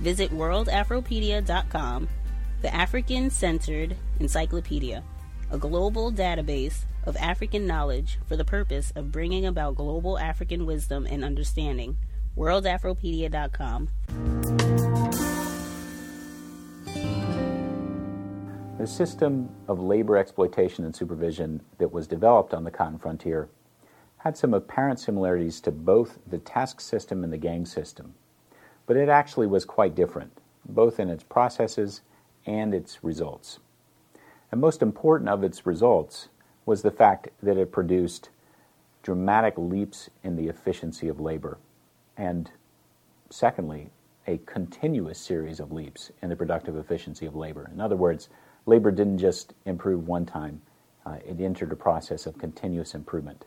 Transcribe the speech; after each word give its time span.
Visit 0.00 0.30
worldafropedia.com, 0.30 2.08
the 2.62 2.74
African 2.74 3.28
centered 3.28 3.96
encyclopedia, 4.18 5.04
a 5.50 5.58
global 5.58 6.10
database 6.10 6.86
of 7.04 7.18
African 7.18 7.66
knowledge 7.66 8.18
for 8.26 8.34
the 8.34 8.44
purpose 8.44 8.92
of 8.96 9.12
bringing 9.12 9.44
about 9.44 9.74
global 9.74 10.18
African 10.18 10.64
wisdom 10.64 11.06
and 11.06 11.22
understanding. 11.22 11.98
worldafropedia.com. 12.34 13.88
The 18.78 18.86
system 18.86 19.50
of 19.68 19.80
labor 19.80 20.16
exploitation 20.16 20.86
and 20.86 20.96
supervision 20.96 21.60
that 21.76 21.92
was 21.92 22.06
developed 22.06 22.54
on 22.54 22.64
the 22.64 22.70
cotton 22.70 22.98
frontier 22.98 23.50
had 24.16 24.38
some 24.38 24.54
apparent 24.54 24.98
similarities 24.98 25.60
to 25.60 25.70
both 25.70 26.18
the 26.26 26.38
task 26.38 26.80
system 26.80 27.22
and 27.22 27.30
the 27.30 27.38
gang 27.38 27.66
system, 27.66 28.14
but 28.90 28.96
it 28.96 29.08
actually 29.08 29.46
was 29.46 29.64
quite 29.64 29.94
different, 29.94 30.32
both 30.68 30.98
in 30.98 31.08
its 31.08 31.22
processes 31.22 32.00
and 32.44 32.74
its 32.74 33.04
results. 33.04 33.60
And 34.50 34.60
most 34.60 34.82
important 34.82 35.30
of 35.30 35.44
its 35.44 35.64
results 35.64 36.28
was 36.66 36.82
the 36.82 36.90
fact 36.90 37.28
that 37.40 37.56
it 37.56 37.70
produced 37.70 38.30
dramatic 39.04 39.54
leaps 39.56 40.10
in 40.24 40.34
the 40.34 40.48
efficiency 40.48 41.06
of 41.06 41.20
labor, 41.20 41.58
and 42.16 42.50
secondly, 43.30 43.90
a 44.26 44.38
continuous 44.38 45.20
series 45.20 45.60
of 45.60 45.70
leaps 45.70 46.10
in 46.20 46.28
the 46.28 46.34
productive 46.34 46.76
efficiency 46.76 47.26
of 47.26 47.36
labor. 47.36 47.70
In 47.72 47.80
other 47.80 47.94
words, 47.94 48.28
labor 48.66 48.90
didn't 48.90 49.18
just 49.18 49.54
improve 49.66 50.08
one 50.08 50.26
time, 50.26 50.62
uh, 51.06 51.18
it 51.24 51.40
entered 51.40 51.70
a 51.70 51.76
process 51.76 52.26
of 52.26 52.38
continuous 52.38 52.96
improvement. 52.96 53.44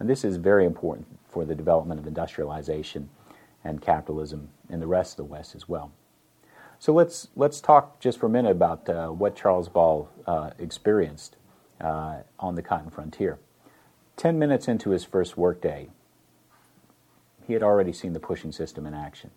And 0.00 0.10
this 0.10 0.24
is 0.24 0.36
very 0.36 0.66
important 0.66 1.06
for 1.28 1.44
the 1.44 1.54
development 1.54 2.00
of 2.00 2.08
industrialization 2.08 3.08
and 3.64 3.80
capitalism 3.80 4.48
in 4.68 4.80
the 4.80 4.86
rest 4.86 5.12
of 5.12 5.16
the 5.18 5.32
West 5.32 5.54
as 5.54 5.68
well. 5.68 5.92
So 6.78 6.92
let's, 6.92 7.28
let's 7.36 7.60
talk 7.60 8.00
just 8.00 8.18
for 8.18 8.26
a 8.26 8.30
minute 8.30 8.52
about 8.52 8.88
uh, 8.88 9.08
what 9.08 9.36
Charles 9.36 9.68
Ball 9.68 10.08
uh, 10.26 10.50
experienced 10.58 11.36
uh, 11.80 12.20
on 12.38 12.54
the 12.54 12.62
cotton 12.62 12.90
frontier. 12.90 13.38
Ten 14.16 14.38
minutes 14.38 14.68
into 14.68 14.90
his 14.90 15.04
first 15.04 15.36
workday, 15.36 15.88
he 17.46 17.52
had 17.52 17.62
already 17.62 17.92
seen 17.92 18.12
the 18.12 18.20
pushing 18.20 18.52
system 18.52 18.86
in 18.86 18.94
action. 18.94 19.30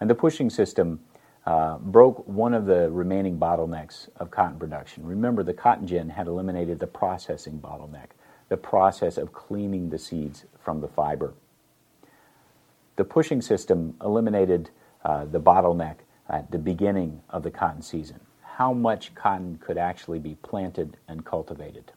And 0.00 0.10
the 0.10 0.14
pushing 0.14 0.50
system 0.50 1.00
uh, 1.46 1.78
broke 1.78 2.26
one 2.26 2.52
of 2.52 2.66
the 2.66 2.90
remaining 2.90 3.38
bottlenecks 3.38 4.08
of 4.16 4.30
cotton 4.30 4.58
production. 4.58 5.06
Remember, 5.06 5.42
the 5.42 5.54
cotton 5.54 5.86
gin 5.86 6.10
had 6.10 6.26
eliminated 6.26 6.78
the 6.78 6.86
processing 6.86 7.58
bottleneck 7.58 8.08
the 8.48 8.56
process 8.56 9.16
of 9.16 9.32
cleaning 9.32 9.90
the 9.90 9.98
seeds 9.98 10.44
from 10.58 10.80
the 10.80 10.88
fiber. 10.88 11.34
The 12.96 13.04
pushing 13.04 13.40
system 13.42 13.94
eliminated 14.02 14.70
uh, 15.04 15.26
the 15.26 15.40
bottleneck 15.40 15.96
at 16.28 16.50
the 16.50 16.58
beginning 16.58 17.22
of 17.30 17.42
the 17.42 17.50
cotton 17.50 17.82
season 17.82 18.20
how 18.56 18.72
much 18.72 19.14
cotton 19.14 19.58
could 19.58 19.76
actually 19.76 20.18
be 20.18 20.34
planted 20.36 20.96
and 21.08 21.26
cultivated. 21.26 21.92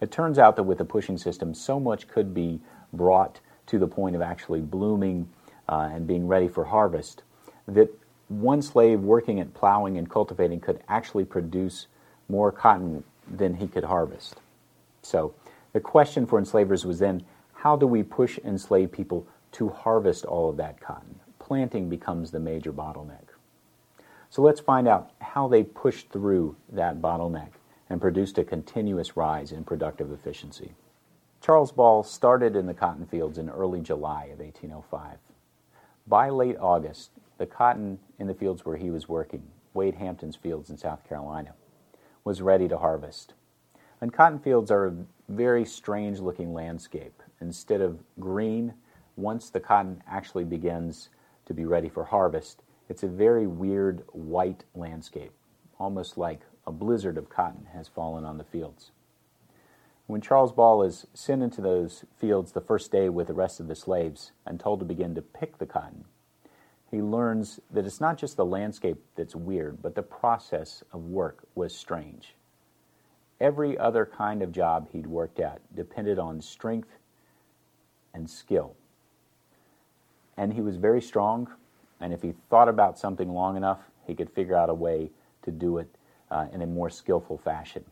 It 0.00 0.10
turns 0.10 0.38
out 0.38 0.56
that 0.56 0.62
with 0.62 0.78
the 0.78 0.84
pushing 0.86 1.18
system, 1.18 1.52
so 1.52 1.78
much 1.78 2.08
could 2.08 2.32
be 2.32 2.58
brought 2.94 3.40
to 3.66 3.78
the 3.78 3.86
point 3.86 4.16
of 4.16 4.22
actually 4.22 4.62
blooming 4.62 5.28
uh, 5.68 5.90
and 5.92 6.06
being 6.06 6.26
ready 6.26 6.48
for 6.48 6.64
harvest 6.64 7.22
that 7.68 7.90
one 8.28 8.62
slave 8.62 9.00
working 9.00 9.40
at 9.40 9.52
plowing 9.52 9.98
and 9.98 10.08
cultivating 10.08 10.58
could 10.58 10.80
actually 10.88 11.26
produce 11.26 11.86
more 12.30 12.50
cotton 12.50 13.04
than 13.30 13.52
he 13.52 13.68
could 13.68 13.84
harvest. 13.84 14.40
So 15.02 15.34
the 15.74 15.80
question 15.80 16.24
for 16.24 16.38
enslavers 16.38 16.86
was 16.86 16.98
then 16.98 17.24
how 17.52 17.76
do 17.76 17.86
we 17.86 18.02
push 18.02 18.38
enslaved 18.38 18.90
people 18.90 19.26
to 19.52 19.68
harvest 19.68 20.24
all 20.24 20.50
of 20.50 20.56
that 20.56 20.80
cotton? 20.80 21.20
Planting 21.38 21.88
becomes 21.88 22.30
the 22.30 22.40
major 22.40 22.72
bottleneck. 22.72 23.30
So 24.30 24.42
let's 24.42 24.60
find 24.60 24.86
out 24.86 25.10
how 25.20 25.48
they 25.48 25.64
pushed 25.64 26.10
through 26.10 26.56
that 26.70 27.00
bottleneck 27.00 27.50
and 27.88 28.00
produced 28.00 28.38
a 28.38 28.44
continuous 28.44 29.16
rise 29.16 29.50
in 29.50 29.64
productive 29.64 30.12
efficiency. 30.12 30.74
Charles 31.40 31.72
Ball 31.72 32.04
started 32.04 32.54
in 32.54 32.66
the 32.66 32.74
cotton 32.74 33.06
fields 33.06 33.38
in 33.38 33.48
early 33.50 33.80
July 33.80 34.24
of 34.26 34.38
1805. 34.38 35.18
By 36.06 36.28
late 36.28 36.56
August, 36.60 37.10
the 37.38 37.46
cotton 37.46 37.98
in 38.18 38.26
the 38.26 38.34
fields 38.34 38.64
where 38.64 38.76
he 38.76 38.90
was 38.90 39.08
working, 39.08 39.42
Wade 39.74 39.94
Hampton's 39.94 40.36
fields 40.36 40.70
in 40.70 40.76
South 40.76 41.08
Carolina, 41.08 41.54
was 42.22 42.42
ready 42.42 42.68
to 42.68 42.78
harvest. 42.78 43.34
And 44.00 44.12
cotton 44.12 44.38
fields 44.38 44.70
are 44.70 44.86
a 44.86 44.94
very 45.28 45.64
strange 45.64 46.20
looking 46.20 46.52
landscape. 46.52 47.22
Instead 47.40 47.80
of 47.80 47.98
green, 48.18 48.74
once 49.20 49.50
the 49.50 49.60
cotton 49.60 50.02
actually 50.08 50.44
begins 50.44 51.10
to 51.46 51.54
be 51.54 51.64
ready 51.64 51.88
for 51.88 52.04
harvest, 52.04 52.62
it's 52.88 53.02
a 53.02 53.08
very 53.08 53.46
weird 53.46 54.02
white 54.12 54.64
landscape, 54.74 55.32
almost 55.78 56.16
like 56.16 56.40
a 56.66 56.72
blizzard 56.72 57.18
of 57.18 57.28
cotton 57.28 57.68
has 57.72 57.88
fallen 57.88 58.24
on 58.24 58.38
the 58.38 58.44
fields. 58.44 58.92
When 60.06 60.20
Charles 60.20 60.52
Ball 60.52 60.82
is 60.82 61.06
sent 61.14 61.42
into 61.42 61.60
those 61.60 62.04
fields 62.16 62.52
the 62.52 62.60
first 62.60 62.90
day 62.90 63.08
with 63.08 63.28
the 63.28 63.34
rest 63.34 63.60
of 63.60 63.68
the 63.68 63.76
slaves 63.76 64.32
and 64.44 64.58
told 64.58 64.80
to 64.80 64.84
begin 64.84 65.14
to 65.14 65.22
pick 65.22 65.58
the 65.58 65.66
cotton, 65.66 66.04
he 66.90 67.00
learns 67.00 67.60
that 67.70 67.86
it's 67.86 68.00
not 68.00 68.18
just 68.18 68.36
the 68.36 68.44
landscape 68.44 68.98
that's 69.14 69.36
weird, 69.36 69.80
but 69.80 69.94
the 69.94 70.02
process 70.02 70.82
of 70.92 71.04
work 71.04 71.44
was 71.54 71.72
strange. 71.74 72.34
Every 73.40 73.78
other 73.78 74.04
kind 74.04 74.42
of 74.42 74.50
job 74.50 74.88
he'd 74.90 75.06
worked 75.06 75.38
at 75.38 75.60
depended 75.74 76.18
on 76.18 76.40
strength 76.40 76.98
and 78.12 78.28
skill. 78.28 78.74
And 80.40 80.54
he 80.54 80.62
was 80.62 80.78
very 80.78 81.02
strong, 81.02 81.48
and 82.00 82.14
if 82.14 82.22
he 82.22 82.32
thought 82.48 82.70
about 82.70 82.98
something 82.98 83.28
long 83.28 83.58
enough, 83.58 83.80
he 84.06 84.14
could 84.14 84.30
figure 84.30 84.56
out 84.56 84.70
a 84.70 84.74
way 84.74 85.10
to 85.42 85.50
do 85.50 85.76
it 85.76 85.94
uh, 86.30 86.46
in 86.50 86.62
a 86.62 86.66
more 86.66 86.88
skillful 86.88 87.36
fashion. 87.36 87.84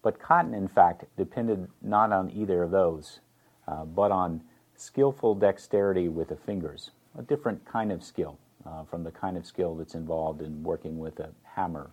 But 0.00 0.20
cotton, 0.20 0.54
in 0.54 0.68
fact, 0.68 1.06
depended 1.16 1.66
not 1.82 2.12
on 2.12 2.30
either 2.30 2.62
of 2.62 2.70
those, 2.70 3.18
uh, 3.66 3.84
but 3.84 4.12
on 4.12 4.42
skillful 4.76 5.34
dexterity 5.34 6.06
with 6.08 6.28
the 6.28 6.36
fingers, 6.36 6.92
a 7.18 7.22
different 7.22 7.64
kind 7.64 7.90
of 7.90 8.04
skill 8.04 8.38
uh, 8.64 8.84
from 8.84 9.02
the 9.02 9.10
kind 9.10 9.36
of 9.36 9.44
skill 9.44 9.74
that's 9.74 9.96
involved 9.96 10.42
in 10.42 10.62
working 10.62 11.00
with 11.00 11.18
a 11.18 11.30
hammer 11.56 11.90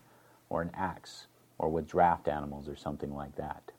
or 0.49 0.61
an 0.61 0.69
axe 0.75 1.25
or 1.57 1.67
with 1.69 1.87
draft 1.87 2.27
animals 2.27 2.69
or 2.69 2.75
something 2.75 3.11
like 3.11 3.35
that. 3.37 3.71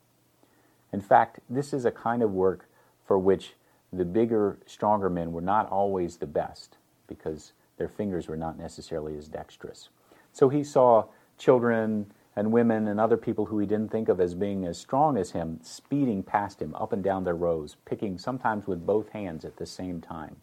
In 0.93 1.01
fact, 1.01 1.39
this 1.49 1.73
is 1.73 1.85
a 1.85 1.93
kind 1.93 2.21
of 2.21 2.33
work 2.33 2.69
for 3.07 3.17
which 3.17 3.55
the 3.97 4.05
bigger, 4.05 4.59
stronger 4.67 5.09
men 5.11 5.33
were 5.33 5.41
not 5.41 5.69
always 5.71 6.17
the 6.17 6.27
best 6.27 6.77
because 7.07 7.53
their 7.77 7.89
fingers 7.89 8.29
were 8.29 8.37
not 8.37 8.59
necessarily 8.59 9.17
as 9.17 9.29
dexterous. 9.29 9.89
So 10.33 10.49
he 10.49 10.65
saw 10.65 11.07
children 11.39 12.13
and 12.37 12.51
women 12.51 12.89
and 12.89 12.99
other 12.99 13.17
people 13.17 13.47
who 13.47 13.59
he 13.59 13.67
didn't 13.67 13.93
think 13.93 14.09
of 14.09 14.21
as 14.21 14.35
being 14.35 14.65
as 14.65 14.79
strong 14.79 15.17
as 15.17 15.31
him 15.31 15.61
speeding 15.63 16.23
past 16.23 16.61
him 16.61 16.75
up 16.75 16.93
and 16.93 17.03
down 17.03 17.25
their 17.25 17.37
rows, 17.37 17.77
picking 17.85 18.19
sometimes 18.19 18.67
with 18.67 18.85
both 18.85 19.11
hands 19.11 19.45
at 19.45 19.57
the 19.57 19.67
same 19.67 20.01
time. 20.01 20.37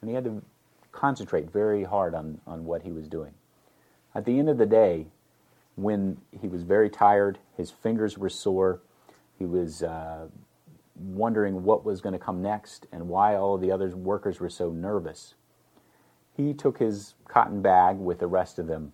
And 0.00 0.08
he 0.08 0.14
had 0.14 0.24
to 0.24 0.42
concentrate 0.92 1.50
very 1.50 1.84
hard 1.84 2.14
on, 2.14 2.40
on 2.46 2.64
what 2.64 2.82
he 2.82 2.92
was 2.92 3.08
doing. 3.08 3.34
At 4.14 4.24
the 4.24 4.38
end 4.38 4.48
of 4.48 4.58
the 4.58 4.66
day, 4.66 5.06
when 5.74 6.18
he 6.40 6.46
was 6.48 6.62
very 6.62 6.88
tired, 6.88 7.38
his 7.56 7.70
fingers 7.70 8.16
were 8.16 8.30
sore, 8.30 8.80
he 9.38 9.44
was 9.44 9.82
uh, 9.82 10.28
wondering 10.98 11.62
what 11.62 11.84
was 11.84 12.00
going 12.00 12.12
to 12.12 12.18
come 12.18 12.42
next 12.42 12.86
and 12.92 13.08
why 13.08 13.36
all 13.36 13.54
of 13.54 13.60
the 13.60 13.70
other 13.70 13.88
workers 13.96 14.40
were 14.40 14.50
so 14.50 14.70
nervous. 14.70 15.34
He 16.32 16.52
took 16.52 16.78
his 16.78 17.14
cotton 17.28 17.62
bag 17.62 17.96
with 17.98 18.18
the 18.18 18.26
rest 18.26 18.58
of 18.58 18.66
them 18.66 18.92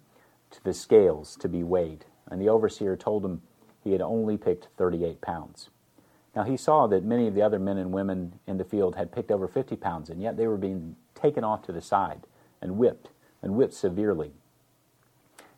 to 0.51 0.63
the 0.63 0.75
scales 0.75 1.37
to 1.37 1.49
be 1.49 1.63
weighed, 1.63 2.05
and 2.31 2.41
the 2.41 2.49
overseer 2.49 2.97
told 2.97 3.25
him 3.25 3.43
he 3.83 3.93
had 3.93 4.01
only 4.01 4.37
picked 4.37 4.69
38 4.77 5.21
pounds. 5.21 5.71
Now 6.35 6.45
he 6.45 6.57
saw 6.57 6.87
that 6.87 7.05
many 7.05 7.27
of 7.27 7.35
the 7.35 7.43
other 7.43 7.59
men 7.59 7.79
and 7.79 7.93
women 7.93 8.39
in 8.47 8.59
the 8.59 8.65
field 8.65 8.97
had 8.97 9.13
picked 9.13 9.31
over 9.31 9.49
50 9.49 9.77
pounds, 9.77 10.09
and 10.09 10.23
yet 10.23 10.37
they 10.37 10.47
were 10.47 10.57
being 10.57 10.97
taken 11.15 11.45
off 11.45 11.63
to 11.63 11.73
the 11.73 11.83
side 11.83 12.27
and 12.61 12.79
whipped, 12.79 13.11
and 13.43 13.55
whipped 13.55 13.75
severely. 13.75 14.33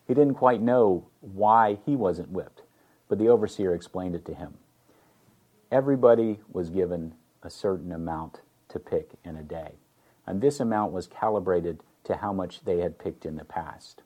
He 0.07 0.13
didn't 0.13 0.35
quite 0.35 0.61
know 0.61 1.07
why 1.21 1.79
he 1.85 1.95
wasn't 1.95 2.31
whipped, 2.31 2.61
but 3.07 3.19
the 3.19 3.29
overseer 3.29 3.73
explained 3.73 4.15
it 4.15 4.25
to 4.25 4.33
him. 4.33 4.55
Everybody 5.71 6.39
was 6.51 6.69
given 6.69 7.15
a 7.41 7.49
certain 7.49 7.91
amount 7.91 8.41
to 8.69 8.79
pick 8.79 9.11
in 9.23 9.35
a 9.35 9.43
day, 9.43 9.73
and 10.25 10.41
this 10.41 10.59
amount 10.59 10.91
was 10.91 11.07
calibrated 11.07 11.79
to 12.03 12.17
how 12.17 12.31
much 12.31 12.65
they 12.65 12.79
had 12.79 12.99
picked 12.99 13.25
in 13.25 13.35
the 13.35 13.45
past. 13.45 14.01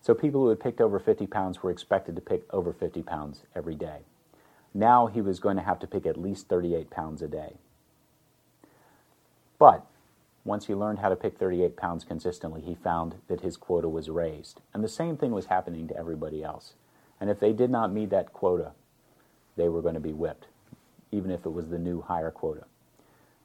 So 0.00 0.14
people 0.14 0.42
who 0.42 0.48
had 0.50 0.60
picked 0.60 0.80
over 0.80 1.00
50 1.00 1.26
pounds 1.26 1.62
were 1.62 1.70
expected 1.70 2.14
to 2.14 2.22
pick 2.22 2.42
over 2.52 2.72
50 2.72 3.02
pounds 3.02 3.42
every 3.54 3.74
day. 3.74 4.02
Now 4.72 5.06
he 5.06 5.20
was 5.20 5.40
going 5.40 5.56
to 5.56 5.62
have 5.62 5.80
to 5.80 5.86
pick 5.86 6.06
at 6.06 6.16
least 6.16 6.48
38 6.48 6.90
pounds 6.90 7.22
a 7.22 7.28
day. 7.28 7.56
But 9.58 9.84
once 10.44 10.66
he 10.66 10.74
learned 10.74 11.00
how 11.00 11.08
to 11.08 11.16
pick 11.16 11.36
38 11.36 11.76
pounds 11.76 12.04
consistently, 12.04 12.60
he 12.60 12.74
found 12.74 13.16
that 13.26 13.40
his 13.40 13.56
quota 13.56 13.88
was 13.88 14.08
raised. 14.08 14.60
And 14.72 14.84
the 14.84 14.88
same 14.88 15.16
thing 15.16 15.32
was 15.32 15.46
happening 15.46 15.88
to 15.88 15.96
everybody 15.96 16.44
else. 16.44 16.74
And 17.20 17.28
if 17.28 17.40
they 17.40 17.52
did 17.52 17.70
not 17.70 17.92
meet 17.92 18.10
that 18.10 18.32
quota, 18.32 18.72
they 19.56 19.68
were 19.68 19.82
going 19.82 19.94
to 19.94 20.00
be 20.00 20.12
whipped, 20.12 20.46
even 21.12 21.30
if 21.30 21.46
it 21.46 21.52
was 21.52 21.68
the 21.68 21.78
new 21.78 22.00
higher 22.02 22.30
quota. 22.30 22.64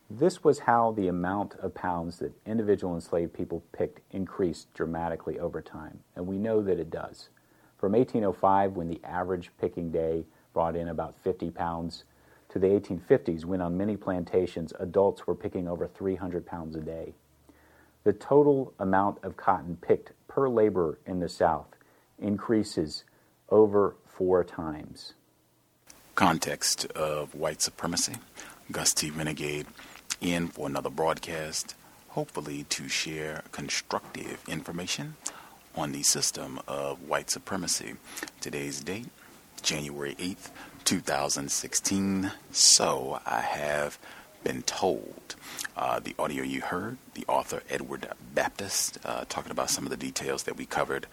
This 0.10 0.44
was 0.44 0.60
how 0.60 0.92
the 0.92 1.08
amount 1.08 1.56
of 1.56 1.74
pounds 1.74 2.20
that 2.20 2.34
individual 2.46 2.96
enslaved 2.96 3.34
people 3.34 3.64
picked 3.72 4.02
increased 4.12 4.74
dramatically 4.74 5.40
over 5.40 5.62
time, 5.62 6.00
and 6.16 6.28
we 6.28 6.38
know 6.38 6.62
that 6.62 6.80
it 6.80 6.90
does. 6.90 7.30
From 7.78 7.94
1805, 7.94 8.74
when 8.74 8.90
the 8.90 9.02
average 9.04 9.52
picking 9.60 9.92
day 9.92 10.26
brought 10.54 10.76
in 10.76 10.90
about 10.90 11.16
50 11.24 11.50
pounds, 11.52 12.04
to 12.52 12.60
the 12.60 12.68
1850s, 12.68 13.46
when 13.46 13.62
on 13.62 13.78
many 13.78 13.96
plantations 13.96 14.74
adults 14.80 15.26
were 15.26 15.36
picking 15.36 15.70
over 15.70 15.88
300 15.88 16.46
pounds 16.46 16.76
a 16.76 16.82
day. 16.82 17.14
The 18.04 18.12
total 18.12 18.74
amount 18.78 19.24
of 19.24 19.38
cotton 19.38 19.78
picked 19.80 20.12
per 20.28 20.50
laborer 20.50 21.00
in 21.06 21.20
the 21.20 21.30
South 21.30 21.68
increases 22.20 23.06
over 23.50 23.96
four 24.06 24.44
times. 24.44 25.14
Context 26.22 26.86
of 26.92 27.34
white 27.34 27.64
supremacy. 27.64 28.14
Gus 28.72 28.94
T. 28.94 29.10
Renegade 29.10 29.66
in 30.22 30.50
for 30.50 30.68
another 30.68 30.92
broadcast, 30.92 31.74
hopefully 32.10 32.64
to 32.70 32.88
share 32.88 33.42
constructive 33.52 34.40
information 34.48 35.16
on 35.76 35.94
the 35.94 36.04
system 36.04 36.60
of 36.68 37.10
white 37.10 37.32
supremacy. 37.32 37.96
Today's 38.40 38.82
date, 38.82 39.08
January 39.64 40.14
8th, 40.20 40.52
2016. 40.86 42.32
So 42.52 43.20
I 43.26 43.42
have 43.42 43.98
been 44.44 44.62
told. 44.62 45.34
Uh, 45.76 46.00
the 46.02 46.14
audio 46.20 46.44
you 46.44 46.62
heard, 46.62 47.00
the 47.16 47.26
author 47.28 47.64
Edward 47.68 48.08
Baptist, 48.36 49.00
uh, 49.04 49.26
talking 49.28 49.52
about 49.52 49.72
some 49.72 49.86
of 49.86 49.90
the 49.90 49.98
details 49.98 50.44
that 50.44 50.56
we 50.56 50.68
covered 50.68 51.08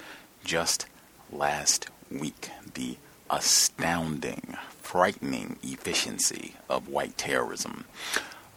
just 0.44 0.84
last 1.32 1.88
week. 2.10 2.50
The 2.74 2.98
astounding, 3.30 4.56
frightening 4.88 5.58
efficiency 5.62 6.54
of 6.66 6.88
white 6.88 7.18
terrorism. 7.18 7.84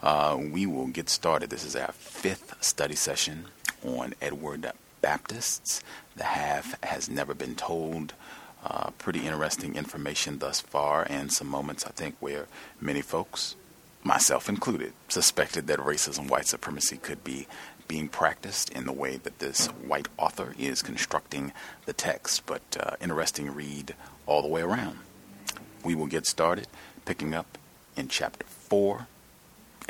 Uh, 0.02 0.40
we 0.40 0.66
will 0.66 0.88
get 0.88 1.10
started. 1.10 1.50
This 1.50 1.66
is 1.66 1.76
our 1.76 1.92
fifth 1.92 2.56
study 2.64 2.96
session 2.96 3.48
on 3.84 4.14
Edward 4.22 4.72
Baptist's 5.02 5.84
The 6.16 6.24
Half 6.24 6.82
Has 6.86 7.10
Never 7.10 7.34
Been 7.34 7.56
Told. 7.56 8.14
Uh, 8.64 8.92
pretty 8.92 9.28
interesting 9.28 9.76
information 9.76 10.40
thus 10.40 10.62
far, 10.62 11.06
and 11.10 11.34
some 11.34 11.50
moments 11.50 11.86
I 11.86 11.90
think 11.90 12.16
where 12.22 12.48
many 12.80 13.02
folks, 13.02 13.58
myself 14.02 14.48
included, 14.48 14.94
suspected 15.10 15.68
that 15.68 15.80
racism, 15.80 16.30
white 16.30 16.48
supremacy 16.48 16.96
could 16.96 17.26
be 17.26 17.46
being 17.90 18.08
practiced 18.08 18.70
in 18.70 18.86
the 18.86 18.94
way 18.94 19.18
that 19.18 19.40
this 19.40 19.68
white 19.68 20.08
author 20.18 20.56
is 20.58 20.82
constructing 20.82 21.52
the 21.86 21.92
text. 21.92 22.46
But 22.46 22.62
uh, 22.80 22.96
interesting 23.02 23.54
read 23.54 23.96
all 24.26 24.42
the 24.42 24.48
way 24.48 24.62
around. 24.62 25.00
We 25.84 25.96
will 25.96 26.08
get 26.08 26.28
started 26.28 26.68
picking 27.06 27.34
up 27.34 27.58
in 27.98 28.08
chapter 28.08 28.46
4 28.46 29.08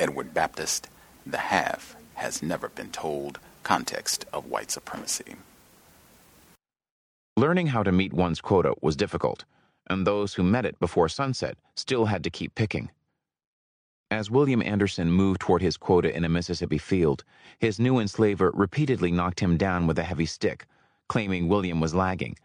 Edward 0.00 0.32
Baptist, 0.32 0.88
The 1.26 1.38
Half 1.38 1.96
Has 2.14 2.42
Never 2.42 2.70
Been 2.70 2.90
Told 2.90 3.38
Context 3.62 4.24
of 4.32 4.46
White 4.46 4.70
Supremacy. 4.70 5.36
Learning 7.36 7.68
how 7.68 7.82
to 7.82 7.92
meet 7.92 8.12
one's 8.12 8.40
quota 8.40 8.74
was 8.80 8.96
difficult, 8.96 9.44
and 9.88 10.06
those 10.06 10.34
who 10.34 10.42
met 10.42 10.64
it 10.64 10.80
before 10.80 11.08
sunset 11.08 11.58
still 11.76 12.06
had 12.06 12.24
to 12.24 12.30
keep 12.30 12.54
picking. 12.54 12.90
As 14.10 14.30
William 14.30 14.62
Anderson 14.62 15.10
moved 15.10 15.40
toward 15.40 15.62
his 15.62 15.76
quota 15.76 16.14
in 16.14 16.24
a 16.24 16.28
Mississippi 16.28 16.78
field, 16.78 17.24
his 17.58 17.78
new 17.78 17.98
enslaver 17.98 18.50
repeatedly 18.54 19.10
knocked 19.10 19.40
him 19.40 19.56
down 19.56 19.86
with 19.86 19.98
a 19.98 20.04
heavy 20.04 20.26
stick, 20.26 20.66
claiming 21.08 21.48
William 21.48 21.80
was 21.80 21.94
lagging. 21.94 22.36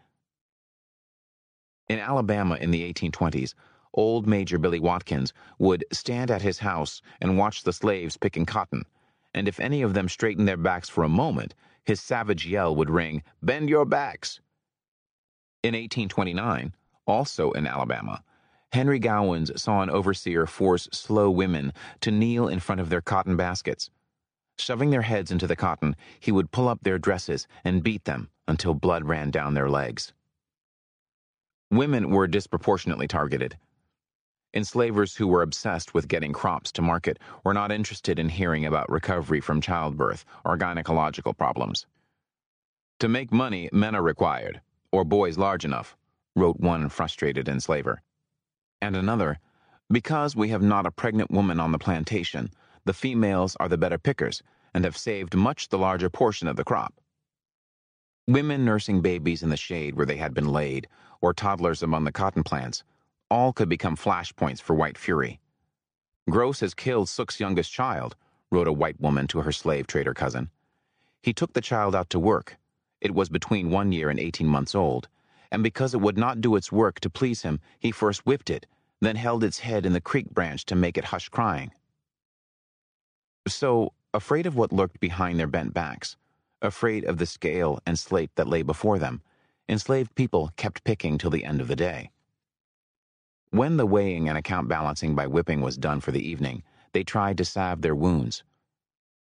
In 1.88 1.98
Alabama 1.98 2.56
in 2.56 2.70
the 2.70 2.92
1820s, 2.92 3.54
old 3.94 4.26
Major 4.26 4.58
Billy 4.58 4.78
Watkins 4.78 5.32
would 5.58 5.84
stand 5.90 6.30
at 6.30 6.42
his 6.42 6.58
house 6.58 7.00
and 7.20 7.38
watch 7.38 7.62
the 7.62 7.72
slaves 7.72 8.18
picking 8.18 8.44
cotton, 8.44 8.84
and 9.32 9.48
if 9.48 9.58
any 9.58 9.80
of 9.80 9.94
them 9.94 10.08
straightened 10.08 10.46
their 10.46 10.58
backs 10.58 10.90
for 10.90 11.02
a 11.02 11.08
moment, 11.08 11.54
his 11.84 12.00
savage 12.00 12.46
yell 12.46 12.76
would 12.76 12.90
ring, 12.90 13.22
Bend 13.42 13.70
your 13.70 13.86
backs! 13.86 14.40
In 15.62 15.72
1829, 15.72 16.74
also 17.06 17.52
in 17.52 17.66
Alabama, 17.66 18.22
Henry 18.72 18.98
Gowans 18.98 19.50
saw 19.60 19.80
an 19.80 19.88
overseer 19.88 20.46
force 20.46 20.88
slow 20.92 21.30
women 21.30 21.72
to 22.02 22.10
kneel 22.10 22.48
in 22.48 22.60
front 22.60 22.82
of 22.82 22.90
their 22.90 23.00
cotton 23.00 23.36
baskets. 23.36 23.88
Shoving 24.58 24.90
their 24.90 25.02
heads 25.02 25.30
into 25.30 25.46
the 25.46 25.56
cotton, 25.56 25.96
he 26.20 26.32
would 26.32 26.50
pull 26.50 26.68
up 26.68 26.80
their 26.82 26.98
dresses 26.98 27.46
and 27.64 27.82
beat 27.82 28.04
them 28.04 28.28
until 28.46 28.74
blood 28.74 29.06
ran 29.06 29.30
down 29.30 29.54
their 29.54 29.70
legs. 29.70 30.12
Women 31.70 32.10
were 32.10 32.26
disproportionately 32.26 33.06
targeted. 33.06 33.58
Enslavers 34.54 35.16
who 35.16 35.26
were 35.26 35.42
obsessed 35.42 35.92
with 35.92 36.08
getting 36.08 36.32
crops 36.32 36.72
to 36.72 36.82
market 36.82 37.18
were 37.44 37.52
not 37.52 37.70
interested 37.70 38.18
in 38.18 38.30
hearing 38.30 38.64
about 38.64 38.90
recovery 38.90 39.40
from 39.40 39.60
childbirth 39.60 40.24
or 40.44 40.56
gynecological 40.56 41.36
problems. 41.36 41.86
To 43.00 43.08
make 43.08 43.30
money, 43.30 43.68
men 43.72 43.94
are 43.94 44.02
required 44.02 44.62
or 44.90 45.04
boys 45.04 45.36
large 45.36 45.64
enough, 45.66 45.96
wrote 46.34 46.58
one 46.58 46.88
frustrated 46.88 47.48
enslaver. 47.48 48.00
And 48.80 48.96
another, 48.96 49.38
because 49.90 50.34
we 50.34 50.48
have 50.48 50.62
not 50.62 50.86
a 50.86 50.90
pregnant 50.90 51.30
woman 51.30 51.60
on 51.60 51.72
the 51.72 51.78
plantation, 51.78 52.50
the 52.86 52.94
females 52.94 53.56
are 53.60 53.68
the 53.68 53.78
better 53.78 53.98
pickers 53.98 54.42
and 54.72 54.84
have 54.84 54.96
saved 54.96 55.34
much 55.34 55.68
the 55.68 55.78
larger 55.78 56.08
portion 56.08 56.48
of 56.48 56.56
the 56.56 56.64
crop. 56.64 56.94
Women 58.26 58.64
nursing 58.64 59.00
babies 59.00 59.42
in 59.42 59.50
the 59.50 59.56
shade 59.56 59.94
where 59.94 60.06
they 60.06 60.16
had 60.16 60.34
been 60.34 60.48
laid, 60.48 60.86
or 61.20 61.32
toddlers 61.32 61.82
among 61.82 62.04
the 62.04 62.12
cotton 62.12 62.42
plants, 62.42 62.84
all 63.30 63.52
could 63.52 63.68
become 63.68 63.96
flashpoints 63.96 64.60
for 64.60 64.74
white 64.74 64.98
fury. 64.98 65.40
Gross 66.30 66.60
has 66.60 66.74
killed 66.74 67.08
Sook's 67.08 67.40
youngest 67.40 67.72
child, 67.72 68.16
wrote 68.50 68.68
a 68.68 68.72
white 68.72 69.00
woman 69.00 69.26
to 69.28 69.40
her 69.40 69.52
slave 69.52 69.86
trader 69.86 70.14
cousin. 70.14 70.50
He 71.22 71.32
took 71.32 71.52
the 71.52 71.60
child 71.60 71.94
out 71.94 72.10
to 72.10 72.18
work, 72.18 72.56
it 73.00 73.14
was 73.14 73.28
between 73.28 73.70
one 73.70 73.92
year 73.92 74.10
and 74.10 74.18
eighteen 74.18 74.48
months 74.48 74.74
old, 74.74 75.08
and 75.50 75.62
because 75.62 75.94
it 75.94 76.00
would 76.00 76.18
not 76.18 76.40
do 76.40 76.56
its 76.56 76.72
work 76.72 77.00
to 77.00 77.10
please 77.10 77.42
him, 77.42 77.60
he 77.78 77.92
first 77.92 78.26
whipped 78.26 78.50
it, 78.50 78.66
then 79.00 79.16
held 79.16 79.44
its 79.44 79.60
head 79.60 79.86
in 79.86 79.92
the 79.92 80.00
creek 80.00 80.30
branch 80.30 80.64
to 80.66 80.74
make 80.74 80.98
it 80.98 81.04
hush 81.04 81.28
crying. 81.28 81.70
So, 83.46 83.92
afraid 84.12 84.46
of 84.46 84.56
what 84.56 84.72
lurked 84.72 85.00
behind 85.00 85.38
their 85.38 85.46
bent 85.46 85.72
backs, 85.72 86.16
afraid 86.60 87.04
of 87.04 87.18
the 87.18 87.26
scale 87.26 87.78
and 87.86 87.98
slate 87.98 88.30
that 88.34 88.48
lay 88.48 88.62
before 88.62 88.98
them, 88.98 89.22
enslaved 89.68 90.14
people 90.14 90.50
kept 90.56 90.84
picking 90.84 91.18
till 91.18 91.30
the 91.30 91.44
end 91.44 91.60
of 91.60 91.68
the 91.68 91.76
day. 91.76 92.10
When 93.50 93.76
the 93.76 93.86
weighing 93.86 94.28
and 94.28 94.36
account 94.36 94.68
balancing 94.68 95.14
by 95.14 95.26
whipping 95.26 95.60
was 95.60 95.76
done 95.76 96.00
for 96.00 96.12
the 96.12 96.26
evening, 96.26 96.62
they 96.92 97.04
tried 97.04 97.38
to 97.38 97.44
salve 97.44 97.82
their 97.82 97.94
wounds. 97.94 98.42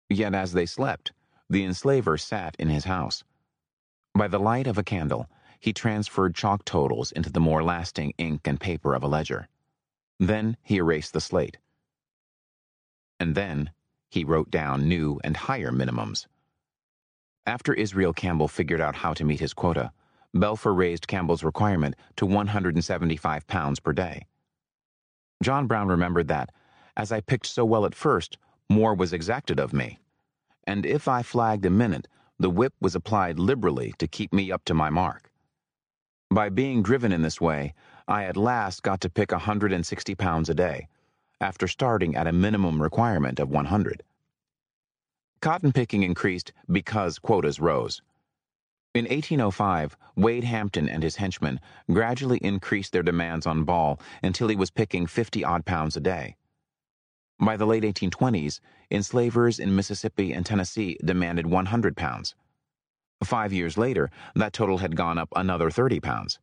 Yet 0.10 0.34
as 0.34 0.54
they 0.54 0.66
slept, 0.66 1.12
the 1.50 1.64
enslaver 1.64 2.18
sat 2.18 2.56
in 2.58 2.70
his 2.70 2.86
house. 2.86 3.24
By 4.16 4.28
the 4.28 4.40
light 4.40 4.68
of 4.68 4.78
a 4.78 4.84
candle, 4.84 5.30
he 5.60 5.74
transferred 5.74 6.36
chalk 6.36 6.66
totals 6.66 7.12
into 7.12 7.32
the 7.32 7.40
more 7.40 7.64
lasting 7.64 8.14
ink 8.18 8.48
and 8.48 8.60
paper 8.60 8.96
of 8.96 9.04
a 9.04 9.08
ledger. 9.08 9.48
Then 10.20 10.58
he 10.64 10.78
erased 10.78 11.14
the 11.14 11.22
slate. 11.22 11.58
And 13.20 13.36
then 13.36 13.72
he 14.10 14.24
wrote 14.24 14.50
down 14.50 14.88
new 14.88 15.20
and 15.24 15.36
higher 15.36 15.72
minimums. 15.72 16.28
After 17.46 17.74
Israel 17.74 18.14
Campbell 18.14 18.48
figured 18.48 18.82
out 18.82 18.96
how 18.96 19.14
to 19.14 19.26
meet 19.26 19.40
his 19.40 19.54
quota, 19.54 19.92
Belfer 20.36 20.76
raised 20.76 21.08
Campbell's 21.08 21.44
requirement 21.44 21.96
to 22.18 22.26
175 22.26 23.48
pounds 23.48 23.80
per 23.80 23.94
day. 23.94 24.26
John 25.42 25.68
Brown 25.68 25.88
remembered 25.88 26.28
that, 26.28 26.52
as 26.96 27.12
I 27.12 27.22
picked 27.22 27.46
so 27.46 27.66
well 27.66 27.86
at 27.86 27.96
first, 27.96 28.38
more 28.70 28.94
was 28.94 29.14
exacted 29.14 29.60
of 29.60 29.74
me. 29.74 30.00
And 30.68 30.86
if 30.86 31.08
I 31.08 31.24
flagged 31.24 31.66
a 31.66 31.70
minute, 31.70 32.08
the 32.38 32.50
whip 32.50 32.74
was 32.80 32.96
applied 32.96 33.40
liberally 33.40 33.94
to 33.98 34.08
keep 34.08 34.34
me 34.34 34.52
up 34.52 34.64
to 34.66 34.74
my 34.74 34.90
mark. 34.90 35.32
By 36.32 36.50
being 36.50 36.84
driven 36.84 37.12
in 37.12 37.24
this 37.24 37.42
way, 37.42 37.74
I 38.08 38.26
at 38.26 38.38
last 38.38 38.84
got 38.84 39.02
to 39.02 39.10
pick 39.10 39.32
160 39.32 40.16
pounds 40.16 40.50
a 40.50 40.54
day, 40.54 40.88
after 41.42 41.68
starting 41.68 42.16
at 42.16 42.28
a 42.28 42.32
minimum 42.32 42.82
requirement 42.82 43.40
of 43.40 43.50
100. 43.50 44.04
Cotton 45.42 45.72
picking 45.72 46.04
increased 46.04 46.52
because 46.70 47.18
quotas 47.18 47.60
rose. 47.60 48.02
In 48.96 49.06
1805, 49.06 49.96
Wade 50.16 50.44
Hampton 50.44 50.90
and 50.90 51.04
his 51.04 51.18
henchmen 51.18 51.60
gradually 51.92 52.40
increased 52.40 52.92
their 52.92 53.04
demands 53.04 53.46
on 53.46 53.64
Ball 53.64 54.00
until 54.24 54.48
he 54.48 54.56
was 54.56 54.72
picking 54.72 55.06
50 55.06 55.44
odd 55.44 55.64
pounds 55.64 55.96
a 55.96 56.00
day. 56.00 56.36
By 57.40 57.56
the 57.56 57.68
late 57.68 57.84
1820s, 57.84 58.60
enslavers 58.90 59.60
in 59.60 59.76
Mississippi 59.76 60.34
and 60.34 60.44
Tennessee 60.44 60.98
demanded 61.06 61.46
100 61.46 61.96
pounds. 61.96 62.34
Five 63.24 63.54
years 63.54 63.78
later, 63.78 64.10
that 64.34 64.54
total 64.54 64.80
had 64.80 64.96
gone 64.96 65.20
up 65.20 65.30
another 65.36 65.70
30 65.70 66.00
pounds. 66.00 66.40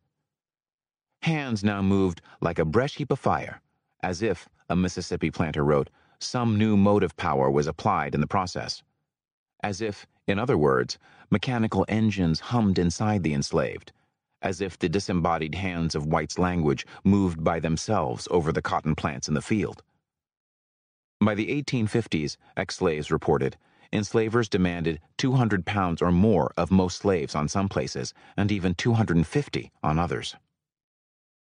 Hands 1.23 1.61
now 1.63 1.81
moved 1.81 2.21
like 2.39 2.59
a 2.59 2.65
brush 2.65 2.95
heap 2.95 3.11
of 3.11 3.19
fire, 3.19 3.61
as 4.01 4.21
if, 4.21 4.47
a 4.69 4.75
Mississippi 4.75 5.31
planter 5.31 5.65
wrote, 5.65 5.89
some 6.19 6.57
new 6.57 6.77
motive 6.77 7.15
power 7.17 7.51
was 7.51 7.67
applied 7.67 8.15
in 8.15 8.21
the 8.21 8.27
process. 8.27 8.83
As 9.63 9.81
if, 9.81 10.07
in 10.27 10.39
other 10.39 10.57
words, 10.57 10.97
mechanical 11.29 11.85
engines 11.87 12.39
hummed 12.39 12.77
inside 12.77 13.23
the 13.23 13.33
enslaved, 13.33 13.91
as 14.41 14.61
if 14.61 14.77
the 14.77 14.89
disembodied 14.89 15.55
hands 15.55 15.95
of 15.95 16.05
white's 16.05 16.37
language 16.37 16.85
moved 17.03 17.43
by 17.43 17.59
themselves 17.59 18.27
over 18.29 18.51
the 18.51 18.61
cotton 18.61 18.95
plants 18.95 19.27
in 19.27 19.33
the 19.33 19.41
field. 19.41 19.81
By 21.19 21.33
the 21.33 21.47
1850s, 21.63 22.37
ex 22.55 22.75
slaves 22.75 23.11
reported, 23.11 23.57
enslavers 23.91 24.47
demanded 24.47 24.99
200 25.17 25.65
pounds 25.65 26.01
or 26.01 26.11
more 26.11 26.51
of 26.55 26.69
most 26.69 26.99
slaves 26.99 27.33
on 27.33 27.47
some 27.47 27.67
places, 27.67 28.13
and 28.35 28.51
even 28.51 28.75
250 28.75 29.71
on 29.81 29.97
others. 29.97 30.35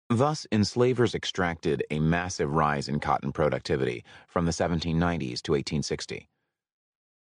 Thus, 0.09 0.47
enslavers 0.53 1.13
extracted 1.13 1.83
a 1.91 1.99
massive 1.99 2.53
rise 2.53 2.87
in 2.87 3.01
cotton 3.01 3.33
productivity 3.33 4.05
from 4.27 4.45
the 4.45 4.53
1790s 4.53 5.41
to 5.41 5.51
1860. 5.51 6.29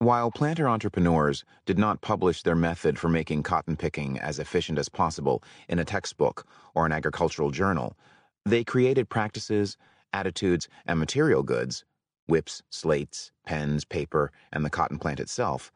While 0.05 0.29
planter 0.29 0.69
entrepreneurs 0.69 1.43
did 1.65 1.79
not 1.79 2.01
publish 2.01 2.43
their 2.43 2.53
method 2.53 2.99
for 2.99 3.09
making 3.09 3.41
cotton 3.41 3.75
picking 3.75 4.19
as 4.19 4.37
efficient 4.37 4.77
as 4.77 4.87
possible 4.87 5.41
in 5.67 5.79
a 5.79 5.83
textbook 5.83 6.45
or 6.75 6.85
an 6.85 6.91
agricultural 6.91 7.49
journal, 7.49 7.97
they 8.45 8.63
created 8.63 9.09
practices, 9.09 9.77
attitudes, 10.13 10.67
and 10.85 10.99
material 10.99 11.41
goods 11.41 11.85
whips, 12.27 12.61
slates, 12.69 13.31
pens, 13.47 13.83
paper, 13.83 14.31
and 14.51 14.63
the 14.63 14.69
cotton 14.69 14.99
plant 14.99 15.19
itself 15.19 15.71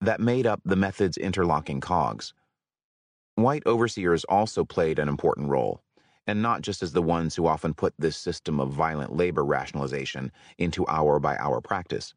that 0.00 0.20
made 0.20 0.46
up 0.46 0.62
the 0.64 0.74
method's 0.74 1.18
interlocking 1.18 1.82
cogs. 1.82 2.32
White 3.34 3.66
overseers 3.66 4.24
also 4.24 4.64
played 4.64 4.98
an 4.98 5.10
important 5.10 5.50
role, 5.50 5.82
and 6.26 6.40
not 6.40 6.62
just 6.62 6.82
as 6.82 6.92
the 6.94 7.02
ones 7.02 7.34
who 7.34 7.46
often 7.46 7.74
put 7.74 7.92
this 7.98 8.16
system 8.16 8.58
of 8.58 8.72
violent 8.72 9.14
labor 9.14 9.44
rationalization 9.44 10.32
into 10.56 10.88
hour 10.88 11.20
by 11.20 11.36
hour 11.36 11.60
practice. 11.60 12.14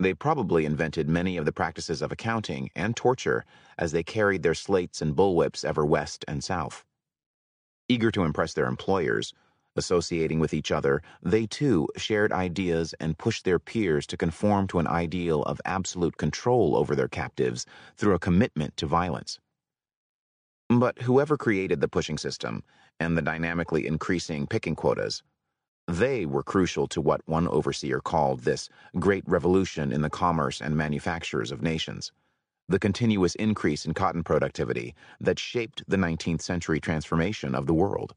They 0.00 0.14
probably 0.14 0.64
invented 0.64 1.10
many 1.10 1.36
of 1.36 1.44
the 1.44 1.52
practices 1.52 2.00
of 2.00 2.10
accounting 2.10 2.70
and 2.74 2.96
torture 2.96 3.44
as 3.76 3.92
they 3.92 4.02
carried 4.02 4.42
their 4.42 4.54
slates 4.54 5.02
and 5.02 5.14
bullwhips 5.14 5.62
ever 5.62 5.84
west 5.84 6.24
and 6.26 6.42
south. 6.42 6.86
Eager 7.86 8.10
to 8.12 8.24
impress 8.24 8.54
their 8.54 8.66
employers, 8.66 9.34
associating 9.76 10.40
with 10.40 10.54
each 10.54 10.72
other, 10.72 11.02
they 11.22 11.46
too 11.46 11.86
shared 11.98 12.32
ideas 12.32 12.94
and 12.98 13.18
pushed 13.18 13.44
their 13.44 13.58
peers 13.58 14.06
to 14.06 14.16
conform 14.16 14.66
to 14.68 14.78
an 14.78 14.86
ideal 14.86 15.42
of 15.42 15.60
absolute 15.66 16.16
control 16.16 16.76
over 16.76 16.96
their 16.96 17.08
captives 17.08 17.66
through 17.98 18.14
a 18.14 18.18
commitment 18.18 18.78
to 18.78 18.86
violence. 18.86 19.38
But 20.70 21.02
whoever 21.02 21.36
created 21.36 21.82
the 21.82 21.88
pushing 21.88 22.16
system 22.16 22.64
and 22.98 23.18
the 23.18 23.22
dynamically 23.22 23.86
increasing 23.86 24.46
picking 24.46 24.76
quotas 24.76 25.22
they 25.90 26.24
were 26.24 26.42
crucial 26.42 26.86
to 26.86 27.00
what 27.00 27.20
one 27.26 27.48
overseer 27.48 28.00
called 28.00 28.40
this 28.40 28.68
great 28.98 29.24
revolution 29.26 29.90
in 29.90 30.02
the 30.02 30.10
commerce 30.10 30.60
and 30.60 30.76
manufactures 30.76 31.50
of 31.50 31.62
nations, 31.62 32.12
the 32.68 32.78
continuous 32.78 33.34
increase 33.34 33.84
in 33.84 33.92
cotton 33.92 34.22
productivity 34.22 34.94
that 35.20 35.38
shaped 35.38 35.82
the 35.88 35.96
19th 35.96 36.42
century 36.42 36.78
transformation 36.78 37.54
of 37.54 37.66
the 37.66 37.74
world. 37.74 38.14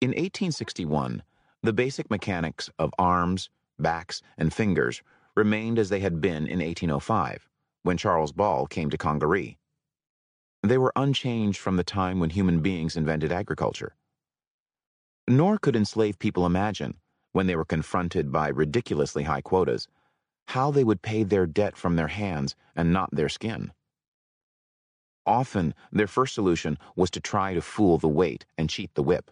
In 0.00 0.10
1861, 0.10 1.22
the 1.62 1.72
basic 1.72 2.10
mechanics 2.10 2.70
of 2.78 2.94
arms, 2.98 3.50
backs, 3.78 4.22
and 4.38 4.52
fingers 4.52 5.02
remained 5.34 5.78
as 5.78 5.90
they 5.90 6.00
had 6.00 6.20
been 6.20 6.46
in 6.46 6.60
1805, 6.60 7.48
when 7.82 7.98
Charles 7.98 8.32
Ball 8.32 8.66
came 8.66 8.88
to 8.90 8.98
Congaree. 8.98 9.58
They 10.62 10.78
were 10.78 10.92
unchanged 10.96 11.58
from 11.58 11.76
the 11.76 11.84
time 11.84 12.18
when 12.18 12.30
human 12.30 12.60
beings 12.60 12.96
invented 12.96 13.30
agriculture. 13.30 13.94
Nor 15.30 15.58
could 15.58 15.76
enslaved 15.76 16.18
people 16.18 16.46
imagine, 16.46 16.96
when 17.32 17.46
they 17.46 17.54
were 17.54 17.66
confronted 17.66 18.32
by 18.32 18.48
ridiculously 18.48 19.24
high 19.24 19.42
quotas, 19.42 19.86
how 20.46 20.70
they 20.70 20.82
would 20.82 21.02
pay 21.02 21.22
their 21.22 21.46
debt 21.46 21.76
from 21.76 21.96
their 21.96 22.08
hands 22.08 22.56
and 22.74 22.94
not 22.94 23.14
their 23.14 23.28
skin. 23.28 23.70
Often, 25.26 25.74
their 25.92 26.06
first 26.06 26.34
solution 26.34 26.78
was 26.96 27.10
to 27.10 27.20
try 27.20 27.52
to 27.52 27.60
fool 27.60 27.98
the 27.98 28.08
weight 28.08 28.46
and 28.56 28.70
cheat 28.70 28.94
the 28.94 29.02
whip. 29.02 29.30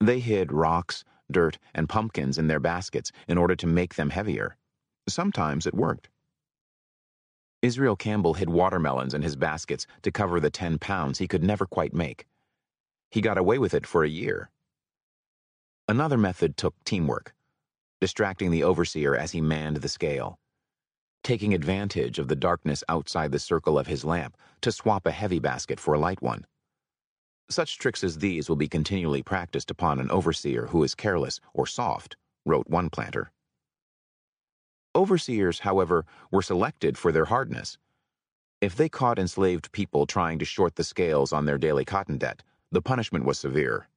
They 0.00 0.18
hid 0.18 0.50
rocks, 0.50 1.04
dirt, 1.30 1.58
and 1.72 1.88
pumpkins 1.88 2.36
in 2.36 2.48
their 2.48 2.58
baskets 2.58 3.12
in 3.28 3.38
order 3.38 3.54
to 3.54 3.68
make 3.68 3.94
them 3.94 4.10
heavier. 4.10 4.56
Sometimes 5.08 5.68
it 5.68 5.74
worked. 5.74 6.08
Israel 7.62 7.94
Campbell 7.94 8.34
hid 8.34 8.50
watermelons 8.50 9.14
in 9.14 9.22
his 9.22 9.36
baskets 9.36 9.86
to 10.02 10.10
cover 10.10 10.40
the 10.40 10.50
10 10.50 10.80
pounds 10.80 11.18
he 11.18 11.28
could 11.28 11.44
never 11.44 11.64
quite 11.64 11.94
make. 11.94 12.26
He 13.12 13.20
got 13.20 13.38
away 13.38 13.58
with 13.58 13.72
it 13.72 13.86
for 13.86 14.02
a 14.02 14.08
year. 14.08 14.50
Another 15.90 16.16
method 16.16 16.56
took 16.56 16.76
teamwork, 16.84 17.34
distracting 18.00 18.52
the 18.52 18.62
overseer 18.62 19.16
as 19.16 19.32
he 19.32 19.40
manned 19.40 19.78
the 19.78 19.88
scale, 19.88 20.38
taking 21.24 21.52
advantage 21.52 22.20
of 22.20 22.28
the 22.28 22.36
darkness 22.36 22.84
outside 22.88 23.32
the 23.32 23.40
circle 23.40 23.76
of 23.76 23.88
his 23.88 24.04
lamp 24.04 24.36
to 24.60 24.70
swap 24.70 25.04
a 25.04 25.10
heavy 25.10 25.40
basket 25.40 25.80
for 25.80 25.92
a 25.92 25.98
light 25.98 26.22
one. 26.22 26.46
Such 27.48 27.76
tricks 27.76 28.04
as 28.04 28.18
these 28.18 28.48
will 28.48 28.54
be 28.54 28.68
continually 28.68 29.24
practiced 29.24 29.68
upon 29.68 29.98
an 29.98 30.12
overseer 30.12 30.68
who 30.68 30.84
is 30.84 30.94
careless 30.94 31.40
or 31.54 31.66
soft, 31.66 32.16
wrote 32.46 32.70
one 32.70 32.88
planter. 32.88 33.32
Overseers, 34.94 35.58
however, 35.58 36.06
were 36.30 36.40
selected 36.40 36.96
for 36.96 37.10
their 37.10 37.24
hardness. 37.24 37.78
If 38.60 38.76
they 38.76 38.88
caught 38.88 39.18
enslaved 39.18 39.72
people 39.72 40.06
trying 40.06 40.38
to 40.38 40.44
short 40.44 40.76
the 40.76 40.84
scales 40.84 41.32
on 41.32 41.46
their 41.46 41.58
daily 41.58 41.84
cotton 41.84 42.16
debt, 42.16 42.44
the 42.70 42.80
punishment 42.80 43.24
was 43.24 43.40
severe. 43.40 43.88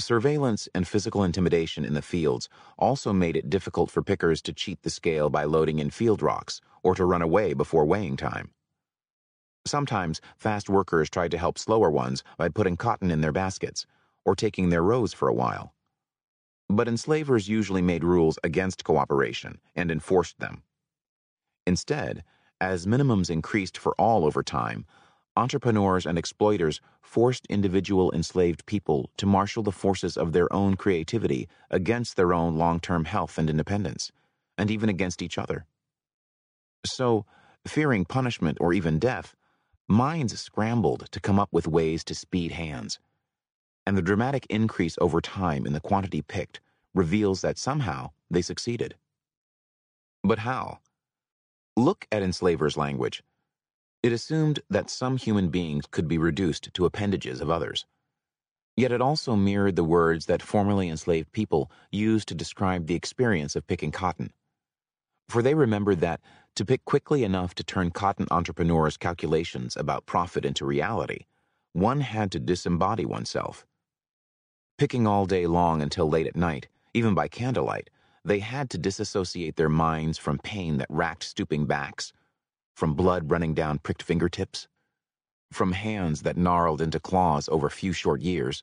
Surveillance 0.00 0.68
and 0.76 0.86
physical 0.86 1.24
intimidation 1.24 1.84
in 1.84 1.94
the 1.94 2.02
fields 2.02 2.48
also 2.78 3.12
made 3.12 3.36
it 3.36 3.50
difficult 3.50 3.90
for 3.90 4.00
pickers 4.00 4.40
to 4.42 4.52
cheat 4.52 4.80
the 4.82 4.90
scale 4.90 5.28
by 5.28 5.42
loading 5.42 5.80
in 5.80 5.90
field 5.90 6.22
rocks 6.22 6.60
or 6.84 6.94
to 6.94 7.04
run 7.04 7.20
away 7.20 7.52
before 7.52 7.84
weighing 7.84 8.16
time. 8.16 8.50
Sometimes 9.66 10.20
fast 10.36 10.68
workers 10.70 11.10
tried 11.10 11.32
to 11.32 11.38
help 11.38 11.58
slower 11.58 11.90
ones 11.90 12.22
by 12.36 12.48
putting 12.48 12.76
cotton 12.76 13.10
in 13.10 13.20
their 13.22 13.32
baskets 13.32 13.86
or 14.24 14.36
taking 14.36 14.70
their 14.70 14.84
rows 14.84 15.12
for 15.12 15.26
a 15.26 15.34
while. 15.34 15.74
But 16.68 16.86
enslavers 16.86 17.48
usually 17.48 17.82
made 17.82 18.04
rules 18.04 18.38
against 18.44 18.84
cooperation 18.84 19.58
and 19.74 19.90
enforced 19.90 20.38
them. 20.38 20.62
Instead, 21.66 22.22
as 22.60 22.86
minimums 22.86 23.30
increased 23.30 23.76
for 23.76 23.94
all 23.98 24.24
over 24.24 24.42
time, 24.44 24.86
entrepreneurs 25.38 26.04
and 26.04 26.18
exploiters 26.18 26.80
forced 27.00 27.46
individual 27.46 28.12
enslaved 28.12 28.66
people 28.66 29.10
to 29.16 29.24
marshal 29.24 29.62
the 29.62 29.72
forces 29.72 30.16
of 30.16 30.32
their 30.32 30.52
own 30.52 30.74
creativity 30.74 31.48
against 31.70 32.16
their 32.16 32.34
own 32.34 32.58
long 32.58 32.80
term 32.80 33.04
health 33.04 33.38
and 33.38 33.48
independence, 33.48 34.10
and 34.58 34.70
even 34.70 34.88
against 34.88 35.22
each 35.22 35.38
other. 35.38 35.64
So, 36.84 37.24
fearing 37.66 38.04
punishment 38.04 38.58
or 38.60 38.72
even 38.72 38.98
death, 38.98 39.36
minds 39.88 40.38
scrambled 40.38 41.10
to 41.12 41.20
come 41.20 41.38
up 41.38 41.48
with 41.52 41.68
ways 41.68 42.04
to 42.04 42.14
speed 42.14 42.52
hands. 42.52 42.98
And 43.86 43.96
the 43.96 44.02
dramatic 44.02 44.46
increase 44.50 44.98
over 45.00 45.20
time 45.20 45.66
in 45.66 45.72
the 45.72 45.80
quantity 45.80 46.20
picked 46.20 46.60
reveals 46.94 47.40
that 47.40 47.58
somehow 47.58 48.10
they 48.30 48.42
succeeded. 48.42 48.96
But 50.22 50.40
how? 50.40 50.80
Look 51.76 52.06
at 52.10 52.22
enslavers' 52.22 52.76
language. 52.76 53.22
It 54.08 54.14
assumed 54.14 54.60
that 54.70 54.88
some 54.88 55.18
human 55.18 55.50
beings 55.50 55.84
could 55.84 56.08
be 56.08 56.16
reduced 56.16 56.72
to 56.72 56.86
appendages 56.86 57.42
of 57.42 57.50
others. 57.50 57.84
Yet 58.74 58.90
it 58.90 59.02
also 59.02 59.36
mirrored 59.36 59.76
the 59.76 59.84
words 59.84 60.24
that 60.24 60.40
formerly 60.40 60.88
enslaved 60.88 61.30
people 61.32 61.70
used 61.92 62.26
to 62.28 62.34
describe 62.34 62.86
the 62.86 62.94
experience 62.94 63.54
of 63.54 63.66
picking 63.66 63.92
cotton. 63.92 64.32
For 65.28 65.42
they 65.42 65.52
remembered 65.52 66.00
that 66.00 66.22
to 66.54 66.64
pick 66.64 66.86
quickly 66.86 67.22
enough 67.22 67.54
to 67.56 67.62
turn 67.62 67.90
cotton 67.90 68.26
entrepreneurs' 68.30 68.96
calculations 68.96 69.76
about 69.76 70.06
profit 70.06 70.46
into 70.46 70.64
reality, 70.64 71.26
one 71.74 72.00
had 72.00 72.32
to 72.32 72.40
disembody 72.40 73.04
oneself. 73.04 73.66
Picking 74.78 75.06
all 75.06 75.26
day 75.26 75.46
long 75.46 75.82
until 75.82 76.08
late 76.08 76.26
at 76.26 76.34
night, 76.34 76.68
even 76.94 77.12
by 77.12 77.28
candlelight, 77.28 77.90
they 78.24 78.38
had 78.38 78.70
to 78.70 78.78
disassociate 78.78 79.56
their 79.56 79.68
minds 79.68 80.16
from 80.16 80.38
pain 80.38 80.78
that 80.78 80.88
racked 80.88 81.24
stooping 81.24 81.66
backs, 81.66 82.14
from 82.78 82.94
blood 82.94 83.28
running 83.28 83.54
down 83.54 83.76
pricked 83.76 84.04
fingertips, 84.04 84.68
from 85.50 85.72
hands 85.72 86.22
that 86.22 86.36
gnarled 86.36 86.80
into 86.80 87.00
claws 87.00 87.48
over 87.48 87.68
few 87.68 87.92
short 87.92 88.20
years, 88.20 88.62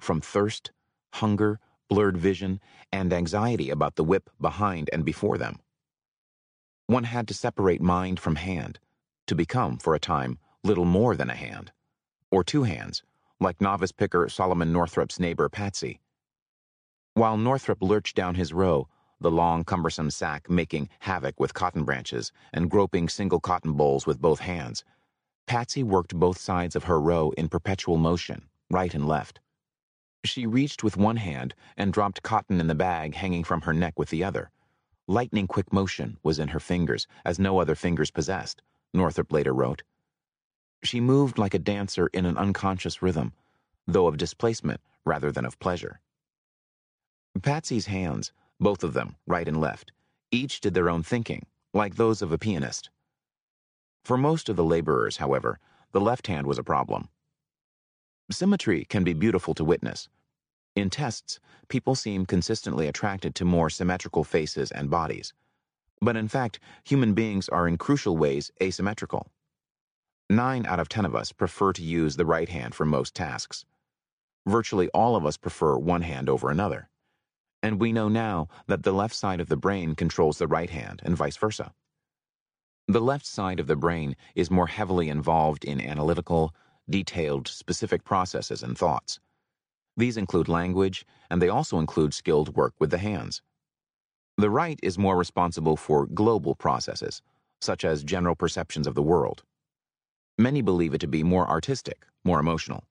from 0.00 0.18
thirst, 0.18 0.72
hunger, 1.12 1.60
blurred 1.90 2.16
vision, 2.16 2.58
and 2.90 3.12
anxiety 3.12 3.68
about 3.68 3.96
the 3.96 4.02
whip 4.02 4.30
behind 4.40 4.88
and 4.94 5.04
before 5.04 5.36
them. 5.36 5.58
One 6.86 7.04
had 7.04 7.28
to 7.28 7.34
separate 7.34 7.82
mind 7.82 8.18
from 8.18 8.36
hand, 8.36 8.78
to 9.26 9.34
become, 9.34 9.76
for 9.76 9.94
a 9.94 10.00
time, 10.00 10.38
little 10.62 10.86
more 10.86 11.14
than 11.14 11.28
a 11.28 11.34
hand, 11.34 11.70
or 12.30 12.44
two 12.44 12.62
hands, 12.62 13.02
like 13.40 13.60
novice 13.60 13.92
picker 13.92 14.26
Solomon 14.30 14.72
Northrup's 14.72 15.20
neighbor 15.20 15.50
Patsy. 15.50 16.00
While 17.12 17.36
Northrup 17.36 17.82
lurched 17.82 18.16
down 18.16 18.36
his 18.36 18.54
row, 18.54 18.88
the 19.20 19.30
long, 19.30 19.64
cumbersome 19.64 20.10
sack 20.10 20.50
making 20.50 20.88
havoc 21.00 21.38
with 21.38 21.54
cotton 21.54 21.84
branches 21.84 22.32
and 22.52 22.70
groping 22.70 23.08
single 23.08 23.40
cotton 23.40 23.72
bolls 23.72 24.06
with 24.06 24.20
both 24.20 24.40
hands, 24.40 24.84
Patsy 25.46 25.82
worked 25.82 26.14
both 26.14 26.38
sides 26.38 26.74
of 26.74 26.84
her 26.84 27.00
row 27.00 27.30
in 27.36 27.48
perpetual 27.48 27.96
motion, 27.98 28.48
right 28.70 28.94
and 28.94 29.06
left. 29.06 29.40
She 30.24 30.46
reached 30.46 30.82
with 30.82 30.96
one 30.96 31.16
hand 31.16 31.54
and 31.76 31.92
dropped 31.92 32.22
cotton 32.22 32.60
in 32.60 32.66
the 32.66 32.74
bag 32.74 33.14
hanging 33.14 33.44
from 33.44 33.60
her 33.62 33.74
neck 33.74 33.98
with 33.98 34.08
the 34.08 34.24
other. 34.24 34.50
Lightning 35.06 35.46
quick 35.46 35.70
motion 35.70 36.16
was 36.22 36.38
in 36.38 36.48
her 36.48 36.60
fingers, 36.60 37.06
as 37.26 37.38
no 37.38 37.58
other 37.58 37.74
fingers 37.74 38.10
possessed, 38.10 38.62
Northrop 38.94 39.32
later 39.32 39.52
wrote. 39.52 39.82
She 40.82 41.00
moved 41.00 41.36
like 41.36 41.52
a 41.52 41.58
dancer 41.58 42.06
in 42.14 42.24
an 42.24 42.38
unconscious 42.38 43.02
rhythm, 43.02 43.34
though 43.86 44.06
of 44.06 44.16
displacement 44.16 44.80
rather 45.04 45.30
than 45.30 45.44
of 45.44 45.58
pleasure. 45.58 46.00
Patsy's 47.42 47.86
hands, 47.86 48.32
both 48.64 48.82
of 48.82 48.94
them, 48.94 49.14
right 49.26 49.46
and 49.46 49.60
left, 49.60 49.92
each 50.32 50.58
did 50.62 50.72
their 50.72 50.88
own 50.88 51.02
thinking, 51.02 51.44
like 51.74 51.96
those 51.96 52.22
of 52.22 52.32
a 52.32 52.38
pianist. 52.38 52.88
For 54.06 54.16
most 54.16 54.48
of 54.48 54.56
the 54.56 54.64
laborers, 54.64 55.18
however, 55.18 55.58
the 55.92 56.00
left 56.00 56.28
hand 56.28 56.46
was 56.46 56.58
a 56.58 56.64
problem. 56.64 57.10
Symmetry 58.30 58.86
can 58.86 59.04
be 59.04 59.12
beautiful 59.12 59.52
to 59.52 59.64
witness. 59.64 60.08
In 60.74 60.88
tests, 60.88 61.40
people 61.68 61.94
seem 61.94 62.24
consistently 62.24 62.88
attracted 62.88 63.34
to 63.34 63.44
more 63.44 63.68
symmetrical 63.68 64.24
faces 64.24 64.72
and 64.72 64.88
bodies. 64.88 65.34
But 66.00 66.16
in 66.16 66.26
fact, 66.26 66.58
human 66.84 67.12
beings 67.12 67.50
are 67.50 67.68
in 67.68 67.76
crucial 67.76 68.16
ways 68.16 68.50
asymmetrical. 68.62 69.26
Nine 70.30 70.64
out 70.64 70.80
of 70.80 70.88
ten 70.88 71.04
of 71.04 71.14
us 71.14 71.32
prefer 71.32 71.74
to 71.74 71.82
use 71.82 72.16
the 72.16 72.24
right 72.24 72.48
hand 72.48 72.74
for 72.74 72.86
most 72.86 73.14
tasks. 73.14 73.66
Virtually 74.46 74.88
all 74.94 75.16
of 75.16 75.26
us 75.26 75.36
prefer 75.36 75.76
one 75.76 76.02
hand 76.02 76.30
over 76.30 76.48
another. 76.50 76.88
And 77.64 77.80
we 77.80 77.92
know 77.92 78.10
now 78.10 78.48
that 78.66 78.82
the 78.82 78.92
left 78.92 79.14
side 79.14 79.40
of 79.40 79.48
the 79.48 79.56
brain 79.56 79.94
controls 79.94 80.36
the 80.36 80.46
right 80.46 80.68
hand 80.68 81.00
and 81.02 81.16
vice 81.16 81.38
versa. 81.38 81.72
The 82.88 83.00
left 83.00 83.24
side 83.24 83.58
of 83.58 83.68
the 83.68 83.74
brain 83.74 84.16
is 84.34 84.50
more 84.50 84.66
heavily 84.66 85.08
involved 85.08 85.64
in 85.64 85.80
analytical, 85.80 86.54
detailed, 86.90 87.48
specific 87.48 88.04
processes 88.04 88.62
and 88.62 88.76
thoughts. 88.76 89.18
These 89.96 90.18
include 90.18 90.46
language, 90.46 91.06
and 91.30 91.40
they 91.40 91.48
also 91.48 91.78
include 91.78 92.12
skilled 92.12 92.54
work 92.54 92.74
with 92.78 92.90
the 92.90 92.98
hands. 92.98 93.40
The 94.36 94.50
right 94.50 94.78
is 94.82 94.98
more 94.98 95.16
responsible 95.16 95.78
for 95.78 96.04
global 96.04 96.54
processes, 96.54 97.22
such 97.62 97.82
as 97.82 98.04
general 98.04 98.34
perceptions 98.34 98.86
of 98.86 98.94
the 98.94 99.02
world. 99.02 99.42
Many 100.36 100.60
believe 100.60 100.92
it 100.92 101.00
to 101.00 101.06
be 101.06 101.22
more 101.22 101.48
artistic, 101.48 102.04
more 102.24 102.40
emotional. 102.40 102.84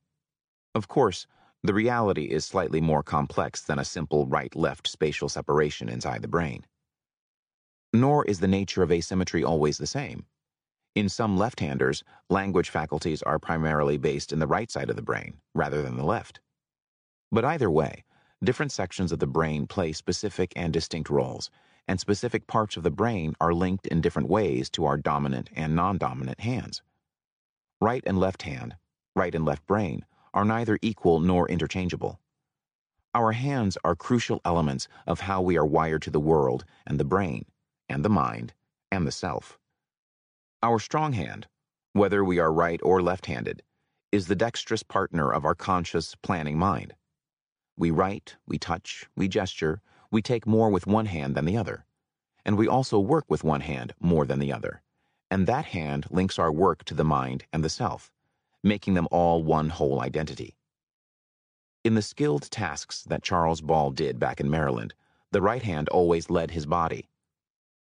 Of 0.73 0.87
course, 0.87 1.27
the 1.63 1.73
reality 1.73 2.25
is 2.25 2.43
slightly 2.43 2.81
more 2.81 3.03
complex 3.03 3.61
than 3.61 3.79
a 3.79 3.85
simple 3.85 4.25
right 4.25 4.53
left 4.53 4.85
spatial 4.85 5.29
separation 5.29 5.87
inside 5.87 6.21
the 6.21 6.27
brain. 6.27 6.65
Nor 7.93 8.25
is 8.25 8.41
the 8.41 8.47
nature 8.47 8.83
of 8.83 8.91
asymmetry 8.91 9.43
always 9.43 9.77
the 9.77 9.87
same. 9.87 10.25
In 10.93 11.07
some 11.07 11.37
left 11.37 11.61
handers, 11.61 12.03
language 12.29 12.69
faculties 12.69 13.23
are 13.23 13.39
primarily 13.39 13.97
based 13.97 14.33
in 14.33 14.39
the 14.39 14.47
right 14.47 14.69
side 14.69 14.89
of 14.89 14.95
the 14.97 15.01
brain, 15.01 15.37
rather 15.55 15.81
than 15.81 15.95
the 15.95 16.05
left. 16.05 16.41
But 17.31 17.45
either 17.45 17.71
way, 17.71 18.03
different 18.43 18.71
sections 18.71 19.11
of 19.11 19.19
the 19.19 19.27
brain 19.27 19.65
play 19.65 19.93
specific 19.93 20.51
and 20.55 20.73
distinct 20.73 21.09
roles, 21.09 21.49
and 21.87 21.99
specific 21.99 22.45
parts 22.45 22.75
of 22.75 22.83
the 22.83 22.91
brain 22.91 23.35
are 23.39 23.53
linked 23.53 23.87
in 23.87 24.01
different 24.01 24.29
ways 24.29 24.69
to 24.71 24.85
our 24.85 24.97
dominant 24.97 25.49
and 25.55 25.75
non 25.75 25.97
dominant 25.97 26.41
hands. 26.41 26.81
Right 27.79 28.03
and 28.05 28.19
left 28.19 28.43
hand, 28.43 28.75
right 29.15 29.33
and 29.33 29.45
left 29.45 29.65
brain, 29.65 30.05
are 30.33 30.45
neither 30.45 30.79
equal 30.81 31.19
nor 31.19 31.47
interchangeable. 31.49 32.19
Our 33.15 33.33
hands 33.33 33.77
are 33.83 33.95
crucial 33.95 34.41
elements 34.43 34.87
of 35.05 35.21
how 35.21 35.41
we 35.41 35.57
are 35.57 35.65
wired 35.65 36.01
to 36.03 36.09
the 36.09 36.19
world 36.19 36.65
and 36.87 36.99
the 36.99 37.05
brain 37.05 37.45
and 37.89 38.03
the 38.03 38.09
mind, 38.09 38.53
and 38.91 39.05
the 39.05 39.11
self. 39.11 39.59
Our 40.61 40.79
strong 40.79 41.13
hand, 41.13 41.47
whether 41.91 42.23
we 42.23 42.39
are 42.39 42.51
right 42.51 42.79
or 42.83 43.01
left 43.01 43.27
handed, 43.27 43.61
is 44.11 44.27
the 44.27 44.35
dexterous 44.35 44.83
partner 44.83 45.31
of 45.31 45.45
our 45.45 45.55
conscious, 45.55 46.15
planning 46.15 46.57
mind. 46.57 46.95
We 47.77 47.91
write, 47.91 48.35
we 48.47 48.57
touch, 48.57 49.07
we 49.15 49.27
gesture, 49.27 49.81
we 50.11 50.21
take 50.21 50.47
more 50.47 50.69
with 50.69 50.87
one 50.87 51.07
hand 51.07 51.35
than 51.35 51.45
the 51.45 51.57
other. 51.57 51.85
And 52.45 52.57
we 52.57 52.67
also 52.67 52.99
work 52.99 53.25
with 53.27 53.43
one 53.43 53.61
hand 53.61 53.93
more 53.99 54.25
than 54.25 54.39
the 54.39 54.53
other. 54.53 54.81
And 55.29 55.47
that 55.47 55.65
hand 55.65 56.07
links 56.09 56.37
our 56.37 56.51
work 56.51 56.83
to 56.85 56.93
the 56.93 57.03
mind 57.03 57.45
and 57.51 57.63
the 57.63 57.69
self, 57.69 58.11
making 58.63 58.93
them 58.93 59.07
all 59.11 59.43
one 59.43 59.69
whole 59.69 60.01
identity. 60.01 60.55
In 61.83 61.95
the 61.95 62.01
skilled 62.01 62.49
tasks 62.49 63.03
that 63.03 63.23
Charles 63.23 63.61
Ball 63.61 63.91
did 63.91 64.19
back 64.19 64.39
in 64.39 64.49
Maryland, 64.49 64.93
the 65.31 65.41
right 65.41 65.61
hand 65.61 65.89
always 65.89 66.29
led 66.29 66.51
his 66.51 66.65
body, 66.65 67.09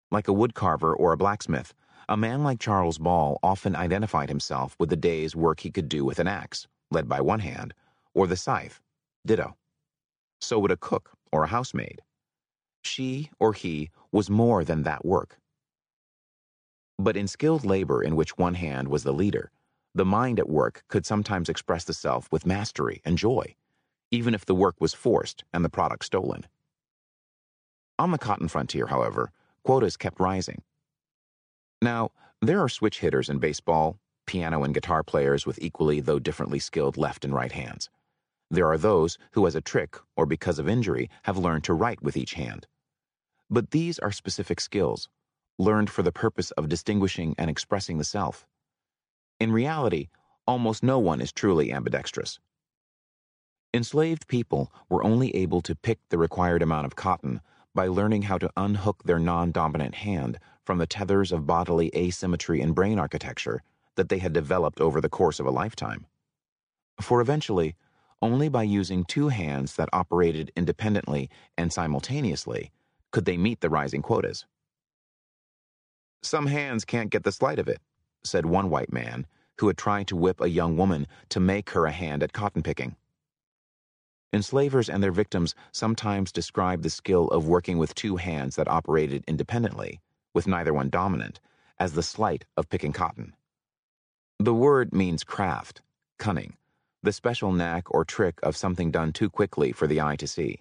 like 0.10 0.28
a 0.28 0.34
woodcarver 0.34 0.96
or 0.98 1.14
a 1.14 1.18
blacksmith, 1.18 1.74
a 2.10 2.18
man 2.18 2.44
like 2.44 2.60
Charles 2.60 2.98
Ball 2.98 3.40
often 3.44 3.76
identified 3.76 4.28
himself 4.28 4.76
with 4.80 4.90
the 4.90 4.96
day's 4.96 5.36
work 5.36 5.62
he 5.62 5.72
could 5.72 5.88
do 5.88 6.04
with 6.04 6.20
an 6.20 6.28
axe, 6.28 6.68
led 6.90 7.08
by 7.08 7.22
one 7.22 7.40
hand, 7.40 7.74
or 8.14 8.28
the 8.28 8.36
scythe, 8.36 8.82
ditto. 9.26 9.56
So 10.42 10.60
would 10.60 10.72
a 10.72 10.78
cook 10.78 11.12
or 11.32 11.44
a 11.44 11.48
housemaid. 11.48 12.02
She 12.84 13.30
or 13.40 13.54
he 13.54 13.92
was 14.12 14.30
more 14.30 14.64
than 14.64 14.84
that 14.84 15.06
work. 15.06 15.38
But 16.98 17.16
in 17.16 17.28
skilled 17.28 17.64
labor 17.64 18.04
in 18.04 18.16
which 18.16 18.38
one 18.38 18.56
hand 18.56 18.88
was 18.88 19.04
the 19.04 19.14
leader, 19.14 19.52
the 19.94 20.06
mind 20.06 20.40
at 20.40 20.50
work 20.50 20.84
could 20.88 21.06
sometimes 21.06 21.50
express 21.50 21.84
the 21.84 21.94
self 21.94 22.32
with 22.32 22.46
mastery 22.46 23.02
and 23.04 23.18
joy, 23.18 23.56
even 24.10 24.34
if 24.34 24.46
the 24.46 24.56
work 24.56 24.76
was 24.80 24.94
forced 24.94 25.44
and 25.54 25.66
the 25.66 25.70
product 25.70 26.06
stolen. 26.06 26.46
On 28.00 28.12
the 28.12 28.18
cotton 28.18 28.48
frontier, 28.48 28.88
however, 28.88 29.32
quotas 29.64 29.98
kept 29.98 30.20
rising. 30.20 30.64
Now, 31.82 32.12
there 32.42 32.62
are 32.62 32.70
switch 32.70 33.00
hitters 33.00 33.30
in 33.30 33.40
baseball, 33.40 34.00
piano 34.26 34.64
and 34.64 34.74
guitar 34.74 35.04
players 35.04 35.46
with 35.46 35.60
equally 35.62 36.00
though 36.00 36.20
differently 36.20 36.60
skilled 36.60 36.98
left 36.98 37.26
and 37.26 37.34
right 37.34 37.52
hands. 37.52 37.90
There 38.50 38.68
are 38.68 38.78
those 38.78 39.18
who, 39.32 39.48
as 39.48 39.56
a 39.56 39.62
trick 39.62 39.98
or 40.16 40.26
because 40.26 40.60
of 40.60 40.68
injury, 40.68 41.10
have 41.24 41.38
learned 41.38 41.64
to 41.66 41.74
write 41.74 42.02
with 42.02 42.18
each 42.18 42.34
hand. 42.34 42.68
But 43.50 43.72
these 43.72 44.00
are 44.00 44.12
specific 44.12 44.60
skills, 44.60 45.10
learned 45.58 45.90
for 45.90 46.04
the 46.04 46.12
purpose 46.12 46.52
of 46.52 46.70
distinguishing 46.70 47.36
and 47.38 47.50
expressing 47.50 47.98
the 47.98 48.04
self. 48.04 48.46
In 49.42 49.52
reality, 49.52 50.10
almost 50.46 50.84
no 50.84 51.00
one 51.00 51.20
is 51.20 51.32
truly 51.32 51.74
ambidextrous. 51.74 52.40
Enslaved 53.74 54.28
people 54.28 54.72
were 54.88 55.04
only 55.04 55.36
able 55.36 55.64
to 55.64 55.74
pick 55.74 55.98
the 56.10 56.20
required 56.20 56.62
amount 56.62 56.86
of 56.86 56.96
cotton 56.96 57.42
by 57.74 57.88
learning 57.88 58.22
how 58.22 58.38
to 58.38 58.52
unhook 58.56 59.02
their 59.04 59.18
non 59.18 59.52
dominant 59.52 59.96
hand 59.96 60.38
from 60.64 60.78
the 60.78 60.86
tethers 60.86 61.32
of 61.32 61.48
bodily 61.48 61.90
asymmetry 61.96 62.62
and 62.62 62.76
brain 62.76 63.00
architecture 63.00 63.64
that 63.96 64.10
they 64.10 64.20
had 64.20 64.32
developed 64.32 64.80
over 64.80 65.02
the 65.02 65.10
course 65.10 65.40
of 65.40 65.48
a 65.48 65.58
lifetime. 65.62 66.06
For 67.02 67.20
eventually, 67.20 67.76
only 68.22 68.48
by 68.48 68.62
using 68.62 69.04
two 69.06 69.30
hands 69.30 69.76
that 69.76 69.90
operated 69.92 70.52
independently 70.56 71.32
and 71.58 71.74
simultaneously 71.74 72.72
could 73.10 73.26
they 73.26 73.38
meet 73.38 73.62
the 73.62 73.72
rising 73.72 74.04
quotas. 74.04 74.46
Some 76.22 76.46
hands 76.46 76.86
can't 76.86 77.10
get 77.10 77.24
the 77.24 77.32
sleight 77.32 77.58
of 77.58 77.68
it, 77.68 77.82
said 78.24 78.46
one 78.46 78.70
white 78.70 78.92
man 78.92 79.26
who 79.60 79.68
had 79.68 79.78
tried 79.78 80.08
to 80.08 80.16
whip 80.16 80.42
a 80.42 80.50
young 80.50 80.76
woman 80.78 81.08
to 81.30 81.40
make 81.40 81.70
her 81.72 81.86
a 81.86 81.92
hand 81.92 82.24
at 82.24 82.34
cotton 82.34 82.64
picking. 82.64 82.96
Enslavers 84.34 84.90
and 84.90 85.04
their 85.04 85.12
victims 85.12 85.54
sometimes 85.72 86.32
describe 86.32 86.82
the 86.82 86.90
skill 86.90 87.28
of 87.28 87.48
working 87.48 87.78
with 87.78 87.94
two 87.94 88.16
hands 88.16 88.56
that 88.56 88.68
operated 88.68 89.24
independently, 89.28 90.00
with 90.34 90.48
neither 90.48 90.74
one 90.74 90.90
dominant, 90.90 91.40
as 91.78 91.94
the 91.94 92.04
sleight 92.04 92.46
of 92.56 92.70
picking 92.70 92.94
cotton. 92.94 93.36
The 94.40 94.54
word 94.54 94.94
means 94.94 95.24
craft, 95.24 95.82
cunning, 96.18 96.56
the 97.04 97.12
special 97.12 97.52
knack 97.52 97.84
or 97.94 98.06
trick 98.06 98.40
of 98.42 98.56
something 98.56 98.90
done 98.90 99.12
too 99.12 99.30
quickly 99.30 99.72
for 99.72 99.86
the 99.86 100.00
eye 100.00 100.16
to 100.16 100.28
see. 100.28 100.60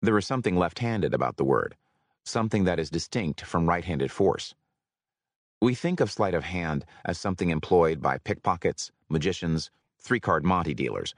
There 0.00 0.16
is 0.16 0.26
something 0.26 0.56
left 0.56 0.78
handed 0.78 1.12
about 1.12 1.36
the 1.36 1.44
word, 1.44 1.76
something 2.24 2.64
that 2.64 2.78
is 2.78 2.88
distinct 2.88 3.42
from 3.42 3.68
right 3.68 3.84
handed 3.84 4.12
force. 4.12 4.54
We 5.62 5.74
think 5.74 6.00
of 6.00 6.10
sleight 6.10 6.32
of 6.32 6.44
hand 6.44 6.86
as 7.04 7.18
something 7.18 7.50
employed 7.50 8.00
by 8.00 8.16
pickpockets, 8.16 8.90
magicians, 9.10 9.70
three 9.98 10.18
card 10.18 10.42
Monte 10.42 10.72
dealers. 10.72 11.14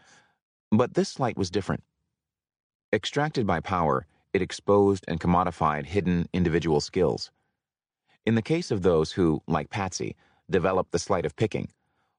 But 0.72 0.94
this 0.94 1.10
sleight 1.10 1.36
was 1.36 1.48
different. 1.48 1.84
Extracted 2.92 3.46
by 3.46 3.60
power, 3.60 4.04
it 4.32 4.42
exposed 4.42 5.04
and 5.06 5.20
commodified 5.20 5.86
hidden 5.86 6.28
individual 6.32 6.80
skills. 6.80 7.30
In 8.26 8.34
the 8.34 8.42
case 8.42 8.72
of 8.72 8.82
those 8.82 9.12
who, 9.12 9.42
like 9.46 9.70
Patsy, 9.70 10.16
developed 10.50 10.90
the 10.90 10.98
sleight 10.98 11.24
of 11.24 11.36
picking, 11.36 11.68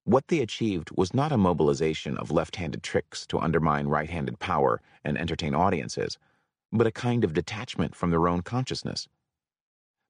what 0.05 0.29
they 0.29 0.39
achieved 0.39 0.91
was 0.95 1.13
not 1.13 1.33
a 1.33 1.37
mobilization 1.37 2.17
of 2.17 2.31
left 2.31 2.55
handed 2.55 2.83
tricks 2.83 3.27
to 3.27 3.39
undermine 3.39 3.87
right 3.87 4.09
handed 4.09 4.39
power 4.39 4.81
and 5.03 5.17
entertain 5.17 5.53
audiences, 5.53 6.17
but 6.71 6.87
a 6.87 6.91
kind 6.91 7.25
of 7.25 7.33
detachment 7.33 7.95
from 7.95 8.11
their 8.11 8.29
own 8.29 8.43
consciousness. 8.43 9.09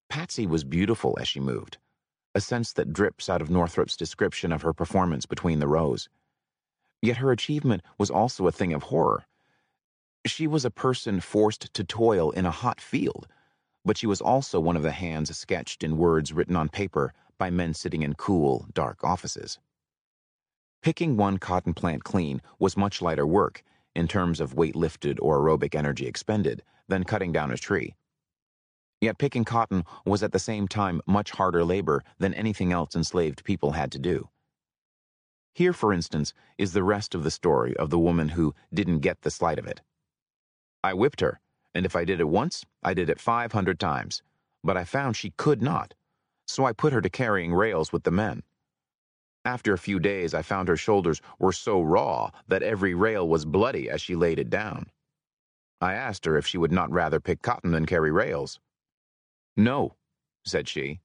Patsy 0.10 0.46
was 0.46 0.64
beautiful 0.64 1.18
as 1.20 1.28
she 1.28 1.40
moved 1.40 1.80
a 2.36 2.42
sense 2.42 2.74
that 2.74 2.94
drips 2.94 3.30
out 3.30 3.42
of 3.42 3.50
Northrop's 3.50 3.96
description 3.96 4.52
of 4.52 4.62
her 4.64 4.74
performance 4.74 5.26
between 5.26 5.60
the 5.60 5.68
rows. 5.68 6.10
Yet 7.02 7.18
her 7.18 7.32
achievement 7.32 7.82
was 7.98 8.10
also 8.10 8.48
a 8.48 8.52
thing 8.52 8.74
of 8.74 8.84
horror. 8.84 9.26
She 10.26 10.48
was 10.48 10.66
a 10.66 10.72
person 10.72 11.20
forced 11.20 11.74
to 11.74 11.84
toil 11.84 12.32
in 12.32 12.46
a 12.46 12.52
hot 12.52 12.80
field, 12.80 13.28
but 13.86 13.98
she 13.98 14.08
was 14.08 14.22
also 14.22 14.60
one 14.60 14.78
of 14.78 14.84
the 14.84 14.92
hands 14.92 15.36
sketched 15.38 15.84
in 15.84 15.98
words 15.98 16.32
written 16.32 16.56
on 16.56 16.70
paper 16.70 17.14
by 17.38 17.50
men 17.50 17.74
sitting 17.74 18.02
in 18.02 18.14
cool, 18.14 18.68
dark 18.74 19.04
offices. 19.04 19.60
Picking 20.82 21.18
one 21.18 21.38
cotton 21.38 21.74
plant 21.74 22.04
clean 22.04 22.42
was 22.60 22.78
much 22.78 23.02
lighter 23.02 23.28
work, 23.28 23.64
in 23.96 24.08
terms 24.08 24.40
of 24.40 24.54
weight 24.54 24.76
lifted 24.76 25.20
or 25.20 25.40
aerobic 25.40 25.76
energy 25.76 26.08
expended, 26.08 26.64
than 26.88 27.04
cutting 27.04 27.32
down 27.32 27.52
a 27.52 27.58
tree. 27.58 27.96
Yet 29.04 29.18
picking 29.18 29.44
cotton 29.44 29.84
was 30.06 30.24
at 30.24 30.32
the 30.32 30.40
same 30.40 30.66
time 30.66 31.02
much 31.06 31.32
harder 31.32 31.66
labor 31.66 32.06
than 32.20 32.34
anything 32.34 32.72
else 32.72 32.96
enslaved 32.96 33.44
people 33.44 33.74
had 33.74 33.92
to 33.92 34.00
do. 34.00 34.30
Here, 35.54 35.74
for 35.74 35.92
instance, 35.92 36.34
is 36.58 36.72
the 36.72 36.86
rest 36.86 37.14
of 37.14 37.26
the 37.26 37.30
story 37.30 37.76
of 37.76 37.90
the 37.90 38.00
woman 38.00 38.30
who 38.30 38.56
didn't 38.74 39.00
get 39.00 39.24
the 39.24 39.30
sleight 39.30 39.60
of 39.60 39.68
it. 39.68 39.82
I 40.86 40.94
whipped 40.94 41.20
her, 41.20 41.42
and 41.76 41.86
if 41.86 41.98
I 41.98 42.06
did 42.06 42.22
it 42.22 42.30
once, 42.30 42.64
I 42.82 42.94
did 42.94 43.10
it 43.10 43.20
500 43.20 43.78
times. 43.78 44.24
But 44.64 44.78
I 44.78 44.86
found 44.86 45.18
she 45.18 45.32
could 45.32 45.62
not, 45.62 45.96
so 46.48 46.64
I 46.64 46.72
put 46.72 46.94
her 46.94 47.02
to 47.02 47.10
carrying 47.10 47.54
rails 47.54 47.92
with 47.92 48.04
the 48.04 48.12
men. 48.12 48.44
After 49.44 49.74
a 49.74 49.78
few 49.78 50.00
days, 50.00 50.34
I 50.34 50.44
found 50.44 50.70
her 50.70 50.78
shoulders 50.78 51.22
were 51.40 51.52
so 51.52 51.82
raw 51.82 52.32
that 52.48 52.64
every 52.64 52.94
rail 52.94 53.28
was 53.28 53.44
bloody 53.44 53.90
as 53.90 54.00
she 54.00 54.16
laid 54.16 54.40
it 54.40 54.50
down. 54.50 54.90
I 55.82 55.94
asked 55.94 56.24
her 56.24 56.38
if 56.38 56.48
she 56.48 56.58
would 56.58 56.72
not 56.72 56.90
rather 56.90 57.20
pick 57.20 57.42
cotton 57.42 57.72
than 57.72 57.86
carry 57.86 58.10
rails. 58.10 58.62
No, 59.56 59.96
said 60.46 60.68
she. 60.68 61.00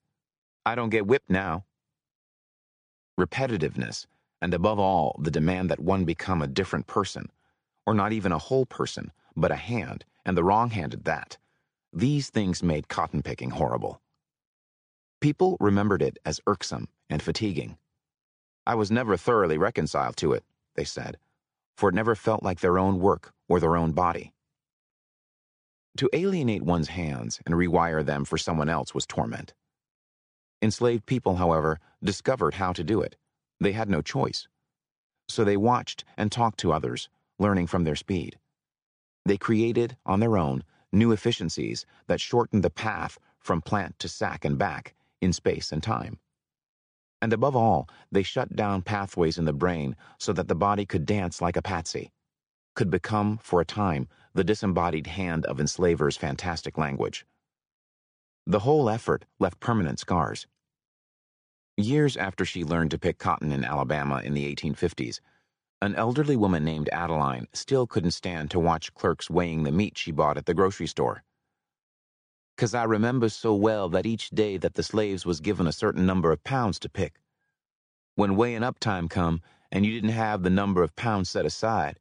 I 0.65 0.75
don't 0.75 0.91
get 0.91 1.07
whipped 1.07 1.31
now. 1.31 1.65
Repetitiveness, 3.19 4.07
and 4.41 4.55
above 4.55 4.79
all, 4.79 5.19
the 5.23 5.31
demand 5.31 5.71
that 5.71 5.81
one 5.81 6.05
become 6.05 6.41
a 6.41 6.47
different 6.47 6.87
person, 6.87 7.31
or 7.87 7.95
not 7.95 8.13
even 8.13 8.33
a 8.33 8.39
whole 8.39 8.67
person, 8.67 9.13
but 9.37 9.51
a 9.51 9.57
hand, 9.57 10.05
and 10.25 10.37
the 10.37 10.45
wrong 10.45 10.71
hand 10.71 10.95
at 10.95 11.05
that. 11.05 11.37
These 11.93 12.31
things 12.31 12.63
made 12.63 12.89
cotton 12.89 13.23
picking 13.23 13.51
horrible. 13.51 14.01
People 15.21 15.57
remembered 15.59 16.03
it 16.03 16.19
as 16.25 16.41
irksome 16.47 16.89
and 17.11 17.23
fatiguing. 17.23 17.77
I 18.67 18.75
was 18.75 18.91
never 18.91 19.17
thoroughly 19.17 19.59
reconciled 19.59 20.17
to 20.19 20.33
it, 20.33 20.45
they 20.77 20.85
said, 20.85 21.19
for 21.77 21.89
it 21.89 21.95
never 21.95 22.15
felt 22.15 22.43
like 22.43 22.61
their 22.61 22.79
own 22.79 23.01
work 23.01 23.33
or 23.49 23.59
their 23.59 23.77
own 23.77 23.93
body. 23.93 24.33
To 25.97 26.09
alienate 26.13 26.63
one's 26.63 26.89
hands 26.89 27.41
and 27.45 27.55
rewire 27.55 28.05
them 28.05 28.25
for 28.25 28.39
someone 28.39 28.69
else 28.69 28.95
was 28.95 29.07
torment. 29.07 29.55
Enslaved 30.63 31.07
people, 31.07 31.37
however, 31.37 31.81
discovered 32.03 32.55
how 32.55 32.73
to 32.73 32.85
do 32.85 33.01
it. 33.01 33.17
They 33.61 33.73
had 33.73 33.89
no 33.89 34.03
choice. 34.03 34.47
So 35.29 35.45
they 35.45 35.57
watched 35.57 36.05
and 36.17 36.31
talked 36.31 36.61
to 36.61 36.73
others, 36.73 37.09
learning 37.39 37.67
from 37.67 37.85
their 37.85 37.97
speed. 37.97 38.39
They 39.25 39.37
created, 39.37 39.97
on 40.07 40.21
their 40.21 40.39
own, 40.39 40.65
new 40.93 41.13
efficiencies 41.13 41.85
that 42.07 42.21
shortened 42.21 42.63
the 42.63 42.71
path 42.71 43.19
from 43.39 43.61
plant 43.61 43.99
to 43.99 44.09
sack 44.09 44.45
and 44.45 44.57
back 44.59 44.95
in 45.21 45.33
space 45.33 45.73
and 45.73 45.83
time. 45.83 46.19
And 47.21 47.33
above 47.33 47.57
all, 47.57 47.89
they 48.13 48.23
shut 48.23 48.55
down 48.55 48.83
pathways 48.83 49.39
in 49.39 49.45
the 49.45 49.53
brain 49.53 49.97
so 50.19 50.33
that 50.33 50.49
the 50.49 50.55
body 50.55 50.87
could 50.87 51.05
dance 51.05 51.43
like 51.43 51.57
a 51.57 51.63
patsy, 51.63 52.13
could 52.75 52.91
become, 52.91 53.39
for 53.43 53.61
a 53.61 53.65
time, 53.65 54.09
the 54.39 54.45
disembodied 54.45 55.09
hand 55.09 55.45
of 55.47 55.59
enslavers' 55.59 56.17
fantastic 56.17 56.79
language. 56.79 57.27
The 58.47 58.61
whole 58.61 58.89
effort 58.89 59.25
left 59.41 59.59
permanent 59.59 59.99
scars. 59.99 60.47
Years 61.77 62.17
after 62.17 62.45
she 62.45 62.63
learned 62.63 62.93
to 62.93 63.01
pick 63.01 63.19
cotton 63.19 63.51
in 63.51 63.65
Alabama 63.65 64.23
in 64.25 64.35
the 64.35 64.55
1850s, 64.55 65.19
an 65.83 65.97
elderly 65.97 66.37
woman 66.37 66.65
named 66.65 66.89
Adeline 66.93 67.49
still 67.53 67.89
couldn't 67.89 68.13
stand 68.13 68.49
to 68.53 68.61
watch 68.61 68.95
clerks 68.95 69.29
weighing 69.29 69.65
the 69.65 69.73
meat 69.73 69.99
she 69.99 70.13
bought 70.13 70.39
at 70.39 70.47
the 70.47 70.55
grocery 70.55 70.87
store. 70.87 71.25
Cause 72.57 72.75
I 72.75 72.85
remember 72.85 73.29
so 73.31 73.57
well 73.57 73.89
that 73.89 74.07
each 74.07 74.31
day 74.31 74.57
that 74.59 74.75
the 74.75 74.85
slaves 74.85 75.27
was 75.27 75.41
given 75.41 75.67
a 75.67 75.73
certain 75.73 76.07
number 76.07 76.31
of 76.31 76.45
pounds 76.45 76.79
to 76.79 76.89
pick. 76.89 77.19
When 78.15 78.37
weighing 78.37 78.63
up 78.63 78.79
time 78.79 79.09
come 79.09 79.43
and 79.73 79.85
you 79.85 79.91
didn't 79.91 80.15
have 80.15 80.45
the 80.45 80.49
number 80.51 80.85
of 80.85 80.95
pounds 80.95 81.29
set 81.29 81.45
aside, 81.45 81.99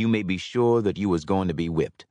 you 0.00 0.08
may 0.08 0.22
be 0.22 0.38
sure 0.38 0.80
that 0.80 0.96
you 0.96 1.08
was 1.08 1.24
going 1.24 1.46
to 1.48 1.54
be 1.54 1.68
whipped. 1.68 2.06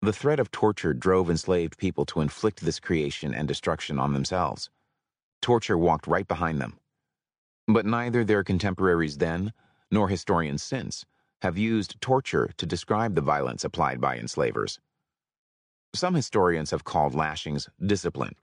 The 0.00 0.12
threat 0.12 0.40
of 0.40 0.50
torture 0.50 0.94
drove 0.94 1.28
enslaved 1.28 1.76
people 1.76 2.06
to 2.06 2.20
inflict 2.20 2.60
this 2.60 2.80
creation 2.80 3.34
and 3.34 3.46
destruction 3.46 3.98
on 3.98 4.12
themselves. 4.12 4.70
Torture 5.42 5.76
walked 5.76 6.06
right 6.06 6.26
behind 6.26 6.60
them. 6.60 6.78
But 7.68 7.84
neither 7.84 8.24
their 8.24 8.42
contemporaries 8.42 9.18
then, 9.18 9.52
nor 9.90 10.08
historians 10.08 10.62
since, 10.62 11.04
have 11.42 11.58
used 11.58 12.00
torture 12.00 12.50
to 12.56 12.66
describe 12.66 13.14
the 13.14 13.20
violence 13.20 13.62
applied 13.62 14.00
by 14.00 14.16
enslavers. 14.16 14.80
Some 15.94 16.14
historians 16.14 16.70
have 16.70 16.84
called 16.84 17.14
lashings 17.14 17.68
discipline, 17.84 18.36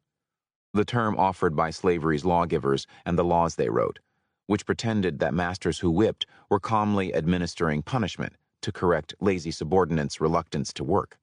the 0.74 0.86
term 0.86 1.18
offered 1.18 1.56
by 1.56 1.72
slavery's 1.72 2.26
lawgivers 2.26 2.86
and 3.06 3.18
the 3.18 3.24
laws 3.24 3.56
they 3.56 3.70
wrote 3.70 4.00
which 4.48 4.66
pretended 4.66 5.20
that 5.20 5.34
masters 5.34 5.80
who 5.80 5.90
whipped 5.90 6.26
were 6.50 6.60
calmly 6.60 7.14
administering 7.14 7.82
punishment 7.82 8.34
to 8.62 8.72
correct 8.72 9.14
lazy 9.20 9.52
subordinates' 9.52 10.22
reluctance 10.22 10.74
to 10.74 10.84
work. 10.84 11.18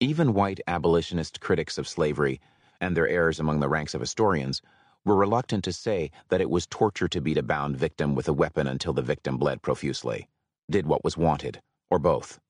Even 0.00 0.34
white 0.34 0.60
abolitionist 0.66 1.40
critics 1.40 1.78
of 1.78 1.86
slavery, 1.86 2.40
and 2.80 2.96
their 2.96 3.08
heirs 3.08 3.38
among 3.38 3.60
the 3.60 3.68
ranks 3.68 3.94
of 3.94 4.00
historians, 4.00 4.60
were 5.04 5.16
reluctant 5.16 5.64
to 5.64 5.72
say 5.72 6.10
that 6.28 6.40
it 6.40 6.50
was 6.50 6.66
torture 6.66 7.08
to 7.08 7.20
beat 7.20 7.38
a 7.38 7.42
bound 7.42 7.76
victim 7.76 8.14
with 8.14 8.28
a 8.28 8.32
weapon 8.32 8.66
until 8.66 8.92
the 8.92 9.02
victim 9.02 9.36
bled 9.36 9.62
profusely, 9.62 10.28
did 10.70 10.86
what 10.86 11.04
was 11.04 11.16
wanted, 11.16 11.60
or 11.90 11.98
both. 11.98 12.40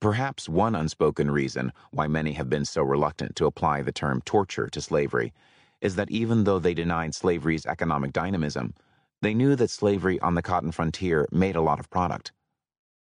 Perhaps 0.00 0.48
one 0.48 0.76
unspoken 0.76 1.30
reason 1.30 1.72
why 1.90 2.06
many 2.06 2.32
have 2.32 2.48
been 2.48 2.64
so 2.64 2.82
reluctant 2.82 3.34
to 3.34 3.46
apply 3.46 3.82
the 3.82 3.92
term 3.92 4.22
torture 4.24 4.68
to 4.68 4.80
slavery 4.80 5.32
is 5.80 5.96
that 5.96 6.10
even 6.10 6.44
though 6.44 6.58
they 6.58 6.74
denied 6.74 7.14
slavery's 7.14 7.66
economic 7.66 8.12
dynamism, 8.12 8.74
they 9.22 9.34
knew 9.34 9.56
that 9.56 9.70
slavery 9.70 10.20
on 10.20 10.34
the 10.34 10.42
cotton 10.42 10.72
frontier 10.72 11.26
made 11.32 11.56
a 11.56 11.60
lot 11.60 11.80
of 11.80 11.90
product. 11.90 12.32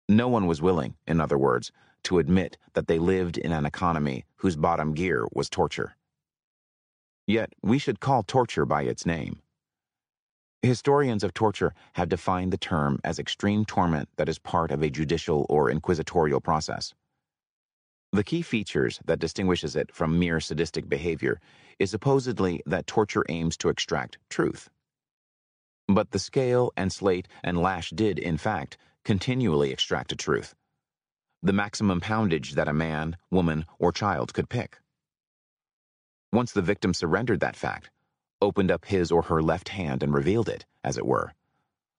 No 0.09 0.29
one 0.29 0.47
was 0.47 0.63
willing, 0.63 0.95
in 1.07 1.21
other 1.21 1.39
words, 1.39 1.73
to 2.05 2.19
admit 2.19 2.59
that 2.75 2.87
they 2.87 2.99
lived 2.99 3.39
in 3.39 3.53
an 3.53 3.67
economy 3.67 4.25
whose 4.37 4.57
bottom 4.57 4.95
gear 4.95 5.27
was 5.33 5.51
torture. 5.51 5.97
Yet, 7.27 7.53
we 7.63 7.79
should 7.79 7.99
call 7.99 8.23
torture 8.23 8.65
by 8.65 8.83
its 8.83 9.05
name. 9.05 9.41
Historians 10.63 11.25
of 11.25 11.35
torture 11.35 11.75
have 11.95 12.09
defined 12.09 12.53
the 12.53 12.57
term 12.57 13.01
as 13.03 13.19
extreme 13.19 13.65
torment 13.65 14.09
that 14.17 14.29
is 14.29 14.39
part 14.39 14.71
of 14.71 14.83
a 14.83 14.91
judicial 14.91 15.45
or 15.49 15.71
inquisitorial 15.71 16.41
process. 16.41 16.95
The 18.13 18.25
key 18.25 18.43
features 18.43 19.01
that 19.05 19.19
distinguishes 19.19 19.77
it 19.77 19.95
from 19.95 20.19
mere 20.19 20.41
sadistic 20.41 20.89
behavior 20.89 21.41
is 21.79 21.91
supposedly 21.91 22.63
that 22.65 22.87
torture 22.87 23.25
aims 23.29 23.57
to 23.59 23.69
extract 23.69 24.19
truth. 24.31 24.71
But 25.89 26.11
the 26.11 26.19
scale 26.19 26.73
and 26.77 26.93
slate 26.93 27.29
and 27.45 27.59
lash 27.59 27.91
did, 27.91 28.19
in 28.19 28.39
fact, 28.39 28.79
continually 29.05 29.71
extract 29.71 30.13
a 30.13 30.17
truth. 30.17 30.55
The 31.43 31.53
maximum 31.53 32.01
poundage 32.01 32.55
that 32.55 32.69
a 32.69 32.73
man, 32.73 33.17
woman, 33.31 33.67
or 33.79 33.93
child 33.93 34.33
could 34.33 34.49
pick. 34.49 34.79
Once 36.33 36.53
the 36.53 36.63
victim 36.63 36.95
surrendered 36.95 37.41
that 37.41 37.57
fact, 37.57 37.91
opened 38.41 38.71
up 38.71 38.87
his 38.87 39.13
or 39.13 39.23
her 39.23 39.43
left 39.43 39.69
hand 39.71 40.03
and 40.03 40.13
revealed 40.15 40.49
it, 40.49 40.65
as 40.83 40.97
it 40.97 41.07
were, 41.07 41.35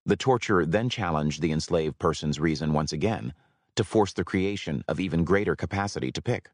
The 0.06 0.16
torture 0.16 0.66
then 0.66 0.90
challenged 0.90 1.42
the 1.42 1.52
enslaved 1.52 2.00
person's 2.00 2.40
reason 2.40 2.74
once 2.74 2.94
again 2.94 3.34
to 3.78 3.84
force 3.84 4.14
the 4.14 4.26
creation 4.26 4.84
of 4.88 5.00
even 5.00 5.24
greater 5.24 5.56
capacity 5.56 6.12
to 6.12 6.22
pick. 6.22 6.50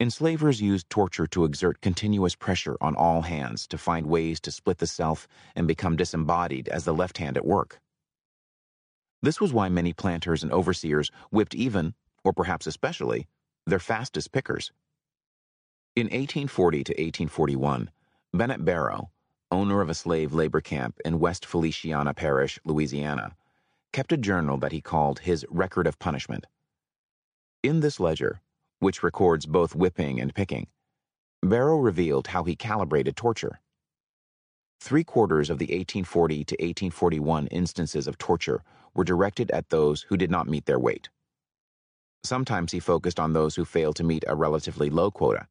Enslavers 0.00 0.60
used 0.60 0.90
torture 0.90 1.26
to 1.28 1.44
exert 1.44 1.80
continuous 1.80 2.34
pressure 2.34 2.76
on 2.80 2.96
all 2.96 3.22
hands 3.22 3.66
to 3.68 3.78
find 3.78 4.06
ways 4.06 4.40
to 4.40 4.50
split 4.50 4.78
the 4.78 4.86
self 4.86 5.28
and 5.54 5.68
become 5.68 5.96
disembodied 5.96 6.68
as 6.68 6.84
the 6.84 6.92
left 6.92 7.18
hand 7.18 7.36
at 7.36 7.46
work. 7.46 7.78
This 9.22 9.40
was 9.40 9.52
why 9.52 9.68
many 9.68 9.92
planters 9.92 10.42
and 10.42 10.52
overseers 10.52 11.10
whipped 11.30 11.54
even, 11.54 11.94
or 12.24 12.32
perhaps 12.32 12.66
especially, 12.66 13.28
their 13.66 13.78
fastest 13.78 14.32
pickers. 14.32 14.72
In 15.94 16.06
1840 16.06 16.84
to 16.84 16.92
1841, 16.92 17.90
Bennett 18.32 18.64
Barrow, 18.64 19.10
owner 19.50 19.80
of 19.80 19.88
a 19.88 19.94
slave 19.94 20.34
labor 20.34 20.60
camp 20.60 20.98
in 21.04 21.20
West 21.20 21.46
Feliciana 21.46 22.12
Parish, 22.12 22.58
Louisiana, 22.64 23.36
kept 23.94 24.10
a 24.10 24.16
journal 24.16 24.58
that 24.58 24.72
he 24.72 24.80
called 24.80 25.20
his 25.20 25.46
Record 25.48 25.86
of 25.86 26.00
Punishment. 26.00 26.46
In 27.62 27.78
this 27.78 28.00
ledger, 28.00 28.40
which 28.80 29.04
records 29.04 29.46
both 29.46 29.76
whipping 29.76 30.20
and 30.20 30.34
picking, 30.34 30.66
Barrow 31.44 31.76
revealed 31.76 32.26
how 32.26 32.42
he 32.42 32.56
calibrated 32.56 33.14
torture. 33.14 33.60
Three 34.80 35.04
quarters 35.04 35.48
of 35.48 35.58
the 35.60 35.66
1840 35.66 36.44
to 36.44 36.54
1841 36.54 37.46
instances 37.46 38.08
of 38.08 38.18
torture 38.18 38.64
were 38.94 39.04
directed 39.04 39.52
at 39.52 39.70
those 39.70 40.02
who 40.02 40.16
did 40.16 40.30
not 40.30 40.48
meet 40.48 40.66
their 40.66 40.80
weight. 40.80 41.08
Sometimes 42.24 42.72
he 42.72 42.80
focused 42.80 43.20
on 43.20 43.32
those 43.32 43.54
who 43.54 43.64
failed 43.64 43.94
to 43.94 44.02
meet 44.02 44.24
a 44.26 44.34
relatively 44.34 44.90
low 44.90 45.12
quota, 45.12 45.46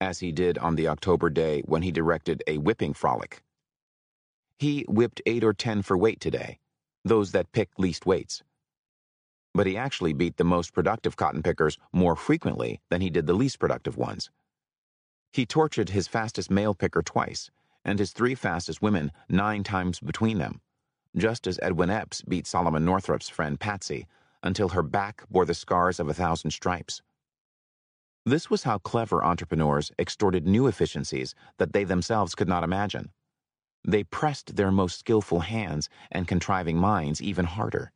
as 0.00 0.18
he 0.18 0.32
did 0.32 0.58
on 0.58 0.74
the 0.74 0.88
October 0.88 1.30
day 1.30 1.62
when 1.66 1.82
he 1.82 1.92
directed 1.92 2.42
a 2.48 2.58
whipping 2.58 2.94
frolic. 2.94 3.44
He 4.58 4.84
whipped 4.88 5.22
eight 5.24 5.44
or 5.44 5.54
ten 5.54 5.82
for 5.82 5.96
weight 5.96 6.18
today, 6.18 6.58
those 7.06 7.32
that 7.32 7.52
picked 7.52 7.78
least 7.78 8.06
weights. 8.06 8.42
But 9.54 9.66
he 9.66 9.76
actually 9.76 10.12
beat 10.12 10.36
the 10.36 10.44
most 10.44 10.74
productive 10.74 11.16
cotton 11.16 11.42
pickers 11.42 11.78
more 11.92 12.16
frequently 12.16 12.80
than 12.90 13.00
he 13.00 13.10
did 13.10 13.26
the 13.26 13.34
least 13.34 13.58
productive 13.58 13.96
ones. 13.96 14.30
He 15.32 15.46
tortured 15.46 15.90
his 15.90 16.08
fastest 16.08 16.50
male 16.50 16.74
picker 16.74 17.02
twice, 17.02 17.50
and 17.84 17.98
his 17.98 18.12
three 18.12 18.34
fastest 18.34 18.82
women 18.82 19.12
nine 19.28 19.62
times 19.62 20.00
between 20.00 20.38
them, 20.38 20.60
just 21.16 21.46
as 21.46 21.60
Edwin 21.62 21.90
Epps 21.90 22.22
beat 22.22 22.46
Solomon 22.46 22.84
Northrop's 22.84 23.28
friend 23.28 23.58
Patsy 23.58 24.06
until 24.42 24.70
her 24.70 24.82
back 24.82 25.24
bore 25.30 25.44
the 25.44 25.54
scars 25.54 26.00
of 26.00 26.08
a 26.08 26.14
thousand 26.14 26.50
stripes. 26.50 27.02
This 28.24 28.50
was 28.50 28.64
how 28.64 28.78
clever 28.78 29.24
entrepreneurs 29.24 29.92
extorted 29.98 30.46
new 30.46 30.66
efficiencies 30.66 31.34
that 31.58 31.72
they 31.72 31.84
themselves 31.84 32.34
could 32.34 32.48
not 32.48 32.64
imagine. 32.64 33.10
They 33.86 34.02
pressed 34.02 34.56
their 34.56 34.72
most 34.72 34.98
skillful 34.98 35.40
hands 35.40 35.88
and 36.10 36.26
contriving 36.26 36.76
minds 36.76 37.22
even 37.22 37.44
harder. 37.44 37.92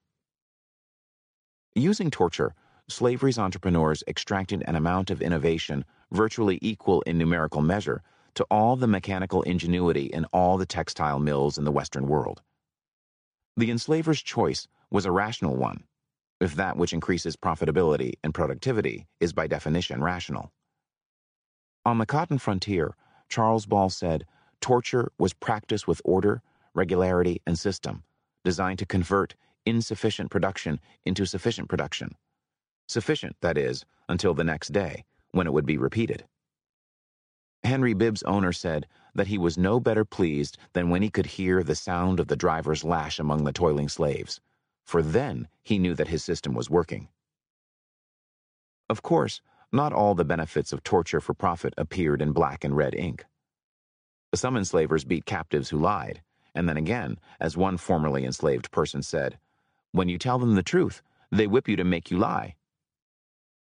Using 1.75 2.11
torture, 2.11 2.55
slavery's 2.89 3.39
entrepreneurs 3.39 4.05
extracted 4.07 4.63
an 4.67 4.77
amount 4.77 5.11
of 5.11 5.21
innovation 5.21 5.85
virtually 6.13 6.59
equal 6.63 7.03
in 7.03 7.19
numerical 7.19 7.61
measure 7.61 8.03
to 8.35 8.47
all 8.51 8.77
the 8.77 8.87
mechanical 8.87 9.43
ingenuity 9.43 10.07
in 10.07 10.25
all 10.27 10.57
the 10.57 10.67
textile 10.67 11.19
mills 11.19 11.59
in 11.59 11.65
the 11.65 11.73
Western 11.73 12.07
world. 12.07 12.41
The 13.57 13.71
enslaver's 13.71 14.23
choice 14.23 14.69
was 14.91 15.05
a 15.05 15.13
rational 15.13 15.57
one 15.57 15.85
if 16.41 16.55
that 16.55 16.77
which 16.77 16.93
increases 16.93 17.37
profitability 17.37 18.15
and 18.25 18.33
productivity 18.33 19.07
is 19.21 19.33
by 19.33 19.47
definition 19.47 20.03
rational. 20.03 20.53
On 21.85 21.99
the 21.99 22.07
cotton 22.07 22.39
frontier, 22.39 22.95
Charles 23.29 23.67
Ball 23.67 23.91
said 23.91 24.25
torture 24.61 25.13
was 25.19 25.33
practiced 25.33 25.89
with 25.89 26.03
order, 26.05 26.43
regularity, 26.75 27.41
and 27.47 27.59
system, 27.59 28.03
designed 28.45 28.79
to 28.79 28.87
convert 28.87 29.35
insufficient 29.67 30.31
production 30.31 30.81
into 31.05 31.27
sufficient 31.27 31.69
production. 31.69 32.15
Sufficient, 32.89 33.37
that 33.41 33.59
is, 33.59 33.85
until 34.09 34.35
the 34.35 34.45
next 34.45 34.69
day, 34.73 35.05
when 35.33 35.47
it 35.47 35.53
would 35.53 35.67
be 35.67 35.77
repeated. 35.77 36.25
Henry 37.63 37.95
Bibb's 37.95 38.23
owner 38.23 38.53
said 38.53 38.87
that 39.15 39.27
he 39.27 39.39
was 39.39 39.59
no 39.59 39.81
better 39.81 40.05
pleased 40.05 40.57
than 40.73 40.89
when 40.89 41.03
he 41.03 41.11
could 41.11 41.27
hear 41.27 41.63
the 41.63 41.75
sound 41.75 42.19
of 42.19 42.29
the 42.29 42.37
driver's 42.37 42.85
lash 42.85 43.19
among 43.19 43.45
the 43.45 43.53
toiling 43.53 43.89
slaves 43.89 44.41
for 44.91 45.03
then 45.03 45.47
he 45.63 45.79
knew 45.79 45.95
that 45.95 46.09
his 46.09 46.25
system 46.25 46.53
was 46.53 46.69
working. 46.69 47.07
Of 48.89 49.03
course, 49.03 49.41
not 49.71 49.93
all 49.93 50.17
the 50.17 50.25
benefits 50.25 50.73
of 50.73 50.83
torture 50.83 51.21
for 51.21 51.33
profit 51.33 51.75
appeared 51.79 52.21
in 52.21 52.33
black 52.33 52.65
and 52.65 52.77
red 52.77 52.97
ink. 52.97 53.25
Some 54.35 54.57
enslavers 54.57 55.05
beat 55.05 55.27
captives 55.27 55.71
who 55.71 55.79
lied, 55.79 56.23
and 56.55 56.69
then 56.69 56.77
again, 56.77 57.19
as 57.41 57.57
one 57.57 57.77
formerly 57.77 58.25
enslaved 58.25 58.71
person 58.71 59.03
said, 59.03 59.39
when 59.93 60.09
you 60.09 60.19
tell 60.19 60.39
them 60.39 60.55
the 60.55 60.63
truth, 60.63 61.03
they 61.33 61.49
whip 61.49 61.69
you 61.69 61.77
to 61.77 61.85
make 61.85 62.11
you 62.11 62.19
lie. 62.19 62.55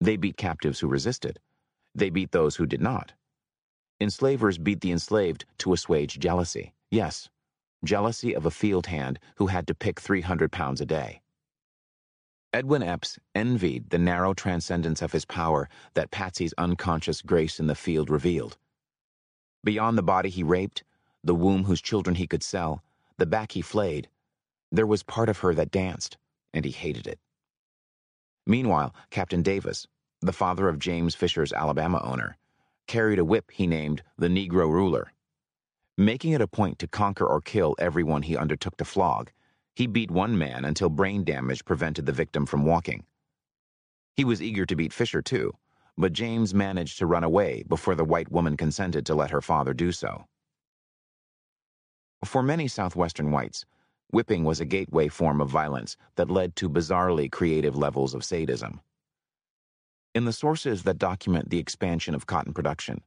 They 0.01 0.17
beat 0.17 0.37
captives 0.37 0.81
who 0.81 0.87
resisted. 0.87 1.40
They 1.95 2.11
beat 2.11 2.31
those 2.31 2.57
who 2.57 2.67
did 2.67 2.81
not. 2.81 3.12
Enslavers 4.01 4.59
beat 4.59 4.81
the 4.81 4.93
enslaved 4.93 5.45
to 5.59 5.73
assuage 5.73 6.19
jealousy. 6.19 6.75
Yes, 6.90 7.29
jealousy 7.85 8.35
of 8.35 8.47
a 8.47 8.51
field 8.51 8.87
hand 8.87 9.19
who 9.37 9.49
had 9.49 9.67
to 9.67 9.75
pick 9.75 10.01
300 10.01 10.53
pounds 10.53 10.81
a 10.81 10.87
day. 10.87 11.21
Edwin 12.53 12.83
Epps 12.85 13.19
envied 13.35 13.90
the 13.90 13.99
narrow 13.99 14.35
transcendence 14.35 15.03
of 15.03 15.11
his 15.11 15.25
power 15.25 15.69
that 15.95 16.12
Patsy's 16.12 16.55
unconscious 16.59 17.23
grace 17.23 17.59
in 17.59 17.67
the 17.67 17.75
field 17.75 18.09
revealed. 18.09 18.57
Beyond 19.64 19.96
the 19.96 20.03
body 20.03 20.29
he 20.29 20.42
raped, 20.42 20.85
the 21.24 21.35
womb 21.35 21.64
whose 21.64 21.81
children 21.81 22.16
he 22.16 22.27
could 22.27 22.42
sell, 22.42 22.85
the 23.16 23.27
back 23.27 23.53
he 23.53 23.62
flayed, 23.62 24.09
there 24.70 24.87
was 24.87 25.03
part 25.03 25.29
of 25.29 25.38
her 25.38 25.55
that 25.55 25.70
danced, 25.70 26.18
and 26.53 26.64
he 26.64 26.70
hated 26.70 27.07
it. 27.07 27.18
Meanwhile, 28.46 28.94
Captain 29.09 29.42
Davis, 29.42 29.87
the 30.20 30.33
father 30.33 30.68
of 30.68 30.79
James 30.79 31.14
Fisher's 31.14 31.53
Alabama 31.53 32.00
owner, 32.05 32.37
carried 32.87 33.18
a 33.18 33.24
whip 33.24 33.50
he 33.53 33.66
named 33.66 34.03
the 34.18 34.29
Negro 34.29 34.70
Ruler. 34.70 35.12
Making 35.96 36.33
it 36.33 36.40
a 36.40 36.48
point 36.48 36.79
to 36.81 36.88
conquer 36.88 37.27
or 37.27 37.40
kill 37.40 37.74
everyone 37.79 38.22
he 38.22 38.37
undertook 38.37 38.77
to 38.77 38.85
flog, 38.85 39.31
he 39.74 39.87
beat 39.87 40.11
one 40.11 40.37
man 40.37 40.64
until 40.64 40.90
brain 40.90 41.24
damage 41.24 41.64
prevented 41.64 42.05
the 42.05 42.12
victim 42.12 42.44
from 42.44 42.66
walking. 42.66 43.05
He 44.14 44.24
was 44.24 44.42
eager 44.42 44.66
to 44.66 44.77
beat 44.77 44.92
Fisher, 44.92 45.22
too, 45.22 45.55
but 45.96 46.12
James 46.12 46.54
managed 46.54 46.98
to 46.98 47.07
run 47.07 47.24
away 47.24 47.64
before 47.68 47.94
the 47.94 48.04
white 48.04 48.30
woman 48.30 48.57
consented 48.57 49.07
to 49.07 49.14
let 49.14 49.30
her 49.30 49.40
father 49.40 49.72
do 49.72 49.92
so. 49.92 50.24
For 52.24 52.42
many 52.42 52.68
Southwestern 52.68 53.30
whites, 53.30 53.64
whipping 54.11 54.44
was 54.44 54.61
a 54.61 54.64
gateway 54.64 55.09
form 55.09 55.40
of 55.40 55.48
violence 55.48 55.96
that 56.16 56.30
led 56.30 56.57
to 56.57 56.68
bizarrely 56.68 57.30
creative 57.30 57.76
levels 57.76 58.14
of 58.14 58.24
sadism. 58.24 58.80
In 60.14 60.24
the 60.24 60.33
sources 60.33 60.85
that 60.85 60.98
document 60.98 61.50
the 61.50 61.59
expansion 61.59 62.14
of 62.14 62.26
cotton 62.26 62.54
production, 62.54 63.02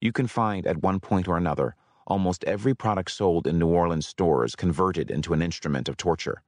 you 0.00 0.12
can 0.12 0.26
find 0.26 0.66
at 0.66 0.82
one 0.82 1.00
point 1.00 1.26
or 1.26 1.36
another 1.36 1.74
almost 2.06 2.44
every 2.44 2.74
product 2.74 3.10
sold 3.10 3.46
in 3.46 3.58
New 3.58 3.68
Orleans 3.68 4.06
stores 4.06 4.56
converted 4.56 5.10
into 5.10 5.32
an 5.32 5.42
instrument 5.42 5.88
of 5.88 5.96
torture. 5.96 6.42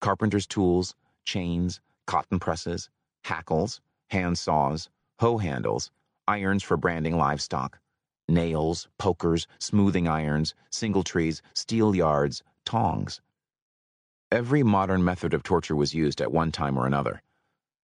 Carpenter's 0.00 0.46
tools, 0.46 0.94
chains, 1.24 1.80
cotton 2.06 2.38
presses, 2.38 2.90
hackles, 3.24 3.80
hand 4.08 4.38
saws, 4.38 4.88
hoe 5.18 5.38
handles, 5.38 5.90
irons 6.28 6.62
for 6.62 6.76
branding 6.76 7.16
livestock, 7.16 7.78
nails, 8.28 8.88
pokers, 8.98 9.46
smoothing 9.58 10.08
irons, 10.08 10.54
singletrees, 10.70 11.40
steel 11.54 11.94
yards, 11.94 12.42
tongs. 12.64 13.20
Every 14.32 14.62
modern 14.62 15.04
method 15.04 15.34
of 15.34 15.42
torture 15.42 15.76
was 15.76 15.94
used 15.94 16.20
at 16.20 16.32
one 16.32 16.50
time 16.50 16.78
or 16.78 16.86
another. 16.86 17.22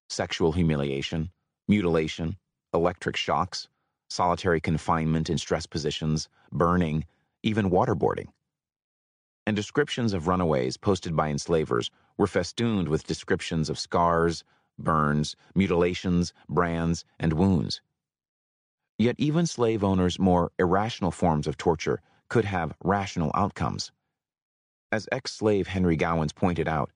Sexual 0.08 0.52
humiliation, 0.52 1.30
mutilation, 1.68 2.36
electric 2.74 3.16
shocks, 3.16 3.68
solitary 4.10 4.60
confinement 4.60 5.30
in 5.30 5.38
stress 5.38 5.66
positions, 5.66 6.28
burning, 6.50 7.04
even 7.42 7.70
waterboarding. 7.70 8.28
And 9.46 9.56
descriptions 9.56 10.12
of 10.12 10.28
runaways 10.28 10.76
posted 10.76 11.16
by 11.16 11.28
enslavers 11.28 11.90
were 12.16 12.26
festooned 12.26 12.88
with 12.88 13.06
descriptions 13.06 13.70
of 13.70 13.78
scars, 13.78 14.44
burns, 14.82 15.36
mutilations, 15.54 16.32
brands, 16.48 17.04
and 17.18 17.32
wounds. 17.32 17.80
Yet 18.98 19.16
even 19.18 19.46
slave 19.46 19.82
owners' 19.82 20.18
more 20.18 20.52
irrational 20.58 21.10
forms 21.10 21.46
of 21.46 21.56
torture 21.56 22.00
could 22.28 22.44
have 22.44 22.74
rational 22.82 23.30
outcomes. 23.34 23.92
As 24.90 25.08
ex 25.10 25.32
slave 25.32 25.68
Henry 25.68 25.96
Gowans 25.96 26.32
pointed 26.32 26.68
out, 26.68 26.90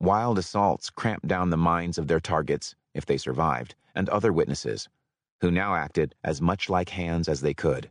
wild 0.00 0.38
assaults 0.38 0.90
cramped 0.90 1.28
down 1.28 1.50
the 1.50 1.56
minds 1.56 1.98
of 1.98 2.08
their 2.08 2.20
targets, 2.20 2.74
if 2.94 3.06
they 3.06 3.16
survived, 3.16 3.74
and 3.94 4.08
other 4.08 4.32
witnesses 4.32 4.88
who 5.40 5.50
now 5.50 5.74
acted 5.74 6.14
as 6.24 6.40
much 6.40 6.70
like 6.70 6.88
hands 6.88 7.28
as 7.28 7.40
they 7.40 7.54
could. 7.54 7.90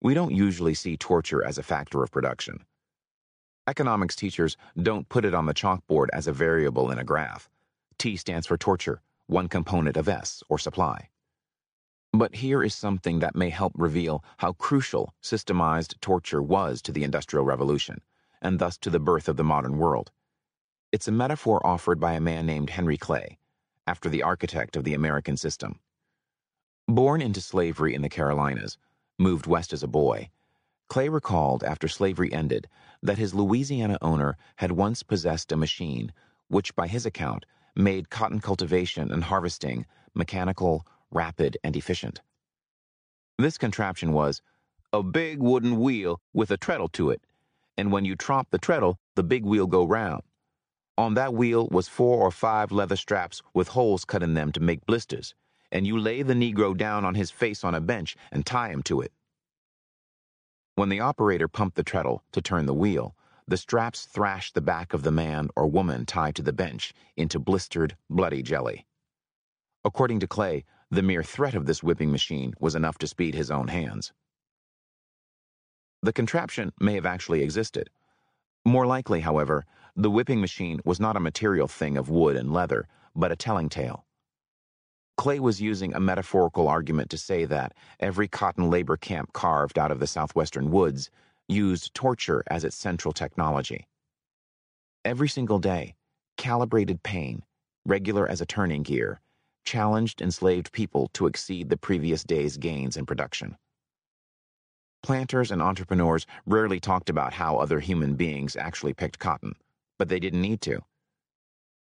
We 0.00 0.14
don't 0.14 0.34
usually 0.34 0.74
see 0.74 0.96
torture 0.96 1.44
as 1.44 1.58
a 1.58 1.62
factor 1.62 2.02
of 2.02 2.10
production. 2.10 2.64
Economics 3.70 4.16
teachers 4.16 4.56
don't 4.82 5.08
put 5.08 5.24
it 5.24 5.32
on 5.32 5.46
the 5.46 5.54
chalkboard 5.54 6.08
as 6.12 6.26
a 6.26 6.32
variable 6.32 6.90
in 6.90 6.98
a 6.98 7.04
graph. 7.04 7.48
T 7.98 8.16
stands 8.16 8.44
for 8.44 8.56
torture, 8.56 9.00
one 9.28 9.46
component 9.46 9.96
of 9.96 10.08
S, 10.08 10.42
or 10.48 10.58
supply. 10.58 11.08
But 12.12 12.34
here 12.34 12.64
is 12.64 12.74
something 12.74 13.20
that 13.20 13.36
may 13.36 13.48
help 13.48 13.72
reveal 13.76 14.24
how 14.38 14.54
crucial 14.54 15.14
systemized 15.22 16.00
torture 16.00 16.42
was 16.42 16.82
to 16.82 16.90
the 16.90 17.04
Industrial 17.04 17.44
Revolution, 17.44 18.00
and 18.42 18.58
thus 18.58 18.76
to 18.78 18.90
the 18.90 18.98
birth 18.98 19.28
of 19.28 19.36
the 19.36 19.44
modern 19.44 19.78
world. 19.78 20.10
It's 20.90 21.06
a 21.06 21.12
metaphor 21.12 21.64
offered 21.64 22.00
by 22.00 22.14
a 22.14 22.20
man 22.20 22.46
named 22.46 22.70
Henry 22.70 22.96
Clay, 22.96 23.38
after 23.86 24.08
the 24.08 24.24
architect 24.24 24.74
of 24.74 24.82
the 24.82 24.94
American 24.94 25.36
system. 25.36 25.78
Born 26.88 27.22
into 27.22 27.40
slavery 27.40 27.94
in 27.94 28.02
the 28.02 28.08
Carolinas, 28.08 28.78
moved 29.16 29.46
west 29.46 29.72
as 29.72 29.84
a 29.84 29.86
boy, 29.86 30.28
Clay 30.90 31.08
recalled 31.08 31.62
after 31.62 31.86
slavery 31.86 32.32
ended 32.32 32.68
that 33.00 33.16
his 33.16 33.32
Louisiana 33.32 33.96
owner 34.02 34.36
had 34.56 34.72
once 34.72 35.04
possessed 35.04 35.52
a 35.52 35.56
machine 35.56 36.12
which, 36.48 36.74
by 36.74 36.88
his 36.88 37.06
account, 37.06 37.46
made 37.76 38.10
cotton 38.10 38.40
cultivation 38.40 39.12
and 39.12 39.22
harvesting 39.22 39.86
mechanical, 40.14 40.84
rapid, 41.12 41.56
and 41.62 41.76
efficient. 41.76 42.20
This 43.38 43.56
contraption 43.56 44.12
was 44.12 44.42
a 44.92 45.04
big 45.04 45.38
wooden 45.38 45.78
wheel 45.78 46.20
with 46.32 46.50
a 46.50 46.56
treadle 46.56 46.88
to 46.88 47.10
it, 47.10 47.24
and 47.78 47.92
when 47.92 48.04
you 48.04 48.16
tromp 48.16 48.48
the 48.50 48.58
treadle, 48.58 48.98
the 49.14 49.22
big 49.22 49.44
wheel 49.44 49.68
go 49.68 49.84
round. 49.84 50.22
On 50.98 51.14
that 51.14 51.32
wheel 51.32 51.68
was 51.70 51.86
four 51.86 52.18
or 52.18 52.32
five 52.32 52.72
leather 52.72 52.96
straps 52.96 53.42
with 53.54 53.68
holes 53.68 54.04
cut 54.04 54.24
in 54.24 54.34
them 54.34 54.50
to 54.50 54.60
make 54.60 54.84
blisters, 54.86 55.36
and 55.70 55.86
you 55.86 55.96
lay 55.96 56.22
the 56.22 56.34
Negro 56.34 56.76
down 56.76 57.04
on 57.04 57.14
his 57.14 57.30
face 57.30 57.62
on 57.62 57.76
a 57.76 57.80
bench 57.80 58.16
and 58.32 58.44
tie 58.44 58.70
him 58.70 58.82
to 58.82 59.00
it. 59.00 59.12
When 60.80 60.88
the 60.88 61.00
operator 61.00 61.46
pumped 61.46 61.76
the 61.76 61.82
treadle 61.82 62.24
to 62.32 62.40
turn 62.40 62.64
the 62.64 62.72
wheel, 62.72 63.14
the 63.46 63.58
straps 63.58 64.06
thrashed 64.06 64.54
the 64.54 64.62
back 64.62 64.94
of 64.94 65.02
the 65.02 65.10
man 65.10 65.50
or 65.54 65.66
woman 65.66 66.06
tied 66.06 66.34
to 66.36 66.42
the 66.42 66.54
bench 66.54 66.94
into 67.18 67.38
blistered, 67.38 67.98
bloody 68.08 68.42
jelly. 68.42 68.86
According 69.84 70.20
to 70.20 70.26
Clay, 70.26 70.64
the 70.90 71.02
mere 71.02 71.22
threat 71.22 71.54
of 71.54 71.66
this 71.66 71.82
whipping 71.82 72.10
machine 72.10 72.54
was 72.58 72.74
enough 72.74 72.96
to 72.96 73.06
speed 73.06 73.34
his 73.34 73.50
own 73.50 73.68
hands. 73.68 74.14
The 76.00 76.14
contraption 76.14 76.72
may 76.80 76.94
have 76.94 77.04
actually 77.04 77.42
existed. 77.42 77.90
More 78.64 78.86
likely, 78.86 79.20
however, 79.20 79.66
the 79.94 80.10
whipping 80.10 80.40
machine 80.40 80.80
was 80.82 80.98
not 80.98 81.14
a 81.14 81.20
material 81.20 81.68
thing 81.68 81.98
of 81.98 82.08
wood 82.08 82.36
and 82.36 82.54
leather, 82.54 82.88
but 83.14 83.30
a 83.30 83.36
telling 83.36 83.68
tale. 83.68 84.06
Clay 85.20 85.38
was 85.38 85.60
using 85.60 85.92
a 85.92 86.00
metaphorical 86.00 86.66
argument 86.66 87.10
to 87.10 87.18
say 87.18 87.44
that 87.44 87.74
every 88.00 88.26
cotton 88.26 88.70
labor 88.70 88.96
camp 88.96 89.34
carved 89.34 89.78
out 89.78 89.90
of 89.90 90.00
the 90.00 90.06
southwestern 90.06 90.70
woods 90.70 91.10
used 91.46 91.92
torture 91.92 92.42
as 92.46 92.64
its 92.64 92.74
central 92.74 93.12
technology. 93.12 93.86
Every 95.04 95.28
single 95.28 95.58
day, 95.58 95.94
calibrated 96.38 97.02
pain, 97.02 97.42
regular 97.84 98.26
as 98.26 98.40
a 98.40 98.46
turning 98.46 98.82
gear, 98.82 99.20
challenged 99.62 100.22
enslaved 100.22 100.72
people 100.72 101.10
to 101.12 101.26
exceed 101.26 101.68
the 101.68 101.76
previous 101.76 102.24
day's 102.24 102.56
gains 102.56 102.96
in 102.96 103.04
production. 103.04 103.58
Planters 105.02 105.50
and 105.50 105.60
entrepreneurs 105.60 106.24
rarely 106.46 106.80
talked 106.80 107.10
about 107.10 107.34
how 107.34 107.58
other 107.58 107.80
human 107.80 108.14
beings 108.14 108.56
actually 108.56 108.94
picked 108.94 109.18
cotton, 109.18 109.54
but 109.98 110.08
they 110.08 110.18
didn't 110.18 110.40
need 110.40 110.62
to. 110.62 110.80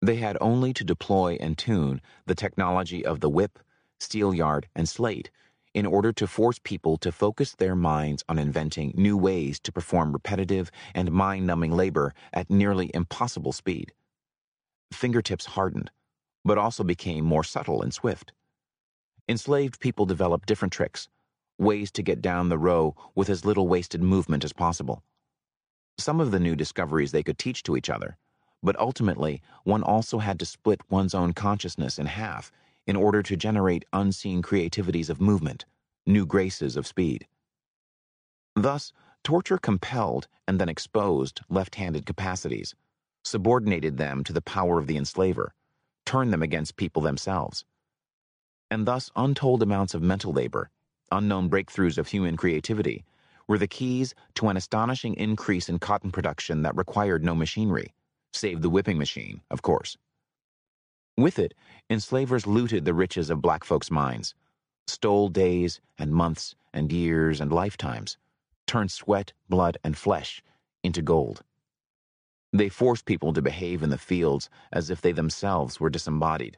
They 0.05 0.17
had 0.17 0.37
only 0.39 0.71
to 0.73 0.83
deploy 0.83 1.35
and 1.39 1.57
tune 1.57 1.99
the 2.27 2.35
technology 2.35 3.03
of 3.03 3.21
the 3.21 3.29
whip, 3.29 3.57
steelyard, 3.99 4.65
and 4.75 4.87
slate 4.87 5.31
in 5.73 5.87
order 5.87 6.13
to 6.13 6.27
force 6.27 6.59
people 6.63 6.97
to 6.97 7.11
focus 7.11 7.55
their 7.55 7.75
minds 7.75 8.23
on 8.29 8.37
inventing 8.37 8.93
new 8.95 9.17
ways 9.17 9.59
to 9.61 9.71
perform 9.71 10.13
repetitive 10.13 10.69
and 10.93 11.11
mind 11.11 11.47
numbing 11.47 11.71
labor 11.71 12.13
at 12.31 12.51
nearly 12.51 12.91
impossible 12.93 13.51
speed. 13.51 13.93
Fingertips 14.93 15.47
hardened, 15.47 15.89
but 16.43 16.59
also 16.59 16.83
became 16.83 17.25
more 17.25 17.43
subtle 17.43 17.81
and 17.81 17.91
swift. 17.91 18.31
Enslaved 19.27 19.79
people 19.79 20.05
developed 20.05 20.47
different 20.47 20.71
tricks, 20.71 21.09
ways 21.57 21.89
to 21.89 22.03
get 22.03 22.21
down 22.21 22.49
the 22.49 22.59
row 22.59 22.95
with 23.15 23.27
as 23.27 23.43
little 23.43 23.67
wasted 23.67 24.03
movement 24.03 24.43
as 24.43 24.53
possible. 24.53 25.01
Some 25.97 26.19
of 26.19 26.29
the 26.29 26.39
new 26.39 26.55
discoveries 26.55 27.11
they 27.11 27.23
could 27.23 27.39
teach 27.39 27.63
to 27.63 27.75
each 27.75 27.89
other 27.89 28.19
but 28.65 28.79
ultimately, 28.79 29.43
one 29.63 29.83
also 29.83 30.17
had 30.17 30.39
to 30.39 30.45
split 30.45 30.81
one's 30.89 31.13
own 31.13 31.33
consciousness 31.33 31.99
in 31.99 32.07
half 32.07 32.51
in 32.87 32.95
order 32.95 33.21
to 33.21 33.37
generate 33.37 33.85
unseen 33.93 34.41
creativities 34.41 35.07
of 35.07 35.21
movement, 35.21 35.65
new 36.07 36.25
graces 36.25 36.75
of 36.75 36.87
speed. 36.87 37.27
Thus, 38.55 38.91
torture 39.23 39.59
compelled 39.59 40.27
and 40.47 40.59
then 40.59 40.67
exposed 40.67 41.41
left 41.47 41.75
handed 41.75 42.07
capacities, 42.07 42.73
subordinated 43.23 43.97
them 43.97 44.23
to 44.23 44.33
the 44.33 44.41
power 44.41 44.79
of 44.79 44.87
the 44.87 44.97
enslaver, 44.97 45.53
turned 46.03 46.33
them 46.33 46.41
against 46.41 46.75
people 46.75 47.03
themselves. 47.03 47.65
And 48.71 48.87
thus, 48.87 49.11
untold 49.15 49.61
amounts 49.61 49.93
of 49.93 50.01
mental 50.01 50.33
labor, 50.33 50.71
unknown 51.11 51.51
breakthroughs 51.51 51.99
of 51.99 52.07
human 52.07 52.35
creativity, 52.35 53.05
were 53.47 53.59
the 53.59 53.67
keys 53.67 54.15
to 54.33 54.47
an 54.47 54.57
astonishing 54.57 55.13
increase 55.17 55.69
in 55.69 55.77
cotton 55.77 56.11
production 56.11 56.63
that 56.63 56.75
required 56.75 57.23
no 57.23 57.35
machinery 57.35 57.93
save 58.35 58.61
the 58.61 58.69
whipping 58.69 58.97
machine, 58.97 59.41
of 59.49 59.61
course. 59.61 59.97
With 61.17 61.39
it, 61.39 61.53
enslavers 61.89 62.45
looted 62.45 62.85
the 62.85 62.93
riches 62.93 63.29
of 63.29 63.41
black 63.41 63.63
folks' 63.63 63.89
minds, 63.89 64.35
stole 64.87 65.29
days 65.29 65.79
and 65.97 66.11
months 66.11 66.55
and 66.73 66.91
years 66.91 67.39
and 67.39 67.51
lifetimes, 67.51 68.17
turned 68.67 68.91
sweat, 68.91 69.33
blood, 69.47 69.77
and 69.83 69.97
flesh 69.97 70.43
into 70.83 71.01
gold. 71.01 71.43
They 72.51 72.69
forced 72.69 73.05
people 73.05 73.33
to 73.33 73.41
behave 73.41 73.81
in 73.83 73.89
the 73.89 73.97
fields 73.97 74.49
as 74.71 74.89
if 74.89 75.01
they 75.01 75.11
themselves 75.11 75.79
were 75.79 75.89
disembodied, 75.89 76.57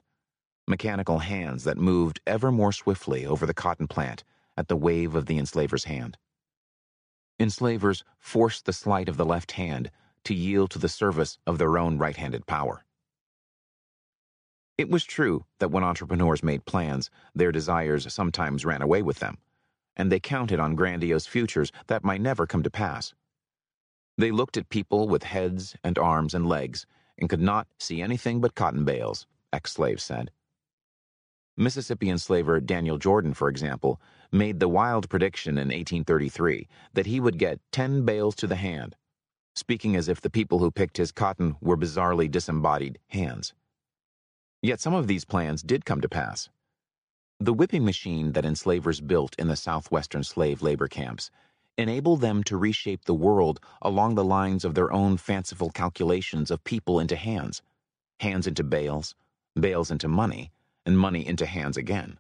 mechanical 0.68 1.20
hands 1.20 1.63
that 1.63 1.78
moved 1.78 2.20
ever 2.28 2.52
more 2.52 2.72
swiftly 2.72 3.26
over 3.26 3.46
the 3.46 3.54
cotton 3.54 3.88
plant 3.88 4.24
at 4.58 4.68
the 4.68 4.76
wave 4.76 5.16
of 5.16 5.28
the 5.28 5.38
enslaver's 5.38 5.86
hand. 5.86 6.18
Enslavers 7.40 8.04
forced 8.18 8.66
the 8.66 8.74
sleight 8.74 9.08
of 9.08 9.18
the 9.18 9.26
left 9.26 9.54
hand 9.54 9.92
to 10.28 10.36
yield 10.36 10.70
to 10.70 10.78
the 10.78 10.90
service 10.90 11.38
of 11.48 11.58
their 11.58 11.78
own 11.78 11.98
right 11.98 12.18
handed 12.18 12.46
power. 12.46 12.84
It 14.78 14.90
was 14.90 15.06
true 15.06 15.46
that 15.60 15.72
when 15.72 15.86
entrepreneurs 15.86 16.44
made 16.44 16.66
plans, 16.66 17.10
their 17.34 17.54
desires 17.54 18.13
sometimes 18.13 18.66
ran 18.66 18.82
away 18.82 19.02
with 19.02 19.20
them, 19.20 19.38
and 19.96 20.12
they 20.12 20.20
counted 20.20 20.60
on 20.60 20.76
grandiose 20.76 21.28
futures 21.28 21.72
that 21.88 22.04
might 22.04 22.20
never 22.20 22.46
come 22.46 22.62
to 22.63 22.70
pass. 22.70 23.13
They 24.18 24.32
looked 24.32 24.58
at 24.58 24.68
people 24.68 25.08
with 25.08 25.24
heads 25.24 25.78
and 25.82 25.98
arms 25.98 26.34
and 26.34 26.46
legs 26.46 26.86
and 27.18 27.30
could 27.30 27.40
not 27.40 27.70
see 27.80 28.02
anything 28.02 28.42
but 28.42 28.54
cotton 28.54 28.84
bales, 28.84 29.28
ex 29.54 29.72
slaves 29.72 30.04
said. 30.04 30.30
Mississippi 31.56 32.10
enslaver 32.10 32.60
Daniel 32.60 32.98
Jordan, 32.98 33.34
for 33.34 33.48
example, 33.48 34.02
made 34.34 34.60
the 34.60 34.68
wild 34.68 35.10
prediction 35.10 35.54
in 35.54 35.70
1833 35.70 36.68
that 36.96 37.06
he 37.06 37.22
would 37.22 37.40
get 37.40 37.62
10 37.72 38.04
bales 38.04 38.36
to 38.36 38.46
the 38.46 38.58
hand 38.58 38.98
speaking 39.58 39.96
as 39.96 40.08
if 40.08 40.22
the 40.22 40.30
people 40.30 40.60
who 40.60 40.70
picked 40.70 40.98
his 40.98 41.12
cotton 41.12 41.56
were 41.62 41.76
bizarrely 41.76 42.30
disembodied 42.30 43.00
hands. 43.08 43.54
Yet 44.62 44.80
some 44.80 44.93
of 44.93 45.08
these 45.08 45.26
plans 45.26 45.63
did 45.63 45.84
come 45.84 46.02
to 46.02 46.10
pass. 46.10 46.50
The 47.39 47.54
whipping 47.54 47.84
machine 47.84 48.34
that 48.34 48.46
enslavers 48.46 49.02
built 49.02 49.36
in 49.39 49.48
the 49.48 49.56
southwestern 49.56 50.24
slave 50.24 50.62
labor 50.62 50.88
camps 50.88 51.32
enabled 51.78 52.22
them 52.22 52.43
to 52.43 52.58
reshape 52.58 53.06
the 53.06 53.13
world 53.13 53.60
along 53.82 54.15
the 54.15 54.24
lines 54.24 54.63
of 54.63 54.76
their 54.76 54.91
own 54.91 55.17
fanciful 55.17 55.70
calculations 55.70 56.52
of 56.52 56.63
people 56.63 57.00
into 57.00 57.15
hands, 57.15 57.62
hands 58.20 58.48
into 58.48 58.63
bales, 58.63 59.15
bales 59.60 59.91
into 59.91 60.08
money, 60.08 60.52
and 60.86 60.98
money 60.98 61.26
into 61.26 61.46
hands 61.46 61.78
again. 61.78 62.20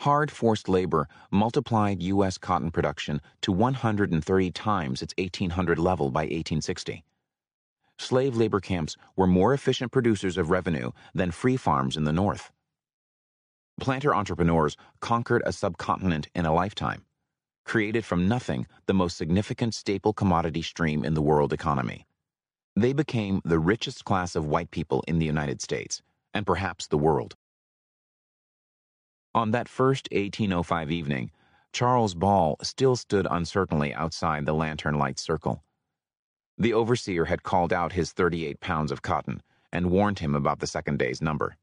Hard 0.00 0.30
forced 0.30 0.66
labor 0.66 1.08
multiplied 1.30 2.02
U.S. 2.02 2.38
cotton 2.38 2.70
production 2.70 3.20
to 3.42 3.52
130 3.52 4.50
times 4.52 5.02
its 5.02 5.12
1800 5.18 5.78
level 5.78 6.10
by 6.10 6.22
1860. 6.22 7.04
Slave 7.98 8.34
labor 8.34 8.60
camps 8.60 8.96
were 9.14 9.26
more 9.26 9.52
efficient 9.52 9.92
producers 9.92 10.38
of 10.38 10.48
revenue 10.48 10.92
than 11.14 11.30
free 11.30 11.58
farms 11.58 11.98
in 11.98 12.04
the 12.04 12.14
North. 12.14 12.50
Planter 13.78 14.14
entrepreneurs 14.14 14.74
conquered 15.00 15.42
a 15.44 15.52
subcontinent 15.52 16.28
in 16.34 16.46
a 16.46 16.54
lifetime, 16.54 17.04
created 17.66 18.02
from 18.02 18.26
nothing 18.26 18.66
the 18.86 18.94
most 18.94 19.18
significant 19.18 19.74
staple 19.74 20.14
commodity 20.14 20.62
stream 20.62 21.04
in 21.04 21.12
the 21.12 21.20
world 21.20 21.52
economy. 21.52 22.06
They 22.74 22.94
became 22.94 23.42
the 23.44 23.58
richest 23.58 24.06
class 24.06 24.34
of 24.34 24.46
white 24.46 24.70
people 24.70 25.04
in 25.06 25.18
the 25.18 25.26
United 25.26 25.60
States, 25.60 26.00
and 26.32 26.46
perhaps 26.46 26.86
the 26.86 26.96
world. 26.96 27.36
On 29.34 29.52
that 29.52 29.68
first 29.68 30.08
1805 30.10 30.90
evening, 30.90 31.30
Charles 31.72 32.14
Ball 32.14 32.56
still 32.62 32.96
stood 32.96 33.28
uncertainly 33.30 33.94
outside 33.94 34.44
the 34.44 34.52
lantern 34.52 34.96
light 34.96 35.20
circle. 35.20 35.62
The 36.58 36.74
overseer 36.74 37.26
had 37.26 37.44
called 37.44 37.72
out 37.72 37.92
his 37.92 38.12
38 38.12 38.60
pounds 38.60 38.90
of 38.90 39.02
cotton 39.02 39.42
and 39.72 39.90
warned 39.90 40.18
him 40.18 40.34
about 40.34 40.58
the 40.58 40.66
second 40.66 40.98
day's 40.98 41.22
number. 41.22 41.56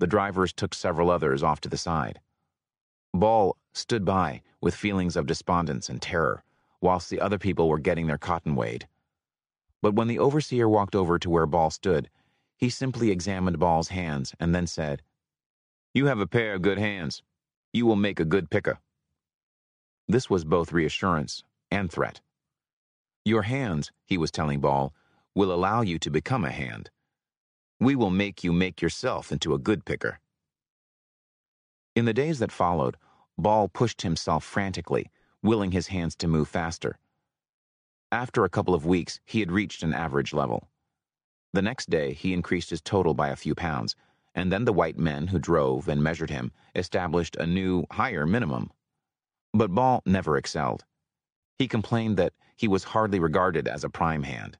The 0.00 0.08
drivers 0.08 0.52
took 0.52 0.74
several 0.74 1.08
others 1.08 1.42
off 1.44 1.60
to 1.60 1.68
the 1.68 1.78
side. 1.78 2.20
Ball 3.14 3.56
stood 3.72 4.04
by 4.04 4.42
with 4.60 4.74
feelings 4.74 5.16
of 5.16 5.26
despondence 5.26 5.88
and 5.88 6.02
terror, 6.02 6.42
whilst 6.80 7.10
the 7.10 7.20
other 7.20 7.38
people 7.38 7.68
were 7.68 7.78
getting 7.78 8.08
their 8.08 8.18
cotton 8.18 8.56
weighed. 8.56 8.88
But 9.80 9.94
when 9.94 10.08
the 10.08 10.18
overseer 10.18 10.68
walked 10.68 10.96
over 10.96 11.18
to 11.20 11.30
where 11.30 11.46
Ball 11.46 11.70
stood, 11.70 12.10
he 12.56 12.68
simply 12.68 13.12
examined 13.12 13.60
Ball's 13.60 13.88
hands 13.88 14.34
and 14.40 14.52
then 14.52 14.66
said, 14.66 15.02
you 15.94 16.06
have 16.06 16.20
a 16.20 16.26
pair 16.26 16.54
of 16.54 16.62
good 16.62 16.78
hands. 16.78 17.22
You 17.72 17.86
will 17.86 17.96
make 17.96 18.20
a 18.20 18.24
good 18.24 18.50
picker. 18.50 18.78
This 20.08 20.30
was 20.30 20.44
both 20.44 20.72
reassurance 20.72 21.44
and 21.70 21.90
threat. 21.90 22.20
Your 23.24 23.42
hands, 23.42 23.92
he 24.04 24.18
was 24.18 24.30
telling 24.30 24.60
Ball, 24.60 24.92
will 25.34 25.52
allow 25.52 25.82
you 25.82 25.98
to 26.00 26.10
become 26.10 26.44
a 26.44 26.50
hand. 26.50 26.90
We 27.80 27.94
will 27.94 28.10
make 28.10 28.42
you 28.42 28.52
make 28.52 28.82
yourself 28.82 29.32
into 29.32 29.54
a 29.54 29.58
good 29.58 29.84
picker. 29.84 30.18
In 31.94 32.04
the 32.04 32.14
days 32.14 32.38
that 32.38 32.52
followed, 32.52 32.96
Ball 33.38 33.68
pushed 33.68 34.02
himself 34.02 34.44
frantically, 34.44 35.10
willing 35.42 35.72
his 35.72 35.88
hands 35.88 36.16
to 36.16 36.28
move 36.28 36.48
faster. 36.48 36.98
After 38.10 38.44
a 38.44 38.50
couple 38.50 38.74
of 38.74 38.86
weeks, 38.86 39.20
he 39.24 39.40
had 39.40 39.52
reached 39.52 39.82
an 39.82 39.94
average 39.94 40.32
level. 40.32 40.68
The 41.52 41.62
next 41.62 41.90
day, 41.90 42.12
he 42.12 42.32
increased 42.32 42.70
his 42.70 42.80
total 42.80 43.14
by 43.14 43.28
a 43.28 43.36
few 43.36 43.54
pounds, 43.54 43.94
and 44.34 44.52
then 44.52 44.64
the 44.64 44.72
white 44.72 44.98
men 44.98 45.28
who 45.28 45.38
drove 45.38 45.88
and 45.88 46.02
measured 46.02 46.30
him 46.30 46.52
established 46.74 47.36
a 47.36 47.46
new, 47.46 47.84
higher 47.90 48.26
minimum. 48.26 48.70
But 49.52 49.74
Ball 49.74 50.02
never 50.06 50.36
excelled. 50.36 50.84
He 51.58 51.68
complained 51.68 52.16
that 52.16 52.32
he 52.56 52.68
was 52.68 52.84
hardly 52.84 53.20
regarded 53.20 53.68
as 53.68 53.84
a 53.84 53.90
prime 53.90 54.22
hand. 54.22 54.58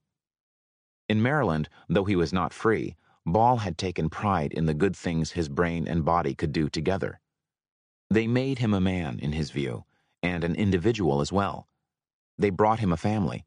In 1.08 1.22
Maryland, 1.22 1.68
though 1.88 2.04
he 2.04 2.16
was 2.16 2.32
not 2.32 2.52
free, 2.52 2.96
Ball 3.24 3.58
had 3.58 3.78
taken 3.78 4.10
pride 4.10 4.52
in 4.52 4.66
the 4.66 4.74
good 4.74 4.96
things 4.96 5.32
his 5.32 5.48
brain 5.48 5.86
and 5.86 6.04
body 6.04 6.34
could 6.34 6.52
do 6.52 6.68
together. 6.68 7.20
They 8.10 8.26
made 8.26 8.58
him 8.58 8.74
a 8.74 8.80
man, 8.80 9.18
in 9.20 9.32
his 9.32 9.50
view, 9.50 9.84
and 10.22 10.44
an 10.44 10.54
individual 10.54 11.20
as 11.20 11.32
well. 11.32 11.68
They 12.36 12.50
brought 12.50 12.80
him 12.80 12.92
a 12.92 12.96
family. 12.96 13.44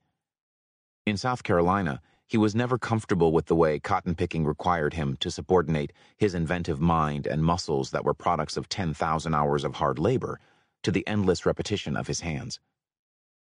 In 1.05 1.17
South 1.17 1.43
Carolina, 1.43 2.01
he 2.27 2.37
was 2.37 2.55
never 2.55 2.77
comfortable 2.77 3.31
with 3.31 3.45
the 3.45 3.55
way 3.55 3.79
cotton 3.79 4.15
picking 4.15 4.45
required 4.45 4.93
him 4.93 5.15
to 5.17 5.29
subordinate 5.29 5.93
his 6.17 6.33
inventive 6.33 6.79
mind 6.79 7.27
and 7.27 7.43
muscles 7.43 7.91
that 7.91 8.03
were 8.03 8.13
products 8.13 8.57
of 8.57 8.67
10,000 8.67 9.33
hours 9.35 9.63
of 9.63 9.75
hard 9.75 9.99
labor 9.99 10.39
to 10.81 10.91
the 10.91 11.07
endless 11.07 11.45
repetition 11.45 11.95
of 11.95 12.07
his 12.07 12.21
hands. 12.21 12.59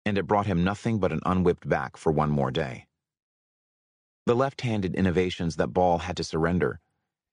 And 0.05 0.17
it 0.17 0.27
brought 0.27 0.45
him 0.45 0.63
nothing 0.63 0.99
but 0.99 1.11
an 1.11 1.19
unwhipped 1.25 1.67
back 1.67 1.97
for 1.97 2.11
one 2.11 2.29
more 2.29 2.51
day. 2.51 2.87
The 4.25 4.35
left 4.35 4.61
handed 4.61 4.95
innovations 4.95 5.57
that 5.57 5.73
Ball 5.73 5.99
had 5.99 6.15
to 6.17 6.23
surrender, 6.23 6.79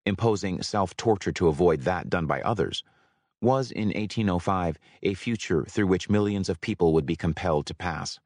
imposing 0.04 0.62
self 0.62 0.96
torture 0.96 1.32
to 1.32 1.48
avoid 1.48 1.82
that 1.82 2.10
done 2.10 2.26
by 2.26 2.40
others, 2.42 2.82
was 3.40 3.70
in 3.70 3.88
1805 3.88 4.78
a 5.02 5.14
future 5.14 5.64
through 5.64 5.86
which 5.86 6.08
millions 6.08 6.48
of 6.48 6.60
people 6.60 6.92
would 6.92 7.06
be 7.06 7.16
compelled 7.16 7.66
to 7.66 7.74
pass. 7.74 8.18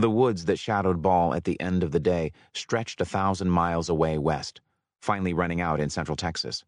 The 0.00 0.08
woods 0.08 0.46
that 0.46 0.58
shadowed 0.58 1.02
Ball 1.02 1.34
at 1.34 1.44
the 1.44 1.60
end 1.60 1.82
of 1.82 1.90
the 1.90 2.00
day 2.00 2.32
stretched 2.54 3.02
a 3.02 3.04
thousand 3.04 3.50
miles 3.50 3.90
away 3.90 4.16
west, 4.16 4.62
finally 5.02 5.34
running 5.34 5.60
out 5.60 5.78
in 5.78 5.90
central 5.90 6.16
Texas. 6.16 6.64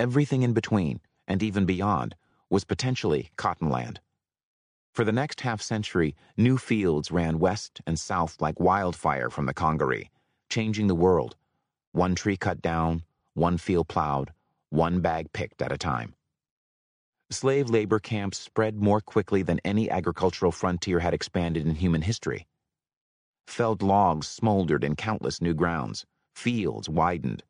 Everything 0.00 0.42
in 0.42 0.52
between, 0.52 1.00
and 1.28 1.44
even 1.44 1.64
beyond, 1.64 2.16
was 2.50 2.64
potentially 2.64 3.30
cottonland. 3.36 4.00
For 4.92 5.04
the 5.04 5.12
next 5.12 5.42
half 5.42 5.62
century, 5.62 6.16
new 6.36 6.58
fields 6.58 7.12
ran 7.12 7.38
west 7.38 7.82
and 7.86 7.96
south 7.96 8.40
like 8.40 8.58
wildfire 8.58 9.30
from 9.30 9.46
the 9.46 9.54
Congaree, 9.54 10.10
changing 10.48 10.88
the 10.88 10.96
world. 10.96 11.36
One 11.92 12.16
tree 12.16 12.36
cut 12.36 12.60
down, 12.60 13.04
one 13.34 13.58
field 13.58 13.86
plowed, 13.86 14.32
one 14.70 15.00
bag 15.00 15.32
picked 15.32 15.62
at 15.62 15.70
a 15.70 15.78
time. 15.78 16.16
Slave 17.32 17.70
labor 17.70 18.00
camps 18.00 18.38
spread 18.38 18.82
more 18.82 19.00
quickly 19.00 19.42
than 19.42 19.60
any 19.64 19.88
agricultural 19.88 20.50
frontier 20.50 20.98
had 20.98 21.14
expanded 21.14 21.64
in 21.64 21.76
human 21.76 22.02
history. 22.02 22.48
Felled 23.46 23.82
logs 23.82 24.26
smoldered 24.26 24.82
in 24.82 24.96
countless 24.96 25.40
new 25.40 25.54
grounds, 25.54 26.04
fields 26.34 26.88
widened. 26.88 27.44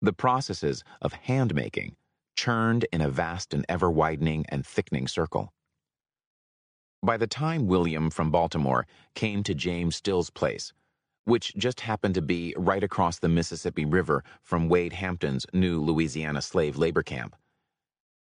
The 0.00 0.12
processes 0.12 0.84
of 1.02 1.12
hand 1.12 1.54
making 1.54 1.96
churned 2.36 2.86
in 2.92 3.00
a 3.00 3.08
vast 3.08 3.52
and 3.52 3.64
ever 3.68 3.90
widening 3.90 4.44
and 4.48 4.64
thickening 4.64 5.08
circle. 5.08 5.52
By 7.02 7.16
the 7.16 7.26
time 7.26 7.66
William 7.66 8.10
from 8.10 8.30
Baltimore 8.30 8.86
came 9.14 9.42
to 9.42 9.54
James 9.54 9.96
Still's 9.96 10.30
place, 10.30 10.72
which 11.24 11.54
just 11.56 11.80
happened 11.80 12.14
to 12.14 12.22
be 12.22 12.54
right 12.56 12.84
across 12.84 13.18
the 13.18 13.28
Mississippi 13.28 13.84
River 13.84 14.22
from 14.42 14.68
Wade 14.68 14.92
Hampton's 14.92 15.46
new 15.52 15.82
Louisiana 15.82 16.42
slave 16.42 16.76
labor 16.76 17.02
camp, 17.02 17.34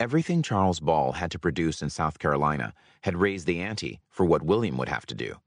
Everything 0.04 0.42
Charles 0.42 0.82
Ball 0.82 1.14
had 1.14 1.32
to 1.32 1.40
produce 1.40 1.82
in 1.82 1.90
South 1.90 2.20
Carolina 2.20 2.74
had 3.04 3.16
raised 3.16 3.48
the 3.48 3.62
ante 3.62 4.02
for 4.10 4.26
what 4.26 4.44
William 4.44 4.78
would 4.78 4.90
have 4.90 5.06
to 5.06 5.16
do. 5.16 5.38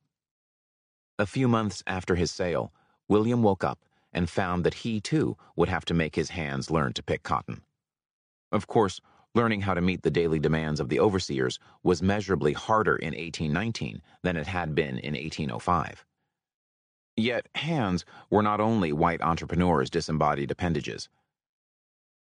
A 1.19 1.27
few 1.27 1.47
months 1.47 1.83
after 1.87 2.15
his 2.15 2.31
sale, 2.31 2.73
William 3.07 3.43
woke 3.43 3.63
up 3.63 3.85
and 4.15 4.31
found 4.31 4.65
that 4.65 4.81
he 4.83 4.99
too 4.99 5.37
would 5.57 5.69
have 5.69 5.85
to 5.85 5.93
make 5.93 6.17
his 6.17 6.31
hands 6.31 6.71
learn 6.71 6.95
to 6.95 7.03
pick 7.03 7.23
cotton. 7.23 7.65
Of 8.51 8.67
course, 8.67 8.99
learning 9.35 9.61
how 9.61 9.75
to 9.75 9.83
meet 9.83 10.01
the 10.01 10.11
daily 10.11 10.39
demands 10.39 10.81
of 10.81 10.89
the 10.89 11.01
overseers 11.01 11.59
was 11.83 12.03
measurably 12.03 12.55
harder 12.55 12.97
in 12.97 13.13
1819 13.13 14.01
than 14.23 14.39
it 14.39 14.47
had 14.47 14.75
been 14.75 14.97
in 14.97 15.13
1805. 15.13 16.07
Yet 17.15 17.47
hands 17.57 18.07
were 18.31 18.43
not 18.43 18.61
only 18.61 18.91
white 18.91 19.21
entrepreneurs' 19.21 19.91
disembodied 19.91 20.51
appendages. 20.51 21.11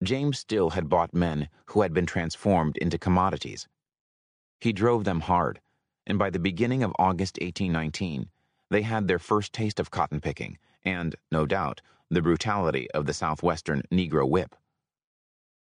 James 0.02 0.38
Still 0.38 0.70
had 0.70 0.88
bought 0.88 1.14
men 1.14 1.48
who 1.66 1.82
had 1.82 1.92
been 1.94 2.06
transformed 2.06 2.76
into 2.78 2.98
commodities. 2.98 3.68
He 4.60 4.72
drove 4.72 5.04
them 5.04 5.20
hard, 5.20 5.60
and 6.06 6.18
by 6.18 6.30
the 6.30 6.38
beginning 6.38 6.82
of 6.82 6.92
August 6.98 7.38
1819, 7.40 8.28
they 8.70 8.82
had 8.82 9.06
their 9.06 9.18
first 9.18 9.52
taste 9.52 9.78
of 9.78 9.90
cotton 9.90 10.20
picking 10.20 10.58
and, 10.84 11.14
no 11.32 11.46
doubt, 11.46 11.80
the 12.10 12.22
brutality 12.22 12.90
of 12.90 13.06
the 13.06 13.14
southwestern 13.14 13.82
Negro 13.90 14.28
whip. 14.28 14.54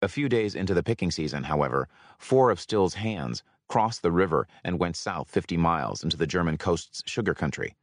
A 0.03 0.09
few 0.09 0.29
days 0.29 0.55
into 0.55 0.75
the 0.75 0.83
picking 0.83 1.11
season, 1.11 1.45
however, 1.45 1.89
four 2.19 2.51
of 2.51 2.61
Still's 2.61 2.95
hands 2.95 3.43
crossed 3.69 4.03
the 4.03 4.13
river 4.13 4.47
and 4.65 4.79
went 4.79 4.97
south 4.97 5.31
50 5.31 5.57
miles 5.57 6.05
into 6.05 6.17
the 6.17 6.27
German 6.27 6.59
coast's 6.59 7.03
sugar 7.07 7.35
country. 7.35 7.75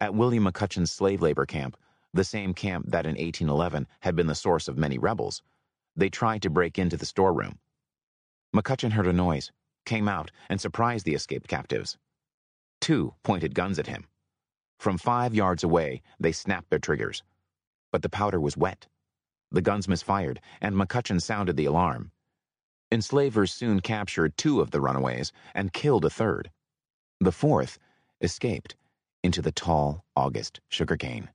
At 0.00 0.14
William 0.14 0.44
McCutcheon's 0.44 0.92
slave 0.92 1.22
labor 1.22 1.46
camp, 1.46 1.76
the 2.12 2.24
same 2.24 2.54
camp 2.54 2.86
that 2.88 3.06
in 3.06 3.12
1811 3.12 3.86
had 4.00 4.16
been 4.16 4.26
the 4.26 4.34
source 4.34 4.68
of 4.68 4.78
many 4.78 4.98
rebels. 4.98 5.42
They 5.96 6.08
tried 6.08 6.42
to 6.42 6.50
break 6.50 6.78
into 6.78 6.96
the 6.96 7.06
storeroom. 7.06 7.58
McCutcheon 8.54 8.92
heard 8.92 9.06
a 9.06 9.12
noise, 9.12 9.52
came 9.84 10.08
out, 10.08 10.30
and 10.48 10.60
surprised 10.60 11.04
the 11.04 11.14
escaped 11.14 11.48
captives. 11.48 11.98
Two 12.80 13.14
pointed 13.22 13.54
guns 13.54 13.78
at 13.78 13.86
him. 13.86 14.06
From 14.78 14.96
five 14.96 15.34
yards 15.34 15.64
away, 15.64 16.02
they 16.20 16.32
snapped 16.32 16.70
their 16.70 16.78
triggers. 16.78 17.22
But 17.90 18.02
the 18.02 18.08
powder 18.08 18.40
was 18.40 18.56
wet. 18.56 18.86
The 19.50 19.62
guns 19.62 19.88
misfired, 19.88 20.40
and 20.60 20.74
McCutcheon 20.74 21.20
sounded 21.20 21.56
the 21.56 21.64
alarm. 21.64 22.12
Enslavers 22.90 23.52
soon 23.52 23.80
captured 23.80 24.36
two 24.36 24.60
of 24.60 24.70
the 24.70 24.80
runaways 24.80 25.32
and 25.54 25.72
killed 25.72 26.04
a 26.04 26.10
third. 26.10 26.50
The 27.20 27.32
fourth 27.32 27.78
escaped 28.20 28.76
into 29.22 29.42
the 29.42 29.52
tall 29.52 30.04
August 30.14 30.60
sugarcane. 30.68 31.28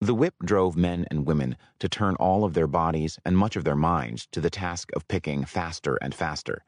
The 0.00 0.14
whip 0.14 0.34
drove 0.44 0.76
men 0.76 1.06
and 1.10 1.26
women 1.26 1.56
to 1.80 1.88
turn 1.88 2.14
all 2.16 2.44
of 2.44 2.54
their 2.54 2.68
bodies 2.68 3.18
and 3.24 3.36
much 3.36 3.56
of 3.56 3.64
their 3.64 3.74
minds 3.74 4.28
to 4.30 4.40
the 4.40 4.50
task 4.50 4.90
of 4.94 5.08
picking 5.08 5.44
faster 5.44 5.96
and 6.00 6.14
faster. 6.14 6.64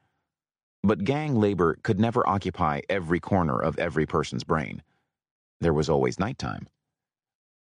But 0.83 1.05
gang 1.05 1.35
labor 1.35 1.77
could 1.81 1.99
never 1.99 2.27
occupy 2.27 2.81
every 2.89 3.21
corner 3.21 3.57
of 3.57 3.79
every 3.79 4.05
person's 4.05 4.43
brain. 4.43 4.83
There 5.61 5.73
was 5.73 5.89
always 5.89 6.19
nighttime. 6.19 6.67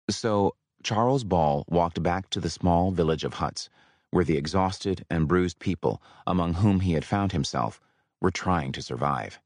So, 0.10 0.56
Charles 0.82 1.26
Ball 1.26 1.66
walked 1.68 2.02
back 2.02 2.30
to 2.30 2.40
the 2.40 2.50
small 2.50 2.92
village 2.92 3.26
of 3.26 3.34
huts, 3.36 3.70
where 4.12 4.24
the 4.24 4.38
exhausted 4.38 5.06
and 5.10 5.28
bruised 5.28 5.60
people 5.60 6.02
among 6.26 6.54
whom 6.56 6.80
he 6.80 6.94
had 6.94 7.04
found 7.04 7.34
himself 7.34 7.82
were 8.22 8.32
trying 8.32 8.72
to 8.72 8.82
survive. 8.82 9.40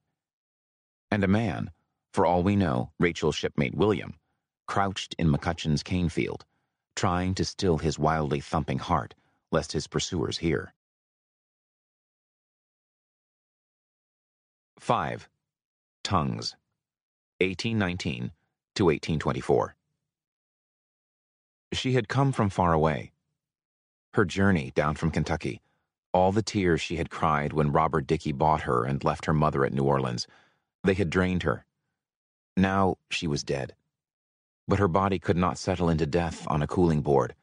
And 1.09 1.23
a 1.23 1.27
man, 1.27 1.71
for 2.13 2.25
all 2.25 2.43
we 2.43 2.55
know, 2.55 2.91
Rachel's 2.99 3.35
shipmate 3.35 3.75
William, 3.75 4.13
crouched 4.65 5.15
in 5.17 5.27
McCutcheon's 5.29 5.83
cane 5.83 6.09
field, 6.09 6.45
trying 6.95 7.33
to 7.35 7.45
still 7.45 7.77
his 7.77 7.99
wildly 7.99 8.39
thumping 8.39 8.79
heart 8.79 9.13
lest 9.53 9.71
his 9.71 9.87
pursuers 9.87 10.39
hear. 10.39 10.73
5. 14.79 15.29
Tongues 16.03 16.55
1819 17.39 18.31
to 18.75 18.85
1824 18.85 19.75
She 21.71 21.93
had 21.93 22.09
come 22.09 22.31
from 22.31 22.49
far 22.49 22.73
away. 22.73 23.11
Her 24.15 24.25
journey 24.25 24.71
down 24.75 24.95
from 24.95 25.11
Kentucky, 25.11 25.61
all 26.11 26.31
the 26.31 26.41
tears 26.41 26.81
she 26.81 26.97
had 26.97 27.09
cried 27.09 27.53
when 27.53 27.71
Robert 27.71 28.07
Dickey 28.07 28.31
bought 28.31 28.61
her 28.61 28.83
and 28.83 29.03
left 29.03 29.25
her 29.25 29.33
mother 29.33 29.63
at 29.65 29.73
New 29.73 29.83
Orleans, 29.83 30.27
they 30.83 30.93
had 30.93 31.09
drained 31.09 31.43
her. 31.43 31.65
Now 32.57 32.97
she 33.09 33.27
was 33.27 33.43
dead 33.43 33.73
but 34.67 34.79
her 34.79 34.87
body 34.87 35.19
could 35.19 35.37
not 35.37 35.57
settle 35.57 35.89
into 35.89 36.05
death 36.05 36.45
on 36.47 36.61
a 36.61 36.67
cooling 36.67 37.01
board, 37.01 37.35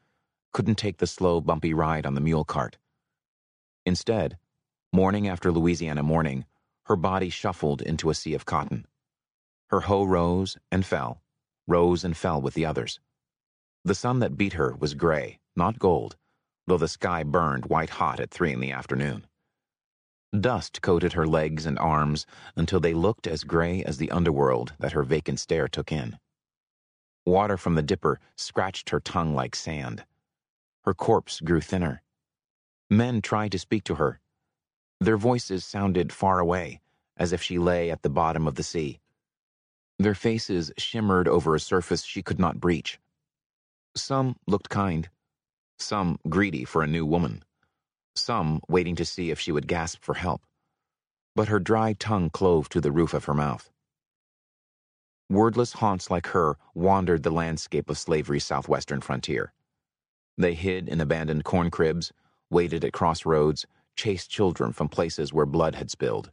couldn't 0.53 0.75
take 0.75 0.97
the 0.97 1.07
slow, 1.07 1.39
bumpy 1.39 1.73
ride 1.73 2.05
on 2.05 2.15
the 2.15 2.21
mule 2.21 2.43
cart. 2.43 2.77
Instead, 3.85 4.37
morning 4.91 5.27
after 5.27 5.51
Louisiana 5.51 6.03
morning, 6.03 6.45
her 6.85 6.95
body 6.95 7.29
shuffled 7.29 7.81
into 7.81 8.09
a 8.09 8.15
sea 8.15 8.33
of 8.33 8.45
cotton. 8.45 8.85
Her 9.69 9.81
hoe 9.81 10.03
rose 10.03 10.57
and 10.71 10.85
fell, 10.85 11.21
rose 11.67 12.03
and 12.03 12.17
fell 12.17 12.41
with 12.41 12.53
the 12.53 12.65
others. 12.65 12.99
The 13.83 13.95
sun 13.95 14.19
that 14.19 14.37
beat 14.37 14.53
her 14.53 14.75
was 14.75 14.93
gray, 14.93 15.39
not 15.55 15.79
gold, 15.79 16.17
though 16.67 16.77
the 16.77 16.87
sky 16.87 17.23
burned 17.23 17.65
white 17.65 17.91
hot 17.91 18.19
at 18.19 18.31
three 18.31 18.51
in 18.51 18.59
the 18.59 18.71
afternoon. 18.71 19.25
Dust 20.37 20.81
coated 20.81 21.13
her 21.13 21.27
legs 21.27 21.65
and 21.65 21.77
arms 21.79 22.25
until 22.55 22.79
they 22.79 22.93
looked 22.93 23.27
as 23.27 23.43
gray 23.43 23.83
as 23.83 23.97
the 23.97 24.11
underworld 24.11 24.73
that 24.79 24.93
her 24.93 25.03
vacant 25.03 25.39
stare 25.39 25.67
took 25.67 25.91
in. 25.91 26.17
Water 27.25 27.57
from 27.57 27.75
the 27.75 27.83
dipper 27.83 28.19
scratched 28.35 28.89
her 28.89 28.99
tongue 28.99 29.35
like 29.35 29.55
sand. 29.55 30.05
Her 30.83 30.93
corpse 30.93 31.39
grew 31.39 31.61
thinner. 31.61 32.01
Men 32.89 33.21
tried 33.21 33.51
to 33.53 33.59
speak 33.59 33.83
to 33.85 33.95
her. 33.95 34.19
Their 34.99 35.17
voices 35.17 35.63
sounded 35.63 36.11
far 36.11 36.39
away, 36.39 36.81
as 37.17 37.31
if 37.31 37.41
she 37.41 37.57
lay 37.57 37.89
at 37.91 38.01
the 38.01 38.09
bottom 38.09 38.47
of 38.47 38.55
the 38.55 38.63
sea. 38.63 38.99
Their 39.99 40.15
faces 40.15 40.71
shimmered 40.77 41.27
over 41.27 41.55
a 41.55 41.59
surface 41.59 42.03
she 42.03 42.23
could 42.23 42.39
not 42.39 42.59
breach. 42.59 42.99
Some 43.95 44.35
looked 44.47 44.69
kind, 44.69 45.09
some 45.79 46.19
greedy 46.27 46.65
for 46.65 46.83
a 46.83 46.87
new 46.87 47.05
woman, 47.05 47.43
some 48.15 48.61
waiting 48.67 48.95
to 48.95 49.05
see 49.05 49.31
if 49.31 49.39
she 49.39 49.51
would 49.51 49.67
gasp 49.67 50.03
for 50.03 50.15
help. 50.15 50.41
But 51.35 51.47
her 51.47 51.59
dry 51.59 51.93
tongue 51.93 52.29
clove 52.29 52.69
to 52.69 52.81
the 52.81 52.91
roof 52.91 53.13
of 53.13 53.25
her 53.25 53.33
mouth. 53.33 53.70
Wordless 55.31 55.71
haunts 55.71 56.11
like 56.11 56.27
her 56.27 56.57
wandered 56.75 57.23
the 57.23 57.31
landscape 57.31 57.89
of 57.89 57.97
slavery's 57.97 58.45
southwestern 58.45 58.99
frontier. 58.99 59.53
They 60.37 60.53
hid 60.53 60.89
in 60.89 60.99
abandoned 60.99 61.45
corn 61.45 61.71
cribs, 61.71 62.11
waited 62.49 62.83
at 62.83 62.91
crossroads, 62.91 63.65
chased 63.95 64.29
children 64.29 64.73
from 64.73 64.89
places 64.89 65.31
where 65.31 65.45
blood 65.45 65.75
had 65.75 65.89
spilled. 65.89 66.31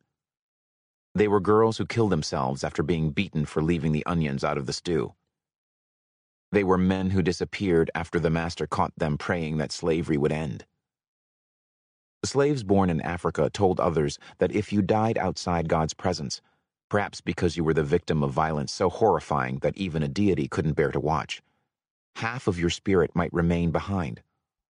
They 1.14 1.28
were 1.28 1.38
girls 1.38 1.78
who 1.78 1.86
killed 1.86 2.10
themselves 2.10 2.64
after 2.64 2.82
being 2.82 3.12
beaten 3.12 3.44
for 3.44 3.62
leaving 3.62 3.92
the 3.92 4.04
onions 4.04 4.42
out 4.42 4.58
of 4.58 4.66
the 4.66 4.72
stew. 4.72 5.14
They 6.50 6.64
were 6.64 6.76
men 6.76 7.10
who 7.10 7.22
disappeared 7.22 7.92
after 7.94 8.18
the 8.18 8.30
master 8.30 8.66
caught 8.66 8.94
them 8.96 9.16
praying 9.16 9.58
that 9.58 9.70
slavery 9.70 10.16
would 10.16 10.32
end. 10.32 10.64
Slaves 12.24 12.64
born 12.64 12.90
in 12.90 13.00
Africa 13.02 13.48
told 13.48 13.78
others 13.78 14.18
that 14.38 14.50
if 14.50 14.72
you 14.72 14.82
died 14.82 15.16
outside 15.18 15.68
God's 15.68 15.94
presence, 15.94 16.40
perhaps 16.88 17.20
because 17.20 17.56
you 17.56 17.64
were 17.64 17.74
the 17.74 17.82
victim 17.82 18.22
of 18.22 18.32
violence 18.32 18.72
so 18.72 18.88
horrifying 18.88 19.58
that 19.58 19.76
even 19.76 20.02
a 20.02 20.08
deity 20.08 20.48
couldn't 20.48 20.72
bear 20.72 20.90
to 20.90 21.00
watch, 21.00 21.42
half 22.16 22.46
of 22.46 22.58
your 22.58 22.70
spirit 22.70 23.10
might 23.14 23.32
remain 23.32 23.70
behind, 23.70 24.22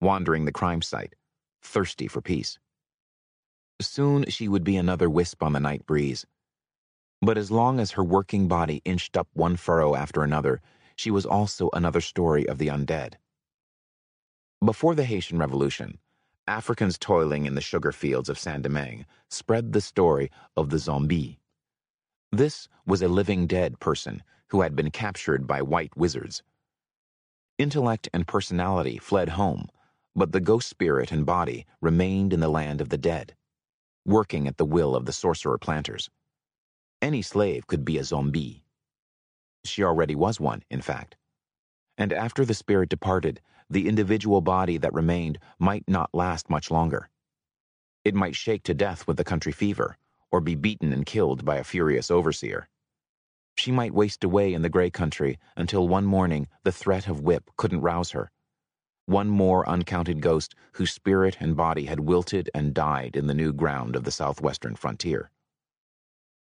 wandering 0.02 0.46
the 0.46 0.52
crime 0.52 0.82
site, 0.82 1.16
thirsty 1.62 2.08
for 2.08 2.22
peace. 2.22 2.60
Soon 3.82 4.26
she 4.30 4.48
would 4.48 4.64
be 4.64 4.78
another 4.78 5.10
wisp 5.10 5.44
on 5.44 5.54
the 5.54 5.60
night 5.60 5.86
breeze, 5.86 6.26
but 7.22 7.38
as 7.38 7.52
long 7.52 7.80
as 7.80 7.92
her 7.92 8.04
working 8.04 8.48
body 8.48 8.82
inched 8.86 9.18
up 9.18 9.28
one 9.34 9.56
furrow 9.56 9.96
after 9.96 10.22
another, 10.22 10.62
she 10.96 11.12
was 11.12 11.26
also 11.26 11.70
another 11.74 12.02
story 12.02 12.48
of 12.48 12.58
the 12.58 12.68
undead. 12.68 13.16
Before 14.64 14.96
the 14.96 15.04
Haitian 15.04 15.40
Revolution, 15.40 16.00
Africans 16.48 16.98
toiling 16.98 17.46
in 17.46 17.56
the 17.56 17.62
sugar 17.62 17.92
fields 17.92 18.30
of 18.30 18.38
Saint 18.38 18.62
Domingue 18.62 19.06
spread 19.30 19.74
the 19.74 19.82
story 19.82 20.30
of 20.56 20.70
the 20.70 20.78
zombie. 20.78 21.40
This 22.36 22.68
was 22.86 23.02
a 23.02 23.08
living 23.08 23.48
dead 23.48 23.80
person 23.80 24.22
who 24.50 24.60
had 24.60 24.76
been 24.76 24.92
captured 24.92 25.48
by 25.48 25.62
white 25.62 25.96
wizards. 25.96 26.44
Intellect 27.58 28.10
and 28.14 28.28
personality 28.28 28.98
fled 28.98 29.30
home, 29.30 29.70
but 30.18 30.34
the 30.34 30.42
ghost 30.42 30.68
spirit 30.68 31.14
and 31.14 31.26
body 31.26 31.66
remained 31.80 32.34
in 32.34 32.42
the 32.42 32.50
land 32.50 32.82
of 32.82 32.90
the 32.90 32.98
dead, 32.98 33.38
working 34.06 34.50
at 34.50 34.58
the 34.58 34.66
will 34.66 34.98
of 34.98 35.06
the 35.06 35.14
sorcerer 35.14 35.58
planters. 35.58 36.10
Any 37.02 37.22
slave 37.22 37.68
could 37.68 37.86
be 37.86 37.98
a 37.98 38.04
zombie. 38.04 38.66
She 39.64 39.82
already 39.82 40.14
was 40.14 40.38
one, 40.38 40.64
in 40.70 40.82
fact. 40.82 41.16
And 41.98 42.12
after 42.12 42.44
the 42.44 42.54
spirit 42.54 42.90
departed, 42.90 43.40
the 43.70 43.88
individual 43.88 44.42
body 44.42 44.78
that 44.80 44.94
remained 44.94 45.40
might 45.58 45.86
not 45.88 46.14
last 46.14 46.50
much 46.50 46.70
longer. 46.70 47.10
It 48.04 48.14
might 48.14 48.36
shake 48.36 48.64
to 48.64 48.74
death 48.74 49.08
with 49.08 49.16
the 49.16 49.24
country 49.24 49.54
fever, 49.54 49.98
or 50.36 50.42
be 50.42 50.54
beaten 50.54 50.92
and 50.92 51.06
killed 51.06 51.46
by 51.46 51.56
a 51.56 51.64
furious 51.64 52.12
overseer. 52.12 52.68
She 53.58 53.72
might 53.72 53.94
waste 53.94 54.22
away 54.22 54.54
in 54.54 54.64
the 54.64 54.70
gray 54.70 54.90
country 54.90 55.40
until 55.56 55.88
one 55.88 56.04
morning 56.04 56.50
the 56.66 56.74
threat 56.74 57.08
of 57.08 57.22
whip 57.22 57.50
couldn't 57.56 57.80
rouse 57.80 58.12
her. 58.12 58.30
One 59.06 59.30
more 59.30 59.66
uncounted 59.66 60.20
ghost 60.20 60.54
whose 60.74 60.92
spirit 60.92 61.38
and 61.40 61.56
body 61.56 61.86
had 61.86 62.02
wilted 62.02 62.50
and 62.54 62.74
died 62.74 63.16
in 63.16 63.28
the 63.28 63.34
new 63.34 63.54
ground 63.54 63.96
of 63.96 64.04
the 64.04 64.12
southwestern 64.12 64.76
frontier. 64.76 65.32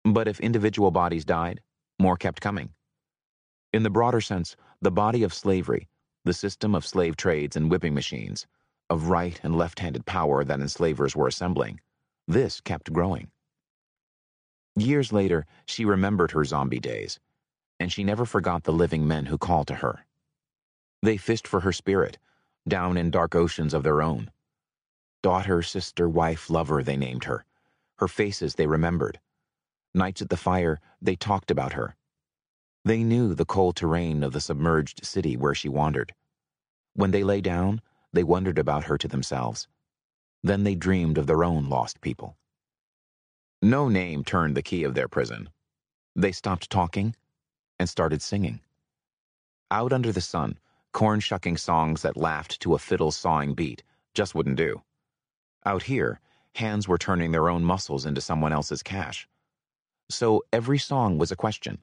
But 0.04 0.28
if 0.28 0.38
individual 0.38 0.92
bodies 0.92 1.24
died, 1.24 1.60
more 1.98 2.16
kept 2.16 2.40
coming. 2.40 2.70
In 3.72 3.82
the 3.82 3.90
broader 3.90 4.20
sense, 4.20 4.54
the 4.80 4.92
body 4.92 5.24
of 5.24 5.34
slavery, 5.34 5.88
the 6.24 6.34
system 6.34 6.76
of 6.76 6.86
slave 6.86 7.16
trades 7.16 7.56
and 7.56 7.68
whipping 7.68 7.94
machines, 7.94 8.46
of 8.88 9.08
right 9.08 9.40
and 9.42 9.56
left 9.56 9.80
handed 9.80 10.06
power 10.06 10.44
that 10.44 10.60
enslavers 10.60 11.16
were 11.16 11.26
assembling, 11.26 11.80
this 12.28 12.60
kept 12.60 12.92
growing. 12.92 13.32
Years 14.76 15.12
later, 15.12 15.46
she 15.66 15.84
remembered 15.84 16.30
her 16.30 16.44
zombie 16.44 16.80
days, 16.80 17.20
and 17.78 17.92
she 17.92 18.04
never 18.04 18.24
forgot 18.24 18.64
the 18.64 18.72
living 18.72 19.06
men 19.06 19.26
who 19.26 19.36
called 19.36 19.66
to 19.68 19.76
her. 19.76 20.06
They 21.02 21.16
fished 21.16 21.46
for 21.46 21.60
her 21.60 21.72
spirit, 21.72 22.18
down 22.66 22.96
in 22.96 23.10
dark 23.10 23.34
oceans 23.34 23.74
of 23.74 23.82
their 23.82 24.00
own. 24.00 24.30
Daughter, 25.22 25.62
sister, 25.62 26.08
wife, 26.08 26.48
lover, 26.48 26.82
they 26.82 26.96
named 26.96 27.24
her. 27.24 27.44
Her 27.98 28.08
faces 28.08 28.54
they 28.54 28.66
remembered 28.66 29.20
Nights 29.94 30.22
at 30.22 30.30
the 30.30 30.38
fire, 30.38 30.80
they 31.02 31.16
talked 31.16 31.50
about 31.50 31.74
her. 31.74 31.96
They 32.84 33.04
knew 33.04 33.34
the 33.34 33.44
cold 33.44 33.76
terrain 33.76 34.22
of 34.22 34.32
the 34.32 34.40
submerged 34.40 35.04
city 35.04 35.36
where 35.36 35.54
she 35.54 35.68
wandered. 35.68 36.14
When 36.94 37.10
they 37.10 37.22
lay 37.22 37.42
down, 37.42 37.82
they 38.12 38.24
wondered 38.24 38.58
about 38.58 38.84
her 38.84 38.96
to 38.96 39.06
themselves. 39.06 39.68
Then 40.42 40.64
they 40.64 40.74
dreamed 40.74 41.18
of 41.18 41.26
their 41.26 41.44
own 41.44 41.68
lost 41.68 42.00
people. 42.00 42.38
No 43.62 43.88
name 43.88 44.24
turned 44.24 44.56
the 44.56 44.62
key 44.62 44.84
of 44.84 44.94
their 44.94 45.08
prison. 45.08 45.48
They 46.16 46.32
stopped 46.32 46.68
talking 46.68 47.14
and 47.78 47.88
started 47.88 48.20
singing. 48.20 48.60
Out 49.70 49.92
under 49.92 50.12
the 50.12 50.20
sun, 50.20 50.58
corn 50.92 51.20
shucking 51.20 51.56
songs 51.56 52.02
that 52.02 52.16
laughed 52.16 52.60
to 52.60 52.74
a 52.74 52.78
fiddle 52.78 53.12
sawing 53.12 53.54
beat 53.54 53.82
just 54.14 54.34
wouldn't 54.34 54.56
do. 54.56 54.82
Out 55.64 55.84
here, 55.84 56.20
hands 56.56 56.86
were 56.86 56.98
turning 56.98 57.30
their 57.30 57.48
own 57.48 57.64
muscles 57.64 58.04
into 58.04 58.20
someone 58.20 58.52
else's 58.52 58.82
cash 58.82 59.28
so 60.12 60.42
every 60.52 60.78
song 60.78 61.18
was 61.18 61.32
a 61.32 61.36
question. 61.36 61.78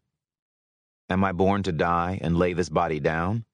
Am 1.10 1.24
I 1.24 1.32
born 1.32 1.64
to 1.64 1.72
die 1.72 2.20
and 2.22 2.38
lay 2.38 2.54
this 2.54 2.70
body 2.70 3.00
down? 3.00 3.46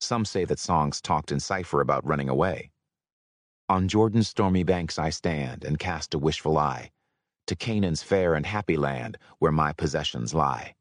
Some 0.00 0.24
say 0.24 0.44
that 0.46 0.58
songs 0.58 1.00
talked 1.00 1.30
in 1.30 1.40
cipher 1.40 1.80
about 1.80 2.06
running 2.06 2.28
away. 2.28 2.70
On 3.68 3.88
Jordan's 3.88 4.28
stormy 4.28 4.62
banks 4.62 4.98
I 4.98 5.10
stand 5.10 5.64
and 5.64 5.78
cast 5.78 6.14
a 6.14 6.18
wishful 6.18 6.58
eye 6.58 6.90
to 7.46 7.56
Canaan's 7.56 8.02
fair 8.02 8.34
and 8.34 8.46
happy 8.46 8.76
land 8.76 9.18
where 9.38 9.52
my 9.52 9.72
possessions 9.72 10.34
lie. 10.34 10.74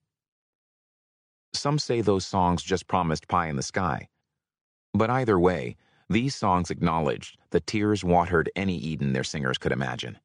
Some 1.53 1.77
say 1.79 2.01
those 2.01 2.25
songs 2.25 2.63
just 2.63 2.87
promised 2.87 3.27
pie 3.27 3.47
in 3.47 3.55
the 3.55 3.63
sky. 3.63 4.09
But 4.93 5.09
either 5.09 5.39
way, 5.39 5.75
these 6.09 6.35
songs 6.35 6.69
acknowledged 6.69 7.37
the 7.51 7.59
tears 7.59 8.03
watered 8.03 8.51
any 8.55 8.77
Eden 8.77 9.13
their 9.13 9.23
singers 9.23 9.57
could 9.57 9.71
imagine. 9.71 10.19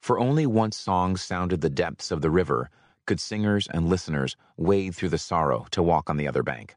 For 0.00 0.18
only 0.18 0.46
once 0.46 0.76
songs 0.76 1.22
sounded 1.22 1.60
the 1.60 1.70
depths 1.70 2.10
of 2.10 2.20
the 2.20 2.30
river 2.30 2.70
could 3.06 3.20
singers 3.20 3.66
and 3.72 3.88
listeners 3.88 4.36
wade 4.56 4.94
through 4.94 5.08
the 5.08 5.18
sorrow 5.18 5.66
to 5.70 5.82
walk 5.82 6.10
on 6.10 6.16
the 6.16 6.28
other 6.28 6.42
bank. 6.42 6.76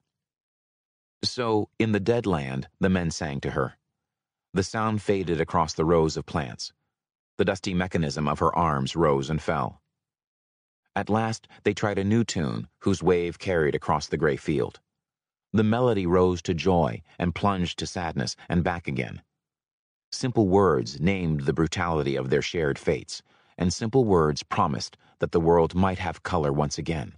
So, 1.23 1.69
in 1.77 1.91
the 1.91 1.99
dead 1.99 2.25
land, 2.25 2.67
the 2.79 2.89
men 2.89 3.11
sang 3.11 3.41
to 3.41 3.51
her. 3.51 3.77
The 4.53 4.63
sound 4.63 5.01
faded 5.01 5.39
across 5.39 5.73
the 5.73 5.85
rows 5.85 6.17
of 6.17 6.25
plants. 6.25 6.73
The 7.37 7.45
dusty 7.45 7.73
mechanism 7.73 8.27
of 8.27 8.39
her 8.39 8.55
arms 8.55 8.95
rose 8.95 9.29
and 9.29 9.41
fell. 9.41 9.81
At 10.95 11.09
last, 11.09 11.47
they 11.63 11.73
tried 11.73 11.97
a 11.97 12.03
new 12.03 12.23
tune 12.23 12.67
whose 12.79 13.01
wave 13.01 13.39
carried 13.39 13.75
across 13.75 14.07
the 14.07 14.17
gray 14.17 14.35
field. 14.35 14.79
The 15.53 15.63
melody 15.63 16.05
rose 16.05 16.41
to 16.43 16.53
joy 16.53 17.01
and 17.17 17.35
plunged 17.35 17.79
to 17.79 17.87
sadness 17.87 18.35
and 18.47 18.63
back 18.63 18.87
again. 18.87 19.21
Simple 20.11 20.47
words 20.47 20.99
named 20.99 21.41
the 21.41 21.53
brutality 21.53 22.15
of 22.15 22.29
their 22.29 22.41
shared 22.41 22.77
fates, 22.77 23.21
and 23.57 23.73
simple 23.73 24.03
words 24.03 24.43
promised 24.43 24.97
that 25.19 25.31
the 25.31 25.39
world 25.39 25.73
might 25.73 25.99
have 25.99 26.23
color 26.23 26.51
once 26.51 26.77
again, 26.77 27.15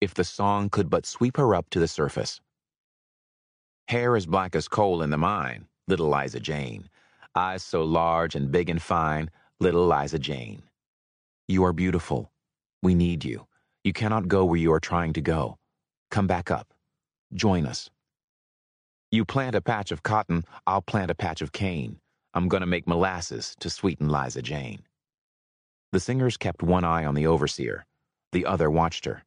if 0.00 0.14
the 0.14 0.24
song 0.24 0.68
could 0.68 0.88
but 0.88 1.06
sweep 1.06 1.36
her 1.36 1.54
up 1.54 1.70
to 1.70 1.80
the 1.80 1.88
surface. 1.88 2.40
Hair 3.88 4.16
as 4.16 4.26
black 4.26 4.54
as 4.54 4.68
coal 4.68 5.02
in 5.02 5.10
the 5.10 5.18
mine, 5.18 5.66
little 5.88 6.08
Liza 6.08 6.40
Jane. 6.40 6.88
Eyes 7.34 7.62
so 7.62 7.82
large 7.82 8.34
and 8.34 8.50
big 8.50 8.70
and 8.70 8.80
fine, 8.80 9.30
little 9.58 9.86
Liza 9.86 10.18
Jane. 10.18 10.62
You 11.48 11.64
are 11.64 11.72
beautiful. 11.72 12.30
We 12.82 12.94
need 12.94 13.24
you. 13.24 13.46
You 13.84 13.92
cannot 13.92 14.28
go 14.28 14.44
where 14.44 14.58
you 14.58 14.72
are 14.72 14.80
trying 14.80 15.14
to 15.14 15.22
go. 15.22 15.56
Come 16.10 16.26
back 16.26 16.50
up. 16.50 16.74
Join 17.32 17.64
us. 17.64 17.88
You 19.10 19.24
plant 19.24 19.54
a 19.54 19.62
patch 19.62 19.92
of 19.92 20.02
cotton, 20.02 20.44
I'll 20.66 20.82
plant 20.82 21.10
a 21.10 21.14
patch 21.14 21.40
of 21.40 21.52
cane. 21.52 22.00
I'm 22.34 22.48
going 22.48 22.60
to 22.60 22.66
make 22.66 22.86
molasses 22.86 23.56
to 23.60 23.70
sweeten 23.70 24.10
Liza 24.10 24.42
Jane. 24.42 24.82
The 25.92 26.00
singers 26.00 26.36
kept 26.36 26.62
one 26.62 26.84
eye 26.84 27.06
on 27.06 27.14
the 27.14 27.26
overseer, 27.26 27.86
the 28.32 28.44
other 28.44 28.70
watched 28.70 29.06
her. 29.06 29.24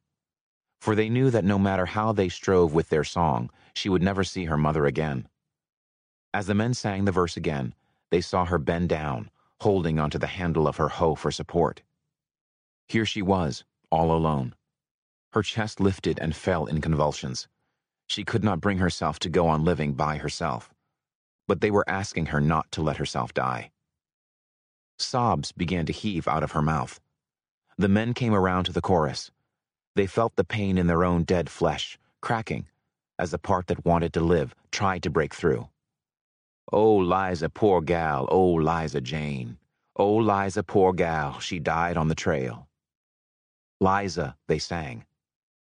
For 0.79 0.93
they 0.93 1.09
knew 1.09 1.31
that 1.31 1.43
no 1.43 1.57
matter 1.57 1.87
how 1.87 2.11
they 2.11 2.29
strove 2.29 2.73
with 2.73 2.89
their 2.89 3.03
song, 3.03 3.49
she 3.73 3.89
would 3.89 4.03
never 4.03 4.23
see 4.23 4.45
her 4.45 4.57
mother 4.57 4.85
again. 4.85 5.27
As 6.33 6.45
the 6.45 6.53
men 6.53 6.75
sang 6.75 7.05
the 7.05 7.11
verse 7.11 7.35
again, 7.35 7.73
they 8.11 8.21
saw 8.21 8.45
her 8.45 8.59
bend 8.59 8.89
down, 8.89 9.31
holding 9.61 9.99
onto 9.99 10.17
the 10.17 10.27
handle 10.27 10.67
of 10.67 10.77
her 10.77 10.89
hoe 10.89 11.15
for 11.15 11.31
support. 11.31 11.81
Here 12.87 13.05
she 13.05 13.21
was, 13.21 13.63
all 13.91 14.11
alone. 14.11 14.55
Her 15.33 15.43
chest 15.43 15.79
lifted 15.79 16.17
and 16.19 16.35
fell 16.35 16.65
in 16.65 16.81
convulsions. 16.81 17.47
She 18.07 18.23
could 18.23 18.43
not 18.43 18.61
bring 18.61 18.79
herself 18.79 19.19
to 19.19 19.29
go 19.29 19.47
on 19.47 19.63
living 19.63 19.93
by 19.93 20.17
herself. 20.17 20.73
But 21.47 21.61
they 21.61 21.71
were 21.71 21.87
asking 21.87 22.27
her 22.27 22.41
not 22.41 22.71
to 22.71 22.81
let 22.81 22.97
herself 22.97 23.33
die. 23.33 23.71
Sobs 24.97 25.51
began 25.51 25.85
to 25.85 25.93
heave 25.93 26.27
out 26.27 26.43
of 26.43 26.51
her 26.53 26.61
mouth. 26.61 26.99
The 27.77 27.87
men 27.87 28.13
came 28.13 28.33
around 28.33 28.65
to 28.65 28.73
the 28.73 28.81
chorus. 28.81 29.31
They 29.95 30.07
felt 30.07 30.35
the 30.35 30.43
pain 30.43 30.77
in 30.77 30.87
their 30.87 31.03
own 31.03 31.23
dead 31.23 31.49
flesh, 31.49 31.97
cracking, 32.21 32.67
as 33.17 33.31
the 33.31 33.37
part 33.37 33.67
that 33.67 33.85
wanted 33.85 34.13
to 34.13 34.21
live 34.21 34.55
tried 34.71 35.03
to 35.03 35.09
break 35.09 35.33
through. 35.33 35.69
Oh, 36.71 36.97
Liza, 36.97 37.49
poor 37.49 37.81
gal, 37.81 38.27
oh, 38.29 38.53
Liza 38.53 39.01
Jane. 39.01 39.57
Oh, 39.95 40.15
Liza, 40.15 40.63
poor 40.63 40.93
gal, 40.93 41.39
she 41.39 41.59
died 41.59 41.97
on 41.97 42.07
the 42.07 42.15
trail. 42.15 42.67
Liza, 43.79 44.35
they 44.47 44.59
sang. 44.59 45.05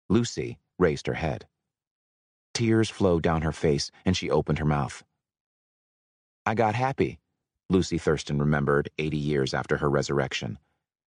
Lucy 0.09 0.57
raised 0.79 1.07
her 1.07 1.13
head. 1.13 1.47
Tears 2.53 2.89
flowed 2.89 3.21
down 3.21 3.43
her 3.43 3.51
face, 3.51 3.91
and 4.05 4.17
she 4.17 4.31
opened 4.31 4.59
her 4.59 4.65
mouth. 4.65 5.03
I 6.45 6.55
got 6.55 6.75
happy, 6.75 7.19
Lucy 7.69 7.97
Thurston 7.97 8.39
remembered 8.39 8.89
80 8.97 9.17
years 9.17 9.53
after 9.53 9.77
her 9.77 9.89
resurrection, 9.89 10.57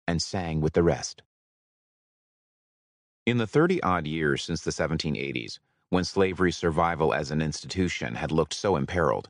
and 0.06 0.22
sang 0.22 0.60
with 0.60 0.74
the 0.74 0.82
rest. 0.82 1.22
In 3.26 3.38
the 3.38 3.46
30 3.46 3.82
odd 3.82 4.06
years 4.06 4.42
since 4.44 4.62
the 4.62 4.70
1780s, 4.70 5.58
when 5.90 6.04
slavery's 6.04 6.56
survival 6.56 7.12
as 7.12 7.30
an 7.30 7.42
institution 7.42 8.14
had 8.14 8.32
looked 8.32 8.54
so 8.54 8.76
imperiled, 8.76 9.28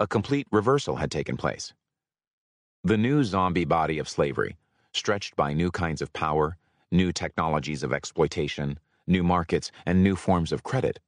a 0.00 0.06
complete 0.06 0.46
reversal 0.50 0.96
had 0.96 1.10
taken 1.10 1.36
place. 1.36 1.74
The 2.82 2.96
new 2.96 3.22
zombie 3.22 3.66
body 3.66 3.98
of 3.98 4.08
slavery, 4.08 4.56
stretched 4.94 5.36
by 5.36 5.52
new 5.52 5.70
kinds 5.70 6.00
of 6.00 6.14
power, 6.14 6.56
new 6.90 7.12
technologies 7.12 7.82
of 7.82 7.92
exploitation, 7.92 8.78
new 9.06 9.22
markets, 9.22 9.70
and 9.84 10.02
new 10.02 10.16
forms 10.16 10.52
of 10.52 10.62
credit, 10.62 11.00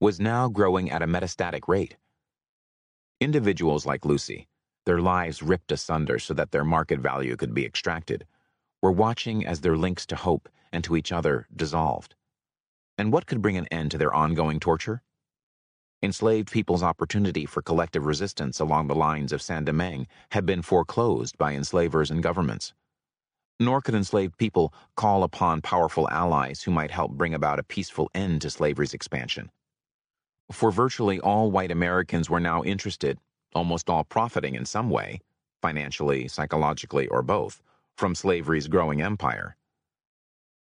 was 0.00 0.18
now 0.18 0.48
growing 0.48 0.90
at 0.90 1.00
a 1.00 1.06
metastatic 1.06 1.68
rate. 1.68 1.96
Individuals 3.20 3.86
like 3.86 4.04
Lucy, 4.04 4.48
their 4.84 5.00
lives 5.00 5.44
ripped 5.44 5.70
asunder 5.70 6.18
so 6.18 6.34
that 6.34 6.50
their 6.50 6.64
market 6.64 6.98
value 6.98 7.36
could 7.36 7.54
be 7.54 7.64
extracted, 7.64 8.26
were 8.82 8.90
watching 8.90 9.46
as 9.46 9.60
their 9.60 9.76
links 9.76 10.06
to 10.06 10.16
hope 10.16 10.48
and 10.72 10.82
to 10.82 10.96
each 10.96 11.12
other 11.12 11.46
dissolved. 11.54 12.16
And 12.98 13.12
what 13.12 13.26
could 13.26 13.42
bring 13.42 13.56
an 13.56 13.68
end 13.70 13.92
to 13.92 13.98
their 13.98 14.12
ongoing 14.12 14.58
torture? 14.58 15.02
Enslaved 16.02 16.50
people's 16.50 16.82
opportunity 16.82 17.44
for 17.44 17.60
collective 17.60 18.06
resistance 18.06 18.58
along 18.58 18.86
the 18.86 18.94
lines 18.94 19.32
of 19.32 19.42
Saint 19.42 19.66
Domingue 19.66 20.06
had 20.30 20.46
been 20.46 20.62
foreclosed 20.62 21.36
by 21.36 21.52
enslavers 21.52 22.10
and 22.10 22.22
governments. 22.22 22.72
Nor 23.58 23.82
could 23.82 23.94
enslaved 23.94 24.38
people 24.38 24.72
call 24.96 25.22
upon 25.24 25.60
powerful 25.60 26.08
allies 26.08 26.62
who 26.62 26.70
might 26.70 26.90
help 26.90 27.12
bring 27.12 27.34
about 27.34 27.58
a 27.58 27.62
peaceful 27.62 28.10
end 28.14 28.40
to 28.40 28.48
slavery's 28.48 28.94
expansion. 28.94 29.50
For 30.50 30.70
virtually 30.70 31.20
all 31.20 31.50
white 31.50 31.70
Americans 31.70 32.30
were 32.30 32.40
now 32.40 32.62
interested, 32.62 33.18
almost 33.54 33.90
all 33.90 34.04
profiting 34.04 34.54
in 34.54 34.64
some 34.64 34.88
way, 34.88 35.20
financially, 35.60 36.28
psychologically, 36.28 37.08
or 37.08 37.20
both, 37.20 37.60
from 37.98 38.14
slavery's 38.14 38.68
growing 38.68 39.02
empire. 39.02 39.54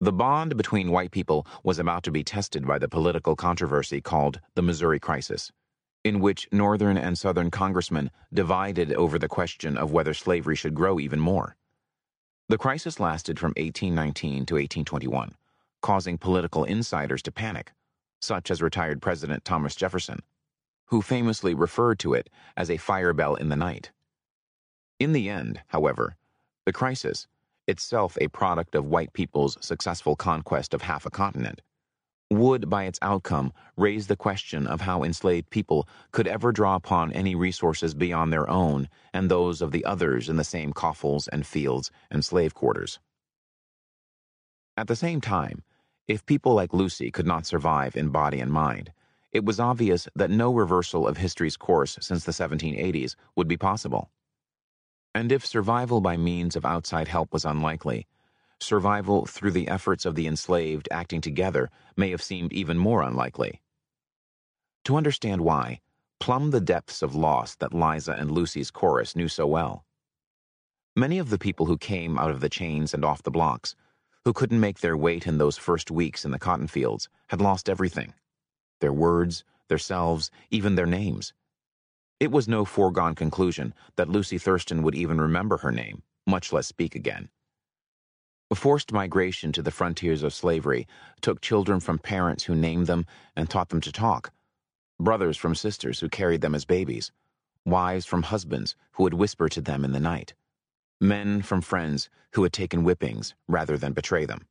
The 0.01 0.13
bond 0.13 0.57
between 0.57 0.93
white 0.93 1.11
people 1.11 1.45
was 1.65 1.81
about 1.81 2.05
to 2.05 2.13
be 2.13 2.23
tested 2.23 2.65
by 2.65 2.79
the 2.79 2.89
political 2.89 3.35
controversy 3.35 4.01
called 4.01 4.41
the 4.55 4.63
Missouri 4.63 5.01
Crisis, 5.01 5.51
in 6.05 6.21
which 6.21 6.47
Northern 6.53 6.97
and 6.97 7.19
Southern 7.19 7.51
congressmen 7.51 8.13
divided 8.33 8.93
over 8.93 9.19
the 9.19 9.27
question 9.27 9.77
of 9.77 9.91
whether 9.91 10.15
slavery 10.15 10.55
should 10.55 10.75
grow 10.75 11.01
even 11.01 11.19
more. 11.19 11.57
The 12.49 12.59
crisis 12.59 13.01
lasted 13.01 13.41
from 13.41 13.51
1819 13.57 14.47
to 14.47 14.55
1821, 14.55 15.35
causing 15.83 16.17
political 16.17 16.63
insiders 16.63 17.23
to 17.23 17.33
panic, 17.33 17.73
such 18.21 18.53
as 18.53 18.63
retired 18.63 19.03
President 19.03 19.45
Thomas 19.45 19.75
Jefferson, 19.75 20.21
who 20.87 21.03
famously 21.03 21.55
referred 21.55 21.99
to 21.99 22.15
it 22.15 22.31
as 22.57 22.71
a 22.71 22.77
fire 22.77 23.13
bell 23.13 23.35
in 23.35 23.49
the 23.49 23.57
night. 23.57 23.91
In 25.01 25.13
the 25.13 25.29
end, 25.29 25.61
however, 25.67 26.17
the 26.67 26.73
crisis, 26.73 27.27
itself 27.69 28.19
a 28.21 28.29
product 28.29 28.75
of 28.75 28.87
white 28.87 29.13
people's 29.13 29.57
successful 29.61 30.17
conquest 30.17 30.75
of 30.75 30.83
half 30.83 31.07
a 31.07 31.11
continent, 31.11 31.61
would, 32.31 32.69
by 32.69 32.85
its 32.85 32.99
outcome, 33.01 33.53
raise 33.77 34.07
the 34.07 34.17
question 34.17 34.67
of 34.67 34.83
how 34.83 35.03
enslaved 35.03 35.49
people 35.51 35.89
could 36.11 36.27
ever 36.27 36.53
draw 36.53 36.75
upon 36.75 37.13
any 37.13 37.35
resources 37.35 37.95
beyond 37.95 38.33
their 38.33 38.49
own 38.51 38.89
and 39.15 39.31
those 39.31 39.63
of 39.63 39.73
the 39.73 39.85
others 39.85 40.29
in 40.29 40.37
the 40.37 40.45
same 40.45 40.73
coffles 40.73 41.29
and 41.29 41.47
fields 41.47 41.91
and 42.11 42.25
slave 42.25 42.55
quarters. 42.55 42.99
At 44.77 44.89
the 44.89 44.97
same 44.97 45.21
time, 45.21 45.63
if 46.07 46.25
people 46.27 46.55
like 46.55 46.73
Lucy 46.73 47.11
could 47.11 47.27
not 47.27 47.47
survive 47.47 47.97
in 47.97 48.11
body 48.11 48.41
and 48.41 48.51
mind, 48.51 48.93
it 49.33 49.45
was 49.45 49.61
obvious 49.61 50.09
that 50.15 50.31
no 50.31 50.53
reversal 50.53 51.07
of 51.07 51.19
history's 51.19 51.57
course 51.57 51.99
since 52.01 52.25
the 52.25 52.33
1780s 52.33 53.15
would 53.37 53.49
be 53.49 53.57
possible. 53.57 54.11
And 55.19 55.33
if 55.33 55.45
survival 55.45 56.01
by 56.01 56.17
means 56.17 56.55
of 56.55 56.65
outside 56.65 57.09
help 57.09 57.33
was 57.33 57.45
unlikely, 57.45 58.07
survival 58.61 59.27
through 59.27 59.51
the 59.51 59.67
efforts 59.67 60.07
of 60.07 60.15
the 60.15 60.29
enslaved 60.29 60.89
acting 60.93 61.21
together 61.21 61.71
may 61.97 62.11
have 62.11 62.23
seemed 62.23 62.53
even 62.53 62.79
more 62.79 63.03
unlikely. 63.03 63.61
To 64.85 64.95
understand 64.95 65.41
why, 65.41 65.81
plumb 66.21 66.53
the 66.53 66.61
depths 66.61 67.03
of 67.03 67.17
loss 67.17 67.57
that 67.57 67.75
Liza 67.75 68.13
and 68.13 68.31
Lucy's 68.31 68.71
chorus 68.71 69.17
knew 69.17 69.27
so 69.27 69.45
well. 69.45 69.85
Many 70.95 71.19
of 71.19 71.31
the 71.31 71.39
people 71.39 71.67
who 71.67 71.79
came 71.79 72.17
out 72.17 72.31
of 72.31 72.39
the 72.39 72.49
chains 72.49 72.95
and 72.95 73.05
off 73.05 73.25
the 73.25 73.33
blocks, 73.33 73.75
who 74.25 74.33
couldn't 74.33 74.61
make 74.61 74.79
their 74.79 74.97
weight 74.97 75.27
in 75.27 75.39
those 75.39 75.59
first 75.59 75.91
weeks 75.91 76.25
in 76.25 76.31
the 76.31 76.39
cotton 76.39 76.69
fields, 76.69 77.09
had 77.27 77.41
lost 77.41 77.69
everything 77.69 78.15
their 78.79 78.93
words, 78.93 79.43
their 79.67 79.79
selves, 79.79 80.31
even 80.53 80.77
their 80.77 80.87
names. 80.87 81.35
It 82.21 82.33
was 82.33 82.49
no 82.49 82.65
foregone 82.65 83.15
conclusion 83.15 83.75
that 83.95 84.09
Lucy 84.09 84.39
Thurston 84.39 84.83
would 84.83 84.97
even 84.97 85.21
remember 85.21 85.59
her 85.59 85.71
name, 85.71 86.03
much 86.27 86.53
less 86.53 86.67
speak 86.67 86.97
again. 86.97 87.29
Forced 88.53 88.93
migration 88.93 89.53
to 89.53 89.63
the 89.63 89.71
frontiers 89.71 90.25
of 90.25 90.35
slavery 90.35 90.89
took 91.21 91.41
children 91.41 91.79
from 91.79 92.01
parents 92.01 92.45
who 92.45 92.57
named 92.57 92.89
them 92.89 93.07
and 93.37 93.49
taught 93.49 93.69
them 93.69 93.81
to 93.83 93.93
talk, 93.93 94.33
brothers 94.99 95.37
from 95.37 95.55
sisters 95.55 96.01
who 96.01 96.09
carried 96.09 96.41
them 96.41 96.57
as 96.57 96.65
babies, 96.65 97.13
wives 97.65 98.05
from 98.05 98.25
husbands 98.25 98.75
who 98.93 99.05
would 99.05 99.15
whisper 99.15 99.49
to 99.51 99.61
them 99.61 99.85
in 99.85 99.93
the 99.93 100.01
night, 100.01 100.35
men 101.01 101.41
from 101.41 101.61
friends 101.61 102.11
who 102.33 102.43
had 102.43 102.53
taken 102.53 102.83
whippings 102.83 103.37
rather 103.47 103.79
than 103.79 103.93
betray 103.93 104.25
them. 104.25 104.49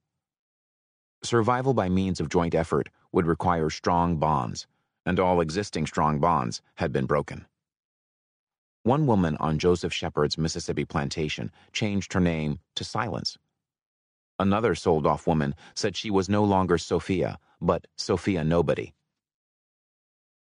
Survival 1.22 1.74
by 1.74 1.90
means 1.90 2.22
of 2.22 2.30
joint 2.30 2.56
effort 2.56 2.88
would 3.12 3.28
require 3.28 3.70
strong 3.70 4.16
bonds, 4.16 4.68
and 5.06 5.20
all 5.20 5.42
existing 5.42 5.86
strong 5.86 6.20
bonds 6.20 6.62
had 6.76 6.94
been 6.94 7.06
broken. 7.06 7.46
One 8.88 9.06
woman 9.06 9.36
on 9.42 9.60
Joseph 9.60 9.92
Shepard's 9.92 10.38
Mississippi 10.38 10.86
plantation 10.86 11.52
changed 11.74 12.14
her 12.14 12.22
name 12.22 12.60
to 12.76 12.86
Silence 12.86 13.38
Another 14.40 14.76
sold 14.76 15.06
off 15.06 15.28
woman 15.28 15.56
said 15.76 15.98
she 15.98 16.10
was 16.10 16.30
no 16.30 16.46
longer 16.46 16.78
Sophia, 16.78 17.38
but 17.60 17.86
Sophia 17.98 18.46
Nobody. 18.46 18.94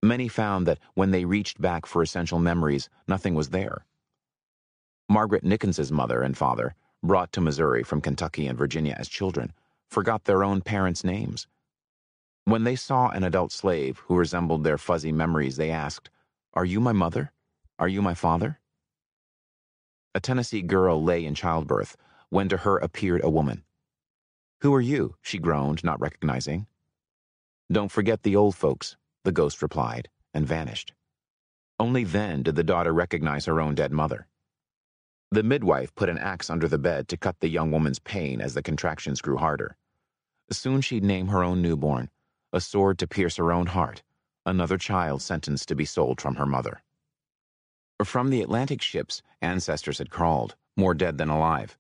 Many 0.02 0.28
found 0.28 0.66
that 0.66 0.80
when 0.96 1.12
they 1.12 1.24
reached 1.24 1.62
back 1.62 1.86
for 1.86 2.02
essential 2.02 2.40
memories, 2.40 2.90
nothing 3.08 3.36
was 3.36 3.50
there. 3.50 3.86
Margaret 5.08 5.44
Nickens's 5.44 5.92
mother 5.92 6.24
and 6.24 6.36
father, 6.36 6.74
brought 7.04 7.32
to 7.34 7.42
Missouri 7.42 7.84
from 7.84 8.02
Kentucky 8.02 8.48
and 8.48 8.58
Virginia 8.58 8.96
as 8.98 9.08
children, 9.08 9.54
forgot 9.88 10.24
their 10.24 10.44
own 10.44 10.62
parents' 10.62 11.04
names. 11.04 11.46
When 12.46 12.64
they 12.64 12.76
saw 12.76 13.10
an 13.10 13.24
adult 13.24 13.52
slave 13.52 14.00
who 14.08 14.18
resembled 14.18 14.64
their 14.64 14.80
fuzzy 14.80 15.12
memories, 15.12 15.58
they 15.58 15.70
asked, 15.70 16.10
Are 16.56 16.66
you 16.66 16.80
my 16.80 16.92
mother? 16.92 17.32
Are 17.82 17.88
you 17.88 18.04
my 18.04 18.14
father? 18.14 18.60
A 20.14 20.20
Tennessee 20.20 20.62
girl 20.62 21.04
lay 21.04 21.26
in 21.26 21.34
childbirth 21.34 21.98
when 22.30 22.48
to 22.50 22.58
her 22.58 22.78
appeared 22.78 23.24
a 23.24 23.30
woman. 23.32 23.64
Who 24.62 24.72
are 24.76 24.82
you? 24.82 25.16
she 25.24 25.40
groaned, 25.40 25.84
not 25.84 26.00
recognizing. 26.00 26.68
Don't 27.72 27.92
forget 27.92 28.22
the 28.22 28.36
old 28.36 28.56
folks, 28.56 28.98
the 29.24 29.32
ghost 29.32 29.64
replied, 29.64 30.10
and 30.32 30.46
vanished. 30.46 30.94
Only 31.80 32.04
then 32.04 32.44
did 32.44 32.56
the 32.56 32.64
daughter 32.64 32.94
recognize 32.94 33.46
her 33.46 33.60
own 33.60 33.74
dead 33.74 33.92
mother. 33.92 34.28
The 35.32 35.42
midwife 35.42 35.96
put 35.96 36.08
an 36.08 36.20
axe 36.20 36.52
under 36.52 36.68
the 36.68 36.78
bed 36.78 37.08
to 37.08 37.18
cut 37.18 37.40
the 37.40 37.50
young 37.50 37.72
woman's 37.72 37.98
pain 37.98 38.42
as 38.42 38.54
the 38.54 38.62
contractions 38.62 39.22
grew 39.22 39.38
harder. 39.38 39.76
Soon 40.52 40.82
she'd 40.82 41.04
name 41.04 41.30
her 41.30 41.44
own 41.44 41.64
newborn, 41.64 42.12
a 42.54 42.62
sword 42.62 43.00
to 43.00 43.08
pierce 43.08 43.38
her 43.38 43.52
own 43.52 43.66
heart, 43.66 44.04
another 44.46 44.78
child 44.78 45.24
sentenced 45.24 45.68
to 45.70 45.76
be 45.76 45.86
sold 45.86 46.22
from 46.22 46.36
her 46.36 46.46
mother. 46.46 46.84
From 48.04 48.30
the 48.30 48.42
Atlantic 48.42 48.82
ships, 48.82 49.22
ancestors 49.42 49.98
had 49.98 50.10
crawled, 50.10 50.56
more 50.76 50.94
dead 50.94 51.18
than 51.18 51.30
alive. 51.30 51.78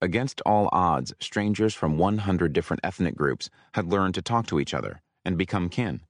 Against 0.00 0.40
all 0.46 0.68
odds, 0.72 1.12
strangers 1.20 1.74
from 1.74 1.98
100 1.98 2.52
different 2.52 2.80
ethnic 2.84 3.16
groups 3.16 3.50
had 3.74 3.86
learned 3.86 4.14
to 4.14 4.22
talk 4.22 4.46
to 4.46 4.60
each 4.60 4.72
other 4.72 5.02
and 5.24 5.36
become 5.36 5.68
kin. 5.68 6.00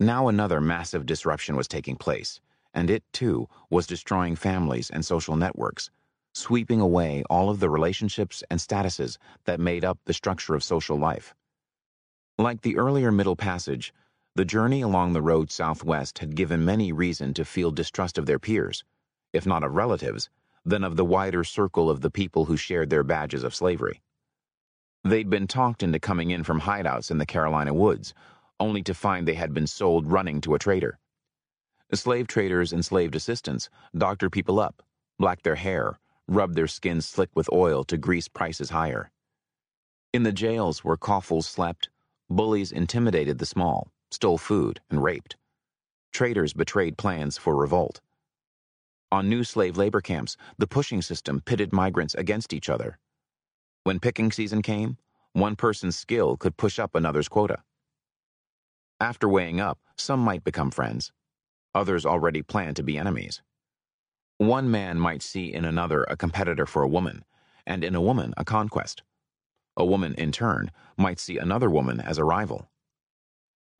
Now 0.00 0.28
another 0.28 0.60
massive 0.60 1.04
disruption 1.04 1.56
was 1.56 1.68
taking 1.68 1.96
place, 1.96 2.40
and 2.72 2.88
it, 2.88 3.04
too, 3.12 3.48
was 3.68 3.86
destroying 3.86 4.36
families 4.36 4.88
and 4.90 5.04
social 5.04 5.36
networks, 5.36 5.90
sweeping 6.32 6.80
away 6.80 7.24
all 7.28 7.50
of 7.50 7.60
the 7.60 7.68
relationships 7.68 8.42
and 8.50 8.60
statuses 8.60 9.18
that 9.44 9.60
made 9.60 9.84
up 9.84 9.98
the 10.04 10.14
structure 10.14 10.54
of 10.54 10.62
social 10.62 10.96
life. 10.96 11.34
Like 12.38 12.62
the 12.62 12.76
earlier 12.78 13.10
Middle 13.10 13.36
Passage, 13.36 13.92
the 14.38 14.44
journey 14.44 14.82
along 14.82 15.12
the 15.12 15.20
road 15.20 15.50
southwest 15.50 16.20
had 16.20 16.36
given 16.36 16.64
many 16.64 16.92
reason 16.92 17.34
to 17.34 17.44
feel 17.44 17.72
distrust 17.72 18.18
of 18.18 18.26
their 18.26 18.38
peers, 18.38 18.84
if 19.32 19.44
not 19.44 19.64
of 19.64 19.74
relatives, 19.74 20.30
then 20.64 20.84
of 20.84 20.94
the 20.94 21.04
wider 21.04 21.42
circle 21.42 21.90
of 21.90 22.02
the 22.02 22.10
people 22.10 22.44
who 22.44 22.56
shared 22.56 22.88
their 22.88 23.02
badges 23.02 23.42
of 23.42 23.52
slavery. 23.52 24.00
They'd 25.02 25.28
been 25.28 25.48
talked 25.48 25.82
into 25.82 25.98
coming 25.98 26.30
in 26.30 26.44
from 26.44 26.60
hideouts 26.60 27.10
in 27.10 27.18
the 27.18 27.26
Carolina 27.26 27.74
woods, 27.74 28.14
only 28.60 28.80
to 28.84 28.94
find 28.94 29.26
they 29.26 29.34
had 29.34 29.52
been 29.52 29.66
sold 29.66 30.06
running 30.06 30.40
to 30.42 30.54
a 30.54 30.58
trader. 30.60 31.00
Slave 31.92 32.28
traders 32.28 32.72
and 32.72 32.84
slave 32.84 33.16
assistants 33.16 33.68
doctored 33.92 34.30
people 34.30 34.60
up, 34.60 34.84
blacked 35.18 35.42
their 35.42 35.56
hair, 35.56 35.98
rubbed 36.28 36.54
their 36.54 36.68
skins 36.68 37.06
slick 37.06 37.30
with 37.34 37.52
oil 37.52 37.82
to 37.82 37.98
grease 37.98 38.28
prices 38.28 38.70
higher. 38.70 39.10
In 40.12 40.22
the 40.22 40.30
jails 40.30 40.84
where 40.84 40.96
coffles 40.96 41.48
slept, 41.48 41.88
bullies 42.30 42.70
intimidated 42.70 43.38
the 43.38 43.44
small, 43.44 43.90
stole 44.10 44.38
food, 44.38 44.80
and 44.90 45.02
raped. 45.02 45.36
Traders 46.12 46.52
betrayed 46.52 46.98
plans 46.98 47.38
for 47.38 47.56
revolt. 47.56 48.00
On 49.10 49.28
new 49.28 49.44
slave 49.44 49.76
labor 49.76 50.00
camps, 50.00 50.36
the 50.58 50.66
pushing 50.66 51.00
system 51.00 51.40
pitted 51.40 51.72
migrants 51.72 52.14
against 52.14 52.52
each 52.52 52.68
other. 52.68 52.98
When 53.84 54.00
picking 54.00 54.30
season 54.30 54.60
came, 54.62 54.98
one 55.32 55.56
person's 55.56 55.96
skill 55.96 56.36
could 56.36 56.56
push 56.56 56.78
up 56.78 56.94
another's 56.94 57.28
quota. 57.28 57.62
After 59.00 59.28
weighing 59.28 59.60
up, 59.60 59.78
some 59.96 60.20
might 60.20 60.44
become 60.44 60.70
friends. 60.70 61.12
Others 61.74 62.04
already 62.04 62.42
planned 62.42 62.76
to 62.76 62.82
be 62.82 62.98
enemies. 62.98 63.40
One 64.38 64.70
man 64.70 64.98
might 64.98 65.22
see 65.22 65.52
in 65.52 65.64
another 65.64 66.04
a 66.04 66.16
competitor 66.16 66.66
for 66.66 66.82
a 66.82 66.88
woman, 66.88 67.24
and 67.66 67.84
in 67.84 67.94
a 67.94 68.00
woman 68.00 68.34
a 68.36 68.44
conquest. 68.44 69.02
A 69.76 69.84
woman, 69.84 70.14
in 70.14 70.32
turn, 70.32 70.70
might 70.96 71.20
see 71.20 71.38
another 71.38 71.70
woman 71.70 72.00
as 72.00 72.18
a 72.18 72.24
rival. 72.24 72.68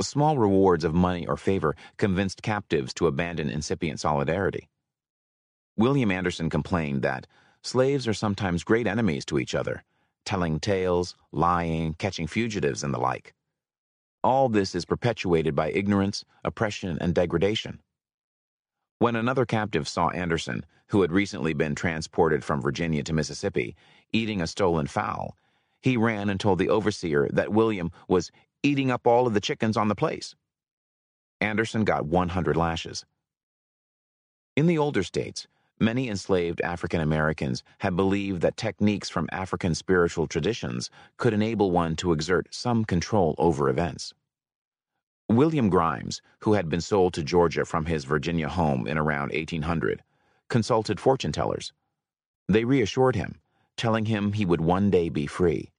Small 0.00 0.38
rewards 0.38 0.84
of 0.84 0.94
money 0.94 1.26
or 1.26 1.36
favor 1.36 1.74
convinced 1.96 2.40
captives 2.42 2.94
to 2.94 3.08
abandon 3.08 3.50
incipient 3.50 3.98
solidarity. 3.98 4.68
William 5.76 6.12
Anderson 6.12 6.48
complained 6.48 7.02
that 7.02 7.26
slaves 7.62 8.06
are 8.06 8.14
sometimes 8.14 8.62
great 8.62 8.86
enemies 8.86 9.24
to 9.24 9.40
each 9.40 9.56
other, 9.56 9.82
telling 10.24 10.60
tales, 10.60 11.16
lying, 11.32 11.94
catching 11.94 12.28
fugitives, 12.28 12.84
and 12.84 12.94
the 12.94 12.98
like. 12.98 13.34
All 14.22 14.48
this 14.48 14.74
is 14.76 14.84
perpetuated 14.84 15.56
by 15.56 15.70
ignorance, 15.72 16.24
oppression, 16.44 16.96
and 17.00 17.12
degradation. 17.12 17.80
When 19.00 19.16
another 19.16 19.46
captive 19.46 19.88
saw 19.88 20.10
Anderson, 20.10 20.64
who 20.88 21.02
had 21.02 21.12
recently 21.12 21.54
been 21.54 21.74
transported 21.74 22.44
from 22.44 22.62
Virginia 22.62 23.02
to 23.02 23.12
Mississippi, 23.12 23.74
eating 24.12 24.40
a 24.40 24.46
stolen 24.46 24.86
fowl, 24.86 25.36
he 25.80 25.96
ran 25.96 26.28
and 26.28 26.40
told 26.40 26.58
the 26.58 26.68
overseer 26.68 27.28
that 27.32 27.52
William 27.52 27.92
was 28.08 28.32
eating 28.62 28.90
up 28.90 29.06
all 29.06 29.26
of 29.26 29.34
the 29.34 29.40
chickens 29.40 29.76
on 29.76 29.88
the 29.88 29.94
place. 29.94 30.34
Anderson 31.40 31.84
got 31.84 32.06
100 32.06 32.56
lashes. 32.56 33.04
In 34.56 34.66
the 34.66 34.78
older 34.78 35.02
states, 35.02 35.46
many 35.78 36.08
enslaved 36.08 36.60
African 36.62 37.00
Americans 37.00 37.62
had 37.78 37.94
believed 37.94 38.42
that 38.42 38.56
techniques 38.56 39.08
from 39.08 39.28
African 39.30 39.74
spiritual 39.74 40.26
traditions 40.26 40.90
could 41.16 41.32
enable 41.32 41.70
one 41.70 41.94
to 41.96 42.12
exert 42.12 42.52
some 42.52 42.84
control 42.84 43.36
over 43.38 43.68
events. 43.68 44.14
William 45.28 45.68
Grimes, 45.68 46.22
who 46.40 46.54
had 46.54 46.68
been 46.68 46.80
sold 46.80 47.12
to 47.14 47.22
Georgia 47.22 47.64
from 47.64 47.84
his 47.84 48.04
Virginia 48.04 48.48
home 48.48 48.86
in 48.86 48.98
around 48.98 49.30
1800, 49.32 50.02
consulted 50.48 50.98
fortune 50.98 51.32
tellers. 51.32 51.72
They 52.48 52.64
reassured 52.64 53.14
him, 53.14 53.40
telling 53.76 54.06
him 54.06 54.32
he 54.32 54.46
would 54.46 54.62
one 54.62 54.90
day 54.90 55.10
be 55.10 55.26
free. 55.26 55.70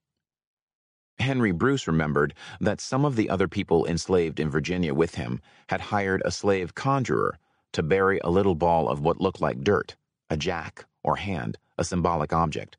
Henry 1.20 1.52
Bruce 1.52 1.86
remembered 1.86 2.34
that 2.60 2.80
some 2.80 3.04
of 3.04 3.16
the 3.16 3.30
other 3.30 3.48
people 3.48 3.86
enslaved 3.86 4.40
in 4.40 4.50
Virginia 4.50 4.94
with 4.94 5.14
him 5.14 5.40
had 5.68 5.80
hired 5.80 6.22
a 6.24 6.30
slave 6.30 6.74
conjurer 6.74 7.38
to 7.72 7.82
bury 7.82 8.18
a 8.24 8.30
little 8.30 8.54
ball 8.54 8.88
of 8.88 9.00
what 9.00 9.20
looked 9.20 9.40
like 9.40 9.62
dirt, 9.62 9.96
a 10.28 10.36
jack 10.36 10.86
or 11.02 11.16
hand, 11.16 11.58
a 11.78 11.84
symbolic 11.84 12.32
object, 12.32 12.76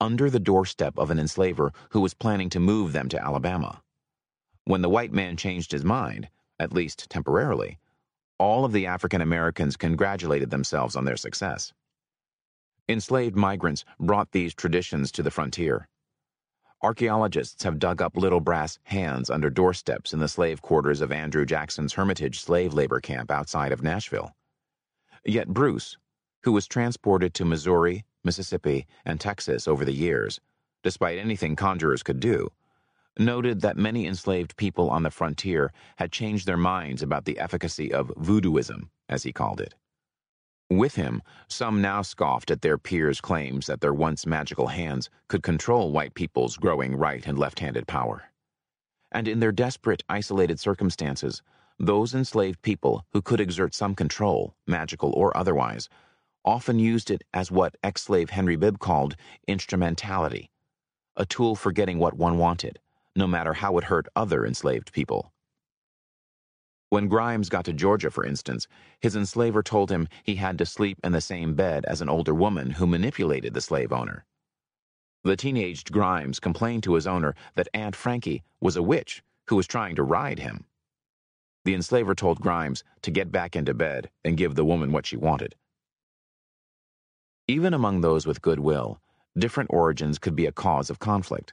under 0.00 0.28
the 0.28 0.40
doorstep 0.40 0.98
of 0.98 1.10
an 1.10 1.18
enslaver 1.18 1.72
who 1.90 2.00
was 2.00 2.14
planning 2.14 2.50
to 2.50 2.60
move 2.60 2.92
them 2.92 3.08
to 3.08 3.22
Alabama. 3.22 3.82
When 4.64 4.82
the 4.82 4.90
white 4.90 5.12
man 5.12 5.36
changed 5.36 5.72
his 5.72 5.84
mind, 5.84 6.28
at 6.58 6.72
least 6.72 7.08
temporarily, 7.08 7.78
all 8.38 8.64
of 8.64 8.72
the 8.72 8.86
African 8.86 9.20
Americans 9.20 9.76
congratulated 9.76 10.50
themselves 10.50 10.96
on 10.96 11.04
their 11.04 11.16
success. 11.16 11.72
Enslaved 12.88 13.36
migrants 13.36 13.84
brought 13.98 14.32
these 14.32 14.54
traditions 14.54 15.10
to 15.12 15.22
the 15.22 15.30
frontier. 15.30 15.88
Archaeologists 16.86 17.64
have 17.64 17.80
dug 17.80 18.00
up 18.00 18.16
little 18.16 18.38
brass 18.38 18.78
hands 18.84 19.28
under 19.28 19.50
doorsteps 19.50 20.12
in 20.12 20.20
the 20.20 20.28
slave 20.28 20.62
quarters 20.62 21.00
of 21.00 21.10
Andrew 21.10 21.44
Jackson's 21.44 21.94
Hermitage 21.94 22.38
slave 22.38 22.74
labor 22.74 23.00
camp 23.00 23.28
outside 23.28 23.72
of 23.72 23.82
Nashville. 23.82 24.36
Yet 25.24 25.48
Bruce, 25.48 25.96
who 26.44 26.52
was 26.52 26.68
transported 26.68 27.34
to 27.34 27.44
Missouri, 27.44 28.04
Mississippi, 28.22 28.86
and 29.04 29.20
Texas 29.20 29.66
over 29.66 29.84
the 29.84 29.92
years, 29.92 30.40
despite 30.84 31.18
anything 31.18 31.56
conjurers 31.56 32.04
could 32.04 32.20
do, 32.20 32.52
noted 33.18 33.62
that 33.62 33.76
many 33.76 34.06
enslaved 34.06 34.56
people 34.56 34.88
on 34.88 35.02
the 35.02 35.10
frontier 35.10 35.72
had 35.96 36.12
changed 36.12 36.46
their 36.46 36.56
minds 36.56 37.02
about 37.02 37.24
the 37.24 37.40
efficacy 37.40 37.92
of 37.92 38.14
voodooism, 38.16 38.90
as 39.08 39.24
he 39.24 39.32
called 39.32 39.60
it. 39.60 39.74
With 40.70 40.96
him, 40.96 41.22
some 41.48 41.80
now 41.80 42.02
scoffed 42.02 42.50
at 42.50 42.62
their 42.62 42.78
peers' 42.78 43.20
claims 43.20 43.66
that 43.66 43.80
their 43.80 43.94
once 43.94 44.26
magical 44.26 44.66
hands 44.66 45.08
could 45.28 45.42
control 45.42 45.92
white 45.92 46.14
people's 46.14 46.56
growing 46.56 46.96
right 46.96 47.24
and 47.26 47.38
left 47.38 47.60
handed 47.60 47.86
power. 47.86 48.24
And 49.12 49.28
in 49.28 49.40
their 49.40 49.52
desperate, 49.52 50.02
isolated 50.08 50.58
circumstances, 50.58 51.42
those 51.78 52.14
enslaved 52.14 52.62
people 52.62 53.04
who 53.12 53.22
could 53.22 53.40
exert 53.40 53.74
some 53.74 53.94
control, 53.94 54.56
magical 54.66 55.12
or 55.12 55.36
otherwise, 55.36 55.88
often 56.44 56.78
used 56.78 57.10
it 57.10 57.22
as 57.32 57.50
what 57.50 57.76
ex 57.82 58.02
slave 58.02 58.30
Henry 58.30 58.56
Bibb 58.56 58.78
called 58.78 59.14
instrumentality, 59.46 60.50
a 61.16 61.24
tool 61.26 61.54
for 61.54 61.70
getting 61.70 61.98
what 61.98 62.14
one 62.14 62.38
wanted 62.38 62.80
no 63.16 63.26
matter 63.26 63.54
how 63.54 63.78
it 63.78 63.84
hurt 63.84 64.06
other 64.14 64.44
enslaved 64.44 64.92
people. 64.92 65.32
When 66.96 67.08
Grimes 67.08 67.50
got 67.50 67.66
to 67.66 67.74
Georgia, 67.74 68.10
for 68.10 68.24
instance, 68.24 68.66
his 69.00 69.14
enslaver 69.14 69.62
told 69.62 69.90
him 69.90 70.08
he 70.22 70.36
had 70.36 70.56
to 70.56 70.64
sleep 70.64 70.98
in 71.04 71.12
the 71.12 71.20
same 71.20 71.54
bed 71.54 71.84
as 71.84 72.00
an 72.00 72.08
older 72.08 72.32
woman 72.32 72.70
who 72.70 72.86
manipulated 72.86 73.52
the 73.52 73.60
slave 73.60 73.92
owner. 73.92 74.24
The 75.22 75.36
teenaged 75.36 75.92
Grimes 75.92 76.40
complained 76.40 76.84
to 76.84 76.94
his 76.94 77.06
owner 77.06 77.34
that 77.54 77.68
Aunt 77.74 77.94
Frankie 77.94 78.44
was 78.62 78.76
a 78.76 78.82
witch 78.82 79.22
who 79.48 79.56
was 79.56 79.66
trying 79.66 79.94
to 79.96 80.02
ride 80.02 80.38
him. 80.38 80.64
The 81.66 81.74
enslaver 81.74 82.14
told 82.14 82.40
Grimes 82.40 82.82
to 83.02 83.10
get 83.10 83.30
back 83.30 83.54
into 83.54 83.74
bed 83.74 84.08
and 84.24 84.38
give 84.38 84.54
the 84.54 84.64
woman 84.64 84.90
what 84.90 85.04
she 85.04 85.18
wanted. 85.18 85.54
Even 87.46 87.74
among 87.74 88.00
those 88.00 88.26
with 88.26 88.40
goodwill, 88.40 89.02
different 89.36 89.68
origins 89.70 90.18
could 90.18 90.34
be 90.34 90.46
a 90.46 90.50
cause 90.50 90.88
of 90.88 90.98
conflict. 90.98 91.52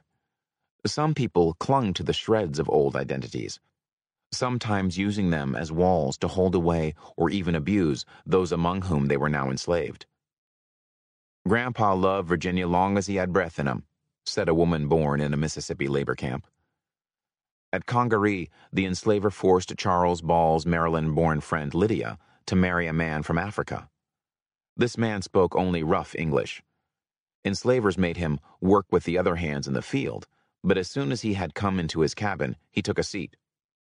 Some 0.86 1.12
people 1.12 1.52
clung 1.60 1.92
to 1.92 2.02
the 2.02 2.14
shreds 2.14 2.58
of 2.58 2.70
old 2.70 2.96
identities, 2.96 3.60
sometimes 4.36 4.98
using 4.98 5.30
them 5.30 5.54
as 5.54 5.72
walls 5.72 6.18
to 6.18 6.28
hold 6.28 6.54
away 6.54 6.94
or 7.16 7.30
even 7.30 7.54
abuse 7.54 8.04
those 8.26 8.52
among 8.52 8.82
whom 8.82 9.06
they 9.06 9.16
were 9.16 9.28
now 9.28 9.50
enslaved. 9.50 10.06
Grandpa 11.46 11.94
loved 11.94 12.28
Virginia 12.28 12.66
long 12.66 12.96
as 12.96 13.06
he 13.06 13.16
had 13.16 13.32
breath 13.32 13.58
in 13.58 13.66
him, 13.66 13.84
said 14.24 14.48
a 14.48 14.54
woman 14.54 14.88
born 14.88 15.20
in 15.20 15.34
a 15.34 15.36
Mississippi 15.36 15.88
labor 15.88 16.14
camp. 16.14 16.46
At 17.72 17.86
Congaree, 17.86 18.50
the 18.72 18.86
enslaver 18.86 19.30
forced 19.30 19.76
Charles 19.76 20.22
Ball's 20.22 20.64
Maryland 20.64 21.14
born 21.14 21.40
friend 21.40 21.74
Lydia 21.74 22.18
to 22.46 22.56
marry 22.56 22.86
a 22.86 22.92
man 22.92 23.22
from 23.22 23.38
Africa. 23.38 23.88
This 24.76 24.96
man 24.96 25.22
spoke 25.22 25.54
only 25.54 25.82
rough 25.82 26.14
English. 26.14 26.62
Enslavers 27.44 27.98
made 27.98 28.16
him 28.16 28.40
work 28.60 28.86
with 28.90 29.04
the 29.04 29.18
other 29.18 29.36
hands 29.36 29.66
in 29.66 29.74
the 29.74 29.82
field 29.82 30.26
but 30.64 30.78
as 30.78 30.88
soon 30.88 31.12
as 31.12 31.20
he 31.20 31.34
had 31.34 31.54
come 31.54 31.78
into 31.78 32.00
his 32.00 32.14
cabin, 32.14 32.56
he 32.70 32.80
took 32.80 32.98
a 32.98 33.02
seat. 33.02 33.36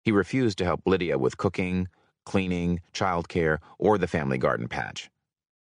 He 0.06 0.12
refused 0.12 0.58
to 0.58 0.64
help 0.64 0.82
Lydia 0.86 1.18
with 1.18 1.36
cooking, 1.36 1.88
cleaning, 2.24 2.80
childcare, 2.94 3.58
or 3.78 3.98
the 3.98 4.06
family 4.06 4.38
garden 4.38 4.68
patch. 4.68 5.10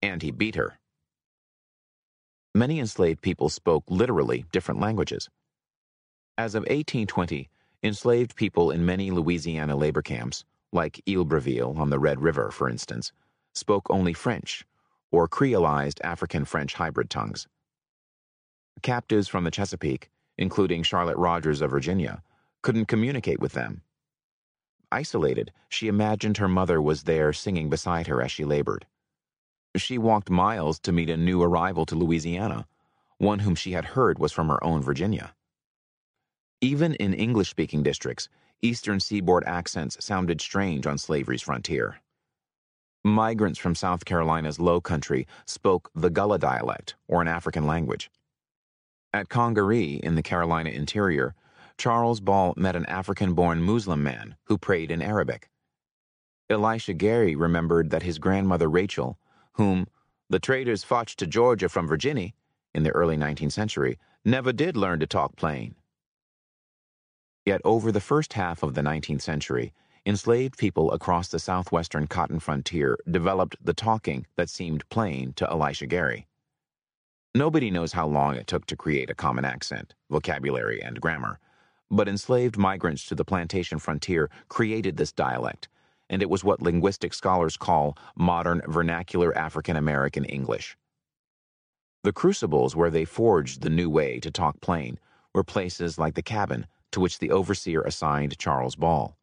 And 0.01 0.23
he 0.23 0.31
beat 0.31 0.55
her. 0.55 0.79
Many 2.55 2.81
enslaved 2.81 3.21
people 3.21 3.51
spoke 3.51 3.85
literally 3.89 4.47
different 4.51 4.81
languages. 4.81 5.29
As 6.39 6.55
of 6.55 6.63
1820, 6.63 7.51
enslaved 7.83 8.35
people 8.35 8.71
in 8.71 8.87
many 8.87 9.11
Louisiana 9.11 9.77
labor 9.77 10.03
camps, 10.03 10.45
like 10.73 11.03
Iberville 11.07 11.79
on 11.79 11.91
the 11.91 11.99
Red 11.99 12.21
River, 12.21 12.51
for 12.51 12.71
instance, 12.71 13.13
spoke 13.55 13.87
only 13.91 14.15
French, 14.15 14.65
or 15.11 15.29
creolized 15.29 16.01
African 16.03 16.47
French 16.47 16.75
hybrid 16.75 17.11
tongues. 17.11 17.47
Captives 18.83 19.29
from 19.29 19.45
the 19.45 19.51
Chesapeake 19.51 20.11
including 20.39 20.83
Charlotte 20.83 21.17
Rogers 21.17 21.61
of 21.61 21.71
Virginia, 21.71 22.23
couldn't 22.63 22.87
communicate 22.87 23.41
with 23.41 23.53
them. 23.53 23.83
Isolated, 24.93 25.53
she 25.69 25.89
imagined 25.89 26.37
her 26.37 26.49
mother 26.49 26.81
was 26.81 27.05
there 27.05 27.33
singing 27.33 27.69
beside 27.71 28.07
her 28.07 28.23
as 28.23 28.31
she 28.31 28.45
labored. 28.45 28.87
She 29.77 29.99
walked 29.99 30.31
miles 30.31 30.79
to 30.81 30.93
meet 30.93 31.11
a 31.11 31.17
new 31.17 31.43
arrival 31.43 31.87
to 31.87 31.95
Louisiana, 31.95 32.67
one 33.19 33.41
whom 33.41 33.55
she 33.55 33.73
had 33.73 33.87
heard 33.97 34.19
was 34.19 34.33
from 34.33 34.49
her 34.49 34.63
own 34.63 34.83
Virginia. 34.83 35.35
Even 36.61 36.95
in 36.95 37.15
English 37.15 37.49
speaking 37.49 37.83
districts, 37.83 38.29
eastern 38.61 39.01
seaboard 39.01 39.45
accents 39.47 39.97
sounded 40.05 40.41
strange 40.41 40.87
on 40.87 40.99
slavery's 40.99 41.43
frontier. 41.43 42.01
Migrants 43.05 43.59
from 43.59 43.75
South 43.75 44.05
Carolina's 44.05 44.61
low 44.61 44.81
country 44.81 45.27
spoke 45.47 45.91
the 45.95 46.11
Gullah 46.11 46.39
dialect, 46.39 46.95
or 47.09 47.21
an 47.21 47.29
African 47.29 47.67
language. 47.67 48.11
At 49.13 49.29
Congaree, 49.29 50.01
in 50.03 50.15
the 50.15 50.23
Carolina 50.23 50.71
interior, 50.71 51.35
Charles 51.83 52.21
Ball 52.21 52.55
met 52.57 52.77
an 52.77 52.87
African 52.87 53.35
born 53.35 53.61
Muslim 53.61 54.05
man 54.05 54.37
who 54.45 54.57
prayed 54.57 54.93
in 54.93 55.03
Arabic. 55.03 55.51
Elisha 56.49 56.95
Gary 56.95 57.35
remembered 57.35 57.91
that 57.91 58.05
his 58.05 58.21
grandmother 58.21 58.69
Rachel, 58.69 59.19
whom 59.55 59.89
the 60.31 60.39
traders 60.39 60.85
fotched 60.85 61.19
to 61.19 61.27
Georgia 61.27 61.69
from 61.69 61.89
Virginia 61.89 62.31
in 62.73 62.85
the 62.85 62.93
early 62.93 63.17
19th 63.17 63.51
century, 63.51 63.99
never 64.25 64.53
did 64.53 64.77
learn 64.77 65.01
to 65.01 65.09
talk 65.09 65.35
plain. 65.35 65.75
Yet 67.45 67.61
over 67.65 67.91
the 67.91 68.01
first 68.01 68.35
half 68.35 68.63
of 68.63 68.75
the 68.75 68.83
19th 68.83 69.23
century, 69.23 69.75
enslaved 70.07 70.57
people 70.57 70.93
across 70.93 71.27
the 71.27 71.41
southwestern 71.41 72.07
cotton 72.07 72.39
frontier 72.39 72.97
developed 73.11 73.57
the 73.61 73.75
talking 73.75 74.25
that 74.37 74.49
seemed 74.49 74.89
plain 74.89 75.33
to 75.33 75.51
Elisha 75.51 75.87
Gary. 75.87 76.29
Nobody 77.35 77.73
knows 77.73 77.93
how 77.93 78.07
long 78.07 78.37
it 78.37 78.47
took 78.47 78.67
to 78.67 78.77
create 78.77 79.11
a 79.11 79.17
common 79.17 79.45
accent, 79.45 79.97
vocabulary, 80.09 80.81
and 80.81 81.01
grammar, 81.01 81.41
but 81.93 82.09
enslaved 82.09 82.57
migrants 82.57 83.05
to 83.05 83.15
the 83.15 83.25
plantation 83.25 83.79
frontier 83.79 84.31
created 84.49 84.97
this 84.97 85.13
dialect, 85.13 85.69
and 86.09 86.23
it 86.23 86.31
was 86.31 86.43
what 86.43 86.63
linguistic 86.63 87.13
scholars 87.13 87.59
call 87.59 87.97
modern 88.17 88.63
vernacular 88.67 89.37
African 89.37 89.77
American 89.77 90.25
English. 90.25 90.77
The 92.03 92.13
crucibles 92.13 92.75
where 92.75 92.91
they 92.91 93.05
forged 93.05 93.61
the 93.61 93.71
new 93.71 93.91
way 93.91 94.19
to 94.21 94.31
talk 94.31 94.61
plain 94.63 94.99
were 95.35 95.45
places 95.45 95.99
like 95.99 96.15
the 96.15 96.23
cabin 96.23 96.67
to 96.93 97.01
which 97.01 97.19
the 97.19 97.31
overseer 97.31 97.83
assigned 97.83 98.39
Charles 98.39 98.75
Ball, 98.75 99.17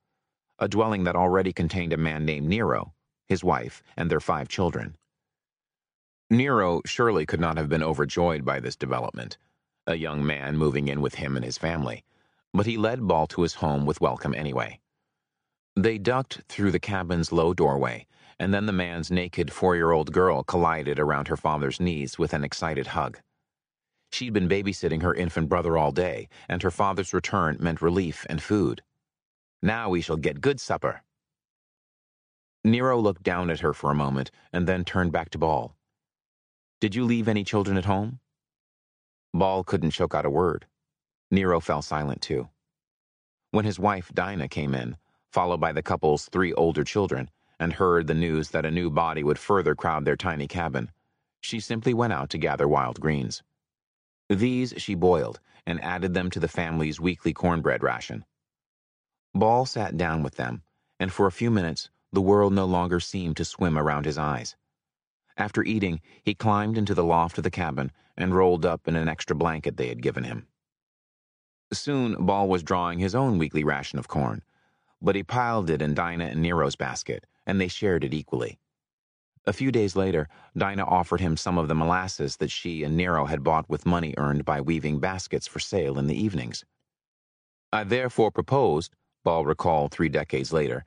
a 0.59 0.67
dwelling 0.67 1.03
that 1.05 1.15
already 1.15 1.51
contained 1.51 1.91
a 1.91 1.97
man 1.97 2.23
named 2.23 2.47
Nero, 2.47 2.93
his 3.27 3.43
wife, 3.43 3.81
and 3.97 4.11
their 4.11 4.19
five 4.19 4.47
children. 4.47 4.95
Nero 6.29 6.81
surely 6.85 7.25
could 7.25 7.39
not 7.39 7.57
have 7.57 7.67
been 7.67 7.83
overjoyed 7.83 8.45
by 8.45 8.59
this 8.59 8.75
development, 8.75 9.37
a 9.87 9.95
young 9.95 10.23
man 10.23 10.55
moving 10.55 10.87
in 10.87 11.01
with 11.01 11.15
him 11.15 11.35
and 11.35 11.43
his 11.43 11.57
family, 11.57 12.03
but 12.53 12.65
he 12.65 12.77
led 12.77 13.07
Ball 13.07 13.27
to 13.27 13.41
his 13.41 13.55
home 13.55 13.85
with 13.85 14.01
welcome 14.01 14.33
anyway. 14.33 14.79
They 15.75 15.97
ducked 15.97 16.41
through 16.49 16.71
the 16.71 16.79
cabin's 16.79 17.31
low 17.31 17.53
doorway, 17.53 18.07
and 18.39 18.53
then 18.53 18.65
the 18.65 18.73
man's 18.73 19.11
naked 19.11 19.51
four 19.51 19.75
year 19.75 19.91
old 19.91 20.11
girl 20.11 20.43
collided 20.43 20.99
around 20.99 21.27
her 21.27 21.37
father's 21.37 21.79
knees 21.79 22.17
with 22.17 22.33
an 22.33 22.43
excited 22.43 22.87
hug. 22.87 23.19
She'd 24.11 24.33
been 24.33 24.49
babysitting 24.49 25.01
her 25.03 25.13
infant 25.13 25.49
brother 25.49 25.77
all 25.77 25.91
day, 25.91 26.27
and 26.47 26.63
her 26.63 26.71
father's 26.71 27.13
return 27.13 27.57
meant 27.59 27.81
relief 27.81 28.25
and 28.29 28.41
food. 28.41 28.81
Now 29.61 29.89
we 29.89 30.01
shall 30.01 30.17
get 30.17 30.41
good 30.41 30.59
supper. 30.59 31.03
Nero 32.63 32.99
looked 32.99 33.23
down 33.23 33.49
at 33.49 33.61
her 33.61 33.73
for 33.73 33.91
a 33.91 33.95
moment 33.95 34.31
and 34.51 34.67
then 34.67 34.83
turned 34.83 35.11
back 35.11 35.29
to 35.29 35.37
Ball. 35.37 35.75
Did 36.81 36.95
you 36.95 37.05
leave 37.05 37.27
any 37.27 37.43
children 37.43 37.77
at 37.77 37.85
home? 37.85 38.19
Ball 39.33 39.63
couldn't 39.63 39.91
choke 39.91 40.15
out 40.15 40.25
a 40.25 40.29
word. 40.29 40.65
Nero 41.31 41.59
fell 41.59 41.81
silent 41.81 42.21
too. 42.21 42.49
When 43.51 43.65
his 43.65 43.79
wife 43.79 44.11
Dinah 44.13 44.47
came 44.47 44.73
in, 44.73 44.97
followed 45.31 45.59
by 45.59 45.71
the 45.71 45.83
couple's 45.83 46.27
three 46.29 46.53
older 46.53 46.83
children, 46.83 47.29
and 47.59 47.73
heard 47.73 48.07
the 48.07 48.13
news 48.13 48.49
that 48.49 48.65
a 48.65 48.71
new 48.71 48.89
body 48.89 49.23
would 49.23 49.37
further 49.37 49.75
crowd 49.75 50.05
their 50.05 50.15
tiny 50.15 50.47
cabin, 50.47 50.91
she 51.41 51.59
simply 51.59 51.93
went 51.93 52.13
out 52.13 52.29
to 52.31 52.37
gather 52.37 52.67
wild 52.67 52.99
greens. 52.99 53.43
These 54.27 54.73
she 54.77 54.95
boiled 54.95 55.39
and 55.65 55.83
added 55.83 56.13
them 56.13 56.29
to 56.31 56.39
the 56.39 56.47
family's 56.47 56.99
weekly 56.99 57.33
cornbread 57.33 57.83
ration. 57.83 58.25
Ball 59.33 59.65
sat 59.65 59.97
down 59.97 60.23
with 60.23 60.35
them, 60.35 60.63
and 60.99 61.13
for 61.13 61.27
a 61.27 61.31
few 61.31 61.51
minutes 61.51 61.89
the 62.11 62.21
world 62.21 62.53
no 62.53 62.65
longer 62.65 62.99
seemed 62.99 63.37
to 63.37 63.45
swim 63.45 63.77
around 63.77 64.05
his 64.05 64.17
eyes. 64.17 64.55
After 65.37 65.63
eating, 65.63 66.01
he 66.23 66.33
climbed 66.35 66.77
into 66.77 66.93
the 66.93 67.03
loft 67.03 67.37
of 67.37 67.43
the 67.43 67.51
cabin 67.51 67.91
and 68.17 68.35
rolled 68.35 68.65
up 68.65 68.87
in 68.87 68.95
an 68.95 69.07
extra 69.07 69.35
blanket 69.35 69.77
they 69.77 69.87
had 69.87 70.01
given 70.01 70.25
him. 70.25 70.47
Soon, 71.71 72.25
Ball 72.25 72.47
was 72.47 72.63
drawing 72.63 72.99
his 72.99 73.13
own 73.13 73.37
weekly 73.37 73.63
ration 73.63 73.99
of 73.99 74.07
corn, 74.07 74.41
but 75.01 75.15
he 75.15 75.23
piled 75.23 75.69
it 75.69 75.81
in 75.81 75.93
Dinah 75.93 76.25
and 76.25 76.41
Nero's 76.41 76.75
basket, 76.75 77.25
and 77.45 77.61
they 77.61 77.67
shared 77.67 78.03
it 78.03 78.13
equally. 78.13 78.59
A 79.45 79.53
few 79.53 79.71
days 79.71 79.95
later, 79.95 80.27
Dinah 80.57 80.85
offered 80.85 81.21
him 81.21 81.37
some 81.37 81.57
of 81.57 81.67
the 81.67 81.75
molasses 81.75 82.37
that 82.37 82.51
she 82.51 82.83
and 82.83 82.97
Nero 82.97 83.25
had 83.25 83.43
bought 83.43 83.69
with 83.69 83.85
money 83.85 84.13
earned 84.17 84.45
by 84.45 84.61
weaving 84.61 84.99
baskets 84.99 85.47
for 85.47 85.59
sale 85.59 85.97
in 85.97 86.07
the 86.07 86.21
evenings. 86.21 86.65
I 87.71 87.83
therefore 87.83 88.31
proposed, 88.31 88.95
Ball 89.23 89.45
recalled 89.45 89.91
three 89.91 90.09
decades 90.09 90.51
later, 90.51 90.85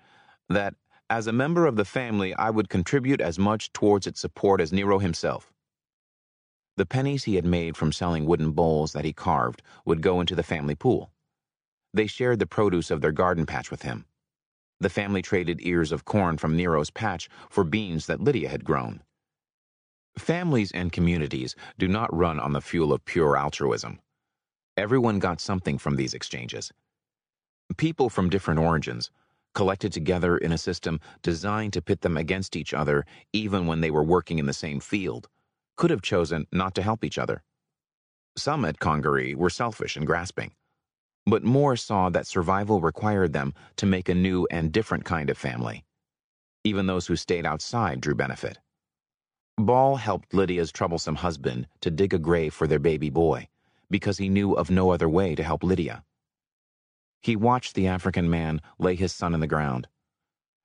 that 0.49 0.75
as 1.09 1.27
a 1.27 1.33
member 1.33 1.67
of 1.67 1.77
the 1.77 1.85
family 1.85 2.35
I 2.35 2.51
would 2.51 2.69
contribute 2.69 3.21
as 3.21 3.39
much 3.39 3.73
towards 3.73 4.07
its 4.07 4.21
support 4.21 4.61
as 4.61 4.73
Nero 4.73 4.99
himself. 4.99 5.53
The 6.77 6.87
pennies 6.87 7.25
he 7.25 7.37
had 7.37 7.45
made 7.45 7.77
from 7.77 7.93
selling 7.93 8.25
wooden 8.25 8.53
bowls 8.53 8.93
that 8.93 9.05
he 9.05 9.13
carved 9.13 9.63
would 9.85 10.01
go 10.01 10.21
into 10.21 10.35
the 10.35 10.43
family 10.43 10.75
pool. 10.75 11.11
They 11.93 12.07
shared 12.07 12.39
the 12.39 12.47
produce 12.47 12.91
of 12.91 13.01
their 13.01 13.13
garden 13.13 13.45
patch 13.45 13.71
with 13.71 13.83
him. 13.83 14.07
The 14.81 14.89
family 14.89 15.23
traded 15.23 15.61
ears 15.61 15.93
of 15.93 16.05
corn 16.05 16.39
from 16.39 16.57
Nero's 16.57 16.91
patch 16.91 17.29
for 17.51 17.63
beans 17.63 18.07
that 18.07 18.21
Lydia 18.21 18.49
had 18.49 18.65
grown. 18.65 19.03
Families 20.19 20.73
and 20.73 20.93
communities 20.93 21.55
do 21.79 21.89
not 21.89 22.15
run 22.15 22.41
on 22.41 22.53
the 22.53 22.61
fuel 22.61 22.93
of 22.93 23.05
pure 23.05 23.37
altruism. 23.37 24.01
Everyone 24.77 25.19
got 25.19 25.41
something 25.41 25.79
from 25.79 25.97
these 25.97 26.15
exchanges. 26.15 26.73
People 27.77 28.09
from 28.09 28.31
different 28.31 28.61
origins, 28.61 29.11
collected 29.55 29.93
together 29.93 30.39
in 30.39 30.53
a 30.53 30.59
system 30.59 31.01
designed 31.23 31.73
to 31.75 31.83
pit 31.83 32.01
them 32.01 32.17
against 32.17 32.57
each 32.57 32.73
other 32.73 33.05
even 33.33 33.67
when 33.67 33.81
they 33.81 33.91
were 33.91 34.03
working 34.03 34.39
in 34.39 34.47
the 34.47 34.53
same 34.53 34.81
field, 34.81 35.29
could 35.77 35.91
have 35.91 36.03
chosen 36.03 36.47
not 36.53 36.75
to 36.75 36.83
help 36.83 37.05
each 37.05 37.19
other. 37.19 37.43
Some 38.37 38.65
at 38.65 38.79
Congaree 38.79 39.35
were 39.35 39.51
selfish 39.51 39.97
and 39.97 40.07
grasping. 40.07 40.53
But 41.27 41.45
more 41.45 41.77
saw 41.77 42.09
that 42.11 42.27
survival 42.27 42.81
required 42.81 43.33
them 43.33 43.55
to 43.77 43.87
make 43.87 44.09
a 44.09 44.15
new 44.15 44.47
and 44.51 44.73
different 44.73 45.05
kind 45.05 45.31
of 45.31 45.39
family. 45.39 45.85
Even 46.65 46.87
those 46.87 47.07
who 47.07 47.17
stayed 47.17 47.47
outside 47.47 48.01
drew 48.01 48.15
benefit. 48.15 48.59
Ball 49.59 49.97
helped 49.97 50.35
Lydia's 50.35 50.73
troublesome 50.73 51.17
husband 51.17 51.69
to 51.81 51.91
dig 51.91 52.15
a 52.15 52.19
grave 52.19 52.55
for 52.55 52.67
their 52.67 52.79
baby 52.79 53.11
boy 53.11 53.49
because 53.91 54.19
he 54.19 54.29
knew 54.29 54.55
of 54.55 54.71
no 54.71 54.91
other 54.91 55.09
way 55.09 55.35
to 55.35 55.43
help 55.43 55.63
Lydia. 55.63 56.03
He 57.21 57.37
watched 57.37 57.75
the 57.75 57.87
African 57.87 58.29
man 58.29 58.61
lay 58.79 58.97
his 58.97 59.13
son 59.13 59.35
in 59.35 59.41
the 59.41 59.47
ground. 59.47 59.87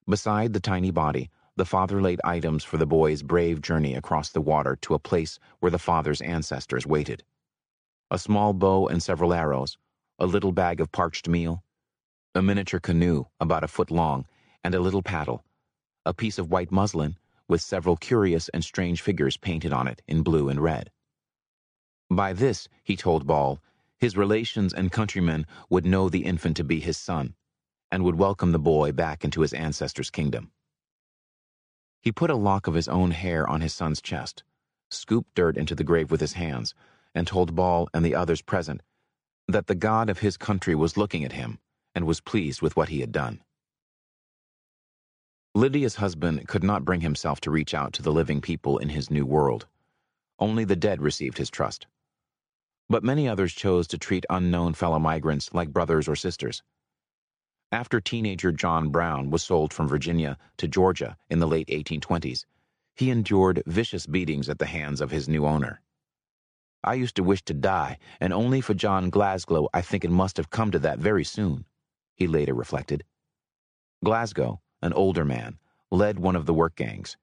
Beside 0.08 0.54
the 0.54 0.62
tiny 0.62 0.90
body, 0.90 1.30
the 1.58 1.66
father 1.66 2.02
laid 2.02 2.22
items 2.24 2.64
for 2.64 2.78
the 2.78 2.86
boy's 2.86 3.24
brave 3.24 3.62
journey 3.62 3.96
across 3.96 4.30
the 4.30 4.42
water 4.42 4.78
to 4.80 4.94
a 4.94 5.00
place 5.00 5.40
where 5.60 5.72
the 5.72 5.80
father's 5.80 6.22
ancestors 6.22 6.86
waited. 6.86 7.24
A 8.12 8.20
small 8.20 8.54
bow 8.54 8.88
and 8.88 9.02
several 9.02 9.34
arrows, 9.34 9.78
a 10.20 10.28
little 10.28 10.52
bag 10.52 10.80
of 10.80 10.92
parched 10.92 11.28
meal, 11.28 11.64
a 12.36 12.44
miniature 12.44 12.80
canoe 12.80 13.26
about 13.40 13.64
a 13.64 13.68
foot 13.68 13.90
long, 13.90 14.28
and 14.64 14.76
a 14.76 14.80
little 14.80 15.02
paddle, 15.02 15.44
a 16.06 16.14
piece 16.14 16.38
of 16.38 16.52
white 16.52 16.72
muslin 16.72 17.18
with 17.48 17.62
several 17.62 17.98
curious 17.98 18.50
and 18.50 18.64
strange 18.64 19.02
figures 19.02 19.36
painted 19.36 19.74
on 19.74 19.88
it 19.88 20.04
in 20.08 20.22
blue 20.22 20.50
and 20.50 20.62
red. 20.62 20.92
By 22.10 22.34
this, 22.34 22.70
he 22.84 22.96
told 22.96 23.26
Ball, 23.26 23.60
his 23.98 24.16
relations 24.16 24.74
and 24.74 24.92
countrymen 24.92 25.48
would 25.72 25.86
know 25.86 26.08
the 26.08 26.24
infant 26.24 26.56
to 26.58 26.64
be 26.64 26.80
his 26.80 26.98
son, 26.98 27.34
and 27.92 28.04
would 28.04 28.16
welcome 28.16 28.52
the 28.52 28.60
boy 28.60 28.92
back 28.92 29.24
into 29.24 29.42
his 29.42 29.54
ancestors' 29.54 30.12
kingdom. 30.12 30.52
He 32.08 32.14
put 32.14 32.30
a 32.30 32.36
lock 32.36 32.68
of 32.68 32.74
his 32.74 32.88
own 32.88 33.12
hair 33.12 33.46
on 33.50 33.60
his 33.60 33.74
son's 33.74 34.02
chest, 34.02 34.46
scooped 34.90 35.36
dirt 35.36 35.58
into 35.58 35.76
the 35.76 35.84
grave 35.84 36.10
with 36.10 36.22
his 36.22 36.32
hands, 36.40 36.74
and 37.14 37.28
told 37.28 37.54
Ball 37.54 37.90
and 37.94 38.06
the 38.06 38.16
others 38.16 38.42
present 38.42 38.82
that 39.50 39.68
the 39.68 39.76
God 39.76 40.10
of 40.10 40.20
his 40.20 40.38
country 40.38 40.74
was 40.74 40.96
looking 40.96 41.26
at 41.26 41.34
him 41.34 41.60
and 41.94 42.08
was 42.08 42.22
pleased 42.22 42.62
with 42.62 42.78
what 42.78 42.88
he 42.88 43.02
had 43.02 43.12
done. 43.12 43.42
Lydia's 45.54 45.98
husband 45.98 46.48
could 46.48 46.64
not 46.64 46.86
bring 46.86 47.02
himself 47.02 47.42
to 47.42 47.52
reach 47.52 47.74
out 47.74 47.92
to 47.92 48.02
the 48.02 48.14
living 48.14 48.40
people 48.40 48.78
in 48.78 48.88
his 48.88 49.12
new 49.12 49.26
world. 49.26 49.68
Only 50.40 50.64
the 50.64 50.78
dead 50.78 51.02
received 51.02 51.38
his 51.38 51.50
trust. 51.50 51.88
But 52.88 53.04
many 53.04 53.28
others 53.28 53.52
chose 53.52 53.86
to 53.88 53.98
treat 53.98 54.26
unknown 54.30 54.76
fellow 54.76 54.98
migrants 54.98 55.54
like 55.54 55.74
brothers 55.74 56.08
or 56.08 56.16
sisters. 56.16 56.64
After 57.72 58.00
teenager 58.00 58.54
John 58.54 58.92
Brown 58.92 59.30
was 59.30 59.44
sold 59.44 59.74
from 59.74 59.90
Virginia 59.90 60.38
to 60.56 60.70
Georgia 60.70 61.18
in 61.30 61.40
the 61.40 61.48
late 61.48 61.68
1820s, 61.68 62.46
he 62.96 63.10
endured 63.10 63.62
vicious 63.66 64.08
beatings 64.08 64.48
at 64.48 64.58
the 64.58 64.66
hands 64.66 65.02
of 65.02 65.12
his 65.12 65.28
new 65.28 65.46
owner. 65.46 65.82
I 66.82 66.94
used 66.94 67.18
to 67.18 67.24
wish 67.24 67.42
to 67.44 67.54
die, 67.54 67.98
and 68.22 68.32
only 68.32 68.62
for 68.62 68.74
John 68.74 69.10
Glasgow 69.10 69.68
I 69.74 69.82
think 69.82 70.06
it 70.06 70.12
must 70.12 70.38
have 70.38 70.50
come 70.50 70.72
to 70.72 70.80
that 70.80 71.00
very 71.00 71.26
soon, 71.26 71.66
he 72.16 72.26
later 72.26 72.54
reflected. 72.54 73.04
Glasgow, 74.02 74.62
an 74.82 74.94
older 74.94 75.26
man, 75.26 75.60
led 75.92 76.20
one 76.20 76.38
of 76.38 76.46
the 76.46 76.54
work 76.54 76.78
gangs. 76.78 77.18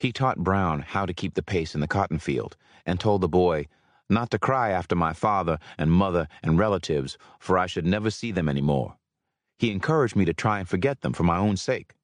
He 0.00 0.12
taught 0.12 0.38
Brown 0.38 0.80
how 0.80 1.04
to 1.04 1.12
keep 1.12 1.34
the 1.34 1.42
pace 1.42 1.74
in 1.74 1.82
the 1.82 1.88
cotton 1.88 2.18
field 2.18 2.56
and 2.86 2.98
told 2.98 3.20
the 3.20 3.28
boy 3.28 3.66
not 4.08 4.30
to 4.30 4.38
cry 4.38 4.70
after 4.70 4.96
my 4.96 5.12
father 5.12 5.58
and 5.76 5.92
mother 5.92 6.26
and 6.42 6.58
relatives, 6.58 7.18
for 7.38 7.58
I 7.58 7.66
should 7.66 7.84
never 7.84 8.10
see 8.10 8.32
them 8.32 8.48
any 8.48 8.62
more. 8.62 8.96
He 9.58 9.72
encouraged 9.72 10.14
me 10.14 10.24
to 10.24 10.32
try 10.32 10.60
and 10.60 10.68
forget 10.68 11.00
them 11.00 11.12
for 11.12 11.24
my 11.24 11.36
own 11.36 11.56
sake. 11.56 11.94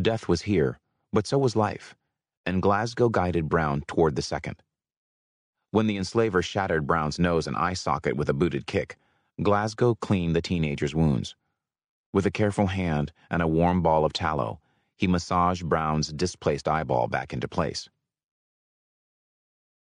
Death 0.00 0.28
was 0.28 0.42
here, 0.42 0.78
but 1.12 1.26
so 1.26 1.38
was 1.38 1.56
life, 1.56 1.96
and 2.44 2.62
Glasgow 2.62 3.08
guided 3.08 3.48
Brown 3.48 3.82
toward 3.86 4.14
the 4.14 4.22
second. 4.22 4.62
When 5.70 5.86
the 5.86 5.96
enslaver 5.96 6.42
shattered 6.42 6.86
Brown's 6.86 7.18
nose 7.18 7.46
and 7.46 7.56
eye 7.56 7.74
socket 7.74 8.16
with 8.16 8.28
a 8.28 8.34
booted 8.34 8.66
kick, 8.66 8.96
Glasgow 9.42 9.94
cleaned 9.94 10.36
the 10.36 10.42
teenager's 10.42 10.94
wounds. 10.94 11.34
With 12.12 12.26
a 12.26 12.30
careful 12.30 12.66
hand 12.66 13.12
and 13.30 13.42
a 13.42 13.48
warm 13.48 13.82
ball 13.82 14.04
of 14.04 14.12
tallow, 14.12 14.60
he 14.96 15.06
massaged 15.06 15.68
Brown's 15.68 16.08
displaced 16.12 16.68
eyeball 16.68 17.08
back 17.08 17.32
into 17.32 17.48
place. 17.48 17.88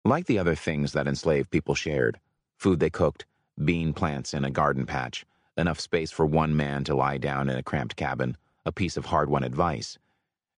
Like 0.04 0.26
the 0.26 0.40
other 0.40 0.56
things 0.56 0.94
that 0.94 1.08
enslaved 1.08 1.50
people 1.50 1.76
shared 1.76 2.20
food 2.58 2.80
they 2.80 2.90
cooked, 2.90 3.26
bean 3.64 3.94
plants 3.94 4.34
in 4.34 4.46
a 4.46 4.52
garden 4.52 4.86
patch, 4.86 5.26
enough 5.58 5.80
space 5.80 6.12
for 6.12 6.26
one 6.26 6.56
man 6.56 6.84
to 6.86 6.96
lie 6.96 7.18
down 7.18 7.50
in 7.50 7.58
a 7.58 7.64
cramped 7.64 7.96
cabin, 7.96 8.38
a 8.66 8.72
piece 8.72 8.98
of 8.98 9.06
hard 9.06 9.30
won 9.30 9.44
advice 9.44 9.98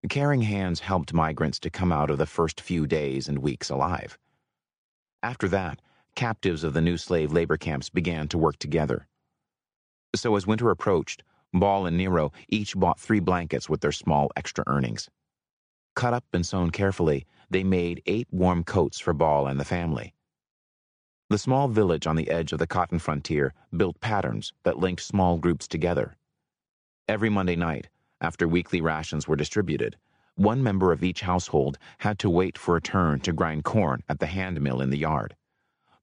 caring 0.09 0.43
hands 0.43 0.81
helped 0.81 1.13
migrants 1.13 1.59
to 1.61 1.71
come 1.71 1.93
out 1.93 2.11
of 2.11 2.19
the 2.19 2.27
first 2.27 2.61
few 2.61 2.87
days 2.87 3.29
and 3.29 3.39
weeks 3.39 3.71
alive. 3.71 4.19
After 5.23 5.49
that, 5.49 5.81
captives 6.15 6.65
of 6.65 6.75
the 6.75 6.81
new 6.81 6.97
slave 6.97 7.33
labor 7.33 7.57
camps 7.57 7.91
began 7.91 8.29
to 8.29 8.39
work 8.39 8.59
together. 8.59 9.09
So 10.15 10.37
as 10.37 10.47
winter 10.47 10.71
approached, 10.71 11.23
Ball 11.53 11.87
and 11.87 11.97
Nero 11.97 12.33
each 12.49 12.77
bought 12.77 13.01
three 13.01 13.21
blankets 13.21 13.69
with 13.69 13.81
their 13.81 13.93
small 13.93 14.31
extra 14.37 14.65
earnings. 14.67 15.09
Cut 15.95 16.15
up 16.15 16.25
and 16.33 16.45
sewn 16.45 16.71
carefully, 16.71 17.27
they 17.51 17.65
made 17.65 18.03
eight 18.07 18.29
warm 18.31 18.65
coats 18.65 18.99
for 18.99 19.15
Ball 19.15 19.47
and 19.47 19.59
the 19.59 19.65
family. 19.65 20.15
The 21.29 21.39
small 21.39 21.67
village 21.67 22.07
on 22.07 22.15
the 22.15 22.31
edge 22.31 22.53
of 22.53 22.61
the 22.61 22.69
cotton 22.69 23.01
frontier 23.01 23.53
built 23.77 24.01
patterns 24.01 24.53
that 24.63 24.79
linked 24.79 25.03
small 25.03 25.39
groups 25.39 25.67
together. 25.67 26.17
Every 27.09 27.29
Monday 27.29 27.57
night, 27.57 27.89
after 28.21 28.47
weekly 28.47 28.81
rations 28.81 29.27
were 29.27 29.35
distributed, 29.35 29.97
one 30.37 30.63
member 30.63 30.93
of 30.93 31.03
each 31.03 31.23
household 31.23 31.79
had 31.99 32.21
to 32.21 32.31
wait 32.31 32.57
for 32.57 32.77
a 32.77 32.81
turn 32.81 33.19
to 33.21 33.33
grind 33.33 33.65
corn 33.65 34.05
at 34.09 34.21
the 34.21 34.27
hand 34.27 34.61
mill 34.61 34.81
in 34.81 34.91
the 34.91 34.99
yard. 34.99 35.35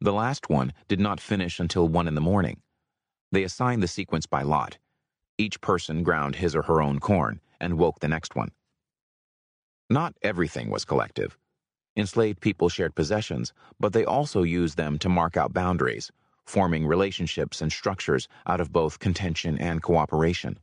The 0.02 0.12
last 0.12 0.50
one 0.50 0.74
did 0.90 1.00
not 1.00 1.22
finish 1.22 1.58
until 1.58 1.88
one 1.88 2.10
in 2.10 2.16
the 2.16 2.22
morning. 2.22 2.62
They 3.32 3.44
assigned 3.44 3.82
the 3.82 3.88
sequence 3.88 4.26
by 4.26 4.42
lot. 4.42 4.78
Each 5.38 5.62
person 5.62 6.04
ground 6.04 6.36
his 6.36 6.54
or 6.54 6.64
her 6.64 6.82
own 6.82 7.00
corn 7.00 7.40
and 7.62 7.78
woke 7.78 8.02
the 8.02 8.10
next 8.10 8.36
one. 8.36 8.52
Not 9.90 10.16
everything 10.22 10.70
was 10.70 10.84
collective. 10.84 11.38
Enslaved 11.96 12.42
people 12.42 12.70
shared 12.70 12.96
possessions, 12.96 13.54
but 13.80 13.94
they 13.94 14.04
also 14.04 14.42
used 14.42 14.78
them 14.78 14.98
to 14.98 15.10
mark 15.10 15.38
out 15.38 15.54
boundaries, 15.54 16.12
forming 16.44 16.88
relationships 16.88 17.62
and 17.62 17.72
structures 17.72 18.28
out 18.48 18.60
of 18.60 18.74
both 18.74 19.00
contention 19.00 19.58
and 19.60 19.84
cooperation. 19.84 20.58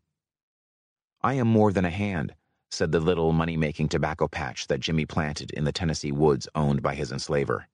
I 1.23 1.35
am 1.35 1.47
more 1.47 1.73
than 1.73 1.85
a 1.85 1.91
hand, 1.91 2.35
said 2.71 2.93
the 2.93 3.01
little 3.01 3.33
money 3.33 3.57
making 3.57 3.89
tobacco 3.89 4.27
patch 4.27 4.67
that 4.67 4.81
Jimmy 4.81 5.07
planted 5.07 5.51
in 5.53 5.65
the 5.65 5.73
Tennessee 5.73 6.13
woods 6.13 6.49
owned 6.55 6.83
by 6.83 6.95
his 6.95 7.13
enslaver. 7.13 7.69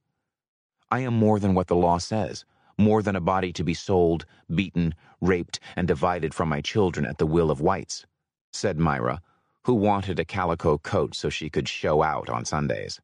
I 0.91 1.01
am 1.01 1.15
more 1.15 1.39
than 1.39 1.55
what 1.55 1.69
the 1.69 1.77
law 1.77 1.99
says, 1.99 2.45
more 2.79 3.03
than 3.03 3.17
a 3.17 3.21
body 3.21 3.53
to 3.55 3.65
be 3.65 3.75
sold, 3.75 4.27
beaten, 4.55 4.95
raped, 5.21 5.61
and 5.77 5.89
divided 5.89 6.35
from 6.35 6.49
my 6.49 6.61
children 6.61 7.07
at 7.07 7.19
the 7.19 7.27
will 7.27 7.51
of 7.51 7.61
whites, 7.61 8.07
said 8.53 8.79
Myra, 8.79 9.21
who 9.63 9.75
wanted 9.75 10.21
a 10.21 10.25
calico 10.25 10.79
coat 10.79 11.15
so 11.15 11.29
she 11.29 11.51
could 11.51 11.69
show 11.69 12.03
out 12.03 12.29
on 12.29 12.45
Sundays. 12.45 13.01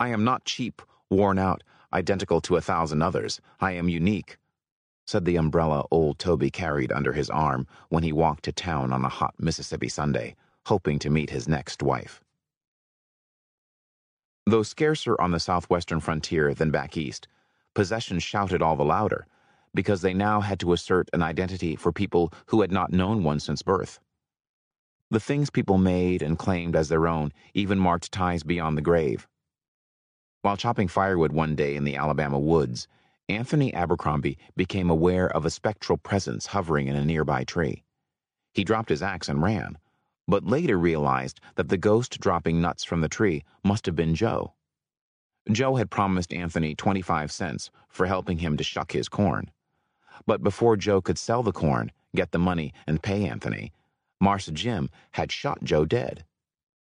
I 0.00 0.08
am 0.08 0.24
not 0.24 0.46
cheap, 0.46 0.80
worn 1.10 1.38
out, 1.38 1.62
identical 1.92 2.40
to 2.40 2.56
a 2.56 2.62
thousand 2.62 3.02
others. 3.02 3.40
I 3.60 3.72
am 3.72 3.90
unique, 3.90 4.38
said 5.06 5.26
the 5.26 5.36
umbrella 5.36 5.84
old 5.90 6.18
Toby 6.18 6.50
carried 6.50 6.90
under 6.90 7.12
his 7.12 7.28
arm 7.28 7.66
when 7.90 8.02
he 8.02 8.12
walked 8.12 8.44
to 8.44 8.52
town 8.52 8.92
on 8.92 9.04
a 9.04 9.10
hot 9.10 9.34
Mississippi 9.38 9.88
Sunday 9.88 10.36
hoping 10.66 10.98
to 11.00 11.10
meet 11.10 11.30
his 11.30 11.48
next 11.48 11.82
wife. 11.82 12.22
Though 14.46 14.62
scarcer 14.62 15.20
on 15.20 15.32
the 15.32 15.40
southwestern 15.40 16.00
frontier 16.00 16.54
than 16.54 16.70
back 16.70 16.96
east, 16.96 17.28
possession 17.74 18.18
shouted 18.20 18.62
all 18.62 18.76
the 18.76 18.84
louder 18.84 19.26
because 19.74 20.00
they 20.00 20.14
now 20.14 20.40
had 20.40 20.58
to 20.60 20.72
assert 20.72 21.10
an 21.12 21.22
identity 21.22 21.76
for 21.76 21.92
people 21.92 22.32
who 22.46 22.60
had 22.60 22.72
not 22.72 22.92
known 22.92 23.22
one 23.22 23.38
since 23.38 23.62
birth. 23.62 24.00
The 25.10 25.20
things 25.20 25.50
people 25.50 25.78
made 25.78 26.22
and 26.22 26.38
claimed 26.38 26.74
as 26.74 26.88
their 26.88 27.06
own 27.06 27.32
even 27.52 27.78
marked 27.78 28.12
ties 28.12 28.42
beyond 28.42 28.76
the 28.76 28.82
grave. 28.82 29.28
While 30.42 30.56
chopping 30.56 30.88
firewood 30.88 31.32
one 31.32 31.54
day 31.54 31.76
in 31.76 31.84
the 31.84 31.96
Alabama 31.96 32.38
woods, 32.38 32.88
Anthony 33.28 33.74
Abercrombie 33.74 34.38
became 34.56 34.88
aware 34.88 35.28
of 35.28 35.44
a 35.44 35.50
spectral 35.50 35.98
presence 35.98 36.46
hovering 36.46 36.88
in 36.88 36.96
a 36.96 37.04
nearby 37.04 37.44
tree. 37.44 37.84
He 38.54 38.64
dropped 38.64 38.88
his 38.88 39.02
axe 39.02 39.28
and 39.28 39.42
ran, 39.42 39.78
but 40.26 40.46
later 40.46 40.78
realized 40.78 41.40
that 41.56 41.68
the 41.68 41.76
ghost 41.76 42.20
dropping 42.20 42.60
nuts 42.60 42.84
from 42.84 43.02
the 43.02 43.08
tree 43.08 43.44
must 43.62 43.84
have 43.86 43.94
been 43.94 44.14
Joe. 44.14 44.54
Joe 45.50 45.76
had 45.76 45.90
promised 45.90 46.32
Anthony 46.32 46.74
25 46.74 47.30
cents 47.30 47.70
for 47.88 48.06
helping 48.06 48.38
him 48.38 48.56
to 48.56 48.64
shuck 48.64 48.92
his 48.92 49.08
corn. 49.08 49.50
But 50.26 50.42
before 50.42 50.76
Joe 50.76 51.00
could 51.00 51.18
sell 51.18 51.42
the 51.42 51.52
corn, 51.52 51.92
get 52.14 52.32
the 52.32 52.38
money, 52.38 52.72
and 52.86 53.02
pay 53.02 53.26
Anthony, 53.26 53.72
Marse 54.20 54.46
Jim 54.46 54.90
had 55.12 55.32
shot 55.32 55.62
Joe 55.62 55.84
dead. 55.84 56.24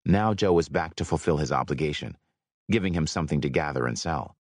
Now 0.06 0.34
Joe 0.34 0.54
was 0.54 0.70
back 0.70 0.96
to 0.96 1.06
fulfill 1.06 1.38
his 1.38 1.52
obligation, 1.52 2.18
giving 2.72 2.94
him 2.94 3.06
something 3.06 3.42
to 3.42 3.50
gather 3.50 3.86
and 3.86 4.00
sell. 4.00 4.36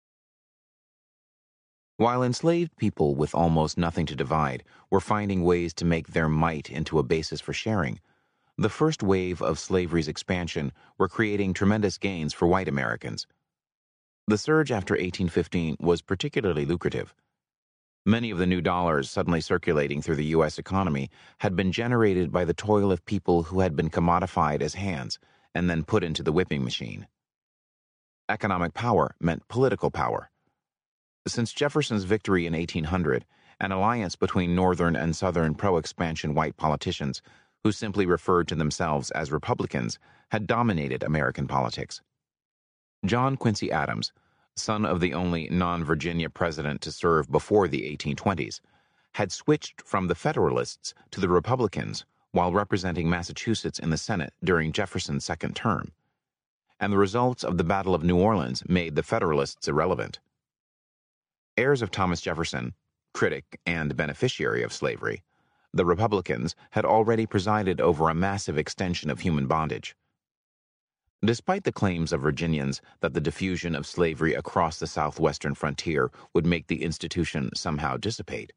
While 1.97 2.23
enslaved 2.23 2.77
people 2.77 3.13
with 3.13 3.35
almost 3.35 3.77
nothing 3.77 4.07
to 4.07 4.15
divide 4.15 4.63
were 4.89 4.99
finding 4.99 5.43
ways 5.43 5.73
to 5.75 5.85
make 5.85 6.07
their 6.07 6.27
might 6.27 6.69
into 6.69 6.97
a 6.97 7.03
basis 7.03 7.39
for 7.39 7.53
sharing, 7.53 7.99
the 8.57 8.69
first 8.69 9.03
wave 9.03 9.41
of 9.41 9.59
slavery's 9.59 10.07
expansion 10.07 10.71
were 10.97 11.07
creating 11.07 11.53
tremendous 11.53 11.97
gains 11.99 12.33
for 12.33 12.47
white 12.47 12.67
Americans. 12.67 13.27
The 14.27 14.37
surge 14.37 14.71
after 14.71 14.93
1815 14.93 15.77
was 15.79 16.01
particularly 16.01 16.65
lucrative. 16.65 17.13
Many 18.05 18.31
of 18.31 18.39
the 18.39 18.47
new 18.47 18.61
dollars 18.61 19.11
suddenly 19.11 19.41
circulating 19.41 20.01
through 20.01 20.15
the 20.15 20.33
U.S. 20.37 20.57
economy 20.57 21.11
had 21.39 21.55
been 21.55 21.71
generated 21.71 22.31
by 22.31 22.45
the 22.45 22.53
toil 22.53 22.91
of 22.91 23.05
people 23.05 23.43
who 23.43 23.59
had 23.59 23.75
been 23.75 23.91
commodified 23.91 24.61
as 24.61 24.73
hands 24.73 25.19
and 25.53 25.69
then 25.69 25.83
put 25.83 26.03
into 26.03 26.23
the 26.23 26.31
whipping 26.31 26.63
machine. 26.63 27.07
Economic 28.31 28.73
power 28.73 29.13
meant 29.19 29.47
political 29.49 29.91
power. 29.91 30.31
Since 31.27 31.53
Jefferson's 31.53 32.05
victory 32.05 32.47
in 32.47 32.53
1800, 32.53 33.25
an 33.59 33.71
alliance 33.71 34.15
between 34.15 34.55
Northern 34.55 34.95
and 34.95 35.15
Southern 35.15 35.53
pro 35.53 35.77
expansion 35.77 36.33
white 36.33 36.57
politicians 36.57 37.21
who 37.63 37.71
simply 37.71 38.05
referred 38.05 38.47
to 38.47 38.55
themselves 38.55 39.11
as 39.11 39.31
Republicans, 39.31 39.99
had 40.31 40.47
dominated 40.47 41.03
American 41.03 41.47
politics. 41.47 42.01
John 43.05 43.37
Quincy 43.37 43.71
Adams, 43.71 44.11
son 44.55 44.85
of 44.85 44.99
the 44.99 45.13
only 45.13 45.49
non 45.49 45.83
Virginia 45.83 46.29
president 46.29 46.81
to 46.81 46.91
serve 46.91 47.31
before 47.31 47.67
the 47.67 47.81
1820s, 47.97 48.61
had 49.13 49.31
switched 49.31 49.81
from 49.81 50.07
the 50.07 50.15
Federalists 50.15 50.93
to 51.11 51.19
the 51.19 51.29
Republicans 51.29 52.05
while 52.31 52.53
representing 52.53 53.09
Massachusetts 53.09 53.77
in 53.77 53.89
the 53.89 53.97
Senate 53.97 54.33
during 54.43 54.71
Jefferson's 54.71 55.25
second 55.25 55.55
term. 55.55 55.91
And 56.81 56.91
the 56.91 56.97
results 56.97 57.43
of 57.43 57.57
the 57.57 57.63
Battle 57.63 57.93
of 57.93 58.03
New 58.03 58.17
Orleans 58.17 58.63
made 58.67 58.95
the 58.95 59.03
Federalists 59.03 59.67
irrelevant. 59.67 60.19
Heirs 61.55 61.83
of 61.83 61.91
Thomas 61.91 62.19
Jefferson, 62.19 62.73
critic 63.13 63.59
and 63.67 63.95
beneficiary 63.95 64.63
of 64.63 64.73
slavery, 64.73 65.21
the 65.71 65.85
Republicans 65.85 66.55
had 66.71 66.83
already 66.83 67.27
presided 67.27 67.79
over 67.79 68.09
a 68.09 68.15
massive 68.15 68.57
extension 68.57 69.11
of 69.11 69.19
human 69.19 69.45
bondage. 69.45 69.95
Despite 71.23 71.65
the 71.65 71.71
claims 71.71 72.11
of 72.11 72.21
Virginians 72.21 72.81
that 73.01 73.13
the 73.13 73.21
diffusion 73.21 73.75
of 73.75 73.85
slavery 73.85 74.33
across 74.33 74.79
the 74.79 74.87
southwestern 74.87 75.53
frontier 75.53 76.11
would 76.33 76.47
make 76.47 76.65
the 76.65 76.81
institution 76.81 77.51
somehow 77.55 77.95
dissipate, 77.95 78.53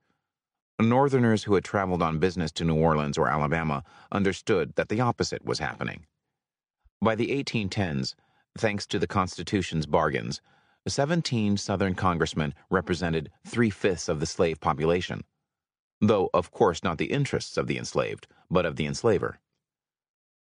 Northerners 0.80 1.44
who 1.44 1.54
had 1.54 1.64
traveled 1.64 2.02
on 2.02 2.18
business 2.18 2.50
to 2.52 2.64
New 2.64 2.76
Orleans 2.76 3.16
or 3.16 3.28
Alabama 3.28 3.84
understood 4.10 4.74
that 4.76 4.88
the 4.88 5.00
opposite 5.00 5.44
was 5.44 5.58
happening. 5.60 6.06
By 7.04 7.14
the 7.14 7.28
1810s, 7.28 8.14
thanks 8.58 8.86
to 8.86 8.98
the 8.98 9.06
Constitution's 9.06 9.86
bargains, 9.86 10.40
17 10.88 11.56
Southern 11.58 11.94
congressmen 11.94 12.54
represented 12.70 13.30
three 13.46 13.70
fifths 13.70 14.08
of 14.08 14.20
the 14.20 14.26
slave 14.26 14.58
population 14.60 15.22
though 16.00 16.30
of 16.34 16.50
course 16.50 16.82
not 16.82 16.98
the 16.98 17.12
interests 17.12 17.56
of 17.56 17.66
the 17.66 17.78
enslaved, 17.78 18.26
but 18.50 18.66
of 18.66 18.76
the 18.76 18.86
enslaver. 18.86 19.38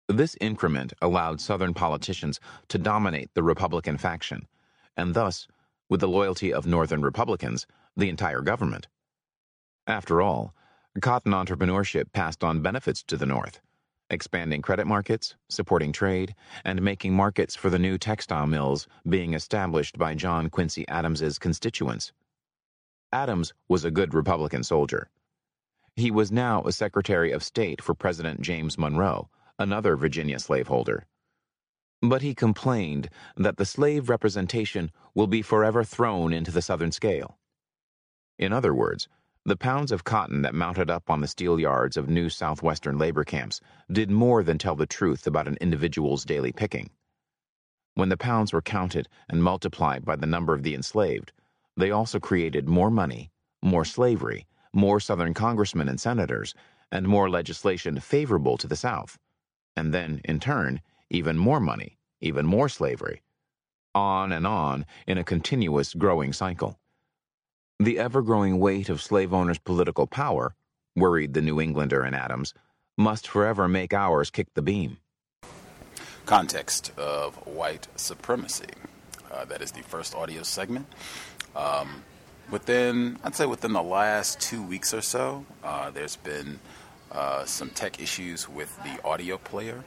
This 0.07 0.37
increment 0.39 0.93
allowed 1.01 1.41
Southern 1.41 1.73
politicians 1.73 2.39
to 2.69 2.77
dominate 2.77 3.33
the 3.33 3.43
Republican 3.43 3.97
faction, 3.97 4.47
and 4.95 5.13
thus, 5.13 5.47
with 5.89 5.99
the 5.99 6.07
loyalty 6.07 6.53
of 6.53 6.65
Northern 6.65 7.01
Republicans, 7.01 7.67
the 7.95 8.09
entire 8.09 8.41
government. 8.41 8.87
After 9.85 10.21
all, 10.21 10.53
Cotton 11.01 11.33
entrepreneurship 11.33 12.11
passed 12.13 12.43
on 12.43 12.61
benefits 12.61 13.03
to 13.03 13.17
the 13.17 13.25
North, 13.25 13.59
expanding 14.09 14.61
credit 14.61 14.87
markets, 14.87 15.35
supporting 15.49 15.91
trade, 15.91 16.33
and 16.63 16.81
making 16.81 17.13
markets 17.13 17.55
for 17.55 17.69
the 17.69 17.79
new 17.79 17.97
textile 17.97 18.47
mills 18.47 18.87
being 19.07 19.33
established 19.33 19.97
by 19.97 20.15
John 20.15 20.49
Quincy 20.49 20.87
Adams's 20.87 21.37
constituents. 21.39 22.13
Adams 23.11 23.53
was 23.67 23.85
a 23.85 23.91
good 23.91 24.13
Republican 24.13 24.63
soldier. 24.63 25.09
He 25.95 26.11
was 26.11 26.31
now 26.31 26.63
a 26.63 26.71
Secretary 26.71 27.31
of 27.31 27.43
State 27.43 27.81
for 27.81 27.95
President 27.95 28.41
James 28.41 28.77
Monroe, 28.77 29.29
another 29.57 29.95
Virginia 29.95 30.39
slaveholder. 30.39 31.05
But 32.01 32.21
he 32.21 32.35
complained 32.35 33.09
that 33.35 33.57
the 33.57 33.65
slave 33.65 34.09
representation 34.09 34.91
will 35.15 35.27
be 35.27 35.41
forever 35.41 35.83
thrown 35.83 36.31
into 36.33 36.51
the 36.51 36.61
Southern 36.61 36.91
scale. 36.91 37.37
In 38.37 38.53
other 38.53 38.73
words, 38.73 39.07
the 39.47 39.55
pounds 39.55 39.93
of 39.93 40.03
cotton 40.03 40.41
that 40.41 40.53
mounted 40.53 40.89
up 40.89 41.09
on 41.09 41.21
the 41.21 41.27
steel 41.27 41.57
yards 41.57 41.95
of 41.95 42.09
new 42.09 42.27
southwestern 42.27 42.97
labor 42.97 43.23
camps 43.23 43.61
did 43.89 44.11
more 44.11 44.43
than 44.43 44.57
tell 44.57 44.75
the 44.75 44.85
truth 44.85 45.25
about 45.25 45.47
an 45.47 45.57
individual's 45.61 46.25
daily 46.25 46.51
picking. 46.51 46.89
When 47.93 48.09
the 48.09 48.17
pounds 48.17 48.51
were 48.51 48.61
counted 48.61 49.07
and 49.29 49.41
multiplied 49.41 50.03
by 50.03 50.17
the 50.17 50.25
number 50.25 50.53
of 50.53 50.63
the 50.63 50.75
enslaved, 50.75 51.31
they 51.77 51.91
also 51.91 52.19
created 52.19 52.67
more 52.67 52.91
money, 52.91 53.31
more 53.61 53.85
slavery, 53.85 54.45
more 54.73 54.99
Southern 54.99 55.33
congressmen 55.33 55.87
and 55.87 55.97
senators, 55.99 56.53
and 56.91 57.07
more 57.07 57.29
legislation 57.29 58.01
favorable 58.01 58.57
to 58.57 58.67
the 58.67 58.75
South, 58.75 59.17
and 59.77 59.93
then, 59.93 60.19
in 60.25 60.41
turn, 60.41 60.81
even 61.09 61.37
more 61.37 61.61
money, 61.61 61.97
even 62.19 62.45
more 62.45 62.67
slavery. 62.67 63.21
On 63.95 64.33
and 64.33 64.45
on 64.45 64.85
in 65.07 65.17
a 65.17 65.23
continuous 65.23 65.93
growing 65.93 66.33
cycle. 66.33 66.77
The 67.79 67.99
ever 67.99 68.23
growing 68.23 68.57
weight 68.59 68.89
of 68.89 69.03
slave 69.03 69.31
owners' 69.31 69.59
political 69.59 70.07
power, 70.07 70.55
worried 70.95 71.35
the 71.35 71.43
New 71.43 71.61
Englander 71.61 72.01
and 72.01 72.15
Adams, 72.15 72.55
must 72.97 73.27
forever 73.27 73.67
make 73.67 73.93
ours 73.93 74.31
kick 74.31 74.47
the 74.55 74.63
beam. 74.63 74.97
Context 76.25 76.91
of 76.97 77.35
white 77.45 77.87
supremacy. 77.95 78.65
Uh, 79.31 79.45
that 79.45 79.61
is 79.61 79.71
the 79.73 79.83
first 79.83 80.15
audio 80.15 80.41
segment. 80.41 80.87
Um, 81.55 82.01
within, 82.49 83.19
I'd 83.23 83.35
say 83.35 83.45
within 83.45 83.73
the 83.73 83.83
last 83.83 84.39
two 84.39 84.63
weeks 84.63 84.91
or 84.91 85.01
so, 85.01 85.45
uh, 85.63 85.91
there's 85.91 86.15
been 86.15 86.59
uh, 87.11 87.45
some 87.45 87.69
tech 87.69 88.01
issues 88.01 88.49
with 88.49 88.75
the 88.83 89.07
audio 89.07 89.37
player. 89.37 89.83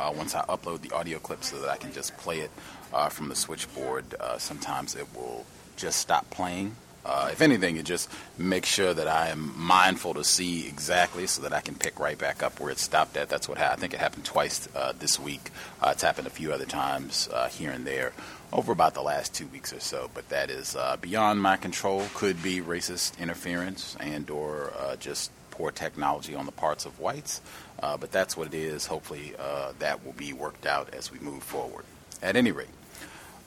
Uh, 0.00 0.14
once 0.16 0.34
I 0.34 0.40
upload 0.46 0.80
the 0.80 0.96
audio 0.96 1.18
clip 1.18 1.44
so 1.44 1.60
that 1.60 1.68
I 1.68 1.76
can 1.76 1.92
just 1.92 2.16
play 2.16 2.40
it 2.40 2.50
uh, 2.94 3.10
from 3.10 3.28
the 3.28 3.36
switchboard, 3.36 4.14
uh, 4.18 4.38
sometimes 4.38 4.94
it 4.94 5.06
will 5.14 5.44
just 5.76 5.98
stop 5.98 6.30
playing. 6.30 6.76
Uh, 7.04 7.28
if 7.30 7.40
anything, 7.40 7.76
it 7.76 7.84
just 7.84 8.10
makes 8.38 8.68
sure 8.68 8.94
that 8.94 9.08
I 9.08 9.28
am 9.28 9.52
mindful 9.56 10.14
to 10.14 10.24
see 10.24 10.66
exactly 10.66 11.26
so 11.26 11.42
that 11.42 11.52
I 11.52 11.60
can 11.60 11.74
pick 11.74 11.98
right 11.98 12.16
back 12.18 12.42
up 12.42 12.60
where 12.60 12.70
it 12.70 12.78
stopped 12.78 13.16
at. 13.16 13.28
That's 13.28 13.48
what 13.48 13.58
ha- 13.58 13.72
I 13.72 13.76
think 13.76 13.92
it 13.92 14.00
happened 14.00 14.24
twice 14.24 14.68
this 14.98 15.18
week. 15.20 15.50
it's 15.84 16.02
happened 16.02 16.26
a 16.26 16.30
few 16.30 16.52
other 16.52 16.64
times 16.64 17.28
here 17.50 17.70
and 17.70 17.86
there 17.86 18.12
over 18.54 18.72
about 18.72 18.94
the 18.94 19.02
last 19.02 19.34
two 19.34 19.46
weeks 19.48 19.72
or 19.72 19.80
so. 19.80 20.08
But 20.14 20.28
that 20.30 20.48
is 20.48 20.76
uh, 20.76 20.96
beyond 21.00 21.42
my 21.42 21.56
control. 21.56 22.06
Could 22.14 22.42
be 22.42 22.60
racist 22.60 23.18
interference 23.18 23.96
and 24.00 24.30
or 24.30 24.72
uh, 24.78 24.96
just 24.96 25.30
poor 25.50 25.70
technology 25.70 26.34
on 26.34 26.46
the 26.46 26.52
parts 26.52 26.86
of 26.86 26.98
whites. 27.00 27.40
Uh, 27.82 27.96
but 27.96 28.12
that's 28.12 28.36
what 28.36 28.46
it 28.46 28.54
is. 28.54 28.86
Hopefully, 28.86 29.34
uh, 29.38 29.72
that 29.80 30.04
will 30.04 30.12
be 30.12 30.32
worked 30.32 30.64
out 30.64 30.94
as 30.94 31.12
we 31.12 31.18
move 31.18 31.42
forward. 31.42 31.84
At 32.22 32.36
any 32.36 32.52
rate, 32.52 32.68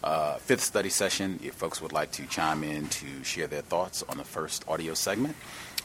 uh, 0.04 0.36
fifth 0.36 0.64
study 0.64 0.90
session. 0.90 1.40
If 1.44 1.56
folks 1.56 1.82
would 1.82 1.94
like 1.94 2.12
to 2.14 2.26
chime 2.28 2.64
in 2.64 2.88
to 2.88 3.24
share 3.24 3.48
their 3.48 3.62
thoughts 3.62 4.04
on 4.08 4.18
the 4.18 4.24
first 4.24 4.64
audio 4.68 4.94
segment, 4.94 5.36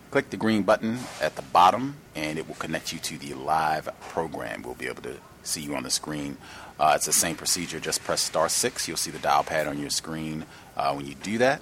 click 0.09 0.31
the 0.31 0.37
green 0.37 0.63
button 0.63 0.97
at 1.21 1.35
the 1.35 1.43
bottom 1.43 1.97
and 2.15 2.39
it 2.39 2.47
will 2.47 2.55
connect 2.55 2.91
you 2.91 2.97
to 2.97 3.19
the 3.19 3.35
live 3.35 3.87
program. 4.09 4.63
We'll 4.63 4.73
be 4.73 4.87
able 4.87 5.03
to 5.03 5.17
see 5.43 5.61
you 5.61 5.75
on 5.75 5.83
the 5.83 5.91
screen. 5.91 6.37
Uh, 6.79 6.93
it's 6.95 7.05
the 7.05 7.13
same 7.13 7.35
procedure. 7.35 7.79
Just 7.79 8.03
press 8.03 8.21
star 8.21 8.49
six. 8.49 8.87
You'll 8.87 8.97
see 8.97 9.11
the 9.11 9.19
dial 9.19 9.43
pad 9.43 9.67
on 9.67 9.79
your 9.79 9.89
screen. 9.89 10.45
Uh, 10.75 10.93
when 10.93 11.05
you 11.05 11.15
do 11.15 11.37
that, 11.37 11.61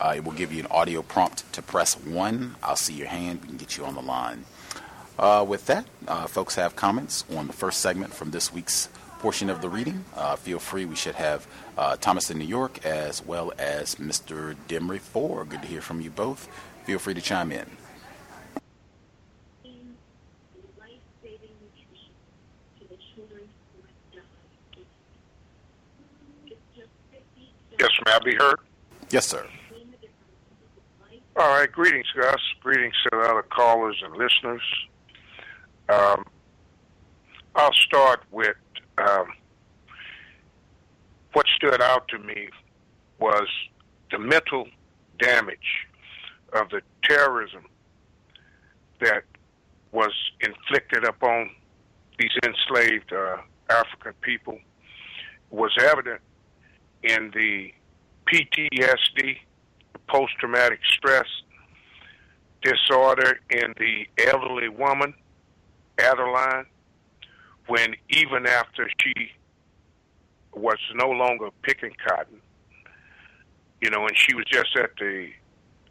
uh, 0.00 0.14
it 0.16 0.24
will 0.24 0.32
give 0.32 0.52
you 0.52 0.60
an 0.60 0.66
audio 0.70 1.02
prompt 1.02 1.50
to 1.52 1.62
press 1.62 1.94
one. 1.96 2.56
I'll 2.62 2.76
see 2.76 2.94
your 2.94 3.08
hand. 3.08 3.40
We 3.42 3.48
can 3.48 3.56
get 3.56 3.76
you 3.76 3.84
on 3.84 3.94
the 3.94 4.02
line. 4.02 4.44
Uh, 5.18 5.44
with 5.46 5.66
that, 5.66 5.86
uh, 6.08 6.26
folks 6.26 6.56
have 6.56 6.74
comments 6.74 7.24
on 7.36 7.46
the 7.46 7.52
first 7.52 7.80
segment 7.80 8.12
from 8.12 8.32
this 8.32 8.52
week's 8.52 8.88
portion 9.20 9.48
of 9.48 9.62
the 9.62 9.68
reading. 9.68 10.04
Uh, 10.16 10.34
feel 10.34 10.58
free. 10.58 10.84
We 10.84 10.96
should 10.96 11.14
have 11.14 11.46
Thomas 12.00 12.30
in 12.30 12.38
New 12.38 12.44
York 12.44 12.84
as 12.84 13.24
well 13.24 13.52
as 13.56 13.96
Mr. 13.96 14.56
Demery 14.68 14.98
Four. 14.98 15.44
Good 15.44 15.62
to 15.62 15.68
hear 15.68 15.80
from 15.80 16.00
you 16.00 16.10
both. 16.10 16.48
Feel 16.84 16.98
free 16.98 17.14
to 17.14 17.20
chime 17.20 17.52
in. 17.52 17.66
Yes, 27.82 27.90
may 28.06 28.12
I 28.12 28.18
be 28.20 28.36
heard? 28.36 28.60
Yes, 29.10 29.26
sir. 29.26 29.44
All 31.34 31.48
right. 31.48 31.70
Greetings, 31.72 32.06
Gus. 32.14 32.38
Greetings 32.60 32.94
to 33.02 33.10
the 33.10 33.18
other 33.18 33.42
callers 33.42 34.00
and 34.04 34.12
listeners. 34.12 34.62
Um, 35.88 36.24
I'll 37.56 37.72
start 37.72 38.22
with 38.30 38.54
um, 38.98 39.32
what 41.32 41.44
stood 41.56 41.82
out 41.82 42.06
to 42.08 42.20
me 42.20 42.50
was 43.18 43.48
the 44.12 44.18
mental 44.20 44.68
damage 45.18 45.88
of 46.52 46.68
the 46.68 46.82
terrorism 47.02 47.64
that 49.00 49.24
was 49.90 50.12
inflicted 50.40 51.04
upon 51.04 51.50
these 52.16 52.30
enslaved 52.44 53.12
uh, 53.12 53.38
African 53.70 54.12
people 54.20 54.60
was 55.50 55.72
evident 55.80 56.20
in 57.02 57.30
the 57.34 57.72
PTSD, 58.32 59.38
post 60.08 60.32
traumatic 60.38 60.80
stress 60.84 61.26
disorder 62.62 63.40
in 63.50 63.74
the 63.78 64.06
elderly 64.30 64.68
woman, 64.68 65.14
Adeline, 65.98 66.66
when 67.66 67.94
even 68.10 68.46
after 68.46 68.88
she 69.00 69.32
was 70.54 70.78
no 70.94 71.08
longer 71.10 71.48
picking 71.62 71.92
cotton, 72.06 72.40
you 73.80 73.90
know, 73.90 74.06
and 74.06 74.16
she 74.16 74.34
was 74.34 74.44
just 74.46 74.76
at 74.76 74.90
the 74.98 75.28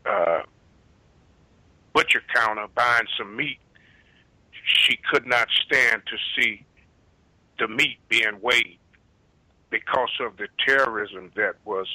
uh, 0.06 0.42
butcher 1.94 2.22
counter 2.34 2.68
buying 2.74 3.06
some 3.18 3.36
meat, 3.36 3.60
she 4.64 4.98
could 5.12 5.26
not 5.26 5.48
stand 5.66 6.02
to 6.06 6.18
see 6.36 6.66
the 7.60 7.68
meat 7.68 7.98
being 8.08 8.40
weighed 8.42 8.78
because 9.72 10.12
of 10.20 10.38
the 10.38 10.48
terrorism 10.66 11.32
that 11.36 11.56
was 11.66 11.88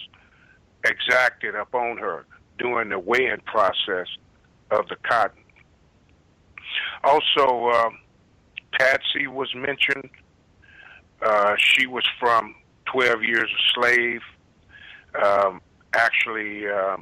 exacted 0.85 1.55
upon 1.55 1.99
her 1.99 2.27
during 2.59 2.89
the 2.89 2.99
weighing 2.99 3.41
process 3.45 4.09
of 4.71 4.89
the 4.89 4.97
cotton. 5.03 5.43
Also, 7.05 7.69
uh, 7.69 7.91
Patsy 8.79 9.27
was 9.27 9.55
mentioned. 9.55 10.11
Uh, 11.23 11.55
she 11.59 11.87
was 11.87 12.05
from 12.19 12.55
12 12.87 13.23
Years 13.23 13.51
a 13.51 13.81
Slave. 13.81 14.21
Um, 15.23 15.61
actually, 15.95 16.67
uh, 16.67 16.97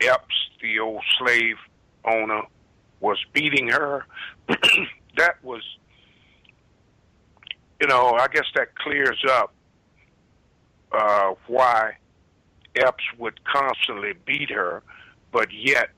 Epps, 0.00 0.34
the 0.60 0.78
old 0.78 1.02
slave 1.18 1.56
owner, 2.04 2.42
was 3.00 3.18
beating 3.32 3.68
her. 3.68 4.04
that 5.16 5.42
was, 5.42 5.62
you 7.80 7.86
know, 7.86 8.16
I 8.18 8.28
guess 8.28 8.46
that 8.54 8.74
clears 8.76 9.22
up 9.30 9.52
uh, 10.92 11.34
why 11.46 11.96
Epps 12.76 13.04
would 13.18 13.42
constantly 13.44 14.12
beat 14.24 14.50
her, 14.50 14.82
but 15.32 15.48
yet 15.52 15.90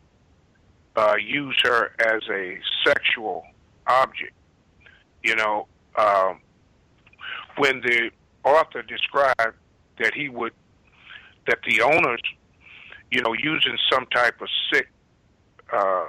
uh, 0.97 1.15
use 1.21 1.57
her 1.63 1.93
as 2.01 2.23
a 2.31 2.59
sexual 2.85 3.45
object. 3.87 4.33
You 5.23 5.37
know, 5.37 5.67
um, 5.97 6.41
when 7.57 7.81
the 7.81 8.11
author 8.45 8.83
described 8.83 9.57
that 10.01 10.15
he 10.15 10.29
would, 10.29 10.53
that 11.47 11.59
the 11.69 11.83
owners, 11.83 12.21
you 13.11 13.23
know, 13.23 13.35
using 13.35 13.77
some 13.91 14.07
type 14.07 14.41
of 14.41 14.49
sick 14.73 14.89
uh, 15.73 16.07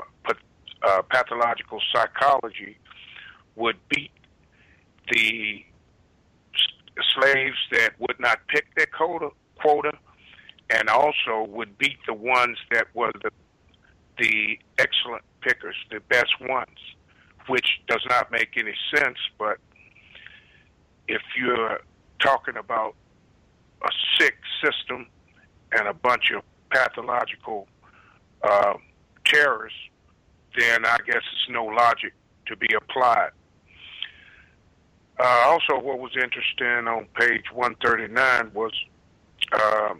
uh, 0.81 1.01
pathological 1.09 1.81
psychology, 1.93 2.77
would 3.55 3.75
beat 3.89 4.11
the 5.11 5.65
slaves 7.15 7.57
that 7.71 7.91
would 7.99 8.19
not 8.19 8.39
pick 8.47 8.65
their 8.75 8.87
quota, 8.87 9.29
quota 9.61 9.91
and 10.69 10.89
also 10.89 11.45
would 11.49 11.77
beat 11.77 11.97
the 12.05 12.13
ones 12.13 12.57
that 12.71 12.87
were 12.93 13.11
the 13.23 13.31
the 14.17 14.59
excellent 14.77 15.23
pickers, 15.41 15.75
the 15.91 16.01
best 16.09 16.33
ones, 16.41 16.77
which 17.47 17.81
does 17.87 18.05
not 18.09 18.29
make 18.31 18.49
any 18.57 18.73
sense. 18.93 19.17
But 19.37 19.59
if 21.07 21.21
you're 21.39 21.79
talking 22.19 22.57
about 22.57 22.95
a 23.81 23.89
sick 24.17 24.35
system 24.61 25.07
and 25.71 25.87
a 25.87 25.93
bunch 25.93 26.31
of 26.31 26.43
pathological 26.69 27.67
uh, 28.43 28.73
terrorists, 29.23 29.79
then 30.57 30.85
I 30.85 30.97
guess 31.05 31.23
it's 31.31 31.49
no 31.49 31.65
logic 31.65 32.13
to 32.47 32.57
be 32.57 32.67
applied. 32.75 33.29
Uh, 35.19 35.43
also, 35.47 35.77
what 35.77 35.99
was 35.99 36.11
interesting 36.15 36.87
on 36.87 37.05
page 37.15 37.43
139 37.53 38.51
was 38.53 38.71
uh, 39.51 39.93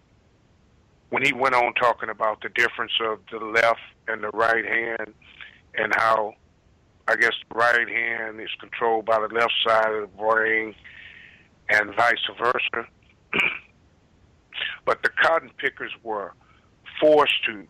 when 1.09 1.23
he 1.23 1.33
went 1.33 1.53
on 1.53 1.73
talking 1.73 2.09
about 2.09 2.41
the 2.41 2.49
difference 2.49 2.93
of 3.01 3.19
the 3.29 3.37
left 3.45 3.81
and 4.07 4.23
the 4.23 4.29
right 4.29 4.65
hand 4.65 5.13
and 5.75 5.93
how 5.97 6.33
I 7.09 7.17
guess 7.17 7.33
the 7.49 7.55
right 7.55 7.89
hand 7.89 8.39
is 8.39 8.49
controlled 8.61 9.05
by 9.05 9.19
the 9.19 9.33
left 9.33 9.53
side 9.67 9.91
of 9.91 10.01
the 10.01 10.17
brain 10.17 10.73
and 11.69 11.93
vice 11.95 12.15
versa. 12.41 12.87
but 14.85 15.03
the 15.03 15.09
cotton 15.21 15.51
pickers 15.57 15.91
were 16.01 16.33
forced 17.01 17.43
to 17.45 17.65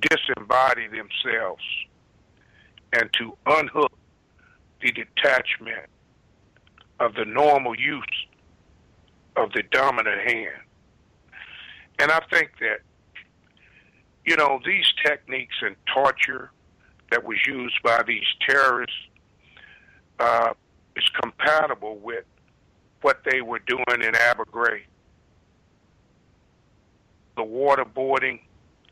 disembody 0.00 0.88
themselves 0.90 1.62
and 2.92 3.08
to 3.12 3.36
unhook 3.46 3.92
the 4.80 4.90
detachment 4.90 5.88
of 7.00 7.14
the 7.14 7.24
normal 7.24 7.78
use 7.78 8.04
of 9.36 9.52
the 9.52 9.62
dominant 9.70 10.20
hand. 10.30 10.62
And 11.98 12.10
I 12.10 12.20
think 12.30 12.52
that, 12.60 12.80
you 14.24 14.36
know, 14.36 14.60
these 14.64 14.86
techniques 15.04 15.56
and 15.62 15.76
torture 15.92 16.50
that 17.10 17.24
was 17.24 17.38
used 17.46 17.80
by 17.82 18.02
these 18.06 18.24
terrorists 18.48 18.96
uh, 20.18 20.54
is 20.96 21.04
compatible 21.20 21.98
with 21.98 22.24
what 23.02 23.20
they 23.30 23.42
were 23.42 23.60
doing 23.60 23.84
in 23.88 24.12
Ghraib. 24.12 24.82
The 27.36 27.42
waterboarding, 27.42 28.40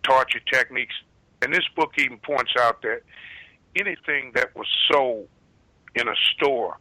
torture 0.02 0.40
techniques. 0.52 0.94
And 1.40 1.52
this 1.52 1.66
book 1.74 1.92
even 1.98 2.18
points 2.18 2.52
out 2.60 2.82
that 2.82 3.02
anything 3.76 4.32
that 4.34 4.54
was 4.54 4.66
sold 4.90 5.28
in 5.94 6.08
a 6.08 6.14
store, 6.34 6.76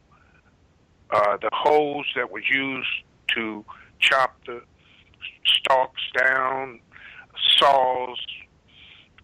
uh, 1.11 1.37
the 1.41 1.49
hose 1.53 2.05
that 2.15 2.31
was 2.31 2.43
used 2.49 2.87
to 3.35 3.65
chop 3.99 4.35
the 4.45 4.61
stalks 5.45 6.01
down, 6.17 6.79
saws, 7.57 8.17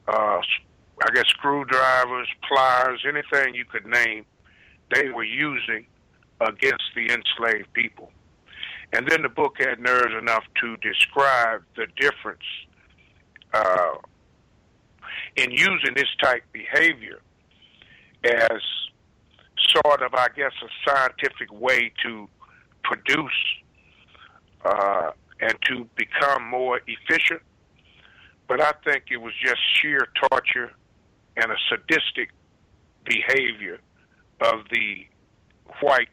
uh, 0.08 0.40
I 0.42 1.14
guess 1.14 1.26
screwdrivers, 1.30 2.28
pliers, 2.48 3.06
anything 3.08 3.56
you 3.56 3.66
could 3.66 3.86
name, 3.86 4.26
they 4.94 5.10
were 5.10 5.24
using 5.24 5.86
against 6.42 6.84
the 6.96 7.10
enslaved 7.12 7.72
people. 7.74 8.12
And 8.94 9.08
then 9.08 9.22
the 9.22 9.30
book 9.30 9.56
had 9.60 9.80
nerves 9.80 10.14
enough 10.20 10.44
to 10.62 10.78
describe 10.78 11.64
the 11.76 11.88
difference 11.98 12.44
uh, 13.54 13.96
in 15.36 15.52
using 15.52 15.94
this 15.96 16.08
type 16.22 16.44
behavior 16.54 17.20
as 18.24 18.62
sort 19.70 20.02
of, 20.02 20.14
I 20.14 20.28
guess, 20.36 20.52
a 20.64 20.90
scientific 20.90 21.52
way 21.52 21.92
to 22.04 22.28
produce 22.84 23.32
uh, 24.66 25.12
and 25.40 25.56
to 25.68 25.88
become 25.96 26.48
more 26.50 26.82
efficient. 26.88 27.42
But 28.48 28.62
I 28.62 28.72
think 28.84 29.06
it 29.12 29.18
was 29.18 29.34
just 29.42 29.60
sheer 29.76 30.08
torture 30.30 30.72
and 31.36 31.52
a 31.52 31.56
sadistic 31.70 32.30
behavior 33.04 33.80
of 34.42 34.62
the 34.72 35.06
whites. 35.82 36.12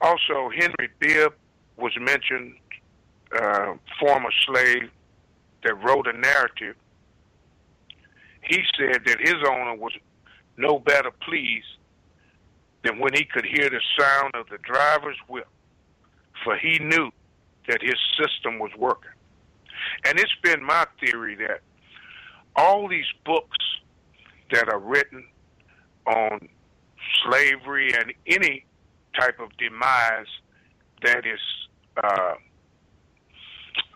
Also, 0.00 0.50
Henry 0.50 0.90
Bibb 0.98 1.32
was 1.76 1.92
mentioned, 1.98 2.54
uh, 3.40 3.74
former 4.00 4.30
slave 4.46 4.90
that 5.62 5.74
wrote 5.82 6.06
a 6.06 6.12
narrative. 6.12 6.76
He 8.52 8.62
said 8.76 9.00
that 9.06 9.18
his 9.18 9.36
owner 9.48 9.74
was 9.74 9.92
no 10.58 10.78
better 10.78 11.10
pleased 11.10 11.78
than 12.84 12.98
when 12.98 13.14
he 13.14 13.24
could 13.24 13.46
hear 13.46 13.70
the 13.70 13.80
sound 13.98 14.32
of 14.34 14.46
the 14.50 14.58
driver's 14.58 15.16
whip, 15.26 15.48
for 16.44 16.58
he 16.58 16.78
knew 16.78 17.10
that 17.66 17.80
his 17.80 17.96
system 18.20 18.58
was 18.58 18.70
working. 18.76 19.10
And 20.04 20.18
it's 20.18 20.34
been 20.42 20.62
my 20.62 20.84
theory 21.00 21.34
that 21.36 21.60
all 22.54 22.88
these 22.88 23.06
books 23.24 23.56
that 24.52 24.68
are 24.68 24.80
written 24.80 25.24
on 26.06 26.46
slavery 27.24 27.94
and 27.94 28.12
any 28.26 28.66
type 29.18 29.40
of 29.40 29.48
demise 29.56 30.26
that 31.02 31.24
is 31.24 31.40
uh, 32.04 32.34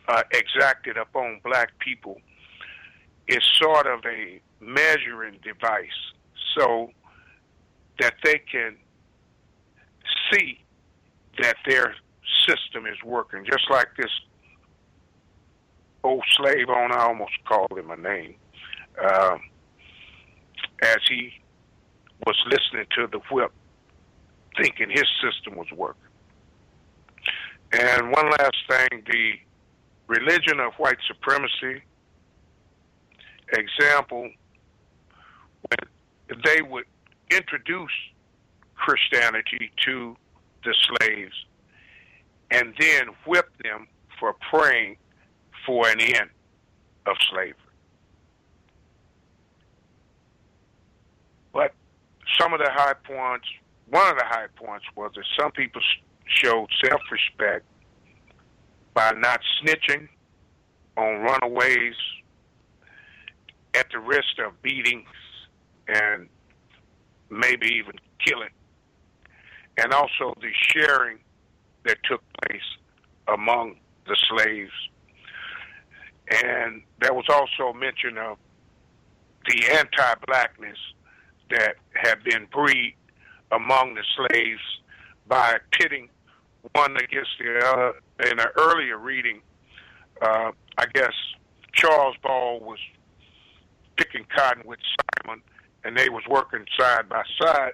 uh, 0.08 0.22
exacted 0.32 0.96
upon 0.96 1.42
black 1.44 1.78
people 1.78 2.16
is 3.28 3.42
sort 3.60 3.86
of 3.86 4.00
a 4.06 4.40
measuring 4.60 5.38
device 5.42 5.86
so 6.56 6.90
that 7.98 8.14
they 8.24 8.40
can 8.50 8.76
see 10.30 10.60
that 11.40 11.56
their 11.66 11.94
system 12.46 12.86
is 12.86 12.96
working, 13.04 13.44
just 13.44 13.70
like 13.70 13.88
this 13.96 14.10
old 16.02 16.24
slave 16.36 16.68
owner, 16.68 16.96
I 16.96 17.06
almost 17.06 17.32
called 17.46 17.72
him 17.76 17.90
a 17.90 17.96
name. 17.96 18.34
Uh, 19.02 19.38
as 20.82 20.96
he 21.08 21.32
was 22.26 22.36
listening 22.46 22.86
to 22.96 23.06
the 23.10 23.20
whip, 23.30 23.52
thinking 24.56 24.90
his 24.90 25.04
system 25.22 25.56
was 25.56 25.66
working. 25.74 26.02
And 27.72 28.10
one 28.10 28.30
last 28.30 28.56
thing 28.68 29.02
the 29.06 29.32
religion 30.06 30.60
of 30.60 30.72
white 30.74 30.98
supremacy 31.06 31.82
example, 33.52 34.30
when 35.68 36.40
they 36.44 36.62
would 36.62 36.84
introduce 37.30 37.90
Christianity 38.74 39.70
to 39.84 40.16
the 40.64 40.74
slaves 40.84 41.34
and 42.50 42.74
then 42.78 43.08
whip 43.26 43.50
them 43.62 43.86
for 44.18 44.34
praying 44.50 44.96
for 45.64 45.88
an 45.88 46.00
end 46.00 46.30
of 47.06 47.16
slavery. 47.30 47.54
But 51.52 51.72
some 52.38 52.52
of 52.52 52.60
the 52.60 52.70
high 52.70 52.94
points, 52.94 53.46
one 53.88 54.10
of 54.10 54.18
the 54.18 54.24
high 54.24 54.46
points 54.56 54.84
was 54.94 55.12
that 55.14 55.24
some 55.38 55.52
people 55.52 55.80
showed 56.26 56.68
self 56.84 57.00
respect 57.10 57.64
by 58.94 59.12
not 59.12 59.40
snitching 59.62 60.08
on 60.96 61.20
runaways 61.20 61.94
at 63.74 63.86
the 63.92 63.98
risk 63.98 64.38
of 64.44 64.60
beatings 64.62 65.06
and 65.88 66.28
maybe 67.30 67.66
even 67.66 67.94
killing. 68.24 68.50
And 69.78 69.92
also 69.92 70.34
the 70.40 70.50
sharing 70.52 71.18
that 71.84 71.98
took 72.04 72.22
place 72.42 72.62
among 73.28 73.76
the 74.06 74.16
slaves. 74.28 74.72
And 76.44 76.82
there 77.00 77.12
was 77.12 77.26
also 77.28 77.72
mention 77.72 78.18
of 78.18 78.38
the 79.46 79.66
anti 79.72 80.14
blackness 80.26 80.78
that 81.50 81.76
had 81.94 82.24
been 82.24 82.46
breed 82.52 82.96
among 83.52 83.94
the 83.94 84.02
slaves 84.16 84.60
by 85.28 85.56
pitting 85.72 86.08
one 86.72 86.96
against 86.96 87.30
the 87.38 87.58
other. 87.64 87.92
In 88.30 88.40
an 88.40 88.46
earlier 88.56 88.98
reading, 88.98 89.40
uh, 90.20 90.50
I 90.78 90.86
guess 90.94 91.12
Charles 91.74 92.16
Ball 92.22 92.60
was 92.60 92.78
picking 93.96 94.26
cotton 94.34 94.62
with 94.64 94.78
Simon, 95.24 95.42
and 95.86 95.96
they 95.96 96.08
was 96.08 96.24
working 96.28 96.64
side 96.78 97.08
by 97.08 97.22
side, 97.40 97.72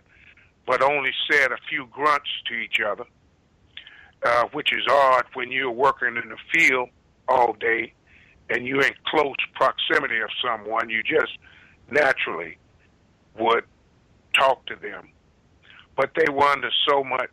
but 0.66 0.82
only 0.82 1.10
said 1.30 1.50
a 1.50 1.56
few 1.68 1.86
grunts 1.86 2.28
to 2.46 2.54
each 2.54 2.78
other, 2.86 3.04
uh, 4.22 4.44
which 4.52 4.72
is 4.72 4.82
odd 4.90 5.24
when 5.32 5.50
you're 5.50 5.70
working 5.70 6.16
in 6.22 6.28
the 6.28 6.36
field 6.52 6.90
all 7.26 7.54
day 7.54 7.94
and 8.50 8.66
you're 8.66 8.84
in 8.84 8.92
close 9.06 9.34
proximity 9.54 10.20
of 10.20 10.28
someone. 10.44 10.90
You 10.90 11.02
just 11.02 11.32
naturally 11.90 12.58
would 13.38 13.64
talk 14.34 14.66
to 14.66 14.76
them, 14.76 15.08
but 15.96 16.10
they 16.14 16.30
were 16.30 16.44
under 16.44 16.70
so 16.86 17.02
much 17.02 17.30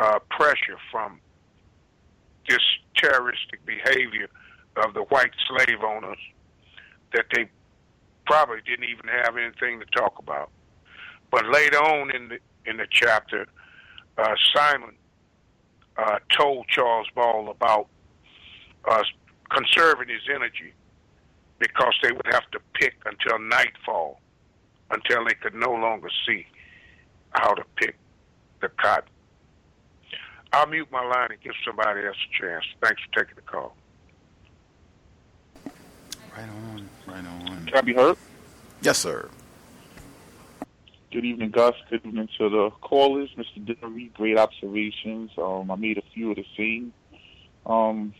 uh, 0.00 0.18
pressure 0.30 0.78
from 0.90 1.20
this 2.48 2.60
terroristic 2.96 3.64
behavior 3.66 4.28
of 4.76 4.94
the 4.94 5.02
white 5.02 5.32
slave 5.48 5.82
owners 5.84 6.18
that 7.12 7.26
they 7.34 7.48
probably 8.26 8.60
didn't 8.66 8.88
even 8.88 9.08
have 9.08 9.36
anything 9.36 9.80
to 9.80 9.86
talk 9.86 10.18
about. 10.18 10.50
But 11.30 11.46
later 11.48 11.78
on 11.78 12.14
in 12.14 12.28
the 12.28 12.38
in 12.68 12.76
the 12.76 12.86
chapter, 12.90 13.46
uh, 14.18 14.34
Simon 14.54 14.94
uh, 15.96 16.18
told 16.36 16.66
Charles 16.68 17.08
Ball 17.14 17.48
about 17.48 17.86
uh, 18.84 19.02
conserving 19.50 20.08
his 20.08 20.22
energy 20.32 20.72
because 21.58 21.94
they 22.02 22.12
would 22.12 22.26
have 22.26 22.48
to 22.50 22.60
pick 22.74 22.94
until 23.06 23.38
nightfall, 23.38 24.20
until 24.90 25.24
they 25.24 25.34
could 25.34 25.54
no 25.54 25.72
longer 25.72 26.08
see 26.26 26.46
how 27.30 27.54
to 27.54 27.62
pick 27.76 27.96
the 28.60 28.68
cotton. 28.68 29.08
I'll 30.52 30.66
mute 30.66 30.88
my 30.90 31.04
line 31.04 31.28
and 31.30 31.40
give 31.40 31.54
somebody 31.66 32.06
else 32.06 32.16
a 32.16 32.42
chance. 32.42 32.64
Thanks 32.82 33.02
for 33.02 33.20
taking 33.20 33.36
the 33.36 33.42
call. 33.42 33.76
Right 36.36 36.48
on, 36.48 36.65
right 37.06 37.24
on. 37.26 37.66
Can 37.66 37.76
I 37.76 37.80
be 37.80 37.94
heard? 37.94 38.16
Yes, 38.82 38.98
sir. 38.98 39.28
Good 41.12 41.24
evening, 41.24 41.50
Gus. 41.50 41.74
Good 41.88 42.04
evening 42.04 42.28
to 42.38 42.48
the 42.48 42.70
callers, 42.80 43.30
Mr. 43.36 43.64
Demery. 43.64 44.12
Great 44.14 44.36
observations. 44.36 45.30
Um, 45.38 45.70
I 45.70 45.76
made 45.76 45.98
a 45.98 46.02
few 46.12 46.30
of 46.30 46.36
the 46.36 46.44
same. 46.56 46.92
Um, 47.64 48.12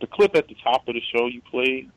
the 0.00 0.06
clip 0.06 0.34
at 0.34 0.48
the 0.48 0.56
top 0.64 0.88
of 0.88 0.94
the 0.94 1.02
show 1.14 1.26
you 1.26 1.40
played, 1.42 1.90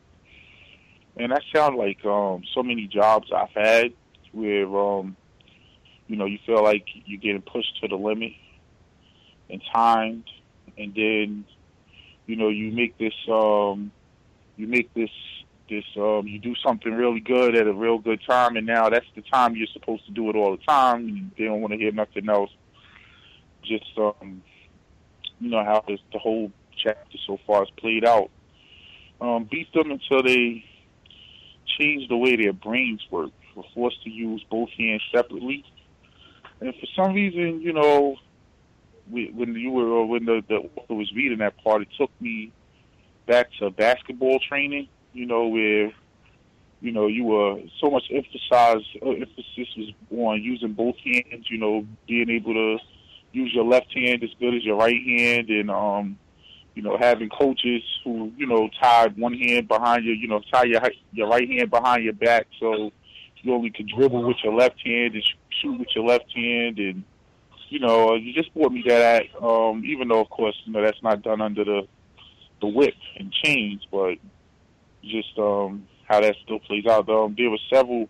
and 1.18 1.32
that 1.32 1.42
sounded 1.54 1.78
like 1.78 2.06
um, 2.06 2.44
so 2.54 2.62
many 2.62 2.88
jobs 2.88 3.32
I've 3.36 3.50
had 3.50 3.94
where 4.32 4.68
um, 4.78 5.16
you 6.08 6.18
know 6.18 6.26
you 6.26 6.38
feel 6.46 6.62
like 6.64 6.86
you're 7.06 7.20
getting 7.20 7.42
pushed 7.42 7.82
to 7.82 7.88
the 7.88 7.96
limit 7.96 8.34
and 9.50 9.62
timed, 9.74 10.30
and 10.78 10.94
then 10.94 11.46
you 12.28 12.36
know 12.36 12.50
you 12.50 12.72
make 12.72 12.98
this 12.98 13.14
um, 13.28 13.92
you 14.56 14.68
make 14.68 14.94
this 14.94 15.10
this 15.70 15.84
um 15.98 16.28
you 16.28 16.40
do 16.40 16.54
something 16.56 16.94
really 16.94 17.20
good 17.20 17.56
at 17.56 17.68
a 17.68 17.74
real 17.74 17.98
good 17.98 18.22
time 18.28 18.56
and 18.56 18.68
now 18.68 18.90
that's 18.90 19.06
the 19.16 19.22
time 19.22 19.56
you're 19.56 19.68
supposed 19.74 20.06
to 20.06 20.12
do 20.12 20.30
it 20.30 20.36
all 20.36 20.52
the 20.52 20.64
time 20.64 21.32
they 21.38 21.46
don't 21.46 21.62
want 21.62 21.74
to 21.74 21.80
hear 21.80 21.92
nothing 21.92 22.30
else. 22.30 22.52
Just 23.64 23.86
um 23.98 24.44
you 25.40 25.50
know 25.50 25.64
how 25.64 25.84
this, 25.88 26.00
the 26.14 26.20
whole 26.20 26.52
chapter 26.78 27.18
so 27.26 27.40
far 27.46 27.60
has 27.60 27.70
played 27.78 28.06
out. 28.06 28.30
Um 29.22 29.48
beat 29.50 29.72
them 29.74 29.92
until 29.92 30.24
they 30.24 30.64
change 31.80 32.08
the 32.10 32.18
way 32.18 32.36
their 32.36 32.54
brains 32.54 33.02
work. 33.10 33.32
We're 33.56 33.64
forced 33.74 34.04
to 34.04 34.10
use 34.10 34.44
both 34.50 34.70
hands 34.78 35.02
separately. 35.14 35.64
And 36.62 36.74
for 36.76 36.88
some 36.96 37.14
reason 37.14 37.62
you 37.62 37.74
know 37.74 38.18
when 39.10 39.56
you 39.56 39.72
were 39.72 39.88
or 39.88 40.08
when 40.08 40.26
the, 40.26 40.44
the 40.48 40.56
author 40.56 40.96
was 40.96 41.12
reading 41.14 41.38
that 41.40 41.64
part 41.64 41.84
it 41.84 41.88
took 41.98 42.10
me 42.20 42.52
back 43.26 43.50
to 43.60 43.70
basketball 43.70 44.40
training, 44.40 44.88
you 45.16 45.26
know, 45.26 45.48
where 45.48 45.92
you 46.82 46.92
know 46.92 47.08
you 47.08 47.24
were 47.24 47.60
so 47.82 47.90
much 47.90 48.04
emphasize 48.12 48.86
uh, 49.02 49.10
emphasis 49.10 49.68
was 49.78 49.94
on 50.12 50.44
using 50.44 50.74
both 50.74 50.96
hands, 50.98 51.48
you 51.50 51.58
know, 51.58 51.86
being 52.08 52.30
able 52.30 52.54
to 52.54 52.78
use 53.32 53.52
your 53.54 53.66
left 53.66 53.92
hand 53.96 54.24
as 54.24 54.30
good 54.40 54.54
as 54.54 54.64
your 54.64 54.76
right 54.76 55.02
hand, 55.08 55.50
and 55.50 55.72
um, 55.72 56.20
you 56.76 56.84
know, 56.84 56.98
having 57.00 57.30
coaches 57.30 57.82
who 58.04 58.32
you 58.38 58.46
know 58.46 58.70
tied 58.80 59.18
one 59.18 59.34
hand 59.34 59.68
behind 59.68 60.04
you, 60.04 60.12
you 60.12 60.28
know, 60.28 60.42
tie 60.52 60.66
your 60.66 60.82
your 61.14 61.30
right 61.30 61.50
hand 61.50 61.72
behind 61.72 62.04
your 62.04 62.14
back, 62.14 62.48
so 62.60 62.92
you 63.38 63.54
only 63.54 63.70
could 63.70 63.88
dribble 63.88 64.28
with 64.28 64.38
your 64.44 64.54
left 64.54 64.80
hand 64.86 65.14
and 65.14 65.24
shoot 65.62 65.80
with 65.80 65.88
your 65.96 66.06
left 66.06 66.30
hand, 66.36 66.78
and 66.78 67.04
you 67.70 67.80
know, 67.80 68.16
you 68.16 68.34
just 68.34 68.54
brought 68.54 68.72
me 68.72 68.84
that. 68.88 69.24
Um, 69.42 69.84
even 69.86 70.10
though, 70.10 70.20
of 70.20 70.30
course, 70.30 70.56
you 70.66 70.74
know 70.74 70.84
that's 70.84 71.02
not 71.02 71.24
done 71.24 71.42
under 71.42 71.64
the 71.64 71.88
the 72.62 72.68
whip 72.68 72.96
and 73.18 73.32
chains, 73.32 73.86
but 73.92 74.16
just 75.06 75.38
um, 75.38 75.88
how 76.08 76.22
that 76.22 76.36
still 76.44 76.60
plays 76.60 76.86
out. 76.86 77.10
Um, 77.10 77.36
there 77.38 77.50
were 77.50 77.60
several, 77.72 78.10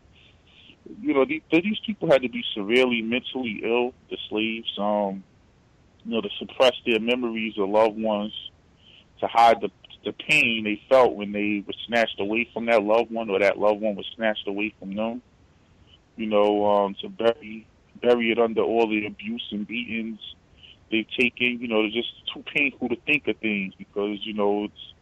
you 1.01 1.13
know, 1.13 1.25
these, 1.25 1.41
these 1.51 1.79
people 1.85 2.09
had 2.09 2.21
to 2.21 2.29
be 2.29 2.43
severely 2.55 3.01
mentally 3.01 3.61
ill, 3.63 3.93
the 4.09 4.17
slaves, 4.29 4.71
um, 4.77 5.23
you 6.03 6.11
know, 6.13 6.21
to 6.21 6.29
suppress 6.39 6.73
their 6.85 6.99
memories 6.99 7.53
of 7.57 7.69
loved 7.69 7.97
ones, 7.97 8.33
to 9.19 9.27
hide 9.27 9.61
the 9.61 9.69
the 10.03 10.13
pain 10.13 10.63
they 10.63 10.79
felt 10.87 11.15
when 11.15 11.31
they 11.31 11.63
were 11.65 11.73
snatched 11.87 12.19
away 12.19 12.47
from 12.53 12.67
that 12.67 12.83
loved 12.83 13.11
one 13.11 13.27
or 13.29 13.39
that 13.39 13.57
loved 13.57 13.81
one 13.81 13.95
was 13.95 14.05
snatched 14.15 14.47
away 14.47 14.73
from 14.79 14.95
them. 14.95 15.21
You 16.15 16.27
know, 16.27 16.65
um, 16.65 16.95
to 17.01 17.09
bury 17.09 17.65
bury 18.01 18.31
it 18.31 18.39
under 18.39 18.61
all 18.61 18.87
the 18.87 19.07
abuse 19.07 19.45
and 19.51 19.67
beatings 19.67 20.19
they've 20.91 21.09
taken. 21.17 21.59
You 21.59 21.67
know, 21.67 21.83
it's 21.83 21.95
just 21.95 22.09
too 22.33 22.43
painful 22.53 22.89
to 22.89 22.95
think 22.97 23.27
of 23.27 23.37
things 23.37 23.73
because 23.77 24.19
you 24.21 24.33
know 24.33 24.65
it's 24.65 24.93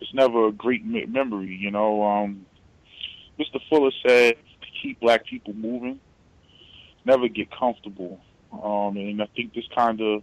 it's 0.00 0.14
never 0.14 0.48
a 0.48 0.52
great 0.52 0.84
me- 0.84 1.06
memory. 1.06 1.54
You 1.54 1.70
know, 1.70 2.02
um, 2.02 2.46
Mr. 3.38 3.60
Fuller 3.68 3.92
said 4.06 4.36
to 4.62 4.66
keep 4.82 5.00
black 5.00 5.26
people 5.26 5.54
moving, 5.54 6.00
never 7.04 7.28
get 7.28 7.50
comfortable, 7.50 8.20
um, 8.52 8.96
and 8.96 9.22
I 9.22 9.26
think 9.34 9.54
this 9.54 9.66
kind 9.74 10.00
of 10.00 10.22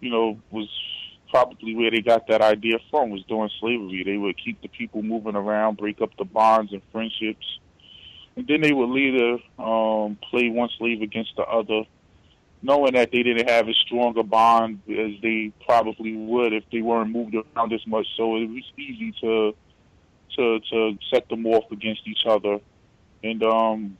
you 0.00 0.10
know 0.10 0.38
was 0.50 0.68
probably 1.30 1.74
where 1.74 1.90
they 1.90 2.00
got 2.00 2.26
that 2.28 2.42
idea 2.42 2.78
from 2.90 3.10
was 3.10 3.24
during 3.24 3.50
slavery. 3.58 4.02
They 4.04 4.18
would 4.18 4.36
keep 4.42 4.60
the 4.60 4.68
people 4.68 5.02
moving 5.02 5.34
around, 5.34 5.78
break 5.78 6.00
up 6.02 6.10
the 6.18 6.24
bonds 6.24 6.72
and 6.72 6.82
friendships, 6.92 7.46
and 8.36 8.46
then 8.46 8.60
they 8.60 8.72
would 8.72 8.90
later 8.90 9.38
um, 9.58 10.18
play 10.30 10.48
one 10.50 10.68
slave 10.78 11.00
against 11.02 11.34
the 11.36 11.42
other 11.42 11.84
knowing 12.62 12.92
that 12.94 13.10
they 13.10 13.22
didn't 13.22 13.48
have 13.48 13.68
as 13.68 13.76
strong 13.76 14.16
a 14.16 14.22
bond 14.22 14.80
as 14.88 15.20
they 15.20 15.52
probably 15.66 16.14
would 16.16 16.52
if 16.52 16.64
they 16.70 16.80
weren't 16.80 17.10
moved 17.10 17.34
around 17.34 17.72
as 17.72 17.84
much. 17.86 18.06
So 18.16 18.36
it 18.36 18.48
was 18.48 18.62
easy 18.78 19.12
to 19.20 19.54
to 20.36 20.60
to 20.70 20.98
set 21.12 21.28
them 21.28 21.44
off 21.46 21.70
against 21.70 22.06
each 22.06 22.24
other. 22.24 22.60
And 23.24 23.42
um, 23.42 23.98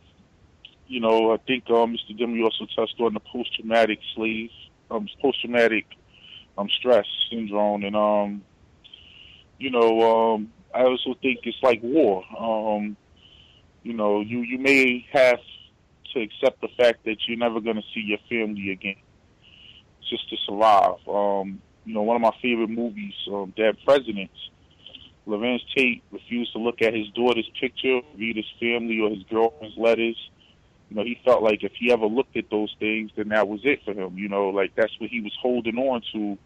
you 0.86 1.00
know, 1.00 1.32
I 1.32 1.38
think 1.38 1.68
um, 1.70 1.96
Mr. 1.96 2.18
Demery 2.18 2.44
also 2.44 2.66
touched 2.76 3.00
on 3.00 3.14
the 3.14 3.20
post 3.20 3.54
traumatic 3.54 3.98
slave, 4.14 4.50
um, 4.90 5.08
post 5.20 5.40
traumatic 5.40 5.86
um, 6.56 6.68
stress 6.78 7.06
syndrome, 7.30 7.84
and 7.84 7.96
um, 7.96 8.42
you 9.58 9.70
know, 9.70 10.34
um, 10.34 10.52
I 10.74 10.82
also 10.82 11.14
think 11.20 11.40
it's 11.44 11.56
like 11.62 11.80
war. 11.82 12.24
Um, 12.38 12.96
you 13.82 13.94
know, 13.94 14.20
you 14.20 14.40
you 14.40 14.58
may 14.58 15.06
have 15.12 15.40
to 16.14 16.20
accept 16.20 16.60
the 16.60 16.68
fact 16.76 17.04
that 17.04 17.16
you're 17.26 17.38
never 17.38 17.60
going 17.60 17.76
to 17.76 17.82
see 17.94 18.00
your 18.00 18.18
family 18.28 18.70
again, 18.70 18.96
just 20.08 20.28
to 20.30 20.36
survive. 20.46 20.96
Um, 21.08 21.60
you 21.84 21.94
know, 21.94 22.02
one 22.02 22.16
of 22.16 22.22
my 22.22 22.36
favorite 22.40 22.70
movies, 22.70 23.14
um, 23.32 23.52
Dead 23.56 23.76
Presidents. 23.84 24.34
Larenz 25.26 25.60
Tate 25.76 26.02
refused 26.10 26.52
to 26.52 26.58
look 26.58 26.82
at 26.82 26.94
his 26.94 27.08
daughter's 27.10 27.48
picture, 27.60 28.00
read 28.16 28.36
his 28.36 28.50
family 28.58 29.00
or 29.00 29.10
his 29.10 29.22
girlfriend's 29.30 29.76
letters. 29.76 30.16
You 30.90 30.96
know, 30.96 31.04
he 31.04 31.20
felt 31.24 31.42
like 31.42 31.62
if 31.62 31.72
he 31.78 31.92
ever 31.92 32.06
looked 32.06 32.36
at 32.36 32.50
those 32.50 32.74
things, 32.78 33.10
then 33.16 33.28
that 33.28 33.48
was 33.48 33.60
it 33.64 33.84
for 33.84 33.92
him. 33.92 34.18
You 34.18 34.28
know, 34.28 34.48
like 34.48 34.74
that's 34.74 34.92
what 35.00 35.10
he 35.10 35.20
was 35.20 35.32
holding 35.40 35.78
on 35.78 36.02
to 36.12 36.38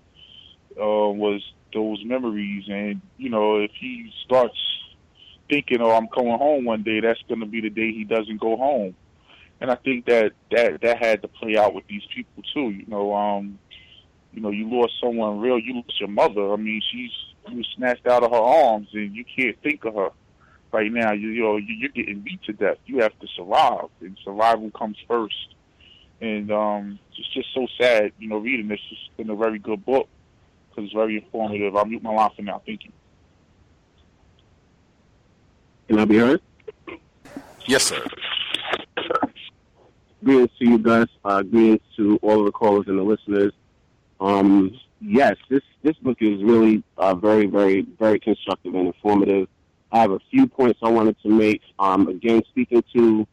uh, 0.81 1.11
was 1.11 1.43
those 1.73 2.05
memories. 2.05 2.65
And 2.69 3.01
you 3.17 3.31
know, 3.31 3.61
if 3.61 3.71
he 3.81 4.13
starts 4.25 4.59
thinking, 5.49 5.81
"Oh, 5.81 5.91
I'm 5.91 6.09
going 6.15 6.39
home 6.39 6.65
one 6.65 6.83
day," 6.83 7.01
that's 7.01 7.23
going 7.29 7.41
to 7.41 7.47
be 7.47 7.61
the 7.61 7.71
day 7.71 7.93
he 7.93 8.05
doesn't 8.05 8.41
go 8.41 8.57
home. 8.57 8.95
And 9.61 9.71
I 9.71 9.75
think 9.77 10.05
that 10.07 10.33
that 10.51 10.81
that 10.83 10.99
had 11.03 11.23
to 11.23 11.29
play 11.29 11.57
out 11.57 11.75
with 11.75 11.87
these 11.87 12.03
people 12.15 12.43
too. 12.55 12.71
You 12.71 12.85
know, 12.87 13.15
um, 13.15 13.59
you 14.33 14.43
know, 14.43 14.51
you 14.51 14.69
lost 14.69 14.95
someone 15.01 15.41
real. 15.41 15.59
You 15.59 15.77
lost 15.77 15.99
your 15.99 16.11
mother. 16.11 16.53
I 16.53 16.57
mean, 16.57 16.83
she's 16.93 17.11
you 17.49 17.59
was 17.59 17.69
snatched 17.77 18.07
out 18.07 18.23
of 18.23 18.31
her 18.31 18.37
arms, 18.37 18.89
and 18.93 19.15
you 19.15 19.25
can't 19.25 19.61
think 19.63 19.85
of 19.85 19.95
her 19.95 20.11
right 20.73 20.93
now. 20.93 21.13
You, 21.13 21.29
you 21.29 21.43
know, 21.43 21.57
you're 21.57 21.91
getting 21.91 22.21
beat 22.21 22.43
to 22.45 22.53
death. 22.53 22.79
You 22.87 23.01
have 23.01 23.19
to 23.21 23.27
survive, 23.35 23.89
and 24.01 24.19
survival 24.25 24.71
comes 24.71 24.99
first. 25.09 25.55
And 26.21 26.51
um, 26.51 26.99
it's 27.17 27.33
just 27.33 27.49
so 27.55 27.67
sad, 27.79 28.13
you 28.19 28.29
know, 28.29 28.39
reading 28.39 28.69
this. 28.69 28.81
It's 28.91 29.17
been 29.17 29.31
a 29.31 29.37
very 29.37 29.59
good 29.59 29.85
book 29.85 30.09
because 30.71 30.85
it's 30.85 30.95
very 30.95 31.17
informative. 31.17 31.77
I'll 31.77 31.85
mute 31.85 32.03
my 32.03 32.13
line 32.13 32.31
for 32.35 32.43
now. 32.43 32.63
Thank 32.65 32.85
you. 32.85 32.93
Can 35.89 35.99
I 35.99 36.05
be 36.05 36.17
heard? 36.17 36.41
Yes, 37.67 37.85
sir. 37.85 38.05
Greetings 40.27 40.51
to 40.59 40.69
you 40.69 40.79
guys. 40.79 41.07
Uh, 41.25 41.41
greetings 41.41 41.83
to 41.97 42.19
all 42.21 42.41
of 42.41 42.47
the 42.47 42.51
callers 42.51 42.87
and 42.89 42.99
the 42.99 43.03
listeners. 43.05 43.53
Um, 44.19 44.77
yes, 45.01 45.37
this 45.49 45.63
this 45.85 45.95
book 45.99 46.17
is 46.21 46.43
really 46.43 46.83
uh, 46.99 47.15
very, 47.15 47.47
very, 47.47 47.83
very 47.97 48.19
constructive 48.19 48.75
and 48.75 48.89
informative. 48.89 49.47
I 49.93 50.01
have 50.01 50.11
a 50.11 50.19
few 50.33 50.49
points 50.49 50.81
I 50.83 50.89
wanted 50.89 51.17
to 51.23 51.29
make. 51.29 51.63
Um, 51.79 52.09
again, 52.09 52.43
speaking 52.49 52.83
to 52.93 53.25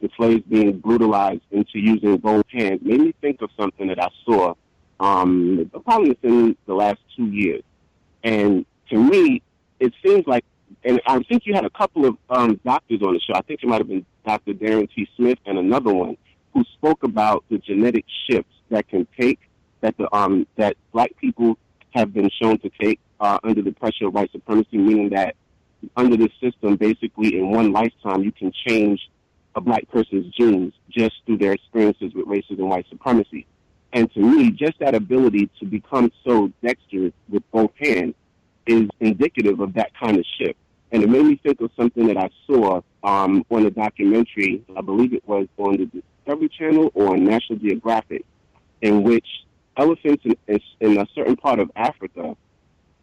the 0.00 0.08
slaves 0.16 0.42
being 0.48 0.78
brutalized 0.78 1.42
into 1.50 1.80
using 1.80 2.16
both 2.16 2.46
hands 2.48 2.80
made 2.82 3.00
me 3.00 3.14
think 3.20 3.42
of 3.42 3.50
something 3.54 3.86
that 3.88 4.02
I 4.02 4.08
saw 4.24 4.54
um, 5.00 5.70
probably 5.84 6.08
within 6.08 6.56
the 6.64 6.72
last 6.72 7.00
two 7.14 7.26
years. 7.26 7.62
And 8.24 8.64
to 8.88 8.96
me, 8.96 9.42
it 9.80 9.92
seems 10.02 10.26
like, 10.26 10.46
and 10.82 10.98
I 11.06 11.22
think 11.24 11.44
you 11.44 11.52
had 11.52 11.66
a 11.66 11.70
couple 11.70 12.06
of 12.06 12.16
um, 12.30 12.58
doctors 12.64 13.02
on 13.02 13.12
the 13.12 13.20
show. 13.20 13.34
I 13.34 13.42
think 13.42 13.62
it 13.62 13.66
might 13.66 13.82
have 13.82 13.88
been 13.88 14.06
Dr. 14.24 14.54
Darron 14.54 14.88
T. 14.94 15.06
Smith 15.14 15.38
and 15.44 15.58
another 15.58 15.92
one 15.92 16.16
who 16.52 16.64
spoke 16.74 17.02
about 17.02 17.44
the 17.50 17.58
genetic 17.58 18.04
shifts 18.28 18.52
that 18.70 18.88
can 18.88 19.06
take 19.18 19.40
that 19.80 19.96
the 19.96 20.14
um 20.14 20.46
that 20.56 20.76
black 20.92 21.16
people 21.16 21.56
have 21.90 22.12
been 22.12 22.30
shown 22.40 22.58
to 22.58 22.70
take 22.80 23.00
uh, 23.20 23.38
under 23.42 23.62
the 23.62 23.72
pressure 23.72 24.06
of 24.06 24.14
white 24.14 24.30
supremacy, 24.32 24.76
meaning 24.76 25.10
that 25.10 25.34
under 25.96 26.16
this 26.16 26.32
system, 26.40 26.76
basically 26.76 27.38
in 27.38 27.50
one 27.50 27.72
lifetime, 27.72 28.22
you 28.22 28.32
can 28.32 28.52
change 28.66 29.08
a 29.54 29.60
black 29.60 29.88
person's 29.88 30.32
genes 30.34 30.74
just 30.90 31.16
through 31.24 31.38
their 31.38 31.52
experiences 31.52 32.12
with 32.14 32.26
racism 32.26 32.58
and 32.58 32.68
white 32.68 32.86
supremacy. 32.88 33.46
And 33.92 34.12
to 34.12 34.20
me, 34.20 34.50
just 34.50 34.78
that 34.80 34.94
ability 34.94 35.50
to 35.60 35.66
become 35.66 36.12
so 36.24 36.52
dexterous 36.62 37.14
with 37.28 37.42
both 37.50 37.70
hands 37.76 38.14
is 38.66 38.88
indicative 39.00 39.60
of 39.60 39.72
that 39.74 39.92
kind 39.98 40.18
of 40.18 40.24
shift. 40.38 40.58
And 40.92 41.02
it 41.02 41.08
made 41.08 41.24
me 41.24 41.36
think 41.36 41.60
of 41.60 41.70
something 41.76 42.06
that 42.06 42.16
I 42.16 42.30
saw 42.46 42.82
um, 43.02 43.44
on 43.50 43.66
a 43.66 43.70
documentary, 43.70 44.62
I 44.76 44.80
believe 44.80 45.12
it 45.14 45.26
was 45.26 45.48
on 45.56 45.76
the 45.76 46.02
Discovery 46.28 46.48
Channel 46.50 46.90
or 46.92 47.14
on 47.14 47.24
National 47.24 47.58
Geographic, 47.58 48.22
in 48.82 49.02
which 49.02 49.26
elephants 49.78 50.22
in, 50.26 50.60
in 50.80 50.98
a 50.98 51.06
certain 51.14 51.36
part 51.36 51.58
of 51.58 51.70
Africa 51.74 52.36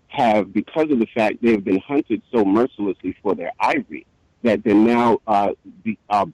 have, 0.10 0.54
because 0.54 0.92
of 0.92 1.00
the 1.00 1.08
fact 1.08 1.42
they 1.42 1.52
have 1.52 1.64
been 1.64 1.80
hunted 1.80 2.22
so 2.32 2.46
mercilessly 2.46 3.18
for 3.24 3.34
their 3.34 3.52
ivory, 3.60 4.06
that 4.44 4.64
they're 4.64 4.76
now 4.76 5.20
uh, 5.26 5.50
be, 5.84 5.98
uh, 6.08 6.28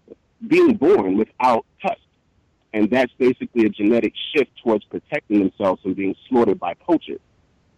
being 0.46 0.74
born 0.74 1.18
without 1.18 1.66
tusks. 1.82 2.02
And 2.74 2.90
that's 2.90 3.14
basically 3.18 3.66
a 3.66 3.70
genetic 3.70 4.14
shift 4.36 4.52
towards 4.62 4.84
protecting 4.84 5.40
themselves 5.40 5.82
from 5.82 5.94
being 5.94 6.16
slaughtered 6.28 6.60
by 6.60 6.74
poachers. 6.74 7.22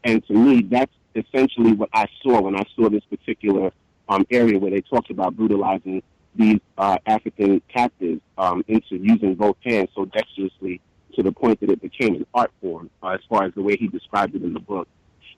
And 0.03 0.25
to 0.25 0.33
me, 0.33 0.63
that's 0.63 0.91
essentially 1.15 1.73
what 1.73 1.89
I 1.93 2.07
saw 2.23 2.41
when 2.41 2.55
I 2.55 2.63
saw 2.75 2.89
this 2.89 3.03
particular 3.11 3.71
um, 4.09 4.25
area 4.31 4.57
where 4.57 4.71
they 4.71 4.81
talked 4.81 5.11
about 5.11 5.35
brutalizing 5.35 6.01
these 6.35 6.59
uh, 6.77 6.97
African 7.05 7.61
captives 7.67 8.21
um, 8.37 8.63
into 8.67 8.97
using 8.97 9.35
both 9.35 9.57
hands 9.63 9.89
so 9.95 10.05
dexterously 10.05 10.81
to 11.15 11.23
the 11.23 11.31
point 11.31 11.59
that 11.59 11.69
it 11.69 11.81
became 11.81 12.15
an 12.15 12.25
art 12.33 12.51
form, 12.61 12.89
uh, 13.01 13.09
as 13.09 13.19
far 13.29 13.43
as 13.43 13.53
the 13.53 13.61
way 13.61 13.75
he 13.77 13.87
described 13.87 14.35
it 14.35 14.43
in 14.43 14.53
the 14.53 14.59
book. 14.59 14.87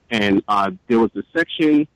And 0.10 0.44
uh, 0.48 0.72
there 0.88 1.00
was 1.00 1.12
a 1.16 1.24
section 1.36 1.88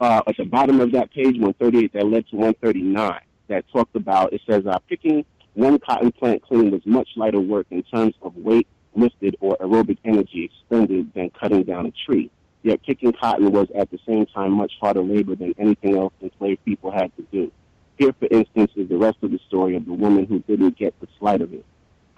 uh, 0.00 0.22
at 0.26 0.36
the 0.36 0.44
bottom 0.44 0.80
of 0.80 0.92
that 0.92 1.10
page, 1.12 1.38
138, 1.38 1.92
that 1.92 2.06
led 2.06 2.26
to 2.28 2.36
139, 2.36 3.20
that 3.48 3.64
talked 3.72 3.96
about, 3.96 4.32
it 4.32 4.40
says, 4.48 4.64
uh, 4.66 4.78
picking 4.88 5.24
one 5.54 5.78
cotton 5.80 6.12
plant 6.12 6.42
clean 6.42 6.70
was 6.70 6.82
much 6.86 7.08
lighter 7.16 7.40
work 7.40 7.66
in 7.70 7.82
terms 7.82 8.14
of 8.22 8.36
weight 8.36 8.68
lifted 8.94 9.36
or 9.40 9.56
aerobic 9.58 9.98
energy 10.04 10.44
expended 10.44 11.12
than 11.14 11.30
cutting 11.30 11.64
down 11.64 11.86
a 11.86 11.92
tree. 12.06 12.30
Yet 12.68 12.82
kicking 12.82 13.14
cotton 13.14 13.50
was 13.50 13.68
at 13.74 13.90
the 13.90 13.98
same 14.06 14.26
time 14.26 14.52
much 14.52 14.74
harder 14.78 15.00
labor 15.00 15.34
than 15.34 15.54
anything 15.56 15.96
else 15.96 16.12
enslaved 16.20 16.62
people 16.66 16.90
had 16.90 17.10
to 17.16 17.22
do. 17.32 17.50
Here, 17.96 18.12
for 18.12 18.28
instance, 18.30 18.72
is 18.76 18.90
the 18.90 18.98
rest 18.98 19.16
of 19.22 19.30
the 19.30 19.40
story 19.48 19.74
of 19.74 19.86
the 19.86 19.94
woman 19.94 20.26
who 20.26 20.40
didn't 20.40 20.76
get 20.76 20.92
the 21.00 21.08
sleight 21.18 21.40
of 21.40 21.54
it. 21.54 21.64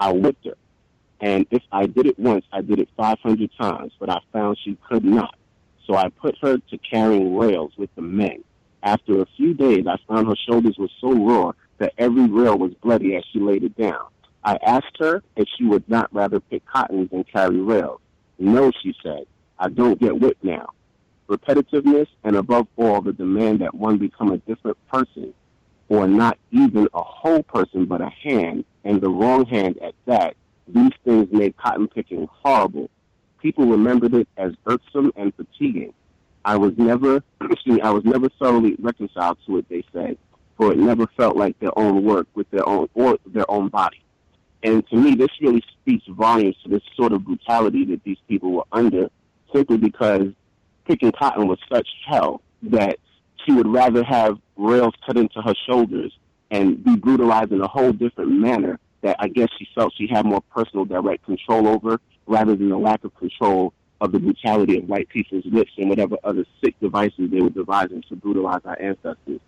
I 0.01 0.11
whipped 0.11 0.45
her. 0.47 0.57
And 1.21 1.47
if 1.53 1.63
I 1.71 1.87
did 1.87 2.07
it 2.07 2.19
once, 2.19 2.45
I 2.53 2.63
did 2.63 2.81
it 2.81 2.89
500 2.97 3.49
times, 3.61 3.93
but 4.01 4.11
I 4.11 4.19
found 4.33 4.59
she 4.59 4.77
could 4.89 5.05
not. 5.05 5.37
So 5.87 5.95
I 5.95 6.09
put 6.09 6.37
her 6.39 6.59
to 6.59 6.79
carrying 6.79 7.37
rails 7.37 7.71
with 7.77 7.95
the 7.95 8.03
men. 8.03 8.43
After 8.83 9.23
a 9.23 9.27
few 9.37 9.55
days, 9.55 9.87
I 9.87 9.99
found 10.09 10.27
her 10.27 10.35
shoulders 10.49 10.77
were 10.77 10.91
so 11.01 11.13
raw 11.13 11.53
that 11.79 11.93
every 11.97 12.27
rail 12.27 12.59
was 12.59 12.75
bloody 12.83 13.15
as 13.15 13.23
she 13.33 13.39
laid 13.39 13.63
it 13.63 13.77
down. 13.77 14.05
I 14.43 14.59
asked 14.67 14.97
her 14.99 15.23
if 15.37 15.47
she 15.57 15.63
would 15.67 15.89
not 15.89 16.13
rather 16.13 16.41
pick 16.41 16.67
cotton 16.67 17.09
than 17.13 17.23
carry 17.23 17.61
rails. 17.61 18.01
No, 18.41 18.73
she 18.83 18.97
said. 19.01 19.27
I 19.61 19.69
don't 19.69 20.01
get 20.01 20.19
whipped 20.19 20.43
now. 20.43 20.71
Repetitiveness 21.29 22.09
and 22.25 22.35
above 22.35 22.67
all 22.77 23.03
the 23.03 23.13
demand 23.13 23.61
that 23.61 23.75
one 23.75 23.99
become 23.99 24.33
a 24.33 24.39
different 24.39 24.79
person 24.89 25.35
or 25.89 26.09
not 26.09 26.39
even 26.51 26.89
a 26.95 27.03
whole 27.03 27.43
person 27.43 27.85
but 27.85 28.01
a 28.01 28.09
hand 28.09 28.65
and 28.85 29.03
the 29.03 29.11
wrong 29.11 29.45
hand 29.45 29.79
at 29.83 29.95
that, 30.07 30.35
these 30.67 30.93
things 31.05 31.29
made 31.31 31.57
cotton 31.59 31.89
picking 31.89 32.27
horrible. 32.33 32.89
People 33.43 33.67
remembered 33.67 34.15
it 34.15 34.29
as 34.39 34.53
irksome 34.67 35.13
and 35.15 35.35
fatiguing. 35.35 35.93
I 36.45 36.57
was 36.57 36.73
never, 36.79 37.23
excuse 37.51 37.81
I 37.83 37.91
was 37.91 38.05
never 38.05 38.31
thoroughly 38.39 38.77
reconciled 38.79 39.39
to 39.47 39.59
it, 39.59 39.69
they 39.69 39.85
said, 39.93 40.17
for 40.57 40.73
it 40.73 40.79
never 40.79 41.07
felt 41.19 41.37
like 41.37 41.59
their 41.61 41.79
own 41.79 42.03
work 42.03 42.29
with 42.35 42.51
their 42.51 42.67
own, 42.67 42.89
or 42.95 43.19
their 43.27 43.51
own 43.51 43.69
body. 43.69 44.03
And 44.63 44.87
to 44.89 44.97
me, 44.97 45.15
this 45.15 45.31
really 45.41 45.63
speaks 45.81 46.05
volumes 46.09 46.57
to 46.63 46.71
this 46.71 46.83
sort 46.97 47.13
of 47.13 47.25
brutality 47.25 47.85
that 47.87 48.05
these 48.05 48.19
people 48.29 48.53
were 48.53 48.65
under, 48.73 49.11
simply 49.53 49.77
because 49.77 50.29
picking 50.87 51.13
cotton 51.13 51.47
was 51.47 51.59
such 51.73 51.89
hell 52.07 52.43
that 52.63 52.99
she 53.45 53.53
would 53.53 53.67
rather 53.67 54.05
have 54.05 54.39
rails 54.57 54.95
cut 55.07 55.17
into 55.17 55.41
her 55.43 55.55
shoulders 55.69 56.13
and 56.51 56.83
be 56.85 56.97
brutalized 56.97 57.53
in 57.53 57.61
a 57.61 57.69
whole 57.69 57.93
different 57.93 58.31
manner 58.31 58.79
that 59.03 59.17
I 59.19 59.29
guess 59.29 59.49
she 59.59 59.67
felt 59.75 59.95
she 59.97 60.07
had 60.07 60.27
more 60.27 60.43
personal 60.55 60.85
direct 60.85 61.25
control 61.25 61.69
over 61.69 62.01
rather 62.27 62.55
than 62.57 62.69
the 62.69 62.77
lack 62.77 63.05
of 63.05 63.15
control 63.15 63.73
of 64.01 64.13
the 64.13 64.19
brutality 64.19 64.79
of 64.79 64.89
white 64.89 65.09
people's 65.09 65.45
lips 65.47 65.73
and 65.79 65.89
whatever 65.89 66.17
other 66.25 66.45
sick 66.63 66.79
devices 66.81 67.31
they 67.31 67.41
were 67.41 67.51
devising 67.51 68.03
to 68.09 68.17
brutalize 68.17 68.61
our 68.65 68.81
ancestors. 68.81 69.41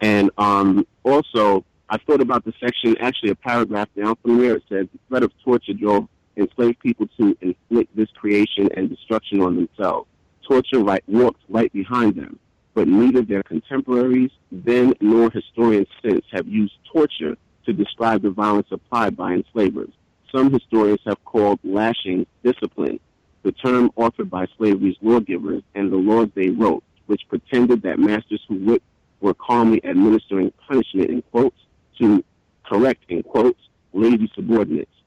And 0.00 0.30
um, 0.38 0.86
also, 1.04 1.64
I 1.88 1.98
thought 1.98 2.20
about 2.20 2.44
the 2.44 2.52
section, 2.60 2.96
actually 3.00 3.30
a 3.30 3.34
paragraph 3.34 3.88
down 3.96 4.16
from 4.22 4.38
where 4.38 4.56
It 4.56 4.64
says, 4.68 4.86
the 4.92 4.98
threat 5.08 5.22
of 5.22 5.32
torture 5.42 5.72
drove 5.72 6.08
enslaved 6.38 6.78
people 6.80 7.08
to 7.18 7.36
inflict 7.40 7.94
this 7.94 8.08
creation 8.14 8.68
and 8.76 8.88
destruction 8.88 9.40
on 9.42 9.56
themselves. 9.56 10.08
Torture 10.46 10.80
right, 10.80 11.02
walked 11.06 11.42
right 11.48 11.72
behind 11.72 12.14
them 12.14 12.38
but 12.78 12.86
neither 12.86 13.22
their 13.22 13.42
contemporaries 13.42 14.30
then 14.52 14.94
nor 15.00 15.28
historians 15.30 15.88
since 16.00 16.24
have 16.30 16.46
used 16.46 16.74
torture 16.92 17.36
to 17.66 17.72
describe 17.72 18.22
the 18.22 18.30
violence 18.30 18.68
applied 18.70 19.16
by 19.16 19.32
enslavers. 19.32 19.90
Some 20.32 20.52
historians 20.52 21.00
have 21.04 21.24
called 21.24 21.58
lashing 21.64 22.24
discipline, 22.44 23.00
the 23.42 23.50
term 23.50 23.90
authored 23.98 24.30
by 24.30 24.46
slavery's 24.56 24.94
lawgivers 25.02 25.64
and 25.74 25.90
the 25.90 25.96
laws 25.96 26.28
they 26.36 26.50
wrote, 26.50 26.84
which 27.06 27.28
pretended 27.28 27.82
that 27.82 27.98
masters 27.98 28.44
who 28.48 28.54
whipped 28.54 28.86
were 29.20 29.34
calmly 29.34 29.84
administering 29.84 30.52
punishment 30.68 31.10
in 31.10 31.22
quotes 31.32 31.58
to 31.98 32.22
correct 32.64 33.02
in 33.08 33.24
quotes 33.24 33.58
lazy 33.92 34.30
subordinates. 34.36 34.97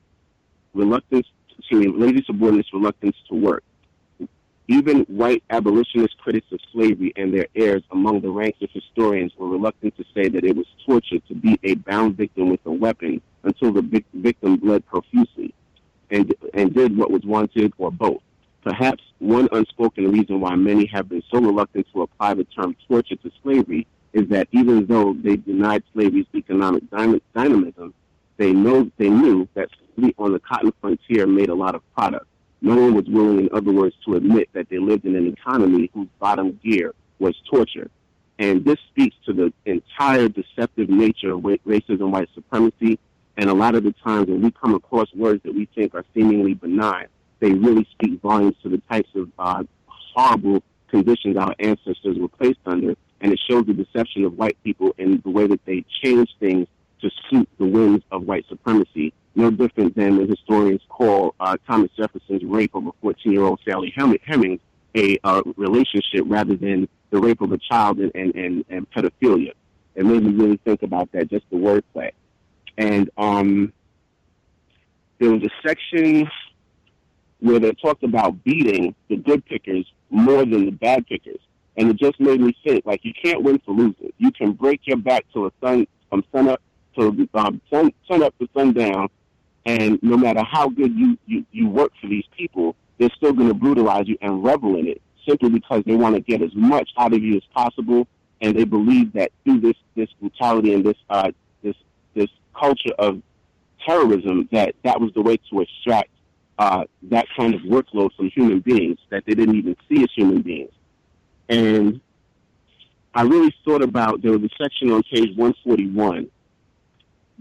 Reluctance, 0.74 1.28
excuse 1.58 1.86
me, 1.86 1.92
lazy 1.92 2.24
subordinates' 2.26 2.74
reluctance 2.74 3.16
to 3.30 3.36
work. 3.36 3.64
Even 4.68 5.02
white 5.02 5.44
abolitionist 5.50 6.18
critics 6.20 6.48
of 6.52 6.60
slavery 6.72 7.12
and 7.18 7.34
their 7.34 7.48
heirs 7.56 7.84
among 7.92 8.22
the 8.22 8.30
ranks 8.30 8.62
of 8.62 8.70
historians 8.72 9.34
were 9.38 9.50
reluctant 9.50 9.96
to 9.98 10.06
say 10.14 10.30
that 10.30 10.46
it 10.46 10.56
was 10.56 10.66
torture 10.86 11.20
to 11.28 11.36
beat 11.36 11.60
a 11.64 11.76
bound 11.76 12.16
victim 12.16 12.50
with 12.50 12.62
a 12.66 12.72
weapon 12.72 13.22
until 13.44 13.74
the 13.74 14.04
victim 14.14 14.56
bled 14.56 14.86
profusely 14.86 15.54
and, 16.10 16.34
and 16.54 16.74
did 16.74 16.98
what 16.98 17.12
was 17.12 17.24
wanted 17.26 17.74
or 17.78 17.92
both. 17.92 18.22
Perhaps 18.64 19.04
one 19.20 19.50
unspoken 19.52 20.12
reason 20.12 20.40
why 20.40 20.56
many 20.56 20.86
have 20.86 21.10
been 21.10 21.24
so 21.32 21.40
reluctant 21.40 21.88
to 21.94 22.04
apply 22.04 22.36
the 22.36 22.44
term 22.46 22.76
torture 22.88 23.16
to 23.16 23.32
slavery 23.44 23.88
is 24.14 24.28
that 24.30 24.48
even 24.52 24.86
though 24.86 25.14
they 25.14 25.38
denied 25.38 25.84
slavery's 25.94 26.28
economic 26.36 26.84
dynamism, 26.90 27.94
they 28.42 28.54
know 28.54 28.90
they 28.98 29.10
knew 29.10 29.48
that 29.54 29.70
slavery 29.96 30.16
on 30.18 30.34
the 30.34 30.40
cotton 30.40 30.74
frontier 30.82 31.28
made 31.28 31.50
a 31.50 31.54
lot 31.54 31.76
of 31.76 31.82
product. 31.94 32.26
No 32.62 32.76
one 32.76 32.96
was 32.96 33.06
willing, 33.08 33.42
in 33.42 33.50
other 33.54 33.72
words, 33.72 33.96
to 34.06 34.16
admit 34.16 34.50
that 34.54 34.68
they 34.68 34.80
lived 34.80 35.06
in 35.06 35.16
an 35.16 35.28
economy 35.28 35.92
whose 35.94 36.08
bottom 36.20 36.60
gear 36.64 36.96
was 37.20 37.36
torture. 37.52 37.92
And 38.40 38.66
this 38.66 38.80
speaks 38.90 39.16
to 39.28 39.34
the 39.34 39.54
entire 39.66 40.28
deceptive 40.28 40.90
nature 40.90 41.34
of 41.34 41.42
racism, 41.42 42.02
and 42.02 42.12
white 42.12 42.30
supremacy, 42.34 42.98
and 43.38 43.48
a 43.48 43.54
lot 43.54 43.76
of 43.76 43.84
the 43.84 43.94
times 44.04 44.28
when 44.28 44.42
we 44.42 44.50
come 44.50 44.74
across 44.74 45.14
words 45.14 45.44
that 45.44 45.54
we 45.54 45.68
think 45.76 45.94
are 45.94 46.06
seemingly 46.16 46.56
benign, 46.56 47.08
they 47.40 47.52
really 47.54 47.88
speak 47.92 48.20
volumes 48.22 48.56
to 48.64 48.70
the 48.70 48.82
types 48.90 49.10
of 49.14 49.30
uh, 49.38 49.64
horrible 49.86 50.64
conditions 50.88 51.38
our 51.38 51.54
ancestors 51.60 52.18
were 52.18 52.28
placed 52.28 52.60
under. 52.66 52.96
And 53.22 53.32
it 53.32 53.40
shows 53.48 53.68
the 53.68 53.74
deception 53.74 54.26
of 54.26 54.36
white 54.36 54.58
people 54.64 54.96
in 54.98 55.22
the 55.24 55.30
way 55.30 55.46
that 55.46 55.64
they 55.66 55.86
change 56.02 56.30
things 56.40 56.68
to 57.02 57.10
suit 57.30 57.48
the 57.58 57.66
whims 57.66 58.04
of 58.12 58.24
white 58.24 58.46
supremacy. 58.50 59.14
No 59.36 59.50
different 59.50 59.96
than 59.96 60.18
the 60.18 60.26
historians 60.26 60.82
call 60.90 61.36
uh, 61.40 61.58
Thomas 61.68 61.90
Jefferson's 61.98 62.44
rape 62.44 62.76
of 62.76 62.88
a 62.88 62.92
14 63.02 63.32
year 63.32 63.44
old 63.44 63.60
Sally 63.66 63.94
Hemings 63.96 64.60
a 64.96 65.18
uh, 65.24 65.42
relationship 65.56 66.24
rather 66.26 66.56
than 66.56 66.88
the 67.12 67.20
rape 67.20 67.42
of 67.42 67.52
a 67.52 67.58
child 67.58 68.00
and, 68.00 68.12
and, 68.16 68.36
and, 68.36 68.66
and 68.70 68.92
pedophilia. 68.92 69.54
It 69.96 70.06
made 70.06 70.24
me 70.24 70.32
really 70.32 70.58
think 70.58 70.84
about 70.84 71.12
that, 71.12 71.30
just 71.30 71.46
the 71.50 71.58
wordplay. 71.58 72.12
And 72.78 73.10
um, 73.18 73.74
there 75.20 75.32
was 75.32 75.44
a 75.44 75.68
section 75.68 76.30
where 77.40 77.60
they 77.60 77.72
talked 77.74 78.04
about 78.04 78.44
beating 78.44 78.96
the 79.10 79.18
good 79.18 79.46
pickers 79.46 79.86
more 80.10 80.46
than 80.46 80.66
the 80.66 80.72
bad 80.72 81.06
pickers. 81.08 81.40
And 81.78 81.90
it 81.90 81.98
just 81.98 82.20
made 82.20 82.40
me 82.40 82.56
think, 82.66 82.86
like, 82.86 83.04
you 83.04 83.14
can't 83.14 83.44
win 83.44 83.60
for 83.66 83.74
losing. 83.74 84.12
You 84.18 84.32
can 84.32 84.54
break 84.54 84.82
your 84.84 84.98
back 84.98 85.26
till 85.32 85.44
the 85.44 85.52
sun, 85.62 85.88
from 86.10 86.24
sun 86.32 86.50
up 86.50 86.62
to 86.96 87.30
um, 87.34 87.62
sun, 87.70 87.94
sun 88.08 88.24
up 88.24 88.38
to 88.40 88.48
sundown, 88.56 89.10
and 89.66 90.00
no 90.02 90.18
matter 90.18 90.44
how 90.44 90.70
good 90.70 90.94
you, 90.96 91.18
you, 91.26 91.46
you 91.52 91.68
work 91.68 91.92
for 92.02 92.08
these 92.08 92.26
people, 92.36 92.76
they're 92.98 93.12
still 93.16 93.34
going 93.34 93.48
to 93.48 93.54
brutalize 93.54 94.08
you 94.08 94.18
and 94.22 94.44
revel 94.44 94.76
in 94.78 94.88
it 94.88 95.02
simply 95.28 95.50
because 95.50 95.84
they 95.86 95.96
want 95.96 96.16
to 96.16 96.22
get 96.22 96.42
as 96.42 96.54
much 96.56 96.90
out 96.98 97.14
of 97.14 97.22
you 97.22 97.36
as 97.38 97.44
possible, 97.54 98.08
and 98.42 98.58
they 98.58 98.64
believe 98.64 99.14
that 99.14 99.32
through 99.44 99.60
this 99.60 99.76
this 99.96 100.10
brutality 100.20 100.74
and 100.74 100.84
this 100.84 100.98
uh, 101.10 101.32
this 101.64 101.76
this 102.14 102.30
culture 102.60 102.94
of 102.98 103.22
terrorism, 103.86 104.48
that 104.52 104.76
that 104.84 105.00
was 105.00 105.12
the 105.14 105.22
way 105.22 105.38
to 105.50 105.62
extract 105.62 106.10
uh, 106.58 106.84
that 107.04 107.26
kind 107.36 107.54
of 107.54 107.62
workload 107.62 108.16
from 108.16 108.30
human 108.30 108.60
beings 108.60 108.98
that 109.10 109.24
they 109.26 109.34
didn't 109.34 109.56
even 109.56 109.76
see 109.90 110.04
as 110.04 110.10
human 110.16 110.42
beings. 110.42 110.72
And 111.50 112.02
I 113.14 113.24
really 113.24 113.54
thought 113.66 113.82
about 113.82 114.22
there 114.22 114.32
was 114.32 114.44
a 114.44 114.50
section 114.62 114.92
on 114.92 115.04
page 115.04 115.36
141 115.36 116.30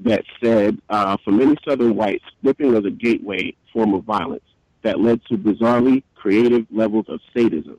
that 0.01 0.25
said, 0.43 0.79
uh, 0.89 1.17
for 1.25 1.31
many 1.31 1.57
Southern 1.67 1.95
whites, 1.95 2.25
whipping 2.43 2.73
was 2.73 2.85
a 2.85 2.91
gateway 2.91 3.55
form 3.73 3.95
of 3.95 4.05
violence 4.05 4.45
that 4.83 5.01
led 5.01 5.25
to 5.27 5.37
bizarrely 5.37 6.03
creative 6.15 6.67
levels 6.71 7.07
of 7.09 7.21
sadism. 7.35 7.79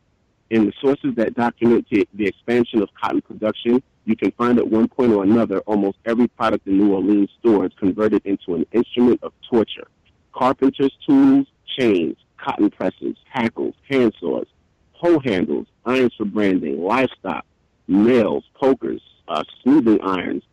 In 0.49 0.65
the 0.65 0.73
sources 0.81 1.15
that 1.15 1.33
document 1.33 1.87
the, 1.89 2.07
expansion 2.19 2.81
of 2.81 2.89
cotton 3.01 3.21
production, 3.21 3.81
you 4.05 4.15
can 4.15 4.31
find 4.31 4.59
at 4.59 4.67
one 4.67 4.87
point 4.87 5.13
or 5.13 5.23
another 5.23 5.59
almost 5.61 5.97
every 6.05 6.27
product 6.27 6.67
in 6.67 6.77
New 6.77 6.93
Orleans 6.93 7.29
stores 7.39 7.71
converted 7.79 8.21
into 8.25 8.55
an 8.55 8.65
instrument 8.73 9.21
of 9.23 9.31
torture 9.49 9.87
carpenter's 10.33 10.95
tools, 11.05 11.47
chains, 11.77 12.15
cotton 12.37 12.69
presses, 12.69 13.15
hackles, 13.29 13.75
hand 13.89 14.13
saws, 14.19 14.47
hoe 14.93 15.19
handles, 15.19 15.67
irons 15.85 16.13
for 16.17 16.25
branding, 16.25 16.81
livestock, 16.81 17.45
nails, 17.87 18.43
pokers, 18.55 19.01
uh, 19.27 19.43
smoothing 19.61 19.99
irons, 20.01 20.43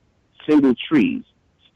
single 0.48 0.74
trees, 0.74 1.22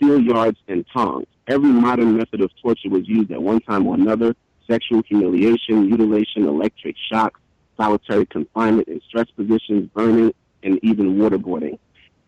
steel 0.02 0.20
yards, 0.20 0.58
and 0.68 0.84
tongs. 0.92 1.26
Every 1.46 1.70
modern 1.70 2.16
method 2.16 2.40
of 2.40 2.50
torture 2.60 2.88
was 2.88 3.08
used 3.08 3.30
at 3.30 3.42
one 3.42 3.60
time 3.60 3.86
or 3.86 3.94
another. 3.94 4.34
Sexual 4.68 5.02
humiliation, 5.02 5.88
mutilation, 5.88 6.46
electric 6.46 6.96
shock, 7.10 7.38
solitary 7.76 8.26
confinement 8.26 8.88
in 8.88 9.00
stress 9.08 9.26
positions, 9.36 9.88
burning, 9.94 10.32
and 10.62 10.78
even 10.82 11.16
waterboarding 11.16 11.78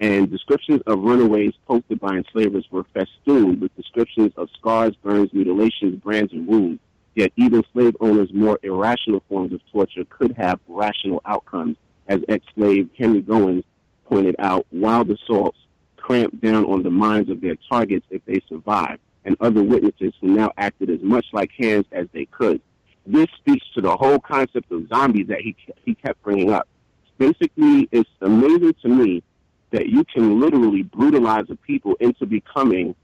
and 0.01 0.29
descriptions 0.31 0.83
of 0.87 0.99
runaways 0.99 1.53
posted 1.69 2.01
by 2.01 2.17
enslavers 2.17 2.67
were 2.71 2.85
festooned 2.93 3.61
with 3.61 3.75
descriptions 3.77 4.33
of 4.37 4.49
scars, 4.59 4.95
burns, 4.97 5.33
mutilations, 5.33 5.95
brands, 6.03 6.33
and 6.33 6.47
wounds. 6.47 6.81
Yet 7.15 7.33
even 7.37 7.63
slave 7.73 7.97
owners' 8.01 8.33
more 8.35 8.59
irrational 8.65 9.23
forms 9.29 9.53
of 9.53 9.61
torture 9.71 10.05
could 10.11 10.33
have 10.33 10.59
rational 10.67 11.23
outcomes, 11.25 11.77
as 12.09 12.21
ex-slave 12.29 12.91
Henry 12.99 13.23
Gowens 13.23 13.63
pointed 14.07 14.35
out. 14.41 14.67
Wild 14.73 15.11
assaults 15.11 15.59
cramped 16.05 16.39
down 16.43 16.67
on 16.67 16.83
the 16.83 16.91
minds 16.91 17.31
of 17.31 17.41
their 17.41 17.57
targets 17.67 18.05
if 18.11 18.23
they 18.27 18.39
survived, 18.47 19.01
and 19.25 19.35
other 19.41 19.63
witnesses 19.63 20.13
who 20.21 20.29
now 20.29 20.53
acted 20.59 20.91
as 20.91 21.01
much 21.01 21.25
like 21.33 21.51
hands 21.59 21.87
as 21.93 22.07
they 22.13 22.27
could. 22.27 22.61
This 23.07 23.27
speaks 23.39 23.67
to 23.75 23.81
the 23.81 23.97
whole 23.97 24.19
concept 24.19 24.71
of 24.71 24.87
zombies 24.89 25.29
that 25.29 25.41
he 25.41 25.57
he 25.83 25.95
kept 25.95 26.23
bringing 26.23 26.53
up. 26.53 26.69
Basically, 27.17 27.89
it's 27.91 28.11
amazing 28.21 28.75
to 28.83 28.89
me 28.89 29.23
that 29.71 29.89
you 29.89 30.05
can 30.05 30.41
literally 30.41 30.83
brutalize 30.83 31.47
a 31.49 31.57
people 31.57 31.97
into 32.01 32.27
becoming 32.27 32.95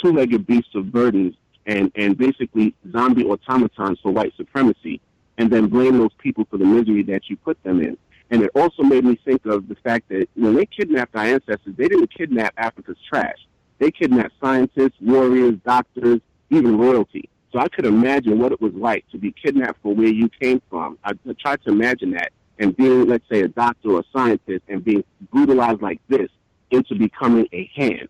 two-legged 0.00 0.46
beasts 0.46 0.74
of 0.76 0.92
burdens 0.92 1.34
and, 1.66 1.90
and 1.96 2.16
basically 2.16 2.74
zombie 2.92 3.24
automatons 3.24 3.98
for 4.02 4.12
white 4.12 4.32
supremacy 4.36 5.00
and 5.36 5.50
then 5.50 5.66
blame 5.66 5.98
those 5.98 6.14
people 6.18 6.46
for 6.48 6.58
the 6.58 6.64
misery 6.64 7.02
that 7.02 7.28
you 7.28 7.36
put 7.36 7.60
them 7.64 7.82
in. 7.82 7.98
And 8.30 8.42
it 8.42 8.50
also 8.54 8.82
made 8.82 9.04
me 9.04 9.18
think 9.24 9.46
of 9.46 9.68
the 9.68 9.76
fact 9.76 10.08
that 10.08 10.28
when 10.34 10.54
they 10.54 10.66
kidnapped 10.66 11.14
our 11.14 11.24
ancestors, 11.24 11.74
they 11.76 11.88
didn't 11.88 12.12
kidnap 12.12 12.54
Africa's 12.56 12.96
trash. 13.08 13.38
They 13.78 13.90
kidnapped 13.90 14.34
scientists, 14.40 14.96
warriors, 15.00 15.54
doctors, 15.64 16.20
even 16.50 16.78
royalty. 16.78 17.28
So 17.52 17.60
I 17.60 17.68
could 17.68 17.86
imagine 17.86 18.38
what 18.38 18.52
it 18.52 18.60
was 18.60 18.74
like 18.74 19.08
to 19.10 19.18
be 19.18 19.32
kidnapped 19.32 19.80
from 19.82 19.96
where 19.96 20.08
you 20.08 20.28
came 20.40 20.60
from. 20.68 20.98
I 21.04 21.12
tried 21.40 21.62
to 21.64 21.70
imagine 21.70 22.10
that 22.12 22.32
and 22.58 22.76
being, 22.76 23.06
let's 23.06 23.24
say, 23.30 23.40
a 23.40 23.48
doctor 23.48 23.92
or 23.92 24.00
a 24.00 24.04
scientist 24.12 24.62
and 24.68 24.84
being 24.84 25.04
brutalized 25.30 25.82
like 25.82 26.00
this 26.08 26.28
into 26.70 26.94
becoming 26.94 27.46
a 27.52 27.70
hand. 27.74 28.08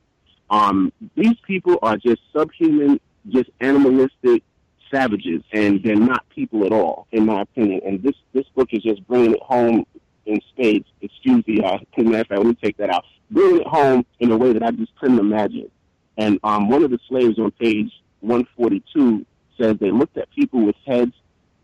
Um, 0.49 0.93
these 1.15 1.37
people 1.47 1.79
are 1.83 1.97
just 1.97 2.23
subhuman, 2.33 3.01
just 3.29 3.51
animalistic 3.61 4.43
savages, 4.91 5.43
and 5.53 5.83
they're 5.83 5.97
not 5.97 6.29
people 6.31 6.65
at 6.65 6.73
all, 6.73 7.09
in 7.11 7.27
my 7.27 7.43
opinion. 7.43 7.81
And 7.85 8.03
this 8.03 8.15
this 8.33 8.47
book 8.55 8.69
is 8.73 8.83
just 8.83 9.07
bringing 9.09 9.35
it 9.35 9.43
home 9.43 9.85
in 10.27 10.41
spades. 10.51 10.87
Excuse 11.01 11.45
the 11.47 11.63
uh, 11.63 11.79
matter 11.97 12.21
of 12.21 12.27
fact, 12.27 12.39
let 12.39 12.47
me 12.47 12.55
take 12.63 12.77
that 12.79 12.91
out. 12.91 13.05
Bringing 13.31 13.61
it 13.61 13.67
home 13.67 14.05
in 14.21 14.31
a 14.31 14.37
way 14.37 14.53
that 14.53 14.63
I 14.63 14.71
just 14.71 14.95
couldn't 14.97 15.19
imagine. 15.19 15.71
And 16.17 16.39
um, 16.43 16.69
one 16.69 16.83
of 16.83 16.91
the 16.91 16.99
slaves 17.09 17.39
on 17.39 17.51
page 17.53 17.93
142 18.21 19.27
says 19.59 19.77
they 19.81 19.91
looked 19.91 20.17
at 20.17 20.31
people 20.31 20.65
with 20.65 20.77
heads 20.87 21.13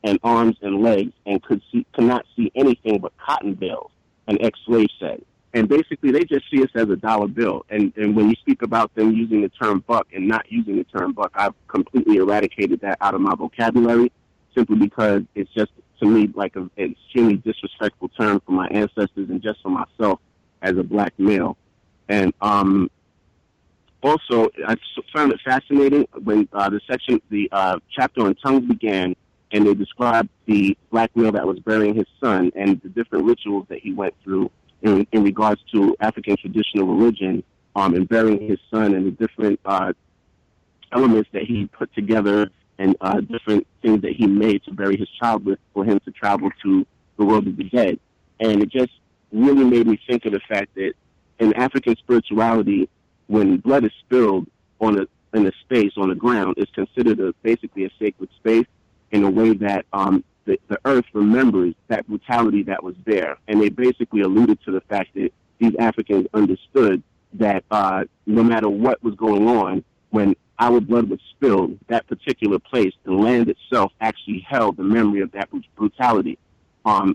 and 0.04 0.18
arms 0.22 0.56
and 0.62 0.82
legs 0.82 1.12
and 1.26 1.42
could 1.42 1.62
see 1.70 1.86
could 1.92 2.04
not 2.04 2.26
see 2.36 2.50
anything 2.54 2.98
but 2.98 3.12
cotton 3.18 3.54
bales, 3.54 3.90
an 4.26 4.38
ex-slave 4.42 4.88
said. 4.98 5.22
And 5.54 5.68
basically, 5.68 6.12
they 6.12 6.24
just 6.24 6.50
see 6.50 6.62
us 6.62 6.70
as 6.74 6.88
a 6.88 6.96
dollar 6.96 7.28
bill. 7.28 7.66
And, 7.68 7.92
and 7.96 8.16
when 8.16 8.30
you 8.30 8.34
speak 8.36 8.62
about 8.62 8.94
them 8.94 9.12
using 9.12 9.42
the 9.42 9.50
term 9.50 9.84
buck 9.86 10.08
and 10.14 10.26
not 10.26 10.50
using 10.50 10.76
the 10.76 10.84
term 10.84 11.12
buck, 11.12 11.30
I've 11.34 11.54
completely 11.68 12.16
eradicated 12.16 12.80
that 12.80 12.96
out 13.02 13.14
of 13.14 13.20
my 13.20 13.34
vocabulary 13.34 14.10
simply 14.54 14.76
because 14.76 15.22
it's 15.34 15.52
just, 15.52 15.70
to 16.02 16.08
me, 16.08 16.28
like 16.34 16.56
an 16.56 16.70
extremely 16.76 17.36
disrespectful 17.36 18.08
term 18.08 18.40
for 18.44 18.52
my 18.52 18.66
ancestors 18.68 19.30
and 19.30 19.40
just 19.40 19.62
for 19.62 19.70
myself 19.70 20.20
as 20.60 20.76
a 20.76 20.82
black 20.82 21.12
male. 21.18 21.56
And 22.08 22.34
um, 22.40 22.90
also, 24.02 24.50
I 24.66 24.76
found 25.12 25.32
it 25.32 25.40
fascinating 25.44 26.06
when 26.24 26.48
uh, 26.52 26.68
the 26.70 26.80
section, 26.90 27.22
the 27.30 27.48
uh, 27.52 27.78
chapter 27.90 28.22
on 28.22 28.34
tongues 28.34 28.66
began 28.66 29.14
and 29.52 29.66
they 29.66 29.74
described 29.74 30.28
the 30.46 30.76
black 30.90 31.14
male 31.14 31.32
that 31.32 31.46
was 31.46 31.60
burying 31.60 31.94
his 31.94 32.06
son 32.20 32.50
and 32.56 32.80
the 32.82 32.88
different 32.88 33.24
rituals 33.24 33.66
that 33.68 33.78
he 33.78 33.92
went 33.92 34.14
through 34.24 34.50
in, 34.82 35.06
in 35.12 35.22
regards 35.22 35.60
to 35.72 35.94
African 36.00 36.36
traditional 36.36 36.86
religion 36.86 37.44
um, 37.76 37.94
and 37.94 38.08
burying 38.08 38.48
his 38.48 38.58
son 38.70 38.94
and 38.94 39.06
the 39.06 39.10
different 39.12 39.60
uh, 39.64 39.92
elements 40.90 41.28
that 41.32 41.42
he 41.42 41.66
put 41.66 41.94
together 41.94 42.50
and 42.82 42.96
uh, 43.00 43.20
different 43.20 43.64
things 43.80 44.02
that 44.02 44.12
he 44.12 44.26
made 44.26 44.64
to 44.64 44.72
bury 44.72 44.96
his 44.96 45.08
child 45.20 45.44
with 45.44 45.60
for 45.72 45.84
him 45.84 46.00
to 46.00 46.10
travel 46.10 46.50
to 46.62 46.84
the 47.16 47.24
world 47.24 47.46
of 47.46 47.56
the 47.56 47.64
dead. 47.64 47.96
And 48.40 48.60
it 48.60 48.70
just 48.70 48.90
really 49.30 49.64
made 49.64 49.86
me 49.86 50.00
think 50.08 50.24
of 50.24 50.32
the 50.32 50.40
fact 50.40 50.74
that 50.74 50.94
in 51.38 51.54
African 51.54 51.94
spirituality, 51.96 52.88
when 53.28 53.58
blood 53.58 53.84
is 53.84 53.92
spilled 54.04 54.48
on 54.80 55.00
a 55.00 55.06
in 55.34 55.46
a 55.46 55.52
space 55.60 55.92
on 55.96 56.08
the 56.08 56.14
ground, 56.16 56.54
it's 56.58 56.72
considered 56.72 57.20
a, 57.20 57.32
basically 57.42 57.84
a 57.84 57.90
sacred 58.00 58.28
space 58.36 58.66
in 59.12 59.22
a 59.22 59.30
way 59.30 59.54
that 59.54 59.86
um, 59.92 60.24
the, 60.44 60.58
the 60.68 60.78
earth 60.84 61.06
remembers 61.12 61.74
that 61.86 62.06
brutality 62.08 62.64
that 62.64 62.82
was 62.82 62.96
there. 63.06 63.38
And 63.48 63.62
they 63.62 63.70
basically 63.70 64.22
alluded 64.22 64.58
to 64.64 64.72
the 64.72 64.82
fact 64.82 65.14
that 65.14 65.30
these 65.58 65.74
Africans 65.78 66.26
understood 66.34 67.02
that 67.34 67.64
uh, 67.70 68.04
no 68.26 68.42
matter 68.42 68.68
what 68.68 69.02
was 69.02 69.14
going 69.14 69.48
on, 69.48 69.84
when 70.10 70.34
our 70.58 70.80
blood 70.80 71.08
was 71.08 71.20
spilled, 71.30 71.78
that 71.88 72.06
particular 72.06 72.58
place, 72.58 72.92
the 73.04 73.12
land 73.12 73.48
itself 73.48 73.92
actually 74.00 74.46
held 74.48 74.76
the 74.76 74.82
memory 74.82 75.20
of 75.20 75.32
that 75.32 75.48
brutality. 75.76 76.38
Um, 76.84 77.14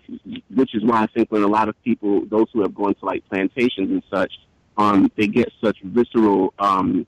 which 0.55 0.73
is 0.73 0.83
why 0.85 1.03
I 1.03 1.07
think 1.07 1.29
when 1.29 1.43
a 1.43 1.47
lot 1.47 1.67
of 1.67 1.75
people, 1.83 2.25
those 2.25 2.47
who 2.53 2.61
have 2.61 2.73
gone 2.73 2.95
to 2.95 3.05
like 3.05 3.27
plantations 3.27 3.91
and 3.91 4.01
such, 4.09 4.31
um, 4.77 5.11
they 5.17 5.27
get 5.27 5.51
such 5.61 5.77
visceral 5.81 6.53
um, 6.57 7.05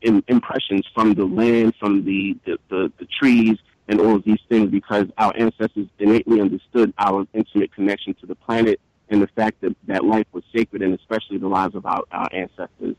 in, 0.00 0.22
impressions 0.28 0.86
from 0.94 1.14
the 1.14 1.24
land, 1.24 1.74
from 1.80 2.04
the, 2.04 2.36
the, 2.46 2.56
the, 2.68 2.92
the 2.98 3.06
trees, 3.06 3.58
and 3.88 4.00
all 4.00 4.14
of 4.14 4.24
these 4.24 4.38
things 4.48 4.70
because 4.70 5.06
our 5.18 5.32
ancestors 5.36 5.88
innately 5.98 6.40
understood 6.40 6.94
our 6.98 7.26
intimate 7.34 7.74
connection 7.74 8.14
to 8.14 8.26
the 8.26 8.36
planet 8.36 8.80
and 9.08 9.20
the 9.20 9.26
fact 9.26 9.60
that, 9.60 9.74
that 9.88 10.04
life 10.04 10.26
was 10.32 10.44
sacred 10.54 10.80
and 10.82 10.94
especially 10.94 11.38
the 11.38 11.48
lives 11.48 11.74
of 11.74 11.84
our, 11.84 12.04
our 12.12 12.28
ancestors. 12.32 12.94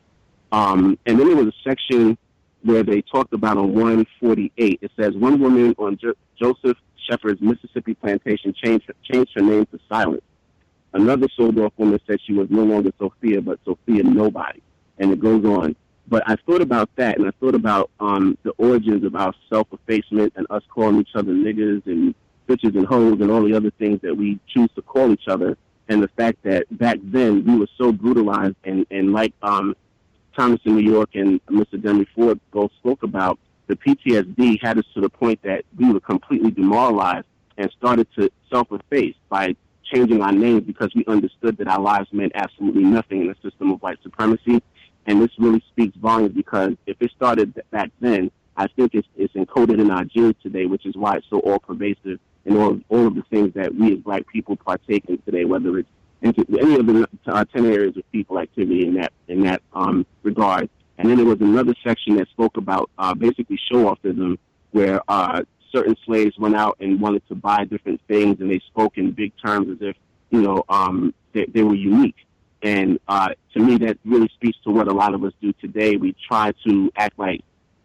Um, 0.51 0.97
and 1.05 1.19
then 1.19 1.27
there 1.27 1.37
was 1.37 1.47
a 1.47 1.69
section 1.69 2.17
where 2.63 2.83
they 2.83 3.01
talked 3.01 3.33
about 3.33 3.57
on 3.57 3.73
148. 3.73 4.79
It 4.81 4.91
says 4.99 5.13
one 5.15 5.39
woman 5.39 5.75
on 5.77 5.97
jo- 5.97 6.13
Joseph 6.39 6.77
Shepherd's 7.09 7.41
Mississippi 7.41 7.93
plantation 7.95 8.53
changed, 8.53 8.91
changed 9.03 9.31
her 9.35 9.41
name 9.41 9.65
to 9.67 9.79
Silence. 9.89 10.21
Another 10.93 11.27
sold 11.35 11.57
off 11.59 11.73
woman 11.77 11.99
said 12.05 12.19
she 12.25 12.33
was 12.33 12.49
no 12.49 12.63
longer 12.63 12.91
Sophia, 12.99 13.41
but 13.41 13.59
Sophia 13.65 14.03
Nobody. 14.03 14.61
And 14.99 15.11
it 15.11 15.19
goes 15.19 15.43
on. 15.45 15.75
But 16.07 16.23
I 16.27 16.35
thought 16.45 16.61
about 16.61 16.89
that, 16.97 17.17
and 17.17 17.27
I 17.27 17.31
thought 17.39 17.55
about 17.55 17.89
um, 17.99 18.37
the 18.43 18.51
origins 18.57 19.05
of 19.05 19.15
our 19.15 19.33
self-effacement 19.49 20.33
and 20.35 20.45
us 20.49 20.63
calling 20.69 20.99
each 20.99 21.15
other 21.15 21.31
niggas 21.31 21.85
and 21.85 22.13
bitches 22.49 22.75
and 22.75 22.85
hoes 22.85 23.21
and 23.21 23.31
all 23.31 23.43
the 23.43 23.53
other 23.53 23.71
things 23.79 24.01
that 24.01 24.15
we 24.15 24.37
choose 24.47 24.69
to 24.75 24.81
call 24.81 25.11
each 25.11 25.27
other, 25.27 25.57
and 25.87 26.03
the 26.03 26.09
fact 26.09 26.43
that 26.43 26.65
back 26.77 26.97
then 27.01 27.45
we 27.45 27.57
were 27.57 27.69
so 27.77 27.93
brutalized, 27.93 28.55
and, 28.65 28.85
and 28.91 29.13
like 29.13 29.33
um, 29.41 29.73
Thomas 30.35 30.59
in 30.65 30.75
New 30.75 30.89
York 30.89 31.09
and 31.15 31.43
Mr. 31.47 31.81
Demery 31.81 32.07
Ford 32.15 32.39
both 32.51 32.71
spoke 32.79 33.03
about, 33.03 33.39
the 33.67 33.75
PTSD 33.75 34.61
had 34.61 34.77
us 34.77 34.85
to 34.93 35.01
the 35.01 35.09
point 35.09 35.41
that 35.43 35.63
we 35.77 35.91
were 35.91 35.99
completely 35.99 36.51
demoralized 36.51 37.25
and 37.57 37.71
started 37.77 38.07
to 38.17 38.29
self-efface 38.49 39.15
by 39.29 39.55
changing 39.83 40.21
our 40.21 40.31
names 40.31 40.63
because 40.63 40.93
we 40.95 41.05
understood 41.05 41.57
that 41.57 41.67
our 41.67 41.79
lives 41.79 42.07
meant 42.11 42.31
absolutely 42.35 42.83
nothing 42.83 43.21
in 43.21 43.27
the 43.27 43.35
system 43.41 43.71
of 43.71 43.81
white 43.81 43.97
supremacy. 44.03 44.61
And 45.05 45.21
this 45.21 45.31
really 45.37 45.63
speaks 45.71 45.95
volumes 45.97 46.33
because 46.33 46.73
if 46.85 46.97
it 46.99 47.11
started 47.15 47.61
back 47.71 47.91
then, 47.99 48.31
I 48.57 48.67
think 48.67 48.93
it's, 48.93 49.07
it's 49.17 49.33
encoded 49.33 49.79
in 49.79 49.89
our 49.89 50.03
genes 50.03 50.35
today, 50.43 50.65
which 50.65 50.85
is 50.85 50.95
why 50.95 51.17
it's 51.17 51.27
so 51.29 51.39
all 51.39 51.59
pervasive 51.59 52.19
in 52.45 52.57
all, 52.57 52.79
all 52.89 53.07
of 53.07 53.15
the 53.15 53.23
things 53.23 53.53
that 53.53 53.73
we 53.73 53.93
as 53.93 53.99
black 53.99 54.27
people 54.27 54.55
partake 54.55 55.05
in 55.07 55.17
today, 55.19 55.45
whether 55.45 55.77
it's 55.77 55.89
into 56.22 56.45
any 56.60 56.76
of 56.76 56.85
the 56.85 57.07
uh, 57.27 57.45
10 57.45 57.65
areas 57.65 57.98
of 57.98 58.10
people 58.11 58.39
activity 58.39 58.85
in 58.85 58.93
that, 58.95 59.11
in 59.27 59.41
that 59.43 59.61
um, 59.73 60.06
regard. 60.23 60.69
And 60.98 61.10
then 61.10 61.18
there 61.18 61.26
was 61.26 61.41
another 61.41 61.73
section 61.84 62.15
that 62.18 62.27
spoke 62.30 62.57
about 62.57 62.89
uh, 62.98 63.14
basically 63.15 63.60
show-offism, 63.72 64.38
where 64.72 65.02
uh, 65.07 65.41
certain 65.72 65.95
slaves 66.06 66.38
went 66.38 66.56
out 66.56 66.77
and 66.80 66.99
wanted 66.99 67.27
to 67.30 67.35
buy 67.35 67.65
different 67.65 68.02
things, 68.07 68.39
and 68.39 68.52
they 68.52 68.60
spoke 68.60 68.98
in 68.98 69.11
big 69.11 69.34
terms 69.43 69.69
as 69.69 69.77
if 69.81 69.95
you 70.30 70.41
know 70.41 70.64
um, 70.69 71.14
they, 71.34 71.45
they 71.45 71.64
were 71.64 71.76
unique. 71.76 72.15
And 72.61 72.99
uh, 73.07 73.30
to 73.53 73.60
me, 73.60 73.77
that 73.80 73.98
really 74.06 74.30
speaks 74.35 74.57
to 74.65 74.69
what 74.69 74.88
a 74.88 74.93
lot 74.93 75.15
of 75.15 75.23
us 75.23 75.34
do 75.41 75.52
today. 75.53 75.95
We 75.95 76.15
try 76.27 76.53
to 76.68 76.91
act 76.95 77.18
like 77.18 77.43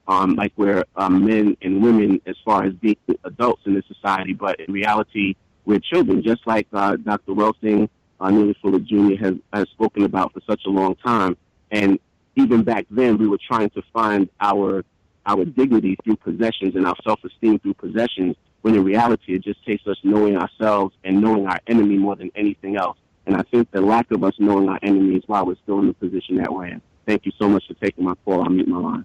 um, 0.08 0.34
like 0.34 0.52
we're 0.56 0.84
um, 0.96 1.24
men 1.24 1.56
and 1.62 1.82
women 1.82 2.20
as 2.26 2.36
far 2.44 2.64
as 2.64 2.74
being 2.74 2.96
adults 3.24 3.62
in 3.66 3.74
this 3.74 3.84
society, 3.88 4.34
but 4.34 4.60
in 4.60 4.72
reality, 4.72 5.34
we're 5.64 5.80
children. 5.80 6.22
Just 6.22 6.46
like 6.46 6.68
uh, 6.72 6.96
Dr. 6.96 7.32
Welsing, 7.32 7.88
uh, 8.20 8.30
Neely 8.30 8.56
Fuller 8.60 8.78
Jr. 8.78 9.16
has 9.22 9.34
has 9.52 9.68
spoken 9.70 10.04
about 10.04 10.32
for 10.32 10.40
such 10.46 10.62
a 10.66 10.70
long 10.70 10.94
time. 10.96 11.36
And 11.70 11.98
even 12.36 12.62
back 12.62 12.86
then, 12.90 13.18
we 13.18 13.28
were 13.28 13.38
trying 13.38 13.70
to 13.70 13.82
find 13.92 14.28
our 14.40 14.84
our 15.26 15.44
dignity 15.44 15.96
through 16.04 16.16
possessions 16.16 16.76
and 16.76 16.86
our 16.86 16.94
self-esteem 17.02 17.58
through 17.58 17.74
possessions, 17.74 18.36
when 18.62 18.76
in 18.76 18.84
reality 18.84 19.34
it 19.34 19.42
just 19.42 19.64
takes 19.66 19.84
us 19.86 19.96
knowing 20.04 20.36
ourselves 20.36 20.94
and 21.02 21.20
knowing 21.20 21.46
our 21.46 21.60
enemy 21.66 21.98
more 21.98 22.14
than 22.14 22.30
anything 22.36 22.76
else. 22.76 22.96
And 23.26 23.36
I 23.36 23.42
think 23.50 23.70
the 23.72 23.80
lack 23.80 24.10
of 24.12 24.22
us 24.22 24.34
knowing 24.38 24.68
our 24.68 24.78
enemy 24.82 25.16
is 25.16 25.24
why 25.26 25.42
we're 25.42 25.56
still 25.64 25.80
in 25.80 25.88
the 25.88 25.94
position 25.94 26.36
that 26.36 26.52
we're 26.52 26.66
in. 26.66 26.80
Thank 27.06 27.26
you 27.26 27.32
so 27.38 27.48
much 27.48 27.66
for 27.66 27.74
taking 27.74 28.04
my 28.04 28.14
call. 28.24 28.42
I'll 28.42 28.50
mute 28.50 28.68
my 28.68 28.78
line. 28.78 29.04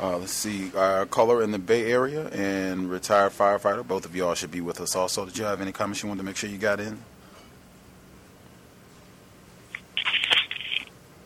Uh, 0.00 0.18
let's 0.18 0.32
see, 0.32 0.72
our 0.74 1.06
caller 1.06 1.42
in 1.42 1.50
the 1.50 1.58
Bay 1.58 1.90
Area 1.90 2.28
and 2.28 2.90
retired 2.90 3.32
firefighter. 3.32 3.86
Both 3.86 4.04
of 4.04 4.16
y'all 4.16 4.34
should 4.34 4.50
be 4.50 4.60
with 4.60 4.80
us 4.80 4.96
also. 4.96 5.26
Did 5.26 5.38
you 5.38 5.44
have 5.44 5.60
any 5.60 5.72
comments 5.72 6.02
you 6.02 6.08
wanted 6.08 6.20
to 6.20 6.24
make 6.24 6.36
sure 6.36 6.48
you 6.48 6.58
got 6.58 6.80
in? 6.80 6.98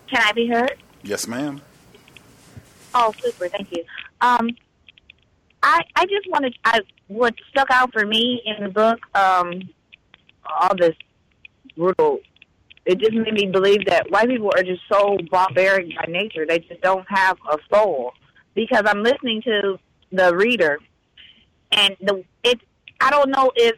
Can 0.09 0.22
I 0.22 0.32
be 0.32 0.47
heard? 0.47 0.76
Yes, 1.02 1.26
ma'am. 1.26 1.60
Oh, 2.94 3.12
super. 3.20 3.48
Thank 3.48 3.70
you. 3.72 3.84
Um, 4.20 4.51
I 5.62 5.82
I 5.97 6.06
just 6.06 6.28
wanted 6.30 6.56
I 6.64 6.80
what 7.09 7.34
stuck 7.51 7.70
out 7.70 7.93
for 7.93 8.06
me 8.06 8.43
in 8.44 8.64
the 8.64 8.70
book 8.70 8.98
um 9.16 9.62
all 10.60 10.74
this 10.76 10.94
brutal 11.76 12.20
it 12.84 12.98
just 12.98 13.12
made 13.12 13.34
me 13.34 13.47
believe 13.47 13.84
that 13.86 14.10
white 14.10 14.28
people 14.28 14.52
are 14.56 14.62
just 14.62 14.82
so 14.90 15.18
barbaric 15.28 15.88
by 15.97 16.05
nature. 16.09 16.47
They 16.47 16.60
just 16.60 16.80
don't 16.82 17.05
have 17.09 17.36
a 17.51 17.59
soul. 17.74 18.12
Because 18.56 18.82
I'm 18.86 19.04
listening 19.04 19.42
to 19.42 19.78
the 20.10 20.34
reader 20.34 20.80
and 21.72 21.96
the 22.00 22.24
it 22.42 22.60
I 23.00 23.10
don't 23.10 23.30
know 23.30 23.52
if 23.54 23.76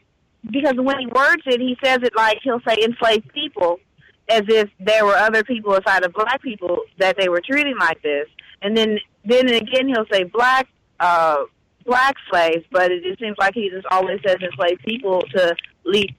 because 0.50 0.74
when 0.76 0.98
he 0.98 1.06
words 1.06 1.42
it 1.46 1.60
he 1.60 1.76
says 1.82 1.98
it 2.02 2.14
like 2.16 2.38
he'll 2.42 2.60
say 2.66 2.76
enslaved 2.82 3.32
people 3.32 3.80
as 4.28 4.42
if 4.48 4.68
there 4.78 5.04
were 5.04 5.16
other 5.16 5.42
people 5.42 5.74
aside 5.74 6.04
of 6.04 6.12
black 6.12 6.42
people 6.42 6.82
that 6.98 7.16
they 7.16 7.28
were 7.28 7.40
treating 7.40 7.76
like 7.78 8.00
this. 8.02 8.28
And 8.62 8.76
then 8.76 8.98
then 9.24 9.48
again 9.48 9.88
he'll 9.88 10.06
say 10.10 10.24
black 10.24 10.68
uh 11.00 11.44
black 11.84 12.16
slaves, 12.30 12.64
but 12.70 12.90
it 12.92 13.02
just 13.02 13.18
seems 13.18 13.36
like 13.38 13.54
he 13.54 13.70
just 13.70 13.86
always 13.90 14.20
says 14.26 14.36
enslaved 14.40 14.82
people 14.84 15.22
to 15.34 15.56
lead 15.84 16.14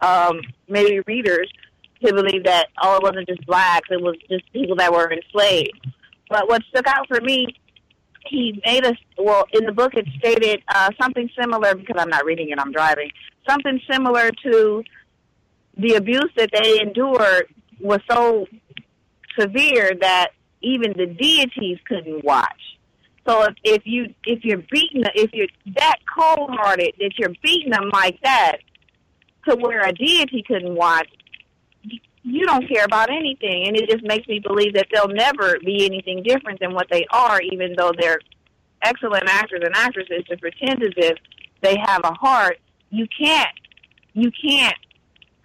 um 0.00 0.40
maybe 0.68 1.00
readers 1.06 1.50
to 2.04 2.14
believe 2.14 2.44
that 2.44 2.68
oh 2.82 2.96
it 2.96 3.02
wasn't 3.02 3.28
just 3.28 3.46
blacks, 3.46 3.88
it 3.90 4.00
was 4.00 4.16
just 4.30 4.50
people 4.52 4.76
that 4.76 4.92
were 4.92 5.12
enslaved. 5.12 5.86
But 6.28 6.48
what 6.48 6.62
stuck 6.70 6.86
out 6.86 7.06
for 7.08 7.20
me 7.20 7.56
he 8.26 8.60
made 8.64 8.84
us 8.84 8.96
well 9.18 9.46
in 9.52 9.64
the 9.64 9.72
book 9.72 9.94
it 9.94 10.06
stated 10.18 10.62
uh 10.68 10.90
something 11.00 11.28
similar 11.38 11.74
because 11.74 11.96
I'm 11.98 12.08
not 12.08 12.24
reading 12.24 12.50
it, 12.50 12.58
I'm 12.58 12.72
driving. 12.72 13.10
Something 13.48 13.80
similar 13.90 14.30
to 14.44 14.84
the 15.76 15.94
abuse 15.94 16.30
that 16.36 16.50
they 16.52 16.80
endured 16.80 17.46
was 17.80 18.00
so 18.10 18.46
severe 19.38 19.92
that 20.00 20.28
even 20.62 20.92
the 20.96 21.06
deities 21.06 21.78
couldn't 21.88 22.24
watch. 22.24 22.78
So 23.26 23.44
if, 23.44 23.54
if 23.64 23.82
you 23.84 24.14
if 24.24 24.44
you're 24.44 24.62
beating 24.70 25.04
if 25.14 25.32
you're 25.32 25.46
that 25.76 25.96
cold 26.14 26.50
hearted 26.52 26.94
that 26.98 27.12
you're 27.18 27.34
beating 27.42 27.70
them 27.70 27.90
like 27.92 28.20
that 28.22 28.58
to 29.48 29.56
where 29.56 29.80
a 29.82 29.92
deity 29.92 30.44
couldn't 30.46 30.74
watch, 30.74 31.08
you 32.22 32.46
don't 32.46 32.68
care 32.68 32.84
about 32.84 33.10
anything, 33.10 33.66
and 33.66 33.76
it 33.76 33.88
just 33.88 34.04
makes 34.04 34.28
me 34.28 34.40
believe 34.40 34.74
that 34.74 34.88
they'll 34.92 35.08
never 35.08 35.58
be 35.64 35.86
anything 35.86 36.22
different 36.22 36.60
than 36.60 36.74
what 36.74 36.88
they 36.90 37.06
are, 37.10 37.40
even 37.40 37.74
though 37.76 37.92
they're 37.98 38.20
excellent 38.82 39.24
actors 39.26 39.62
and 39.64 39.74
actresses. 39.74 40.24
To 40.28 40.36
pretend 40.36 40.82
as 40.82 40.92
if 40.96 41.18
they 41.62 41.76
have 41.82 42.02
a 42.04 42.12
heart, 42.12 42.58
you 42.90 43.06
can't. 43.18 43.48
You 44.12 44.30
can't. 44.44 44.76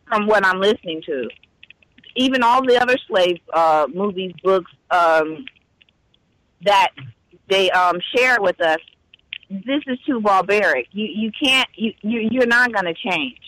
From 0.07 0.27
what 0.27 0.45
I'm 0.45 0.59
listening 0.59 1.01
to, 1.07 1.29
even 2.15 2.43
all 2.43 2.63
the 2.63 2.79
other 2.79 2.97
slave 3.07 3.39
uh, 3.51 3.87
movies, 3.91 4.33
books 4.43 4.71
um, 4.91 5.45
that 6.63 6.89
they 7.49 7.71
um, 7.71 7.99
share 8.15 8.37
with 8.39 8.61
us, 8.61 8.79
this 9.49 9.81
is 9.87 9.97
too 10.05 10.21
barbaric. 10.21 10.87
You 10.91 11.05
you 11.05 11.31
can't. 11.31 11.67
You, 11.75 11.93
you 12.01 12.29
you're 12.31 12.47
not 12.47 12.71
going 12.73 12.85
to 12.85 12.93
change. 12.93 13.39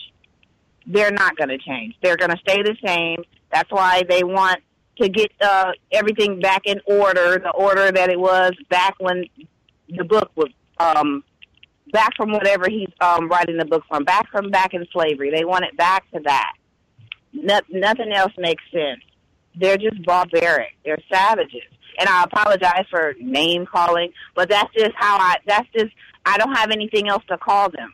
They're 0.90 1.12
not 1.12 1.36
going 1.36 1.50
to 1.50 1.58
change. 1.58 1.94
They're 2.02 2.16
going 2.16 2.30
to 2.30 2.38
stay 2.38 2.62
the 2.62 2.74
same. 2.84 3.22
That's 3.52 3.70
why 3.70 4.02
they 4.08 4.24
want 4.24 4.60
to 5.00 5.08
get 5.08 5.30
uh, 5.40 5.72
everything 5.92 6.40
back 6.40 6.62
in 6.64 6.80
order, 6.86 7.38
the 7.38 7.50
order 7.50 7.92
that 7.92 8.10
it 8.10 8.18
was 8.18 8.52
back 8.70 8.94
when 8.98 9.26
the 9.88 10.04
book 10.04 10.30
was 10.34 10.48
um, 10.80 11.22
back 11.92 12.16
from 12.16 12.32
whatever 12.32 12.68
he's 12.68 12.88
um, 13.00 13.28
writing 13.28 13.58
the 13.58 13.64
book 13.64 13.84
from, 13.86 14.04
back 14.04 14.30
from 14.30 14.50
back 14.50 14.74
in 14.74 14.86
slavery. 14.92 15.30
They 15.30 15.44
want 15.44 15.64
it 15.64 15.76
back 15.76 16.10
to 16.12 16.20
that. 16.24 16.52
No, 17.32 17.60
nothing 17.70 18.12
else 18.12 18.32
makes 18.38 18.62
sense. 18.72 19.02
They're 19.54 19.76
just 19.76 20.02
barbaric. 20.04 20.72
They're 20.84 20.98
savages. 21.12 21.62
And 21.98 22.08
I 22.08 22.24
apologize 22.24 22.86
for 22.90 23.14
name 23.20 23.66
calling, 23.66 24.12
but 24.34 24.48
that's 24.48 24.72
just 24.72 24.92
how 24.94 25.18
I. 25.18 25.36
That's 25.46 25.68
just 25.76 25.92
I 26.24 26.38
don't 26.38 26.54
have 26.54 26.70
anything 26.70 27.08
else 27.08 27.24
to 27.28 27.36
call 27.38 27.70
them. 27.70 27.92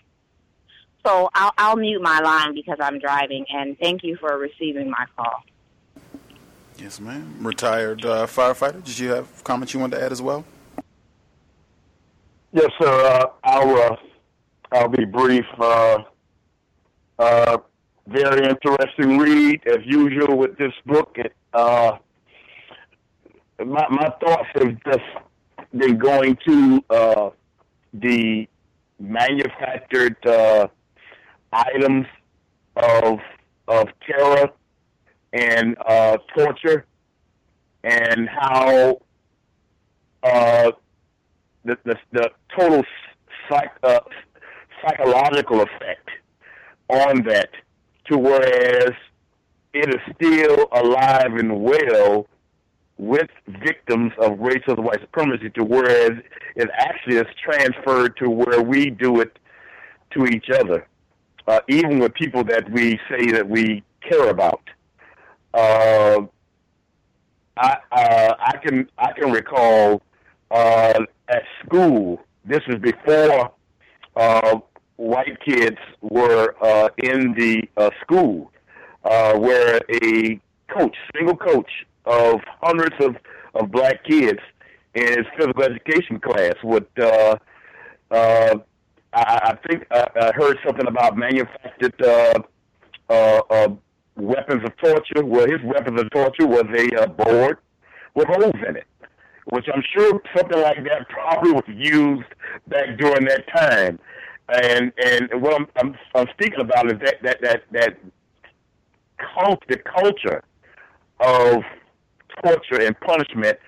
So 1.07 1.31
I'll, 1.35 1.53
I'll 1.59 1.77
mute 1.77 2.01
my 2.03 2.21
line 2.21 2.55
because 2.55 2.79
I'm 2.81 2.99
driving. 2.99 3.45
And 3.51 3.79
thank 3.79 4.03
you 4.03 4.17
for 4.17 4.39
receiving 4.39 4.91
my 4.91 5.05
call. 5.17 5.45
Yes, 6.79 6.99
ma'am. 7.01 7.37
Retired 7.41 8.05
uh, 8.05 8.27
firefighter. 8.27 8.83
Did 8.83 8.99
you 8.99 9.11
have 9.11 9.45
comments 9.45 9.75
you 9.75 9.81
wanted 9.81 9.99
to 9.99 10.05
add 10.05 10.13
as 10.13 10.21
well? 10.23 10.45
Yes, 12.53 12.71
sir. 12.81 12.89
Uh, 12.89 13.27
I'll 13.43 13.77
uh, 13.77 13.97
I'll 14.73 14.89
be 14.89 15.05
brief. 15.05 15.45
Uh, 15.59 15.99
uh, 17.19 17.59
very 18.07 18.49
interesting 18.49 19.19
read 19.19 19.61
as 19.67 19.79
usual 19.85 20.37
with 20.37 20.57
this 20.59 20.73
book. 20.87 21.17
Uh, 21.53 21.93
my 23.65 23.87
my 23.89 24.11
thoughts 24.21 24.49
have 24.55 24.77
just 24.85 25.05
been 25.77 25.97
going 25.97 26.37
to 26.47 26.85
uh, 26.91 27.31
the 27.95 28.49
manufactured 28.99 30.17
uh, 30.27 30.69
items 31.55 32.07
of 32.77 33.19
of 33.69 33.89
terror 34.07 34.51
and 35.33 35.77
uh, 35.87 36.17
torture, 36.37 36.85
and 37.83 38.29
how 38.29 39.01
uh, 40.23 40.71
the, 41.65 41.77
the 41.85 41.97
the 42.13 42.31
total 42.57 42.83
psych, 43.49 43.71
uh, 43.83 44.01
psychological 44.83 45.63
effect 45.63 46.09
on 46.89 47.23
that, 47.25 47.51
to 48.07 48.19
whereas 48.19 48.93
it 49.73 49.89
is 49.89 50.01
still 50.15 50.69
alive 50.73 51.35
and 51.37 51.61
well 51.61 52.27
with 52.97 53.29
victims 53.49 54.13
of 54.19 54.33
racist 54.39 54.79
white 54.79 55.01
supremacy, 55.01 55.51
to 55.51 55.65
whereas 55.65 56.13
it 56.55 56.69
actually 56.79 57.17
is 57.17 57.27
transferred 57.43 58.17
to 58.17 58.31
where 58.31 58.63
we 58.63 58.89
do 58.89 59.21
it 59.21 59.37
to 60.13 60.27
each 60.27 60.49
other, 60.51 60.87
uh, 61.47 61.61
even 61.69 61.99
with 61.99 62.15
people 62.15 62.45
that 62.45 62.71
we 62.71 62.99
say 63.09 63.31
that 63.33 63.49
we 63.49 63.83
care 64.01 64.29
about. 64.29 64.63
Uh, 65.53 66.23
I 67.57 67.77
uh, 67.93 68.35
I 68.41 68.57
can 68.59 68.89
I 68.99 69.13
can 69.13 69.31
recall 69.31 70.03
uh, 70.51 71.01
at 71.29 71.43
school. 71.65 72.21
This 72.45 72.61
was 72.67 72.79
before 72.79 73.53
uh, 74.17 74.59
white 74.97 75.39
kids 75.41 75.79
were 76.01 76.55
uh, 76.61 76.89
in 76.99 77.35
the 77.35 77.69
uh, 77.77 77.91
school, 78.03 78.51
uh, 79.05 79.39
where 79.39 79.81
a 80.03 80.41
coach, 80.69 80.97
single 81.17 81.37
coach 81.37 81.71
of 82.05 82.41
hundreds 82.61 82.95
of, 83.01 83.17
of 83.55 83.71
black 83.71 84.05
kids 84.05 84.41
in 84.95 85.07
his 85.07 85.27
physical 85.37 85.63
education 85.63 86.19
class 86.21 86.55
would. 86.63 86.87
Uh, 86.99 87.37
uh, 88.11 88.59
I, 89.15 89.41
I 89.53 89.69
think 89.69 89.87
I, 89.91 90.07
I 90.21 90.33
heard 90.33 90.59
something 90.65 90.87
about 90.87 91.17
manufactured 91.17 92.03
uh, 92.03 92.41
uh, 93.09 93.41
uh, 93.51 93.69
weapons 94.17 94.63
of 94.65 94.77
torture. 94.79 95.25
Well, 95.25 95.47
his 95.47 95.61
weapons 95.65 96.01
of 96.01 96.11
torture 96.11 96.47
was 96.47 96.65
a 96.77 97.03
uh, 97.03 97.07
board 97.07 97.59
with 98.15 98.29
holes 98.29 98.55
in 98.69 98.77
it 98.77 98.87
which 99.47 99.67
I'm 99.73 99.83
sure 99.95 100.21
something 100.37 100.61
like 100.61 100.83
that 100.85 101.09
probably 101.09 101.53
was 101.53 101.65
used 101.69 102.29
back 102.69 102.97
during 102.99 103.27
that 103.27 103.47
time. 103.55 103.99
And 104.49 104.93
and 105.03 105.41
what 105.41 105.55
I'm 105.55 105.67
I'm, 105.77 105.97
I'm 106.15 106.27
speaking 106.35 106.61
about 106.61 106.87
is 106.87 106.99
that 107.05 107.23
that 107.23 107.41
that 107.43 107.63
that 107.73 107.99
cult, 109.19 109.63
the 109.69 109.79
culture 109.79 110.43
of 111.21 111.63
torture 112.43 112.83
and 112.83 112.99
punishment 113.01 113.59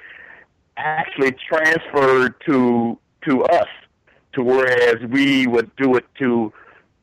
actually 0.77 1.35
transferred 1.48 2.35
to 2.47 2.98
to 3.28 3.43
us, 3.44 3.68
to 4.36 4.42
whereas 4.42 4.96
we 5.10 5.46
would 5.46 5.74
do 5.76 5.96
it 5.96 6.04
to 6.18 6.52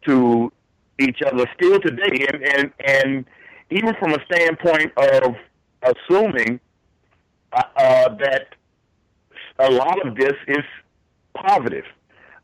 to 0.06 0.52
each 1.00 1.20
other 1.26 1.46
still 1.56 1.80
today, 1.82 2.28
and 2.32 2.44
and 2.44 2.72
and 2.86 3.26
even 3.70 3.94
from 4.00 4.14
a 4.14 4.20
standpoint 4.32 4.92
of 4.98 5.36
assuming 5.82 6.60
uh, 7.52 7.64
uh, 7.76 8.16
that 8.16 8.56
a 9.60 9.70
lot 9.72 10.06
of 10.06 10.16
this 10.16 10.34
is 10.48 10.64
positive. 11.36 11.86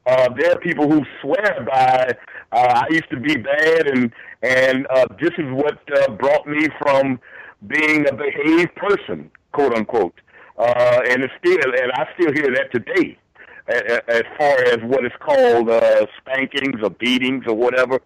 Uh, 0.06 0.30
there 0.36 0.52
are 0.54 0.60
people 0.60 0.90
who 0.90 1.04
swear 1.22 1.66
by 1.66 2.12
uh, 2.52 2.84
I 2.84 2.88
used 2.90 3.10
to 3.12 3.20
be 3.20 3.36
bad, 3.36 3.88
and 3.88 4.12
and 4.42 4.88
uh, 4.90 5.06
this 5.22 5.32
is 5.38 5.46
what 5.52 5.80
uh, 5.96 6.12
brought 6.14 6.48
me 6.48 6.68
from 6.80 7.20
being 7.68 8.08
a 8.08 8.14
behaved 8.14 8.74
person, 8.76 9.30
quote 9.52 9.76
unquote. 9.76 10.20
Uh, 10.58 11.00
and 11.10 11.24
it's 11.24 11.34
still, 11.40 11.58
and 11.64 11.92
I 11.94 12.08
still 12.18 12.34
hear 12.34 12.54
that 12.54 12.72
today, 12.72 13.18
as 13.70 14.24
far 14.38 14.58
as 14.66 14.78
what 14.84 15.06
is 15.06 15.12
called 15.20 15.70
uh, 15.70 16.06
spankings 16.20 16.82
or 16.84 16.90
beatings 16.90 17.44
or 17.48 17.56
whatever. 17.56 18.00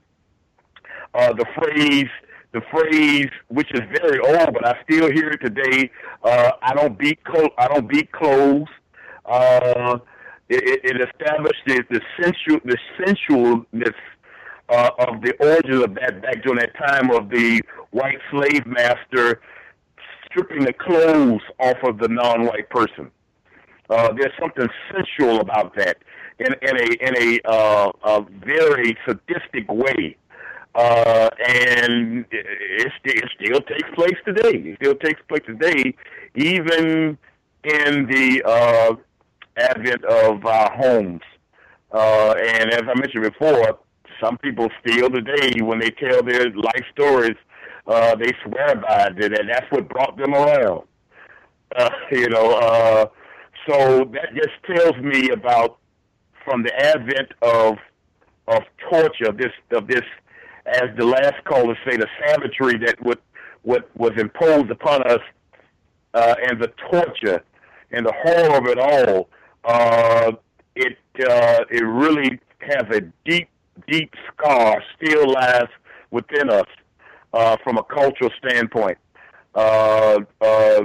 Uh, 1.13 1.31
the 1.33 1.45
phrase, 1.55 2.09
the 2.53 2.61
phrase, 2.71 3.29
which 3.47 3.71
is 3.73 3.81
very 4.01 4.19
old, 4.19 4.53
but 4.53 4.65
I 4.65 4.81
still 4.83 5.11
hear 5.11 5.29
it 5.29 5.39
today. 5.43 5.89
Uh, 6.23 6.51
I 6.61 6.73
don't 6.73 6.97
beat, 6.97 7.23
clo- 7.23 7.53
I 7.57 7.67
don't 7.67 7.87
beat 7.87 8.11
clothes. 8.11 8.67
Uh, 9.25 9.99
it, 10.49 10.81
it 10.83 11.09
established 11.09 11.61
the, 11.65 11.83
the 11.89 12.01
sensual, 12.21 12.59
the 12.65 12.77
sensualness 12.99 13.95
uh, 14.69 14.89
of 14.99 15.21
the 15.21 15.33
origins 15.39 15.83
of 15.83 15.95
that 15.95 16.21
back 16.21 16.43
during 16.43 16.59
that 16.59 16.75
time 16.77 17.11
of 17.11 17.29
the 17.29 17.61
white 17.91 18.19
slave 18.31 18.65
master 18.65 19.41
stripping 20.25 20.65
the 20.65 20.73
clothes 20.73 21.41
off 21.59 21.77
of 21.83 21.99
the 21.99 22.07
non-white 22.07 22.69
person. 22.69 23.11
Uh, 23.89 24.13
there's 24.13 24.33
something 24.39 24.67
sensual 24.91 25.39
about 25.41 25.75
that 25.75 25.97
in, 26.39 26.53
in 26.61 26.77
a 26.77 27.07
in 27.07 27.15
a, 27.17 27.49
uh, 27.49 27.91
a 28.05 28.25
very 28.45 28.97
sadistic 29.05 29.69
way, 29.71 30.15
uh, 30.75 31.29
and 31.47 32.25
it, 32.31 32.91
it 33.03 33.29
still 33.35 33.61
takes 33.61 33.89
place 33.93 34.17
today. 34.25 34.57
It 34.57 34.77
still 34.81 34.95
takes 34.95 35.21
place 35.27 35.43
today, 35.45 35.93
even 36.35 37.17
in 37.63 38.05
the 38.07 38.41
uh, 38.45 38.95
advent 39.57 40.03
of 40.05 40.45
our 40.45 40.71
homes. 40.75 41.21
Uh, 41.91 42.33
and 42.39 42.71
as 42.71 42.81
I 42.81 42.99
mentioned 42.99 43.23
before, 43.23 43.77
some 44.21 44.37
people 44.39 44.69
still 44.85 45.09
today, 45.09 45.61
when 45.61 45.79
they 45.79 45.91
tell 45.91 46.23
their 46.23 46.49
life 46.51 46.85
stories, 46.91 47.37
uh, 47.87 48.15
they 48.15 48.31
swear 48.43 48.75
by 48.75 49.11
it, 49.15 49.39
and 49.39 49.49
that's 49.49 49.69
what 49.69 49.87
brought 49.89 50.17
them 50.17 50.33
around. 50.33 50.83
Uh, 51.75 51.89
you 52.11 52.29
know, 52.29 52.53
uh, 52.53 53.05
so 53.67 54.09
that 54.13 54.33
just 54.35 54.79
tells 54.79 54.97
me 55.03 55.29
about 55.29 55.77
from 56.43 56.63
the 56.63 56.75
advent 56.79 57.31
of 57.41 57.77
of 58.47 58.63
torture, 58.89 59.31
this 59.31 59.51
of 59.71 59.87
this, 59.87 60.03
as 60.65 60.89
the 60.97 61.05
last 61.05 61.43
caller 61.45 61.77
say, 61.85 61.95
the 61.95 62.07
savagery 62.25 62.77
that 62.85 63.01
what 63.01 63.21
what 63.61 63.89
was 63.95 64.11
imposed 64.17 64.69
upon 64.69 65.03
us, 65.03 65.21
uh, 66.13 66.35
and 66.49 66.61
the 66.61 66.71
torture 66.91 67.41
and 67.91 68.05
the 68.05 68.13
horror 68.23 68.57
of 68.57 68.65
it 68.67 68.77
all 68.77 69.29
uh, 69.65 70.31
it 70.75 70.97
uh, 71.27 71.63
it 71.69 71.83
really 71.83 72.39
has 72.59 72.83
a 72.91 73.01
deep, 73.25 73.49
deep 73.87 74.13
scar 74.27 74.81
still 74.95 75.31
lies 75.31 75.67
within 76.11 76.49
us 76.49 76.67
uh, 77.33 77.57
from 77.63 77.77
a 77.77 77.83
cultural 77.83 78.29
standpoint. 78.45 78.97
Uh, 79.55 80.19
uh, 80.41 80.81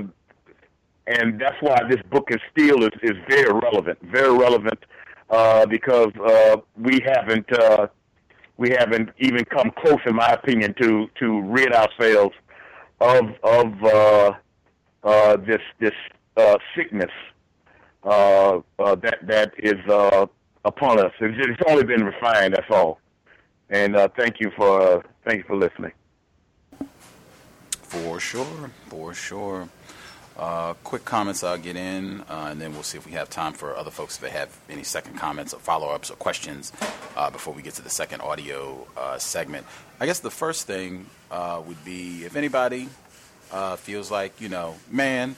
and 1.08 1.40
that's 1.40 1.60
why 1.60 1.78
this 1.88 2.02
book 2.10 2.28
is 2.30 2.40
still 2.52 2.84
is, 2.84 2.90
is 3.02 3.16
very 3.28 3.52
relevant, 3.52 3.98
very 4.02 4.36
relevant, 4.36 4.78
uh, 5.30 5.64
because 5.66 6.12
uh, 6.24 6.56
we 6.76 7.00
haven't 7.04 7.50
uh, 7.52 7.86
we 8.58 8.70
haven't 8.70 9.08
even 9.18 9.44
come 9.46 9.70
close, 9.78 10.00
in 10.06 10.16
my 10.16 10.28
opinion, 10.28 10.74
to 10.80 11.08
to 11.20 11.40
rid 11.42 11.72
ourselves 11.72 12.34
of 13.00 13.24
of 13.42 13.84
uh, 13.84 14.32
uh, 15.04 15.36
this 15.38 15.62
this 15.80 15.94
uh, 16.36 16.56
sickness 16.76 17.10
uh, 18.04 18.60
uh, 18.78 18.94
that 18.96 19.18
that 19.22 19.52
is 19.58 19.78
uh, 19.88 20.26
upon 20.64 20.98
us. 20.98 21.12
It's, 21.20 21.36
it's, 21.38 21.70
only 21.70 21.84
been 21.84 22.04
refined. 22.04 22.54
That's 22.54 22.70
all. 22.70 23.00
And 23.70 23.96
uh, 23.96 24.08
thank 24.18 24.40
you 24.40 24.50
for 24.56 24.82
uh, 24.82 25.02
thank 25.26 25.38
you 25.38 25.44
for 25.44 25.56
listening. 25.56 25.92
For 27.70 28.20
sure, 28.20 28.70
for 28.88 29.14
sure. 29.14 29.68
Uh, 30.38 30.74
quick 30.84 31.04
comments 31.04 31.42
I'll 31.42 31.58
get 31.58 31.74
in, 31.76 32.20
uh, 32.28 32.48
and 32.50 32.60
then 32.60 32.72
we'll 32.72 32.84
see 32.84 32.96
if 32.96 33.04
we 33.04 33.12
have 33.12 33.28
time 33.28 33.54
for 33.54 33.76
other 33.76 33.90
folks 33.90 34.16
if 34.16 34.22
they 34.22 34.30
have 34.30 34.56
any 34.70 34.84
second 34.84 35.16
comments 35.16 35.52
or 35.52 35.58
follow 35.58 35.88
ups 35.88 36.10
or 36.10 36.14
questions 36.14 36.72
uh, 37.16 37.28
before 37.28 37.52
we 37.52 37.62
get 37.62 37.74
to 37.74 37.82
the 37.82 37.90
second 37.90 38.20
audio 38.20 38.86
uh, 38.96 39.18
segment. 39.18 39.66
I 39.98 40.06
guess 40.06 40.20
the 40.20 40.30
first 40.30 40.66
thing 40.66 41.06
would 41.30 41.84
be 41.84 42.24
if 42.24 42.36
anybody 42.36 42.88
feels 43.78 44.10
like, 44.12 44.40
you 44.40 44.48
know, 44.48 44.76
man, 44.90 45.34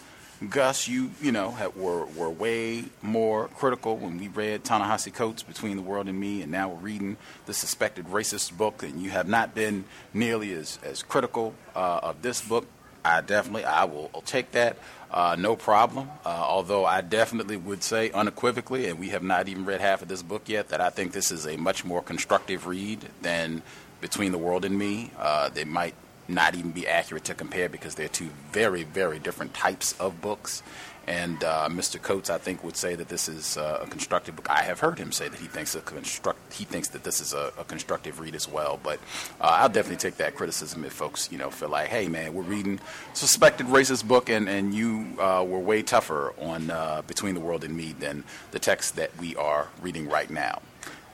Gus, 0.49 0.89
you 0.89 1.11
you 1.21 1.33
know 1.33 1.51
have, 1.51 1.77
were 1.77 2.07
were 2.07 2.31
way 2.31 2.85
more 3.03 3.49
critical 3.49 3.99
when 3.99 4.19
we 4.19 4.29
read 4.29 4.65
Ta-Nehisi 4.65 5.13
Coates 5.13 5.43
Between 5.43 5.77
the 5.77 5.83
World 5.83 6.09
and 6.09 6.19
Me, 6.19 6.41
and 6.41 6.51
now 6.51 6.71
we're 6.71 6.81
reading 6.81 7.19
the 7.45 7.53
suspected 7.53 8.07
racist 8.07 8.57
book, 8.57 8.83
and 8.83 9.03
you 9.03 9.11
have 9.11 9.29
not 9.29 9.55
been 9.55 9.85
nearly 10.15 10.55
as 10.55 10.79
as 10.83 11.03
critical 11.03 11.53
uh, 11.77 12.01
of 12.03 12.23
this 12.23 12.41
book. 12.41 12.67
I 13.05 13.21
definitely 13.21 13.65
I 13.65 13.85
will 13.85 14.11
take 14.27 14.53
that. 14.53 14.77
Uh, 15.11 15.35
no 15.39 15.57
problem. 15.57 16.09
Uh, 16.25 16.29
although 16.29 16.85
I 16.85 17.01
definitely 17.01 17.57
would 17.57 17.83
say 17.83 18.11
unequivocally, 18.13 18.87
and 18.87 18.99
we 18.99 19.09
have 19.09 19.25
not 19.25 19.49
even 19.49 19.65
read 19.65 19.81
half 19.81 20.03
of 20.03 20.09
this 20.09 20.23
book 20.23 20.49
yet, 20.49 20.69
that 20.69 20.81
I 20.81 20.91
think 20.91 21.13
this 21.13 21.33
is 21.33 21.47
a 21.47 21.57
much 21.57 21.85
more 21.85 22.01
constructive 22.01 22.67
read 22.67 23.09
than 23.21 23.63
Between 24.01 24.31
the 24.31 24.39
World 24.39 24.65
and 24.65 24.79
Me. 24.79 25.11
Uh, 25.19 25.49
they 25.49 25.65
might 25.65 25.95
not 26.29 26.55
even 26.55 26.71
be 26.71 26.87
accurate 26.87 27.25
to 27.25 27.35
compare 27.35 27.69
because 27.69 27.97
they're 27.97 28.09
two 28.09 28.31
very, 28.53 28.85
very 28.85 29.19
different 29.19 29.53
types 29.53 29.99
of 29.99 30.21
books. 30.21 30.63
And 31.07 31.43
uh, 31.43 31.69
Mr. 31.71 32.01
Coates, 32.01 32.31
I 32.31 32.39
think, 32.39 32.63
would 32.63 32.77
say 32.77 32.95
that 32.95 33.09
this 33.09 33.29
is 33.29 33.57
uh, 33.57 33.81
a 33.83 33.87
constructive 33.87 34.37
book. 34.37 34.49
I 34.51 34.63
have 34.63 34.81
heard 34.81 34.99
him 34.99 35.13
say 35.13 35.29
that 35.29 35.41
he 35.41 35.47
thinks 35.47 35.75
a 35.75 35.81
construct 35.81 36.53
he 36.53 36.65
thinks 36.65 36.89
that 36.89 37.05
this 37.05 37.21
is 37.21 37.33
a, 37.33 37.53
a 37.59 37.65
constructive 37.65 38.21
read 38.21 38.35
as 38.35 38.49
well. 38.49 38.79
But 38.83 39.01
uh, 39.41 39.59
I'll 39.61 39.69
definitely 39.69 39.97
take 39.97 40.19
that 40.19 40.35
criticism 40.35 40.85
if 40.85 40.93
folks, 40.93 41.31
you 41.33 41.39
know, 41.39 41.51
feel 41.51 41.69
like, 41.69 41.89
hey, 41.89 42.09
man, 42.09 42.35
we're 42.35 42.43
reading 42.43 42.81
suspected 43.15 43.67
racist 43.67 44.07
book, 44.07 44.29
and 44.29 44.49
and 44.49 44.75
you 44.75 45.17
uh, 45.19 45.45
were 45.47 45.59
way 45.59 45.83
tougher 45.83 46.35
on 46.39 46.71
uh, 46.71 47.03
Between 47.07 47.35
the 47.35 47.41
World 47.41 47.65
and 47.65 47.77
Me 47.77 47.93
than 47.99 48.25
the 48.51 48.59
text 48.59 48.97
that 48.97 49.17
we 49.19 49.35
are 49.37 49.69
reading 49.81 50.09
right 50.09 50.31
now. 50.31 50.61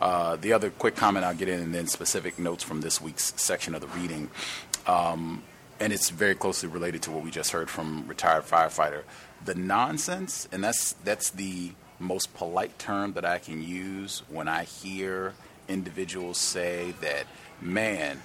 Uh, 0.01 0.37
the 0.37 0.53
other 0.53 0.71
quick 0.71 0.95
comment 0.95 1.25
I'll 1.25 1.35
get 1.35 1.49
in, 1.49 1.61
and 1.61 1.75
then 1.75 1.87
specific 1.87 2.39
notes 2.39 2.63
from 2.63 2.83
this 2.83 3.01
week's 3.01 3.33
section 3.41 3.75
of 3.75 3.81
the 3.81 3.89
reading. 3.89 4.31
Um, 4.87 5.43
and 5.81 5.93
it's 5.93 6.11
very 6.11 6.35
closely 6.35 6.69
related 6.69 7.03
to 7.03 7.11
what 7.11 7.23
we 7.23 7.31
just 7.31 7.51
heard 7.51 7.69
from 7.69 8.07
retired 8.07 8.45
firefighter 8.45 9.03
the 9.45 9.55
nonsense, 9.55 10.49
and 10.53 10.63
that's 10.63 10.93
that's 11.05 11.31
the 11.31 11.73
most 11.99 12.35
polite 12.35 12.79
term 12.79 13.15
that 13.15 13.25
I 13.25 13.39
can 13.39 13.63
use 13.63 14.23
when 14.29 14.49
I 14.49 14.65
hear 14.65 15.35
individuals 15.69 16.39
say 16.39 16.95
that, 17.01 17.27
man, 17.61 18.21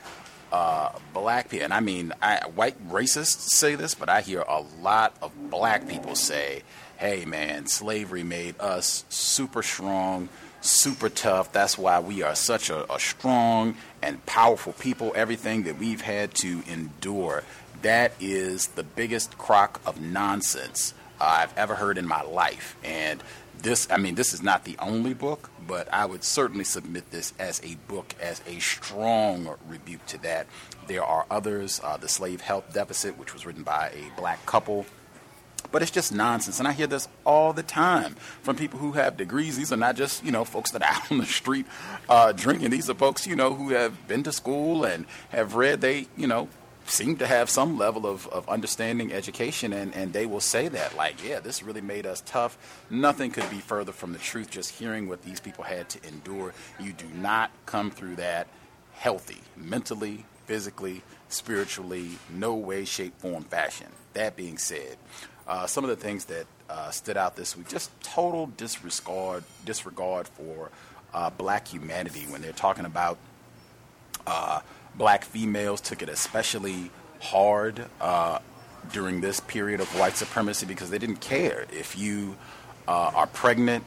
uh, 0.51 0.91
black 1.13 1.49
people, 1.49 1.63
and 1.63 1.73
I 1.73 1.79
mean, 1.79 2.13
I, 2.21 2.41
white 2.55 2.77
racists 2.89 3.49
say 3.51 3.75
this, 3.75 3.95
but 3.95 4.09
I 4.09 4.21
hear 4.21 4.41
a 4.41 4.61
lot 4.81 5.15
of 5.21 5.31
black 5.49 5.87
people 5.87 6.15
say, 6.15 6.63
hey, 6.97 7.25
man, 7.25 7.67
slavery 7.67 8.23
made 8.23 8.59
us 8.59 9.05
super 9.09 9.63
strong, 9.63 10.27
super 10.59 11.09
tough. 11.09 11.51
That's 11.53 11.77
why 11.77 11.99
we 11.99 12.21
are 12.21 12.35
such 12.35 12.69
a, 12.69 12.91
a 12.93 12.99
strong 12.99 13.75
and 14.01 14.23
powerful 14.25 14.73
people. 14.73 15.13
Everything 15.15 15.63
that 15.63 15.77
we've 15.77 16.01
had 16.01 16.33
to 16.35 16.61
endure, 16.67 17.43
that 17.81 18.11
is 18.19 18.67
the 18.67 18.83
biggest 18.83 19.37
crock 19.37 19.79
of 19.85 20.01
nonsense 20.01 20.93
I've 21.21 21.57
ever 21.57 21.75
heard 21.75 21.97
in 21.97 22.07
my 22.07 22.21
life. 22.21 22.75
And 22.83 23.23
this, 23.61 23.87
I 23.91 23.97
mean, 23.97 24.15
this 24.15 24.33
is 24.33 24.41
not 24.41 24.63
the 24.63 24.75
only 24.79 25.13
book, 25.13 25.49
but 25.67 25.91
I 25.93 26.05
would 26.05 26.23
certainly 26.23 26.63
submit 26.63 27.11
this 27.11 27.33
as 27.39 27.61
a 27.63 27.75
book, 27.87 28.15
as 28.19 28.41
a 28.47 28.59
strong 28.59 29.55
rebuke 29.67 30.05
to 30.07 30.17
that. 30.23 30.47
There 30.87 31.03
are 31.03 31.25
others, 31.29 31.79
uh, 31.83 31.97
The 31.97 32.07
Slave 32.07 32.41
Health 32.41 32.73
Deficit, 32.73 33.17
which 33.17 33.33
was 33.33 33.45
written 33.45 33.63
by 33.63 33.89
a 33.89 34.19
black 34.19 34.45
couple. 34.45 34.85
But 35.71 35.81
it's 35.81 35.91
just 35.91 36.11
nonsense. 36.11 36.59
And 36.59 36.67
I 36.67 36.73
hear 36.73 36.87
this 36.87 37.07
all 37.23 37.53
the 37.53 37.63
time 37.63 38.15
from 38.41 38.55
people 38.55 38.79
who 38.79 38.93
have 38.93 39.15
degrees. 39.15 39.57
These 39.57 39.71
are 39.71 39.77
not 39.77 39.95
just, 39.95 40.23
you 40.25 40.31
know, 40.31 40.43
folks 40.43 40.71
that 40.71 40.81
are 40.81 40.89
out 40.91 41.11
on 41.11 41.19
the 41.19 41.25
street 41.25 41.65
uh, 42.09 42.31
drinking. 42.31 42.71
These 42.71 42.89
are 42.89 42.95
folks, 42.95 43.27
you 43.27 43.35
know, 43.35 43.53
who 43.53 43.69
have 43.69 44.07
been 44.07 44.23
to 44.23 44.31
school 44.31 44.83
and 44.83 45.05
have 45.29 45.55
read. 45.55 45.81
They, 45.81 46.07
you 46.17 46.27
know, 46.27 46.49
seem 46.91 47.15
to 47.17 47.25
have 47.25 47.49
some 47.49 47.77
level 47.77 48.05
of, 48.05 48.27
of 48.27 48.47
understanding 48.49 49.13
education 49.13 49.71
and, 49.71 49.95
and 49.95 50.11
they 50.11 50.25
will 50.25 50.41
say 50.41 50.67
that 50.67 50.95
like 50.97 51.23
yeah 51.23 51.39
this 51.39 51.63
really 51.63 51.81
made 51.81 52.05
us 52.05 52.21
tough. 52.25 52.57
Nothing 52.89 53.31
could 53.31 53.49
be 53.49 53.59
further 53.59 53.91
from 53.91 54.13
the 54.13 54.19
truth. 54.19 54.49
Just 54.49 54.71
hearing 54.71 55.07
what 55.07 55.23
these 55.23 55.39
people 55.39 55.63
had 55.63 55.89
to 55.89 56.07
endure. 56.07 56.53
You 56.79 56.93
do 56.93 57.05
not 57.15 57.51
come 57.65 57.91
through 57.91 58.17
that 58.17 58.47
healthy 58.93 59.41
mentally 59.55 60.25
physically 60.45 61.01
spiritually 61.29 62.09
no 62.29 62.53
way 62.53 62.85
shape 62.85 63.17
form 63.19 63.43
fashion. 63.43 63.87
That 64.13 64.35
being 64.35 64.57
said 64.57 64.97
uh, 65.47 65.65
some 65.67 65.83
of 65.83 65.89
the 65.89 65.95
things 65.95 66.25
that 66.25 66.45
uh, 66.69 66.91
stood 66.91 67.17
out 67.17 67.35
this 67.35 67.55
week 67.57 67.69
just 67.69 67.89
total 68.01 68.47
disregard 68.57 69.43
disregard 69.65 70.27
for 70.27 70.69
uh, 71.13 71.29
black 71.29 71.67
humanity 71.67 72.25
when 72.29 72.41
they're 72.41 72.51
talking 72.51 72.85
about 72.85 73.17
uh, 74.27 74.61
black 74.95 75.23
females 75.25 75.81
took 75.81 76.01
it 76.01 76.09
especially 76.09 76.91
hard 77.19 77.85
uh, 77.99 78.39
during 78.91 79.21
this 79.21 79.39
period 79.39 79.79
of 79.79 79.87
white 79.99 80.17
supremacy 80.17 80.65
because 80.65 80.89
they 80.89 80.97
didn't 80.97 81.21
care 81.21 81.65
if 81.71 81.97
you 81.97 82.35
uh, 82.87 83.11
are 83.15 83.27
pregnant, 83.27 83.83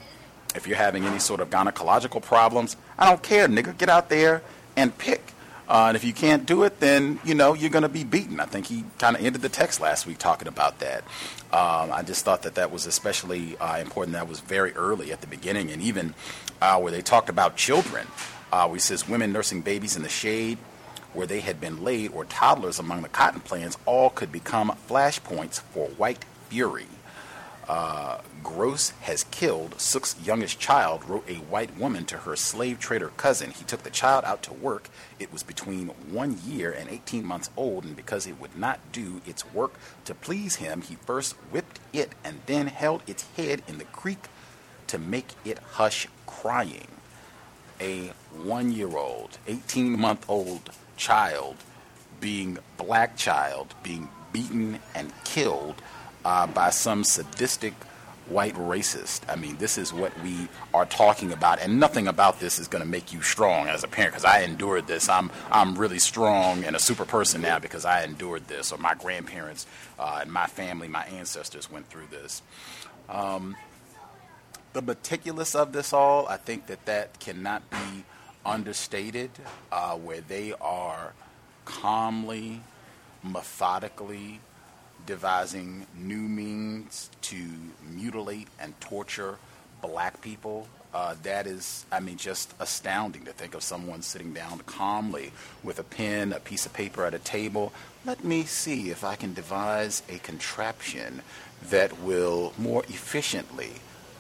if 0.55 0.66
you're 0.66 0.76
having 0.76 1.05
any 1.05 1.18
sort 1.18 1.40
of 1.40 1.51
gynecological 1.51 2.22
problems. 2.22 2.76
I 2.98 3.09
don't 3.09 3.22
care, 3.22 3.48
nigga. 3.48 3.76
Get 3.76 3.89
out 3.89 4.09
there 4.09 4.43
and 4.76 4.97
pick. 4.97 5.32
Uh, 5.66 5.86
and 5.89 5.97
if 5.97 6.05
you 6.05 6.12
can't 6.12 6.44
do 6.44 6.62
it, 6.64 6.78
then 6.81 7.18
you 7.24 7.35
know 7.35 7.55
you're 7.55 7.70
going 7.70 7.82
to 7.82 7.89
be 7.89 8.05
beaten. 8.05 8.39
I 8.39 8.44
think 8.44 8.66
he 8.66 8.85
kind 8.98 9.16
of 9.16 9.24
ended 9.24 9.40
the 9.40 9.48
text 9.48 9.81
last 9.81 10.06
week 10.06 10.18
talking 10.18 10.47
about 10.47 10.78
that. 10.81 11.05
Um, 11.52 11.90
I 11.90 12.02
just 12.05 12.24
thought 12.24 12.43
that 12.43 12.56
that 12.56 12.70
was 12.70 12.86
especially 12.86 13.56
uh, 13.56 13.78
important. 13.78 14.12
That 14.12 14.28
was 14.28 14.40
very 14.40 14.72
early 14.72 15.10
at 15.10 15.22
the 15.22 15.26
beginning, 15.26 15.70
and 15.70 15.81
even 15.81 16.14
uh, 16.60 16.78
where 16.81 16.93
they 16.93 17.01
talked 17.01 17.31
about 17.31 17.56
children, 17.56 18.06
uh, 18.52 18.68
he 18.70 18.78
says 18.78 19.09
women 19.09 19.32
nursing 19.32 19.62
babies 19.62 19.97
in 19.97 20.02
the 20.02 20.09
shade 20.09 20.59
where 21.15 21.27
they 21.27 21.41
had 21.41 21.61
been 21.61 21.82
laid 21.82 22.12
or 22.12 22.24
toddlers 22.24 22.78
among 22.78 23.03
the 23.03 23.09
cotton 23.09 23.41
plants 23.41 23.78
all 23.86 24.11
could 24.11 24.31
become 24.31 24.77
flashpoints 24.89 25.61
for 25.61 25.89
white 25.91 26.24
fury. 26.49 26.86
Uh, 27.69 28.19
Gross 28.43 28.91
has 29.01 29.24
killed 29.24 29.81
Sook's 29.81 30.16
youngest 30.23 30.61
child, 30.61 31.09
wrote 31.09 31.28
a 31.28 31.36
white 31.36 31.78
woman 31.78 32.05
to 32.07 32.19
her 32.19 32.36
slave 32.36 32.78
trader 32.78 33.09
cousin. 33.16 33.53
He 33.53 33.65
took 33.65 33.82
the 33.82 33.91
child 33.91 34.24
out 34.24 34.43
to 34.43 34.53
work. 34.53 34.91
It 35.19 35.32
was 35.32 35.43
between 35.43 35.89
one 36.11 36.39
year 36.45 36.70
and 36.70 36.91
18 36.91 37.24
months 37.24 37.49
old, 37.57 37.85
and 37.85 37.97
because 37.97 38.27
it 38.27 38.39
would 38.39 38.57
not 38.57 38.81
do 38.93 39.23
its 39.24 39.51
work 39.55 39.74
to 40.05 40.15
please 40.15 40.57
him, 40.57 40.82
he 40.82 40.97
first 40.97 41.32
whipped 41.51 41.81
it 41.93 42.12
and 42.23 42.41
then 42.45 42.66
held 42.66 43.03
its 43.07 43.24
head 43.36 43.62
in 43.66 43.78
the 43.78 43.85
creek 43.85 44.27
to 44.89 44.99
make 44.99 45.28
it 45.45 45.59
hush 45.73 46.07
crying. 46.27 46.89
A 47.81 48.12
one 48.31 48.73
year 48.73 48.97
old, 48.97 49.39
18 49.47 49.99
month 49.99 50.27
old 50.28 50.70
child 50.97 51.57
being 52.21 52.59
black 52.77 53.16
child 53.16 53.75
being 53.83 54.09
beaten 54.33 54.79
and 54.95 55.12
killed 55.25 55.75
uh, 56.25 56.47
by 56.47 56.71
some 56.71 57.05
sadistic 57.05 57.75
white 58.29 58.55
racist. 58.55 59.21
I 59.29 59.37
mean, 59.37 59.57
this 59.59 59.77
is 59.77 59.93
what 59.93 60.12
we 60.23 60.49
are 60.73 60.87
talking 60.87 61.33
about, 61.33 61.61
and 61.61 61.79
nothing 61.79 62.09
about 62.09 62.41
this 62.41 62.59
is 62.59 62.69
going 62.69 62.83
to 62.83 62.89
make 62.89 63.12
you 63.12 63.21
strong 63.21 63.69
as 63.69 63.85
a 63.85 63.89
parent. 63.89 64.15
Because 64.15 64.25
I 64.25 64.41
endured 64.41 64.87
this, 64.87 65.09
I'm 65.09 65.31
I'm 65.51 65.77
really 65.77 65.99
strong 65.99 66.65
and 66.65 66.75
a 66.75 66.79
super 66.79 67.05
person 67.05 67.43
now 67.43 67.59
because 67.59 67.85
I 67.85 68.05
endured 68.05 68.49
this, 68.49 68.73
or 68.73 68.79
my 68.79 68.95
grandparents 68.95 69.66
uh, 69.99 70.21
and 70.23 70.33
my 70.33 70.47
family, 70.47 70.89
my 70.89 71.05
ancestors 71.05 71.71
went 71.71 71.89
through 71.89 72.07
this. 72.11 72.43
Um, 73.09 73.57
the 74.73 74.83
meticulous 74.83 75.55
of 75.55 75.73
this 75.73 75.93
all, 75.93 76.27
I 76.27 76.39
think 76.39 76.66
that 76.66 76.87
that 76.87 77.21
cannot 77.21 77.69
be 77.71 78.05
understated, 78.45 79.31
uh, 79.73 79.95
where 79.97 80.21
they 80.21 80.53
are 80.61 81.12
calmly, 81.65 82.61
methodically 83.23 84.41
devising 85.07 85.87
new 85.97 86.21
means 86.21 87.11
to 87.23 87.37
mutilate 87.91 88.49
and 88.59 88.79
torture 88.81 89.39
black 89.83 90.21
people. 90.21 90.66
Uh, 90.93 91.16
that 91.25 91.47
is, 91.47 91.85
I 91.91 91.99
mean, 91.99 92.16
just 92.16 92.55
astounding 92.61 93.25
to 93.25 93.33
think 93.33 93.55
of 93.55 93.62
someone 93.62 94.03
sitting 94.03 94.33
down 94.33 94.61
calmly 94.61 95.33
with 95.65 95.79
a 95.81 95.83
pen, 95.83 96.33
a 96.33 96.39
piece 96.39 96.66
of 96.66 96.73
paper 96.73 97.05
at 97.05 97.15
a 97.15 97.19
table. 97.19 97.73
Let 98.05 98.23
me 98.23 98.45
see 98.45 98.91
if 98.91 99.03
I 99.03 99.16
can 99.16 99.35
devise 99.35 100.03
a 100.09 100.19
contraption 100.19 101.23
that 101.71 102.01
will 102.01 102.53
more 102.57 102.85
efficiently 102.85 103.73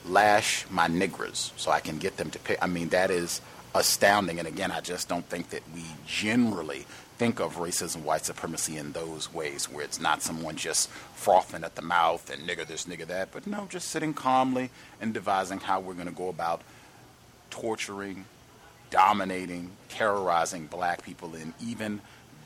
lash 0.04 0.66
my 0.68 0.88
niggers 0.88 1.52
so 1.56 1.70
I 1.70 1.80
can 1.80 1.98
get 1.98 2.16
them 2.16 2.30
to 2.30 2.38
pay. 2.40 2.56
I 2.60 2.66
mean, 2.66 2.88
that 2.88 3.10
is 3.10 3.40
astounding. 3.74 4.38
And 4.38 4.48
again, 4.48 4.70
I 4.70 4.80
just 4.80 5.08
don't 5.08 5.26
think 5.26 5.50
that 5.50 5.62
we 5.74 5.84
generally 6.06 6.86
think 7.18 7.40
of 7.40 7.56
racism, 7.56 8.02
white 8.02 8.24
supremacy 8.24 8.76
in 8.76 8.92
those 8.92 9.32
ways, 9.32 9.70
where 9.70 9.84
it's 9.84 10.00
not 10.00 10.22
someone 10.22 10.56
just 10.56 10.88
frothing 11.14 11.64
at 11.64 11.74
the 11.76 11.82
mouth 11.82 12.28
and 12.30 12.48
nigger 12.48 12.66
this, 12.66 12.86
nigger 12.86 13.06
that, 13.06 13.30
but 13.32 13.46
no, 13.46 13.66
just 13.68 13.88
sitting 13.88 14.12
calmly 14.12 14.70
and 15.00 15.14
devising 15.14 15.60
how 15.60 15.80
we're 15.80 15.94
going 15.94 16.08
to 16.08 16.12
go 16.12 16.28
about 16.28 16.62
torturing, 17.50 18.24
dominating, 18.90 19.70
terrorizing 19.88 20.66
black 20.66 21.04
people 21.04 21.34
in 21.34 21.54
even 21.64 22.00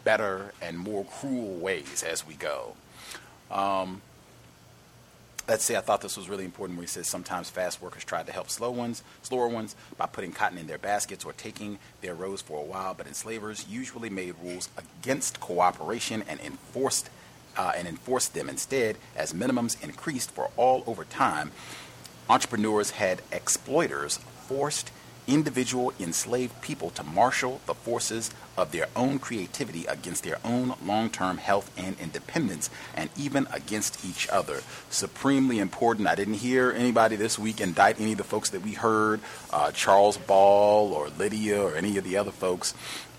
better 0.05 0.53
and 0.61 0.79
more 0.79 1.05
cruel 1.05 1.55
ways 1.57 2.03
as 2.03 2.27
we 2.27 2.35
go. 2.35 2.75
Um, 3.51 4.03
let's 5.49 5.65
say 5.65 5.77
I 5.77 5.81
thought 5.81 6.03
this 6.03 6.17
was 6.17 6.29
really 6.29 6.45
important 6.45 6.79
where 6.79 6.85
he 6.85 6.89
says 6.89 7.09
sometimes 7.09 7.49
fast 7.49 7.81
workers 7.81 8.05
tried 8.05 8.27
to 8.27 8.33
help 8.33 8.51
slow 8.51 8.71
ones, 8.71 9.03
slower 9.23 9.49
ones 9.49 9.75
by 9.97 10.05
putting 10.07 10.31
cotton 10.31 10.59
in 10.59 10.67
their 10.67 10.79
baskets 10.79 11.25
or 11.25 11.33
taking 11.33 11.79
their 12.03 12.15
rows 12.15 12.43
for 12.43 12.61
a 12.61 12.65
while, 12.65 12.93
but 12.93 13.07
enslavers 13.07 13.67
usually 13.69 14.11
made 14.11 14.35
rules 14.43 14.69
against 14.77 15.41
cooperation 15.41 16.23
and 16.29 16.39
enforced 16.41 17.09
uh, 17.57 17.73
and 17.77 17.89
enforced 17.89 18.35
them 18.35 18.49
instead 18.49 18.97
as 19.17 19.33
minimums 19.33 19.83
increased 19.83 20.31
for 20.31 20.51
all 20.57 20.85
over 20.87 21.05
time. 21.05 21.51
Entrepreneurs 22.29 22.91
had 22.91 23.23
exploiters 23.33 24.19
forced 24.47 24.93
individual 25.29 25.93
enslaved 26.01 26.61
people 26.63 26.91
to 26.91 27.05
marshal 27.05 27.61
the 27.67 27.75
forces 27.75 28.31
of 28.57 28.73
their 28.73 28.89
own 28.97 29.21
creativity 29.21 29.87
against 29.87 30.25
their 30.25 30.39
own 30.45 30.75
long 30.85 31.11
term 31.11 31.39
health 31.39 31.71
and 31.77 31.97
independence, 32.01 32.71
and 32.97 33.09
even 33.17 33.47
against 33.53 34.05
each 34.05 34.29
other. 34.31 34.63
Supremely 34.91 35.61
important. 35.61 36.09
I 36.09 36.17
didn't 36.17 36.35
hear 36.35 36.73
anybody 36.73 37.15
this 37.15 37.39
week 37.39 37.61
indict 37.61 38.01
any 38.01 38.13
of 38.13 38.19
the 38.19 38.25
folks 38.25 38.51
that 38.51 38.63
we 38.63 38.73
heard, 38.73 39.21
uh, 39.53 39.71
Charles 39.71 40.17
Ball 40.17 40.93
or 40.93 41.09
Lydia 41.11 41.63
or 41.63 41.77
any 41.77 41.97
of 41.99 42.05
the 42.05 42.17
other 42.17 42.33
folks. 42.33 42.75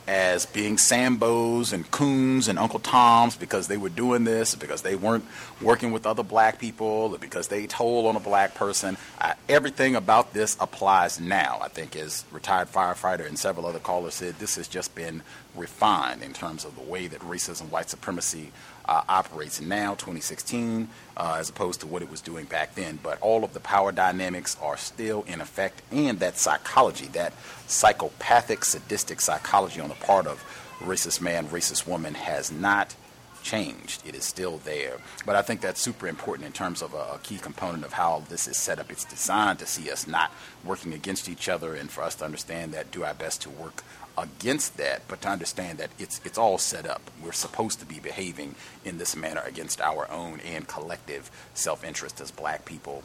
As 0.10 0.48
being 0.48 0.76
Sambos 0.76 1.72
and 1.72 1.90
Coons 1.91 2.48
and 2.48 2.57
Uncle 2.57 2.80
Toms 2.80 3.36
because 3.36 3.68
they 3.68 3.77
were 3.77 3.90
doing 3.90 4.23
this, 4.23 4.56
because 4.56 4.81
they 4.81 4.95
weren't 4.95 5.23
working 5.61 5.91
with 5.91 6.07
other 6.07 6.23
black 6.23 6.57
people, 6.57 7.15
because 7.19 7.48
they 7.49 7.68
told 7.68 8.07
on 8.07 8.15
a 8.15 8.19
black 8.19 8.56
person. 8.56 8.98
Uh, 9.22 9.34
everything 9.48 9.95
about 9.95 10.34
this 10.34 10.57
applies 10.60 11.19
now. 11.19 11.60
I 11.61 11.68
think, 11.68 11.95
as 11.95 12.26
retired 12.31 12.69
firefighter 12.69 13.27
and 13.27 13.38
several 13.38 13.68
other 13.68 13.77
callers 13.77 14.15
said, 14.15 14.40
this 14.40 14.56
has 14.56 14.68
just 14.68 14.95
been 14.95 15.22
refined 15.56 16.23
in 16.23 16.34
terms 16.34 16.65
of 16.65 16.76
the 16.76 16.81
way 16.81 17.06
that 17.06 17.19
racism, 17.19 17.69
white 17.69 17.91
supremacy 17.91 18.52
uh, 18.89 19.03
operates 19.07 19.61
now, 19.61 19.91
2016, 19.93 20.89
uh, 21.15 21.35
as 21.37 21.47
opposed 21.47 21.79
to 21.79 21.85
what 21.85 22.01
it 22.01 22.09
was 22.09 22.21
doing 22.21 22.45
back 22.45 22.73
then. 22.73 22.97
But 23.03 23.21
all 23.21 23.43
of 23.43 23.53
the 23.53 23.59
power 23.59 23.91
dynamics 23.91 24.57
are 24.59 24.77
still 24.77 25.23
in 25.27 25.41
effect, 25.41 25.83
and 25.91 26.19
that 26.19 26.39
psychology, 26.39 27.05
that 27.09 27.33
psychopathic, 27.67 28.65
sadistic 28.65 29.21
psychology 29.21 29.79
on 29.79 29.89
the 29.89 29.95
part 29.95 30.25
of 30.25 30.43
racist 30.79 31.21
man, 31.21 31.47
racist 31.49 31.85
woman, 31.85 32.15
has 32.15 32.51
not 32.51 32.95
changed. 33.43 34.01
It 34.07 34.15
is 34.15 34.25
still 34.25 34.57
there. 34.65 34.97
But 35.23 35.35
I 35.35 35.43
think 35.43 35.61
that's 35.61 35.79
super 35.79 36.07
important 36.07 36.47
in 36.47 36.51
terms 36.51 36.81
of 36.81 36.95
a, 36.95 37.13
a, 37.13 37.19
key 37.21 37.37
component 37.37 37.85
of 37.85 37.93
how 37.93 38.23
this 38.27 38.47
is 38.47 38.57
set 38.57 38.79
up. 38.79 38.91
It's 38.91 39.05
designed 39.05 39.59
to 39.59 39.67
see 39.67 39.91
us 39.91 40.07
not 40.07 40.31
working 40.65 40.93
against 40.93 41.29
each 41.29 41.47
other 41.47 41.75
and 41.75 41.91
for 41.91 42.03
us 42.03 42.15
to 42.15 42.25
understand 42.25 42.73
that, 42.73 42.91
do 42.91 43.03
our 43.03 43.13
best 43.13 43.41
to 43.43 43.49
work 43.51 43.83
against 44.21 44.77
that, 44.77 45.01
but 45.07 45.21
to 45.21 45.29
understand 45.29 45.77
that 45.77 45.89
it's 45.99 46.21
it's 46.25 46.37
all 46.37 46.57
set 46.57 46.85
up. 46.85 47.01
We're 47.23 47.31
supposed 47.31 47.79
to 47.79 47.85
be 47.85 47.99
behaving 47.99 48.55
in 48.85 48.97
this 48.97 49.15
manner 49.15 49.41
against 49.45 49.81
our 49.81 50.09
own 50.11 50.39
and 50.41 50.67
collective 50.67 51.29
self-interest 51.53 52.21
as 52.21 52.31
black 52.31 52.65
people. 52.65 53.03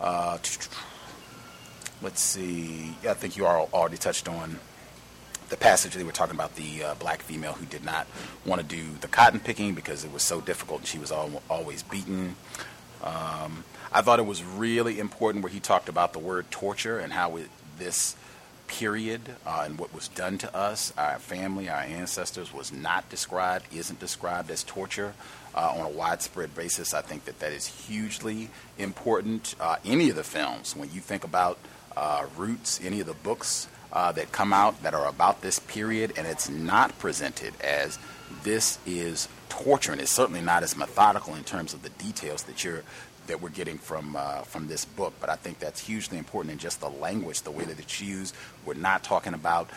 Uh, 0.00 0.38
let's 2.02 2.20
see. 2.20 2.96
I 3.08 3.14
think 3.14 3.36
you 3.36 3.46
all 3.46 3.68
already 3.72 3.96
touched 3.96 4.28
on 4.28 4.58
the 5.48 5.56
passage 5.56 5.94
they 5.94 6.04
were 6.04 6.12
talking 6.12 6.34
about 6.34 6.56
the 6.56 6.82
uh, 6.82 6.94
black 6.94 7.22
female 7.22 7.52
who 7.52 7.66
did 7.66 7.84
not 7.84 8.06
want 8.46 8.60
to 8.60 8.66
do 8.66 8.82
the 9.00 9.08
cotton 9.08 9.40
picking 9.40 9.74
because 9.74 10.04
it 10.04 10.12
was 10.12 10.22
so 10.22 10.40
difficult 10.40 10.80
and 10.80 10.88
she 10.88 10.98
was 10.98 11.12
al- 11.12 11.42
always 11.50 11.82
beaten. 11.82 12.36
Um, 13.02 13.64
I 13.92 14.00
thought 14.00 14.18
it 14.18 14.26
was 14.26 14.42
really 14.42 14.98
important 14.98 15.44
where 15.44 15.52
he 15.52 15.60
talked 15.60 15.88
about 15.88 16.12
the 16.12 16.18
word 16.18 16.50
torture 16.50 16.98
and 16.98 17.12
how 17.12 17.36
it, 17.36 17.48
this 17.78 18.16
period 18.66 19.20
uh, 19.46 19.62
and 19.64 19.78
what 19.78 19.94
was 19.94 20.08
done 20.08 20.38
to 20.38 20.56
us, 20.56 20.92
our 20.96 21.18
family, 21.18 21.68
our 21.68 21.80
ancestors, 21.80 22.52
was 22.52 22.72
not 22.72 23.08
described, 23.08 23.72
isn't 23.74 24.00
described 24.00 24.50
as 24.50 24.62
torture 24.64 25.14
uh, 25.54 25.74
on 25.76 25.86
a 25.86 25.88
widespread 25.88 26.54
basis. 26.54 26.94
I 26.94 27.02
think 27.02 27.24
that 27.26 27.40
that 27.40 27.52
is 27.52 27.66
hugely 27.66 28.50
important. 28.78 29.54
Uh, 29.60 29.76
any 29.84 30.10
of 30.10 30.16
the 30.16 30.24
films, 30.24 30.74
when 30.76 30.90
you 30.92 31.00
think 31.00 31.24
about 31.24 31.58
uh, 31.96 32.26
Roots, 32.36 32.80
any 32.82 33.00
of 33.00 33.06
the 33.06 33.14
books 33.14 33.68
uh, 33.92 34.12
that 34.12 34.32
come 34.32 34.52
out 34.52 34.82
that 34.82 34.94
are 34.94 35.08
about 35.08 35.40
this 35.40 35.58
period, 35.58 36.12
and 36.16 36.26
it's 36.26 36.48
not 36.48 36.98
presented 36.98 37.54
as 37.60 37.98
this 38.42 38.78
is 38.84 39.28
torture, 39.48 39.92
and 39.92 40.00
it's 40.00 40.10
certainly 40.10 40.40
not 40.40 40.62
as 40.62 40.76
methodical 40.76 41.34
in 41.34 41.44
terms 41.44 41.72
of 41.72 41.82
the 41.82 41.90
details 41.90 42.42
that 42.44 42.64
you're 42.64 42.82
that 43.26 43.40
we're 43.40 43.48
getting 43.48 43.78
from 43.78 44.16
uh, 44.16 44.42
from 44.42 44.68
this 44.68 44.84
book. 44.84 45.14
But 45.20 45.30
I 45.30 45.36
think 45.36 45.58
that's 45.58 45.80
hugely 45.80 46.18
important 46.18 46.52
in 46.52 46.58
just 46.58 46.80
the 46.80 46.90
language, 46.90 47.42
the 47.42 47.50
way 47.50 47.64
that 47.64 47.78
it's 47.78 48.00
used. 48.00 48.34
We're 48.64 48.74
not 48.74 49.02
talking 49.02 49.34
about 49.34 49.70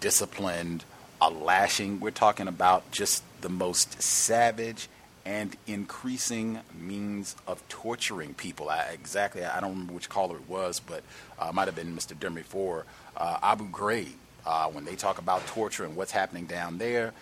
disciplined, 0.00 0.84
a 1.20 1.30
lashing. 1.30 2.00
We're 2.00 2.10
talking 2.10 2.48
about 2.48 2.90
just 2.90 3.22
the 3.40 3.48
most 3.48 4.02
savage 4.02 4.88
and 5.24 5.56
increasing 5.66 6.60
means 6.78 7.36
of 7.46 7.66
torturing 7.68 8.34
people. 8.34 8.68
I, 8.68 8.90
exactly, 8.92 9.44
I 9.44 9.60
don't 9.60 9.70
remember 9.70 9.94
which 9.94 10.08
caller 10.08 10.36
it 10.36 10.48
was, 10.48 10.80
but 10.80 11.02
uh, 11.38 11.50
might 11.52 11.66
have 11.66 11.74
been 11.74 11.96
Mr. 11.96 12.14
Demery 12.14 12.44
for 12.44 12.84
uh, 13.16 13.38
Abu 13.42 13.68
Ghraib. 13.68 14.12
Uh, 14.46 14.68
when 14.68 14.84
they 14.84 14.94
talk 14.94 15.16
about 15.16 15.46
torture 15.46 15.84
and 15.84 15.96
what's 15.96 16.12
happening 16.12 16.44
down 16.44 16.76
there, 16.76 17.14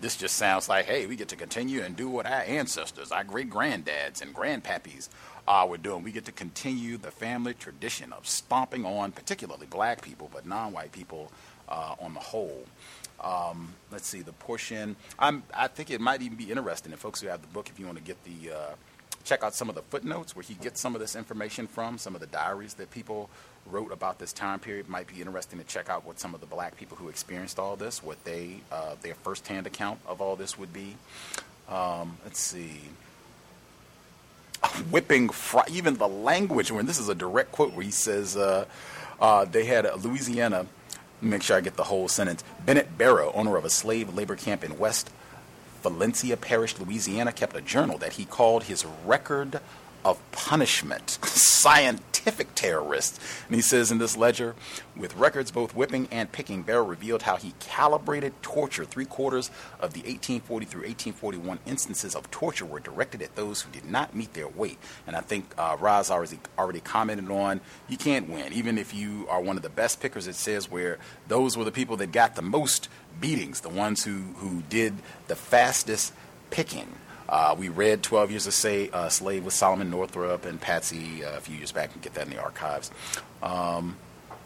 this 0.00 0.16
just 0.16 0.36
sounds 0.36 0.66
like, 0.66 0.86
hey, 0.86 1.04
we 1.04 1.14
get 1.14 1.28
to 1.28 1.36
continue 1.36 1.82
and 1.82 1.94
do 1.94 2.08
what 2.08 2.24
our 2.24 2.40
ancestors, 2.40 3.12
our 3.12 3.22
great 3.22 3.50
granddads 3.50 4.22
and 4.22 4.34
grandpappies 4.34 5.10
uh, 5.46 5.66
we're 5.68 5.76
doing. 5.76 6.02
We 6.02 6.12
get 6.12 6.24
to 6.26 6.32
continue 6.32 6.96
the 6.96 7.10
family 7.10 7.54
tradition 7.54 8.12
of 8.12 8.26
stomping 8.26 8.84
on, 8.84 9.12
particularly 9.12 9.66
black 9.66 10.02
people, 10.02 10.30
but 10.32 10.46
non 10.46 10.72
white 10.72 10.92
people 10.92 11.30
uh, 11.68 11.94
on 12.00 12.14
the 12.14 12.20
whole. 12.20 12.64
Um, 13.22 13.74
let's 13.90 14.06
see 14.06 14.22
the 14.22 14.32
portion. 14.32 14.96
I'm, 15.18 15.42
I 15.54 15.68
think 15.68 15.90
it 15.90 16.00
might 16.00 16.22
even 16.22 16.38
be 16.38 16.50
interesting, 16.50 16.92
if 16.92 16.98
folks 16.98 17.20
who 17.20 17.28
have 17.28 17.42
the 17.42 17.48
book, 17.48 17.68
if 17.68 17.78
you 17.78 17.86
want 17.86 17.98
to 17.98 18.04
get 18.04 18.16
the 18.24 18.52
uh, 18.52 18.74
check 19.24 19.42
out 19.42 19.54
some 19.54 19.68
of 19.68 19.74
the 19.74 19.82
footnotes 19.82 20.34
where 20.34 20.42
he 20.42 20.54
gets 20.54 20.80
some 20.80 20.94
of 20.94 21.00
this 21.00 21.14
information 21.14 21.66
from, 21.66 21.98
some 21.98 22.14
of 22.14 22.20
the 22.20 22.26
diaries 22.26 22.74
that 22.74 22.90
people 22.90 23.28
wrote 23.66 23.92
about 23.92 24.18
this 24.18 24.32
time 24.32 24.58
period. 24.58 24.88
Might 24.88 25.06
be 25.06 25.20
interesting 25.20 25.58
to 25.58 25.64
check 25.66 25.90
out 25.90 26.06
what 26.06 26.18
some 26.18 26.34
of 26.34 26.40
the 26.40 26.46
black 26.46 26.76
people 26.76 26.96
who 26.96 27.08
experienced 27.08 27.58
all 27.58 27.76
this, 27.76 28.02
what 28.02 28.22
they 28.24 28.60
uh, 28.72 28.94
their 29.02 29.14
firsthand 29.14 29.66
account 29.66 30.00
of 30.06 30.20
all 30.20 30.36
this 30.36 30.58
would 30.58 30.72
be. 30.72 30.96
Um, 31.68 32.16
let's 32.24 32.40
see 32.40 32.80
whipping, 34.90 35.30
even 35.70 35.96
the 35.96 36.08
language, 36.08 36.70
when 36.70 36.86
this 36.86 36.98
is 36.98 37.08
a 37.08 37.14
direct 37.14 37.52
quote 37.52 37.72
where 37.72 37.84
he 37.84 37.90
says 37.90 38.36
uh, 38.36 38.64
uh, 39.20 39.44
they 39.44 39.64
had 39.64 39.86
a 39.86 39.96
Louisiana, 39.96 40.66
make 41.20 41.42
sure 41.42 41.56
I 41.56 41.60
get 41.60 41.76
the 41.76 41.84
whole 41.84 42.08
sentence. 42.08 42.44
Bennett 42.64 42.96
Barrow, 42.96 43.32
owner 43.34 43.56
of 43.56 43.64
a 43.64 43.70
slave 43.70 44.14
labor 44.14 44.36
camp 44.36 44.64
in 44.64 44.78
West 44.78 45.10
Feliciana 45.82 46.36
Parish, 46.36 46.78
Louisiana, 46.78 47.32
kept 47.32 47.56
a 47.56 47.60
journal 47.60 47.98
that 47.98 48.14
he 48.14 48.24
called 48.24 48.64
his 48.64 48.84
record 49.04 49.60
of 50.04 50.18
punishment, 50.32 51.18
scientific 52.20 52.54
terrorist. 52.54 53.20
And 53.46 53.56
he 53.56 53.62
says 53.62 53.90
in 53.90 53.98
this 53.98 54.16
ledger, 54.16 54.54
with 54.96 55.16
records 55.16 55.50
both 55.50 55.74
whipping 55.74 56.08
and 56.10 56.30
picking, 56.30 56.62
Barrow 56.62 56.84
revealed 56.84 57.22
how 57.22 57.36
he 57.36 57.54
calibrated 57.60 58.32
torture. 58.42 58.84
Three 58.84 59.04
quarters 59.04 59.50
of 59.80 59.94
the 59.94 60.00
1840 60.00 60.66
through 60.66 60.82
1841 60.82 61.58
instances 61.66 62.14
of 62.14 62.30
torture 62.30 62.66
were 62.66 62.80
directed 62.80 63.22
at 63.22 63.36
those 63.36 63.62
who 63.62 63.72
did 63.72 63.84
not 63.84 64.14
meet 64.14 64.34
their 64.34 64.48
weight. 64.48 64.78
And 65.06 65.16
I 65.16 65.20
think 65.20 65.52
uh, 65.56 65.76
Roz 65.80 66.10
already, 66.10 66.38
already 66.58 66.80
commented 66.80 67.30
on 67.30 67.60
you 67.88 67.96
can't 67.96 68.28
win. 68.28 68.52
Even 68.52 68.78
if 68.78 68.94
you 68.94 69.26
are 69.28 69.40
one 69.40 69.56
of 69.56 69.62
the 69.62 69.70
best 69.70 70.00
pickers, 70.00 70.26
it 70.26 70.34
says 70.34 70.70
where 70.70 70.98
those 71.28 71.56
were 71.56 71.64
the 71.64 71.72
people 71.72 71.96
that 71.98 72.12
got 72.12 72.36
the 72.36 72.42
most 72.42 72.88
beatings, 73.20 73.60
the 73.60 73.68
ones 73.68 74.04
who, 74.04 74.18
who 74.36 74.62
did 74.68 74.94
the 75.28 75.36
fastest 75.36 76.12
picking. 76.50 76.88
Uh, 77.30 77.54
we 77.56 77.68
read 77.68 78.02
12 78.02 78.30
Years 78.32 78.64
a 78.64 78.90
uh, 78.90 79.08
Slave 79.08 79.44
with 79.44 79.54
Solomon 79.54 79.88
Northup 79.88 80.44
and 80.44 80.60
Patsy 80.60 81.24
uh, 81.24 81.36
a 81.36 81.40
few 81.40 81.56
years 81.56 81.70
back 81.70 81.92
and 81.94 82.02
get 82.02 82.14
that 82.14 82.26
in 82.26 82.32
the 82.32 82.42
archives. 82.42 82.90
Um, 83.40 83.96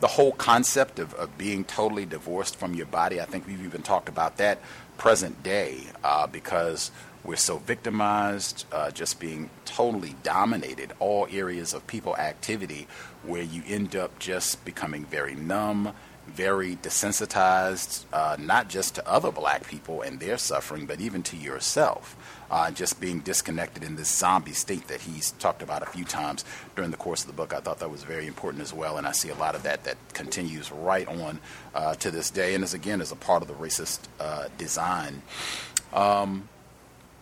the 0.01 0.06
whole 0.06 0.32
concept 0.32 0.98
of, 0.98 1.15
of, 1.15 1.39
being 1.39 1.65
totally 1.65 2.05
divorced 2.05 2.56
from 2.56 2.74
your 2.74 2.85
body, 2.85 3.23
I 3.23 3.24
think 3.24 3.47
we've 3.47 3.65
even 3.65 3.81
talked 3.81 4.11
about 4.11 4.36
that 4.36 4.59
present 4.98 5.43
day 5.43 5.78
uh, 6.02 6.27
because 6.27 6.90
we're 7.24 7.36
so 7.36 7.56
victimized, 7.56 8.66
uh, 8.70 8.90
just 8.90 9.19
being 9.19 9.48
totally 9.65 10.15
dominated, 10.23 10.93
all 10.98 11.27
areas 11.31 11.73
of 11.73 11.86
people 11.86 12.15
activity 12.19 12.86
where 13.23 13.43
you 13.43 13.62
end 13.66 13.97
up 13.97 14.19
just 14.19 14.62
becoming 14.66 15.06
very 15.06 15.35
numb, 15.35 15.94
very 16.27 16.77
desensitized, 16.77 18.05
uh, 18.12 18.36
not 18.39 18.69
just 18.69 18.97
to 18.97 19.09
other 19.09 19.31
black 19.31 19.66
people 19.66 20.02
and 20.02 20.20
their 20.20 20.36
suffering, 20.36 20.85
but 20.85 21.01
even 21.01 21.23
to 21.23 21.36
yourself 21.36 22.15
uh, 22.51 22.71
just 22.71 23.01
being 23.01 23.21
disconnected 23.21 23.83
in 23.83 23.97
this 23.97 24.09
zombie 24.09 24.53
state 24.53 24.89
that 24.89 25.03
he's 25.03 25.33
talked 25.33 25.62
about 25.62 25.83
a 25.83 25.87
few 25.87 26.05
times 26.05 26.45
during 26.77 26.91
the 26.91 26.97
course 26.97 27.23
of 27.23 27.27
the 27.27 27.33
book. 27.33 27.53
I 27.53 27.61
thought 27.61 27.79
that 27.81 27.91
was 27.91 28.05
very 28.05 28.27
important 28.27 28.62
as 28.62 28.73
well, 28.73 28.97
and 28.97 29.07
I 29.07 29.12
see 29.12 29.31
a 29.31 29.35
lot 29.35 29.55
of 29.55 29.62
that 29.65 29.85
that 29.85 29.97
continues 30.12 30.71
right 30.71 31.07
on 31.09 31.41
uh, 31.75 31.95
to 31.97 32.11
this 32.11 32.31
day, 32.31 32.55
and 32.55 32.65
is 32.65 32.75
again 32.75 33.01
is 33.01 33.12
a 33.12 33.16
part 33.16 33.43
of 33.43 33.49
the 33.49 33.55
racist 33.55 34.01
uh, 34.21 34.49
design. 34.59 35.23
Um, 35.93 36.49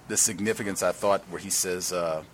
the 0.08 0.16
significance, 0.16 0.82
I 0.82 0.92
thought, 0.92 1.22
where 1.30 1.40
he 1.40 1.50
says. 1.50 1.92
Uh, 1.92 2.24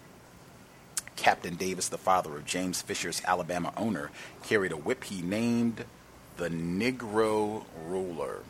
Captain 1.16 1.56
Davis, 1.56 1.88
the 1.88 1.98
father 1.98 2.36
of 2.36 2.46
James 2.46 2.80
Fisher's 2.80 3.20
Alabama 3.24 3.72
owner, 3.76 4.12
carried 4.44 4.70
a 4.70 4.76
whip 4.76 5.02
he 5.02 5.20
named 5.20 5.84
the 6.36 6.48
Negro 6.48 7.64
Ruler. 7.86 8.42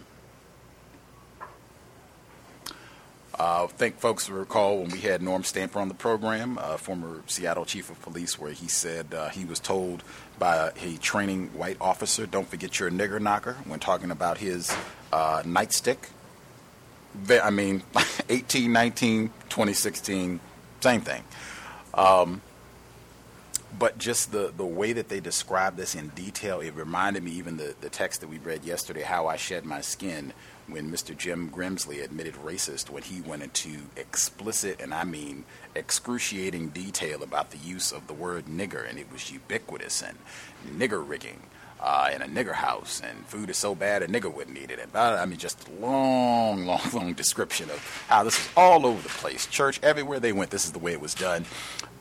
Uh, 3.39 3.65
I 3.65 3.67
think 3.69 4.01
folks 4.01 4.29
recall 4.29 4.79
when 4.79 4.91
we 4.91 4.99
had 4.99 5.23
Norm 5.23 5.45
Stamper 5.45 5.79
on 5.79 5.87
the 5.87 5.95
program, 5.95 6.59
uh, 6.59 6.77
former 6.77 7.23
Seattle 7.29 7.65
chief 7.65 7.89
of 7.89 8.01
police, 8.03 8.37
where 8.39 8.51
he 8.51 8.67
said 8.67 9.15
uh, 9.15 9.29
he 9.29 9.45
was 9.45 9.61
told 9.61 10.03
by 10.41 10.73
a 10.83 10.97
training 10.97 11.51
white 11.55 11.77
officer, 11.81 12.27
don't 12.27 12.49
forget 12.49 12.81
your 12.81 12.91
nigger 12.91 13.21
knocker, 13.21 13.55
when 13.65 13.79
talking 13.79 14.11
about 14.11 14.39
his 14.39 14.75
uh, 15.13 15.43
nightstick. 15.45 15.99
I 17.31 17.51
mean, 17.51 17.85
18, 18.29 18.73
19, 18.73 19.29
2016, 19.49 20.41
same 20.81 21.01
thing. 21.01 21.23
Um, 21.95 22.43
but 23.79 23.99
just 23.99 24.33
the, 24.33 24.53
the 24.57 24.67
way 24.67 24.93
that 24.95 25.09
they 25.09 25.21
describe 25.21 25.77
this 25.77 25.95
in 25.95 26.09
detail, 26.09 26.59
it 26.61 26.75
reminded 26.75 27.23
me 27.23 27.31
even 27.33 27.57
the, 27.57 27.77
the 27.81 27.89
text 27.89 28.21
that 28.23 28.29
we 28.29 28.39
read 28.39 28.65
yesterday, 28.65 29.03
How 29.03 29.29
I 29.29 29.37
Shed 29.37 29.65
My 29.65 29.81
Skin, 29.81 30.33
when 30.69 30.91
Mr. 30.91 31.17
Jim 31.17 31.51
Grimsley 31.51 32.03
admitted 32.03 32.35
racist 32.35 32.91
when 32.91 33.03
he 33.03 33.21
went 33.21 33.43
into 33.43 33.79
explicit, 33.97 34.81
and 34.81 34.93
I 34.95 35.05
mean 35.05 35.45
excruciating 35.75 36.69
detail 36.69 37.23
about 37.23 37.51
the 37.51 37.59
use 37.59 37.93
of 37.93 38.07
the 38.07 38.15
word 38.15 38.47
nigger, 38.47 38.89
and 38.89 38.99
it 38.99 39.11
was 39.13 39.31
ubiquitous 39.33 40.03
and 40.03 40.19
nigger 40.79 41.07
rigging. 41.07 41.41
uh, 41.81 42.11
in 42.13 42.23
a 42.23 42.27
nigger 42.27 42.55
house, 42.55 43.01
and 43.05 43.25
food 43.27 43.51
is 43.51 43.57
so 43.57 43.75
bad 43.75 44.03
a 44.03 44.09
nigger 44.09 44.33
wouldn't 44.33 44.59
eat 44.59 44.71
it. 44.71 44.81
And 44.81 44.97
I 44.97 45.25
mean, 45.27 45.39
just 45.39 45.69
long, 45.81 46.67
long, 46.71 46.81
long 46.93 47.13
description 47.15 47.71
of 47.71 48.05
how 48.09 48.25
this 48.25 48.37
was 48.39 48.49
all 48.57 48.85
over 48.87 49.01
the 49.01 49.09
place. 49.09 49.47
Church, 49.47 49.79
everywhere 49.83 50.21
they 50.21 50.33
went, 50.33 50.51
this 50.51 50.65
is 50.65 50.73
the 50.73 50.79
way 50.79 50.93
it 50.93 51.01
was 51.01 51.15
done. 51.15 51.45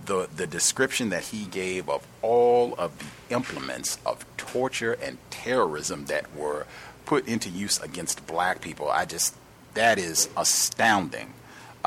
The, 0.06 0.30
the 0.35 0.48
description 0.48 1.10
that 1.10 1.26
he 1.26 1.45
gave 1.45 1.89
of 1.89 2.07
all 2.22 2.76
of 2.77 2.98
the 2.98 3.35
implements 3.35 3.99
of 4.06 4.26
torture 4.38 4.94
and 4.94 5.18
terrorism 5.30 6.06
that 6.06 6.34
were 6.35 6.65
put 7.07 7.27
into 7.27 7.49
use 7.49 7.79
against 7.79 8.27
black 8.27 8.61
people, 8.61 8.89
I 8.91 9.05
just, 9.05 9.35
that 9.73 9.97
is 9.97 10.29
astounding 10.38 11.34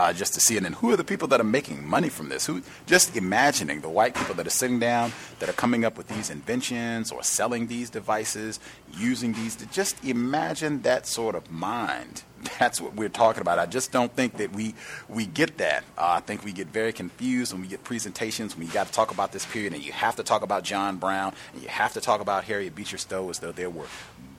uh, 0.01 0.13
just 0.15 0.33
to 0.33 0.41
see 0.41 0.57
it. 0.57 0.65
And 0.65 0.75
who 0.75 0.91
are 0.93 0.97
the 0.97 1.05
people 1.05 1.29
that 1.29 1.41
are 1.41 1.45
making 1.45 1.87
money 1.87 2.09
from 2.09 2.31
this? 2.31 2.47
Who 2.47 2.63
just 2.87 3.17
imagining 3.17 3.83
the 3.83 3.91
white 3.91 4.15
people 4.15 4.35
that 4.37 4.47
are 4.47 4.51
sitting 4.51 4.79
down, 4.79 5.13
that 5.41 5.49
are 5.49 5.55
coming 5.55 5.85
up 5.85 5.99
with 5.99 6.09
these 6.09 6.31
inventions 6.31 7.13
or 7.13 7.23
selling 7.23 7.67
these 7.67 7.91
devices, 7.91 8.61
using 8.95 9.35
these. 9.35 9.57
To 9.57 9.67
just 9.67 10.03
imagine 10.05 10.83
that 10.83 11.07
sort 11.07 11.35
of 11.35 11.51
mind. 11.51 12.23
That's 12.59 12.81
what 12.81 12.95
we're 12.95 13.11
talking 13.11 13.43
about. 13.43 13.59
I 13.59 13.67
just 13.67 13.93
don't 13.93 14.15
think 14.15 14.39
that 14.39 14.53
we 14.53 14.75
we 15.09 15.27
get 15.27 15.59
that. 15.59 15.85
Uh, 15.99 16.17
I 16.17 16.21
think 16.21 16.45
we 16.45 16.53
get 16.53 16.69
very 16.69 16.93
confused 16.93 17.53
when 17.53 17.61
we 17.61 17.69
get 17.69 17.85
presentations 17.85 18.57
when 18.57 18.67
you 18.67 18.73
got 18.73 18.87
to 18.87 18.93
talk 18.93 19.11
about 19.11 19.33
this 19.33 19.45
period, 19.45 19.75
and 19.75 19.85
you 19.85 19.93
have 19.93 20.17
to 20.17 20.23
talk 20.23 20.43
about 20.43 20.65
John 20.65 20.97
Brown, 20.97 21.35
and 21.53 21.63
you 21.63 21.69
have 21.69 21.93
to 21.93 22.01
talk 22.01 22.23
about 22.23 22.45
Harriet 22.45 22.75
Beecher 22.75 22.97
Stowe 22.97 23.29
as 23.29 23.41
though 23.41 23.53
there 23.53 23.69
were 23.69 23.87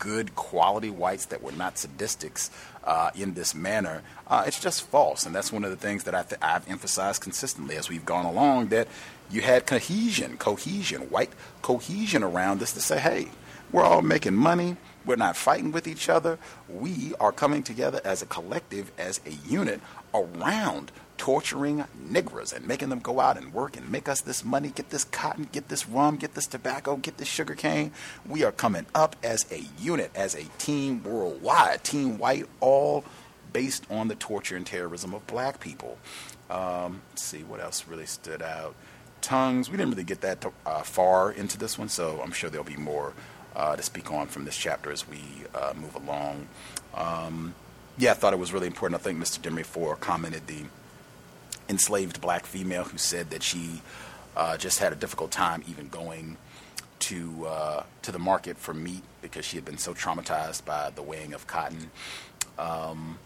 good 0.01 0.35
quality 0.35 0.89
whites 0.89 1.25
that 1.25 1.43
were 1.43 1.51
not 1.51 1.75
sadistics 1.75 2.49
uh, 2.83 3.11
in 3.15 3.35
this 3.35 3.53
manner, 3.53 4.01
uh, 4.27 4.43
it's 4.47 4.59
just 4.59 4.81
false. 4.81 5.27
And 5.27 5.35
that's 5.35 5.53
one 5.53 5.63
of 5.63 5.69
the 5.69 5.77
things 5.77 6.05
that 6.05 6.15
I 6.15 6.23
th- 6.23 6.41
I've 6.41 6.67
emphasized 6.67 7.21
consistently 7.21 7.77
as 7.77 7.87
we've 7.87 8.03
gone 8.03 8.25
along 8.25 8.69
that 8.69 8.87
you 9.29 9.41
had 9.41 9.67
cohesion, 9.67 10.37
cohesion, 10.37 11.03
white 11.03 11.29
cohesion 11.61 12.23
around 12.23 12.59
this 12.59 12.73
to 12.73 12.81
say, 12.81 12.99
hey, 12.99 13.27
we're 13.71 13.83
all 13.83 14.01
making 14.01 14.35
money. 14.35 14.75
We're 15.05 15.17
not 15.17 15.37
fighting 15.37 15.71
with 15.71 15.87
each 15.87 16.09
other. 16.09 16.39
We 16.67 17.13
are 17.19 17.31
coming 17.31 17.61
together 17.61 18.01
as 18.03 18.23
a 18.23 18.25
collective, 18.25 18.91
as 18.97 19.21
a 19.25 19.31
unit 19.47 19.81
around 20.15 20.91
torturing 21.21 21.85
niggers 22.03 22.51
and 22.51 22.67
making 22.67 22.89
them 22.89 22.97
go 22.97 23.19
out 23.19 23.37
and 23.37 23.53
work 23.53 23.77
and 23.77 23.91
make 23.91 24.09
us 24.09 24.21
this 24.21 24.43
money, 24.43 24.69
get 24.69 24.89
this 24.89 25.03
cotton, 25.03 25.47
get 25.51 25.67
this 25.67 25.87
rum, 25.87 26.17
get 26.17 26.33
this 26.33 26.47
tobacco, 26.47 26.95
get 26.95 27.17
this 27.17 27.27
sugar 27.27 27.53
cane. 27.53 27.91
We 28.27 28.43
are 28.43 28.51
coming 28.51 28.87
up 28.95 29.15
as 29.21 29.45
a 29.51 29.63
unit, 29.79 30.09
as 30.15 30.33
a 30.33 30.45
team 30.57 31.03
worldwide, 31.03 31.83
team 31.83 32.17
white, 32.17 32.47
all 32.59 33.05
based 33.53 33.85
on 33.91 34.07
the 34.07 34.15
torture 34.15 34.55
and 34.55 34.65
terrorism 34.65 35.13
of 35.13 35.27
black 35.27 35.59
people. 35.59 35.99
Um, 36.49 37.03
let's 37.11 37.21
see 37.21 37.43
what 37.43 37.59
else 37.59 37.85
really 37.87 38.07
stood 38.07 38.41
out. 38.41 38.73
Tongues, 39.21 39.69
we 39.69 39.77
didn't 39.77 39.91
really 39.91 40.03
get 40.03 40.21
that 40.21 40.41
to, 40.41 40.51
uh, 40.65 40.81
far 40.81 41.31
into 41.31 41.55
this 41.55 41.77
one, 41.77 41.89
so 41.89 42.19
I'm 42.23 42.31
sure 42.31 42.49
there'll 42.49 42.65
be 42.65 42.77
more 42.77 43.13
uh, 43.55 43.75
to 43.75 43.83
speak 43.83 44.11
on 44.11 44.25
from 44.25 44.45
this 44.45 44.57
chapter 44.57 44.91
as 44.91 45.07
we 45.07 45.21
uh, 45.53 45.73
move 45.75 45.93
along. 45.93 46.47
Um, 46.95 47.53
yeah, 47.99 48.09
I 48.09 48.13
thought 48.15 48.33
it 48.33 48.39
was 48.39 48.53
really 48.53 48.65
important. 48.65 48.99
I 48.99 49.03
think 49.03 49.19
Mr. 49.19 49.39
Demery 49.39 49.65
Four 49.65 49.95
commented 49.97 50.47
the 50.47 50.63
enslaved 51.71 52.21
black 52.21 52.45
female 52.45 52.83
who 52.83 52.97
said 52.97 53.31
that 53.31 53.41
she 53.41 53.81
uh, 54.35 54.57
just 54.57 54.77
had 54.77 54.91
a 54.93 54.95
difficult 54.95 55.31
time 55.31 55.63
even 55.67 55.87
going 55.87 56.37
to 56.99 57.47
uh, 57.47 57.83
to 58.03 58.11
the 58.11 58.19
market 58.19 58.57
for 58.57 58.73
meat 58.73 59.01
because 59.21 59.45
she 59.45 59.57
had 59.57 59.65
been 59.65 59.77
so 59.77 59.93
traumatized 59.93 60.63
by 60.65 60.91
the 60.91 61.01
weighing 61.01 61.33
of 61.33 61.47
cotton. 61.47 61.89
Um, 62.59 63.17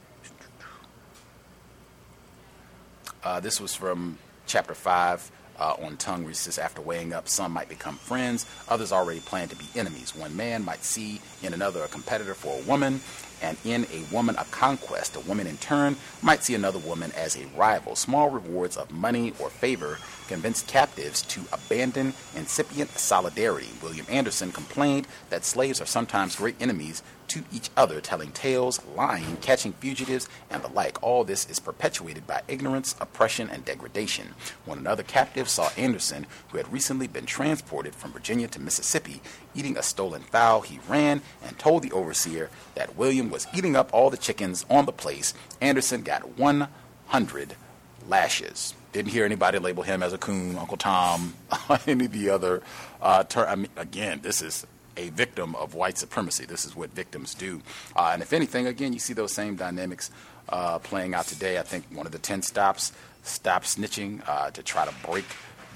uh, 3.24 3.40
this 3.42 3.60
was 3.60 3.76
from 3.76 4.18
chapter 4.48 4.74
five. 4.74 5.30
Uh, 5.58 5.74
on 5.84 5.96
tongue 5.96 6.34
says 6.34 6.58
after 6.58 6.82
weighing 6.82 7.14
up, 7.14 7.30
some 7.30 7.50
might 7.50 7.70
become 7.70 7.96
friends, 7.96 8.46
others 8.68 8.92
already 8.92 9.22
plan 9.22 9.48
to 9.48 9.56
be 9.56 9.64
enemies. 9.74 10.14
One 10.14 10.36
man 10.36 10.66
might 10.66 10.84
see 10.84 11.22
in 11.42 11.54
another 11.54 11.82
a 11.82 11.88
competitor 11.88 12.34
for 12.34 12.60
a 12.60 12.62
woman, 12.64 13.00
and 13.41 13.57
in 13.64 13.86
a 13.91 14.03
woman 14.14 14.36
a 14.38 14.45
conquest. 14.45 15.16
A 15.16 15.20
woman, 15.22 15.48
in 15.48 15.57
turn, 15.57 15.98
might 16.22 16.44
see 16.44 16.56
another 16.56 16.80
woman 16.80 17.12
as 17.14 17.36
a 17.36 17.45
rival. 17.57 17.95
Small 17.95 18.30
rewards 18.30 18.78
of 18.78 18.91
money 18.91 19.34
or 19.40 19.49
favor 19.49 19.98
convince 20.28 20.62
captives 20.64 21.22
to 21.24 21.41
abandon 21.52 22.14
incipient 22.36 22.90
solidarity. 22.91 23.70
William 23.82 24.06
Anderson 24.10 24.52
complained 24.52 25.07
that 25.30 25.45
slaves 25.45 25.80
are 25.80 25.86
sometimes 25.86 26.36
great 26.36 26.56
enemies 26.60 27.03
to 27.30 27.43
each 27.52 27.69
other, 27.76 28.02
telling 28.02 28.31
tales, 28.31 28.81
lying, 28.95 29.38
catching 29.38 29.73
fugitives, 29.73 30.30
and 30.49 30.64
the 30.64 30.68
like. 30.69 31.02
All 31.03 31.23
this 31.23 31.49
is 31.49 31.60
perpetuated 31.60 32.27
by 32.27 32.41
ignorance, 32.47 32.95
oppression, 32.99 33.49
and 33.49 33.65
degradation. 33.65 34.35
When 34.65 34.80
another 34.80 35.03
captive 35.03 35.49
saw 35.49 35.69
Anderson, 35.77 36.27
who 36.49 36.57
had 36.57 36.72
recently 36.72 37.07
been 37.07 37.26
transported 37.26 37.95
from 37.95 38.11
Virginia 38.11 38.47
to 38.49 38.61
Mississippi, 38.61 39.22
eating 39.53 39.77
a 39.77 39.84
stolen 39.84 40.22
fowl, 40.22 40.61
he 40.61 40.80
ran 40.88 41.22
and 41.43 41.57
told 41.57 41.84
the 41.84 41.91
overseer 41.91 42.49
that 42.76 42.95
William 42.95 43.30
was 43.30 43.47
eating 43.56 43.76
up 43.76 43.93
all 43.93 44.10
the 44.10 44.18
chickens 44.18 44.65
on 44.69 44.85
the 44.85 44.91
place. 44.91 45.34
Anderson 45.61 46.02
got 46.02 46.38
100 46.38 47.56
lashes. 48.07 48.73
Didn't 48.91 49.11
hear 49.11 49.26
anybody 49.26 49.60
label 49.60 49.84
him 49.84 50.02
as 50.02 50.14
a 50.14 50.18
coon, 50.18 50.57
Uncle 50.57 50.77
Tom, 50.77 51.34
any 51.88 52.06
of 52.06 52.11
the 52.11 52.30
other. 52.30 52.61
Uh, 53.02 53.23
ter- 53.23 53.45
I 53.45 53.56
mean, 53.56 53.69
again, 53.76 54.22
this 54.23 54.41
is 54.41 54.65
a 54.98 55.10
victim 55.10 55.56
of 55.56 55.74
white 55.74 55.98
supremacy. 55.98 56.46
This 56.46 56.66
is 56.66 56.76
what 56.76 56.92
victims 56.92 57.34
do. 57.34 57.62
Uh, 57.96 58.12
and 58.14 58.22
if 58.22 58.34
anything, 58.34 58.68
again, 58.68 58.94
you 58.94 59.00
see 59.00 59.14
those 59.14 59.34
same 59.34 59.56
dynamics 59.56 60.12
uh, 60.50 60.80
playing 60.80 61.14
out 61.14 61.26
today. 61.26 61.58
I 61.58 61.64
think 61.64 61.86
one 61.92 62.06
of 62.06 62.12
the 62.12 62.20
10 62.20 62.42
stops, 62.42 62.92
stop 63.24 63.64
snitching, 63.64 64.28
uh, 64.28 64.52
to 64.52 64.64
try 64.64 64.86
to 64.86 64.94
break 65.06 65.26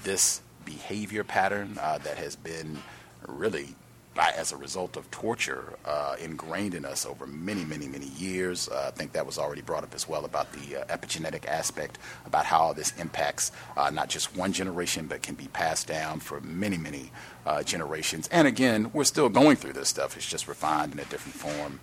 this 0.02 0.40
behavior 0.64 1.24
pattern 1.24 1.78
uh, 1.80 1.98
that 1.98 2.16
has 2.16 2.36
been 2.36 2.78
really 3.26 3.74
by, 4.20 4.30
as 4.36 4.52
a 4.52 4.56
result 4.58 4.98
of 4.98 5.10
torture 5.10 5.78
uh, 5.86 6.14
ingrained 6.22 6.74
in 6.74 6.84
us 6.84 7.06
over 7.06 7.26
many, 7.26 7.64
many, 7.64 7.88
many 7.88 8.08
years. 8.08 8.68
Uh, 8.68 8.84
I 8.88 8.90
think 8.90 9.12
that 9.12 9.24
was 9.24 9.38
already 9.38 9.62
brought 9.62 9.82
up 9.82 9.94
as 9.94 10.06
well 10.06 10.26
about 10.26 10.52
the 10.52 10.82
uh, 10.82 10.84
epigenetic 10.94 11.46
aspect, 11.46 11.98
about 12.26 12.44
how 12.44 12.74
this 12.74 12.92
impacts 12.98 13.50
uh, 13.78 13.88
not 13.88 14.10
just 14.10 14.36
one 14.36 14.52
generation, 14.52 15.06
but 15.06 15.22
can 15.22 15.36
be 15.36 15.48
passed 15.48 15.86
down 15.86 16.20
for 16.20 16.42
many, 16.42 16.76
many 16.76 17.10
uh, 17.46 17.62
generations. 17.62 18.28
And 18.30 18.46
again, 18.46 18.90
we're 18.92 19.04
still 19.04 19.30
going 19.30 19.56
through 19.56 19.72
this 19.72 19.88
stuff. 19.88 20.18
It's 20.18 20.28
just 20.28 20.46
refined 20.46 20.92
in 20.92 20.98
a 20.98 21.04
different 21.06 21.36
form. 21.36 21.80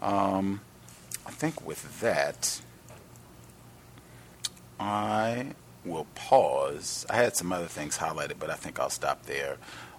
Um, 0.00 0.62
I 1.26 1.32
think 1.32 1.66
with 1.66 2.00
that, 2.00 2.62
I 4.80 5.48
will 5.84 6.06
pause. 6.14 7.04
I 7.10 7.16
had 7.16 7.36
some 7.36 7.52
other 7.52 7.66
things 7.66 7.98
highlighted, 7.98 8.38
but 8.38 8.48
I 8.48 8.54
think 8.54 8.80
I'll 8.80 8.88
stop 8.88 9.26
there. 9.26 9.58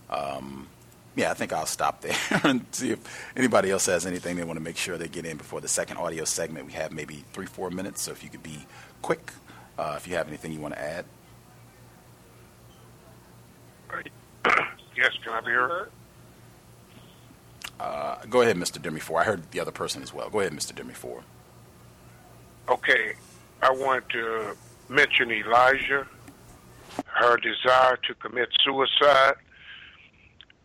Um, 0.10 0.68
yeah, 1.16 1.32
I 1.32 1.34
think 1.34 1.54
I'll 1.54 1.66
stop 1.66 2.02
there 2.02 2.16
and 2.44 2.66
see 2.72 2.92
if 2.92 3.00
anybody 3.36 3.72
else 3.72 3.86
has 3.86 4.06
anything 4.06 4.36
they 4.36 4.44
want 4.44 4.58
to 4.58 4.64
make 4.64 4.78
sure 4.78 4.98
they 4.98 5.08
get 5.08 5.26
in 5.26 5.38
before 5.38 5.62
the 5.62 5.68
second 5.68 5.98
audio 5.98 6.26
segment. 6.26 6.66
We 6.66 6.74
have 6.74 6.92
maybe 6.92 7.24
three, 7.32 7.46
four 7.46 7.70
minutes, 7.70 8.02
so 8.02 8.12
if 8.12 8.24
you 8.24 8.30
could 8.30 8.44
be 8.44 8.66
quick, 9.02 9.32
uh, 9.78 9.96
if 9.98 10.08
you 10.08 10.16
have 10.16 10.28
anything 10.28 10.52
you 10.52 10.60
want 10.60 10.74
to 10.76 10.82
add. 10.82 11.06
Yes, 14.98 15.12
can 15.26 15.34
I 15.34 15.42
be 15.42 15.48
heard? 15.48 15.92
Uh, 17.78 18.16
go 18.30 18.42
ahead, 18.42 18.56
Mr. 18.56 18.82
Demery 18.82 19.02
Four. 19.02 19.20
I 19.20 19.26
heard 19.26 19.52
the 19.52 19.60
other 19.60 19.72
person 19.72 20.02
as 20.02 20.14
well. 20.14 20.30
Go 20.30 20.40
ahead, 20.40 20.54
Mr. 20.54 20.72
Demery 20.72 20.94
Four. 20.94 21.22
Okay, 22.70 23.16
I 23.62 23.72
want 23.72 24.08
to 24.10 24.56
mention 24.88 25.32
Elijah, 25.32 26.08
her 27.08 27.36
desire 27.36 27.98
to 28.08 28.14
commit 28.16 28.48
suicide 28.64 29.36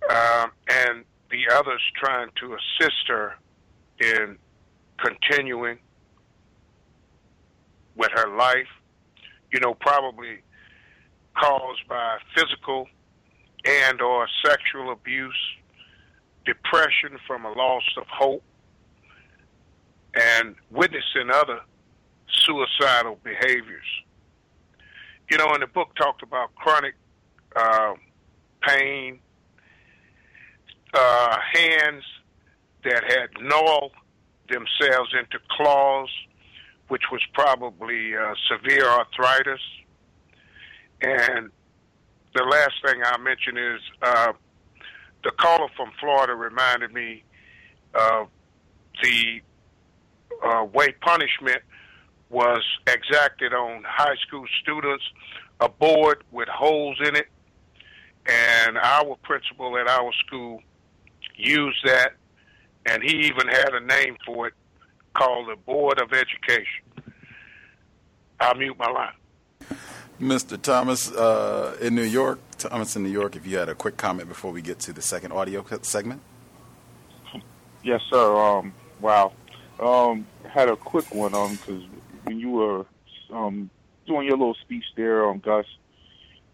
um, 0.09 0.51
and 0.68 1.05
the 1.31 1.55
others 1.55 1.81
trying 1.97 2.28
to 2.40 2.55
assist 2.55 3.09
her 3.09 3.35
in 4.01 4.36
continuing 4.98 5.78
with 7.97 8.10
her 8.14 8.36
life, 8.36 8.68
you 9.52 9.60
know, 9.60 9.74
probably 9.74 10.39
caused 11.36 11.86
by 11.89 12.16
physical 12.35 12.86
and 13.64 14.01
or 14.01 14.27
sexual 14.44 14.93
abuse, 14.93 15.39
depression 16.47 17.18
from 17.27 17.44
a 17.44 17.52
loss 17.52 17.82
of 17.97 18.05
hope, 18.09 18.43
and 20.14 20.55
witnessing 20.70 21.31
other 21.32 21.60
suicidal 22.32 23.18
behaviors. 23.22 23.85
You 25.31 25.39
know, 25.39 25.47
and 25.52 25.62
the 25.62 25.66
book 25.66 25.94
talked 25.94 26.22
about 26.22 26.55
chronic 26.55 26.94
uh, 27.55 27.94
pain, 28.66 29.20
uh, 30.95 31.37
hands 31.55 32.05
that 32.85 33.05
had 33.05 33.29
gnawed 33.43 33.91
themselves 34.49 35.15
into 35.19 35.39
claws, 35.51 36.09
which 36.89 37.05
was 37.12 37.21
probably 37.35 38.17
uh, 38.17 38.35
severe 38.49 38.87
arthritis. 38.87 39.61
And 41.03 41.51
the 42.35 42.43
last 42.43 42.75
thing 42.85 43.01
I'll 43.05 43.19
mention 43.19 43.57
is 43.57 43.81
uh, 44.03 44.33
the 45.25 45.31
caller 45.33 45.69
from 45.77 45.91
Florida 46.01 46.35
reminded 46.35 46.93
me 46.93 47.25
of 47.95 48.29
the 49.03 49.41
uh, 50.45 50.65
way 50.65 50.93
punishment 51.01 51.62
was 52.29 52.62
exacted 52.87 53.53
on 53.53 53.83
high 53.87 54.15
school 54.27 54.45
students, 54.62 55.05
a 55.61 55.69
board 55.69 56.23
with 56.31 56.49
holes 56.49 56.97
in 57.05 57.17
it. 57.17 57.27
And 58.27 58.79
our 58.79 59.17
principal 59.23 59.77
at 59.79 59.89
our 59.89 60.12
school 60.27 60.62
used 61.43 61.79
that, 61.85 62.12
and 62.87 63.03
he 63.03 63.27
even 63.27 63.49
had 63.49 63.75
a 63.75 63.81
name 63.81 64.17
for 64.25 64.49
it 64.49 64.55
called 65.15 65.49
the 65.49 65.57
Board 65.57 66.01
of 66.01 66.12
Education. 66.12 66.85
I'll 68.41 68.55
mute 68.55 68.77
my 68.79 68.91
line. 68.91 69.12
Mr. 70.21 70.61
Thomas 70.61 71.11
uh, 71.12 71.77
in 71.81 71.95
New 71.95 72.03
York, 72.03 72.39
Thomas 72.59 72.95
in 72.95 73.03
New 73.03 73.11
York, 73.11 73.37
if 73.37 73.47
you 73.47 73.57
had 73.57 73.69
a 73.69 73.75
quick 73.75 73.97
comment 73.97 74.29
before 74.29 74.53
we 74.53 74.61
get 74.61 74.79
to 74.81 74.93
the 74.93 75.03
second 75.03 75.33
audio 75.33 75.65
segment. 75.83 76.21
Yes, 77.83 78.03
sir. 78.11 78.37
Um, 78.37 78.75
wow. 79.01 79.33
Um, 79.79 80.27
had 80.47 80.69
a 80.69 80.77
quick 80.77 81.15
one 81.15 81.35
um 81.35 81.57
because 81.57 81.83
when 82.25 82.39
you 82.39 82.51
were 82.51 82.85
um 83.33 83.71
doing 84.07 84.27
your 84.27 84.37
little 84.37 84.57
speech 84.61 84.85
there 84.97 85.25
on 85.25 85.37
um, 85.37 85.39
Gus, 85.39 85.65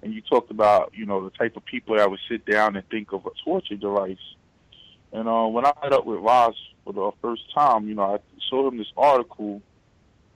and 0.02 0.12
you 0.12 0.20
talked 0.20 0.50
about 0.50 0.92
you 0.94 1.06
know 1.06 1.24
the 1.24 1.30
type 1.30 1.56
of 1.56 1.64
people 1.64 1.96
that 1.96 2.08
would 2.08 2.20
sit 2.28 2.46
down 2.46 2.76
and 2.76 2.88
think 2.88 3.12
of 3.12 3.26
a 3.26 3.30
torture 3.44 3.76
device. 3.76 4.18
And 5.16 5.26
uh, 5.30 5.46
when 5.46 5.64
I 5.64 5.72
met 5.82 5.94
up 5.94 6.04
with 6.04 6.20
Roz 6.20 6.54
for 6.84 6.92
the 6.92 7.10
first 7.22 7.42
time, 7.54 7.88
you 7.88 7.94
know, 7.94 8.02
I 8.02 8.18
showed 8.50 8.70
him 8.70 8.76
this 8.76 8.92
article 8.98 9.62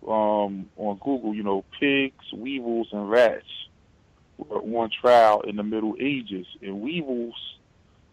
um, 0.08 0.70
on 0.78 0.96
Google. 1.04 1.34
You 1.34 1.42
know, 1.42 1.66
pigs, 1.78 2.24
weevils, 2.32 2.88
and 2.90 3.10
rats 3.10 3.44
were 4.38 4.56
on 4.56 4.88
trial 4.88 5.42
in 5.42 5.56
the 5.56 5.62
Middle 5.62 5.96
Ages, 6.00 6.46
and 6.62 6.80
weevils 6.80 7.34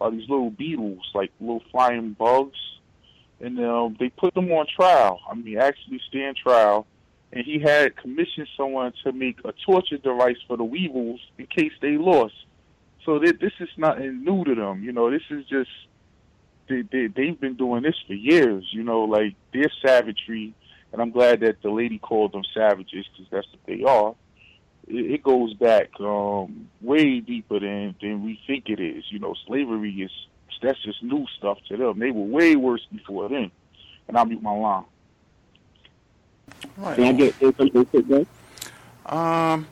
are 0.01 0.11
these 0.11 0.27
little 0.27 0.49
beetles, 0.51 1.09
like 1.15 1.31
little 1.39 1.63
flying 1.71 2.11
bugs, 2.11 2.59
and 3.39 3.57
um, 3.61 3.95
they 3.97 4.09
put 4.09 4.33
them 4.33 4.51
on 4.51 4.67
trial. 4.67 5.21
I 5.31 5.35
mean, 5.35 5.57
actually 5.57 6.01
stand 6.09 6.35
trial 6.35 6.85
and 7.31 7.45
he 7.45 7.59
had 7.59 7.95
commissioned 7.95 8.47
someone 8.55 8.93
to 9.03 9.11
make 9.11 9.37
a 9.43 9.53
torture 9.65 9.97
device 9.97 10.37
for 10.47 10.57
the 10.57 10.63
weevils 10.63 11.19
in 11.37 11.45
case 11.45 11.73
they 11.81 11.97
lost. 11.97 12.33
So 13.05 13.19
they, 13.19 13.31
this 13.31 13.51
is 13.59 13.69
nothing 13.77 14.23
new 14.23 14.43
to 14.45 14.55
them. 14.55 14.83
You 14.83 14.93
know, 14.93 15.11
this 15.11 15.23
is 15.29 15.45
just 15.45 15.69
they, 16.67 16.81
they 16.81 17.07
they've 17.07 17.39
been 17.39 17.55
doing 17.55 17.83
this 17.83 17.95
for 18.05 18.13
years. 18.13 18.65
You 18.71 18.83
know, 18.83 19.01
like 19.03 19.35
their 19.53 19.71
savagery, 19.81 20.53
and 20.91 21.01
I'm 21.01 21.11
glad 21.11 21.41
that 21.41 21.61
the 21.61 21.69
lady 21.69 21.99
called 21.99 22.33
them 22.33 22.43
savages 22.53 23.05
because 23.11 23.29
that's 23.31 23.47
what 23.47 23.65
they 23.65 23.83
are. 23.83 24.15
It, 24.87 25.11
it 25.11 25.23
goes 25.23 25.53
back 25.53 25.89
um, 25.99 26.69
way 26.81 27.19
deeper 27.19 27.59
than 27.59 27.95
than 28.01 28.23
we 28.23 28.39
think 28.47 28.69
it 28.69 28.79
is. 28.79 29.03
You 29.09 29.19
know, 29.19 29.35
slavery 29.45 29.91
is 30.01 30.11
that's 30.61 30.81
just 30.83 31.03
new 31.03 31.25
stuff 31.37 31.57
to 31.69 31.77
them. 31.77 31.99
They 31.99 32.11
were 32.11 32.23
way 32.23 32.55
worse 32.55 32.85
before 32.91 33.29
then. 33.29 33.51
And 34.07 34.17
I'll 34.17 34.25
mute 34.25 34.41
my 34.41 34.51
line. 34.51 34.85
Right. 36.77 36.95
Can 36.95 37.05
I 37.05 37.11
get 37.13 37.35
something 37.39 37.85
quick, 37.85 38.27
Um, 39.05 39.67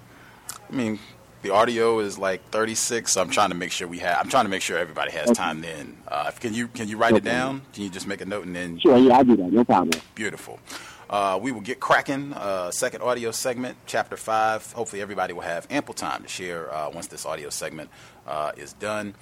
I 0.69 0.71
mean, 0.71 0.99
the 1.45 1.51
audio 1.51 1.99
is 1.99 2.17
like 2.17 2.49
36. 2.49 3.11
So 3.11 3.21
I'm 3.21 3.29
trying 3.29 3.49
to 3.49 3.55
make 3.55 3.71
sure 3.71 3.87
we 3.87 3.99
have. 3.99 4.17
I'm 4.19 4.29
trying 4.29 4.45
to 4.45 4.49
make 4.49 4.63
sure 4.63 4.77
everybody 4.79 5.11
has 5.11 5.29
okay. 5.29 5.33
time. 5.35 5.61
Then, 5.61 5.95
uh, 6.07 6.31
can 6.31 6.53
you 6.55 6.67
can 6.67 6.87
you 6.87 6.97
write 6.97 7.15
it 7.15 7.23
down? 7.23 7.61
Can 7.71 7.83
you 7.83 7.89
just 7.89 8.07
make 8.07 8.21
a 8.21 8.25
note 8.25 8.45
and 8.45 8.55
then? 8.55 8.79
Sure. 8.79 8.97
Yeah, 8.97 9.17
I 9.17 9.23
do 9.23 9.37
that. 9.37 9.51
No 9.51 9.63
problem. 9.63 10.01
Beautiful. 10.15 10.59
Uh, 11.07 11.37
we 11.39 11.51
will 11.51 11.61
get 11.61 11.79
cracking. 11.79 12.33
Uh, 12.33 12.71
second 12.71 13.03
audio 13.03 13.29
segment, 13.29 13.77
chapter 13.85 14.17
five. 14.17 14.71
Hopefully, 14.73 15.03
everybody 15.03 15.33
will 15.33 15.43
have 15.43 15.67
ample 15.69 15.93
time 15.93 16.23
to 16.23 16.27
share 16.27 16.73
uh, 16.73 16.89
once 16.89 17.07
this 17.07 17.27
audio 17.27 17.49
segment 17.49 17.91
uh, 18.25 18.51
is 18.57 18.73
done. 18.73 19.13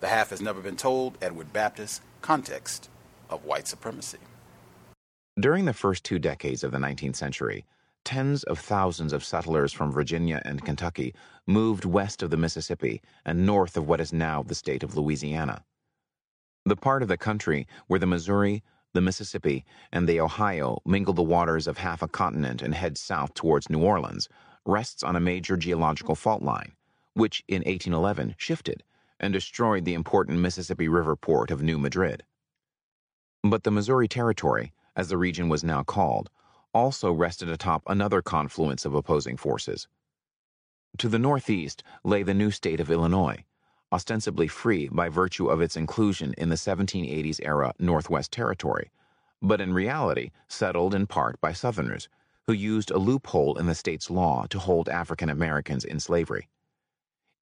The 0.00 0.08
half 0.08 0.30
has 0.30 0.40
never 0.40 0.62
been 0.62 0.76
told. 0.76 1.18
Edward 1.20 1.52
Baptist. 1.52 2.00
Context 2.22 2.88
of 3.28 3.44
white 3.44 3.68
supremacy. 3.68 4.18
During 5.38 5.66
the 5.66 5.72
first 5.74 6.04
two 6.04 6.18
decades 6.18 6.64
of 6.64 6.72
the 6.72 6.78
19th 6.78 7.16
century, 7.16 7.64
tens 8.04 8.42
of 8.44 8.58
thousands 8.58 9.12
of 9.12 9.24
settlers 9.24 9.72
from 9.72 9.92
Virginia 9.92 10.40
and 10.44 10.64
Kentucky 10.64 11.14
moved 11.46 11.84
west 11.84 12.22
of 12.22 12.30
the 12.30 12.36
Mississippi 12.36 13.02
and 13.24 13.46
north 13.46 13.76
of 13.76 13.86
what 13.86 14.00
is 14.00 14.12
now 14.12 14.42
the 14.42 14.54
state 14.54 14.82
of 14.82 14.96
Louisiana. 14.96 15.64
The 16.64 16.76
part 16.76 17.02
of 17.02 17.08
the 17.08 17.16
country 17.16 17.66
where 17.86 18.00
the 18.00 18.06
Missouri, 18.06 18.62
the 18.92 19.00
Mississippi, 19.00 19.64
and 19.92 20.08
the 20.08 20.20
Ohio 20.20 20.80
mingle 20.84 21.14
the 21.14 21.22
waters 21.22 21.66
of 21.66 21.78
half 21.78 22.02
a 22.02 22.08
continent 22.08 22.62
and 22.62 22.74
head 22.74 22.98
south 22.98 23.34
towards 23.34 23.70
New 23.70 23.82
Orleans 23.82 24.28
rests 24.66 25.02
on 25.02 25.16
a 25.16 25.20
major 25.20 25.56
geological 25.56 26.14
fault 26.14 26.42
line, 26.42 26.72
which 27.14 27.42
in 27.48 27.62
1811 27.62 28.34
shifted 28.38 28.82
and 29.18 29.32
destroyed 29.32 29.84
the 29.84 29.94
important 29.94 30.38
Mississippi 30.38 30.88
River 30.88 31.16
port 31.16 31.50
of 31.50 31.62
New 31.62 31.78
Madrid. 31.78 32.22
But 33.42 33.64
the 33.64 33.70
Missouri 33.70 34.08
Territory, 34.08 34.72
as 34.96 35.08
the 35.08 35.18
region 35.18 35.48
was 35.48 35.64
now 35.64 35.82
called, 35.82 36.30
also 36.72 37.12
rested 37.12 37.48
atop 37.48 37.82
another 37.86 38.22
confluence 38.22 38.84
of 38.84 38.94
opposing 38.94 39.36
forces. 39.36 39.88
To 40.98 41.08
the 41.08 41.18
northeast 41.18 41.82
lay 42.04 42.22
the 42.22 42.34
new 42.34 42.50
state 42.50 42.80
of 42.80 42.90
Illinois, 42.90 43.44
ostensibly 43.92 44.48
free 44.48 44.88
by 44.88 45.08
virtue 45.08 45.48
of 45.48 45.60
its 45.60 45.76
inclusion 45.76 46.34
in 46.38 46.48
the 46.48 46.56
1780s 46.56 47.40
era 47.42 47.72
Northwest 47.78 48.32
Territory, 48.32 48.90
but 49.42 49.60
in 49.60 49.72
reality 49.72 50.30
settled 50.48 50.94
in 50.94 51.06
part 51.06 51.40
by 51.40 51.52
Southerners 51.52 52.08
who 52.46 52.52
used 52.54 52.90
a 52.90 52.98
loophole 52.98 53.56
in 53.58 53.66
the 53.66 53.74
state's 53.76 54.10
law 54.10 54.44
to 54.50 54.58
hold 54.58 54.88
African 54.88 55.30
Americans 55.30 55.84
in 55.84 56.00
slavery. 56.00 56.48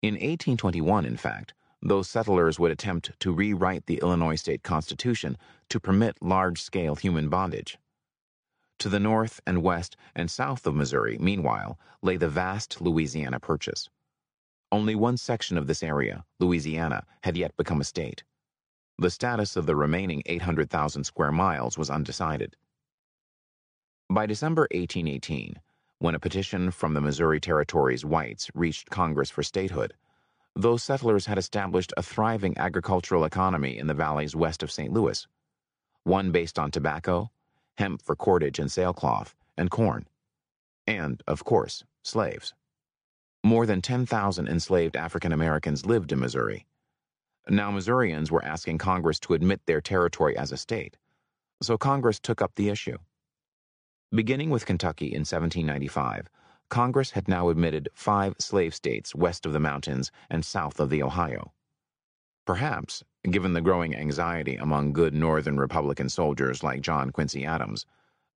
In 0.01 0.15
1821, 0.15 1.05
in 1.05 1.15
fact, 1.15 1.53
those 1.81 2.09
settlers 2.09 2.59
would 2.59 2.71
attempt 2.71 3.11
to 3.21 3.31
rewrite 3.31 3.85
the 3.85 3.99
Illinois 4.01 4.35
state 4.35 4.63
constitution 4.63 5.37
to 5.69 5.79
permit 5.79 6.17
large 6.21 6.61
scale 6.61 6.95
human 6.95 7.29
bondage. 7.29 7.77
To 8.79 8.89
the 8.89 8.99
north 8.99 9.41
and 9.47 9.63
west 9.63 9.97
and 10.15 10.29
south 10.29 10.67
of 10.67 10.75
Missouri, 10.75 11.17
meanwhile, 11.19 11.79
lay 12.03 12.15
the 12.15 12.29
vast 12.29 12.79
Louisiana 12.79 13.39
Purchase. 13.39 13.89
Only 14.71 14.93
one 14.93 15.17
section 15.17 15.57
of 15.57 15.65
this 15.65 15.81
area, 15.81 16.25
Louisiana, 16.39 17.05
had 17.23 17.37
yet 17.37 17.57
become 17.57 17.81
a 17.81 17.85
state. 17.85 18.23
The 18.99 19.09
status 19.09 19.55
of 19.55 19.65
the 19.65 19.75
remaining 19.75 20.21
800,000 20.25 21.03
square 21.05 21.31
miles 21.31 21.77
was 21.77 21.89
undecided. 21.89 22.55
By 24.09 24.25
December 24.25 24.63
1818, 24.71 25.59
when 25.99 26.13
a 26.13 26.19
petition 26.19 26.69
from 26.69 26.93
the 26.93 27.01
Missouri 27.01 27.39
Territory's 27.39 28.05
whites 28.05 28.51
reached 28.53 28.91
Congress 28.91 29.31
for 29.31 29.41
statehood, 29.41 29.95
those 30.55 30.83
settlers 30.83 31.25
had 31.25 31.37
established 31.37 31.93
a 31.97 32.03
thriving 32.03 32.57
agricultural 32.57 33.25
economy 33.25 33.77
in 33.77 33.87
the 33.87 33.93
valleys 33.95 34.35
west 34.35 34.61
of 34.61 34.71
St. 34.71 34.93
Louis, 34.93 35.27
one 36.03 36.31
based 36.31 36.59
on 36.59 36.71
tobacco, 36.71 37.31
hemp 37.77 38.01
for 38.01 38.15
cordage 38.15 38.59
and 38.59 38.71
sailcloth, 38.71 39.35
and 39.57 39.71
corn, 39.71 40.07
and, 40.85 41.21
of 41.27 41.43
course, 41.43 41.83
slaves. 42.03 42.53
More 43.43 43.65
than 43.65 43.81
10,000 43.81 44.47
enslaved 44.47 44.95
African 44.95 45.31
Americans 45.31 45.85
lived 45.85 46.11
in 46.11 46.19
Missouri. 46.19 46.65
Now, 47.49 47.71
Missourians 47.71 48.31
were 48.31 48.43
asking 48.43 48.77
Congress 48.77 49.19
to 49.21 49.33
admit 49.33 49.61
their 49.65 49.81
territory 49.81 50.37
as 50.37 50.51
a 50.51 50.57
state, 50.57 50.97
so 51.61 51.77
Congress 51.77 52.19
took 52.19 52.41
up 52.41 52.55
the 52.55 52.69
issue. 52.69 52.97
Beginning 54.11 54.49
with 54.49 54.65
Kentucky 54.65 55.07
in 55.07 55.21
1795, 55.21 56.29
Congress 56.69 57.11
had 57.11 57.27
now 57.27 57.49
admitted 57.49 57.89
five 57.93 58.35
slave 58.39 58.75
states 58.75 59.15
west 59.15 59.45
of 59.45 59.53
the 59.53 59.59
mountains 59.59 60.11
and 60.29 60.43
south 60.43 60.79
of 60.79 60.89
the 60.89 61.01
Ohio. 61.01 61.53
Perhaps, 62.45 63.03
given 63.29 63.53
the 63.53 63.61
growing 63.61 63.95
anxiety 63.95 64.55
among 64.55 64.93
good 64.93 65.13
Northern 65.13 65.57
Republican 65.57 66.09
soldiers 66.09 66.63
like 66.63 66.81
John 66.81 67.11
Quincy 67.11 67.45
Adams, 67.45 67.85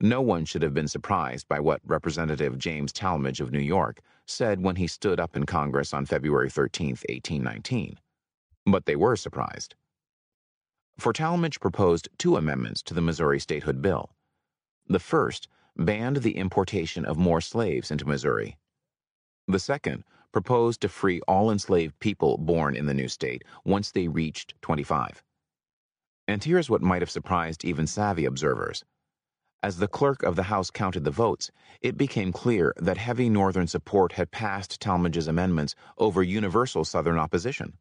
no 0.01 0.21
one 0.21 0.45
should 0.45 0.63
have 0.63 0.73
been 0.73 0.87
surprised 0.87 1.47
by 1.47 1.59
what 1.59 1.81
Representative 1.85 2.57
James 2.57 2.91
Tallmadge 2.91 3.39
of 3.39 3.51
New 3.51 3.59
York 3.59 3.99
said 4.25 4.61
when 4.63 4.75
he 4.75 4.87
stood 4.87 5.19
up 5.19 5.35
in 5.35 5.45
Congress 5.45 5.93
on 5.93 6.05
February 6.05 6.49
13, 6.49 6.89
1819. 6.89 7.99
But 8.65 8.85
they 8.85 8.95
were 8.95 9.15
surprised. 9.15 9.75
For 10.97 11.13
Tallmadge 11.13 11.59
proposed 11.59 12.09
two 12.17 12.35
amendments 12.35 12.81
to 12.83 12.93
the 12.93 13.01
Missouri 13.01 13.39
statehood 13.39 13.81
bill. 13.81 14.11
The 14.87 14.99
first 14.99 15.47
banned 15.77 16.17
the 16.17 16.37
importation 16.37 17.05
of 17.05 17.17
more 17.17 17.41
slaves 17.41 17.91
into 17.91 18.07
Missouri. 18.07 18.57
The 19.47 19.59
second 19.59 20.03
proposed 20.31 20.81
to 20.81 20.89
free 20.89 21.21
all 21.27 21.51
enslaved 21.51 21.99
people 21.99 22.37
born 22.37 22.75
in 22.75 22.85
the 22.85 22.93
new 22.93 23.07
state 23.07 23.43
once 23.65 23.91
they 23.91 24.07
reached 24.07 24.53
25. 24.61 25.23
And 26.27 26.43
here's 26.43 26.69
what 26.69 26.81
might 26.81 27.01
have 27.01 27.11
surprised 27.11 27.65
even 27.65 27.87
savvy 27.87 28.25
observers. 28.25 28.83
As 29.63 29.77
the 29.77 29.87
clerk 29.87 30.23
of 30.23 30.35
the 30.35 30.43
House 30.43 30.71
counted 30.71 31.03
the 31.03 31.11
votes, 31.11 31.51
it 31.81 31.97
became 31.97 32.31
clear 32.31 32.73
that 32.77 32.97
heavy 32.97 33.29
Northern 33.29 33.67
support 33.67 34.13
had 34.13 34.31
passed 34.31 34.79
Tallmadge's 34.79 35.27
amendments 35.27 35.75
over 35.97 36.23
universal 36.23 36.83
Southern 36.83 37.19
opposition. 37.19 37.77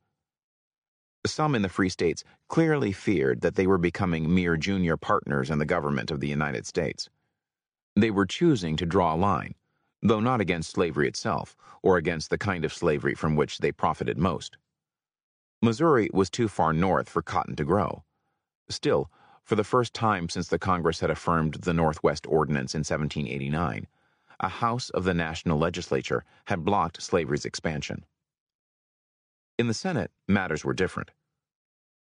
Some 1.27 1.55
in 1.55 1.63
the 1.63 1.69
Free 1.69 1.89
States 1.89 2.25
clearly 2.49 2.93
feared 2.93 3.43
that 3.43 3.55
they 3.55 3.67
were 3.67 3.79
becoming 3.79 4.35
mere 4.35 4.57
junior 4.57 4.97
partners 4.97 5.51
in 5.51 5.59
the 5.59 5.67
government 5.67 6.11
of 6.11 6.21
the 6.21 6.29
United 6.29 6.67
States. 6.67 7.09
They 7.97 8.11
were 8.11 8.27
choosing 8.27 8.77
to 8.77 8.87
draw 8.87 9.15
a 9.15 9.17
line, 9.17 9.55
though 10.03 10.21
not 10.21 10.41
against 10.41 10.71
slavery 10.71 11.09
itself, 11.09 11.57
or 11.83 11.97
against 11.97 12.31
the 12.31 12.39
kind 12.39 12.65
of 12.65 12.73
slavery 12.73 13.15
from 13.15 13.37
which 13.37 13.59
they 13.59 13.73
profited 13.73 14.19
most. 14.19 14.57
Missouri 15.63 16.09
was 16.13 16.31
too 16.31 16.49
far 16.49 16.73
north 16.73 17.09
for 17.09 17.23
cotton 17.23 17.55
to 17.57 17.65
grow. 17.65 18.03
Still, 18.69 19.11
for 19.43 19.57
the 19.57 19.65
first 19.65 19.93
time 19.93 20.29
since 20.29 20.49
the 20.49 20.59
Congress 20.59 21.01
had 21.01 21.11
affirmed 21.11 21.55
the 21.55 21.75
Northwest 21.75 22.27
Ordinance 22.27 22.75
in 22.75 22.81
1789, 22.81 23.87
a 24.39 24.49
House 24.49 24.91
of 24.91 25.05
the 25.05 25.13
national 25.13 25.59
legislature 25.59 26.25
had 26.47 26.65
blocked 26.65 27.03
slavery's 27.03 27.45
expansion. 27.45 28.05
In 29.59 29.67
the 29.67 29.75
Senate, 29.75 30.11
matters 30.27 30.65
were 30.65 30.73
different. 30.73 31.11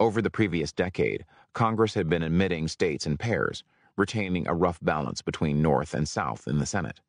Over 0.01 0.21
the 0.21 0.31
previous 0.31 0.73
decade, 0.73 1.25
Congress 1.53 1.95
had 1.95 2.09
been 2.09 2.23
admitting 2.23 2.67
states 2.67 3.07
in 3.07 3.17
pairs, 3.17 3.63
retaining 3.97 4.49
a 4.49 4.55
rough 4.55 4.79
balance 4.83 5.23
between 5.23 5.63
North 5.63 5.95
and 5.95 6.09
South 6.09 6.49
in 6.49 6.59
the 6.59 6.67
Senate. 6.67 7.01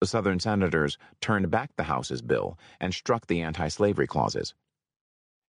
The 0.00 0.06
Southern 0.06 0.38
senators 0.38 0.96
turned 1.20 1.50
back 1.50 1.74
the 1.74 1.84
House's 1.84 2.22
bill 2.22 2.56
and 2.78 2.94
struck 2.94 3.26
the 3.26 3.42
anti 3.42 3.68
slavery 3.68 4.06
clauses. 4.06 4.54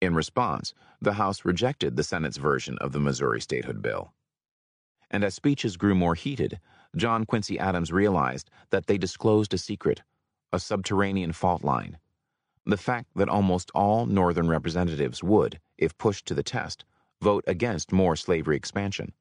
In 0.01 0.15
response, 0.15 0.75
the 1.01 1.13
House 1.13 1.45
rejected 1.45 1.95
the 1.95 2.03
Senate's 2.03 2.39
version 2.39 2.77
of 2.79 2.91
the 2.91 2.99
Missouri 2.99 3.41
statehood 3.41 3.81
bill. 3.81 4.13
And 5.13 5.23
as 5.23 5.35
speeches 5.35 5.77
grew 5.77 5.95
more 5.95 6.17
heated, 6.17 6.59
John 6.97 7.25
Quincy 7.25 7.59
Adams 7.59 7.93
realized 7.93 8.51
that 8.71 8.87
they 8.87 8.99
disclosed 8.99 9.55
a 9.55 9.59
secret, 9.59 10.03
a 10.53 10.59
subterranean 10.59 11.33
fault 11.33 11.63
line. 11.63 11.99
The 12.67 12.77
fact 12.77 13.11
that 13.15 13.29
almost 13.29 13.71
all 13.75 14.07
Northern 14.07 14.49
representatives 14.49 15.23
would, 15.23 15.61
if 15.79 15.97
pushed 15.99 16.27
to 16.27 16.35
the 16.35 16.43
test, 16.43 16.85
vote 17.21 17.45
against 17.47 17.93
more 17.93 18.17
slavery 18.17 18.57
expansion. 18.57 19.13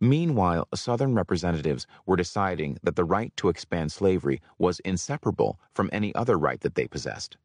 Meanwhile, 0.00 0.68
Southern 0.74 1.14
representatives 1.14 1.86
were 2.04 2.16
deciding 2.16 2.78
that 2.82 2.96
the 2.96 3.04
right 3.04 3.34
to 3.36 3.48
expand 3.48 3.92
slavery 3.92 4.42
was 4.58 4.80
inseparable 4.80 5.58
from 5.72 5.88
any 5.92 6.14
other 6.14 6.36
right 6.36 6.60
that 6.60 6.74
they 6.74 6.86
possessed. 6.88 7.36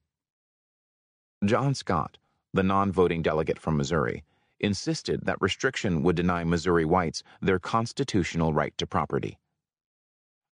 John 1.46 1.74
Scott, 1.74 2.18
the 2.54 2.64
non 2.64 2.92
voting 2.92 3.22
delegate 3.22 3.60
from 3.60 3.78
Missouri, 3.78 4.24
insisted 4.60 5.26
that 5.26 5.42
restriction 5.42 6.04
would 6.04 6.16
deny 6.16 6.44
Missouri 6.44 6.86
whites 6.86 7.24
their 7.42 7.60
constitutional 7.60 8.54
right 8.54 8.78
to 8.78 8.88
property. 8.88 9.38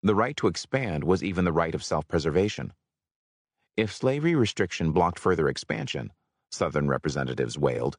The 0.04 0.16
right 0.16 0.38
to 0.38 0.48
expand 0.48 1.04
was 1.04 1.24
even 1.24 1.44
the 1.44 1.52
right 1.52 1.76
of 1.76 1.84
self 1.84 2.08
preservation. 2.08 2.72
If 3.76 3.94
slavery 3.94 4.36
restriction 4.36 4.92
blocked 4.92 5.20
further 5.20 5.50
expansion, 5.50 6.14
Southern 6.52 6.88
representatives 6.88 7.58
wailed, 7.58 7.98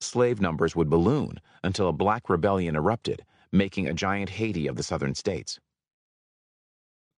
slave 0.00 0.40
numbers 0.40 0.76
would 0.76 0.90
balloon 0.90 1.40
until 1.64 1.88
a 1.88 1.92
black 1.92 2.28
rebellion 2.28 2.76
erupted, 2.76 3.24
making 3.56 3.86
a 3.86 3.94
giant 3.94 4.30
Haiti 4.30 4.66
of 4.66 4.76
the 4.76 4.82
Southern 4.82 5.14
states. 5.14 5.58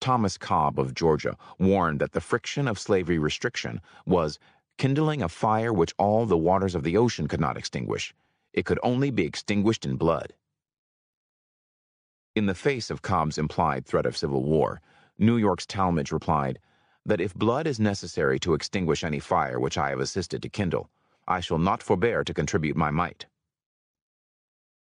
Thomas 0.01 0.39
Cobb 0.39 0.79
of 0.79 0.95
Georgia 0.95 1.37
warned 1.59 2.01
that 2.01 2.13
the 2.13 2.21
friction 2.21 2.69
of 2.69 2.79
slavery 2.79 3.19
restriction 3.19 3.81
was 4.07 4.39
kindling 4.77 5.23
a 5.23 5.29
fire 5.29 5.73
which 5.73 5.95
all 5.99 6.25
the 6.25 6.37
waters 6.37 6.75
of 6.75 6.85
the 6.85 6.97
ocean 6.97 7.27
could 7.27 7.41
not 7.41 7.57
extinguish. 7.57 8.15
It 8.53 8.65
could 8.65 8.79
only 8.83 9.11
be 9.11 9.25
extinguished 9.25 9.85
in 9.85 9.97
blood. 9.97 10.35
In 12.37 12.47
the 12.47 12.55
face 12.55 12.89
of 12.91 13.03
Cobb's 13.03 13.39
implied 13.39 13.85
threat 13.85 14.07
of 14.07 14.17
civil 14.17 14.45
war, 14.45 14.81
New 15.19 15.37
York's 15.37 15.67
Tallmadge 15.67 16.13
replied 16.13 16.61
that 17.05 17.21
if 17.21 17.35
blood 17.35 17.67
is 17.67 17.81
necessary 17.81 18.39
to 18.39 18.55
extinguish 18.55 19.03
any 19.03 19.19
fire 19.19 19.59
which 19.59 19.77
I 19.77 19.91
have 19.91 19.99
assisted 19.99 20.43
to 20.43 20.49
kindle, 20.49 20.89
I 21.27 21.41
shall 21.41 21.59
not 21.59 21.83
forbear 21.83 22.23
to 22.23 22.33
contribute 22.33 22.77
my 22.77 22.91
mite. 22.93 23.27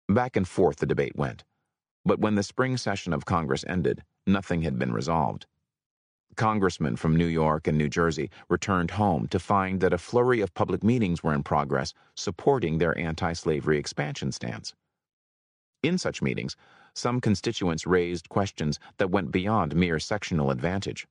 Back 0.09 0.37
and 0.37 0.47
forth 0.47 0.77
the 0.77 0.87
debate 0.87 1.17
went, 1.17 1.45
but 2.05 2.19
when 2.19 2.35
the 2.35 2.43
spring 2.43 2.77
session 2.77 3.13
of 3.13 3.25
Congress 3.25 3.65
ended, 3.67 4.05
nothing 4.27 4.63
had 4.63 4.79
been 4.79 4.93
resolved. 4.93 5.47
Congressmen 6.37 6.97
from 6.97 7.17
New 7.17 7.27
York 7.27 7.67
and 7.67 7.79
New 7.79 7.89
Jersey 7.89 8.31
returned 8.49 8.93
home 8.93 9.29
to 9.29 9.39
find 9.39 9.81
that 9.81 9.93
a 9.93 9.99
flurry 9.99 10.41
of 10.41 10.53
public 10.53 10.83
meetings 10.83 11.23
were 11.23 11.33
in 11.33 11.43
progress 11.43 11.95
supporting 12.17 12.79
their 12.79 12.97
anti 12.99 13.33
slavery 13.33 13.79
expansion 13.79 14.33
stance. 14.33 14.75
In 15.83 15.97
such 15.97 16.23
meetings, 16.23 16.57
some 16.93 17.21
constituents 17.21 17.87
raised 17.87 18.29
questions 18.29 18.79
that 18.99 19.11
went 19.11 19.33
beyond 19.33 19.75
mere 19.75 19.99
sectional 19.99 20.51
advantage. 20.51 21.07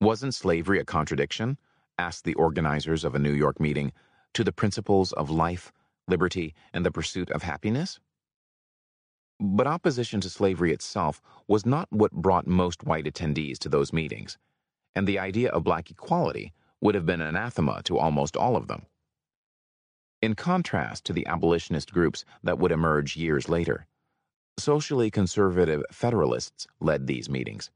Wasn't 0.00 0.34
slavery 0.34 0.78
a 0.78 0.84
contradiction, 0.84 1.58
asked 1.98 2.24
the 2.24 2.34
organizers 2.34 3.04
of 3.04 3.14
a 3.14 3.18
New 3.18 3.32
York 3.32 3.60
meeting, 3.60 3.92
to 4.34 4.44
the 4.44 4.52
principles 4.52 5.12
of 5.12 5.30
life, 5.30 5.72
liberty, 6.12 6.54
and 6.74 6.84
the 6.84 6.96
pursuit 6.98 7.30
of 7.30 7.42
happiness? 7.42 7.98
But 9.40 9.66
opposition 9.66 10.20
to 10.20 10.30
slavery 10.30 10.72
itself 10.72 11.22
was 11.48 11.64
not 11.64 11.88
what 11.90 12.12
brought 12.12 12.46
most 12.46 12.84
white 12.84 13.06
attendees 13.06 13.58
to 13.60 13.68
those 13.70 13.92
meetings, 14.00 14.38
and 14.94 15.06
the 15.06 15.18
idea 15.18 15.50
of 15.50 15.64
black 15.64 15.90
equality 15.90 16.52
would 16.82 16.94
have 16.94 17.06
been 17.06 17.22
anathema 17.22 17.82
to 17.84 17.98
almost 17.98 18.36
all 18.36 18.56
of 18.56 18.66
them. 18.68 18.82
In 20.20 20.34
contrast 20.34 21.04
to 21.06 21.12
the 21.12 21.26
abolitionist 21.26 21.92
groups 21.92 22.24
that 22.44 22.58
would 22.58 22.72
emerge 22.72 23.16
years 23.16 23.48
later, 23.48 23.86
socially 24.58 25.10
conservative 25.10 25.82
Federalists 25.90 26.66
led 26.78 27.06
these 27.06 27.28
meetings. 27.30 27.70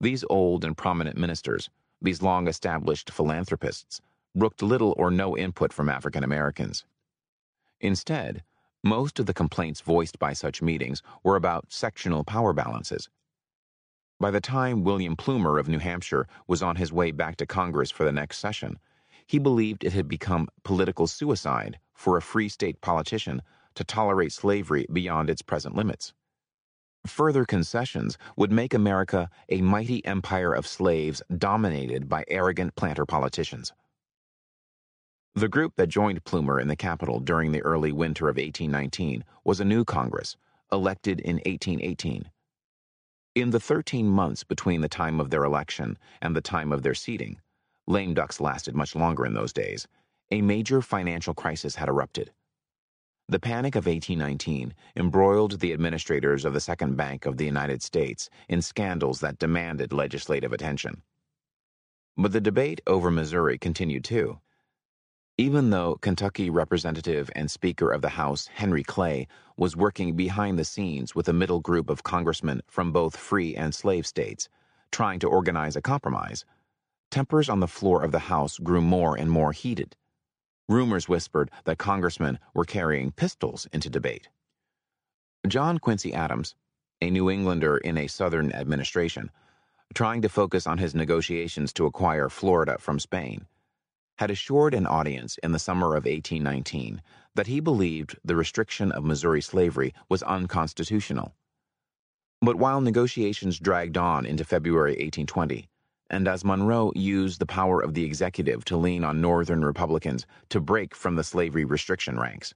These 0.00 0.24
old 0.28 0.64
and 0.64 0.76
prominent 0.76 1.16
ministers, 1.16 1.70
these 2.02 2.22
long 2.22 2.48
established 2.48 3.10
philanthropists, 3.10 4.00
brooked 4.34 4.62
little 4.62 4.94
or 4.98 5.10
no 5.10 5.36
input 5.36 5.72
from 5.72 5.88
African 5.88 6.22
Americans. 6.24 6.84
Instead, 7.80 8.42
most 8.82 9.18
of 9.18 9.26
the 9.26 9.34
complaints 9.34 9.80
voiced 9.80 10.18
by 10.18 10.32
such 10.32 10.62
meetings 10.62 11.02
were 11.22 11.36
about 11.36 11.72
sectional 11.72 12.24
power 12.24 12.52
balances. 12.52 13.08
By 14.18 14.30
the 14.30 14.40
time 14.40 14.84
William 14.84 15.16
Plumer 15.16 15.58
of 15.58 15.68
New 15.68 15.78
Hampshire 15.78 16.26
was 16.46 16.62
on 16.62 16.76
his 16.76 16.92
way 16.92 17.10
back 17.10 17.36
to 17.36 17.46
Congress 17.46 17.90
for 17.90 18.04
the 18.04 18.12
next 18.12 18.38
session, 18.38 18.78
he 19.26 19.38
believed 19.38 19.84
it 19.84 19.92
had 19.92 20.08
become 20.08 20.48
political 20.62 21.06
suicide 21.06 21.78
for 21.92 22.16
a 22.16 22.22
free 22.22 22.48
state 22.48 22.80
politician 22.80 23.42
to 23.74 23.84
tolerate 23.84 24.32
slavery 24.32 24.86
beyond 24.92 25.28
its 25.28 25.42
present 25.42 25.74
limits. 25.74 26.14
Further 27.06 27.44
concessions 27.44 28.16
would 28.36 28.50
make 28.50 28.72
America 28.72 29.28
a 29.48 29.60
mighty 29.60 30.04
empire 30.04 30.52
of 30.52 30.66
slaves 30.66 31.22
dominated 31.36 32.08
by 32.08 32.24
arrogant 32.28 32.74
planter 32.74 33.04
politicians. 33.04 33.72
The 35.36 35.48
group 35.48 35.76
that 35.76 35.88
joined 35.88 36.24
Plumer 36.24 36.58
in 36.58 36.68
the 36.68 36.76
Capitol 36.76 37.20
during 37.20 37.52
the 37.52 37.60
early 37.60 37.92
winter 37.92 38.30
of 38.30 38.38
1819 38.38 39.22
was 39.44 39.60
a 39.60 39.66
new 39.66 39.84
Congress, 39.84 40.34
elected 40.72 41.20
in 41.20 41.36
1818. 41.36 42.30
In 43.34 43.50
the 43.50 43.60
13 43.60 44.06
months 44.08 44.44
between 44.44 44.80
the 44.80 44.88
time 44.88 45.20
of 45.20 45.28
their 45.28 45.44
election 45.44 45.98
and 46.22 46.34
the 46.34 46.40
time 46.40 46.72
of 46.72 46.82
their 46.82 46.94
seating, 46.94 47.38
lame 47.86 48.14
ducks 48.14 48.40
lasted 48.40 48.74
much 48.74 48.96
longer 48.96 49.26
in 49.26 49.34
those 49.34 49.52
days, 49.52 49.86
a 50.30 50.40
major 50.40 50.80
financial 50.80 51.34
crisis 51.34 51.74
had 51.74 51.90
erupted. 51.90 52.32
The 53.28 53.38
Panic 53.38 53.74
of 53.74 53.84
1819 53.84 54.74
embroiled 54.96 55.60
the 55.60 55.74
administrators 55.74 56.46
of 56.46 56.54
the 56.54 56.60
Second 56.60 56.96
Bank 56.96 57.26
of 57.26 57.36
the 57.36 57.44
United 57.44 57.82
States 57.82 58.30
in 58.48 58.62
scandals 58.62 59.20
that 59.20 59.38
demanded 59.38 59.92
legislative 59.92 60.54
attention. 60.54 61.02
But 62.16 62.32
the 62.32 62.40
debate 62.40 62.80
over 62.86 63.10
Missouri 63.10 63.58
continued 63.58 64.04
too. 64.04 64.40
Even 65.38 65.68
though 65.68 65.96
Kentucky 65.96 66.48
Representative 66.48 67.30
and 67.36 67.50
Speaker 67.50 67.92
of 67.92 68.00
the 68.00 68.08
House 68.08 68.46
Henry 68.54 68.82
Clay 68.82 69.28
was 69.58 69.76
working 69.76 70.16
behind 70.16 70.58
the 70.58 70.64
scenes 70.64 71.14
with 71.14 71.28
a 71.28 71.34
middle 71.34 71.60
group 71.60 71.90
of 71.90 72.02
congressmen 72.02 72.62
from 72.66 72.90
both 72.90 73.18
free 73.18 73.54
and 73.54 73.74
slave 73.74 74.06
states, 74.06 74.48
trying 74.90 75.18
to 75.18 75.28
organize 75.28 75.76
a 75.76 75.82
compromise, 75.82 76.46
tempers 77.10 77.50
on 77.50 77.60
the 77.60 77.68
floor 77.68 78.02
of 78.02 78.12
the 78.12 78.30
House 78.30 78.56
grew 78.56 78.80
more 78.80 79.14
and 79.14 79.30
more 79.30 79.52
heated. 79.52 79.94
Rumors 80.70 81.06
whispered 81.06 81.50
that 81.64 81.76
congressmen 81.76 82.38
were 82.54 82.64
carrying 82.64 83.12
pistols 83.12 83.68
into 83.74 83.90
debate. 83.90 84.30
John 85.46 85.78
Quincy 85.78 86.14
Adams, 86.14 86.54
a 87.02 87.10
New 87.10 87.28
Englander 87.28 87.76
in 87.76 87.98
a 87.98 88.06
Southern 88.06 88.52
administration, 88.52 89.30
trying 89.92 90.22
to 90.22 90.30
focus 90.30 90.66
on 90.66 90.78
his 90.78 90.94
negotiations 90.94 91.74
to 91.74 91.84
acquire 91.84 92.30
Florida 92.30 92.78
from 92.78 92.98
Spain, 92.98 93.44
had 94.18 94.30
assured 94.30 94.74
an 94.74 94.86
audience 94.86 95.38
in 95.42 95.52
the 95.52 95.58
summer 95.58 95.88
of 95.88 96.04
1819 96.04 97.02
that 97.34 97.46
he 97.46 97.60
believed 97.60 98.18
the 98.24 98.36
restriction 98.36 98.90
of 98.92 99.04
Missouri 99.04 99.42
slavery 99.42 99.94
was 100.08 100.22
unconstitutional. 100.22 101.34
But 102.40 102.56
while 102.56 102.80
negotiations 102.80 103.58
dragged 103.58 103.96
on 103.96 104.26
into 104.26 104.44
February 104.44 104.92
1820, 104.92 105.68
and 106.08 106.28
as 106.28 106.44
Monroe 106.44 106.92
used 106.94 107.40
the 107.40 107.46
power 107.46 107.80
of 107.80 107.94
the 107.94 108.04
executive 108.04 108.64
to 108.66 108.76
lean 108.76 109.04
on 109.04 109.20
Northern 109.20 109.64
Republicans 109.64 110.26
to 110.50 110.60
break 110.60 110.94
from 110.94 111.16
the 111.16 111.24
slavery 111.24 111.64
restriction 111.64 112.18
ranks, 112.18 112.54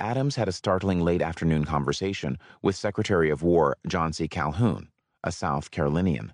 Adams 0.00 0.36
had 0.36 0.48
a 0.48 0.52
startling 0.52 1.00
late 1.00 1.22
afternoon 1.22 1.64
conversation 1.64 2.36
with 2.62 2.74
Secretary 2.74 3.30
of 3.30 3.42
War 3.42 3.76
John 3.86 4.12
C. 4.12 4.26
Calhoun, 4.26 4.88
a 5.22 5.30
South 5.30 5.70
Carolinian. 5.70 6.32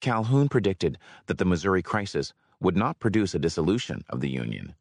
Calhoun 0.00 0.48
predicted 0.48 0.98
that 1.26 1.38
the 1.38 1.44
Missouri 1.44 1.82
crisis 1.82 2.32
would 2.60 2.76
not 2.76 2.98
produce 2.98 3.34
a 3.34 3.38
dissolution 3.38 4.04
of 4.08 4.20
the 4.20 4.30
Union. 4.30 4.74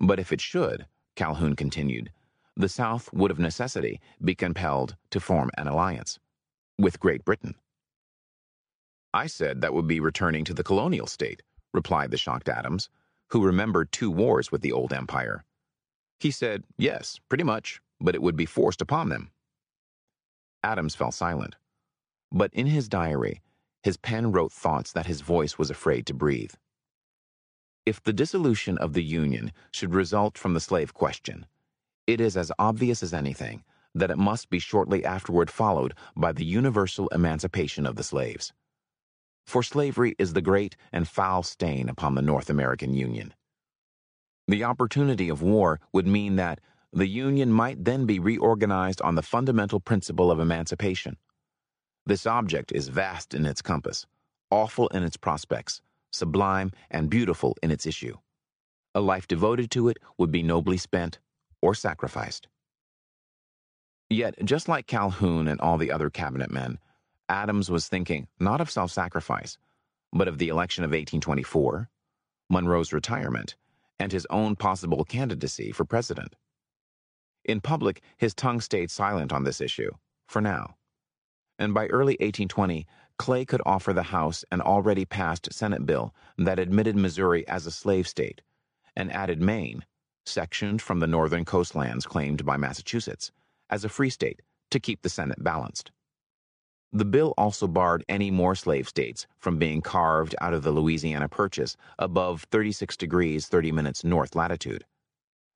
But 0.00 0.18
if 0.18 0.32
it 0.32 0.40
should, 0.40 0.86
Calhoun 1.16 1.56
continued, 1.56 2.10
the 2.56 2.68
South 2.68 3.12
would 3.12 3.30
of 3.30 3.38
necessity 3.38 4.00
be 4.22 4.34
compelled 4.34 4.96
to 5.10 5.20
form 5.20 5.50
an 5.56 5.66
alliance 5.66 6.18
with 6.78 7.00
Great 7.00 7.24
Britain. 7.24 7.54
I 9.12 9.26
said 9.26 9.60
that 9.60 9.74
would 9.74 9.86
be 9.86 10.00
returning 10.00 10.44
to 10.44 10.54
the 10.54 10.64
colonial 10.64 11.06
state, 11.06 11.42
replied 11.72 12.10
the 12.10 12.16
shocked 12.16 12.48
Adams, 12.48 12.88
who 13.28 13.44
remembered 13.44 13.92
two 13.92 14.10
wars 14.10 14.52
with 14.52 14.60
the 14.60 14.72
old 14.72 14.92
empire. 14.92 15.44
He 16.20 16.30
said, 16.30 16.64
yes, 16.76 17.18
pretty 17.28 17.44
much, 17.44 17.80
but 18.00 18.14
it 18.14 18.22
would 18.22 18.36
be 18.36 18.46
forced 18.46 18.82
upon 18.82 19.08
them. 19.08 19.30
Adams 20.62 20.94
fell 20.94 21.12
silent. 21.12 21.56
But 22.32 22.52
in 22.52 22.66
his 22.66 22.88
diary, 22.88 23.40
his 23.82 23.96
pen 23.96 24.32
wrote 24.32 24.52
thoughts 24.52 24.92
that 24.92 25.06
his 25.06 25.20
voice 25.20 25.58
was 25.58 25.70
afraid 25.70 26.06
to 26.06 26.14
breathe. 26.14 26.52
If 27.86 28.02
the 28.02 28.12
dissolution 28.14 28.78
of 28.78 28.94
the 28.94 29.04
Union 29.04 29.52
should 29.70 29.92
result 29.92 30.38
from 30.38 30.54
the 30.54 30.60
slave 30.60 30.94
question, 30.94 31.46
it 32.06 32.20
is 32.20 32.36
as 32.36 32.50
obvious 32.58 33.02
as 33.02 33.12
anything 33.12 33.62
that 33.94 34.10
it 34.10 34.18
must 34.18 34.48
be 34.48 34.58
shortly 34.58 35.04
afterward 35.04 35.50
followed 35.50 35.94
by 36.16 36.32
the 36.32 36.44
universal 36.44 37.08
emancipation 37.08 37.86
of 37.86 37.96
the 37.96 38.02
slaves. 38.02 38.52
For 39.46 39.62
slavery 39.62 40.16
is 40.18 40.32
the 40.32 40.40
great 40.40 40.76
and 40.92 41.06
foul 41.06 41.42
stain 41.42 41.88
upon 41.88 42.14
the 42.14 42.22
North 42.22 42.48
American 42.48 42.94
Union. 42.94 43.34
The 44.48 44.64
opportunity 44.64 45.28
of 45.28 45.42
war 45.42 45.80
would 45.92 46.06
mean 46.06 46.36
that 46.36 46.60
the 46.92 47.06
Union 47.06 47.52
might 47.52 47.84
then 47.84 48.06
be 48.06 48.18
reorganized 48.18 49.02
on 49.02 49.14
the 49.14 49.22
fundamental 49.22 49.80
principle 49.80 50.30
of 50.30 50.40
emancipation. 50.40 51.18
This 52.06 52.26
object 52.26 52.72
is 52.72 52.88
vast 52.88 53.34
in 53.34 53.44
its 53.44 53.62
compass, 53.62 54.06
awful 54.50 54.88
in 54.88 55.02
its 55.02 55.16
prospects, 55.16 55.82
sublime 56.14 56.70
and 56.90 57.10
beautiful 57.10 57.56
in 57.62 57.70
its 57.70 57.86
issue. 57.86 58.16
A 58.94 59.00
life 59.00 59.26
devoted 59.26 59.70
to 59.72 59.88
it 59.88 59.98
would 60.18 60.30
be 60.30 60.42
nobly 60.42 60.76
spent 60.76 61.18
or 61.60 61.74
sacrificed. 61.74 62.46
Yet, 64.08 64.34
just 64.44 64.68
like 64.68 64.86
Calhoun 64.86 65.48
and 65.48 65.60
all 65.60 65.78
the 65.78 65.90
other 65.90 66.10
cabinet 66.10 66.50
men, 66.50 66.78
Adams 67.28 67.70
was 67.70 67.88
thinking 67.88 68.28
not 68.38 68.60
of 68.60 68.70
self 68.70 68.90
sacrifice, 68.90 69.58
but 70.12 70.28
of 70.28 70.38
the 70.38 70.48
election 70.48 70.84
of 70.84 70.90
1824, 70.90 71.88
Monroe's 72.48 72.92
retirement, 72.92 73.56
and 73.98 74.12
his 74.12 74.26
own 74.30 74.54
possible 74.54 75.04
candidacy 75.04 75.72
for 75.72 75.84
president. 75.84 76.36
In 77.44 77.60
public, 77.60 78.02
his 78.16 78.34
tongue 78.34 78.60
stayed 78.60 78.90
silent 78.90 79.32
on 79.32 79.44
this 79.44 79.60
issue, 79.60 79.90
for 80.28 80.40
now. 80.40 80.76
And 81.58 81.74
by 81.74 81.86
early 81.86 82.14
1820, 82.14 82.86
Clay 83.18 83.44
could 83.44 83.62
offer 83.64 83.92
the 83.92 84.04
House 84.04 84.44
an 84.50 84.60
already 84.60 85.04
passed 85.04 85.52
Senate 85.52 85.86
bill 85.86 86.14
that 86.36 86.58
admitted 86.58 86.96
Missouri 86.96 87.46
as 87.46 87.66
a 87.66 87.70
slave 87.70 88.08
state 88.08 88.42
and 88.96 89.12
added 89.12 89.40
Maine, 89.40 89.84
sectioned 90.26 90.82
from 90.82 91.00
the 91.00 91.06
northern 91.06 91.44
coastlands 91.44 92.06
claimed 92.06 92.44
by 92.44 92.56
Massachusetts, 92.56 93.30
as 93.70 93.84
a 93.84 93.88
free 93.88 94.10
state 94.10 94.42
to 94.70 94.80
keep 94.80 95.02
the 95.02 95.08
Senate 95.08 95.42
balanced. 95.42 95.90
The 96.92 97.04
bill 97.04 97.34
also 97.36 97.66
barred 97.66 98.04
any 98.08 98.30
more 98.30 98.54
slave 98.54 98.88
states 98.88 99.26
from 99.38 99.58
being 99.58 99.80
carved 99.80 100.34
out 100.40 100.54
of 100.54 100.62
the 100.62 100.70
Louisiana 100.70 101.28
Purchase 101.28 101.76
above 101.98 102.46
36 102.50 102.96
degrees 102.96 103.48
30 103.48 103.72
minutes 103.72 104.04
north 104.04 104.36
latitude, 104.36 104.84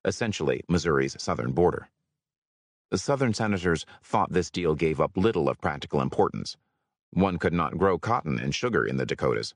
essentially 0.05 0.63
Missouri's 0.69 1.17
southern 1.21 1.53
border. 1.53 1.89
The 2.91 2.99
Southern 2.99 3.35
senators 3.35 3.85
thought 4.03 4.33
this 4.33 4.51
deal 4.51 4.75
gave 4.75 5.01
up 5.01 5.17
little 5.17 5.49
of 5.49 5.61
practical 5.61 6.01
importance. 6.01 6.57
One 7.13 7.39
could 7.39 7.53
not 7.53 7.79
grow 7.79 7.99
cotton 7.99 8.39
and 8.39 8.55
sugar 8.55 8.85
in 8.85 8.97
the 8.97 9.07
Dakotas. 9.07 9.55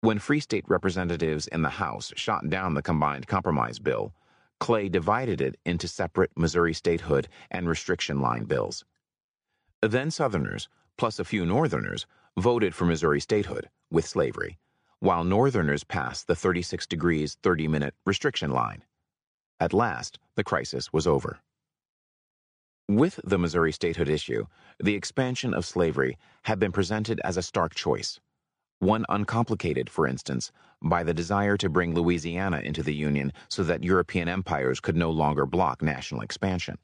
When 0.00 0.18
Free 0.18 0.40
State 0.40 0.64
representatives 0.68 1.46
in 1.46 1.62
the 1.62 1.70
House 1.70 2.12
shot 2.16 2.50
down 2.50 2.74
the 2.74 2.82
combined 2.82 3.26
compromise 3.26 3.78
bill, 3.78 4.12
Clay 4.60 4.88
divided 4.88 5.40
it 5.40 5.58
into 5.64 5.88
separate 5.88 6.30
Missouri 6.36 6.74
statehood 6.74 7.28
and 7.50 7.68
restriction 7.68 8.20
line 8.20 8.44
bills. 8.44 8.84
Then 9.80 10.10
Southerners, 10.10 10.68
plus 10.96 11.18
a 11.18 11.24
few 11.24 11.46
Northerners, 11.46 12.06
voted 12.38 12.74
for 12.74 12.84
Missouri 12.84 13.20
statehood 13.20 13.68
with 13.90 14.06
slavery, 14.06 14.58
while 14.98 15.24
Northerners 15.24 15.84
passed 15.84 16.26
the 16.26 16.36
36 16.36 16.86
degrees 16.86 17.36
30 17.42 17.68
minute 17.68 17.94
restriction 18.04 18.50
line. 18.50 18.84
At 19.60 19.72
last, 19.72 20.18
the 20.34 20.44
crisis 20.44 20.92
was 20.92 21.06
over. 21.06 21.40
With 22.88 23.18
the 23.24 23.38
Missouri 23.38 23.72
statehood 23.72 24.10
issue, 24.10 24.44
the 24.78 24.94
expansion 24.94 25.54
of 25.54 25.64
slavery 25.64 26.18
had 26.42 26.58
been 26.58 26.70
presented 26.70 27.18
as 27.24 27.38
a 27.38 27.42
stark 27.42 27.74
choice. 27.74 28.20
One 28.78 29.06
uncomplicated, 29.08 29.88
for 29.88 30.06
instance, 30.06 30.52
by 30.82 31.02
the 31.02 31.14
desire 31.14 31.56
to 31.56 31.70
bring 31.70 31.94
Louisiana 31.94 32.58
into 32.58 32.82
the 32.82 32.94
Union 32.94 33.32
so 33.48 33.62
that 33.64 33.84
European 33.84 34.28
empires 34.28 34.80
could 34.80 34.96
no 34.96 35.10
longer 35.10 35.46
block 35.46 35.80
national 35.80 36.20
expansion. 36.20 36.76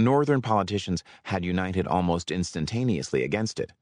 Northern 0.00 0.42
politicians 0.42 1.04
had 1.22 1.44
united 1.44 1.86
almost 1.86 2.32
instantaneously 2.32 3.22
against 3.22 3.60
it. 3.60 3.72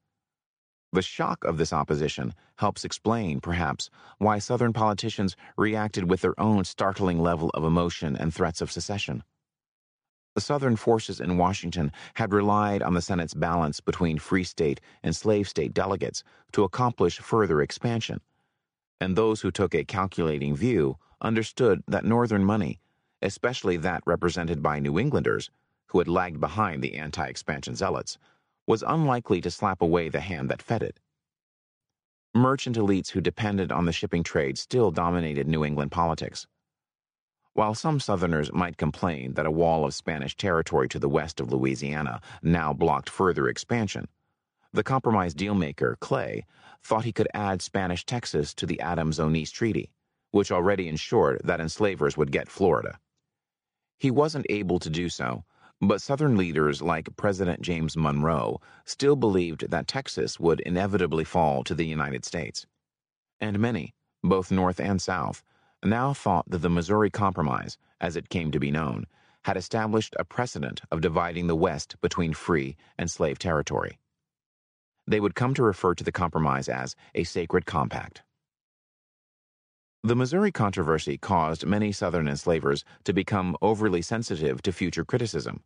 The 0.93 1.01
shock 1.01 1.45
of 1.45 1.57
this 1.57 1.73
opposition 1.73 2.35
helps 2.59 2.85
explain, 2.85 3.41
perhaps, 3.41 3.89
why 4.19 4.39
Southern 4.39 4.75
politicians 4.75 5.35
reacted 5.57 6.11
with 6.11 6.21
their 6.21 6.39
own 6.39 6.65
startling 6.65 7.23
level 7.23 7.51
of 7.55 7.65
emotion 7.65 8.17
and 8.17 8.35
threats 8.35 8.61
of 8.61 8.71
secession. 8.71 9.23
The 10.37 10.43
Southern 10.43 10.77
forces 10.77 11.19
in 11.19 11.39
Washington 11.39 11.91
had 12.13 12.35
relied 12.35 12.83
on 12.83 12.93
the 12.93 13.01
Senate's 13.01 13.33
balance 13.33 13.81
between 13.81 14.19
free 14.19 14.45
state 14.45 14.83
and 15.03 15.17
slave 15.17 15.49
state 15.49 15.73
delegates 15.73 16.23
to 16.53 16.63
accomplish 16.63 17.21
further 17.21 17.63
expansion, 17.63 18.21
and 19.01 19.17
those 19.17 19.41
who 19.41 19.51
took 19.51 19.75
a 19.75 19.83
calculating 19.83 20.55
view 20.55 20.99
understood 21.23 21.83
that 21.89 22.05
Northern 22.05 22.45
money, 22.45 22.81
especially 23.23 23.79
that 23.79 24.03
represented 24.05 24.63
by 24.63 24.79
New 24.79 24.99
Englanders, 24.99 25.51
who 25.87 26.01
had 26.01 26.07
lagged 26.07 26.39
behind 26.39 26.83
the 26.83 26.97
anti 26.97 27.27
expansion 27.27 27.75
zealots, 27.75 28.19
was 28.67 28.85
unlikely 28.87 29.41
to 29.41 29.51
slap 29.51 29.81
away 29.81 30.11
the 30.11 30.21
hand 30.21 30.51
that 30.51 30.61
fed 30.61 30.83
it. 30.83 31.01
Merchant 32.35 32.77
elites 32.77 33.13
who 33.13 33.23
depended 33.23 33.73
on 33.73 33.87
the 33.87 33.93
shipping 33.93 34.23
trade 34.23 34.59
still 34.59 34.91
dominated 34.91 35.49
New 35.49 35.65
England 35.65 35.93
politics. 35.93 36.47
While 37.57 37.75
some 37.75 38.01
Southerners 38.01 38.53
might 38.53 38.77
complain 38.77 39.33
that 39.33 39.47
a 39.47 39.51
wall 39.51 39.87
of 39.87 39.95
Spanish 39.95 40.37
territory 40.37 40.89
to 40.91 40.99
the 40.99 41.09
west 41.09 41.41
of 41.41 41.51
Louisiana 41.51 42.21
now 42.43 42.75
blocked 42.75 43.09
further 43.09 43.49
expansion, 43.49 44.09
the 44.75 44.85
compromise 44.85 45.35
dealmaker, 45.35 45.99
Clay, 45.99 46.45
thought 46.85 47.07
he 47.07 47.13
could 47.13 47.29
add 47.33 47.63
Spanish 47.63 48.05
Texas 48.05 48.53
to 48.53 48.67
the 48.67 48.79
Adams-Onis 48.81 49.51
Treaty, 49.51 49.91
which 50.33 50.53
already 50.53 50.87
ensured 50.87 51.41
that 51.45 51.61
enslavers 51.61 52.15
would 52.15 52.31
get 52.31 52.51
Florida. 52.51 53.01
He 53.99 54.11
wasn't 54.11 54.45
able 54.51 54.79
to 54.79 54.91
do 54.91 55.09
so 55.09 55.45
but 55.81 56.01
Southern 56.01 56.37
leaders 56.37 56.81
like 56.81 57.17
President 57.17 57.61
James 57.61 57.97
Monroe 57.97 58.61
still 58.85 59.17
believed 59.17 59.71
that 59.71 59.87
Texas 59.87 60.41
would 60.41 60.61
inevitably 60.61 61.25
fall 61.25 61.63
to 61.65 61.75
the 61.75 61.85
United 61.85 62.25
States. 62.25 62.67
And 63.41 63.59
many, 63.59 63.95
both 64.23 64.51
North 64.51 64.81
and 64.81 65.01
South, 65.03 65.43
now 65.85 66.13
thought 66.13 66.49
that 66.51 66.59
the 66.59 66.71
Missouri 66.71 67.11
Compromise, 67.11 67.79
as 68.01 68.17
it 68.17 68.29
came 68.29 68.51
to 68.51 68.61
be 68.61 68.71
known, 68.71 69.07
had 69.45 69.57
established 69.57 70.17
a 70.19 70.25
precedent 70.25 70.83
of 70.91 71.01
dividing 71.01 71.47
the 71.47 71.55
West 71.55 71.95
between 72.01 72.35
free 72.35 72.77
and 72.99 73.11
slave 73.11 73.39
territory. 73.39 73.99
They 75.07 75.21
would 75.21 75.37
come 75.37 75.55
to 75.55 75.63
refer 75.63 75.95
to 75.95 76.03
the 76.03 76.11
compromise 76.11 76.69
as 76.69 76.97
a 77.15 77.25
sacred 77.25 77.65
compact. 77.65 78.23
The 80.03 80.17
Missouri 80.17 80.53
controversy 80.53 81.19
caused 81.19 81.67
many 81.67 81.93
Southern 81.93 82.29
enslavers 82.29 82.85
to 83.05 83.13
become 83.13 83.57
overly 83.63 84.03
sensitive 84.03 84.63
to 84.63 84.73
future 84.73 85.05
criticism. 85.05 85.63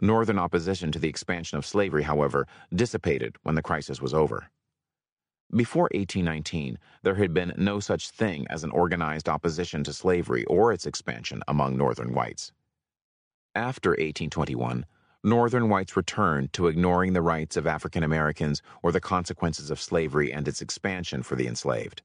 Northern 0.00 0.38
opposition 0.38 0.90
to 0.92 0.98
the 0.98 1.08
expansion 1.08 1.58
of 1.58 1.66
slavery, 1.66 2.02
however, 2.02 2.46
dissipated 2.74 3.36
when 3.42 3.54
the 3.54 3.62
crisis 3.62 4.00
was 4.00 4.14
over. 4.14 4.50
Before 5.54 5.90
1819, 5.92 6.78
there 7.02 7.16
had 7.16 7.34
been 7.34 7.52
no 7.58 7.78
such 7.78 8.08
thing 8.08 8.46
as 8.48 8.64
an 8.64 8.70
organized 8.70 9.28
opposition 9.28 9.84
to 9.84 9.92
slavery 9.92 10.46
or 10.46 10.72
its 10.72 10.86
expansion 10.86 11.42
among 11.46 11.76
Northern 11.76 12.14
whites. 12.14 12.52
After 13.54 13.90
1821, 13.90 14.86
Northern 15.22 15.68
whites 15.68 15.94
returned 15.94 16.54
to 16.54 16.68
ignoring 16.68 17.12
the 17.12 17.20
rights 17.20 17.58
of 17.58 17.66
African 17.66 18.02
Americans 18.02 18.62
or 18.82 18.92
the 18.92 19.00
consequences 19.00 19.70
of 19.70 19.78
slavery 19.78 20.32
and 20.32 20.48
its 20.48 20.62
expansion 20.62 21.22
for 21.22 21.36
the 21.36 21.46
enslaved. 21.46 22.00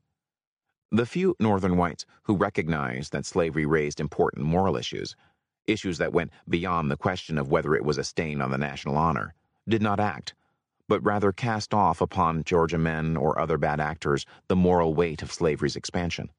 The 0.91 1.05
few 1.05 1.33
Northern 1.39 1.77
whites 1.77 2.05
who 2.23 2.35
recognized 2.35 3.13
that 3.13 3.25
slavery 3.25 3.65
raised 3.65 4.01
important 4.01 4.45
moral 4.45 4.75
issues, 4.75 5.15
issues 5.67 5.99
that 5.99 6.11
went 6.11 6.31
beyond 6.49 6.91
the 6.91 6.97
question 6.97 7.37
of 7.37 7.49
whether 7.49 7.75
it 7.75 7.85
was 7.85 7.97
a 7.97 8.03
stain 8.03 8.41
on 8.41 8.51
the 8.51 8.57
national 8.57 8.97
honor, 8.97 9.33
did 9.69 9.81
not 9.81 10.01
act, 10.01 10.33
but 10.87 11.03
rather 11.03 11.31
cast 11.31 11.73
off 11.73 12.01
upon 12.01 12.43
Georgia 12.43 12.77
men 12.77 13.17
or 13.17 13.39
other 13.39 13.57
bad 13.57 13.79
actors 13.79 14.25
the 14.47 14.55
moral 14.55 14.93
weight 14.93 15.21
of 15.21 15.31
slavery's 15.31 15.75
expansion. 15.75 16.29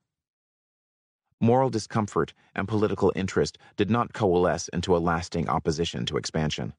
Moral 1.40 1.70
discomfort 1.70 2.34
and 2.54 2.66
political 2.66 3.12
interest 3.14 3.58
did 3.76 3.90
not 3.90 4.12
coalesce 4.12 4.68
into 4.68 4.96
a 4.96 4.98
lasting 4.98 5.48
opposition 5.48 6.04
to 6.06 6.16
expansion. 6.16 6.72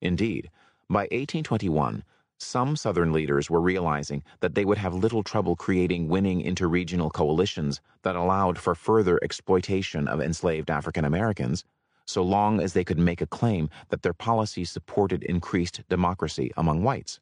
Indeed, 0.00 0.50
by 0.88 1.02
1821, 1.10 2.04
some 2.38 2.76
Southern 2.76 3.12
leaders 3.12 3.48
were 3.48 3.60
realizing 3.60 4.22
that 4.40 4.54
they 4.54 4.64
would 4.64 4.78
have 4.78 4.94
little 4.94 5.22
trouble 5.22 5.56
creating 5.56 6.08
winning 6.08 6.42
interregional 6.42 7.12
coalitions 7.12 7.80
that 8.02 8.16
allowed 8.16 8.58
for 8.58 8.74
further 8.74 9.18
exploitation 9.22 10.08
of 10.08 10.20
enslaved 10.20 10.70
African 10.70 11.04
Americans, 11.04 11.64
so 12.06 12.22
long 12.22 12.60
as 12.60 12.72
they 12.72 12.84
could 12.84 12.98
make 12.98 13.20
a 13.20 13.26
claim 13.26 13.68
that 13.88 14.02
their 14.02 14.12
policies 14.12 14.70
supported 14.70 15.22
increased 15.24 15.82
democracy 15.88 16.50
among 16.56 16.82
whites. 16.82 17.20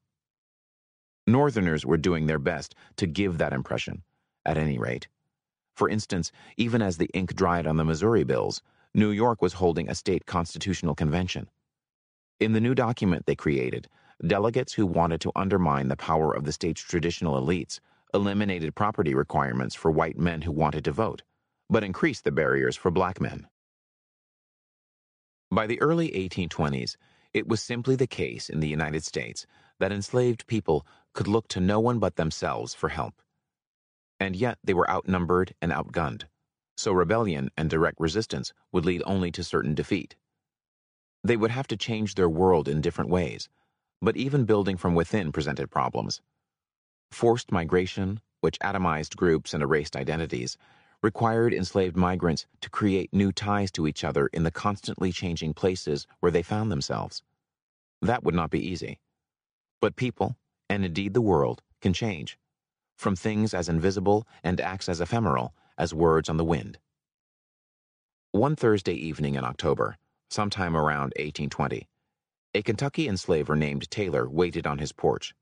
Northerners 1.26 1.86
were 1.86 1.96
doing 1.96 2.26
their 2.26 2.38
best 2.38 2.74
to 2.96 3.06
give 3.06 3.38
that 3.38 3.52
impression, 3.52 4.02
at 4.44 4.58
any 4.58 4.78
rate. 4.78 5.08
For 5.74 5.88
instance, 5.88 6.32
even 6.56 6.82
as 6.82 6.96
the 6.96 7.10
ink 7.14 7.34
dried 7.34 7.66
on 7.66 7.76
the 7.76 7.84
Missouri 7.84 8.24
bills, 8.24 8.62
New 8.94 9.10
York 9.10 9.40
was 9.40 9.54
holding 9.54 9.88
a 9.88 9.94
state 9.94 10.26
constitutional 10.26 10.94
convention. 10.94 11.48
In 12.40 12.52
the 12.52 12.60
new 12.60 12.74
document 12.74 13.26
they 13.26 13.36
created, 13.36 13.88
delegates 14.26 14.72
who 14.72 14.86
wanted 14.86 15.20
to 15.20 15.32
undermine 15.36 15.88
the 15.88 15.96
power 15.96 16.34
of 16.34 16.44
the 16.44 16.52
state's 16.52 16.80
traditional 16.80 17.40
elites 17.40 17.80
eliminated 18.12 18.74
property 18.74 19.14
requirements 19.14 19.74
for 19.74 19.90
white 19.90 20.18
men 20.18 20.42
who 20.42 20.52
wanted 20.52 20.84
to 20.84 20.92
vote, 20.92 21.22
but 21.68 21.84
increased 21.84 22.24
the 22.24 22.32
barriers 22.32 22.76
for 22.76 22.90
black 22.90 23.20
men. 23.20 23.46
By 25.52 25.66
the 25.66 25.80
early 25.80 26.10
1820s, 26.10 26.96
it 27.34 27.48
was 27.48 27.60
simply 27.60 27.96
the 27.96 28.06
case 28.06 28.48
in 28.48 28.60
the 28.60 28.68
United 28.68 29.02
States 29.02 29.46
that 29.80 29.90
enslaved 29.90 30.46
people 30.46 30.86
could 31.12 31.26
look 31.26 31.48
to 31.48 31.60
no 31.60 31.80
one 31.80 31.98
but 31.98 32.14
themselves 32.14 32.72
for 32.72 32.88
help. 32.88 33.20
And 34.20 34.36
yet 34.36 34.58
they 34.62 34.74
were 34.74 34.88
outnumbered 34.88 35.54
and 35.60 35.72
outgunned, 35.72 36.24
so 36.76 36.92
rebellion 36.92 37.50
and 37.56 37.68
direct 37.68 37.98
resistance 37.98 38.52
would 38.70 38.84
lead 38.84 39.02
only 39.04 39.32
to 39.32 39.42
certain 39.42 39.74
defeat. 39.74 40.14
They 41.24 41.36
would 41.36 41.50
have 41.50 41.66
to 41.68 41.76
change 41.76 42.14
their 42.14 42.28
world 42.28 42.68
in 42.68 42.80
different 42.80 43.10
ways, 43.10 43.48
but 44.00 44.16
even 44.16 44.44
building 44.44 44.76
from 44.76 44.94
within 44.94 45.32
presented 45.32 45.68
problems. 45.68 46.22
Forced 47.10 47.50
migration, 47.50 48.20
which 48.40 48.58
atomized 48.60 49.16
groups 49.16 49.52
and 49.52 49.64
erased 49.64 49.96
identities, 49.96 50.56
required 51.02 51.54
enslaved 51.54 51.96
migrants 51.96 52.46
to 52.60 52.70
create 52.70 53.12
new 53.12 53.32
ties 53.32 53.70
to 53.70 53.86
each 53.86 54.04
other 54.04 54.26
in 54.28 54.42
the 54.42 54.50
constantly 54.50 55.10
changing 55.12 55.54
places 55.54 56.06
where 56.20 56.32
they 56.32 56.42
found 56.42 56.70
themselves. 56.70 57.22
That 58.02 58.22
would 58.22 58.34
not 58.34 58.50
be 58.50 58.66
easy. 58.66 58.98
But 59.80 59.96
people, 59.96 60.36
and 60.68 60.84
indeed 60.84 61.14
the 61.14 61.20
world, 61.20 61.62
can 61.80 61.92
change, 61.92 62.38
from 62.96 63.16
things 63.16 63.54
as 63.54 63.68
invisible 63.68 64.26
and 64.42 64.60
acts 64.60 64.88
as 64.88 65.00
ephemeral 65.00 65.54
as 65.78 65.94
words 65.94 66.28
on 66.28 66.36
the 66.36 66.44
wind. 66.44 66.78
One 68.32 68.54
Thursday 68.54 68.94
evening 68.94 69.34
in 69.34 69.44
October, 69.44 69.96
sometime 70.28 70.76
around 70.76 71.14
1820, 71.16 71.88
a 72.54 72.62
Kentucky 72.62 73.08
enslaver 73.08 73.56
named 73.56 73.90
Taylor 73.90 74.28
waited 74.28 74.66
on 74.66 74.78
his 74.78 74.92
porch. 74.92 75.34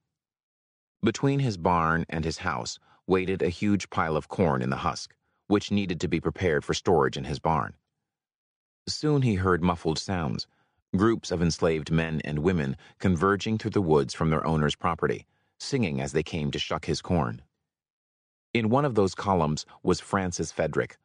Between 1.02 1.40
his 1.40 1.56
barn 1.56 2.06
and 2.08 2.24
his 2.24 2.38
house 2.38 2.78
waited 3.06 3.42
a 3.42 3.48
huge 3.48 3.90
pile 3.90 4.16
of 4.16 4.28
corn 4.28 4.62
in 4.62 4.70
the 4.70 4.76
husk, 4.76 5.14
which 5.48 5.72
needed 5.72 6.00
to 6.00 6.08
be 6.08 6.20
prepared 6.20 6.64
for 6.64 6.74
storage 6.74 7.16
in 7.16 7.24
his 7.24 7.40
barn. 7.40 7.74
Soon 8.86 9.22
he 9.22 9.34
heard 9.34 9.62
muffled 9.62 9.98
sounds, 9.98 10.46
groups 10.96 11.30
of 11.30 11.42
enslaved 11.42 11.90
men 11.90 12.20
and 12.24 12.38
women 12.38 12.76
converging 12.98 13.58
through 13.58 13.72
the 13.72 13.82
woods 13.82 14.14
from 14.14 14.30
their 14.30 14.46
owner's 14.46 14.76
property, 14.76 15.26
singing 15.58 16.00
as 16.00 16.12
they 16.12 16.22
came 16.22 16.50
to 16.50 16.58
shuck 16.58 16.84
his 16.84 17.02
corn. 17.02 17.42
In 18.54 18.70
one 18.70 18.84
of 18.84 18.94
those 18.94 19.14
columns 19.14 19.66
was 19.82 20.00
Francis 20.00 20.52
Frederick, 20.52 20.96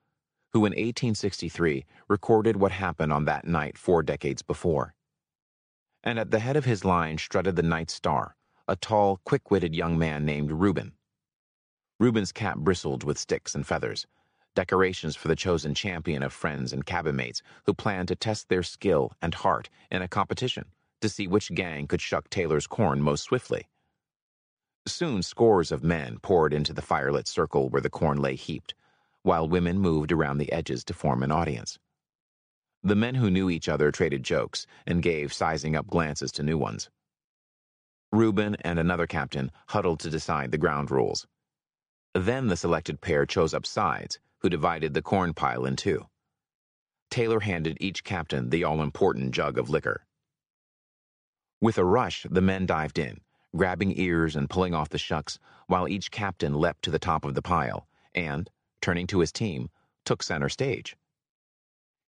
who 0.53 0.59
in 0.59 0.71
1863 0.71 1.85
recorded 2.07 2.55
what 2.55 2.71
happened 2.71 3.11
on 3.11 3.25
that 3.25 3.45
night 3.45 3.77
four 3.77 4.03
decades 4.03 4.41
before. 4.41 4.93
And 6.03 6.19
at 6.19 6.31
the 6.31 6.39
head 6.39 6.55
of 6.55 6.65
his 6.65 6.85
line 6.85 7.17
strutted 7.17 7.55
the 7.55 7.63
Night 7.63 7.89
Star, 7.89 8.35
a 8.67 8.75
tall, 8.75 9.19
quick 9.25 9.51
witted 9.51 9.75
young 9.75 9.97
man 9.97 10.25
named 10.25 10.51
Reuben. 10.51 10.93
Reuben's 11.99 12.31
cap 12.31 12.57
bristled 12.57 13.03
with 13.03 13.17
sticks 13.17 13.55
and 13.55 13.65
feathers, 13.65 14.05
decorations 14.55 15.15
for 15.15 15.27
the 15.27 15.35
chosen 15.35 15.73
champion 15.73 16.23
of 16.23 16.33
friends 16.33 16.73
and 16.73 16.85
cabin 16.85 17.15
mates 17.15 17.41
who 17.65 17.73
planned 17.73 18.07
to 18.07 18.15
test 18.15 18.49
their 18.49 18.63
skill 18.63 19.11
and 19.21 19.33
heart 19.35 19.69
in 19.91 20.01
a 20.01 20.07
competition 20.07 20.65
to 21.01 21.09
see 21.09 21.27
which 21.27 21.53
gang 21.53 21.85
could 21.85 22.01
shuck 22.01 22.29
Taylor's 22.29 22.65
corn 22.65 23.01
most 23.01 23.23
swiftly. 23.23 23.67
Soon 24.87 25.21
scores 25.21 25.71
of 25.71 25.83
men 25.83 26.17
poured 26.21 26.53
into 26.53 26.73
the 26.73 26.81
firelit 26.81 27.27
circle 27.27 27.69
where 27.69 27.81
the 27.81 27.89
corn 27.89 28.17
lay 28.17 28.35
heaped, 28.35 28.73
while 29.21 29.47
women 29.47 29.79
moved 29.79 30.11
around 30.11 30.37
the 30.37 30.51
edges 30.51 30.83
to 30.83 30.93
form 30.93 31.23
an 31.23 31.31
audience. 31.31 31.77
The 32.83 32.95
men 32.95 33.15
who 33.15 33.31
knew 33.31 33.49
each 33.49 33.69
other 33.69 33.91
traded 33.91 34.23
jokes 34.23 34.65
and 34.85 35.01
gave 35.01 35.33
sizing 35.33 35.75
up 35.75 35.87
glances 35.87 36.31
to 36.33 36.43
new 36.43 36.57
ones. 36.57 36.89
Reuben 38.11 38.55
and 38.61 38.77
another 38.77 39.07
captain 39.07 39.51
huddled 39.69 39.99
to 40.01 40.09
decide 40.09 40.51
the 40.51 40.57
ground 40.57 40.91
rules. 40.91 41.25
Then 42.13 42.47
the 42.47 42.57
selected 42.57 43.01
pair 43.01 43.25
chose 43.25 43.53
up 43.53 43.65
sides, 43.65 44.19
who 44.43 44.49
divided 44.49 44.93
the 44.93 45.01
corn 45.01 45.33
pile 45.33 45.65
in 45.65 45.77
two. 45.77 46.05
Taylor 47.09 47.39
handed 47.39 47.77
each 47.79 48.03
captain 48.03 48.49
the 48.49 48.65
all 48.65 48.81
important 48.81 49.31
jug 49.31 49.57
of 49.57 49.69
liquor. 49.69 50.05
With 51.61 51.77
a 51.77 51.85
rush, 51.85 52.25
the 52.29 52.41
men 52.41 52.65
dived 52.65 52.99
in, 52.99 53.21
grabbing 53.55 53.97
ears 53.97 54.35
and 54.35 54.49
pulling 54.49 54.73
off 54.73 54.89
the 54.89 54.97
shucks, 54.97 55.39
while 55.67 55.87
each 55.87 56.11
captain 56.11 56.53
leapt 56.53 56.83
to 56.83 56.91
the 56.91 56.99
top 56.99 57.23
of 57.23 57.35
the 57.35 57.41
pile 57.41 57.87
and, 58.13 58.49
turning 58.81 59.07
to 59.07 59.19
his 59.19 59.31
team, 59.31 59.69
took 60.03 60.21
center 60.21 60.49
stage. 60.49 60.97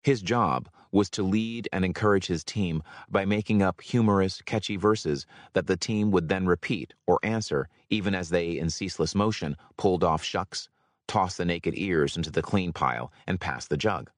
His 0.02 0.20
job 0.20 0.68
was 0.90 1.08
to 1.10 1.22
lead 1.22 1.68
and 1.72 1.84
encourage 1.84 2.26
his 2.26 2.42
team 2.42 2.82
by 3.08 3.24
making 3.24 3.62
up 3.62 3.80
humorous, 3.80 4.42
catchy 4.42 4.76
verses 4.76 5.24
that 5.52 5.68
the 5.68 5.76
team 5.76 6.10
would 6.10 6.28
then 6.28 6.46
repeat 6.46 6.94
or 7.06 7.20
answer 7.22 7.68
even 7.90 8.14
as 8.14 8.30
they, 8.30 8.58
in 8.58 8.70
ceaseless 8.70 9.14
motion, 9.14 9.56
pulled 9.76 10.02
off 10.02 10.24
shucks, 10.24 10.68
tossed 11.06 11.38
the 11.38 11.44
naked 11.44 11.74
ears 11.76 12.16
into 12.16 12.30
the 12.30 12.42
clean 12.42 12.72
pile, 12.72 13.12
and 13.26 13.40
pass 13.40 13.66
the 13.66 13.76
jug. 13.76 14.10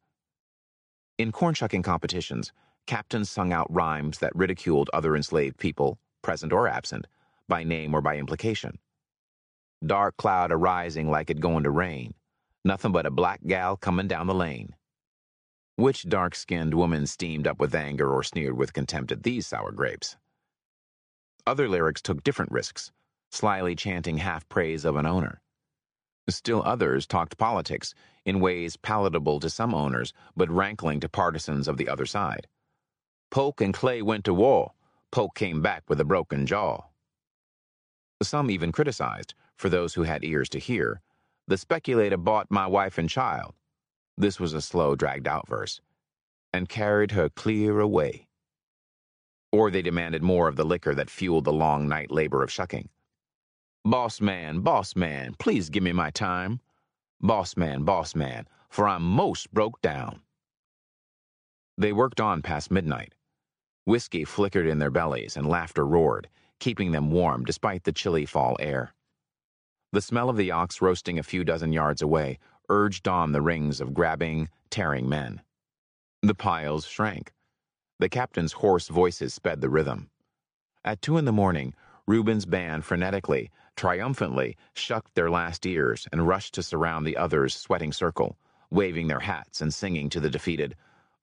In 1.18 1.32
corn 1.32 1.54
shucking 1.54 1.82
competitions, 1.82 2.52
captains 2.86 3.30
sung 3.30 3.52
out 3.52 3.72
rhymes 3.72 4.18
that 4.18 4.36
ridiculed 4.36 4.90
other 4.92 5.16
enslaved 5.16 5.58
people, 5.58 5.98
present 6.22 6.52
or 6.52 6.68
absent, 6.68 7.06
by 7.48 7.64
name 7.64 7.94
or 7.94 8.00
by 8.00 8.16
implication. 8.16 8.78
Dark 9.84 10.16
cloud 10.16 10.52
arising 10.52 11.10
like 11.10 11.30
it 11.30 11.40
going 11.40 11.64
to 11.64 11.70
rain. 11.70 12.14
Nothing 12.64 12.92
but 12.92 13.06
a 13.06 13.10
black 13.10 13.40
gal 13.46 13.76
coming 13.76 14.08
down 14.08 14.26
the 14.26 14.34
lane. 14.34 14.74
Which 15.76 16.08
dark 16.08 16.34
skinned 16.34 16.74
woman 16.74 17.06
steamed 17.06 17.46
up 17.46 17.60
with 17.60 17.74
anger 17.74 18.10
or 18.10 18.22
sneered 18.22 18.56
with 18.56 18.72
contempt 18.72 19.12
at 19.12 19.22
these 19.22 19.46
sour 19.46 19.72
grapes? 19.72 20.16
Other 21.46 21.68
lyrics 21.68 22.02
took 22.02 22.24
different 22.24 22.50
risks, 22.50 22.90
slyly 23.30 23.76
chanting 23.76 24.18
half 24.18 24.48
praise 24.48 24.84
of 24.84 24.96
an 24.96 25.06
owner. 25.06 25.40
Still 26.28 26.62
others 26.64 27.06
talked 27.06 27.38
politics 27.38 27.94
in 28.24 28.40
ways 28.40 28.76
palatable 28.76 29.38
to 29.40 29.48
some 29.50 29.74
owners 29.74 30.12
but 30.36 30.50
rankling 30.50 31.00
to 31.00 31.08
partisans 31.08 31.68
of 31.68 31.76
the 31.76 31.88
other 31.88 32.06
side. 32.06 32.48
Polk 33.30 33.60
and 33.60 33.72
Clay 33.72 34.02
went 34.02 34.24
to 34.24 34.34
war. 34.34 34.72
Polk 35.12 35.34
came 35.34 35.62
back 35.62 35.84
with 35.88 36.00
a 36.00 36.04
broken 36.04 36.46
jaw. 36.46 36.82
Some 38.22 38.50
even 38.50 38.72
criticized, 38.72 39.34
for 39.56 39.68
those 39.68 39.94
who 39.94 40.02
had 40.02 40.24
ears 40.24 40.48
to 40.50 40.58
hear, 40.58 41.00
the 41.46 41.56
speculator 41.56 42.16
bought 42.16 42.50
my 42.50 42.66
wife 42.66 42.98
and 42.98 43.08
child. 43.08 43.54
This 44.16 44.40
was 44.40 44.52
a 44.52 44.60
slow, 44.60 44.96
dragged 44.96 45.28
out 45.28 45.46
verse. 45.46 45.80
And 46.52 46.68
carried 46.68 47.12
her 47.12 47.28
clear 47.28 47.78
away. 47.80 48.26
Or 49.52 49.70
they 49.70 49.82
demanded 49.82 50.22
more 50.22 50.48
of 50.48 50.56
the 50.56 50.64
liquor 50.64 50.94
that 50.94 51.10
fueled 51.10 51.44
the 51.44 51.52
long 51.52 51.88
night 51.88 52.10
labor 52.10 52.42
of 52.42 52.50
shucking. 52.50 52.88
Boss 53.86 54.20
man, 54.20 54.62
boss 54.62 54.96
man, 54.96 55.36
please 55.38 55.70
give 55.70 55.84
me 55.84 55.92
my 55.92 56.10
time. 56.10 56.58
Boss 57.20 57.56
man, 57.56 57.84
boss 57.84 58.16
man, 58.16 58.48
for 58.68 58.88
I'm 58.88 59.04
most 59.04 59.54
broke 59.54 59.80
down. 59.80 60.22
They 61.78 61.92
worked 61.92 62.20
on 62.20 62.42
past 62.42 62.72
midnight. 62.72 63.14
Whiskey 63.84 64.24
flickered 64.24 64.66
in 64.66 64.80
their 64.80 64.90
bellies 64.90 65.36
and 65.36 65.48
laughter 65.48 65.86
roared, 65.86 66.28
keeping 66.58 66.90
them 66.90 67.12
warm 67.12 67.44
despite 67.44 67.84
the 67.84 67.92
chilly 67.92 68.26
fall 68.26 68.56
air. 68.58 68.92
The 69.92 70.02
smell 70.02 70.28
of 70.28 70.36
the 70.36 70.50
ox 70.50 70.82
roasting 70.82 71.20
a 71.20 71.22
few 71.22 71.44
dozen 71.44 71.72
yards 71.72 72.02
away 72.02 72.40
urged 72.68 73.06
on 73.06 73.30
the 73.30 73.40
rings 73.40 73.80
of 73.80 73.94
grabbing, 73.94 74.48
tearing 74.68 75.08
men. 75.08 75.42
The 76.22 76.34
piles 76.34 76.86
shrank. 76.86 77.32
The 78.00 78.08
captain's 78.08 78.54
hoarse 78.54 78.88
voices 78.88 79.32
sped 79.32 79.60
the 79.60 79.70
rhythm. 79.70 80.10
At 80.84 81.00
two 81.00 81.18
in 81.18 81.24
the 81.24 81.30
morning, 81.30 81.72
Reuben's 82.08 82.46
band 82.46 82.84
frenetically, 82.84 83.50
triumphantly, 83.76 84.56
shucked 84.74 85.14
their 85.14 85.30
last 85.30 85.64
ears 85.66 86.08
and 86.10 86.26
rushed 86.26 86.54
to 86.54 86.62
surround 86.62 87.06
the 87.06 87.16
others' 87.16 87.54
sweating 87.54 87.92
circle, 87.92 88.36
waving 88.70 89.06
their 89.06 89.20
hats 89.20 89.60
and 89.60 89.72
singing 89.72 90.08
to 90.10 90.20
the 90.20 90.30
defeated, 90.30 90.74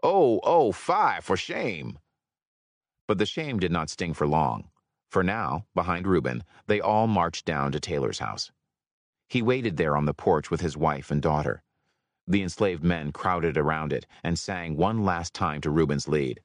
Oh, 0.02 0.40
oh, 0.44 0.72
fie, 0.72 1.20
for 1.22 1.36
shame! 1.36 2.00
But 3.08 3.18
the 3.18 3.26
shame 3.26 3.60
did 3.60 3.72
not 3.72 3.90
sting 3.90 4.14
for 4.14 4.28
long, 4.28 4.70
for 5.14 5.24
now, 5.24 5.68
behind 5.76 6.08
Reuben, 6.08 6.44
they 6.66 6.82
all 6.82 7.06
marched 7.06 7.46
down 7.46 7.72
to 7.74 7.80
Taylor's 7.80 8.18
house. 8.18 8.52
He 9.30 9.44
waited 9.44 9.78
there 9.78 9.96
on 9.96 10.06
the 10.06 10.14
porch 10.16 10.50
with 10.50 10.62
his 10.62 10.76
wife 10.76 11.12
and 11.12 11.22
daughter. 11.22 11.62
The 12.26 12.42
enslaved 12.42 12.84
men 12.84 13.12
crowded 13.12 13.56
around 13.56 13.94
it 13.94 14.08
and 14.24 14.40
sang 14.40 14.76
one 14.76 15.06
last 15.06 15.36
time 15.36 15.62
to 15.62 15.70
Reuben's 15.70 16.08
lead. 16.08 16.42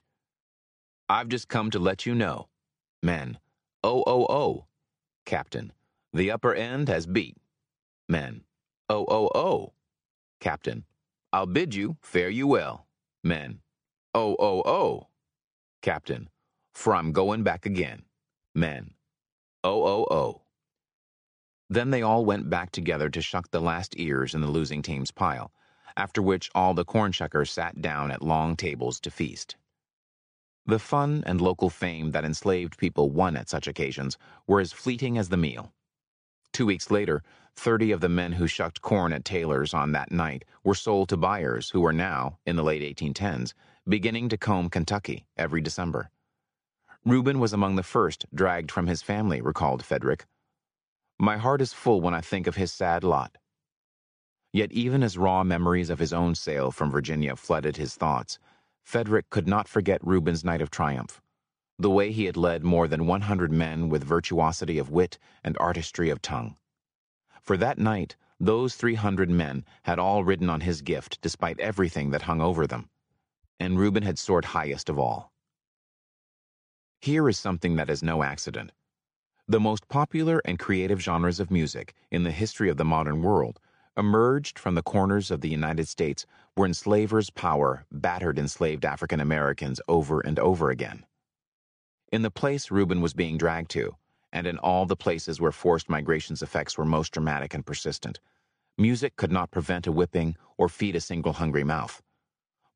I've 1.08 1.28
just 1.28 1.48
come 1.48 1.70
to 1.70 1.78
let 1.78 2.04
you 2.04 2.14
know. 2.14 2.48
Men. 3.02 3.38
Oh, 3.82 4.04
oh, 4.06 4.26
oh. 4.28 4.66
Captain. 5.24 5.72
The 6.12 6.30
upper 6.30 6.54
end 6.54 6.88
has 6.88 7.06
beat. 7.06 7.36
Men. 8.08 8.42
Oh, 8.88 9.04
oh, 9.08 9.30
oh. 9.34 9.72
Captain. 10.40 10.84
I'll 11.32 11.46
bid 11.46 11.74
you 11.74 11.96
fare 12.00 12.30
you 12.30 12.46
well. 12.46 12.86
Men. 13.22 13.60
Oh, 14.14 14.34
oh, 14.38 14.62
oh. 14.64 15.08
Captain. 15.82 16.28
For 16.72 16.94
I'm 16.94 17.12
going 17.12 17.42
back 17.42 17.66
again. 17.66 18.02
Men. 18.54 18.94
Oh, 19.62 19.84
oh, 19.84 20.06
oh. 20.10 20.42
Then 21.68 21.90
they 21.90 22.00
all 22.00 22.24
went 22.24 22.48
back 22.48 22.72
together 22.72 23.10
to 23.10 23.20
shuck 23.20 23.50
the 23.50 23.60
last 23.60 23.94
ears 23.98 24.34
in 24.34 24.40
the 24.40 24.48
losing 24.48 24.80
team's 24.80 25.10
pile, 25.10 25.52
after 25.96 26.22
which 26.22 26.50
all 26.54 26.72
the 26.72 26.84
corn 26.84 27.12
shuckers 27.12 27.50
sat 27.50 27.82
down 27.82 28.10
at 28.10 28.22
long 28.22 28.56
tables 28.56 28.98
to 29.00 29.10
feast. 29.10 29.56
The 30.64 30.78
fun 30.78 31.22
and 31.26 31.40
local 31.40 31.68
fame 31.68 32.12
that 32.12 32.24
enslaved 32.24 32.78
people 32.78 33.10
won 33.10 33.36
at 33.36 33.48
such 33.48 33.68
occasions 33.68 34.16
were 34.46 34.60
as 34.60 34.72
fleeting 34.72 35.18
as 35.18 35.28
the 35.28 35.36
meal. 35.36 35.72
Two 36.58 36.66
weeks 36.66 36.90
later, 36.90 37.22
Thirty 37.54 37.92
of 37.92 38.00
the 38.00 38.08
men 38.08 38.32
who 38.32 38.48
shucked 38.48 38.82
corn 38.82 39.12
at 39.12 39.24
Taylor's 39.24 39.72
on 39.72 39.92
that 39.92 40.10
night 40.10 40.44
were 40.64 40.74
sold 40.74 41.08
to 41.10 41.16
buyers 41.16 41.70
who 41.70 41.80
were 41.80 41.92
now, 41.92 42.40
in 42.44 42.56
the 42.56 42.64
late 42.64 42.82
1810s, 42.82 43.54
beginning 43.88 44.28
to 44.30 44.36
comb 44.36 44.68
Kentucky 44.68 45.24
every 45.36 45.60
December. 45.60 46.10
Reuben 47.04 47.38
was 47.38 47.52
among 47.52 47.76
the 47.76 47.84
first 47.84 48.26
dragged 48.34 48.72
from 48.72 48.88
his 48.88 49.02
family, 49.02 49.40
recalled 49.40 49.84
Frederick. 49.84 50.26
My 51.16 51.36
heart 51.36 51.60
is 51.60 51.72
full 51.72 52.00
when 52.00 52.12
I 52.12 52.22
think 52.22 52.48
of 52.48 52.56
his 52.56 52.72
sad 52.72 53.04
lot. 53.04 53.38
Yet 54.52 54.72
even 54.72 55.04
as 55.04 55.16
raw 55.16 55.44
memories 55.44 55.90
of 55.90 56.00
his 56.00 56.12
own 56.12 56.34
sale 56.34 56.72
from 56.72 56.90
Virginia 56.90 57.36
flooded 57.36 57.76
his 57.76 57.94
thoughts, 57.94 58.40
Frederick 58.82 59.30
could 59.30 59.46
not 59.46 59.68
forget 59.68 60.04
Reuben's 60.04 60.44
night 60.44 60.60
of 60.60 60.72
triumph. 60.72 61.22
The 61.80 61.90
way 61.90 62.10
he 62.10 62.24
had 62.24 62.36
led 62.36 62.64
more 62.64 62.88
than 62.88 63.06
100 63.06 63.52
men 63.52 63.88
with 63.88 64.02
virtuosity 64.02 64.78
of 64.78 64.90
wit 64.90 65.16
and 65.44 65.56
artistry 65.58 66.10
of 66.10 66.20
tongue. 66.20 66.56
For 67.40 67.56
that 67.56 67.78
night, 67.78 68.16
those 68.40 68.74
300 68.74 69.30
men 69.30 69.64
had 69.84 69.98
all 69.98 70.24
ridden 70.24 70.50
on 70.50 70.62
his 70.62 70.82
gift 70.82 71.20
despite 71.20 71.60
everything 71.60 72.10
that 72.10 72.22
hung 72.22 72.40
over 72.40 72.66
them. 72.66 72.90
And 73.60 73.78
Reuben 73.78 74.02
had 74.02 74.18
soared 74.18 74.46
highest 74.46 74.88
of 74.88 74.98
all. 74.98 75.32
Here 77.00 77.28
is 77.28 77.38
something 77.38 77.76
that 77.76 77.90
is 77.90 78.02
no 78.02 78.24
accident. 78.24 78.72
The 79.46 79.60
most 79.60 79.88
popular 79.88 80.42
and 80.44 80.58
creative 80.58 81.00
genres 81.00 81.38
of 81.38 81.50
music 81.50 81.94
in 82.10 82.24
the 82.24 82.32
history 82.32 82.68
of 82.68 82.76
the 82.76 82.84
modern 82.84 83.22
world 83.22 83.60
emerged 83.96 84.58
from 84.58 84.74
the 84.74 84.82
corners 84.82 85.30
of 85.30 85.40
the 85.40 85.48
United 85.48 85.86
States 85.86 86.26
where 86.54 86.66
enslavers' 86.66 87.30
power 87.30 87.86
battered 87.92 88.38
enslaved 88.38 88.84
African 88.84 89.20
Americans 89.20 89.80
over 89.88 90.20
and 90.20 90.38
over 90.38 90.70
again. 90.70 91.06
In 92.10 92.22
the 92.22 92.30
place 92.30 92.70
Reuben 92.70 93.02
was 93.02 93.12
being 93.12 93.36
dragged 93.36 93.70
to, 93.72 93.94
and 94.32 94.46
in 94.46 94.56
all 94.58 94.86
the 94.86 94.96
places 94.96 95.40
where 95.40 95.52
forced 95.52 95.90
migration's 95.90 96.42
effects 96.42 96.78
were 96.78 96.86
most 96.86 97.12
dramatic 97.12 97.52
and 97.52 97.66
persistent, 97.66 98.18
music 98.78 99.16
could 99.16 99.30
not 99.30 99.50
prevent 99.50 99.86
a 99.86 99.92
whipping 99.92 100.34
or 100.56 100.70
feed 100.70 100.96
a 100.96 101.00
single 101.00 101.34
hungry 101.34 101.64
mouth. 101.64 102.00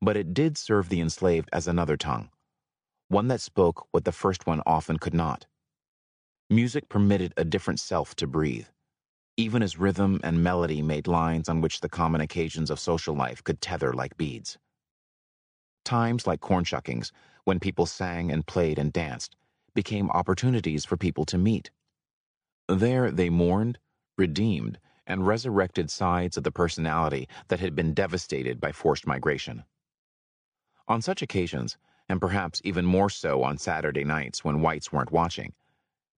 But 0.01 0.17
it 0.17 0.35
did 0.35 0.55
serve 0.57 0.89
the 0.89 1.01
enslaved 1.01 1.49
as 1.51 1.67
another 1.67 1.97
tongue, 1.97 2.29
one 3.07 3.27
that 3.29 3.41
spoke 3.41 3.87
what 3.89 4.05
the 4.05 4.11
first 4.11 4.45
one 4.45 4.61
often 4.67 4.97
could 4.99 5.15
not. 5.15 5.47
Music 6.51 6.87
permitted 6.87 7.33
a 7.35 7.43
different 7.43 7.79
self 7.79 8.15
to 8.17 8.27
breathe, 8.27 8.67
even 9.35 9.63
as 9.63 9.79
rhythm 9.79 10.19
and 10.23 10.43
melody 10.43 10.83
made 10.83 11.07
lines 11.07 11.49
on 11.49 11.59
which 11.59 11.79
the 11.79 11.89
common 11.89 12.21
occasions 12.21 12.69
of 12.69 12.79
social 12.79 13.15
life 13.15 13.43
could 13.43 13.61
tether 13.61 13.93
like 13.93 14.15
beads. 14.15 14.59
Times 15.83 16.27
like 16.27 16.39
corn 16.39 16.63
shuckings, 16.63 17.11
when 17.45 17.59
people 17.59 17.85
sang 17.85 18.31
and 18.31 18.47
played 18.47 18.79
and 18.79 18.93
danced, 18.93 19.35
became 19.73 20.09
opportunities 20.11 20.85
for 20.85 20.97
people 20.97 21.25
to 21.25 21.37
meet. 21.37 21.71
There 22.67 23.11
they 23.11 23.29
mourned, 23.29 23.79
redeemed, 24.17 24.79
and 25.05 25.27
resurrected 25.27 25.91
sides 25.91 26.37
of 26.37 26.43
the 26.43 26.51
personality 26.51 27.27
that 27.49 27.59
had 27.59 27.75
been 27.75 27.93
devastated 27.93 28.61
by 28.61 28.71
forced 28.71 29.05
migration. 29.05 29.63
On 30.87 31.01
such 31.01 31.21
occasions, 31.21 31.77
and 32.07 32.21
perhaps 32.21 32.61
even 32.63 32.85
more 32.85 33.09
so 33.09 33.43
on 33.43 33.57
Saturday 33.57 34.03
nights 34.03 34.43
when 34.43 34.61
whites 34.61 34.91
weren't 34.91 35.11
watching, 35.11 35.53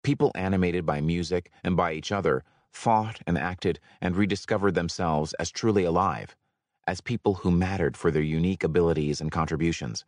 people 0.02 0.32
animated 0.34 0.84
by 0.84 1.00
music 1.00 1.50
and 1.62 1.76
by 1.76 1.92
each 1.92 2.12
other 2.12 2.44
fought 2.70 3.20
and 3.26 3.38
acted 3.38 3.78
and 4.00 4.16
rediscovered 4.16 4.74
themselves 4.74 5.32
as 5.34 5.50
truly 5.50 5.84
alive, 5.84 6.36
as 6.86 7.00
people 7.00 7.34
who 7.34 7.50
mattered 7.50 7.96
for 7.96 8.10
their 8.10 8.22
unique 8.22 8.64
abilities 8.64 9.20
and 9.20 9.30
contributions, 9.30 10.04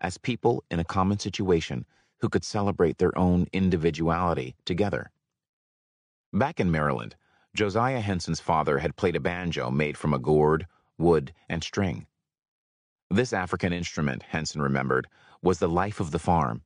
as 0.00 0.18
people 0.18 0.64
in 0.70 0.78
a 0.78 0.84
common 0.84 1.18
situation 1.18 1.84
who 2.20 2.28
could 2.28 2.44
celebrate 2.44 2.98
their 2.98 3.16
own 3.18 3.46
individuality 3.52 4.54
together. 4.64 5.10
Back 6.32 6.60
in 6.60 6.70
Maryland, 6.70 7.16
Josiah 7.54 8.00
Henson's 8.00 8.40
father 8.40 8.78
had 8.78 8.96
played 8.96 9.16
a 9.16 9.20
banjo 9.20 9.70
made 9.70 9.96
from 9.96 10.12
a 10.12 10.18
gourd, 10.18 10.66
wood, 10.98 11.32
and 11.48 11.62
string. 11.62 12.06
This 13.10 13.32
African 13.32 13.72
instrument, 13.72 14.22
Henson 14.22 14.60
remembered, 14.60 15.06
was 15.42 15.58
the 15.58 15.68
life 15.68 16.00
of 16.00 16.10
the 16.10 16.18
farm 16.18 16.62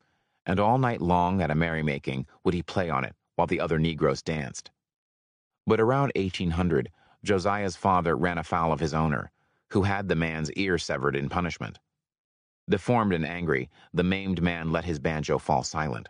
and 0.46 0.58
all 0.58 0.78
night 0.78 1.00
long 1.00 1.40
at 1.42 1.50
a 1.50 1.54
merrymaking 1.54 2.26
would 2.44 2.54
he 2.54 2.62
play 2.62 2.90
on 2.90 3.04
it 3.04 3.14
while 3.36 3.46
the 3.46 3.60
other 3.60 3.78
Negroes 3.78 4.22
danced. 4.22 4.70
But 5.66 5.80
around 5.80 6.12
1800, 6.16 6.90
Josiah's 7.22 7.76
father 7.76 8.16
ran 8.16 8.38
afoul 8.38 8.72
of 8.72 8.80
his 8.80 8.94
owner, 8.94 9.30
who 9.70 9.82
had 9.82 10.08
the 10.08 10.16
man's 10.16 10.50
ear 10.52 10.78
severed 10.78 11.14
in 11.14 11.28
punishment. 11.28 11.78
Deformed 12.70 13.12
and 13.12 13.26
angry, 13.26 13.68
the 13.92 14.04
maimed 14.04 14.40
man 14.40 14.70
let 14.70 14.84
his 14.84 15.00
banjo 15.00 15.38
fall 15.38 15.64
silent. 15.64 16.08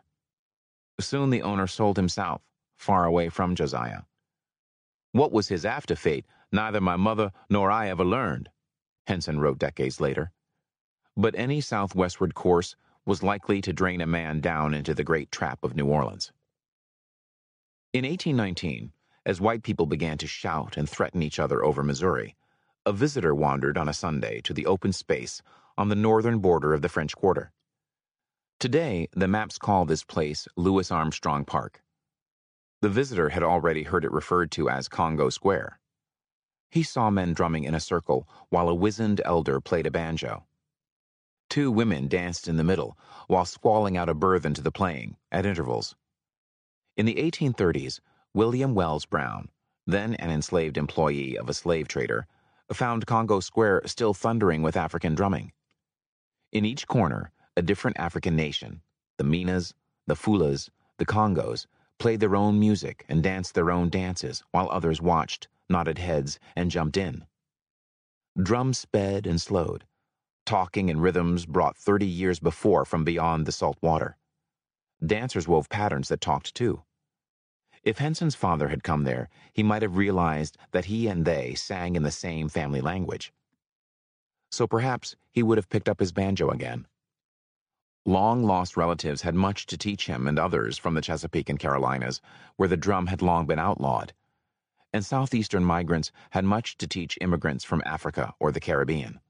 Soon 1.01 1.31
the 1.31 1.41
owner 1.41 1.66
sold 1.66 1.98
him 1.98 2.09
south, 2.09 2.43
far 2.77 3.06
away 3.06 3.30
from 3.30 3.55
Josiah. 3.55 4.03
What 5.13 5.32
was 5.32 5.48
his 5.48 5.64
after 5.64 5.97
fate, 5.97 6.27
neither 6.53 6.80
my 6.80 6.97
mother 6.97 7.32
nor 7.48 7.71
I 7.71 7.89
ever 7.89 8.05
learned, 8.05 8.51
Henson 9.06 9.40
wrote 9.40 9.59
decades 9.59 10.03
later. 10.03 10.32
But 11.16 11.35
any 11.35 11.63
southwestward 11.63 12.35
course 12.35 12.77
was 13.06 13.22
likely 13.22 13.63
to 13.63 13.72
drain 13.72 14.03
a 14.03 14.06
man 14.06 14.40
down 14.40 14.74
into 14.74 14.95
the 14.95 15.03
great 15.03 15.32
trap 15.32 15.64
of 15.64 15.74
New 15.74 15.87
Orleans. 15.87 16.30
In 17.95 18.05
1819, 18.05 18.93
as 19.24 19.40
white 19.40 19.63
people 19.63 19.87
began 19.87 20.19
to 20.19 20.27
shout 20.27 20.77
and 20.77 20.89
threaten 20.89 21.22
each 21.22 21.39
other 21.39 21.64
over 21.64 21.82
Missouri, 21.82 22.37
a 22.85 22.93
visitor 22.93 23.35
wandered 23.35 23.79
on 23.79 23.89
a 23.89 23.95
Sunday 23.95 24.40
to 24.43 24.53
the 24.53 24.66
open 24.66 24.93
space 24.93 25.43
on 25.80 25.88
the 25.88 25.94
northern 25.94 26.40
border 26.40 26.74
of 26.74 26.82
the 26.82 26.90
French 26.90 27.16
Quarter. 27.16 27.52
Today, 28.59 29.09
the 29.12 29.26
maps 29.26 29.56
call 29.56 29.86
this 29.86 30.04
place 30.04 30.46
Louis 30.54 30.90
Armstrong 30.90 31.46
Park. 31.46 31.82
The 32.82 32.90
visitor 32.90 33.30
had 33.30 33.42
already 33.42 33.84
heard 33.84 34.04
it 34.04 34.12
referred 34.12 34.50
to 34.52 34.68
as 34.68 34.88
Congo 34.88 35.30
Square. 35.30 35.80
He 36.70 36.82
saw 36.82 37.09
men 37.09 37.32
drumming 37.32 37.64
in 37.64 37.74
a 37.74 37.80
circle 37.80 38.28
while 38.50 38.68
a 38.68 38.74
wizened 38.74 39.22
elder 39.24 39.59
played 39.59 39.86
a 39.86 39.90
banjo. 39.90 40.44
Two 41.48 41.70
women 41.70 42.09
danced 42.09 42.46
in 42.46 42.59
the 42.59 42.62
middle, 42.62 42.98
while 43.26 43.46
squalling 43.46 43.96
out 43.96 44.10
a 44.10 44.14
burthen 44.14 44.52
to 44.52 44.60
the 44.60 44.70
playing, 44.70 45.16
at 45.32 45.46
intervals. 45.46 45.96
In 46.98 47.06
the 47.06 47.14
1830s, 47.14 48.00
William 48.34 48.74
Wells 48.74 49.06
Brown, 49.06 49.48
then 49.86 50.12
an 50.16 50.30
enslaved 50.30 50.76
employee 50.76 51.38
of 51.38 51.48
a 51.48 51.54
slave 51.54 51.88
trader, 51.88 52.26
found 52.70 53.06
Congo 53.06 53.40
Square 53.40 53.84
still 53.86 54.12
thundering 54.12 54.60
with 54.60 54.76
African 54.76 55.14
drumming. 55.14 55.52
In 56.53 56.64
each 56.64 56.88
corner, 56.88 57.30
a 57.56 57.62
different 57.62 57.98
African 57.98 58.35
nation, 58.35 58.82
the 59.19 59.24
Minas, 59.24 59.72
the 60.06 60.16
Fulas, 60.16 60.69
the 60.98 61.06
Congos, 61.06 61.66
played 61.98 62.19
their 62.19 62.35
own 62.35 62.59
music 62.59 63.04
and 63.09 63.22
danced 63.22 63.54
their 63.54 63.70
own 63.70 63.88
dances 63.88 64.43
while 64.51 64.69
others 64.70 65.01
watched, 65.01 65.46
nodded 65.69 65.98
heads, 65.98 66.40
and 66.56 66.70
jumped 66.70 66.96
in. 66.96 67.24
Drums 68.40 68.79
sped 68.79 69.27
and 69.27 69.40
slowed, 69.40 69.85
talking 70.45 70.88
in 70.88 71.01
rhythms 71.01 71.46
brought 71.46 71.77
30 71.77 72.06
years 72.06 72.40
before 72.40 72.85
from 72.85 73.04
beyond 73.04 73.46
the 73.46 73.53
salt 73.53 73.79
water. 73.80 74.16
Dancers 75.04 75.46
wove 75.46 75.69
patterns 75.69 76.09
that 76.09 76.20
talked 76.20 76.54
too. 76.54 76.82
If 77.85 77.98
Henson's 77.98 78.35
father 78.35 78.69
had 78.69 78.82
come 78.82 79.04
there, 79.04 79.29
he 79.53 79.62
might 79.62 79.82
have 79.82 79.96
realized 79.96 80.59
that 80.72 80.87
he 80.87 81.06
and 81.06 81.24
they 81.24 81.54
sang 81.54 81.95
in 81.95 82.03
the 82.03 82.11
same 82.11 82.48
family 82.48 82.80
language. 82.80 83.32
So 84.51 84.66
perhaps 84.66 85.16
he 85.30 85.43
would 85.43 85.59
have 85.59 85.69
picked 85.69 85.88
up 85.88 86.01
his 86.01 86.12
banjo 86.12 86.51
again. 86.51 86.87
Long 88.06 88.43
lost 88.43 88.77
relatives 88.77 89.22
had 89.22 89.35
much 89.35 89.66
to 89.66 89.77
teach 89.77 90.06
him 90.06 90.27
and 90.27 90.38
others 90.38 90.79
from 90.79 90.95
the 90.95 91.01
Chesapeake 91.01 91.48
and 91.48 91.59
Carolinas, 91.59 92.20
where 92.56 92.69
the 92.69 92.77
drum 92.77 93.06
had 93.06 93.22
long 93.22 93.46
been 93.46 93.59
outlawed. 93.59 94.12
And 94.93 95.04
southeastern 95.04 95.64
migrants 95.64 96.11
had 96.30 96.45
much 96.45 96.77
to 96.79 96.87
teach 96.87 97.19
immigrants 97.20 97.64
from 97.64 97.82
Africa 97.85 98.35
or 98.40 98.51
the 98.51 98.61
Caribbean. 98.61 99.20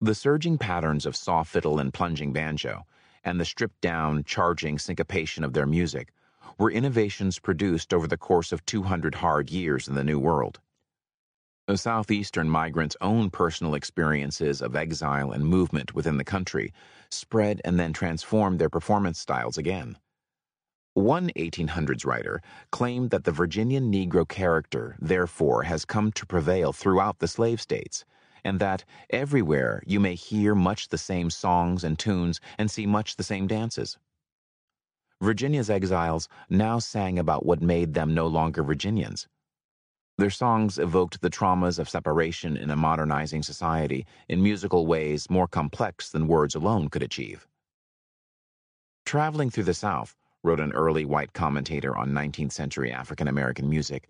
The 0.00 0.14
surging 0.14 0.58
patterns 0.58 1.06
of 1.06 1.16
saw 1.16 1.42
fiddle 1.42 1.78
and 1.78 1.92
plunging 1.92 2.32
banjo, 2.32 2.86
and 3.24 3.40
the 3.40 3.44
stripped 3.44 3.80
down, 3.80 4.24
charging 4.24 4.78
syncopation 4.78 5.42
of 5.42 5.52
their 5.52 5.66
music, 5.66 6.12
were 6.58 6.70
innovations 6.70 7.38
produced 7.38 7.92
over 7.92 8.06
the 8.06 8.16
course 8.16 8.52
of 8.52 8.64
200 8.64 9.16
hard 9.16 9.50
years 9.50 9.88
in 9.88 9.94
the 9.94 10.04
New 10.04 10.18
World. 10.18 10.60
The 11.66 11.76
Southeastern 11.76 12.48
migrants' 12.48 12.96
own 13.00 13.28
personal 13.28 13.74
experiences 13.74 14.62
of 14.62 14.76
exile 14.76 15.32
and 15.32 15.44
movement 15.44 15.96
within 15.96 16.16
the 16.16 16.24
country 16.24 16.72
spread 17.10 17.60
and 17.64 17.76
then 17.76 17.92
transformed 17.92 18.60
their 18.60 18.70
performance 18.70 19.18
styles 19.18 19.58
again. 19.58 19.98
One 20.94 21.30
1800s 21.36 22.06
writer 22.06 22.40
claimed 22.70 23.10
that 23.10 23.24
the 23.24 23.32
Virginian 23.32 23.92
Negro 23.92 24.28
character, 24.28 24.96
therefore, 25.00 25.64
has 25.64 25.84
come 25.84 26.12
to 26.12 26.24
prevail 26.24 26.72
throughout 26.72 27.18
the 27.18 27.26
slave 27.26 27.60
states 27.60 28.04
and 28.44 28.60
that 28.60 28.84
everywhere 29.10 29.82
you 29.84 29.98
may 29.98 30.14
hear 30.14 30.54
much 30.54 30.88
the 30.88 30.98
same 30.98 31.30
songs 31.30 31.82
and 31.82 31.98
tunes 31.98 32.40
and 32.58 32.70
see 32.70 32.86
much 32.86 33.16
the 33.16 33.24
same 33.24 33.48
dances. 33.48 33.98
Virginia's 35.20 35.68
exiles 35.68 36.28
now 36.48 36.78
sang 36.78 37.18
about 37.18 37.44
what 37.44 37.60
made 37.60 37.94
them 37.94 38.14
no 38.14 38.28
longer 38.28 38.62
Virginians. 38.62 39.26
Their 40.18 40.30
songs 40.30 40.78
evoked 40.78 41.20
the 41.20 41.28
traumas 41.28 41.78
of 41.78 41.90
separation 41.90 42.56
in 42.56 42.70
a 42.70 42.76
modernizing 42.76 43.42
society 43.42 44.06
in 44.28 44.42
musical 44.42 44.86
ways 44.86 45.28
more 45.28 45.46
complex 45.46 46.10
than 46.10 46.26
words 46.26 46.54
alone 46.54 46.88
could 46.88 47.02
achieve. 47.02 47.46
Traveling 49.04 49.50
through 49.50 49.64
the 49.64 49.74
South, 49.74 50.16
wrote 50.42 50.60
an 50.60 50.72
early 50.72 51.04
white 51.04 51.32
commentator 51.32 51.96
on 51.96 52.12
19th 52.12 52.52
century 52.52 52.90
African 52.90 53.28
American 53.28 53.68
music, 53.68 54.08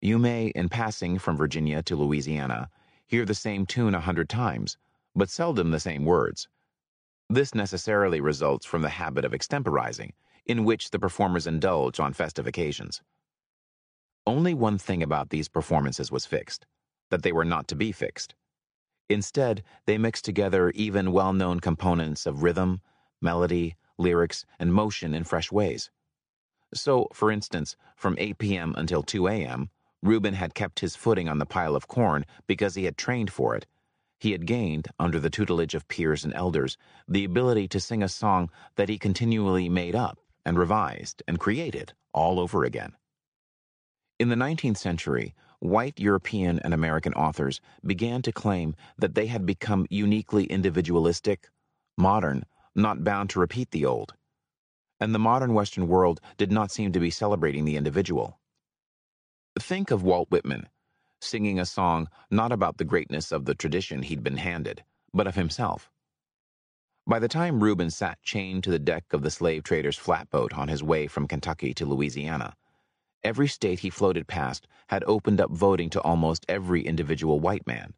You 0.00 0.18
may, 0.18 0.48
in 0.48 0.68
passing 0.68 1.18
from 1.18 1.36
Virginia 1.36 1.82
to 1.82 1.96
Louisiana, 1.96 2.70
hear 3.06 3.24
the 3.24 3.34
same 3.34 3.66
tune 3.66 3.94
a 3.94 4.00
hundred 4.00 4.28
times, 4.28 4.78
but 5.16 5.30
seldom 5.30 5.70
the 5.72 5.80
same 5.80 6.04
words. 6.04 6.48
This 7.28 7.54
necessarily 7.54 8.20
results 8.20 8.66
from 8.66 8.82
the 8.82 8.88
habit 8.88 9.24
of 9.24 9.32
extemporizing, 9.32 10.12
in 10.46 10.64
which 10.64 10.90
the 10.90 10.98
performers 10.98 11.46
indulge 11.46 11.98
on 11.98 12.12
festive 12.12 12.46
occasions. 12.46 13.02
Only 14.26 14.54
one 14.54 14.78
thing 14.78 15.02
about 15.02 15.30
these 15.30 15.48
performances 15.48 16.12
was 16.12 16.26
fixed 16.26 16.66
that 17.10 17.22
they 17.22 17.32
were 17.32 17.44
not 17.44 17.66
to 17.68 17.74
be 17.74 17.92
fixed. 17.92 18.34
Instead, 19.08 19.62
they 19.86 19.98
mixed 19.98 20.24
together 20.24 20.70
even 20.70 21.10
well 21.12 21.32
known 21.32 21.58
components 21.58 22.26
of 22.26 22.42
rhythm, 22.42 22.80
melody, 23.20 23.76
lyrics, 23.98 24.46
and 24.58 24.72
motion 24.72 25.14
in 25.14 25.24
fresh 25.24 25.50
ways. 25.50 25.90
So, 26.72 27.08
for 27.12 27.32
instance, 27.32 27.76
from 27.96 28.14
8 28.18 28.38
p.m. 28.38 28.74
until 28.76 29.02
2 29.02 29.26
a.m., 29.26 29.70
Reuben 30.02 30.34
had 30.34 30.54
kept 30.54 30.80
his 30.80 30.96
footing 30.96 31.28
on 31.28 31.38
the 31.38 31.46
pile 31.46 31.74
of 31.74 31.88
corn 31.88 32.24
because 32.46 32.76
he 32.76 32.84
had 32.84 32.96
trained 32.96 33.32
for 33.32 33.56
it. 33.56 33.66
He 34.18 34.32
had 34.32 34.46
gained, 34.46 34.88
under 34.98 35.18
the 35.18 35.30
tutelage 35.30 35.74
of 35.74 35.88
peers 35.88 36.24
and 36.24 36.32
elders, 36.34 36.76
the 37.08 37.24
ability 37.24 37.68
to 37.68 37.80
sing 37.80 38.02
a 38.02 38.08
song 38.08 38.50
that 38.76 38.88
he 38.88 38.98
continually 38.98 39.68
made 39.68 39.96
up 39.96 40.18
and 40.44 40.58
revised 40.58 41.22
and 41.26 41.40
created 41.40 41.92
all 42.12 42.38
over 42.38 42.64
again. 42.64 42.94
In 44.20 44.28
the 44.28 44.36
19th 44.36 44.76
century, 44.76 45.34
white 45.60 45.98
European 45.98 46.58
and 46.58 46.74
American 46.74 47.14
authors 47.14 47.62
began 47.82 48.20
to 48.20 48.32
claim 48.32 48.76
that 48.98 49.14
they 49.14 49.28
had 49.28 49.46
become 49.46 49.86
uniquely 49.88 50.44
individualistic, 50.44 51.48
modern, 51.96 52.44
not 52.74 53.02
bound 53.02 53.30
to 53.30 53.40
repeat 53.40 53.70
the 53.70 53.86
old. 53.86 54.12
And 55.00 55.14
the 55.14 55.18
modern 55.18 55.54
Western 55.54 55.88
world 55.88 56.20
did 56.36 56.52
not 56.52 56.70
seem 56.70 56.92
to 56.92 57.00
be 57.00 57.08
celebrating 57.08 57.64
the 57.64 57.78
individual. 57.78 58.38
Think 59.58 59.90
of 59.90 60.02
Walt 60.02 60.30
Whitman, 60.30 60.68
singing 61.22 61.58
a 61.58 61.64
song 61.64 62.06
not 62.30 62.52
about 62.52 62.76
the 62.76 62.84
greatness 62.84 63.32
of 63.32 63.46
the 63.46 63.54
tradition 63.54 64.02
he'd 64.02 64.22
been 64.22 64.36
handed, 64.36 64.84
but 65.14 65.28
of 65.28 65.34
himself. 65.34 65.90
By 67.06 67.20
the 67.20 67.28
time 67.28 67.64
Reuben 67.64 67.88
sat 67.88 68.22
chained 68.22 68.64
to 68.64 68.70
the 68.70 68.78
deck 68.78 69.14
of 69.14 69.22
the 69.22 69.30
slave 69.30 69.62
trader's 69.62 69.96
flatboat 69.96 70.52
on 70.52 70.68
his 70.68 70.82
way 70.82 71.06
from 71.06 71.26
Kentucky 71.26 71.72
to 71.72 71.86
Louisiana, 71.86 72.54
every 73.22 73.48
state 73.48 73.80
he 73.80 73.90
floated 73.90 74.26
past 74.26 74.66
had 74.88 75.04
opened 75.06 75.40
up 75.40 75.50
voting 75.50 75.90
to 75.90 76.00
almost 76.00 76.46
every 76.48 76.82
individual 76.82 77.40
white 77.40 77.66
man. 77.66 77.94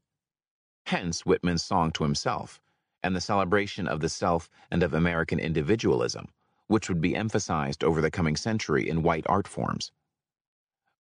Hence 0.86 1.24
Whitman's 1.24 1.64
song 1.64 1.92
to 1.92 2.04
himself, 2.04 2.60
and 3.02 3.14
the 3.14 3.20
celebration 3.20 3.86
of 3.86 4.00
the 4.00 4.08
self 4.08 4.48
and 4.70 4.82
of 4.82 4.94
American 4.94 5.38
individualism, 5.38 6.26
which 6.66 6.88
would 6.88 7.00
be 7.00 7.16
emphasized 7.16 7.84
over 7.84 8.00
the 8.00 8.10
coming 8.10 8.36
century 8.36 8.88
in 8.88 9.02
white 9.02 9.26
art 9.28 9.48
forms. 9.48 9.92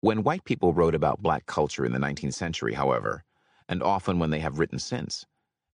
When 0.00 0.22
white 0.22 0.44
people 0.44 0.72
wrote 0.72 0.94
about 0.94 1.22
black 1.22 1.46
culture 1.46 1.84
in 1.84 1.92
the 1.92 1.98
19th 1.98 2.34
century, 2.34 2.74
however, 2.74 3.24
and 3.68 3.82
often 3.82 4.18
when 4.18 4.30
they 4.30 4.40
have 4.40 4.58
written 4.58 4.78
since, 4.78 5.26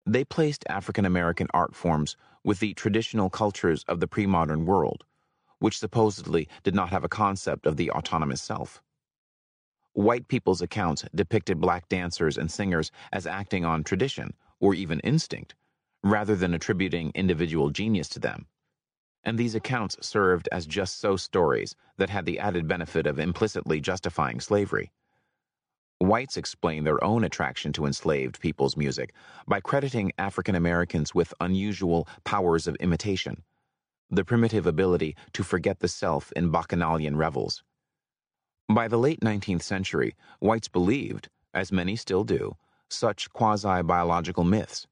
they 0.07 0.25
placed 0.25 0.65
African 0.69 1.05
American 1.05 1.49
art 1.53 1.75
forms 1.75 2.17
with 2.45 2.61
the 2.61 2.75
traditional 2.75 3.31
cultures 3.31 3.85
of 3.89 4.01
the 4.01 4.09
pre 4.09 4.27
modern 4.27 4.65
world, 4.65 5.05
which 5.62 5.78
supposedly 5.78 6.49
did 6.62 6.74
not 6.74 6.91
have 6.91 7.05
a 7.05 7.08
concept 7.08 7.66
of 7.66 7.76
the 7.76 7.91
autonomous 7.91 8.42
self. 8.42 8.82
White 9.94 10.28
people's 10.28 10.62
accounts 10.62 11.05
depicted 11.15 11.60
black 11.60 11.89
dancers 11.89 12.39
and 12.39 12.50
singers 12.50 12.91
as 13.12 13.26
acting 13.26 13.65
on 13.65 13.84
tradition, 13.84 14.34
or 14.60 14.74
even 14.74 15.00
instinct, 15.00 15.55
rather 16.02 16.36
than 16.36 16.55
attributing 16.55 17.12
individual 17.15 17.70
genius 17.70 18.08
to 18.10 18.18
them 18.20 18.47
and 19.24 19.39
these 19.39 19.55
accounts 19.55 19.97
served 20.00 20.49
as 20.52 20.66
just 20.66 20.99
so 21.00 21.16
stories 21.16 21.74
that 21.97 22.10
had 22.10 22.24
the 22.26 22.39
added 22.39 22.66
benefit 22.66 23.07
of 23.07 23.18
implicitly 23.18 23.81
justifying 23.81 24.41
slavery. 24.41 24.91
Whites 25.99 26.36
explain 26.36 26.82
their 26.82 27.02
own 27.05 27.23
attraction 27.23 27.73
to 27.74 27.86
enslaved 27.86 28.41
people's 28.41 28.76
music 28.76 29.15
by 29.47 29.60
crediting 29.60 30.12
African 30.18 30.57
Americans 30.57 31.15
with 31.15 31.32
unusual 31.41 32.08
powers 32.24 32.66
of 32.66 32.74
imitation, 32.76 33.44
the 34.12 34.24
primitive 34.24 34.66
ability 34.66 35.16
to 35.32 35.42
forget 35.42 35.81
the 35.81 35.89
self 35.89 36.31
in 36.36 36.50
bacchanalian 36.50 37.16
revels. 37.16 37.65
By 38.68 38.86
the 38.86 38.99
late 38.99 39.20
19th 39.20 39.62
century, 39.62 40.15
whites 40.39 40.68
believed, 40.68 41.28
as 41.52 41.73
many 41.73 41.97
still 41.97 42.23
do, 42.23 42.57
such 42.89 43.32
quasi 43.32 43.82
biological 43.82 44.44
myths 44.44 44.86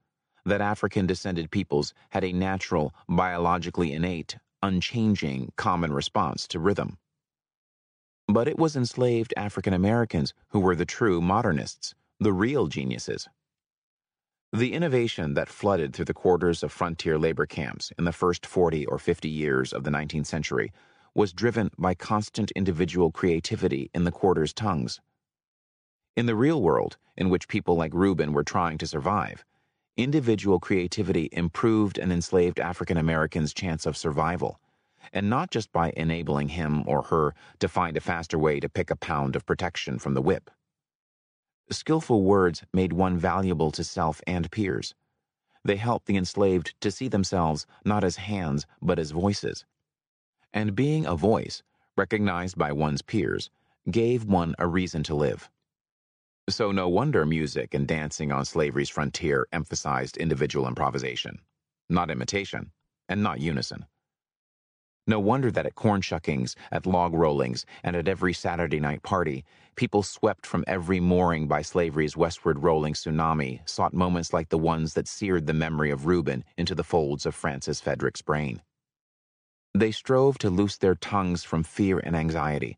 that 0.46 0.62
African 0.62 1.06
descended 1.06 1.50
peoples 1.50 1.92
had 2.10 2.24
a 2.24 2.32
natural, 2.32 2.94
biologically 3.08 3.92
innate, 3.92 4.38
unchanging, 4.62 5.52
common 5.56 5.92
response 5.92 6.48
to 6.48 6.58
rhythm. 6.58 6.96
But 8.26 8.48
it 8.48 8.58
was 8.58 8.74
enslaved 8.74 9.34
African 9.36 9.74
Americans 9.74 10.32
who 10.48 10.60
were 10.60 10.76
the 10.76 10.86
true 10.86 11.20
modernists, 11.20 11.94
the 12.18 12.32
real 12.32 12.68
geniuses. 12.68 13.28
The 14.52 14.72
innovation 14.72 15.34
that 15.34 15.48
flooded 15.48 15.94
through 15.94 16.06
the 16.06 16.12
quarters 16.14 16.64
of 16.64 16.72
frontier 16.72 17.16
labor 17.16 17.46
camps 17.46 17.92
in 17.96 18.04
the 18.04 18.12
first 18.12 18.44
40 18.44 18.84
or 18.86 18.98
50 18.98 19.28
years 19.28 19.72
of 19.72 19.84
the 19.84 19.92
19th 19.92 20.26
century 20.26 20.72
was 21.14 21.32
driven 21.32 21.70
by 21.78 21.94
constant 21.94 22.50
individual 22.56 23.12
creativity 23.12 23.90
in 23.94 24.02
the 24.02 24.10
quarters' 24.10 24.52
tongues. 24.52 25.00
In 26.16 26.26
the 26.26 26.34
real 26.34 26.60
world, 26.60 26.96
in 27.16 27.30
which 27.30 27.46
people 27.46 27.76
like 27.76 27.94
Reuben 27.94 28.32
were 28.32 28.42
trying 28.42 28.76
to 28.78 28.88
survive, 28.88 29.44
individual 29.96 30.58
creativity 30.58 31.28
improved 31.30 31.96
an 31.96 32.10
enslaved 32.10 32.58
African 32.58 32.96
American's 32.96 33.54
chance 33.54 33.86
of 33.86 33.96
survival, 33.96 34.58
and 35.12 35.30
not 35.30 35.52
just 35.52 35.70
by 35.70 35.92
enabling 35.96 36.48
him 36.48 36.82
or 36.88 37.02
her 37.02 37.36
to 37.60 37.68
find 37.68 37.96
a 37.96 38.00
faster 38.00 38.36
way 38.36 38.58
to 38.58 38.68
pick 38.68 38.90
a 38.90 38.96
pound 38.96 39.36
of 39.36 39.46
protection 39.46 40.00
from 40.00 40.14
the 40.14 40.22
whip. 40.22 40.50
Skillful 41.72 42.24
words 42.24 42.64
made 42.72 42.92
one 42.92 43.16
valuable 43.16 43.70
to 43.70 43.84
self 43.84 44.20
and 44.26 44.50
peers. 44.50 44.94
They 45.64 45.76
helped 45.76 46.06
the 46.06 46.16
enslaved 46.16 46.74
to 46.80 46.90
see 46.90 47.06
themselves 47.06 47.66
not 47.84 48.02
as 48.02 48.16
hands, 48.16 48.66
but 48.82 48.98
as 48.98 49.12
voices. 49.12 49.64
And 50.52 50.74
being 50.74 51.06
a 51.06 51.14
voice, 51.14 51.62
recognized 51.96 52.58
by 52.58 52.72
one's 52.72 53.02
peers, 53.02 53.50
gave 53.90 54.24
one 54.24 54.54
a 54.58 54.66
reason 54.66 55.02
to 55.04 55.14
live. 55.14 55.48
So 56.48 56.72
no 56.72 56.88
wonder 56.88 57.24
music 57.24 57.74
and 57.74 57.86
dancing 57.86 58.32
on 58.32 58.44
slavery's 58.44 58.88
frontier 58.88 59.46
emphasized 59.52 60.16
individual 60.16 60.66
improvisation, 60.66 61.38
not 61.88 62.10
imitation, 62.10 62.72
and 63.08 63.22
not 63.22 63.40
unison. 63.40 63.86
No 65.06 65.18
wonder 65.18 65.50
that 65.50 65.66
at 65.66 65.74
corn 65.74 66.02
shuckings, 66.02 66.54
at 66.70 66.86
log 66.86 67.14
rollings, 67.14 67.64
and 67.82 67.96
at 67.96 68.06
every 68.06 68.32
Saturday 68.32 68.80
night 68.80 69.02
party, 69.02 69.44
people 69.74 70.02
swept 70.02 70.46
from 70.46 70.64
every 70.66 71.00
mooring 71.00 71.48
by 71.48 71.62
slavery's 71.62 72.16
westward 72.16 72.62
rolling 72.62 72.94
tsunami 72.94 73.66
sought 73.68 73.94
moments 73.94 74.32
like 74.32 74.50
the 74.50 74.58
ones 74.58 74.94
that 74.94 75.08
seared 75.08 75.46
the 75.46 75.54
memory 75.54 75.90
of 75.90 76.06
Reuben 76.06 76.44
into 76.56 76.74
the 76.74 76.84
folds 76.84 77.26
of 77.26 77.34
Francis 77.34 77.80
Frederick's 77.80 78.22
brain. 78.22 78.62
They 79.74 79.90
strove 79.90 80.36
to 80.38 80.50
loose 80.50 80.76
their 80.76 80.96
tongues 80.96 81.44
from 81.44 81.62
fear 81.62 81.98
and 81.98 82.14
anxiety, 82.14 82.76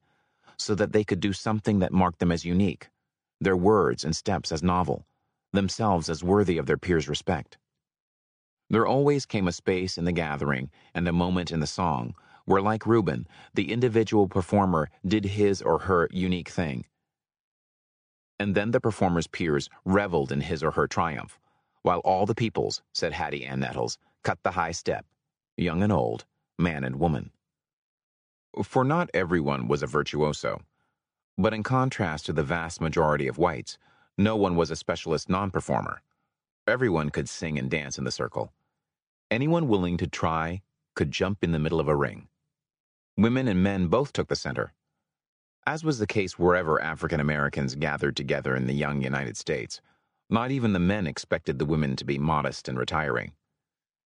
so 0.57 0.75
that 0.75 0.93
they 0.93 1.05
could 1.05 1.21
do 1.21 1.33
something 1.33 1.81
that 1.81 1.93
marked 1.93 2.21
them 2.21 2.31
as 2.31 2.45
unique, 2.45 2.89
their 3.41 3.57
words 3.57 4.05
and 4.05 4.15
steps 4.15 4.53
as 4.53 4.63
novel, 4.63 5.07
themselves 5.53 6.09
as 6.09 6.23
worthy 6.23 6.59
of 6.59 6.67
their 6.67 6.79
peers' 6.79 7.09
respect. 7.09 7.59
There 8.73 8.87
always 8.87 9.27
came 9.27 9.49
a 9.49 9.53
space 9.53 9.99
in 9.99 10.07
the 10.07 10.13
gathering 10.13 10.71
and 10.95 11.07
a 11.07 11.13
moment 11.13 11.51
in 11.53 11.61
the 11.61 11.67
song 11.67 12.15
where, 12.47 12.63
like 12.63 12.87
Reuben, 12.87 13.29
the 13.53 13.71
individual 13.71 14.27
performer 14.27 14.89
did 15.07 15.27
his 15.27 15.61
or 15.61 15.81
her 15.81 16.09
unique 16.11 16.49
thing. 16.49 16.87
And 18.41 18.55
then 18.55 18.71
the 18.71 18.81
performer's 18.81 19.27
peers 19.27 19.69
reveled 19.85 20.33
in 20.33 20.41
his 20.41 20.63
or 20.63 20.71
her 20.71 20.87
triumph, 20.87 21.39
while 21.83 21.99
all 21.99 22.25
the 22.25 22.35
peoples, 22.35 22.81
said 22.95 23.13
Hattie 23.13 23.45
Ann 23.45 23.61
Nettles, 23.61 23.99
cut 24.23 24.39
the 24.43 24.53
high 24.53 24.73
step, 24.73 25.05
young 25.59 25.83
and 25.83 25.93
old, 25.93 26.25
man 26.59 26.83
and 26.83 26.97
woman. 26.97 27.31
For 28.65 28.85
not 28.85 29.11
everyone 29.13 29.69
was 29.69 29.83
a 29.83 29.87
virtuoso. 29.87 30.63
But 31.37 31.53
in 31.53 31.63
contrast 31.63 32.25
to 32.25 32.33
the 32.33 32.43
vast 32.43 32.81
majority 32.81 33.29
of 33.29 33.37
whites, 33.37 33.77
no 34.17 34.35
one 34.35 34.57
was 34.57 34.71
a 34.71 34.77
specialist 34.77 35.29
non 35.29 35.51
performer. 35.51 36.01
Everyone 36.67 37.11
could 37.11 37.29
sing 37.29 37.59
and 37.59 37.71
dance 37.71 37.99
in 37.99 38.05
the 38.05 38.11
circle. 38.11 38.51
Anyone 39.33 39.67
willing 39.67 39.97
to 39.97 40.07
try 40.07 40.61
could 40.95 41.11
jump 41.11 41.43
in 41.43 41.53
the 41.53 41.59
middle 41.59 41.81
of 41.81 41.89
a 41.89 41.97
ring. 41.97 42.29
Women 43.17 43.49
and 43.49 43.63
men 43.63 43.87
both 43.87 44.13
took 44.13 44.29
the 44.29 44.37
center. 44.37 44.75
As 45.67 45.83
was 45.83 45.99
the 45.99 46.07
case 46.07 46.39
wherever 46.39 46.79
African 46.83 47.19
Americans 47.19 47.75
gathered 47.75 48.15
together 48.15 48.55
in 48.55 48.67
the 48.67 48.75
young 48.75 49.01
United 49.01 49.39
States, 49.39 49.81
not 50.29 50.51
even 50.51 50.75
the 50.75 50.79
men 50.79 51.07
expected 51.07 51.59
the 51.59 51.65
women 51.65 51.97
to 51.97 52.05
be 52.05 52.19
modest 52.19 52.69
and 52.69 52.79
retiring. 52.79 53.33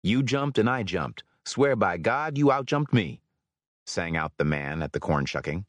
You 0.02 0.22
jumped 0.22 0.56
and 0.56 0.70
I 0.70 0.84
jumped. 0.84 1.22
Swear 1.44 1.76
by 1.76 1.98
God 1.98 2.38
you 2.38 2.46
outjumped 2.46 2.94
me, 2.94 3.20
sang 3.84 4.16
out 4.16 4.32
the 4.38 4.46
man 4.46 4.80
at 4.80 4.94
the 4.94 5.00
corn 5.00 5.26
shucking. 5.26 5.66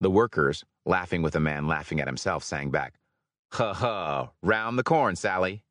The 0.00 0.10
workers, 0.10 0.64
laughing 0.86 1.22
with 1.22 1.34
a 1.34 1.40
man 1.40 1.66
laughing 1.66 1.98
at 1.98 2.06
himself, 2.06 2.44
sang 2.44 2.70
back, 2.70 2.94
Ha 3.54 3.74
ha, 3.74 4.30
round 4.40 4.78
the 4.78 4.84
corn, 4.84 5.16
Sally. 5.16 5.64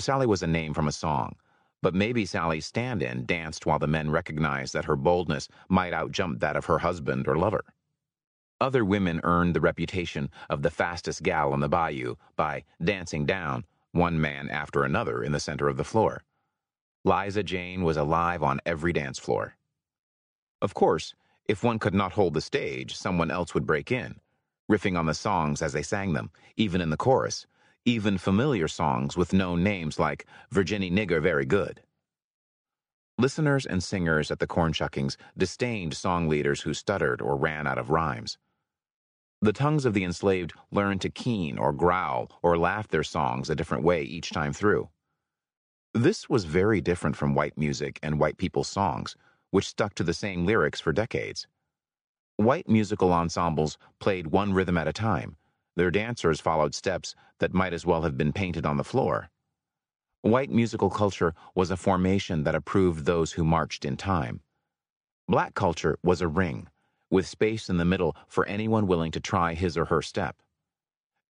Sally 0.00 0.26
was 0.26 0.42
a 0.42 0.48
name 0.48 0.74
from 0.74 0.88
a 0.88 0.92
song, 0.92 1.36
but 1.82 1.94
maybe 1.94 2.26
Sally's 2.26 2.66
stand 2.66 3.02
in 3.02 3.26
danced 3.26 3.66
while 3.66 3.78
the 3.78 3.86
men 3.86 4.10
recognized 4.10 4.74
that 4.74 4.84
her 4.84 4.96
boldness 4.96 5.48
might 5.68 5.92
outjump 5.92 6.40
that 6.40 6.56
of 6.56 6.66
her 6.66 6.78
husband 6.78 7.26
or 7.26 7.36
lover. 7.36 7.64
Other 8.60 8.84
women 8.84 9.20
earned 9.24 9.54
the 9.54 9.60
reputation 9.60 10.30
of 10.50 10.62
the 10.62 10.70
fastest 10.70 11.22
gal 11.22 11.52
on 11.52 11.60
the 11.60 11.68
bayou 11.68 12.16
by 12.36 12.64
dancing 12.82 13.24
down 13.24 13.64
one 13.92 14.20
man 14.20 14.50
after 14.50 14.84
another 14.84 15.22
in 15.22 15.32
the 15.32 15.40
center 15.40 15.68
of 15.68 15.76
the 15.76 15.84
floor. 15.84 16.22
Liza 17.04 17.42
Jane 17.42 17.82
was 17.82 17.96
alive 17.96 18.42
on 18.42 18.60
every 18.66 18.92
dance 18.92 19.18
floor. 19.18 19.56
Of 20.60 20.74
course, 20.74 21.14
if 21.48 21.64
one 21.64 21.78
could 21.78 21.94
not 21.94 22.12
hold 22.12 22.34
the 22.34 22.42
stage, 22.42 22.94
someone 22.94 23.30
else 23.30 23.54
would 23.54 23.66
break 23.66 23.90
in, 23.90 24.20
riffing 24.70 24.98
on 24.98 25.06
the 25.06 25.14
songs 25.14 25.62
as 25.62 25.72
they 25.72 25.82
sang 25.82 26.12
them, 26.12 26.30
even 26.56 26.82
in 26.82 26.90
the 26.90 26.98
chorus, 26.98 27.46
even 27.84 28.18
familiar 28.18 28.68
songs 28.68 29.16
with 29.16 29.32
known 29.32 29.62
names 29.62 29.98
like 29.98 30.26
Virginie 30.50 30.90
Nigger 30.90 31.22
Very 31.22 31.46
Good. 31.46 31.82
Listeners 33.18 33.66
and 33.66 33.82
singers 33.82 34.30
at 34.30 34.38
the 34.38 34.46
corn 34.46 34.72
shuckings 34.72 35.16
disdained 35.36 35.94
song 35.94 36.28
leaders 36.28 36.62
who 36.62 36.74
stuttered 36.74 37.20
or 37.20 37.36
ran 37.36 37.66
out 37.66 37.78
of 37.78 37.90
rhymes. 37.90 38.38
The 39.42 39.52
tongues 39.52 39.86
of 39.86 39.94
the 39.94 40.04
enslaved 40.04 40.52
learned 40.70 41.00
to 41.02 41.10
keen 41.10 41.58
or 41.58 41.72
growl 41.72 42.30
or 42.42 42.58
laugh 42.58 42.88
their 42.88 43.02
songs 43.02 43.48
a 43.48 43.54
different 43.54 43.84
way 43.84 44.02
each 44.02 44.30
time 44.30 44.52
through. 44.52 44.90
This 45.94 46.28
was 46.28 46.44
very 46.44 46.80
different 46.80 47.16
from 47.16 47.34
white 47.34 47.56
music 47.56 47.98
and 48.02 48.20
white 48.20 48.36
people's 48.36 48.68
songs, 48.68 49.16
which 49.50 49.66
stuck 49.66 49.94
to 49.94 50.04
the 50.04 50.14
same 50.14 50.44
lyrics 50.44 50.80
for 50.80 50.92
decades. 50.92 51.46
White 52.36 52.68
musical 52.68 53.12
ensembles 53.12 53.78
played 53.98 54.28
one 54.28 54.52
rhythm 54.52 54.78
at 54.78 54.88
a 54.88 54.92
time. 54.92 55.36
Their 55.80 55.90
dancers 55.90 56.42
followed 56.42 56.74
steps 56.74 57.14
that 57.38 57.54
might 57.54 57.72
as 57.72 57.86
well 57.86 58.02
have 58.02 58.18
been 58.18 58.34
painted 58.34 58.66
on 58.66 58.76
the 58.76 58.84
floor. 58.84 59.30
White 60.20 60.50
musical 60.50 60.90
culture 60.90 61.32
was 61.54 61.70
a 61.70 61.76
formation 61.78 62.44
that 62.44 62.54
approved 62.54 63.06
those 63.06 63.32
who 63.32 63.44
marched 63.44 63.86
in 63.86 63.96
time. 63.96 64.42
Black 65.26 65.54
culture 65.54 65.98
was 66.02 66.20
a 66.20 66.28
ring, 66.28 66.68
with 67.10 67.26
space 67.26 67.70
in 67.70 67.78
the 67.78 67.86
middle 67.86 68.14
for 68.28 68.44
anyone 68.44 68.86
willing 68.86 69.10
to 69.12 69.20
try 69.20 69.54
his 69.54 69.74
or 69.78 69.86
her 69.86 70.02
step. 70.02 70.42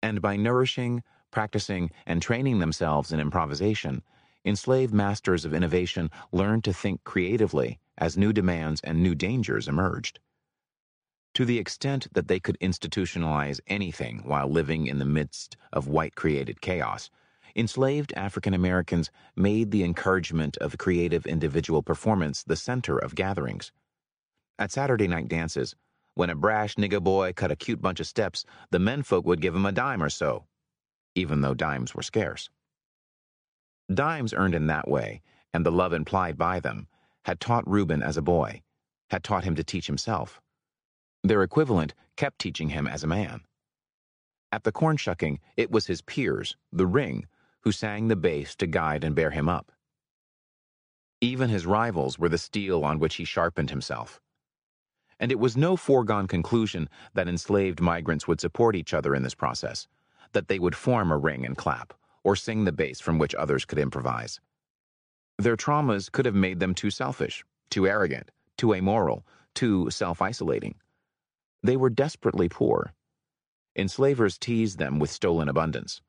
And 0.01 0.19
by 0.19 0.35
nourishing, 0.35 1.03
practicing, 1.29 1.91
and 2.07 2.19
training 2.19 2.57
themselves 2.57 3.11
in 3.11 3.19
improvisation, 3.19 4.01
enslaved 4.43 4.95
masters 4.95 5.45
of 5.45 5.53
innovation 5.53 6.09
learned 6.31 6.63
to 6.63 6.73
think 6.73 7.03
creatively 7.03 7.77
as 7.99 8.17
new 8.17 8.33
demands 8.33 8.81
and 8.81 9.03
new 9.03 9.13
dangers 9.13 9.67
emerged. 9.67 10.19
To 11.35 11.45
the 11.45 11.59
extent 11.59 12.08
that 12.14 12.27
they 12.27 12.40
could 12.40 12.58
institutionalize 12.59 13.59
anything 13.67 14.19
while 14.25 14.48
living 14.48 14.88
in 14.88 14.99
the 14.99 15.06
midst 15.06 15.56
of 15.72 15.88
white 15.88 16.16
created 16.16 16.61
chaos, 16.61 17.09
enslaved 17.56 18.14
African 18.14 18.53
Americans 18.53 19.09
made 19.35 19.72
the 19.72 19.83
encouragement 19.83 20.58
of 20.58 20.77
creative 20.77 21.25
individual 21.25 21.82
performance 21.82 22.43
the 22.43 22.56
center 22.56 22.98
of 22.98 23.16
gatherings. 23.16 23.72
At 24.58 24.72
Saturday 24.72 25.08
night 25.08 25.27
dances, 25.27 25.75
when 26.16 26.30
a 26.30 26.35
brash 26.35 26.75
nigger 26.75 27.01
boy 27.01 27.33
cut 27.33 27.51
a 27.51 27.56
cute 27.56 27.82
bunch 27.82 27.99
of 27.99 28.08
steps, 28.08 28.43
the 28.72 28.80
menfolk 28.80 29.25
would 29.25 29.41
give 29.41 29.56
him 29.56 29.66
a 29.66 29.72
dime 29.72 30.03
or 30.03 30.09
so, 30.09 30.45
even 31.16 31.41
though 31.41 31.53
dimes 31.53 31.95
were 31.95 32.01
scarce. 32.01 32.49
Dimes 33.93 34.33
earned 34.33 34.56
in 34.56 34.67
that 34.67 34.88
way, 34.88 35.22
and 35.53 35.66
the 35.66 35.72
love 35.72 35.93
implied 35.93 36.38
by 36.38 36.59
them, 36.59 36.88
had 37.24 37.40
taught 37.40 37.67
Reuben 37.67 38.03
as 38.03 38.17
a 38.17 38.22
boy, 38.22 38.61
had 39.09 39.24
taught 39.24 39.43
him 39.43 39.56
to 39.56 39.64
teach 39.64 39.88
himself. 39.88 40.41
Their 41.23 41.43
equivalent 41.43 41.93
kept 42.15 42.39
teaching 42.39 42.69
him 42.69 42.88
as 42.88 43.03
a 43.03 43.07
man. 43.07 43.41
At 44.51 44.64
the 44.64 44.72
corn 44.72 44.98
shucking, 44.98 45.39
it 45.57 45.69
was 45.69 45.88
his 45.88 46.01
peers, 46.01 46.56
the 46.72 46.88
ring, 46.88 47.27
who 47.61 47.72
sang 47.72 48.07
the 48.07 48.15
bass 48.15 48.56
to 48.56 48.67
guide 48.67 49.03
and 49.03 49.15
bear 49.15 49.31
him 49.31 49.49
up. 49.49 49.72
Even 51.22 51.49
his 51.49 51.65
rivals 51.65 52.17
were 52.17 52.30
the 52.30 52.38
steel 52.38 52.85
on 52.85 52.99
which 52.99 53.15
he 53.15 53.25
sharpened 53.25 53.69
himself. 53.69 54.22
And 55.19 55.31
it 55.31 55.39
was 55.39 55.57
no 55.57 55.75
foregone 55.75 56.27
conclusion 56.27 56.89
that 57.14 57.27
enslaved 57.27 57.81
migrants 57.81 58.27
would 58.27 58.39
support 58.39 58.75
each 58.75 58.93
other 58.93 59.14
in 59.14 59.22
this 59.22 59.35
process, 59.35 59.88
that 60.31 60.48
they 60.48 60.59
would 60.59 60.75
form 60.75 61.11
a 61.11 61.17
ring 61.17 61.45
and 61.45 61.57
clap, 61.57 61.93
or 62.23 62.38
sing 62.38 62.64
the 62.64 62.72
bass 62.72 63.01
from 63.01 63.17
which 63.19 63.35
others 63.35 63.65
could 63.65 63.80
improvise. 63.80 64.39
Their 65.38 65.57
traumas 65.57 66.09
could 66.09 66.25
have 66.25 66.35
made 66.35 66.59
them 66.59 66.73
too 66.73 66.89
selfish, 66.89 67.43
too 67.69 67.85
arrogant, 67.85 68.31
too 68.57 68.73
amoral, 68.73 69.25
too 69.53 69.89
self 69.89 70.22
isolating. 70.22 70.75
They 71.61 71.77
were 71.77 71.89
desperately 71.89 72.49
poor. 72.49 72.93
Enslavers 73.75 74.38
teased 74.38 74.79
them 74.79 74.99
with 74.99 75.09
stolen 75.09 75.49
abundance. 75.49 76.01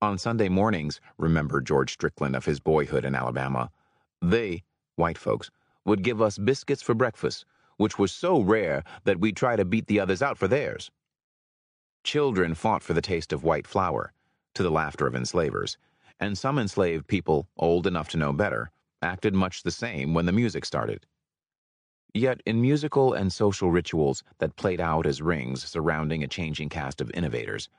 On 0.00 0.18
Sunday 0.18 0.48
mornings, 0.48 1.00
remembered 1.18 1.66
George 1.66 1.92
Strickland 1.92 2.34
of 2.34 2.44
his 2.44 2.58
boyhood 2.60 3.04
in 3.04 3.14
Alabama, 3.14 3.70
they, 4.20 4.62
white 4.96 5.18
folks, 5.18 5.50
would 5.84 6.02
give 6.02 6.22
us 6.22 6.38
biscuits 6.38 6.82
for 6.82 6.94
breakfast, 6.94 7.44
which 7.76 7.98
was 7.98 8.12
so 8.12 8.40
rare 8.40 8.82
that 9.04 9.20
we'd 9.20 9.36
try 9.36 9.56
to 9.56 9.64
beat 9.64 9.86
the 9.86 10.00
others 10.00 10.22
out 10.22 10.38
for 10.38 10.48
theirs. 10.48 10.90
Children 12.04 12.54
fought 12.54 12.82
for 12.82 12.94
the 12.94 13.02
taste 13.02 13.32
of 13.32 13.44
white 13.44 13.66
flour, 13.66 14.12
to 14.54 14.62
the 14.62 14.70
laughter 14.70 15.06
of 15.06 15.14
enslavers, 15.14 15.78
and 16.18 16.36
some 16.36 16.58
enslaved 16.58 17.06
people, 17.06 17.48
old 17.56 17.86
enough 17.86 18.08
to 18.08 18.16
know 18.16 18.32
better, 18.32 18.70
acted 19.00 19.34
much 19.34 19.62
the 19.62 19.70
same 19.70 20.14
when 20.14 20.26
the 20.26 20.32
music 20.32 20.64
started. 20.64 21.06
Yet, 22.14 22.42
in 22.44 22.60
musical 22.60 23.14
and 23.14 23.32
social 23.32 23.70
rituals 23.70 24.22
that 24.38 24.56
played 24.56 24.80
out 24.80 25.06
as 25.06 25.22
rings 25.22 25.64
surrounding 25.64 26.22
a 26.22 26.28
changing 26.28 26.68
cast 26.68 27.00
of 27.00 27.10
innovators, 27.14 27.70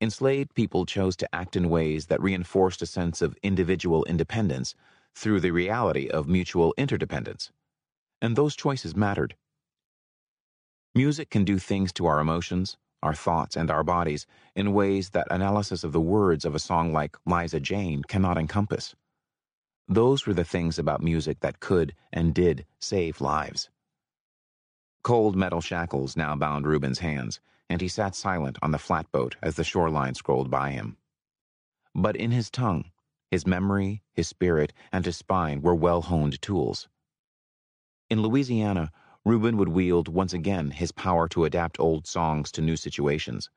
enslaved 0.00 0.54
people 0.54 0.86
chose 0.86 1.14
to 1.16 1.34
act 1.34 1.54
in 1.54 1.70
ways 1.70 2.06
that 2.06 2.20
reinforced 2.20 2.82
a 2.82 2.86
sense 2.86 3.22
of 3.22 3.36
individual 3.44 4.04
independence 4.04 4.74
through 5.14 5.38
the 5.38 5.52
reality 5.52 6.08
of 6.08 6.26
mutual 6.26 6.74
interdependence. 6.76 7.52
And 8.20 8.34
those 8.34 8.56
choices 8.56 8.96
mattered. 8.96 9.36
Music 10.94 11.30
can 11.30 11.44
do 11.44 11.58
things 11.58 11.92
to 11.92 12.06
our 12.06 12.18
emotions, 12.18 12.76
our 13.02 13.14
thoughts, 13.14 13.54
and 13.54 13.70
our 13.70 13.84
bodies 13.84 14.26
in 14.56 14.72
ways 14.72 15.10
that 15.10 15.28
analysis 15.30 15.84
of 15.84 15.92
the 15.92 16.00
words 16.00 16.44
of 16.44 16.56
a 16.56 16.58
song 16.58 16.92
like 16.92 17.16
Liza 17.24 17.60
Jane 17.60 18.02
cannot 18.02 18.36
encompass. 18.36 18.96
Those 19.86 20.26
were 20.26 20.34
the 20.34 20.44
things 20.44 20.76
about 20.78 21.02
music 21.02 21.38
that 21.40 21.60
could 21.60 21.94
and 22.12 22.34
did 22.34 22.66
save 22.80 23.20
lives. 23.20 23.70
Cold 25.06 25.36
metal 25.36 25.60
shackles 25.60 26.16
now 26.16 26.34
bound 26.34 26.66
Reuben's 26.66 26.98
hands, 26.98 27.38
and 27.70 27.80
he 27.80 27.86
sat 27.86 28.16
silent 28.16 28.58
on 28.60 28.72
the 28.72 28.76
flatboat 28.76 29.36
as 29.40 29.54
the 29.54 29.62
shoreline 29.62 30.16
scrolled 30.16 30.50
by 30.50 30.72
him. 30.72 30.96
But 31.94 32.16
in 32.16 32.32
his 32.32 32.50
tongue, 32.50 32.90
his 33.30 33.46
memory, 33.46 34.02
his 34.14 34.26
spirit, 34.26 34.72
and 34.90 35.04
his 35.04 35.16
spine 35.16 35.62
were 35.62 35.76
well 35.76 36.02
honed 36.02 36.42
tools. 36.42 36.88
In 38.10 38.20
Louisiana, 38.20 38.90
Reuben 39.24 39.56
would 39.58 39.68
wield 39.68 40.08
once 40.08 40.32
again 40.32 40.72
his 40.72 40.90
power 40.90 41.28
to 41.28 41.44
adapt 41.44 41.78
old 41.78 42.08
songs 42.08 42.50
to 42.50 42.60
new 42.60 42.74
situations, 42.74 43.48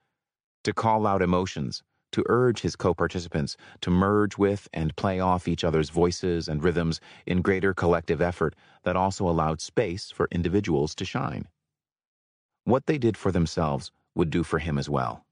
to 0.63 0.71
call 0.71 1.07
out 1.07 1.23
emotions, 1.23 1.81
to 2.11 2.23
urge 2.27 2.61
his 2.61 2.75
co 2.75 2.93
participants 2.93 3.57
to 3.81 3.89
merge 3.89 4.37
with 4.37 4.67
and 4.73 4.95
play 4.95 5.19
off 5.19 5.47
each 5.47 5.63
other's 5.63 5.89
voices 5.89 6.47
and 6.47 6.63
rhythms 6.63 6.99
in 7.25 7.41
greater 7.41 7.73
collective 7.73 8.21
effort 8.21 8.55
that 8.83 8.95
also 8.95 9.27
allowed 9.27 9.61
space 9.61 10.11
for 10.11 10.27
individuals 10.31 10.95
to 10.95 11.05
shine. 11.05 11.47
What 12.63 12.85
they 12.85 12.97
did 12.97 13.17
for 13.17 13.31
themselves 13.31 13.91
would 14.15 14.29
do 14.29 14.43
for 14.43 14.59
him 14.59 14.77
as 14.77 14.89
well. 14.89 15.25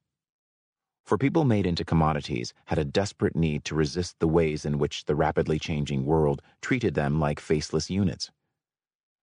For 1.06 1.18
people 1.18 1.46
made 1.46 1.66
into 1.66 1.86
commodities 1.86 2.54
had 2.66 2.78
a 2.78 2.84
desperate 2.84 3.36
need 3.36 3.64
to 3.66 3.76
resist 3.76 4.20
the 4.20 4.28
ways 4.28 4.66
in 4.66 4.78
which 4.78 5.06
the 5.06 5.16
rapidly 5.16 5.58
changing 5.58 6.06
world 6.06 6.42
treated 6.62 6.96
them 6.96 7.20
like 7.20 7.40
faceless 7.40 7.90
units. 7.90 8.30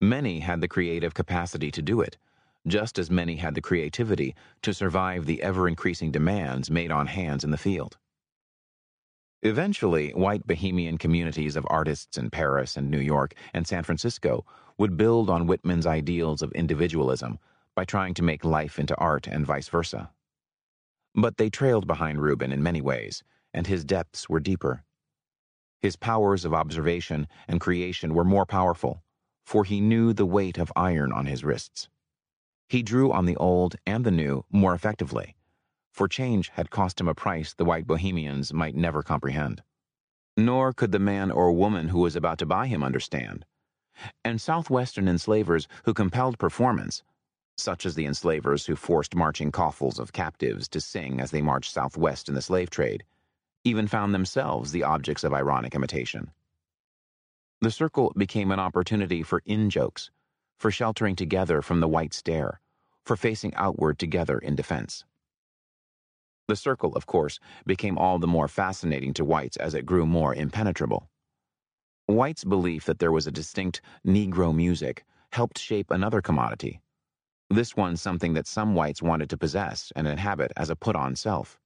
Many 0.02 0.40
had 0.40 0.62
the 0.62 0.68
creative 0.68 1.14
capacity 1.14 1.72
to 1.72 1.82
do 1.82 2.02
it, 2.02 2.18
just 2.68 3.00
as 3.00 3.10
many 3.10 3.38
had 3.38 3.56
the 3.56 3.62
creativity 3.62 4.36
to 4.62 4.74
survive 4.74 5.26
the 5.26 5.42
ever 5.42 5.68
increasing 5.68 6.12
demands 6.12 6.70
made 6.70 6.92
on 6.92 7.08
hands 7.08 7.44
in 7.44 7.52
the 7.52 7.58
field. 7.58 7.98
Eventually, 9.44 10.12
white 10.12 10.46
bohemian 10.46 11.00
communities 11.00 11.56
of 11.56 11.66
artists 11.70 12.18
in 12.18 12.30
Paris 12.30 12.78
and 12.78 12.92
New 12.92 13.00
York 13.00 13.34
and 13.54 13.66
San 13.66 13.84
Francisco 13.84 14.46
would 14.78 14.98
build 14.98 15.30
on 15.30 15.48
Whitman's 15.48 15.88
ideals 15.88 16.44
of 16.44 16.52
individualism 16.52 17.40
by 17.76 17.84
trying 17.84 18.14
to 18.14 18.24
make 18.24 18.46
life 18.46 18.78
into 18.78 18.96
art 18.98 19.28
and 19.28 19.46
vice 19.46 19.68
versa. 19.68 20.12
But 21.16 21.38
they 21.38 21.50
trailed 21.50 21.88
behind 21.88 22.22
Reuben 22.22 22.52
in 22.52 22.62
many 22.62 22.82
ways, 22.82 23.24
and 23.54 23.66
his 23.66 23.84
depths 23.84 24.30
were 24.30 24.40
deeper. 24.40 24.84
His 25.82 25.96
powers 25.96 26.46
of 26.46 26.54
observation 26.54 27.28
and 27.48 27.60
creation 27.60 28.14
were 28.14 28.24
more 28.24 28.46
powerful, 28.46 29.02
for 29.44 29.64
he 29.64 29.82
knew 29.82 30.14
the 30.14 30.28
weight 30.28 30.60
of 30.60 30.72
iron 30.76 31.12
on 31.12 31.26
his 31.26 31.44
wrists. 31.44 31.90
He 32.72 32.84
drew 32.84 33.12
on 33.12 33.26
the 33.26 33.36
old 33.36 33.76
and 33.86 34.06
the 34.06 34.12
new 34.12 34.46
more 34.50 34.74
effectively, 34.74 35.36
for 35.92 36.08
change 36.08 36.48
had 36.54 36.70
cost 36.70 37.02
him 37.02 37.10
a 37.10 37.14
price 37.14 37.54
the 37.54 37.66
white 37.66 37.86
bohemians 37.86 38.54
might 38.54 38.76
never 38.76 39.04
comprehend. 39.04 39.62
Nor 40.38 40.72
could 40.72 40.94
the 40.94 40.98
man 40.98 41.32
or 41.32 41.52
woman 41.52 41.90
who 41.90 42.00
was 42.00 42.16
about 42.16 42.38
to 42.38 42.46
buy 42.46 42.68
him 42.68 42.82
understand. 42.82 43.46
And 44.24 44.40
Southwestern 44.40 45.10
enslavers 45.10 45.68
who 45.84 45.94
compelled 45.94 46.40
performance 46.40 47.04
such 47.58 47.86
as 47.86 47.96
the 47.96 48.06
enslavers 48.06 48.68
who 48.68 48.78
forced 48.78 49.16
marching 49.16 49.52
coffles 49.52 50.00
of 50.00 50.14
captives 50.14 50.70
to 50.70 50.80
sing 50.80 51.20
as 51.20 51.32
they 51.32 51.42
marched 51.42 51.74
southwest 51.74 52.30
in 52.30 52.36
the 52.36 52.42
slave 52.42 52.70
trade, 52.70 53.04
even 53.66 53.86
found 53.86 54.14
themselves 54.14 54.72
the 54.72 54.84
objects 54.84 55.26
of 55.26 55.34
ironic 55.34 55.76
imitation. 55.76 56.32
The 57.60 57.70
circle 57.70 58.14
became 58.16 58.50
an 58.50 58.62
opportunity 58.62 59.24
for 59.24 59.42
in 59.46 59.70
jokes, 59.70 60.10
for 60.58 60.72
sheltering 60.72 61.18
together 61.18 61.62
from 61.62 61.82
the 61.82 61.88
white 61.88 62.14
stare, 62.14 62.61
for 63.06 63.16
facing 63.16 63.54
outward 63.56 64.00
together 64.00 64.38
in 64.38 64.56
defense. 64.56 65.06
The 66.48 66.56
circle, 66.56 66.94
of 66.96 67.06
course, 67.06 67.40
became 67.66 67.98
all 67.98 68.20
the 68.20 68.28
more 68.28 68.48
fascinating 68.48 69.14
to 69.14 69.26
whites 69.26 69.58
as 69.58 69.74
it 69.74 69.86
grew 69.86 70.06
more 70.06 70.36
impenetrable. 70.36 71.10
Whites' 72.08 72.44
belief 72.44 72.86
that 72.86 73.00
there 73.00 73.12
was 73.12 73.28
a 73.28 73.32
distinct 73.32 73.82
Negro 74.06 74.54
music 74.54 75.06
helped 75.32 75.58
shape 75.58 75.90
another 75.90 76.22
commodity. 76.22 76.82
This 77.50 77.76
one 77.76 77.96
something 77.96 78.34
that 78.34 78.48
some 78.48 78.76
whites 78.76 79.02
wanted 79.02 79.30
to 79.30 79.38
possess 79.38 79.92
and 79.96 80.08
inhabit 80.08 80.52
as 80.58 80.70
a 80.70 80.76
put 80.76 80.96
on 80.96 81.16
self. 81.16 81.58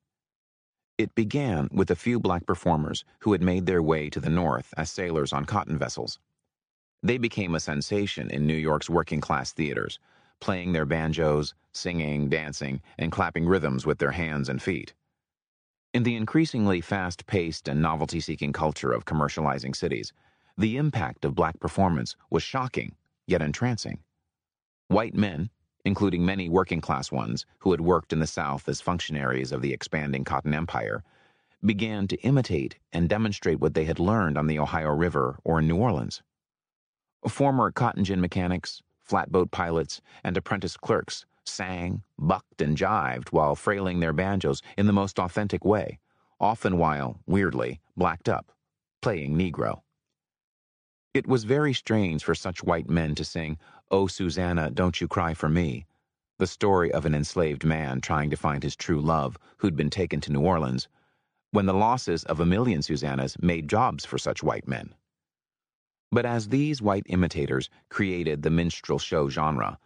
It 0.98 1.14
began 1.16 1.68
with 1.72 1.92
a 1.92 1.96
few 1.96 2.20
black 2.20 2.46
performers 2.46 3.04
who 3.20 3.32
had 3.34 3.42
made 3.42 3.66
their 3.66 3.84
way 3.84 4.10
to 4.10 4.20
the 4.20 4.30
North 4.30 4.74
as 4.78 4.90
sailors 4.90 5.34
on 5.34 5.46
cotton 5.46 5.78
vessels. 5.78 6.20
They 7.04 7.18
became 7.18 7.54
a 7.54 7.60
sensation 7.60 8.30
in 8.30 8.48
New 8.48 8.56
York's 8.56 8.90
working 8.90 9.22
class 9.22 9.52
theaters, 9.52 10.00
playing 10.40 10.74
their 10.74 10.86
banjos, 10.86 11.54
singing, 11.72 12.30
dancing, 12.30 12.82
and 12.98 13.12
clapping 13.12 13.48
rhythms 13.48 13.86
with 13.86 13.98
their 14.00 14.12
hands 14.12 14.50
and 14.50 14.62
feet. 14.62 14.94
In 15.94 16.04
the 16.04 16.16
increasingly 16.16 16.82
fast 16.82 17.26
paced 17.26 17.68
and 17.68 17.82
novelty 17.82 18.20
seeking 18.20 18.52
culture 18.52 18.92
of 18.92 19.06
commercializing 19.06 19.76
cities, 19.76 20.12
the 20.58 20.78
impact 20.78 21.26
of 21.26 21.36
black 21.36 21.60
performance 21.60 22.16
was 22.30 22.44
shocking, 22.44 22.96
yet 23.28 23.42
entrancing. 23.42 24.00
White 24.88 25.16
men, 25.16 25.50
including 25.86 26.26
many 26.26 26.50
working 26.50 26.82
class 26.82 27.12
ones 27.12 27.46
who 27.60 27.72
had 27.72 27.82
worked 27.82 28.12
in 28.12 28.20
the 28.20 28.28
South 28.28 28.68
as 28.68 28.82
functionaries 28.82 29.52
of 29.52 29.62
the 29.62 29.74
expanding 29.74 30.24
cotton 30.24 30.54
empire, 30.54 31.04
began 31.64 32.08
to 32.08 32.18
imitate 32.18 32.78
and 32.94 33.10
demonstrate 33.10 33.60
what 33.60 33.74
they 33.74 33.86
had 33.86 34.00
learned 34.00 34.38
on 34.38 34.48
the 34.48 34.60
Ohio 34.60 34.90
River 34.90 35.40
or 35.44 35.60
in 35.60 35.68
New 35.68 35.78
Orleans. 35.78 36.22
Former 37.28 37.72
cotton 37.72 38.04
gin 38.04 38.22
mechanics, 38.22 38.82
flatboat 39.06 39.52
pilots, 39.52 40.02
and 40.24 40.36
apprentice 40.36 40.76
clerks 40.76 41.26
sang, 41.46 42.02
bucked, 42.18 42.62
and 42.62 42.76
jived 42.76 43.30
while 43.30 43.56
frailing 43.56 44.00
their 44.00 44.14
banjos 44.14 44.62
in 44.78 44.88
the 44.88 44.94
most 44.94 45.20
authentic 45.20 45.64
way, 45.64 46.00
often 46.40 46.78
while, 46.78 47.20
weirdly, 47.26 47.80
blacked 47.96 48.28
up, 48.28 48.52
playing 49.02 49.38
Negro. 49.38 49.82
It 51.14 51.28
was 51.28 51.44
very 51.46 51.74
strange 51.74 52.24
for 52.24 52.36
such 52.36 52.64
white 52.64 52.90
men 52.90 53.16
to 53.16 53.24
sing, 53.24 53.58
Oh, 53.92 54.08
Susanna, 54.08 54.72
don't 54.72 55.00
you 55.00 55.08
cry 55.08 55.34
for 55.34 55.48
me, 55.48 55.86
the 56.40 56.48
story 56.48 56.92
of 56.92 57.06
an 57.06 57.16
enslaved 57.16 57.64
man 57.64 58.02
trying 58.02 58.30
to 58.32 58.36
find 58.36 58.64
his 58.64 58.76
true 58.76 59.00
love 59.00 59.38
who'd 59.58 59.78
been 59.78 59.90
taken 59.90 60.20
to 60.22 60.32
New 60.32 60.42
Orleans, 60.42 60.90
when 61.52 61.68
the 61.68 61.74
losses 61.74 62.26
of 62.26 62.42
a 62.42 62.46
million 62.46 62.82
Susannas 62.82 63.42
made 63.42 63.70
jobs 63.70 64.06
for 64.06 64.18
such 64.18 64.44
white 64.44 64.68
men. 64.68 64.94
But 66.12 66.26
as 66.26 66.50
these 66.50 66.82
white 66.82 67.06
imitators 67.08 67.70
created 67.90 68.42
the 68.42 68.50
minstrel 68.50 69.00
show 69.00 69.30
genre, 69.30 69.78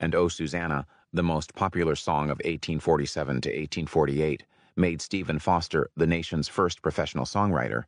and 0.00 0.14
Oh 0.14 0.28
Susanna, 0.28 0.86
the 1.12 1.22
most 1.22 1.54
popular 1.54 1.94
song 1.94 2.24
of 2.24 2.38
1847 2.38 3.40
to 3.42 3.48
1848, 3.48 4.44
made 4.76 5.00
Stephen 5.00 5.38
Foster 5.38 5.90
the 5.96 6.06
nation's 6.06 6.48
first 6.48 6.82
professional 6.82 7.24
songwriter, 7.24 7.84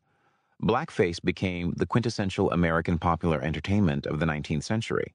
blackface 0.62 1.22
became 1.22 1.74
the 1.76 1.86
quintessential 1.86 2.50
American 2.50 2.98
popular 2.98 3.40
entertainment 3.40 4.06
of 4.06 4.20
the 4.20 4.26
19th 4.26 4.62
century. 4.62 5.14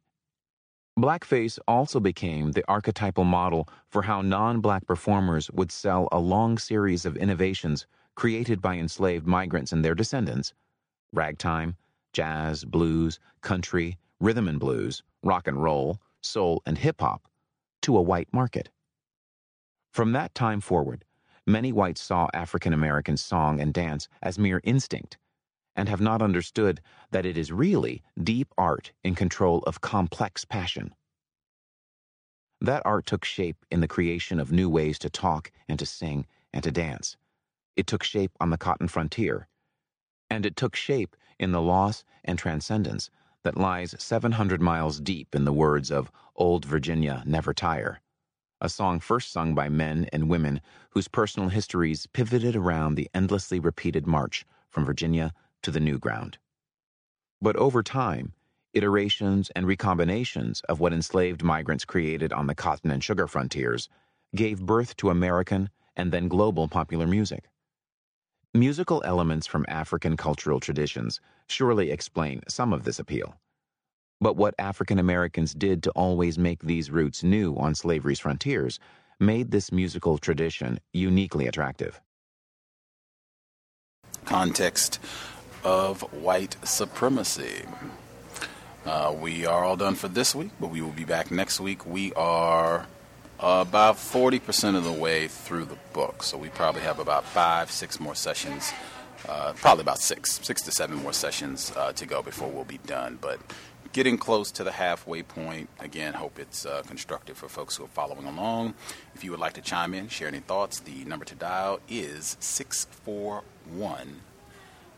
Blackface 1.00 1.58
also 1.68 2.00
became 2.00 2.52
the 2.52 2.66
archetypal 2.68 3.24
model 3.24 3.68
for 3.88 4.02
how 4.04 4.22
non 4.22 4.60
black 4.60 4.86
performers 4.86 5.50
would 5.52 5.72
sell 5.72 6.10
a 6.12 6.20
long 6.20 6.58
series 6.58 7.06
of 7.06 7.16
innovations 7.16 7.88
created 8.16 8.62
by 8.62 8.76
enslaved 8.76 9.26
migrants 9.26 9.72
and 9.72 9.84
their 9.84 9.96
descendants 9.96 10.54
ragtime, 11.14 11.76
jazz, 12.14 12.66
blues, 12.66 13.20
country, 13.42 13.98
rhythm 14.20 14.48
and 14.48 14.60
blues, 14.60 15.04
rock 15.24 15.48
and 15.48 15.62
roll, 15.62 16.00
soul, 16.22 16.62
and 16.66 16.78
hip 16.78 17.02
hop 17.02 17.28
to 17.82 17.98
a 17.98 18.02
white 18.02 18.32
market. 18.32 18.70
From 19.92 20.12
that 20.14 20.34
time 20.36 20.62
forward, 20.62 21.04
many 21.46 21.72
whites 21.72 22.02
saw 22.02 22.28
African 22.34 22.74
American 22.74 23.18
song 23.18 23.60
and 23.60 23.74
dance 23.74 24.08
as 24.22 24.40
mere 24.40 24.62
instinct 24.64 25.18
and 25.76 25.90
have 25.90 26.02
not 26.02 26.22
understood 26.22 26.82
that 27.12 27.26
it 27.26 27.38
is 27.38 27.52
really 27.52 28.02
deep 28.22 28.54
art 28.58 28.92
in 29.04 29.16
control 29.16 29.60
of 29.60 29.82
complex 29.82 30.46
passion. 30.46 30.94
That 32.60 32.84
art 32.86 33.06
took 33.06 33.26
shape 33.26 33.58
in 33.72 33.80
the 33.80 33.88
creation 33.88 34.40
of 34.40 34.52
new 34.52 34.70
ways 34.70 35.00
to 35.00 35.10
talk 35.10 35.52
and 35.68 35.80
to 35.80 35.86
sing 35.86 36.28
and 36.54 36.64
to 36.64 36.72
dance. 36.72 37.18
It 37.76 37.88
took 37.88 38.04
shape 38.04 38.32
on 38.40 38.50
the 38.50 38.58
cotton 38.58 38.88
frontier. 38.88 39.48
And 40.30 40.46
it 40.46 40.56
took 40.56 40.76
shape 40.76 41.16
in 41.42 41.52
the 41.52 41.62
loss 41.62 42.04
and 42.24 42.38
transcendence 42.38 43.10
that 43.44 43.58
lies 43.58 43.96
700 43.98 44.62
miles 44.62 45.00
deep 45.00 45.34
in 45.34 45.44
the 45.44 45.52
words 45.52 45.92
of 45.92 46.12
Old 46.36 46.64
Virginia 46.64 47.24
Never 47.26 47.54
Tire, 47.54 48.00
a 48.62 48.70
song 48.70 49.00
first 49.00 49.32
sung 49.32 49.56
by 49.56 49.68
men 49.68 50.08
and 50.14 50.30
women 50.30 50.62
whose 50.92 51.08
personal 51.08 51.50
histories 51.50 52.06
pivoted 52.06 52.56
around 52.56 52.94
the 52.94 53.10
endlessly 53.14 53.60
repeated 53.60 54.06
march 54.06 54.46
from 54.70 54.86
Virginia 54.86 55.34
to 55.64 55.72
the 55.72 55.80
new 55.80 55.98
ground. 55.98 56.38
But 57.42 57.56
over 57.56 57.82
time, 57.82 58.34
iterations 58.74 59.50
and 59.56 59.66
recombinations 59.66 60.62
of 60.70 60.80
what 60.80 60.94
enslaved 60.94 61.44
migrants 61.44 61.86
created 61.86 62.32
on 62.32 62.46
the 62.46 62.56
cotton 62.56 62.92
and 62.92 63.04
sugar 63.04 63.28
frontiers 63.28 63.90
gave 64.36 64.66
birth 64.66 64.96
to 64.98 65.10
American 65.10 65.70
and 65.96 66.12
then 66.12 66.28
global 66.28 66.68
popular 66.68 67.08
music. 67.08 67.50
Musical 68.54 69.02
elements 69.06 69.48
from 69.48 69.66
African 69.70 70.18
cultural 70.18 70.60
traditions 70.60 71.22
surely 71.48 71.90
explain 71.90 72.42
some 72.50 72.74
of 72.74 72.84
this 72.84 73.00
appeal. 73.00 73.38
But 74.20 74.36
what 74.36 74.54
African 74.60 75.00
Americans 75.00 75.54
did 75.54 75.82
to 75.84 75.92
always 75.92 76.38
make 76.38 76.62
these 76.62 76.92
roots 76.92 77.24
new 77.24 77.56
on 77.56 77.76
slavery's 77.76 78.20
frontiers 78.20 78.78
made 79.22 79.52
this 79.52 79.72
musical 79.72 80.18
tradition 80.18 80.82
uniquely 80.92 81.48
attractive. 81.48 82.02
Context 84.26 85.00
of 85.64 86.02
white 86.12 86.58
supremacy. 86.68 87.64
Uh, 88.86 89.16
we 89.18 89.46
are 89.46 89.64
all 89.64 89.78
done 89.78 89.96
for 89.96 90.10
this 90.10 90.36
week, 90.36 90.52
but 90.60 90.72
we 90.72 90.82
will 90.82 90.92
be 90.92 91.06
back 91.06 91.32
next 91.32 91.62
week. 91.62 91.86
We 91.86 92.12
are 92.16 92.86
about 93.42 93.96
40% 93.96 94.76
of 94.76 94.84
the 94.84 94.92
way 94.92 95.28
through 95.28 95.66
the 95.66 95.78
book. 95.94 96.24
So 96.24 96.38
we 96.38 96.50
probably 96.50 96.82
have 96.82 97.00
about 97.00 97.26
five, 97.26 97.72
six 97.72 98.00
more 98.00 98.14
sessions, 98.14 98.72
uh, 99.28 99.54
probably 99.54 99.82
about 99.82 100.00
six, 100.00 100.40
six 100.44 100.62
to 100.64 100.72
seven 100.72 100.98
more 100.98 101.14
sessions 101.14 101.72
uh, 101.76 101.92
to 101.94 102.06
go 102.06 102.22
before 102.22 102.50
we'll 102.50 102.66
be 102.66 102.80
done. 102.86 103.18
But 103.20 103.40
getting 103.94 104.18
close 104.18 104.52
to 104.52 104.64
the 104.64 104.72
halfway 104.72 105.24
point. 105.24 105.70
Again, 105.80 106.14
hope 106.14 106.38
it's 106.40 106.66
uh, 106.66 106.82
constructive 106.88 107.38
for 107.38 107.50
folks 107.50 107.76
who 107.76 107.84
are 107.86 107.90
following 107.90 108.26
along. 108.26 108.74
If 109.16 109.24
you 109.24 109.32
would 109.32 109.40
like 109.40 109.54
to 109.54 109.62
chime 109.62 109.94
in, 109.94 110.08
share 110.08 110.28
any 110.28 110.40
thoughts, 110.40 110.80
the 110.80 111.04
number 111.06 111.26
to 111.26 111.36
dial 111.36 111.80
is 111.90 112.38
641 112.40 114.22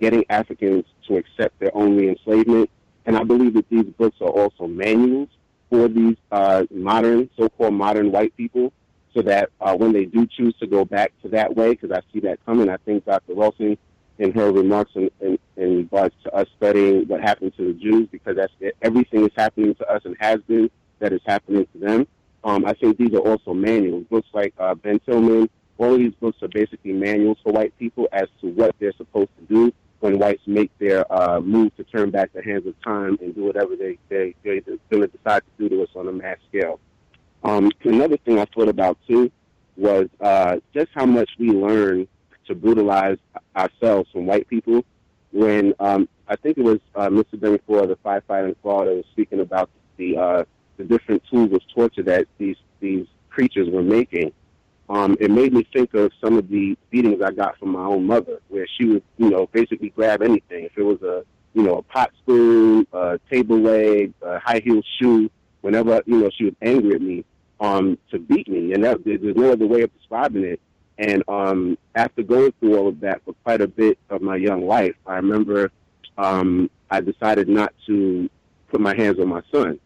getting 0.00 0.24
Africans 0.28 0.84
to 1.08 1.16
accept 1.16 1.58
their 1.58 1.74
own 1.76 1.96
re-enslavement. 1.96 2.70
And 3.06 3.16
I 3.16 3.24
believe 3.24 3.54
that 3.54 3.68
these 3.68 3.84
books 3.84 4.16
are 4.20 4.28
also 4.28 4.66
manuals 4.66 5.28
for 5.70 5.88
these 5.88 6.16
uh, 6.30 6.64
modern, 6.70 7.28
so-called 7.36 7.74
modern 7.74 8.12
white 8.12 8.36
people, 8.36 8.72
so 9.14 9.22
that 9.22 9.50
uh, 9.60 9.74
when 9.74 9.92
they 9.92 10.04
do 10.04 10.26
choose 10.26 10.54
to 10.58 10.66
go 10.66 10.84
back 10.84 11.12
to 11.22 11.28
that 11.28 11.54
way, 11.54 11.70
because 11.70 11.90
I 11.90 12.00
see 12.12 12.20
that 12.20 12.44
coming, 12.44 12.68
I 12.68 12.76
think 12.78 13.04
Dr. 13.04 13.34
Wilson 13.34 13.78
in 14.18 14.32
her 14.32 14.52
remarks 14.52 14.92
in, 14.94 15.10
in 15.56 15.76
regards 15.76 16.14
to 16.22 16.34
us 16.34 16.46
studying 16.56 17.06
what 17.08 17.20
happened 17.20 17.52
to 17.56 17.66
the 17.66 17.72
Jews, 17.72 18.08
because 18.10 18.36
that's 18.36 18.52
everything 18.82 19.24
is 19.24 19.32
happening 19.36 19.74
to 19.74 19.90
us 19.90 20.02
and 20.04 20.16
has 20.20 20.40
been 20.42 20.70
that 21.00 21.12
is 21.12 21.20
happening 21.26 21.66
to 21.72 21.78
them. 21.78 22.06
Um, 22.44 22.64
I 22.66 22.74
think 22.74 22.98
these 22.98 23.12
are 23.14 23.18
also 23.18 23.54
manuals. 23.54 24.04
Books 24.10 24.28
like 24.32 24.54
uh, 24.58 24.74
Ben 24.74 25.00
Tillman, 25.00 25.48
all 25.78 25.94
of 25.94 25.98
these 25.98 26.14
books 26.20 26.42
are 26.42 26.48
basically 26.48 26.92
manuals 26.92 27.38
for 27.42 27.52
white 27.52 27.76
people 27.78 28.08
as 28.12 28.28
to 28.40 28.48
what 28.48 28.74
they're 28.78 28.92
supposed 28.92 29.30
to 29.38 29.54
do 29.54 29.72
when 30.00 30.18
whites 30.18 30.42
make 30.46 30.70
their 30.78 31.10
uh, 31.10 31.40
move 31.40 31.74
to 31.76 31.84
turn 31.84 32.10
back 32.10 32.30
the 32.34 32.42
hands 32.42 32.66
of 32.66 32.74
time 32.82 33.18
and 33.22 33.34
do 33.34 33.44
whatever 33.44 33.74
they, 33.74 33.98
they, 34.10 34.34
they're 34.42 34.60
going 34.90 35.00
to 35.00 35.06
decide 35.08 35.42
to 35.58 35.68
do 35.68 35.74
to 35.74 35.82
us 35.82 35.88
on 35.96 36.06
a 36.06 36.12
mass 36.12 36.36
scale. 36.48 36.78
Um, 37.42 37.70
another 37.82 38.18
thing 38.18 38.38
I 38.38 38.44
thought 38.54 38.68
about, 38.68 38.98
too, 39.08 39.32
was 39.76 40.08
uh, 40.20 40.58
just 40.74 40.90
how 40.94 41.06
much 41.06 41.30
we 41.38 41.50
learn 41.50 42.06
to 42.46 42.54
brutalize 42.54 43.18
ourselves 43.56 44.10
from 44.12 44.26
white 44.26 44.48
people. 44.48 44.84
When 45.32 45.74
um, 45.80 46.08
I 46.28 46.36
think 46.36 46.58
it 46.58 46.64
was 46.64 46.78
uh, 46.94 47.08
Mr. 47.08 47.34
Demifor, 47.34 47.88
the 47.88 47.96
firefighter 48.04 48.48
in 48.48 48.56
Florida, 48.62 48.96
was 48.96 49.04
speaking 49.12 49.40
about 49.40 49.70
the 49.96 50.16
uh, 50.16 50.44
the 50.76 50.84
different 50.84 51.22
tools 51.30 51.52
of 51.52 51.60
torture 51.74 52.02
that 52.04 52.26
these 52.38 52.56
these 52.80 53.06
creatures 53.30 53.68
were 53.68 53.82
making. 53.82 54.32
Um, 54.88 55.16
it 55.18 55.30
made 55.30 55.54
me 55.54 55.66
think 55.72 55.94
of 55.94 56.12
some 56.22 56.36
of 56.36 56.48
the 56.48 56.76
beatings 56.90 57.22
I 57.22 57.32
got 57.32 57.58
from 57.58 57.70
my 57.70 57.84
own 57.84 58.04
mother, 58.04 58.40
where 58.48 58.66
she 58.66 58.84
would, 58.84 59.02
you 59.16 59.30
know, 59.30 59.48
basically 59.52 59.90
grab 59.90 60.22
anything. 60.22 60.64
If 60.66 60.76
it 60.76 60.82
was 60.82 61.00
a, 61.02 61.24
you 61.54 61.62
know, 61.62 61.78
a 61.78 61.82
pot 61.82 62.10
spoon, 62.22 62.86
a 62.92 63.18
table 63.30 63.58
leg, 63.58 64.12
a 64.20 64.38
high 64.38 64.60
heel 64.62 64.82
shoe, 64.98 65.30
whenever, 65.62 66.02
you 66.04 66.18
know, 66.18 66.30
she 66.36 66.44
was 66.44 66.54
angry 66.60 66.94
at 66.94 67.00
me, 67.00 67.24
um, 67.60 67.96
to 68.10 68.18
beat 68.18 68.46
me. 68.46 68.74
And 68.74 68.84
that, 68.84 69.02
there's 69.04 69.36
no 69.36 69.52
other 69.52 69.66
way 69.66 69.82
of 69.82 69.96
describing 69.96 70.44
it. 70.44 70.60
And 70.98 71.24
um, 71.28 71.76
after 71.94 72.22
going 72.22 72.52
through 72.60 72.76
all 72.76 72.88
of 72.88 73.00
that 73.00 73.22
for 73.24 73.34
quite 73.44 73.60
a 73.60 73.66
bit 73.66 73.98
of 74.10 74.22
my 74.22 74.36
young 74.36 74.66
life, 74.66 74.94
I 75.06 75.16
remember 75.16 75.72
um, 76.16 76.70
I 76.90 77.00
decided 77.00 77.48
not 77.48 77.72
to 77.86 78.30
put 78.68 78.80
my 78.80 78.94
hands 78.96 79.18
on 79.18 79.28
my 79.28 79.42
son. 79.52 79.80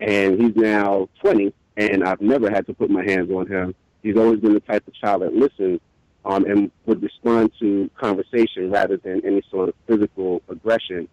And 0.00 0.40
he's 0.40 0.56
now 0.56 1.08
20, 1.20 1.52
and 1.76 2.04
I've 2.04 2.20
never 2.20 2.50
had 2.50 2.66
to 2.66 2.74
put 2.74 2.90
my 2.90 3.04
hands 3.04 3.30
on 3.30 3.46
him. 3.46 3.74
He's 4.02 4.16
always 4.16 4.40
been 4.40 4.54
the 4.54 4.60
type 4.60 4.86
of 4.86 4.94
child 4.94 5.22
that 5.22 5.34
listens 5.34 5.80
um, 6.24 6.44
and 6.44 6.70
would 6.86 7.02
respond 7.02 7.52
to 7.60 7.90
conversation 7.98 8.70
rather 8.70 8.96
than 8.96 9.24
any 9.24 9.42
sort 9.50 9.68
of 9.68 9.74
physical 9.86 10.42
aggression. 10.48 11.08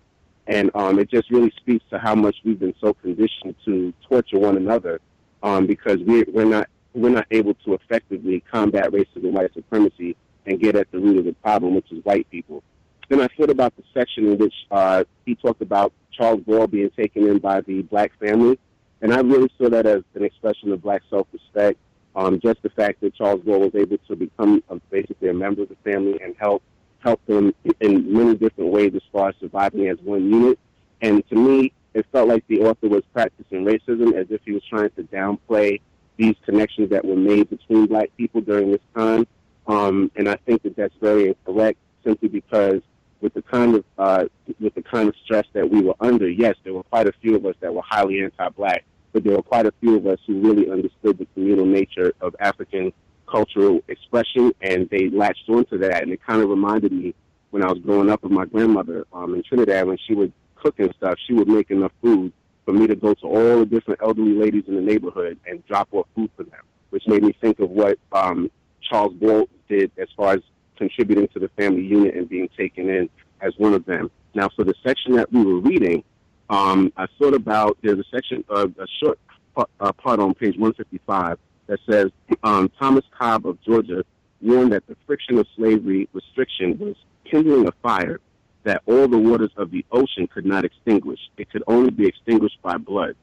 And 0.48 0.72
um, 0.74 1.00
it 1.00 1.10
just 1.10 1.30
really 1.30 1.52
speaks 1.58 1.86
to 1.92 2.00
how 2.00 2.16
much 2.16 2.36
we've 2.44 2.60
been 2.60 2.74
so 2.82 2.94
conditioned 2.95 3.56
to 3.66 3.94
torture 4.08 4.40
one 4.40 4.58
another 4.58 5.00
um, 5.44 5.68
because 5.68 5.98
we, 6.00 6.24
we're 6.24 6.45
not 6.45 6.68
we're 7.02 7.10
not 7.10 7.28
able 7.32 7.53
to 7.66 7.74
effectively 7.74 8.44
combat 8.52 8.92
racism, 8.92 9.24
and 9.24 9.34
white 9.34 9.53
supremacy, 9.53 10.16
and 10.45 10.60
get 10.60 10.76
at 10.76 10.92
the 10.92 11.00
root 11.00 11.18
of 11.18 11.26
the 11.26 11.34
problem, 11.34 11.76
which 11.76 11.92
is 11.92 12.03
white 12.03 12.30
people. 12.30 12.64
Then 13.08 13.22
I 13.22 13.28
thought 13.28 13.50
about 13.50 13.76
the 13.76 13.84
section 13.94 14.28
in 14.28 14.38
which 14.38 14.53
uh, 14.69 15.03
he 15.26 15.36
talked 15.36 15.61
about 15.61 15.94
Charles 16.11 16.42
Ball 16.42 16.68
being 16.68 16.90
taken 16.92 17.28
in 17.28 17.40
by 17.40 17.61
the 17.61 17.82
black 17.84 18.11
family, 18.19 18.60
and 19.02 19.14
I 19.14 19.19
really 19.22 19.52
saw 19.58 19.69
that 19.69 19.86
as 19.86 20.03
an 20.16 20.24
expression 20.24 20.72
of 20.72 20.82
black 20.82 21.02
self-respect. 21.10 21.80
Um, 22.16 22.40
just 22.40 22.61
the 22.64 22.69
fact 22.72 23.02
that 23.02 23.16
Charles 23.16 23.42
Ball 23.42 23.60
was 23.60 23.76
able 23.76 23.98
to 24.10 24.16
become 24.16 24.64
a, 24.69 24.76
basically 24.92 25.30
a 25.30 25.34
member 25.34 25.61
of 25.61 25.69
the 25.69 25.78
family 25.84 26.19
and 26.22 26.36
help 26.38 26.64
help 27.00 27.26
them 27.28 27.53
in 27.80 28.14
many 28.14 28.36
different 28.36 28.72
ways 28.72 28.92
as 28.94 29.02
far 29.11 29.30
as 29.30 29.36
surviving 29.40 29.88
as 29.88 29.98
one 30.03 30.30
unit. 30.30 30.60
And 31.02 31.28
to 31.30 31.36
me, 31.36 31.72
it 31.94 32.06
felt 32.11 32.28
like 32.28 32.45
the 32.48 32.61
author 32.61 32.90
was 32.90 33.03
practicing 33.14 33.64
racism 33.64 34.14
as 34.16 34.28
if 34.30 34.42
he 34.44 34.52
was 34.52 34.64
trying 34.69 34.90
to 34.92 35.03
downplay 35.03 35.80
these 36.20 36.36
connections 36.46 36.90
that 36.90 37.04
were 37.04 37.16
made 37.16 37.50
between 37.50 37.88
black 37.88 38.10
people 38.18 38.42
during 38.42 38.72
this 38.72 38.82
time. 38.96 39.26
Um, 39.68 40.12
and 40.16 40.28
I 40.28 40.36
think 40.46 40.62
that 40.64 40.76
that's 40.76 40.94
very 41.02 41.30
incorrect 41.30 41.80
simply 42.04 42.28
because 42.28 42.82
with 43.22 43.34
the 43.34 43.42
kind 43.42 43.76
of 43.76 43.84
uh, 43.98 44.26
with 44.60 44.76
the 44.76 44.82
kind 44.82 45.08
of 45.08 45.16
stress 45.24 45.46
that 45.54 45.70
we 45.70 45.82
were 45.82 45.96
under, 46.00 46.30
yes, 46.30 46.56
there 46.64 46.74
were 46.74 46.84
quite 46.84 47.08
a 47.08 47.14
few 47.22 47.36
of 47.36 47.46
us 47.46 47.56
that 47.62 47.74
were 47.74 47.82
highly 47.82 48.22
anti-black, 48.22 48.84
but 49.14 49.24
there 49.24 49.34
were 49.34 49.42
quite 49.42 49.66
a 49.66 49.74
few 49.80 49.96
of 49.96 50.06
us 50.08 50.20
who 50.28 50.40
really 50.42 50.70
understood 50.70 51.18
the 51.18 51.28
communal 51.34 51.66
nature 51.66 52.14
of 52.22 52.36
African 52.40 52.92
cultural 53.28 53.82
expression, 53.88 54.52
and 54.62 54.90
they 54.90 55.10
latched 55.10 55.48
onto 55.48 55.78
that. 55.78 56.04
And 56.04 56.12
it 56.12 56.20
kind 56.26 56.42
of 56.42 56.50
reminded 56.50 56.92
me 56.92 57.14
when 57.52 57.64
I 57.64 57.68
was 57.68 57.80
growing 57.80 58.10
up 58.10 58.24
with 58.24 58.32
my 58.32 58.46
grandmother 58.46 59.06
um, 59.14 59.36
in 59.36 59.44
Trinidad 59.44 59.88
when 59.88 59.98
she 60.06 60.16
would 60.16 60.34
cook 60.56 60.80
and 60.80 60.94
stuff, 60.98 61.18
she 61.26 61.34
would 61.34 61.48
make 61.48 61.72
enough 61.72 61.92
food 62.02 62.34
for 62.70 62.74
me 62.74 62.86
to 62.86 62.96
go 62.96 63.16
to 63.16 63.26
all 63.26 63.60
the 63.62 63.66
different 63.66 64.00
elderly 64.00 64.34
ladies 64.34 64.64
in 64.68 64.76
the 64.76 64.82
neighborhood 64.82 65.40
and 65.48 65.66
drop 65.66 65.88
off 65.92 66.06
food 66.14 66.30
for 66.38 66.44
them, 66.44 66.62
which 66.92 67.02
made 67.08 67.24
me 67.24 67.36
think 67.42 67.60
of 67.60 67.72
what 67.72 67.98
um, 68.12 68.52
Charles 68.88 69.12
Ball 69.16 69.50
did 69.68 69.92
as 69.98 70.08
far 70.16 70.34
as 70.34 70.42
contributing 70.78 71.28
to 71.30 71.40
the 71.40 71.50
family 71.58 71.82
unit 71.82 72.14
and 72.14 72.30
being 72.30 72.48
taken 72.56 72.88
in 72.88 73.10
as 73.42 73.54
one 73.58 73.74
of 73.74 73.86
them. 73.86 74.12
Now, 74.36 74.50
for 74.56 74.64
the 74.64 74.76
section 74.86 75.14
that 75.14 75.34
we 75.34 75.44
were 75.44 75.60
reading, 75.60 76.04
um, 76.52 76.94
I 76.96 77.08
thought 77.18 77.34
about 77.34 77.76
there's 77.82 77.98
a 77.98 78.04
section, 78.14 78.46
uh, 78.52 78.68
a 78.78 78.88
short 79.02 79.18
part, 79.56 79.72
uh, 79.80 79.92
part 79.92 80.20
on 80.20 80.36
page 80.36 80.56
155 80.56 81.40
that 81.66 81.80
says 81.90 82.12
um, 82.44 82.70
Thomas 82.78 83.06
Cobb 83.18 83.48
of 83.48 83.60
Georgia 83.64 84.06
warned 84.42 84.74
that 84.74 84.86
the 84.86 84.96
friction 85.08 85.40
of 85.40 85.48
slavery 85.56 86.08
restriction 86.14 86.78
was 86.78 86.96
kindling 87.26 87.68
a 87.68 87.72
fire 87.82 88.20
that 88.64 88.82
all 88.86 89.08
the 89.08 89.18
waters 89.18 89.52
of 89.58 89.72
the 89.72 89.86
ocean 89.92 90.28
could 90.28 90.46
not 90.46 90.66
extinguish. 90.66 91.20
It 91.38 91.50
could 91.50 91.64
only 91.68 91.92
be 91.92 92.08
extinguished 92.08 92.62
by 92.62 92.78
blood. 92.78 93.16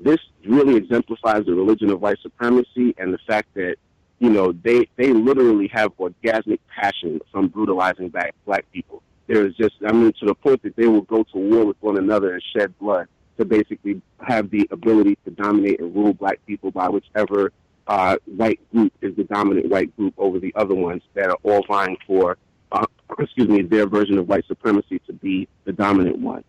This 0.00 0.18
really 0.44 0.76
exemplifies 0.76 1.46
the 1.46 1.54
religion 1.54 1.90
of 1.90 2.00
white 2.00 2.18
supremacy 2.22 2.94
and 2.98 3.12
the 3.12 3.18
fact 3.26 3.48
that, 3.54 3.76
you 4.18 4.30
know, 4.30 4.52
they, 4.52 4.88
they 4.96 5.12
literally 5.12 5.68
have 5.72 5.96
orgasmic 5.96 6.58
passion 6.68 7.20
from 7.32 7.48
brutalizing 7.48 8.08
black, 8.08 8.34
black 8.44 8.70
people. 8.72 9.02
There 9.26 9.46
is 9.46 9.54
just, 9.56 9.74
I 9.86 9.92
mean, 9.92 10.12
to 10.20 10.26
the 10.26 10.34
point 10.34 10.62
that 10.64 10.76
they 10.76 10.86
will 10.86 11.02
go 11.02 11.22
to 11.22 11.38
war 11.38 11.64
with 11.64 11.76
one 11.80 11.96
another 11.96 12.34
and 12.34 12.42
shed 12.54 12.78
blood 12.78 13.08
to 13.38 13.44
basically 13.44 14.00
have 14.20 14.50
the 14.50 14.68
ability 14.70 15.16
to 15.24 15.30
dominate 15.30 15.80
and 15.80 15.94
rule 15.94 16.12
black 16.12 16.44
people 16.46 16.70
by 16.70 16.88
whichever 16.88 17.52
uh, 17.86 18.16
white 18.26 18.60
group 18.72 18.92
is 19.00 19.14
the 19.16 19.24
dominant 19.24 19.68
white 19.68 19.94
group 19.96 20.14
over 20.18 20.38
the 20.38 20.52
other 20.56 20.74
ones 20.74 21.02
that 21.14 21.28
are 21.28 21.38
all 21.42 21.62
vying 21.66 21.96
for 22.06 22.36
uh, 22.74 22.86
excuse 23.18 23.48
me, 23.48 23.62
their 23.62 23.86
version 23.86 24.18
of 24.18 24.28
white 24.28 24.46
supremacy 24.46 25.00
to 25.06 25.12
be 25.12 25.48
the 25.64 25.72
dominant 25.72 26.18
one. 26.18 26.44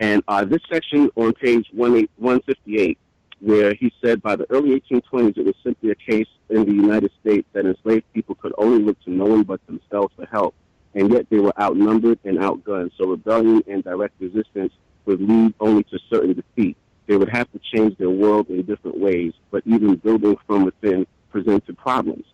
And 0.00 0.22
uh, 0.28 0.44
this 0.44 0.60
section 0.70 1.10
on 1.16 1.32
page 1.34 1.68
158, 1.72 2.98
where 3.40 3.74
he 3.74 3.92
said 4.02 4.22
by 4.22 4.36
the 4.36 4.46
early 4.50 4.80
1820s 4.80 5.36
it 5.36 5.44
was 5.44 5.54
simply 5.62 5.90
a 5.90 5.94
case 5.94 6.28
in 6.48 6.64
the 6.64 6.72
United 6.72 7.10
States 7.20 7.46
that 7.52 7.66
enslaved 7.66 8.04
people 8.14 8.34
could 8.34 8.54
only 8.56 8.82
look 8.82 9.00
to 9.04 9.10
no 9.10 9.24
one 9.24 9.42
but 9.42 9.64
themselves 9.66 10.12
for 10.16 10.26
help, 10.26 10.54
and 10.94 11.12
yet 11.12 11.26
they 11.28 11.38
were 11.38 11.52
outnumbered 11.60 12.18
and 12.24 12.38
outgunned. 12.38 12.90
So 12.96 13.08
rebellion 13.08 13.62
and 13.66 13.84
direct 13.84 14.14
resistance 14.20 14.72
would 15.04 15.20
lead 15.20 15.54
only 15.60 15.84
to 15.84 15.98
certain 16.10 16.32
defeat. 16.32 16.76
They 17.06 17.16
would 17.16 17.28
have 17.28 17.50
to 17.52 17.60
change 17.72 17.96
their 17.98 18.10
world 18.10 18.48
in 18.48 18.62
different 18.62 18.98
ways, 18.98 19.32
but 19.50 19.62
even 19.66 19.96
building 19.96 20.36
from 20.46 20.64
within 20.64 21.06
presented 21.30 21.76
problems. 21.76 22.24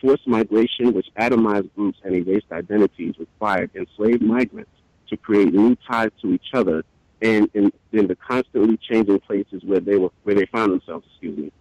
Forced 0.00 0.26
migration, 0.26 0.92
which 0.92 1.06
atomized 1.18 1.74
groups 1.74 1.98
and 2.04 2.14
erased 2.14 2.52
identities, 2.52 3.14
required 3.18 3.70
enslaved 3.74 4.22
migrants 4.22 4.70
to 5.08 5.16
create 5.16 5.54
new 5.54 5.76
ties 5.88 6.10
to 6.20 6.32
each 6.32 6.48
other 6.52 6.84
and 7.22 7.48
in, 7.54 7.72
the 7.92 8.16
constantly 8.16 8.76
changing 8.76 9.18
places 9.20 9.62
where 9.64 9.80
they 9.80 9.96
were 9.96 10.10
where 10.24 10.34
they 10.34 10.46
found 10.46 10.72
themselves, 10.72 11.06
excuse 11.10 11.38
me, 11.38 11.52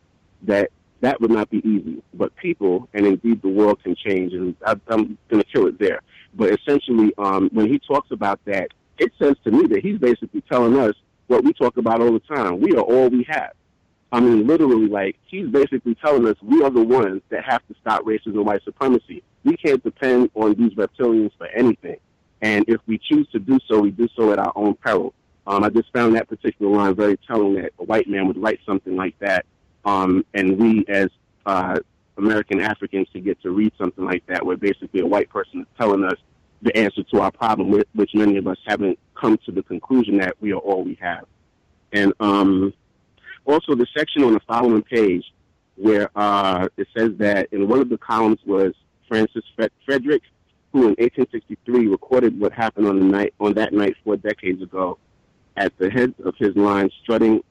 that 0.43 0.69
that 1.01 1.22
would 1.22 1.31
not 1.31 1.49
be 1.49 1.57
easy. 1.67 2.03
But 2.14 2.35
people 2.35 2.89
and 2.93 3.05
indeed 3.05 3.41
the 3.41 3.47
world 3.47 3.81
can 3.81 3.95
change, 3.95 4.33
and 4.33 4.55
I, 4.65 4.72
I'm 4.88 5.17
going 5.30 5.41
to 5.41 5.45
kill 5.45 5.67
it 5.67 5.80
there. 5.80 6.01
But 6.33 6.49
essentially, 6.59 7.14
um, 7.17 7.49
when 7.53 7.67
he 7.67 7.80
talks 7.80 8.11
about 8.11 8.39
that, 8.45 8.72
it 8.97 9.14
says 9.17 9.35
to 9.45 9.51
me 9.51 9.67
that 9.67 9.81
he's 9.81 9.97
basically 9.97 10.41
telling 10.41 10.77
us 10.77 10.95
what 11.27 11.43
we 11.43 11.53
talk 11.53 11.77
about 11.77 12.01
all 12.01 12.11
the 12.11 12.19
time. 12.19 12.59
We 12.59 12.73
are 12.73 12.81
all 12.81 13.09
we 13.09 13.25
have. 13.30 13.53
I 14.15 14.21
mean, 14.21 14.47
literally, 14.47 14.87
like, 14.87 15.17
he's 15.25 15.49
basically 15.49 15.93
telling 15.95 16.25
us 16.25 16.37
we 16.41 16.63
are 16.63 16.69
the 16.69 16.81
ones 16.81 17.21
that 17.27 17.43
have 17.43 17.67
to 17.67 17.75
stop 17.81 18.03
racism 18.05 18.27
and 18.27 18.45
white 18.45 18.63
supremacy. 18.63 19.21
We 19.43 19.57
can't 19.57 19.83
depend 19.83 20.31
on 20.35 20.53
these 20.53 20.71
reptilians 20.73 21.31
for 21.37 21.47
anything. 21.47 21.97
And 22.41 22.63
if 22.69 22.79
we 22.87 22.97
choose 22.97 23.27
to 23.33 23.39
do 23.39 23.59
so, 23.67 23.81
we 23.81 23.91
do 23.91 24.07
so 24.15 24.31
at 24.31 24.39
our 24.39 24.53
own 24.55 24.75
peril. 24.75 25.13
Um, 25.45 25.65
I 25.65 25.69
just 25.69 25.91
found 25.91 26.15
that 26.15 26.29
particular 26.29 26.71
line 26.71 26.95
very 26.95 27.17
telling 27.27 27.55
that 27.55 27.73
a 27.77 27.83
white 27.83 28.07
man 28.07 28.25
would 28.27 28.37
write 28.37 28.61
something 28.65 28.95
like 28.95 29.19
that. 29.19 29.45
Um, 29.83 30.25
and 30.33 30.57
we, 30.57 30.85
as 30.87 31.09
uh, 31.45 31.79
American 32.17 32.61
Africans, 32.61 33.09
to 33.11 33.19
get 33.19 33.41
to 33.41 33.51
read 33.51 33.73
something 33.77 34.05
like 34.05 34.25
that, 34.27 34.45
where 34.45 34.55
basically 34.55 35.01
a 35.01 35.05
white 35.05 35.29
person 35.29 35.59
is 35.59 35.67
telling 35.77 36.05
us 36.05 36.17
the 36.61 36.73
answer 36.77 37.03
to 37.03 37.19
our 37.19 37.31
problem, 37.31 37.83
which 37.93 38.11
many 38.13 38.37
of 38.37 38.47
us 38.47 38.59
haven't 38.65 38.97
come 39.13 39.37
to 39.45 39.51
the 39.51 39.63
conclusion 39.63 40.19
that 40.19 40.37
we 40.39 40.53
are 40.53 40.59
all 40.59 40.85
we 40.85 40.97
have. 41.01 41.25
And 41.91 42.13
um, 42.21 42.73
also 43.45 43.75
the 43.75 43.88
section 43.95 44.24
on 44.24 44.33
the 44.33 44.40
following 44.41 44.82
page 44.82 45.24
where 45.75 46.09
uh, 46.15 46.67
it 46.77 46.88
says 46.98 47.11
that 47.17 47.48
in 47.51 47.67
one 47.67 47.80
of 47.80 47.90
the 47.90 47.98
columns 47.98 48.40
was 48.45 48.74
Francis 49.07 49.43
Fedric, 49.88 50.22
who 50.72 50.83
in 50.83 50.95
1863 50.98 51.88
recorded 51.88 52.40
what 52.40 52.51
happened 52.53 52.88
on 52.88 52.99
the 52.99 53.06
night 53.06 53.33
on 53.40 53.53
that 53.53 53.74
night 53.74 53.95
four 54.03 54.17
decades 54.17 54.61
ago. 54.61 54.98
At 55.57 55.77
the 55.77 55.90
head 55.90 56.14
of 56.25 56.35
his 56.38 56.56
line, 56.56 56.90
strutting 57.01 57.41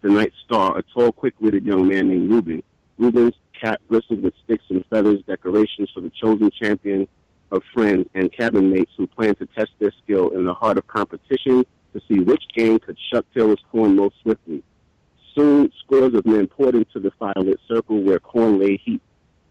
the 0.00 0.08
night 0.08 0.32
star, 0.44 0.78
a 0.78 0.82
tall, 0.82 1.12
quick-witted 1.12 1.64
young 1.64 1.86
man 1.86 2.08
named 2.08 2.30
Reuben. 2.30 2.62
Reuben's 2.98 3.34
cap 3.60 3.80
bristled 3.88 4.22
with 4.22 4.34
sticks 4.44 4.64
and 4.70 4.84
feathers, 4.86 5.20
decorations 5.26 5.90
for 5.94 6.00
the 6.00 6.10
chosen 6.10 6.50
champion 6.50 7.06
of 7.50 7.62
friends 7.74 8.08
and 8.14 8.32
cabin 8.32 8.70
mates 8.70 8.90
who 8.96 9.06
planned 9.06 9.38
to 9.38 9.46
test 9.46 9.70
their 9.78 9.92
skill 10.02 10.30
in 10.30 10.44
the 10.44 10.54
heart 10.54 10.78
of 10.78 10.86
competition 10.86 11.64
to 11.92 12.00
see 12.08 12.20
which 12.20 12.42
gang 12.56 12.78
could 12.78 12.96
shuck 13.12 13.26
Taylor's 13.34 13.62
corn 13.70 13.94
most 13.94 14.14
swiftly. 14.22 14.62
Soon, 15.34 15.72
scores 15.84 16.14
of 16.14 16.26
men 16.26 16.46
poured 16.46 16.74
into 16.74 17.00
the 17.00 17.10
firelit 17.12 17.56
circle 17.66 18.02
where 18.02 18.18
corn 18.18 18.58
lay 18.58 18.76
heaped, 18.76 19.04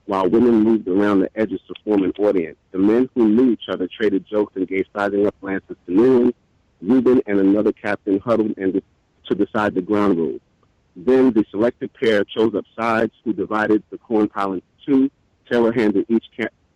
while 0.05 0.29
women 0.29 0.61
moved 0.61 0.87
around 0.87 1.21
the 1.21 1.29
edges 1.35 1.59
to 1.67 1.73
form 1.83 2.03
an 2.03 2.13
audience. 2.19 2.57
The 2.71 2.77
men 2.77 3.09
who 3.15 3.29
knew 3.29 3.51
each 3.51 3.69
other 3.69 3.87
traded 3.87 4.25
jokes 4.27 4.55
and 4.55 4.67
gave 4.67 4.85
sizing 4.95 5.25
up 5.25 5.35
glances 5.41 5.77
to 5.85 5.93
Newland. 5.93 6.33
Reuben 6.81 7.21
and 7.27 7.39
another 7.39 7.71
captain 7.71 8.19
huddled 8.19 8.57
and 8.57 8.81
to 9.27 9.35
decide 9.35 9.75
the 9.75 9.81
ground 9.81 10.17
rules. 10.17 10.41
Then 10.95 11.31
the 11.31 11.45
selected 11.49 11.93
pair 11.93 12.23
chose 12.25 12.53
up 12.55 12.65
sides 12.77 13.13
who 13.23 13.33
divided 13.33 13.83
the 13.91 13.97
corn 13.97 14.27
pile 14.27 14.53
into 14.53 14.65
two. 14.85 15.11
Taylor 15.49 15.71
handed 15.71 16.05
each 16.09 16.25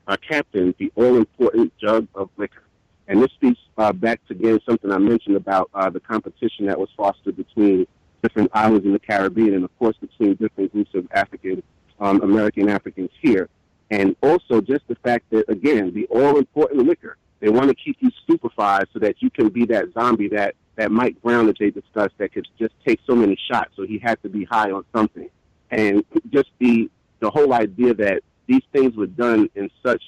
uh, 0.07 0.17
captain 0.27 0.73
the 0.77 0.91
all-important 0.95 1.73
jug 1.79 2.07
of 2.15 2.29
liquor. 2.37 2.63
And 3.07 3.21
this 3.21 3.31
speaks 3.31 3.59
uh, 3.77 3.93
back 3.93 4.25
to, 4.27 4.33
again, 4.33 4.59
something 4.65 4.91
I 4.91 4.97
mentioned 4.97 5.35
about 5.35 5.69
uh, 5.73 5.89
the 5.89 5.99
competition 5.99 6.67
that 6.67 6.79
was 6.79 6.89
fostered 6.95 7.35
between 7.35 7.87
different 8.25 8.49
islands 8.53 8.85
in 8.85 8.91
the 8.91 8.99
Caribbean 8.99 9.53
and, 9.53 9.63
of 9.63 9.77
course, 9.77 9.95
between 9.97 10.33
different 10.35 10.71
groups 10.73 10.93
of 10.95 11.07
African 11.11 11.61
um, 11.99 12.21
American 12.23 12.67
Africans 12.69 13.11
here. 13.21 13.47
And 13.91 14.15
also 14.23 14.61
just 14.61 14.83
the 14.87 14.95
fact 14.95 15.25
that, 15.29 15.45
again, 15.47 15.93
the 15.93 16.07
all-important 16.07 16.87
liquor. 16.87 17.17
They 17.39 17.49
want 17.49 17.69
to 17.69 17.75
keep 17.75 17.97
you 17.99 18.09
stupefied 18.23 18.87
so 18.91 18.97
that 18.99 19.21
you 19.21 19.29
can 19.29 19.49
be 19.49 19.65
that 19.65 19.93
zombie 19.93 20.29
that, 20.29 20.55
that 20.75 20.91
Mike 20.91 21.21
Brown 21.21 21.45
that 21.45 21.59
they 21.59 21.69
discussed 21.69 22.15
that 22.17 22.33
could 22.33 22.47
just 22.57 22.73
take 22.85 22.99
so 23.05 23.13
many 23.15 23.37
shots. 23.49 23.71
So 23.75 23.83
he 23.83 23.99
had 23.99 24.21
to 24.23 24.29
be 24.29 24.43
high 24.45 24.71
on 24.71 24.83
something. 24.95 25.29
And 25.69 26.03
just 26.31 26.49
the, 26.57 26.89
the 27.19 27.29
whole 27.29 27.53
idea 27.53 27.93
that 27.93 28.23
these 28.47 28.63
things 28.73 28.95
were 28.95 29.07
done 29.07 29.49
in 29.53 29.69
such 29.85 30.01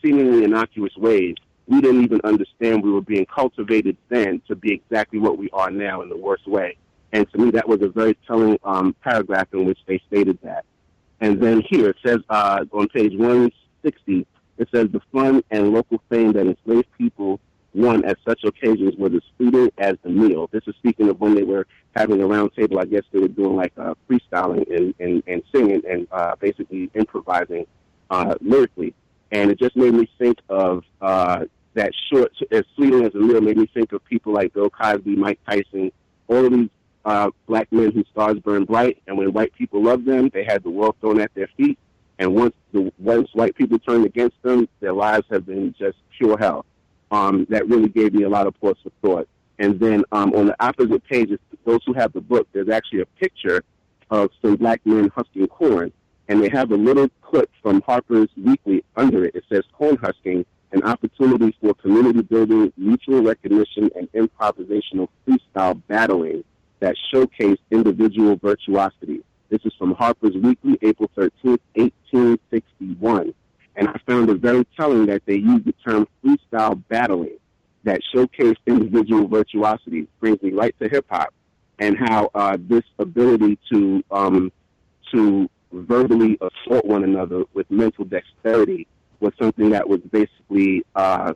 seemingly 0.00 0.44
innocuous 0.44 0.96
ways, 0.96 1.34
we 1.66 1.80
didn't 1.80 2.04
even 2.04 2.20
understand 2.22 2.84
we 2.84 2.92
were 2.92 3.00
being 3.00 3.26
cultivated 3.26 3.96
then 4.08 4.40
to 4.48 4.54
be 4.54 4.72
exactly 4.72 5.18
what 5.18 5.36
we 5.36 5.50
are 5.50 5.70
now 5.70 6.02
in 6.02 6.08
the 6.08 6.16
worst 6.16 6.46
way. 6.46 6.76
And 7.12 7.30
to 7.32 7.38
me, 7.38 7.50
that 7.52 7.68
was 7.68 7.82
a 7.82 7.88
very 7.88 8.16
telling 8.26 8.58
um, 8.62 8.94
paragraph 9.02 9.48
in 9.52 9.64
which 9.64 9.78
they 9.86 10.00
stated 10.06 10.38
that. 10.42 10.64
And 11.20 11.40
then 11.40 11.62
here 11.68 11.90
it 11.90 11.96
says 12.04 12.20
uh, 12.30 12.64
on 12.72 12.88
page 12.88 13.12
160, 13.12 14.26
it 14.58 14.68
says 14.72 14.88
the 14.90 15.00
fun 15.12 15.42
and 15.50 15.72
local 15.72 16.00
fame 16.08 16.32
that 16.32 16.46
enslaved 16.46 16.86
people 16.96 17.40
won 17.74 18.04
at 18.04 18.18
such 18.26 18.44
occasions 18.44 18.96
was 18.96 19.14
as 19.14 19.22
fleeting 19.36 19.70
as 19.78 19.96
the 20.02 20.10
meal. 20.10 20.48
This 20.52 20.62
is 20.66 20.74
speaking 20.76 21.08
of 21.08 21.20
when 21.20 21.34
they 21.34 21.42
were 21.42 21.66
having 21.94 22.20
a 22.20 22.26
round 22.26 22.52
table. 22.54 22.78
I 22.78 22.84
guess 22.84 23.02
they 23.12 23.20
were 23.20 23.28
doing 23.28 23.56
like 23.56 23.72
uh, 23.78 23.94
freestyling 24.08 24.68
and, 24.74 24.94
and, 24.98 25.22
and 25.26 25.42
singing 25.52 25.82
and 25.88 26.06
uh, 26.10 26.36
basically 26.36 26.90
improvising 26.94 27.66
uh, 28.10 28.34
lyrically. 28.40 28.94
And 29.30 29.50
it 29.50 29.58
just 29.58 29.76
made 29.76 29.94
me 29.94 30.10
think 30.18 30.38
of 30.48 30.84
uh, 31.00 31.44
that 31.74 31.92
short, 32.10 32.32
as 32.50 32.64
fleeting 32.74 33.04
as 33.04 33.14
a 33.14 33.18
meal, 33.18 33.40
made 33.40 33.56
me 33.56 33.66
think 33.72 33.92
of 33.92 34.04
people 34.04 34.32
like 34.32 34.52
Bill 34.52 34.70
Cosby, 34.70 35.16
Mike 35.16 35.38
Tyson, 35.48 35.92
all 36.26 36.44
of 36.44 36.52
these 36.52 36.68
uh, 37.04 37.30
black 37.46 37.70
men 37.72 37.90
whose 37.92 38.06
stars 38.12 38.38
burn 38.38 38.64
bright. 38.64 39.02
And 39.06 39.16
when 39.16 39.32
white 39.32 39.52
people 39.54 39.82
loved 39.82 40.04
them, 40.04 40.30
they 40.32 40.44
had 40.44 40.62
the 40.62 40.70
world 40.70 40.96
thrown 41.00 41.20
at 41.20 41.34
their 41.34 41.48
feet. 41.56 41.78
And 42.18 42.34
once 42.34 42.54
the 42.72 42.92
once 42.98 43.30
white 43.32 43.54
people 43.54 43.78
turned 43.78 44.04
against 44.04 44.40
them, 44.42 44.68
their 44.80 44.92
lives 44.92 45.26
have 45.30 45.46
been 45.46 45.74
just 45.78 45.96
pure 46.16 46.36
hell. 46.38 46.66
Um, 47.10 47.46
that 47.48 47.66
really 47.68 47.88
gave 47.88 48.14
me 48.14 48.24
a 48.24 48.28
lot 48.28 48.46
of 48.46 48.58
pause 48.60 48.76
for 48.82 48.90
thought. 49.02 49.28
And 49.58 49.80
then 49.80 50.04
um, 50.12 50.32
on 50.34 50.46
the 50.46 50.56
opposite 50.64 51.04
pages, 51.04 51.38
those 51.64 51.80
who 51.84 51.92
have 51.94 52.12
the 52.12 52.20
book, 52.20 52.46
there's 52.52 52.68
actually 52.68 53.00
a 53.00 53.06
picture 53.06 53.62
of 54.10 54.30
some 54.42 54.56
black 54.56 54.80
men 54.84 55.10
husking 55.14 55.46
corn, 55.48 55.92
and 56.28 56.42
they 56.42 56.48
have 56.48 56.70
a 56.72 56.76
little 56.76 57.08
clip 57.22 57.50
from 57.62 57.82
Harper's 57.82 58.28
Weekly 58.36 58.84
under 58.96 59.24
it. 59.24 59.34
It 59.34 59.44
says 59.50 59.62
corn 59.72 59.96
husking, 59.96 60.44
an 60.72 60.82
opportunity 60.84 61.54
for 61.60 61.74
community 61.74 62.22
building, 62.22 62.72
mutual 62.76 63.22
recognition, 63.22 63.90
and 63.96 64.10
improvisational 64.12 65.08
freestyle 65.26 65.80
battling 65.88 66.44
that 66.80 66.96
showcase 67.12 67.58
individual 67.70 68.36
virtuosity. 68.36 69.20
This 69.48 69.60
is 69.64 69.72
from 69.78 69.94
Harper's 69.94 70.34
Weekly, 70.34 70.78
April 70.82 71.10
13th, 71.16 71.60
1861. 71.74 73.34
And 73.76 73.88
I 73.88 73.98
found 74.06 74.28
it 74.30 74.38
very 74.38 74.66
telling 74.76 75.06
that 75.06 75.22
they 75.26 75.36
used 75.36 75.64
the 75.64 75.74
term 75.84 76.06
freestyle 76.24 76.82
battling 76.88 77.38
that 77.84 78.00
showcased 78.14 78.58
individual 78.66 79.26
virtuosity. 79.26 80.06
Brings 80.20 80.42
me 80.42 80.52
right 80.52 80.74
to 80.80 80.88
hip 80.88 81.06
hop 81.08 81.32
and 81.78 81.96
how 81.96 82.30
uh, 82.34 82.58
this 82.60 82.84
ability 82.98 83.58
to 83.72 84.04
um, 84.10 84.52
to 85.12 85.48
verbally 85.72 86.38
assault 86.40 86.84
one 86.84 87.04
another 87.04 87.44
with 87.54 87.70
mental 87.70 88.04
dexterity 88.04 88.86
was 89.20 89.32
something 89.40 89.70
that 89.70 89.88
was 89.88 90.00
basically 90.10 90.84
uh, 90.94 91.32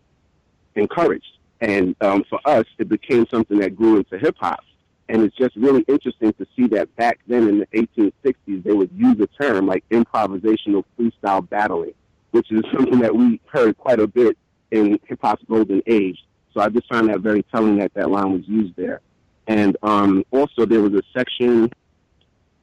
encouraged. 0.75 1.39
And 1.61 1.97
um, 2.01 2.25
for 2.29 2.41
us, 2.45 2.67
it 2.79 2.89
became 2.89 3.27
something 3.31 3.59
that 3.59 3.77
grew 3.77 3.99
into 3.99 4.19
hip 4.19 4.37
hop. 4.39 4.65
And 5.09 5.23
it's 5.23 5.37
just 5.37 5.55
really 5.57 5.83
interesting 5.87 6.33
to 6.35 6.47
see 6.57 6.67
that 6.69 6.95
back 6.97 7.21
then 7.27 7.49
in 7.49 7.59
the 7.59 7.67
1860s, 7.67 8.63
they 8.65 8.73
would 8.73 8.91
use 8.95 9.21
a 9.21 9.27
term 9.43 9.67
like 9.67 9.85
improvisational 9.91 10.85
freestyle 10.99 11.47
battling, 11.49 11.95
which 12.31 12.51
is 12.51 12.63
something 12.73 13.01
that 13.01 13.15
we 13.15 13.41
heard 13.47 13.77
quite 13.77 14.01
a 14.01 14.07
bit 14.07 14.39
in 14.71 14.99
hip 15.07 15.19
hop's 15.23 15.45
golden 15.49 15.83
age. 15.87 16.19
So 16.55 16.61
I 16.61 16.69
just 16.69 16.89
find 16.89 17.09
that 17.09 17.21
very 17.21 17.43
telling 17.55 17.79
that 17.79 17.93
that 17.95 18.11
line 18.11 18.33
was 18.33 18.49
used 18.49 18.77
there. 18.77 19.01
And 19.47 19.77
um, 19.83 20.25
also, 20.31 20.65
there 20.65 20.81
was 20.81 20.95
a 20.95 21.03
section, 21.13 21.71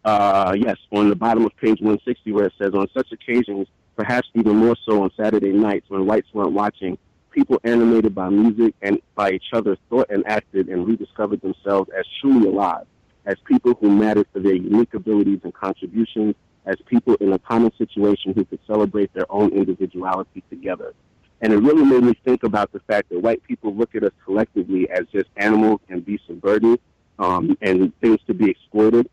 uh, 0.03 0.55
yes, 0.57 0.77
on 0.91 1.09
the 1.09 1.15
bottom 1.15 1.45
of 1.45 1.55
page 1.57 1.79
160 1.79 2.31
where 2.31 2.45
it 2.45 2.53
says, 2.57 2.73
on 2.73 2.87
such 2.95 3.11
occasions, 3.11 3.67
perhaps 3.95 4.27
even 4.33 4.55
more 4.55 4.75
so 4.83 5.03
on 5.03 5.11
Saturday 5.15 5.51
nights 5.51 5.85
when 5.89 6.05
whites 6.07 6.27
weren't 6.33 6.53
watching, 6.53 6.97
people 7.31 7.59
animated 7.63 8.13
by 8.13 8.29
music 8.29 8.73
and 8.81 8.99
by 9.15 9.31
each 9.31 9.53
other 9.53 9.77
thought 9.89 10.09
and 10.09 10.25
acted 10.27 10.69
and 10.69 10.85
rediscovered 10.85 11.41
themselves 11.41 11.89
as 11.97 12.05
truly 12.19 12.47
alive, 12.47 12.85
as 13.25 13.35
people 13.45 13.73
who 13.79 13.89
mattered 13.89 14.27
for 14.31 14.39
their 14.39 14.53
unique 14.53 14.93
abilities 14.93 15.39
and 15.43 15.53
contributions, 15.53 16.35
as 16.65 16.75
people 16.85 17.15
in 17.15 17.33
a 17.33 17.39
common 17.39 17.71
situation 17.77 18.33
who 18.33 18.45
could 18.45 18.59
celebrate 18.67 19.13
their 19.13 19.31
own 19.31 19.51
individuality 19.51 20.43
together. 20.49 20.93
And 21.41 21.51
it 21.53 21.57
really 21.57 21.83
made 21.83 22.03
me 22.03 22.13
think 22.23 22.43
about 22.43 22.71
the 22.71 22.79
fact 22.81 23.09
that 23.09 23.19
white 23.19 23.41
people 23.43 23.73
look 23.73 23.95
at 23.95 24.03
us 24.03 24.11
collectively 24.23 24.89
as 24.91 25.07
just 25.11 25.27
animals 25.37 25.81
and 25.89 26.05
beasts 26.05 26.29
of 26.29 26.39
burden 26.39 26.77
um, 27.17 27.57
and 27.61 27.97
things 27.99 28.19
to 28.27 28.33
be 28.33 28.49
exploited, 28.49 29.09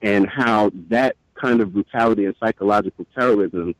and 0.00 0.28
how 0.28 0.70
that 0.88 1.16
kind 1.34 1.60
of 1.60 1.72
brutality 1.72 2.24
and 2.24 2.36
psychological 2.38 3.06
terrorism 3.16 3.74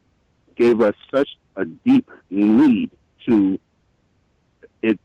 gave 0.56 0.80
us 0.80 0.94
such 1.14 1.28
a 1.56 1.64
deep 1.64 2.10
need 2.30 2.90
to 3.26 3.58
it, 4.82 4.98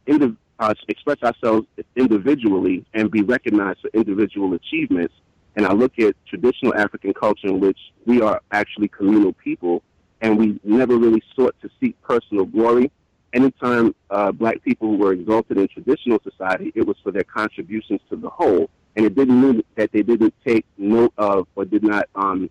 uh, 0.59 0.73
express 0.87 1.17
ourselves 1.23 1.67
individually 1.95 2.85
and 2.93 3.11
be 3.11 3.21
recognized 3.21 3.79
for 3.81 3.89
individual 3.93 4.53
achievements. 4.53 5.13
And 5.55 5.65
I 5.65 5.73
look 5.73 5.97
at 5.99 6.15
traditional 6.27 6.75
African 6.75 7.13
culture 7.13 7.47
in 7.47 7.59
which 7.59 7.79
we 8.05 8.21
are 8.21 8.41
actually 8.51 8.87
communal 8.89 9.33
people 9.33 9.83
and 10.21 10.37
we 10.37 10.59
never 10.63 10.97
really 10.97 11.21
sought 11.35 11.55
to 11.61 11.69
seek 11.79 11.99
personal 12.01 12.45
glory. 12.45 12.91
Anytime 13.33 13.93
uh, 14.09 14.31
black 14.31 14.63
people 14.63 14.97
were 14.97 15.13
exalted 15.13 15.57
in 15.57 15.67
traditional 15.67 16.19
society, 16.23 16.71
it 16.75 16.87
was 16.87 16.97
for 17.03 17.11
their 17.11 17.23
contributions 17.23 18.01
to 18.09 18.15
the 18.15 18.29
whole. 18.29 18.69
And 18.95 19.05
it 19.05 19.13
didn't 19.15 19.39
mean 19.39 19.63
that 19.75 19.91
they 19.91 20.01
didn't 20.01 20.33
take 20.45 20.65
note 20.77 21.13
of 21.17 21.47
or 21.55 21.65
did 21.65 21.83
not 21.83 22.07
um, 22.15 22.49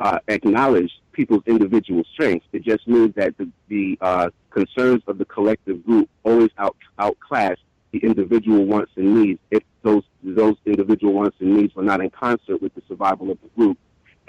uh, 0.00 0.18
acknowledge 0.28 0.92
people's 1.12 1.42
individual 1.46 2.02
strengths. 2.12 2.46
It 2.52 2.62
just 2.62 2.86
means 2.86 3.14
that 3.14 3.36
the, 3.38 3.50
the 3.68 3.98
uh, 4.00 4.30
concerns 4.50 5.02
of 5.06 5.18
the 5.18 5.24
collective 5.24 5.84
group 5.84 6.08
always 6.24 6.50
out, 6.58 6.76
outclass 6.98 7.56
the 7.92 7.98
individual 7.98 8.64
wants 8.64 8.92
and 8.96 9.22
needs. 9.22 9.40
If 9.50 9.62
those 9.82 10.02
those 10.22 10.56
individual 10.66 11.12
wants 11.12 11.36
and 11.40 11.56
needs 11.56 11.74
were 11.74 11.84
not 11.84 12.00
in 12.00 12.10
concert 12.10 12.60
with 12.60 12.74
the 12.74 12.82
survival 12.88 13.30
of 13.30 13.38
the 13.40 13.48
group, 13.56 13.78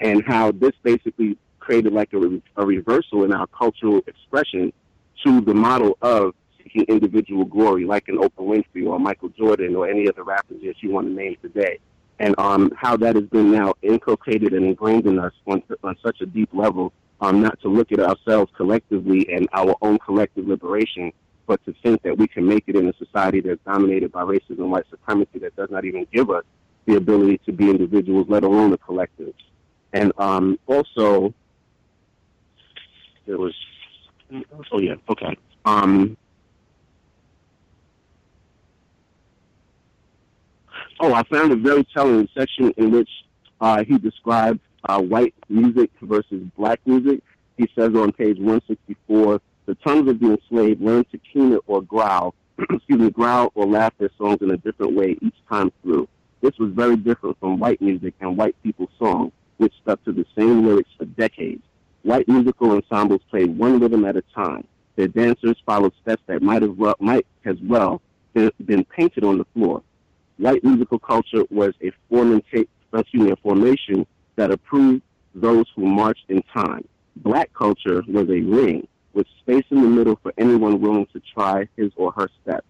and 0.00 0.24
how 0.26 0.52
this 0.52 0.72
basically 0.82 1.36
created 1.58 1.92
like 1.92 2.12
a, 2.12 2.18
re- 2.18 2.42
a 2.56 2.64
reversal 2.64 3.24
in 3.24 3.32
our 3.32 3.46
cultural 3.48 4.00
expression 4.06 4.72
to 5.24 5.40
the 5.40 5.52
model 5.52 5.98
of 6.00 6.34
seeking 6.56 6.84
individual 6.84 7.44
glory, 7.44 7.84
like 7.84 8.08
an 8.08 8.16
Oprah 8.16 8.30
Winfrey 8.38 8.86
or 8.86 8.98
Michael 9.00 9.30
Jordan 9.30 9.74
or 9.74 9.88
any 9.88 10.08
other 10.08 10.22
rappers 10.22 10.62
that 10.62 10.76
you 10.80 10.90
want 10.90 11.08
to 11.08 11.12
name 11.12 11.36
today 11.42 11.78
and 12.18 12.34
um, 12.38 12.72
how 12.76 12.96
that 12.96 13.14
has 13.14 13.24
been 13.26 13.50
now 13.50 13.74
inculcated 13.82 14.52
and 14.52 14.64
ingrained 14.64 15.06
in 15.06 15.18
us 15.18 15.32
on, 15.46 15.62
on 15.84 15.96
such 16.02 16.20
a 16.20 16.26
deep 16.26 16.48
level, 16.52 16.92
um, 17.20 17.40
not 17.40 17.60
to 17.60 17.68
look 17.68 17.92
at 17.92 18.00
ourselves 18.00 18.50
collectively 18.56 19.28
and 19.32 19.48
our 19.52 19.76
own 19.82 19.98
collective 19.98 20.46
liberation, 20.46 21.12
but 21.46 21.64
to 21.64 21.74
think 21.82 22.02
that 22.02 22.16
we 22.16 22.26
can 22.26 22.46
make 22.46 22.64
it 22.66 22.76
in 22.76 22.88
a 22.88 22.92
society 22.94 23.40
that's 23.40 23.60
dominated 23.64 24.12
by 24.12 24.22
racism 24.22 24.58
and 24.58 24.70
white 24.70 24.84
supremacy 24.90 25.38
that 25.38 25.54
does 25.56 25.70
not 25.70 25.84
even 25.84 26.06
give 26.12 26.30
us 26.30 26.44
the 26.86 26.96
ability 26.96 27.38
to 27.46 27.52
be 27.52 27.70
individuals, 27.70 28.26
let 28.28 28.44
alone 28.44 28.72
a 28.72 28.78
collective. 28.78 29.34
And 29.92 30.12
um, 30.18 30.58
also, 30.66 31.32
there 33.26 33.38
was, 33.38 33.54
oh 34.72 34.80
yeah, 34.80 34.94
okay. 35.08 35.36
Um, 35.64 36.16
Oh, 41.00 41.14
I 41.14 41.22
found 41.24 41.52
a 41.52 41.56
very 41.56 41.84
telling 41.94 42.28
section 42.36 42.72
in 42.76 42.90
which 42.90 43.08
uh, 43.60 43.84
he 43.84 43.98
described 43.98 44.58
uh, 44.88 45.00
white 45.00 45.34
music 45.48 45.90
versus 46.02 46.42
black 46.56 46.80
music. 46.86 47.22
He 47.56 47.68
says 47.76 47.94
on 47.94 48.10
page 48.12 48.38
164, 48.38 49.40
the 49.66 49.74
tongues 49.76 50.10
of 50.10 50.18
the 50.18 50.32
enslaved 50.32 50.80
learned 50.80 51.08
to 51.12 51.18
keen 51.18 51.56
or 51.68 51.82
growl, 51.82 52.34
excuse 52.58 52.98
me, 52.98 53.10
growl 53.10 53.52
or 53.54 53.66
laugh 53.66 53.92
their 53.98 54.10
songs 54.18 54.38
in 54.40 54.50
a 54.50 54.56
different 54.56 54.96
way 54.96 55.16
each 55.20 55.36
time 55.48 55.70
through. 55.82 56.08
This 56.40 56.58
was 56.58 56.72
very 56.72 56.96
different 56.96 57.38
from 57.38 57.60
white 57.60 57.80
music 57.80 58.14
and 58.20 58.36
white 58.36 58.56
people's 58.64 58.90
songs, 58.98 59.32
which 59.58 59.74
stuck 59.82 60.02
to 60.04 60.12
the 60.12 60.26
same 60.36 60.66
lyrics 60.66 60.90
for 60.98 61.04
decades. 61.04 61.62
White 62.02 62.28
musical 62.28 62.72
ensembles 62.72 63.20
played 63.30 63.56
one 63.56 63.78
rhythm 63.78 64.04
at 64.04 64.16
a 64.16 64.22
time. 64.34 64.66
Their 64.96 65.08
dancers 65.08 65.56
followed 65.64 65.92
steps 66.02 66.22
that 66.26 66.42
might 66.42 66.62
have 66.62 66.76
might 66.98 67.26
as 67.44 67.56
well 67.62 68.02
been 68.34 68.84
painted 68.84 69.24
on 69.24 69.38
the 69.38 69.46
floor. 69.54 69.82
White 70.38 70.62
musical 70.62 71.00
culture 71.00 71.44
was 71.50 71.74
a, 71.82 71.90
formata- 72.10 72.68
excuse 72.94 73.22
me, 73.22 73.32
a 73.32 73.36
formation 73.36 74.06
that 74.36 74.52
approved 74.52 75.02
those 75.34 75.66
who 75.74 75.84
marched 75.84 76.24
in 76.28 76.42
time. 76.54 76.86
Black 77.16 77.52
culture 77.54 78.02
was 78.06 78.28
a 78.28 78.40
ring 78.40 78.86
with 79.14 79.26
space 79.40 79.64
in 79.70 79.82
the 79.82 79.88
middle 79.88 80.16
for 80.22 80.32
anyone 80.38 80.80
willing 80.80 81.06
to 81.12 81.20
try 81.34 81.68
his 81.76 81.90
or 81.96 82.12
her 82.12 82.30
step. 82.40 82.64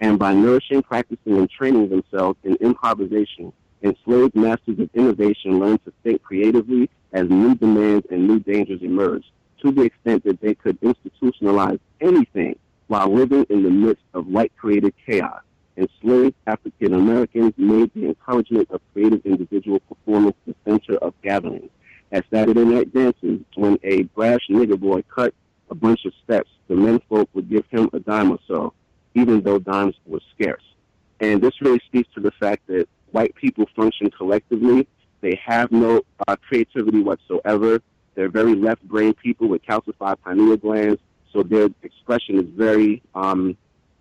And 0.00 0.18
by 0.18 0.34
nourishing, 0.34 0.82
practicing, 0.82 1.38
and 1.38 1.48
training 1.48 1.90
themselves 1.90 2.38
in 2.42 2.56
improvisation, 2.56 3.52
enslaved 3.82 4.34
masters 4.34 4.80
of 4.80 4.90
innovation 4.94 5.60
learned 5.60 5.84
to 5.84 5.92
think 6.02 6.22
creatively 6.22 6.90
as 7.12 7.28
new 7.30 7.54
demands 7.54 8.04
and 8.10 8.26
new 8.26 8.40
dangers 8.40 8.82
emerged, 8.82 9.30
to 9.62 9.70
the 9.70 9.82
extent 9.82 10.24
that 10.24 10.40
they 10.40 10.54
could 10.54 10.80
institutionalize 10.80 11.78
anything 12.00 12.58
while 12.88 13.14
living 13.14 13.46
in 13.48 13.62
the 13.62 13.70
midst 13.70 14.02
of 14.12 14.26
white 14.26 14.52
created 14.56 14.92
chaos. 15.06 15.40
Enslaved 15.76 16.34
African 16.46 16.94
Americans 16.94 17.54
made 17.56 17.90
the 17.94 18.06
encouragement 18.06 18.70
of 18.70 18.80
creative 18.92 19.24
individual 19.24 19.80
performance 19.80 20.36
the 20.46 20.54
center 20.66 20.96
of 20.98 21.14
gatherings. 21.22 21.70
At 22.10 22.24
Saturday 22.30 22.64
night 22.64 22.92
dances, 22.92 23.40
when 23.54 23.78
a 23.82 24.02
brash 24.02 24.46
nigger 24.50 24.78
boy 24.78 25.02
cut 25.02 25.34
a 25.70 25.74
bunch 25.74 26.04
of 26.04 26.12
steps, 26.22 26.50
the 26.68 26.74
menfolk 26.74 27.28
would 27.32 27.48
give 27.48 27.64
him 27.70 27.88
a 27.94 28.00
dime 28.00 28.30
or 28.30 28.38
so, 28.46 28.74
even 29.14 29.42
though 29.42 29.58
dimes 29.58 29.94
were 30.06 30.20
scarce. 30.34 30.62
And 31.20 31.40
this 31.40 31.60
really 31.62 31.80
speaks 31.86 32.12
to 32.14 32.20
the 32.20 32.32
fact 32.32 32.66
that 32.66 32.86
white 33.12 33.34
people 33.34 33.66
function 33.74 34.10
collectively. 34.10 34.86
They 35.22 35.40
have 35.44 35.72
no 35.72 36.02
uh, 36.26 36.36
creativity 36.36 37.00
whatsoever. 37.00 37.80
They're 38.14 38.28
very 38.28 38.54
left 38.54 38.82
brain 38.82 39.14
people 39.14 39.48
with 39.48 39.62
calcified 39.64 40.16
pineal 40.22 40.56
glands, 40.58 41.00
so 41.32 41.42
their 41.42 41.68
expression 41.82 42.38
is 42.40 42.46
very, 42.54 43.02
um, 43.14 43.56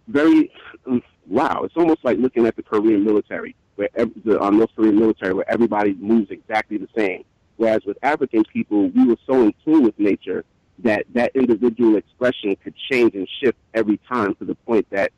very 0.07 0.51
um, 0.85 1.01
wow. 1.27 1.63
It's 1.63 1.77
almost 1.77 2.03
like 2.03 2.17
looking 2.17 2.45
at 2.45 2.55
the 2.55 2.63
Korean 2.63 3.03
military, 3.03 3.55
where 3.75 3.89
every, 3.95 4.13
the 4.23 4.41
um, 4.41 4.57
North 4.57 4.71
Korean 4.75 4.97
military, 4.99 5.33
where 5.33 5.49
everybody 5.49 5.93
moves 5.93 6.31
exactly 6.31 6.77
the 6.77 6.89
same. 6.95 7.23
Whereas 7.57 7.85
with 7.85 7.97
African 8.01 8.43
people, 8.45 8.89
we 8.89 9.05
were 9.05 9.17
so 9.25 9.41
in 9.43 9.53
tune 9.63 9.83
with 9.83 9.99
nature 9.99 10.43
that 10.79 11.05
that 11.13 11.35
individual 11.35 11.95
expression 11.95 12.55
could 12.63 12.73
change 12.89 13.13
and 13.13 13.27
shift 13.41 13.57
every 13.73 13.97
time 14.09 14.35
to 14.35 14.45
the 14.45 14.55
point 14.55 14.87
that, 14.89 15.11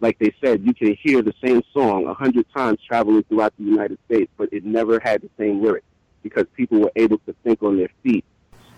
like 0.00 0.18
they 0.18 0.34
said, 0.42 0.62
you 0.62 0.74
can 0.74 0.94
hear 0.94 1.22
the 1.22 1.34
same 1.42 1.62
song 1.72 2.06
a 2.06 2.12
hundred 2.12 2.46
times 2.52 2.78
traveling 2.86 3.22
throughout 3.24 3.54
the 3.58 3.64
United 3.64 3.98
States, 4.04 4.30
but 4.36 4.52
it 4.52 4.64
never 4.64 5.00
had 5.00 5.22
the 5.22 5.30
same 5.38 5.62
lyrics 5.62 5.86
because 6.22 6.46
people 6.54 6.80
were 6.80 6.92
able 6.96 7.18
to 7.18 7.34
think 7.44 7.62
on 7.62 7.78
their 7.78 7.88
feet 8.02 8.24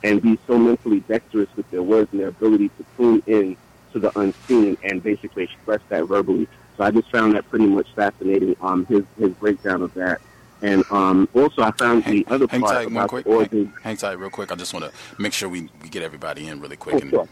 and 0.05 0.23
be 0.23 0.39
so 0.47 0.57
mentally 0.57 1.01
dexterous 1.01 1.49
with 1.57 1.69
their 1.71 1.83
words 1.83 2.13
and 2.13 2.21
their 2.21 2.29
ability 2.29 2.69
to 2.69 2.85
tune 2.97 3.23
in 3.27 3.57
to 3.93 3.99
the 3.99 4.17
unseen 4.19 4.77
and 4.85 5.03
basically 5.03 5.45
express 5.45 5.81
that 5.89 6.05
verbally. 6.05 6.47
So 6.79 6.85
I 6.85 6.93
just 6.93 7.11
found 7.11 7.35
that 7.35 7.49
pretty 7.51 7.67
much 7.67 7.89
fascinating. 7.95 8.57
Um, 8.61 8.87
his 8.87 9.03
his 9.19 9.33
breakdown 9.35 9.83
of 9.83 9.93
that. 9.95 10.21
And 10.63 10.85
um, 10.91 11.29
also, 11.35 11.63
I 11.63 11.73
found 11.73 12.05
hang, 12.05 12.25
the 12.25 12.27
other 12.29 12.47
hang 12.49 12.61
part 12.61 12.75
tight, 12.75 12.87
one 12.87 12.97
about 12.97 13.09
quick. 13.11 13.25
the 13.25 13.31
origin. 13.31 13.67
Hang, 13.67 13.83
hang 13.83 13.97
tight, 13.97 14.13
real 14.13 14.31
quick. 14.31 14.51
I 14.51 14.55
just 14.55 14.73
want 14.73 14.87
to 14.87 14.93
make 15.21 15.33
sure 15.33 15.49
we, 15.49 15.69
we 15.83 15.89
get 15.89 16.03
everybody 16.03 16.49
in 16.49 16.61
really 16.61 16.77
quick. 16.77 16.97
Oh, 16.97 16.99
and, 16.99 17.11
sure. 17.11 17.29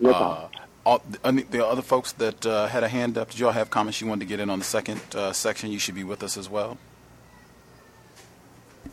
No 0.00 0.10
uh, 0.10 0.48
all, 0.86 1.02
the, 1.22 1.44
the 1.50 1.66
other 1.66 1.82
folks 1.82 2.12
that 2.12 2.46
uh, 2.46 2.66
had 2.66 2.84
a 2.84 2.88
hand 2.88 3.18
up, 3.18 3.30
did 3.30 3.40
y'all 3.40 3.50
have 3.50 3.68
comments 3.70 4.00
you 4.00 4.06
wanted 4.06 4.20
to 4.20 4.26
get 4.26 4.40
in 4.40 4.48
on 4.48 4.58
the 4.58 4.64
second 4.64 5.00
uh, 5.14 5.32
section? 5.32 5.70
You 5.70 5.78
should 5.78 5.96
be 5.96 6.04
with 6.04 6.22
us 6.22 6.36
as 6.36 6.48
well. 6.48 6.78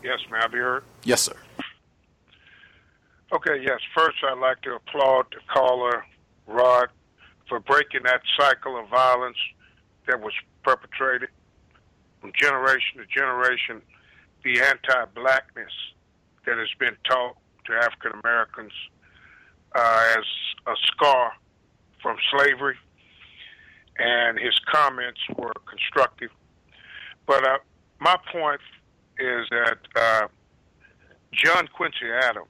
Yes, 0.02 0.18
may 0.30 0.38
I 0.38 0.46
be 0.48 0.58
heard? 0.58 0.84
Yes, 1.04 1.22
sir. 1.22 1.36
Okay, 3.32 3.62
yes. 3.62 3.80
First, 3.94 4.16
I'd 4.28 4.38
like 4.38 4.62
to 4.62 4.74
applaud 4.74 5.26
the 5.30 5.38
caller, 5.52 6.04
Rod, 6.46 6.88
for 7.48 7.60
breaking 7.60 8.02
that 8.04 8.20
cycle 8.36 8.78
of 8.78 8.88
violence 8.88 9.36
that 10.06 10.20
was 10.20 10.32
perpetrated 10.62 11.28
from 12.20 12.32
generation 12.34 12.98
to 12.98 13.06
generation, 13.06 13.82
the 14.44 14.60
anti 14.60 15.04
blackness 15.14 15.72
that 16.46 16.58
has 16.58 16.68
been 16.78 16.96
taught 17.04 17.36
to 17.66 17.72
African 17.74 18.12
Americans 18.22 18.72
uh, 19.74 20.14
as 20.16 20.24
a 20.66 20.74
scar 20.86 21.32
from 22.02 22.16
slavery. 22.30 22.76
And 23.98 24.38
his 24.38 24.58
comments 24.70 25.20
were 25.36 25.52
constructive. 25.64 26.30
But 27.26 27.46
uh, 27.46 27.58
my 27.98 28.16
point 28.30 28.60
is 29.18 29.46
that 29.50 29.78
uh, 29.96 30.28
John 31.32 31.66
Quincy 31.68 32.10
Adams 32.22 32.46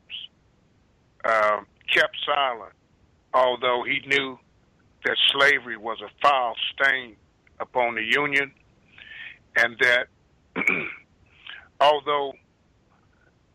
um, 1.25 1.67
kept 1.93 2.17
silent, 2.25 2.73
although 3.33 3.85
he 3.87 4.07
knew 4.09 4.39
that 5.05 5.17
slavery 5.33 5.77
was 5.77 5.99
a 6.01 6.11
foul 6.21 6.55
stain 6.73 7.17
upon 7.61 7.95
the 7.95 8.03
Union, 8.03 8.53
and 9.57 9.77
that 9.81 10.09
although 11.81 12.33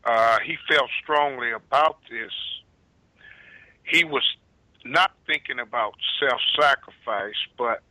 uh, 0.03 0.38
he 0.45 0.57
felt 0.69 0.89
strongly 1.01 1.51
about 1.51 1.97
this, 2.09 2.31
he 3.83 4.03
was 4.03 4.23
not 4.85 5.11
thinking 5.27 5.59
about 5.59 5.93
self 6.19 6.41
sacrifice, 6.59 7.35
but 7.57 7.81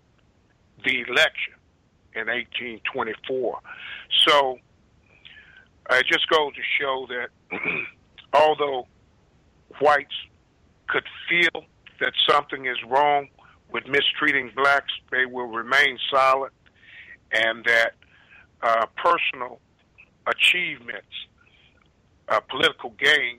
the 0.85 1.01
election 1.01 1.55
in 2.15 2.27
1824. 2.27 3.59
So 4.27 4.59
uh, 5.89 5.97
it 5.97 6.07
just 6.07 6.29
goes 6.29 6.53
to 6.55 6.63
show 6.81 7.07
that 7.09 7.59
although 8.33 8.87
whites 9.81 10.15
could 10.89 11.05
feel 11.29 11.65
that 12.01 12.13
something 12.29 12.67
is 12.67 12.79
wrong 12.89 13.29
with 13.73 13.87
mistreating 13.87 14.51
blacks, 14.55 14.93
they 15.11 15.27
will 15.27 15.47
remain 15.47 15.99
silent, 16.11 16.53
and 17.33 17.65
that 17.65 17.93
uh, 18.63 18.87
personal 18.97 19.61
achievements, 20.27 21.07
uh, 22.29 22.41
political 22.41 22.91
gain, 22.91 23.39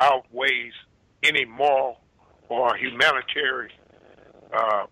outweighs 0.00 0.72
any 1.22 1.44
moral 1.44 2.00
or 2.48 2.76
humanitarian 2.76 3.72
uh, 4.52 4.86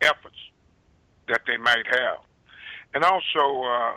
efforts 0.00 0.36
that 1.28 1.40
they 1.46 1.56
might 1.56 1.86
have. 1.90 2.18
And 2.94 3.04
also, 3.04 3.62
uh, 3.64 3.92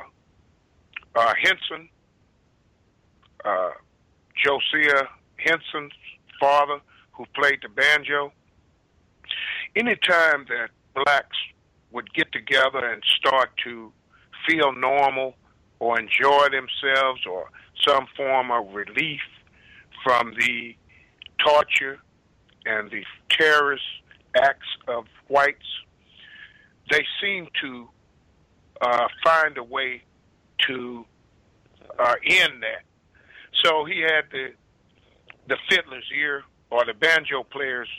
uh, 1.15 1.33
Henson, 1.41 1.89
uh, 3.45 3.71
Josiah 4.43 5.05
Henson's 5.37 5.93
father, 6.39 6.79
who 7.11 7.25
played 7.35 7.59
the 7.61 7.69
banjo. 7.69 8.31
Anytime 9.77 10.45
that 10.49 10.69
blacks 10.95 11.37
would 11.91 12.11
get 12.15 12.31
together 12.31 12.79
and 12.79 13.03
start 13.15 13.51
to 13.63 13.91
feel 14.49 14.73
normal 14.73 15.35
or 15.77 15.99
enjoy 15.99 16.47
themselves 16.49 17.21
or 17.29 17.51
some 17.87 18.07
form 18.15 18.49
of 18.49 18.73
relief 18.73 19.21
from 20.03 20.33
the 20.39 20.75
torture 21.45 21.99
and 22.65 22.89
the 22.89 23.03
terrorist 23.29 23.83
acts 24.35 24.65
of 24.87 25.05
whites, 25.27 25.67
they 26.89 27.05
seem 27.21 27.47
to 27.61 27.87
uh, 28.81 29.07
find 29.23 29.59
a 29.59 29.63
way 29.63 30.01
to 30.67 31.05
uh, 31.99 32.15
end 32.25 32.63
that. 32.63 32.81
So 33.63 33.85
he 33.85 33.99
had 33.99 34.23
the 34.31 34.53
the 35.47 35.57
fiddler's 35.69 36.09
ear 36.17 36.43
or 36.71 36.83
the 36.83 36.95
banjo 36.95 37.43
player's 37.43 37.89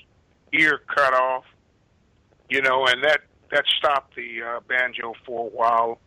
ear 0.53 0.81
cut 0.93 1.15
off, 1.15 1.45
you 2.49 2.63
know, 2.63 2.87
and 2.87 3.03
that 3.05 3.21
that 3.51 3.65
stopped 3.79 4.15
the 4.15 4.43
uh, 4.43 4.61
banjo 4.69 5.15
for 5.25 5.47
a 5.47 5.51
while. 5.51 6.01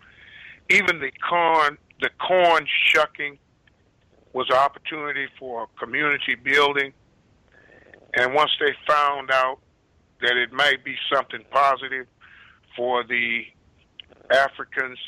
Even 0.70 1.00
the 1.00 1.11
corn, 1.28 1.78
the 2.02 2.10
corn 2.20 2.66
shucking 2.88 3.38
was 4.34 4.48
an 4.50 4.58
opportunity 4.58 5.28
for 5.40 5.68
community 5.80 6.36
building. 6.36 6.94
And 8.14 8.34
once 8.34 8.52
they 8.60 8.74
found 8.88 9.32
out 9.32 9.60
that 10.22 10.38
it 10.38 10.52
might 10.52 10.84
be 10.84 10.95
something 11.11 11.44
positive 11.50 12.08
for 12.76 13.03
the 13.03 13.44
Africans, 14.32 15.00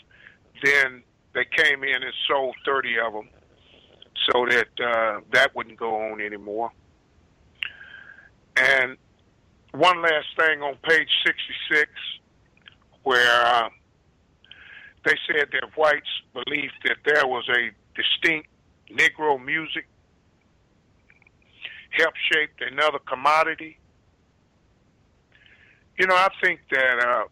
then 0.64 1.04
they 1.34 1.46
came 1.46 1.84
in 1.84 2.04
and 2.04 2.14
sold 2.28 2.56
30 2.66 3.00
of 3.00 3.14
them 3.14 3.30
so 4.32 4.46
that 4.50 4.68
uh, 4.84 5.20
that 5.32 5.56
wouldn't 5.56 5.78
go 5.78 5.96
on 5.96 6.22
anymore. 6.22 6.72
And 8.56 8.98
one 9.74 10.02
last 10.02 10.28
thing 10.38 10.62
on 10.62 10.76
page 10.88 11.10
66, 11.26 11.90
where 13.04 13.46
uh, 13.46 13.70
they 15.04 15.16
said 15.28 15.48
that 15.52 15.76
whites 15.76 16.08
believed 16.34 16.74
that 16.86 16.98
there 17.06 17.28
was 17.28 17.48
a 17.50 17.72
distinct 17.96 18.48
Negro 18.92 19.44
music. 19.44 19.88
help 21.92 22.14
shape 22.32 22.52
another 22.62 23.00
commodity. 23.00 23.78
You 25.98 26.08
know, 26.08 26.16
I 26.16 26.30
think 26.44 26.60
that, 26.72 27.00
uh, 27.00 27.24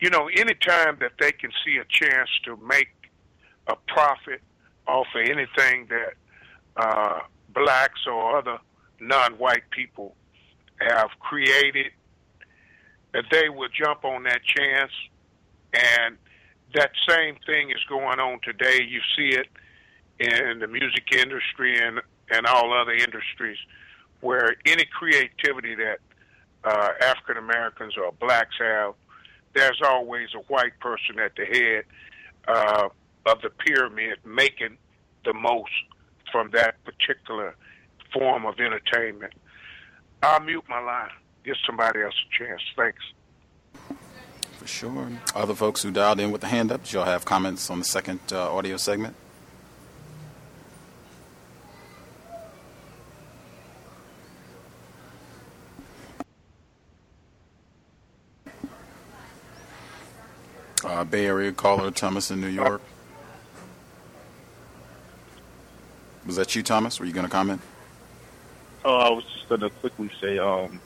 you 0.00 0.10
know, 0.10 0.28
anytime 0.28 0.98
that 1.00 1.12
they 1.20 1.32
can 1.32 1.50
see 1.64 1.78
a 1.78 1.84
chance 1.84 2.28
to 2.44 2.56
make 2.56 2.88
a 3.66 3.76
profit 3.86 4.40
off 4.86 5.06
of 5.14 5.22
anything 5.22 5.88
that 5.88 6.14
uh, 6.76 7.20
blacks 7.54 8.00
or 8.06 8.38
other 8.38 8.58
non-white 9.00 9.68
people 9.70 10.14
have 10.88 11.10
created, 11.20 11.92
that 13.12 13.24
they 13.30 13.48
will 13.48 13.68
jump 13.68 14.04
on 14.04 14.24
that 14.24 14.40
chance. 14.44 14.92
And 15.74 16.16
that 16.74 16.90
same 17.08 17.36
thing 17.46 17.70
is 17.70 17.82
going 17.88 18.18
on 18.18 18.40
today. 18.42 18.82
You 18.82 19.00
see 19.16 19.36
it 19.36 19.48
in 20.18 20.58
the 20.60 20.66
music 20.66 21.04
industry 21.12 21.78
and, 21.78 22.00
and 22.30 22.46
all 22.46 22.72
other 22.72 22.92
industries 22.92 23.58
where 24.20 24.54
any 24.66 24.84
creativity 24.84 25.74
that 25.74 25.98
uh, 26.64 26.88
African 27.02 27.36
Americans 27.38 27.94
or 27.96 28.12
blacks 28.12 28.54
have, 28.60 28.94
there's 29.54 29.80
always 29.84 30.28
a 30.34 30.38
white 30.52 30.78
person 30.80 31.18
at 31.18 31.32
the 31.36 31.44
head 31.44 31.84
uh, 32.48 32.88
of 33.26 33.42
the 33.42 33.50
pyramid 33.50 34.18
making 34.24 34.76
the 35.24 35.34
most 35.34 35.70
from 36.30 36.50
that 36.52 36.76
particular 36.84 37.54
form 38.12 38.46
of 38.46 38.58
entertainment. 38.58 39.32
I'll 40.22 40.40
mute 40.40 40.64
my 40.68 40.80
line. 40.80 41.10
Give 41.44 41.56
somebody 41.66 42.02
else 42.02 42.14
a 42.14 42.44
chance. 42.44 42.62
Thanks. 42.76 43.02
For 44.58 44.66
sure. 44.66 45.08
Other 45.34 45.54
folks 45.54 45.82
who 45.82 45.90
dialed 45.90 46.20
in 46.20 46.30
with 46.30 46.40
the 46.40 46.46
hand 46.46 46.70
up, 46.70 46.90
y'all 46.92 47.04
have 47.04 47.24
comments 47.24 47.68
on 47.68 47.80
the 47.80 47.84
second 47.84 48.20
uh, 48.30 48.54
audio 48.54 48.76
segment? 48.76 49.16
Uh, 60.84 61.04
Bay 61.04 61.26
Area 61.26 61.50
caller 61.52 61.90
Thomas 61.90 62.30
in 62.30 62.40
New 62.40 62.46
York. 62.48 62.82
Was 66.24 66.36
that 66.36 66.54
you, 66.54 66.62
Thomas? 66.62 67.00
Were 67.00 67.06
you 67.06 67.12
going 67.12 67.26
to 67.26 67.30
comment? 67.30 67.60
Oh, 68.84 68.96
I 68.96 69.10
was 69.10 69.24
just 69.24 69.48
to 69.48 69.70
quickly 69.70 70.10
say, 70.20 70.38
um, 70.38 70.80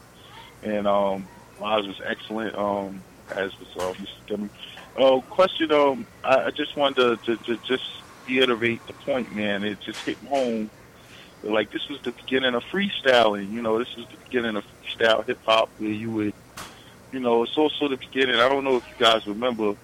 and 0.62 0.86
um, 0.86 1.26
Miles 1.60 1.86
was 1.86 2.00
excellent, 2.05 2.55
um, 2.57 3.02
as 3.31 3.52
was 3.58 3.68
uh, 3.76 3.92
Mr. 3.94 4.08
Gimmy. 4.28 4.50
Oh, 4.97 5.23
question, 5.23 5.73
um, 5.73 6.07
I, 6.25 6.44
I 6.44 6.50
just 6.50 6.76
wanted 6.76 7.23
to, 7.25 7.36
to, 7.36 7.44
to 7.44 7.57
just 7.66 7.84
reiterate 8.28 8.86
the 8.86 8.92
point, 8.92 9.34
man. 9.34 9.65
It 9.65 9.81
just 9.81 10.00
hit 10.00 10.18
home. 10.28 10.70
Like, 11.42 11.70
this 11.70 11.89
was 11.89 12.00
the 12.02 12.12
beginning 12.12 12.55
of 12.55 12.65
freestyling. 12.65 13.52
You 13.52 13.62
know, 13.62 13.78
this 13.78 13.94
was 13.97 14.07
the 14.08 14.16
beginning 14.25 14.57
of 14.57 14.65
freestyle 14.84 15.25
hip 15.25 15.39
hop 15.47 15.70
where 15.78 15.91
you 15.91 16.10
would, 16.10 16.34
you 17.12 17.20
know, 17.20 17.44
it's 17.44 17.57
also 17.57 17.89
the 17.89 17.97
beginning. 17.97 18.36
I 18.36 18.49
don't 18.49 18.65
know 18.65 18.76
if 18.76 18.84
you 18.89 18.94
guys 18.99 19.26
remember, 19.26 19.75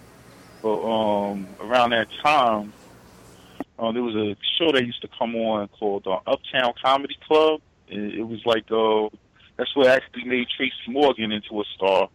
but 0.61 0.83
um, 0.83 1.47
around 1.61 1.91
that 1.91 2.09
time, 2.23 2.73
uh, 3.79 3.93
there 3.93 4.03
was 4.03 4.17
a 4.17 4.37
show 4.59 4.73
that 4.73 4.85
used 4.85 5.03
to 5.03 5.09
come 5.19 5.35
on 5.37 5.69
called 5.69 6.07
uh, 6.07 6.21
Uptown 6.27 6.75
Comedy 6.83 7.17
Club. 7.27 7.61
It, 7.93 8.21
it 8.21 8.23
was 8.23 8.41
like 8.45 8.71
uh, 8.71 9.15
that's 9.57 9.75
what 9.77 9.89
actually 9.89 10.25
made 10.25 10.49
Tracy 10.57 10.75
Morgan 10.89 11.33
into 11.33 11.61
a 11.61 11.65
star. 11.77 12.09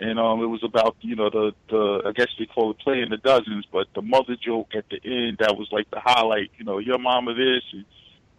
And 0.00 0.18
um, 0.18 0.42
it 0.42 0.46
was 0.46 0.64
about 0.64 0.96
you 1.00 1.14
know 1.14 1.28
the 1.28 1.52
the 1.68 2.02
I 2.06 2.12
guess 2.12 2.28
they 2.38 2.46
call 2.46 2.70
it 2.70 2.78
playing 2.78 3.10
the 3.10 3.18
dozens, 3.18 3.66
but 3.70 3.86
the 3.94 4.02
mother 4.02 4.36
joke 4.36 4.74
at 4.74 4.84
the 4.88 5.00
end 5.04 5.38
that 5.40 5.56
was 5.56 5.68
like 5.70 5.90
the 5.90 6.00
highlight. 6.00 6.50
You 6.56 6.64
know, 6.64 6.78
your 6.78 6.98
mama 6.98 7.34
this, 7.34 7.62
and, 7.72 7.84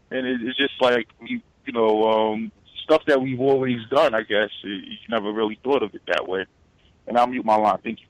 and 0.10 0.28
it, 0.28 0.48
it's 0.48 0.58
just 0.58 0.74
like 0.82 1.08
you 1.22 1.40
you 1.66 1.74
know 1.74 2.10
um, 2.11 2.52
stuff 2.84 3.03
that 3.06 3.22
we've 3.22 3.40
always 3.40 3.80
done. 3.92 4.16
I 4.16 4.24
guess 4.24 4.50
you 4.64 4.98
never 5.08 5.32
really 5.32 5.60
thought 5.64 5.84
of 5.84 5.94
it 5.94 6.02
that 6.08 6.28
way. 6.28 6.45
And 7.08 7.18
I'll 7.18 7.28
mute 7.28 7.45
my 7.45 7.56
line. 7.56 7.78
Thank 7.84 8.00
you. 8.02 8.08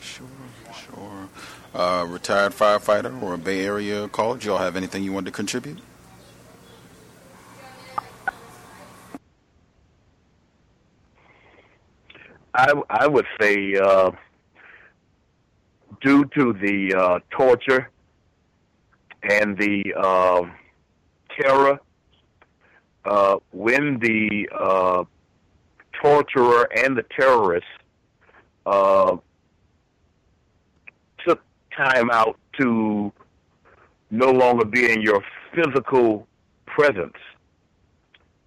Sure, 0.00 0.26
sure. 0.74 1.28
Uh, 1.74 2.06
retired 2.08 2.52
firefighter 2.52 3.22
or 3.22 3.34
a 3.34 3.38
Bay 3.38 3.64
Area 3.64 4.08
caller, 4.08 4.38
do 4.38 4.46
y'all 4.46 4.58
have 4.58 4.76
anything 4.76 5.04
you 5.04 5.12
want 5.12 5.26
to 5.26 5.32
contribute? 5.32 5.78
I 12.56 12.72
I 12.88 13.06
would 13.06 13.26
say 13.38 13.74
uh, 13.74 14.10
due 16.00 16.24
to 16.24 16.52
the 16.54 16.94
uh, 16.94 17.18
torture 17.30 17.90
and 19.22 19.58
the 19.58 19.84
uh, 19.94 20.42
terror, 21.38 21.78
uh, 23.04 23.36
when 23.52 23.98
the 23.98 24.48
uh, 24.58 25.04
torturer 26.02 26.68
and 26.82 26.96
the 26.96 27.04
terrorist 27.18 27.66
uh, 28.64 29.16
took 31.26 31.40
time 31.76 32.10
out 32.10 32.38
to 32.58 33.12
no 34.10 34.30
longer 34.30 34.64
be 34.64 34.90
in 34.90 35.02
your 35.02 35.22
physical 35.54 36.26
presence. 36.64 37.16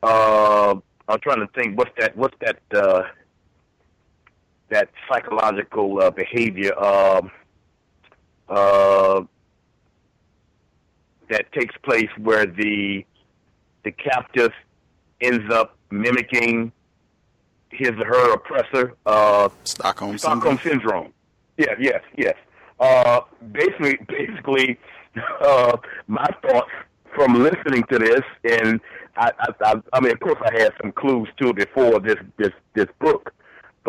Uh, 0.02 0.76
I'm 1.08 1.20
trying 1.20 1.46
to 1.46 1.48
think 1.54 1.78
what's 1.78 1.92
that 2.00 2.16
what's 2.16 2.36
that 2.42 2.60
uh, 2.74 3.04
that 4.70 4.90
psychological 5.10 6.02
uh, 6.02 6.12
behavior 6.12 6.78
um, 6.80 7.32
uh, 8.48 9.22
that 11.30 11.52
takes 11.54 11.76
place 11.84 12.10
where 12.18 12.46
the 12.46 13.06
the 13.84 13.92
captive 13.92 14.52
ends 15.22 15.52
up 15.54 15.78
mimicking 15.92 16.72
his 17.70 17.92
or 17.92 18.06
her 18.06 18.34
oppressor. 18.34 18.96
Uh, 19.06 19.50
Stockholm, 19.64 20.18
Stockholm 20.18 20.58
syndrome. 20.58 20.70
syndrome. 20.70 21.14
Yes, 21.58 21.76
yes, 21.80 22.02
yes. 22.18 22.36
Uh, 22.80 23.22
basically, 23.52 23.98
basically, 24.08 24.80
uh, 25.42 25.78
my 26.08 26.28
thoughts 26.42 26.72
from 27.16 27.36
listening 27.36 27.84
to 27.92 28.00
this, 28.00 28.22
and 28.44 28.80
I, 29.18 29.32
I, 29.66 29.76
I 29.94 30.00
mean, 30.00 30.12
of 30.12 30.20
course, 30.20 30.40
I 30.42 30.62
had 30.62 30.72
some 30.82 30.92
clues 30.92 31.28
too 31.40 31.54
before 31.54 32.00
this 32.00 32.18
this 32.38 32.52
this 32.74 32.88
book, 33.00 33.34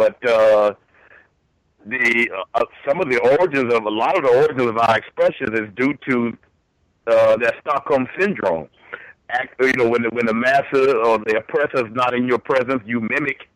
but 0.00 0.16
uh, 0.26 0.72
the 1.84 2.30
uh, 2.54 2.64
some 2.88 3.02
of 3.02 3.10
the 3.10 3.18
origins 3.18 3.70
of 3.74 3.84
a 3.84 3.90
lot 3.90 4.16
of 4.16 4.24
the 4.24 4.30
origins 4.30 4.66
of 4.70 4.78
our 4.78 4.96
expressions 4.96 5.50
is 5.52 5.68
due 5.76 5.92
to 6.08 6.38
uh, 7.06 7.36
that 7.36 7.54
Stockholm 7.60 8.08
syndrome. 8.18 8.66
Act, 9.28 9.54
you 9.60 9.74
know, 9.74 9.88
when 9.90 10.02
the, 10.02 10.08
when 10.10 10.24
the 10.24 10.32
master 10.32 10.96
or 11.04 11.18
the 11.18 11.36
oppressor 11.36 11.86
is 11.86 11.92
not 11.94 12.14
in 12.14 12.26
your 12.26 12.38
presence, 12.38 12.82
you 12.86 13.00
mimic 13.00 13.48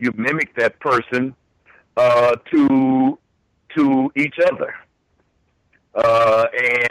you 0.00 0.10
mimic 0.16 0.54
that 0.56 0.78
person 0.80 1.36
uh, 1.96 2.34
to 2.50 3.16
to 3.76 4.12
each 4.16 4.38
other, 4.50 4.74
uh, 5.94 6.46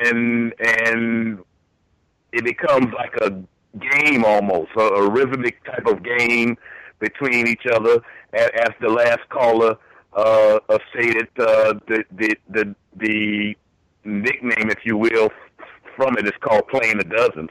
and 0.06 0.54
and 0.58 1.40
it 2.32 2.46
becomes 2.46 2.88
like 2.94 3.14
a 3.18 3.32
game 3.78 4.24
almost, 4.24 4.72
a, 4.78 4.80
a 4.80 5.12
rhythmic 5.12 5.62
type 5.66 5.86
of 5.86 6.02
game 6.02 6.58
between 7.02 7.48
each 7.48 7.66
other. 7.66 8.02
As, 8.34 8.70
the 8.80 8.88
last 8.88 9.28
caller 9.28 9.76
uh, 10.14 10.60
stated, 10.92 11.28
uh, 11.38 11.74
the, 11.88 12.06
the 12.12 12.36
the 12.50 12.76
the 12.96 13.58
nickname, 14.06 14.70
if 14.70 14.86
you 14.86 14.96
will, 14.96 15.30
from 15.98 16.18
it 16.18 16.26
is 16.26 16.34
called 16.40 16.66
playing 16.70 16.98
the 16.98 17.04
dozens, 17.04 17.50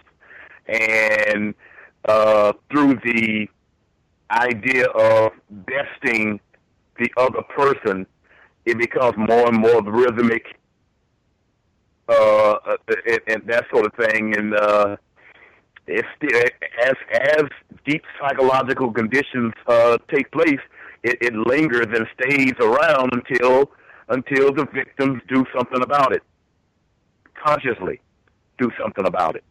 and 0.66 1.54
uh, 2.06 2.54
through 2.70 2.94
the 3.04 3.46
idea 4.30 4.86
of 4.86 5.32
besting 5.50 6.40
the 6.98 7.10
other 7.18 7.42
person, 7.42 8.06
it 8.64 8.78
becomes 8.78 9.16
more 9.18 9.48
and 9.48 9.58
more 9.58 9.82
rhythmic 9.82 10.56
uh, 12.08 12.76
and, 13.06 13.20
and 13.26 13.46
that 13.46 13.64
sort 13.72 13.86
of 13.86 13.92
thing. 13.94 14.36
And 14.36 14.54
uh, 14.54 14.96
as 15.90 16.94
as 17.12 17.44
deep 17.84 18.02
psychological 18.20 18.92
conditions 18.92 19.52
uh, 19.66 19.98
take 20.12 20.30
place, 20.30 20.60
it, 21.02 21.18
it 21.20 21.34
lingers 21.34 21.86
and 21.94 22.06
stays 22.18 22.54
around 22.60 23.10
until 23.12 23.70
until 24.08 24.52
the 24.52 24.66
victims 24.74 25.22
do 25.28 25.44
something 25.56 25.82
about 25.82 26.12
it, 26.12 26.22
consciously 27.34 28.00
do 28.58 28.70
something 28.80 29.06
about 29.06 29.36
it. 29.36 29.44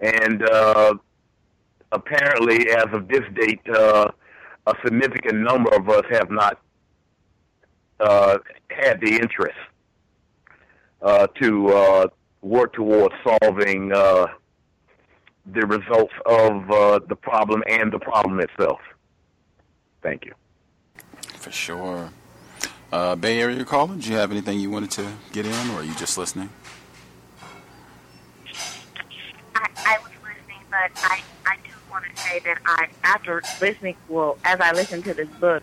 And 0.00 0.48
uh, 0.48 0.94
apparently, 1.92 2.70
as 2.70 2.86
of 2.92 3.08
this 3.08 3.22
date, 3.34 3.60
uh, 3.68 4.10
a 4.66 4.74
significant 4.84 5.38
number 5.38 5.74
of 5.74 5.88
us 5.88 6.04
have 6.10 6.30
not 6.30 6.58
uh, 8.00 8.38
had 8.70 9.00
the 9.00 9.14
interest 9.14 9.58
uh, 11.02 11.26
to 11.40 11.68
uh, 11.68 12.06
work 12.42 12.72
towards 12.72 13.14
solving 13.24 13.92
uh, 13.92 14.26
the 15.46 15.66
results 15.66 16.14
of 16.26 16.70
uh, 16.70 17.00
the 17.06 17.16
problem 17.16 17.62
and 17.68 17.92
the 17.92 17.98
problem 17.98 18.40
itself. 18.40 18.80
Thank 20.02 20.24
you. 20.24 20.34
For 21.36 21.50
sure. 21.50 22.10
Uh, 22.92 23.16
Bay 23.16 23.40
Area 23.40 23.64
caller, 23.64 23.96
do 23.96 24.08
you 24.08 24.16
have 24.16 24.30
anything 24.30 24.58
you 24.60 24.70
wanted 24.70 24.90
to 24.92 25.12
get 25.32 25.46
in, 25.46 25.70
or 25.70 25.80
are 25.80 25.84
you 25.84 25.94
just 25.96 26.16
listening? 26.16 26.48
I, 29.54 29.68
I 29.76 29.98
was 29.98 30.12
listening, 30.22 30.60
but 30.70 30.90
I, 31.02 31.22
I 31.46 31.56
do 31.64 31.70
want 31.90 32.04
to 32.04 32.22
say 32.22 32.38
that 32.40 32.58
I, 32.64 32.88
after 33.02 33.42
listening, 33.60 33.96
well, 34.08 34.38
as 34.44 34.60
I 34.60 34.72
listened 34.72 35.04
to 35.04 35.14
this 35.14 35.28
book, 35.40 35.62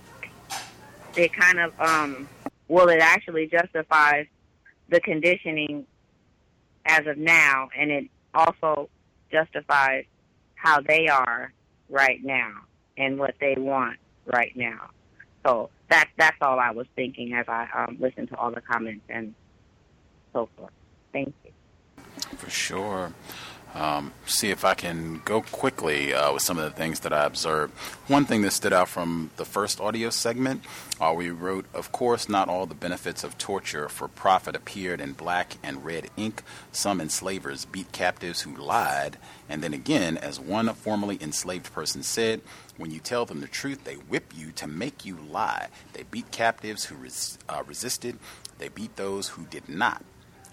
it 1.16 1.34
kind 1.34 1.60
of, 1.60 1.80
um, 1.80 2.27
well, 2.68 2.90
it 2.90 3.00
actually 3.00 3.48
justifies 3.48 4.27
the 4.90 5.00
conditioning 5.00 5.85
as 6.85 7.08
of 7.08 7.18
now, 7.18 7.69
and 7.77 7.92
it 7.92 8.06
also 8.34 8.90
justifies 9.32 10.06
how 10.56 10.82
they 10.82 11.08
are 11.08 11.51
right 11.90 12.24
now 12.24 12.51
and 12.98 13.18
what 13.18 13.35
they 13.40 13.56
want 13.58 13.98
right 14.26 14.56
now. 14.56 14.90
So 15.45 15.69
that 15.90 16.10
that's 16.18 16.38
all 16.42 16.60
I 16.60 16.72
was 16.72 16.88
thinking 16.95 17.34
as 17.34 17.45
I 17.48 17.68
um, 17.76 17.98
listened 18.00 18.30
to 18.30 18.38
all 18.38 18.51
the 18.51 18.61
comments 18.61 19.06
and 19.10 19.34
so 20.34 20.50
forth. 20.56 20.72
Thank 21.11 21.34
you. 21.43 21.51
For 22.38 22.50
sure. 22.50 23.14
Um, 23.74 24.11
see 24.25 24.50
if 24.50 24.66
I 24.66 24.74
can 24.74 25.22
go 25.24 25.41
quickly 25.41 26.14
uh, 26.14 26.33
with 26.33 26.43
some 26.43 26.58
of 26.58 26.66
the 26.66 26.77
things 26.77 27.01
that 27.01 27.14
I 27.14 27.25
observed. 27.25 27.74
One 28.08 28.25
thing 28.25 28.41
that 28.41 28.51
stood 28.51 28.74
out 28.74 28.90
from 28.90 29.32
the 29.38 29.45
first 29.45 29.80
audio 29.80 30.09
segment, 30.09 30.64
uh, 31.00 31.14
we 31.16 31.30
wrote, 31.30 31.66
Of 31.74 31.91
course, 31.93 32.27
not 32.27 32.50
all 32.50 32.66
the 32.66 32.75
benefits 32.75 33.24
of 33.24 33.38
torture 33.38 33.88
for 33.88 34.09
profit 34.09 34.58
appeared 34.58 35.00
in 35.00 35.14
black 35.14 35.56
and 35.64 35.85
red 35.85 36.09
ink. 36.17 36.43
Some 36.74 37.00
enslavers 37.00 37.64
beat 37.64 37.93
captives 37.93 38.41
who 38.41 38.56
lied. 38.56 39.17
And 39.48 39.64
then 39.64 39.74
again, 39.74 40.17
as 40.17 40.40
one 40.40 40.67
formerly 40.74 41.17
enslaved 41.22 41.72
person 41.72 42.03
said, 42.03 42.41
when 42.77 42.91
you 42.91 43.00
tell 43.00 43.25
them 43.25 43.41
the 43.41 43.48
truth, 43.48 43.83
they 43.83 43.95
whip 43.95 44.33
you 44.35 44.51
to 44.53 44.67
make 44.67 45.06
you 45.06 45.17
lie. 45.30 45.69
They 45.93 46.03
beat 46.03 46.32
captives 46.32 46.85
who 46.85 46.95
res- 46.95 47.38
uh, 47.48 47.64
resisted, 47.66 48.17
they 48.58 48.69
beat 48.69 48.95
those 48.95 49.30
who 49.30 49.45
did 49.45 49.69
not. 49.69 50.03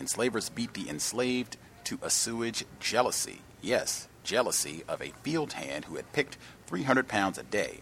Enslavers 0.01 0.49
beat 0.49 0.75
the 0.75 0.89
enslaved 0.89 1.57
to 1.89 1.99
assuage 2.03 2.67
jealousy. 2.81 3.41
Yes, 3.63 4.09
jealousy 4.23 4.85
of 4.87 5.01
a 5.01 5.15
field 5.23 5.55
hand 5.55 5.87
who 5.87 5.97
had 5.97 6.13
picked 6.13 6.37
300 6.67 7.09
pounds 7.09 7.39
a 7.39 7.43
day. 7.43 7.81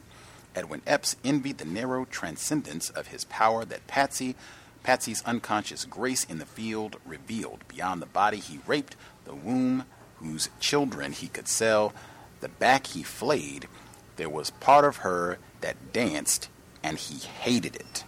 Edwin 0.55 0.81
Epps 0.87 1.17
envied 1.25 1.59
the 1.59 1.65
narrow 1.65 2.05
transcendence 2.05 2.89
of 2.89 3.09
his 3.09 3.25
power 3.25 3.65
that 3.65 3.89
Patsy, 3.89 4.37
Patsy's 4.85 5.25
unconscious 5.25 5.85
grace 5.85 6.23
in 6.23 6.39
the 6.39 6.47
field 6.47 6.99
revealed. 7.05 7.65
Beyond 7.67 8.01
the 8.01 8.07
body 8.07 8.37
he 8.37 8.61
raped, 8.65 8.95
the 9.25 9.35
womb 9.35 9.87
whose 10.21 10.51
children 10.61 11.11
he 11.11 11.27
could 11.27 11.49
sell, 11.49 11.93
the 12.41 12.49
back 12.49 12.87
he 12.87 13.03
flayed, 13.03 13.67
there 14.15 14.31
was 14.31 14.51
part 14.51 14.85
of 14.85 14.99
her 14.99 15.39
that 15.63 15.93
danced, 15.93 16.49
and 16.81 16.97
he 16.97 17.27
hated 17.27 17.75
it. 17.75 18.05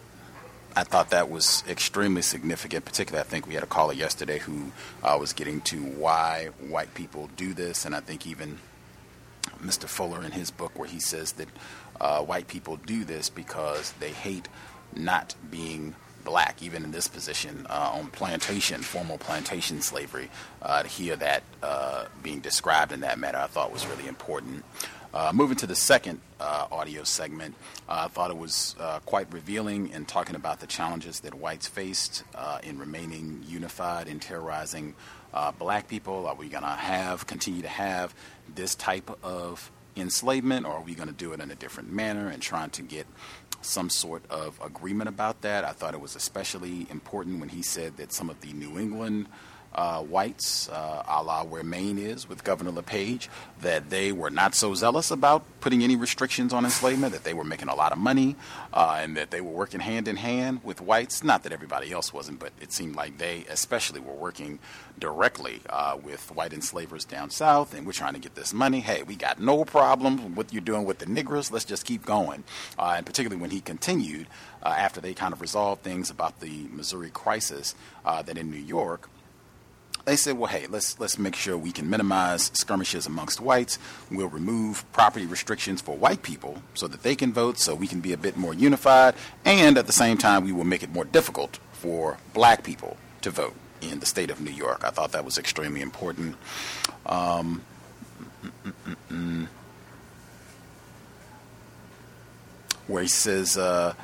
I 0.79 0.85
thought 0.85 1.11
that 1.11 1.29
was 1.29 1.65
extremely 1.69 2.23
significant. 2.23 2.85
Particularly, 2.85 3.27
I 3.27 3.29
think 3.29 3.49
we 3.49 3.55
had 3.55 3.65
a 3.65 3.67
caller 3.67 3.95
yesterday 3.95 4.39
who 4.39 4.71
uh, 5.03 5.17
was 5.19 5.33
getting 5.33 5.61
to 5.63 5.79
why 5.79 6.51
white 6.69 6.95
people 6.95 7.29
do 7.37 7.53
this, 7.53 7.85
and 7.85 7.97
I 7.97 8.01
think 8.01 8.29
even 8.29 8.61
Mr. 9.61 9.87
Fuller 9.87 10.23
in 10.23 10.31
his 10.31 10.53
book, 10.53 10.79
where 10.79 10.89
he 10.89 11.01
says 11.01 11.33
that 11.33 11.49
uh, 12.01 12.23
white 12.23 12.47
people 12.47 12.77
do 12.77 13.03
this 13.03 13.29
because 13.29 13.91
they 13.99 14.13
hate 14.13 14.47
not 14.95 15.35
being 15.51 15.97
black, 16.25 16.63
even 16.63 16.85
in 16.85 16.93
this 16.93 17.09
position 17.09 17.67
uh, 17.69 17.91
on 17.95 18.07
plantation, 18.07 18.81
formal 18.81 19.19
plantation 19.19 19.83
slavery. 19.83 20.31
Uh, 20.63 20.85
to 20.85 20.89
hear 20.89 21.17
that 21.17 21.43
uh, 21.61 22.05
being 22.23 22.39
described 22.39 22.93
in 22.93 23.01
that 23.01 23.19
manner, 23.19 23.39
I 23.39 23.49
thought 23.49 23.73
was 23.73 23.85
really 23.89 24.07
important. 24.07 24.65
Uh, 25.13 25.33
moving 25.35 25.57
to 25.57 25.67
the 25.67 25.75
second 25.75 26.21
uh, 26.39 26.67
audio 26.71 27.03
segment, 27.03 27.55
uh, 27.89 28.03
I 28.05 28.09
thought 28.09 28.31
it 28.31 28.37
was 28.37 28.77
uh, 28.79 29.01
quite 29.07 29.33
revealing 29.33 29.89
in 29.89 30.05
talking 30.05 30.37
about 30.37 30.61
the 30.61 30.67
challenges 30.67 31.21
that 31.21 31.35
whites 31.35 31.67
faced 31.67 32.25
uh, 32.35 32.59
in 32.63 32.79
remaining 32.79 33.43
unified 33.47 34.07
in 34.07 34.21
terrorizing 34.21 34.95
uh, 35.33 35.51
black 35.53 35.89
people. 35.89 36.27
Are 36.27 36.35
we 36.35 36.49
going 36.49 36.63
to 36.63 36.69
have, 36.69 37.27
continue 37.27 37.63
to 37.63 37.69
have 37.69 38.15
this 38.55 38.75
type 38.75 39.11
of 39.25 39.71
enslavement, 39.97 40.67
or 40.67 40.73
are 40.73 40.83
we 40.83 40.95
going 40.95 41.09
to 41.09 41.15
do 41.15 41.33
it 41.33 41.41
in 41.41 41.51
a 41.51 41.55
different 41.55 41.91
manner 41.91 42.29
and 42.29 42.43
trying 42.43 42.71
to 42.71 42.83
get 42.83 43.07
some 43.63 43.89
sort 43.89 44.23
of 44.31 44.61
agreement 44.63 45.09
about 45.09 45.41
that? 45.41 45.65
I 45.65 45.73
thought 45.73 45.95
it 45.95 46.01
was 46.03 46.17
especially 46.17 46.87
important 46.91 47.41
when 47.41 47.49
he 47.49 47.63
said 47.63 47.97
that 47.97 48.13
some 48.13 48.29
of 48.29 48.43
the 48.43 48.53
New 48.53 48.79
England 48.79 49.27
uh, 49.75 50.03
whites, 50.03 50.69
uh, 50.71 51.03
a 51.07 51.23
la 51.23 51.45
where 51.45 51.63
Maine 51.63 51.99
is 51.99 52.29
with 52.29 52.43
Governor 52.43 52.73
LePage, 52.73 53.29
that 53.61 53.91
they 53.91 54.13
were 54.13 54.31
not 54.31 54.55
so 54.55 54.75
zealous 54.75 55.11
about 55.11 55.45
putting 55.61 55.83
any 55.83 55.95
restrictions 55.95 56.53
on 56.53 56.65
enslavement, 56.65 57.13
that 57.13 57.25
they 57.25 57.35
were 57.35 57.45
making 57.45 57.69
a 57.69 57.75
lot 57.75 57.93
of 57.93 57.99
money, 57.99 58.35
uh, 58.73 58.99
and 59.01 59.17
that 59.17 59.31
they 59.31 59.41
were 59.41 59.51
working 59.51 59.81
hand 59.81 60.09
in 60.09 60.17
hand 60.17 60.61
with 60.65 60.81
whites. 60.81 61.23
Not 61.23 61.43
that 61.43 61.53
everybody 61.53 61.93
else 61.93 62.13
wasn't, 62.13 62.41
but 62.41 62.53
it 62.61 62.73
seemed 62.73 62.97
like 62.97 63.19
they 63.19 63.45
especially 63.49 64.01
were 64.01 64.15
working 64.15 64.59
directly 64.99 65.61
uh, 65.69 65.97
with 66.03 66.35
white 66.35 66.53
enslavers 66.53 67.05
down 67.05 67.31
south, 67.31 67.73
and 67.73 67.87
we're 67.87 67.93
trying 67.93 68.15
to 68.15 68.21
get 68.21 68.35
this 68.35 68.53
money. 68.53 68.81
Hey, 68.81 69.03
we 69.03 69.15
got 69.15 69.39
no 69.39 69.65
problem 69.65 70.35
with 70.35 70.53
you're 70.53 70.61
doing 70.61 70.85
with 70.85 70.99
the 70.99 71.07
niggers. 71.07 71.53
Let's 71.53 71.65
just 71.65 71.85
keep 71.85 72.05
going. 72.05 72.43
Uh, 72.79 72.95
and 72.97 73.07
particularly 73.07 73.41
when 73.41 73.51
he 73.51 73.61
continued, 73.61 74.27
uh, 74.63 74.75
after 74.77 75.01
they 75.01 75.15
kind 75.15 75.33
of 75.33 75.41
resolved 75.41 75.83
things 75.83 76.11
about 76.11 76.41
the 76.41 76.67
Missouri 76.73 77.11
crisis, 77.11 77.75
that 78.05 78.39
in 78.39 78.51
New 78.51 78.57
York, 78.57 79.09
they 80.05 80.17
said, 80.17 80.39
well, 80.39 80.51
hey, 80.51 80.67
let's 80.69 80.99
let's 80.99 81.19
make 81.19 81.37
sure 81.37 81.57
we 81.57 81.73
can 81.73 81.89
minimize 81.91 82.51
skirmishes 82.55 83.07
amongst 83.07 83.41
whites. 83.41 83.79
We'll 84.11 84.29
remove 84.29 84.91
property 84.93 85.27
restrictions 85.27 85.81
for 85.81 85.97
white 85.97 86.23
people 86.23 86.63
so 86.75 86.89
that 86.89 87.03
they 87.03 87.15
can 87.15 87.33
vote, 87.33 87.59
so 87.59 87.75
we 87.75 87.87
can 87.87 88.01
be 88.01 88.13
a 88.13 88.17
bit 88.17 88.37
more 88.37 88.55
unified, 88.55 89.15
and 89.45 89.77
at 89.77 89.87
the 89.87 89.93
same 89.93 90.17
time, 90.17 90.45
we 90.45 90.53
will 90.53 90.65
make 90.65 90.83
it 90.83 90.91
more 90.91 91.05
difficult 91.05 91.59
for 91.73 92.19
black 92.35 92.65
people 92.65 92.97
to 93.21 93.31
vote 93.31 93.55
in 93.81 94.01
the 94.01 94.07
state 94.07 94.31
of 94.31 94.41
New 94.41 94.51
York. 94.51 94.83
I 94.85 94.91
thought 94.91 95.13
that 95.13 95.25
was 95.25 95.39
extremely 95.39 95.81
important. 95.81 96.37
Um, 97.07 97.63
where 102.87 103.03
he 103.03 103.09
says 103.09 103.57
uh, 103.57 103.95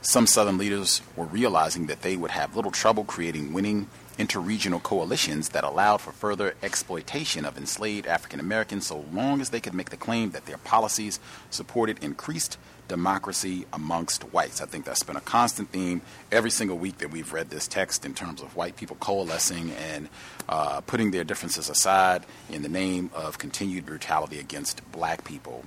some 0.00 0.26
Southern 0.26 0.58
leaders 0.58 1.02
were 1.16 1.26
realizing 1.26 1.86
that 1.86 2.02
they 2.02 2.16
would 2.16 2.30
have 2.30 2.56
little 2.56 2.70
trouble 2.70 3.04
creating 3.04 3.52
winning 3.52 3.88
interregional 4.18 4.82
coalitions 4.82 5.50
that 5.50 5.64
allowed 5.64 5.98
for 5.98 6.12
further 6.12 6.54
exploitation 6.62 7.44
of 7.44 7.56
enslaved 7.56 8.06
African 8.06 8.40
Americans 8.40 8.86
so 8.86 9.04
long 9.12 9.40
as 9.40 9.50
they 9.50 9.60
could 9.60 9.74
make 9.74 9.90
the 9.90 9.96
claim 9.96 10.30
that 10.32 10.46
their 10.46 10.58
policies 10.58 11.20
supported 11.50 12.02
increased 12.02 12.58
democracy 12.88 13.66
amongst 13.72 14.22
whites. 14.32 14.60
I 14.60 14.66
think 14.66 14.84
that's 14.84 15.02
been 15.02 15.16
a 15.16 15.20
constant 15.20 15.70
theme 15.70 16.00
every 16.32 16.50
single 16.50 16.78
week 16.78 16.98
that 16.98 17.10
we've 17.10 17.32
read 17.32 17.50
this 17.50 17.68
text 17.68 18.04
in 18.04 18.14
terms 18.14 18.42
of 18.42 18.56
white 18.56 18.76
people 18.76 18.96
coalescing 18.98 19.70
and 19.72 20.08
uh, 20.48 20.80
putting 20.80 21.10
their 21.10 21.24
differences 21.24 21.68
aside 21.68 22.24
in 22.50 22.62
the 22.62 22.68
name 22.68 23.10
of 23.14 23.38
continued 23.38 23.86
brutality 23.86 24.40
against 24.40 24.80
black 24.90 25.22
people. 25.24 25.64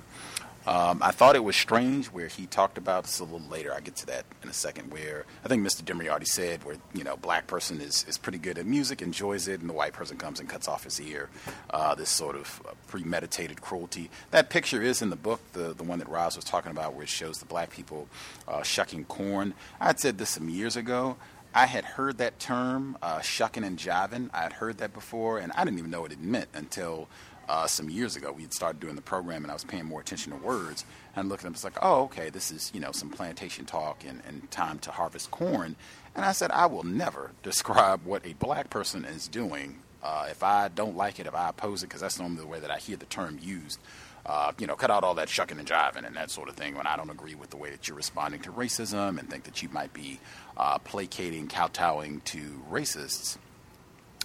Um, 0.66 1.00
I 1.02 1.10
thought 1.10 1.34
it 1.34 1.42
was 1.42 1.56
strange 1.56 2.06
where 2.06 2.28
he 2.28 2.46
talked 2.46 2.78
about 2.78 3.04
this 3.04 3.18
a 3.18 3.24
little 3.24 3.48
later. 3.48 3.74
I 3.74 3.80
get 3.80 3.96
to 3.96 4.06
that 4.06 4.24
in 4.42 4.48
a 4.48 4.52
second. 4.52 4.92
Where 4.92 5.24
I 5.44 5.48
think 5.48 5.66
Mr. 5.66 5.82
Demery 5.82 6.08
already 6.08 6.26
said, 6.26 6.64
where 6.64 6.76
you 6.94 7.04
know, 7.04 7.16
black 7.16 7.46
person 7.46 7.80
is, 7.80 8.04
is 8.08 8.16
pretty 8.16 8.38
good 8.38 8.58
at 8.58 8.66
music, 8.66 9.02
enjoys 9.02 9.48
it, 9.48 9.60
and 9.60 9.68
the 9.68 9.74
white 9.74 9.92
person 9.92 10.16
comes 10.16 10.40
and 10.40 10.48
cuts 10.48 10.68
off 10.68 10.84
his 10.84 11.00
ear. 11.00 11.30
Uh, 11.70 11.94
this 11.94 12.10
sort 12.10 12.36
of 12.36 12.62
uh, 12.68 12.72
premeditated 12.86 13.60
cruelty. 13.60 14.10
That 14.30 14.50
picture 14.50 14.82
is 14.82 15.02
in 15.02 15.10
the 15.10 15.16
book, 15.16 15.40
the 15.52 15.74
the 15.74 15.84
one 15.84 15.98
that 15.98 16.08
Roz 16.08 16.36
was 16.36 16.44
talking 16.44 16.70
about, 16.70 16.94
where 16.94 17.04
it 17.04 17.08
shows 17.08 17.38
the 17.38 17.46
black 17.46 17.70
people 17.70 18.08
uh, 18.46 18.62
shucking 18.62 19.06
corn. 19.06 19.54
I 19.80 19.86
had 19.86 20.00
said 20.00 20.18
this 20.18 20.30
some 20.30 20.48
years 20.48 20.76
ago. 20.76 21.16
I 21.54 21.66
had 21.66 21.84
heard 21.84 22.16
that 22.18 22.38
term, 22.38 22.96
uh, 23.02 23.20
shucking 23.20 23.62
and 23.62 23.78
jiving. 23.78 24.30
I 24.32 24.42
had 24.42 24.54
heard 24.54 24.78
that 24.78 24.94
before, 24.94 25.38
and 25.38 25.52
I 25.52 25.64
didn't 25.64 25.78
even 25.78 25.90
know 25.90 26.00
what 26.00 26.12
it 26.12 26.20
meant 26.20 26.48
until 26.54 27.08
uh, 27.52 27.66
some 27.66 27.90
years 27.90 28.16
ago. 28.16 28.32
We 28.32 28.42
had 28.42 28.54
started 28.54 28.80
doing 28.80 28.96
the 28.96 29.02
program, 29.02 29.44
and 29.44 29.50
I 29.50 29.54
was 29.54 29.62
paying 29.62 29.84
more 29.84 30.00
attention 30.00 30.32
to 30.32 30.38
words. 30.38 30.86
And 31.14 31.28
looking 31.28 31.46
at 31.48 31.52
it's 31.52 31.64
like, 31.64 31.76
oh, 31.82 32.04
okay, 32.04 32.30
this 32.30 32.50
is 32.50 32.70
you 32.72 32.80
know 32.80 32.92
some 32.92 33.10
plantation 33.10 33.66
talk 33.66 34.04
and, 34.08 34.22
and 34.26 34.50
time 34.50 34.78
to 34.80 34.90
harvest 34.90 35.30
corn. 35.30 35.76
And 36.16 36.24
I 36.24 36.32
said, 36.32 36.50
I 36.50 36.64
will 36.64 36.82
never 36.82 37.32
describe 37.42 38.06
what 38.06 38.26
a 38.26 38.32
black 38.32 38.70
person 38.70 39.04
is 39.04 39.28
doing 39.28 39.80
uh, 40.02 40.28
if 40.30 40.42
I 40.42 40.68
don't 40.68 40.96
like 40.96 41.20
it, 41.20 41.26
if 41.26 41.34
I 41.34 41.50
oppose 41.50 41.82
it, 41.82 41.88
because 41.88 42.00
that's 42.00 42.18
normally 42.18 42.40
the 42.40 42.46
way 42.46 42.58
that 42.58 42.70
I 42.70 42.78
hear 42.78 42.96
the 42.96 43.06
term 43.06 43.38
used. 43.42 43.78
Uh, 44.24 44.52
you 44.58 44.66
know, 44.66 44.76
cut 44.76 44.90
out 44.90 45.04
all 45.04 45.14
that 45.16 45.28
shucking 45.28 45.58
and 45.58 45.68
jiving 45.68 46.06
and 46.06 46.16
that 46.16 46.30
sort 46.30 46.48
of 46.48 46.54
thing 46.54 46.74
when 46.76 46.86
I 46.86 46.96
don't 46.96 47.10
agree 47.10 47.34
with 47.34 47.50
the 47.50 47.56
way 47.56 47.70
that 47.70 47.86
you're 47.86 47.96
responding 47.96 48.40
to 48.42 48.52
racism 48.52 49.18
and 49.18 49.28
think 49.28 49.44
that 49.44 49.62
you 49.62 49.68
might 49.68 49.92
be 49.92 50.20
uh, 50.56 50.78
placating, 50.78 51.48
kowtowing 51.48 52.22
to 52.26 52.62
racists. 52.70 53.36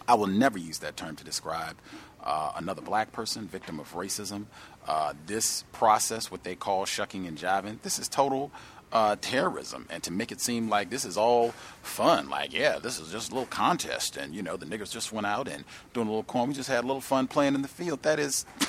I 0.08 0.14
will 0.14 0.28
never 0.28 0.58
use 0.58 0.78
that 0.80 0.96
term 0.96 1.16
to 1.18 1.24
describe 1.24 1.76
uh, 2.24 2.54
another 2.56 2.82
black 2.82 3.12
person, 3.12 3.48
victim 3.48 3.80
of 3.80 3.94
racism. 3.94 4.46
Uh, 4.88 5.14
this 5.26 5.64
process, 5.74 6.32
what 6.32 6.44
they 6.44 6.56
call 6.56 6.86
shucking 6.86 7.28
and 7.28 7.38
jiving, 7.38 7.82
this 7.82 8.00
is 8.00 8.08
total 8.08 8.52
uh, 8.92 9.16
terrorism. 9.22 9.86
And 9.90 10.02
to 10.04 10.12
make 10.12 10.32
it 10.32 10.40
seem 10.42 10.70
like 10.70 10.90
this 10.90 11.06
is 11.06 11.18
all 11.18 11.52
fun, 11.82 12.30
like, 12.30 12.54
yeah, 12.54 12.80
this 12.80 13.00
is 13.00 13.12
just 13.12 13.32
a 13.32 13.34
little 13.34 13.48
contest, 13.48 14.18
and, 14.18 14.34
you 14.34 14.42
know, 14.42 14.58
the 14.58 14.66
niggers 14.66 14.92
just 14.92 15.12
went 15.12 15.28
out 15.28 15.48
and 15.48 15.64
doing 15.94 16.08
a 16.08 16.10
little 16.10 16.24
corn. 16.24 16.50
We 16.50 16.56
just 16.56 16.70
had 16.70 16.84
a 16.84 16.88
little 16.88 17.02
fun 17.02 17.28
playing 17.28 17.56
in 17.56 17.62
the 17.62 17.68
field. 17.68 18.04
That 18.04 18.20
is. 18.20 18.46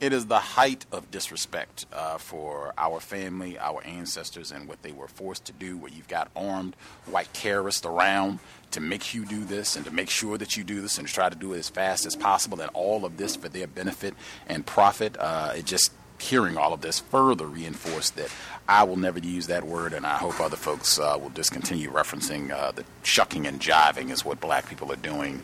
It 0.00 0.12
is 0.12 0.26
the 0.26 0.38
height 0.38 0.86
of 0.92 1.10
disrespect 1.10 1.86
uh, 1.92 2.18
for 2.18 2.72
our 2.78 3.00
family, 3.00 3.58
our 3.58 3.82
ancestors, 3.84 4.52
and 4.52 4.68
what 4.68 4.80
they 4.82 4.92
were 4.92 5.08
forced 5.08 5.46
to 5.46 5.52
do. 5.52 5.76
Where 5.76 5.90
you've 5.90 6.06
got 6.06 6.30
armed 6.36 6.76
white 7.06 7.34
terrorists 7.34 7.84
around 7.84 8.38
to 8.72 8.80
make 8.80 9.14
you 9.14 9.24
do 9.24 9.44
this 9.44 9.76
and 9.76 9.84
to 9.84 9.90
make 9.90 10.10
sure 10.10 10.38
that 10.38 10.56
you 10.56 10.64
do 10.64 10.80
this 10.80 10.98
and 10.98 11.06
to 11.06 11.12
try 11.12 11.28
to 11.28 11.36
do 11.36 11.52
it 11.52 11.58
as 11.58 11.68
fast 11.68 12.06
as 12.06 12.16
possible 12.16 12.60
and 12.60 12.70
all 12.74 13.04
of 13.04 13.16
this 13.16 13.36
for 13.36 13.48
their 13.48 13.66
benefit 13.66 14.14
and 14.48 14.66
profit. 14.66 15.16
Uh, 15.18 15.52
it 15.56 15.64
just 15.64 15.92
hearing 16.20 16.56
all 16.56 16.72
of 16.72 16.80
this 16.80 16.98
further 16.98 17.46
reinforced 17.46 18.16
that 18.16 18.30
I 18.68 18.82
will 18.82 18.96
never 18.96 19.18
use 19.18 19.46
that 19.46 19.64
word, 19.64 19.92
and 19.92 20.04
I 20.04 20.16
hope 20.16 20.40
other 20.40 20.56
folks 20.56 20.98
uh, 20.98 21.16
will 21.18 21.30
discontinue 21.30 21.90
referencing 21.90 22.50
uh, 22.50 22.72
the 22.72 22.84
shucking 23.02 23.46
and 23.46 23.60
jiving 23.60 24.10
is 24.10 24.24
what 24.24 24.40
black 24.40 24.68
people 24.68 24.92
are 24.92 24.96
doing. 24.96 25.42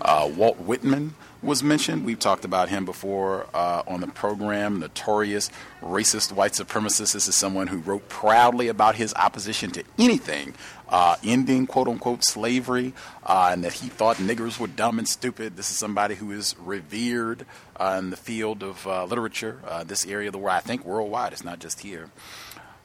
Uh, 0.00 0.30
Walt 0.34 0.58
Whitman 0.60 1.14
was 1.42 1.62
mentioned. 1.62 2.06
We've 2.06 2.18
talked 2.18 2.44
about 2.46 2.70
him 2.70 2.86
before 2.86 3.46
uh, 3.52 3.82
on 3.86 4.00
the 4.00 4.06
program. 4.06 4.80
Notorious 4.80 5.50
racist 5.82 6.32
white 6.32 6.52
supremacist. 6.52 7.12
This 7.12 7.28
is 7.28 7.36
someone 7.36 7.66
who 7.66 7.78
wrote 7.78 8.08
proudly 8.08 8.68
about 8.68 8.94
his 8.94 9.12
opposition 9.14 9.70
to 9.72 9.84
anything 9.98 10.54
uh, 10.94 11.16
ending 11.24 11.66
quote 11.66 11.88
unquote 11.88 12.22
slavery 12.22 12.92
uh, 13.24 13.48
and 13.50 13.64
that 13.64 13.72
he 13.72 13.88
thought 13.88 14.18
niggers 14.18 14.60
were 14.60 14.68
dumb 14.68 15.00
and 15.00 15.08
stupid. 15.08 15.56
This 15.56 15.68
is 15.68 15.76
somebody 15.76 16.14
who 16.14 16.30
is 16.30 16.54
revered 16.56 17.46
uh, 17.74 17.96
in 17.98 18.10
the 18.10 18.16
field 18.16 18.62
of 18.62 18.86
uh, 18.86 19.04
literature, 19.04 19.58
uh, 19.66 19.82
this 19.82 20.06
area 20.06 20.28
of 20.28 20.32
the 20.32 20.38
world, 20.38 20.54
I 20.56 20.60
think 20.60 20.84
worldwide, 20.84 21.32
it's 21.32 21.42
not 21.42 21.58
just 21.58 21.80
here, 21.80 22.10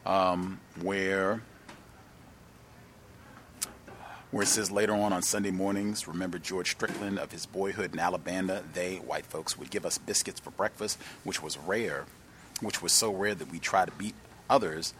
um, 0.07 0.59
where 0.81 1.43
where 4.31 4.41
it 4.41 4.47
says 4.47 4.71
later 4.71 4.93
on 4.93 5.13
on 5.13 5.21
Sunday 5.21 5.51
mornings, 5.51 6.07
remember 6.07 6.39
George 6.39 6.71
Strickland 6.71 7.19
of 7.19 7.31
his 7.31 7.45
boyhood 7.45 7.93
in 7.93 7.99
Alabama. 7.99 8.63
They, 8.73 8.95
white 8.95 9.27
folks, 9.27 9.55
would 9.55 9.69
give 9.69 9.85
us 9.85 9.99
biscuits 9.99 10.39
for 10.39 10.49
breakfast, 10.49 10.97
which 11.23 11.43
was 11.43 11.59
rare, 11.59 12.05
which 12.59 12.81
was 12.81 12.91
so 12.91 13.13
rare 13.13 13.35
that 13.35 13.51
we 13.51 13.59
try 13.59 13.85
to 13.85 13.91
beat 13.91 14.15
others 14.49 14.95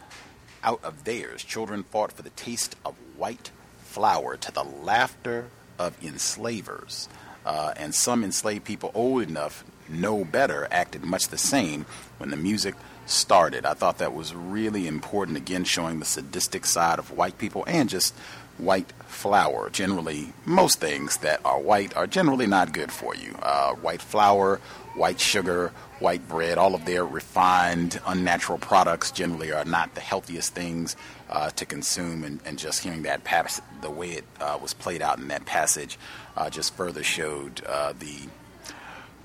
out 0.62 0.82
of 0.84 1.04
theirs. 1.04 1.42
Children 1.44 1.84
fought 1.84 2.12
for 2.12 2.22
the 2.22 2.30
taste 2.30 2.76
of 2.84 2.94
white 3.16 3.50
flour 3.82 4.36
to 4.36 4.52
the 4.52 4.64
laughter 4.64 5.46
of 5.78 6.02
enslavers. 6.04 7.08
Uh, 7.44 7.72
and 7.76 7.94
some 7.94 8.22
enslaved 8.22 8.64
people 8.64 8.90
old 8.94 9.22
enough 9.22 9.64
know 9.88 10.24
better 10.24 10.68
acted 10.70 11.02
much 11.02 11.28
the 11.28 11.38
same 11.38 11.86
when 12.18 12.30
the 12.30 12.36
music 12.36 12.74
started. 13.06 13.66
I 13.66 13.74
thought 13.74 13.98
that 13.98 14.14
was 14.14 14.34
really 14.34 14.86
important, 14.86 15.36
again, 15.36 15.64
showing 15.64 15.98
the 15.98 16.04
sadistic 16.04 16.64
side 16.64 16.98
of 16.98 17.10
white 17.10 17.38
people 17.38 17.64
and 17.66 17.88
just 17.88 18.14
white 18.58 18.92
flour. 19.06 19.70
Generally, 19.70 20.32
most 20.44 20.80
things 20.80 21.16
that 21.18 21.40
are 21.44 21.60
white 21.60 21.96
are 21.96 22.06
generally 22.06 22.46
not 22.46 22.72
good 22.72 22.92
for 22.92 23.14
you. 23.14 23.34
Uh, 23.42 23.74
white 23.74 24.02
flour, 24.02 24.60
white 24.94 25.18
sugar, 25.18 25.72
white 26.00 26.26
bread, 26.28 26.58
all 26.58 26.74
of 26.74 26.84
their 26.84 27.04
refined, 27.04 28.00
unnatural 28.06 28.58
products 28.58 29.10
generally 29.10 29.52
are 29.52 29.64
not 29.64 29.94
the 29.94 30.00
healthiest 30.00 30.54
things 30.54 30.96
uh, 31.28 31.50
to 31.50 31.66
consume. 31.66 32.24
And, 32.24 32.40
and, 32.44 32.58
just 32.58 32.82
hearing 32.82 33.02
that 33.02 33.24
pass- 33.24 33.60
the 33.80 33.90
way 33.90 34.10
it 34.12 34.24
uh, 34.40 34.58
was 34.60 34.74
played 34.74 35.02
out 35.02 35.18
in 35.18 35.28
that 35.28 35.46
passage 35.46 35.98
uh, 36.36 36.50
just 36.50 36.74
further 36.74 37.02
showed 37.02 37.62
uh, 37.66 37.92
the 37.98 38.18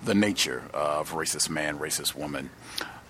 the 0.03 0.13
nature 0.13 0.63
of 0.73 1.13
racist 1.13 1.49
man, 1.49 1.79
racist 1.79 2.15
woman. 2.15 2.49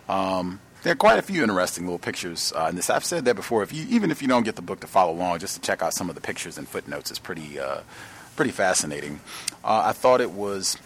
Um, 0.08 0.62
there 0.84 0.94
are 0.94 0.96
quite 0.96 1.20
a 1.20 1.22
few 1.22 1.42
interesting 1.42 1.86
little 1.86 2.00
pictures 2.00 2.54
uh, 2.56 2.68
in 2.70 2.76
this. 2.76 2.90
I've 2.90 3.04
said 3.04 3.26
that 3.26 3.36
before. 3.36 3.64
If 3.64 3.74
you, 3.74 3.86
even 3.90 4.12
if 4.12 4.22
you 4.22 4.28
don't 4.28 4.44
get 4.44 4.56
the 4.56 4.62
book 4.62 4.80
to 4.82 4.88
follow 4.88 5.12
along, 5.12 5.40
just 5.40 5.56
to 5.56 5.62
check 5.62 5.82
out 5.82 5.94
some 5.94 6.10
of 6.10 6.16
the 6.16 6.22
pictures 6.22 6.58
and 6.58 6.68
footnotes 6.68 7.12
is 7.12 7.20
pretty, 7.20 7.60
uh, 7.60 7.82
pretty 8.36 8.52
fascinating. 8.52 9.20
Uh, 9.64 9.82
I 9.86 9.94
thought 9.94 10.22
it 10.22 10.32
was 10.32 10.78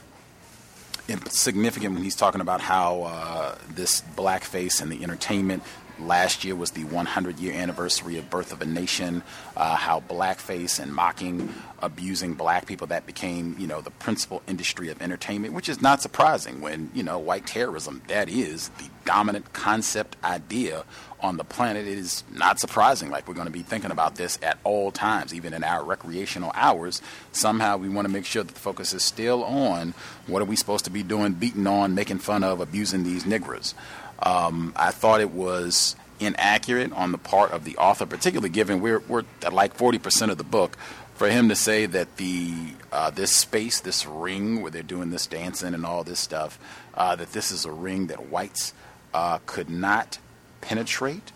significant 1.30 1.96
when 1.96 2.04
he's 2.04 2.16
talking 2.16 2.42
about 2.42 2.62
how 2.62 3.04
uh, 3.04 3.56
this 3.70 4.02
blackface 4.16 4.82
and 4.82 4.92
the 4.92 5.04
entertainment 5.04 5.64
Last 6.00 6.46
year 6.46 6.56
was 6.56 6.72
the 6.72 6.86
100 6.86 7.40
year 7.40 7.54
anniversary 7.54 8.18
of 8.18 8.30
Birth 8.30 8.54
of 8.54 8.62
a 8.62 8.66
Nation, 8.66 9.22
uh, 9.58 9.76
how 9.76 10.00
blackface 10.00 10.80
and 10.80 10.94
mocking, 10.94 11.54
abusing 11.82 12.36
black 12.36 12.66
people, 12.66 12.88
that 12.88 13.06
became, 13.06 13.56
you 13.60 13.68
know, 13.68 13.82
the 13.82 13.92
principal 13.92 14.42
industry 14.48 14.90
of 14.90 15.02
entertainment, 15.02 15.54
which 15.54 15.68
is 15.68 15.82
not 15.82 16.02
surprising 16.02 16.62
when, 16.62 16.90
you 16.94 17.04
know, 17.04 17.20
white 17.20 17.46
terrorism, 17.46 18.02
that 18.08 18.30
is 18.30 18.70
the 18.78 18.90
dominant 19.04 19.52
concept 19.54 20.16
idea 20.24 20.86
on 21.22 21.38
the 21.38 21.44
planet. 21.44 21.88
It 21.88 21.98
is 21.98 22.24
not 22.32 22.60
surprising. 22.60 23.10
Like 23.10 23.28
we're 23.28 23.34
going 23.34 23.48
to 23.48 23.52
be 23.52 23.64
thinking 23.64 23.92
about 23.92 24.16
this 24.16 24.40
at 24.42 24.58
all 24.64 24.92
times, 24.92 25.34
even 25.34 25.54
in 25.54 25.64
our 25.64 25.84
recreational 25.84 26.52
hours. 26.56 27.02
Somehow 27.32 27.78
we 27.78 27.90
want 27.90 28.08
to 28.08 28.14
make 28.14 28.26
sure 28.26 28.44
that 28.44 28.54
the 28.54 28.60
focus 28.60 28.94
is 28.94 29.04
still 29.04 29.44
on 29.44 29.94
what 30.28 30.42
are 30.42 30.46
we 30.46 30.56
supposed 30.56 30.86
to 30.86 30.92
be 30.92 31.04
doing, 31.04 31.34
beating 31.34 31.68
on, 31.68 31.96
making 31.96 32.20
fun 32.20 32.44
of, 32.44 32.60
abusing 32.62 33.04
these 33.04 33.24
niggers. 33.24 33.74
Um, 34.22 34.74
I 34.76 34.92
thought 34.92 35.22
it 35.22 35.32
was 35.32 35.96
inaccurate 36.20 36.92
on 36.92 37.12
the 37.12 37.18
part 37.18 37.52
of 37.52 37.64
the 37.64 37.78
author, 37.78 38.06
particularly 38.06 38.50
given 38.50 38.82
we're, 38.82 39.00
we're 39.00 39.24
at 39.44 39.54
like 39.54 39.78
40% 39.78 40.30
of 40.30 40.38
the 40.38 40.44
book, 40.44 40.78
for 41.16 41.30
him 41.30 41.50
to 41.50 41.56
say 41.56 41.86
that 41.86 42.18
the 42.18 42.54
uh, 42.92 43.10
this 43.10 43.32
space, 43.32 43.82
this 43.82 44.06
ring 44.06 44.62
where 44.62 44.72
they're 44.72 44.82
doing 44.82 45.12
this 45.12 45.28
dancing 45.28 45.74
and 45.74 45.86
all 45.86 46.04
this 46.04 46.20
stuff, 46.20 46.58
uh, 46.94 47.16
that 47.16 47.34
this 47.34 47.52
is 47.52 47.66
a 47.66 47.72
ring 47.72 48.08
that 48.08 48.30
whites 48.30 48.74
uh, 49.14 49.40
could 49.46 49.70
not 49.70 50.18
penetrate. 50.62 51.32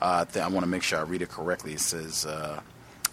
Uh, 0.00 0.24
I 0.34 0.48
want 0.48 0.60
to 0.60 0.66
make 0.66 0.82
sure 0.82 0.98
I 0.98 1.02
read 1.02 1.22
it 1.22 1.28
correctly. 1.28 1.74
It 1.74 1.80
says 1.80 2.26
uh, 2.26 2.60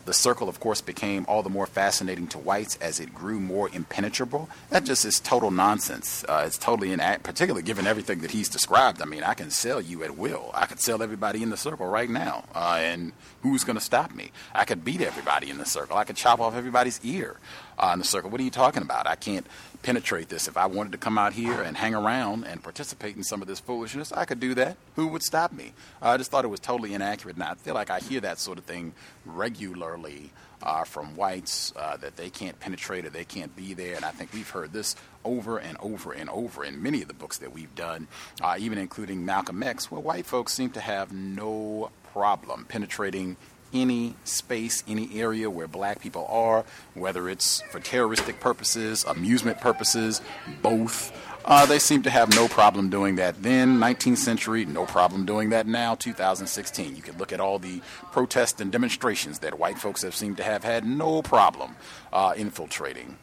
the 0.08 0.14
circle, 0.14 0.48
of 0.48 0.62
course, 0.62 0.80
became 0.80 1.26
all 1.28 1.44
the 1.44 1.50
more 1.50 1.68
fascinating 1.68 2.28
to 2.28 2.38
whites 2.38 2.78
as 2.78 3.02
it 3.02 3.14
grew 3.14 3.42
more 3.42 3.70
impenetrable. 3.74 4.50
That 4.70 4.86
just 4.86 5.04
is 5.04 5.20
total 5.20 5.52
nonsense. 5.52 6.24
Uh, 6.28 6.46
it's 6.48 6.58
totally 6.58 6.94
inaccurate, 6.94 7.24
particularly 7.24 7.62
given 7.62 7.86
everything 7.86 8.22
that 8.22 8.32
he's 8.32 8.48
described. 8.48 9.02
I 9.02 9.06
mean, 9.06 9.24
I 9.24 9.34
can 9.34 9.52
sell 9.52 9.82
you 9.82 10.06
at 10.06 10.18
will. 10.18 10.50
I 10.54 10.66
could 10.66 10.80
sell 10.80 11.04
everybody 11.04 11.44
in 11.44 11.50
the 11.50 11.58
circle 11.58 11.88
right 11.88 12.10
now, 12.10 12.46
uh, 12.56 12.78
and 12.80 13.12
who's 13.42 13.66
going 13.66 13.78
to 13.78 13.84
stop 13.84 14.16
me? 14.16 14.32
I 14.56 14.64
could 14.64 14.86
beat 14.86 15.02
everybody 15.02 15.50
in 15.50 15.58
the 15.58 15.66
circle. 15.66 15.98
I 15.98 16.06
could 16.06 16.16
chop 16.16 16.40
off 16.40 16.56
everybody's 16.56 17.02
ear 17.04 17.36
uh, 17.78 17.92
in 17.92 18.00
the 18.00 18.06
circle. 18.06 18.30
What 18.30 18.40
are 18.40 18.46
you 18.46 18.50
talking 18.50 18.84
about? 18.84 19.08
I 19.08 19.16
can't 19.16 19.46
penetrate 19.84 20.30
this. 20.30 20.48
If 20.48 20.58
I 20.58 20.66
wanted 20.66 20.92
to 20.92 20.98
come 20.98 21.18
out 21.18 21.34
here 21.34 21.62
and 21.62 21.78
hang 21.78 21.96
around 21.96 22.46
and 22.46 22.62
participate 22.62 23.16
in 23.16 23.24
some 23.24 23.42
of 23.42 23.48
this 23.48 23.60
foolishness, 23.60 24.12
I 24.12 24.26
could 24.26 24.40
do 24.40 24.54
that. 24.56 24.78
Who 24.96 25.08
would 25.08 25.24
stop 25.24 25.52
me? 25.52 25.74
Uh, 26.02 26.10
I 26.10 26.18
just 26.18 26.32
thought 26.32 26.46
it 26.46 26.50
was 26.50 26.60
totally 26.60 26.94
inaccurate. 26.94 27.36
And 27.36 27.44
I 27.44 27.56
feel 27.56 27.74
like 27.74 27.90
I 27.90 28.00
hear 28.00 28.22
that 28.22 28.40
sort 28.40 28.58
of 28.58 28.66
thing 28.66 28.94
regularly 29.26 30.32
uh, 30.62 30.84
from 30.84 31.16
whites 31.16 31.74
uh, 31.76 31.98
that 31.98 32.16
they 32.16 32.30
can't 32.30 32.60
penetrate 32.60 33.06
or 33.06 33.10
they 33.10 33.26
can't 33.26 33.56
be 33.56 33.74
there. 33.74 33.96
And 33.96 34.06
I 34.06 34.12
think 34.12 34.34
we've 34.34 34.50
heard 34.50 34.74
this 34.74 34.96
over 35.24 35.58
and 35.58 35.78
over 35.80 36.14
and 36.14 36.30
over 36.30 36.64
in 36.64 36.82
many 36.82 37.02
of 37.02 37.08
the 37.08 37.14
books 37.14 37.38
that 37.38 37.54
we've 37.54 37.74
done, 37.76 38.08
uh, 38.42 38.56
even 38.60 38.78
including 38.78 39.26
Malcolm 39.26 39.62
X, 39.62 39.92
where 39.92 40.02
white 40.02 40.26
folks 40.26 40.54
seem 40.54 40.72
to 40.72 40.82
have 40.82 41.12
no 41.12 41.92
problem 42.14 42.66
penetrating 42.68 43.38
any 43.74 44.16
space, 44.24 44.84
any 44.88 45.10
area 45.20 45.50
where 45.50 45.68
black 45.68 46.00
people 46.00 46.26
are, 46.30 46.66
whether 46.94 47.30
it's 47.30 47.62
for 47.70 47.80
terroristic 47.80 48.40
purposes, 48.40 49.04
amusement 49.06 49.60
purposes, 49.60 50.22
both. 50.62 51.12
Uh, 51.46 51.66
they 51.66 51.80
seem 51.80 52.04
to 52.04 52.10
have 52.10 52.30
no 52.36 52.48
problem 52.50 52.90
doing 52.90 53.16
that 53.16 53.42
then, 53.42 53.80
19th 53.80 54.18
century, 54.18 54.66
no 54.66 54.86
problem 54.86 55.26
doing 55.26 55.50
that 55.50 55.66
now, 55.66 55.96
2016. 55.96 56.96
You 56.96 57.02
can 57.02 57.18
look 57.18 57.32
at 57.32 57.40
all 57.40 57.58
the 57.58 57.82
protests 58.12 58.60
and 58.60 58.70
demonstrations 58.70 59.40
that 59.40 59.58
white 59.58 59.78
folks 59.80 60.02
have 60.02 60.14
seemed 60.14 60.36
to 60.38 60.44
have 60.44 60.66
had 60.66 60.86
no 60.86 61.22
problem 61.22 61.76
uh, 62.12 62.34
infiltrating. 62.36 63.18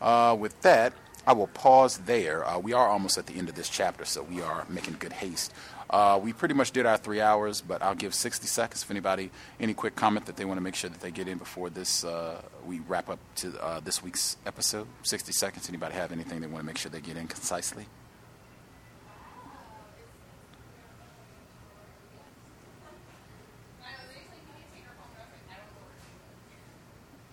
Uh, 0.00 0.36
with 0.38 0.60
that, 0.62 0.92
I 1.28 1.32
will 1.32 1.46
pause 1.48 1.98
there. 1.98 2.44
Uh, 2.48 2.58
we 2.58 2.72
are 2.72 2.88
almost 2.88 3.18
at 3.18 3.26
the 3.26 3.34
end 3.34 3.48
of 3.48 3.54
this 3.54 3.68
chapter, 3.68 4.04
so 4.04 4.22
we 4.22 4.40
are 4.40 4.64
making 4.68 4.96
good 4.98 5.12
haste. 5.12 5.52
Uh, 5.90 6.20
we 6.22 6.32
pretty 6.34 6.54
much 6.54 6.70
did 6.70 6.84
our 6.84 6.98
three 6.98 7.20
hours, 7.20 7.62
but 7.62 7.82
I'll 7.82 7.94
give 7.94 8.14
60 8.14 8.46
seconds 8.46 8.82
if 8.82 8.90
anybody 8.90 9.30
any 9.58 9.72
quick 9.72 9.96
comment 9.96 10.26
that 10.26 10.36
they 10.36 10.44
want 10.44 10.58
to 10.58 10.62
make 10.62 10.74
sure 10.74 10.90
that 10.90 11.00
they 11.00 11.10
get 11.10 11.28
in 11.28 11.38
before 11.38 11.70
this 11.70 12.04
uh, 12.04 12.42
we 12.66 12.80
wrap 12.80 13.08
up 13.08 13.18
to 13.36 13.58
uh, 13.62 13.80
this 13.80 14.02
week's 14.02 14.36
episode. 14.44 14.86
60 15.02 15.32
seconds. 15.32 15.68
Anybody 15.68 15.94
have 15.94 16.12
anything 16.12 16.40
they 16.40 16.46
want 16.46 16.62
to 16.62 16.66
make 16.66 16.76
sure 16.76 16.90
they 16.90 17.00
get 17.00 17.16
in 17.16 17.26
concisely? 17.26 17.86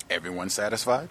Everyone 0.09 0.50
satisfied? 0.50 1.09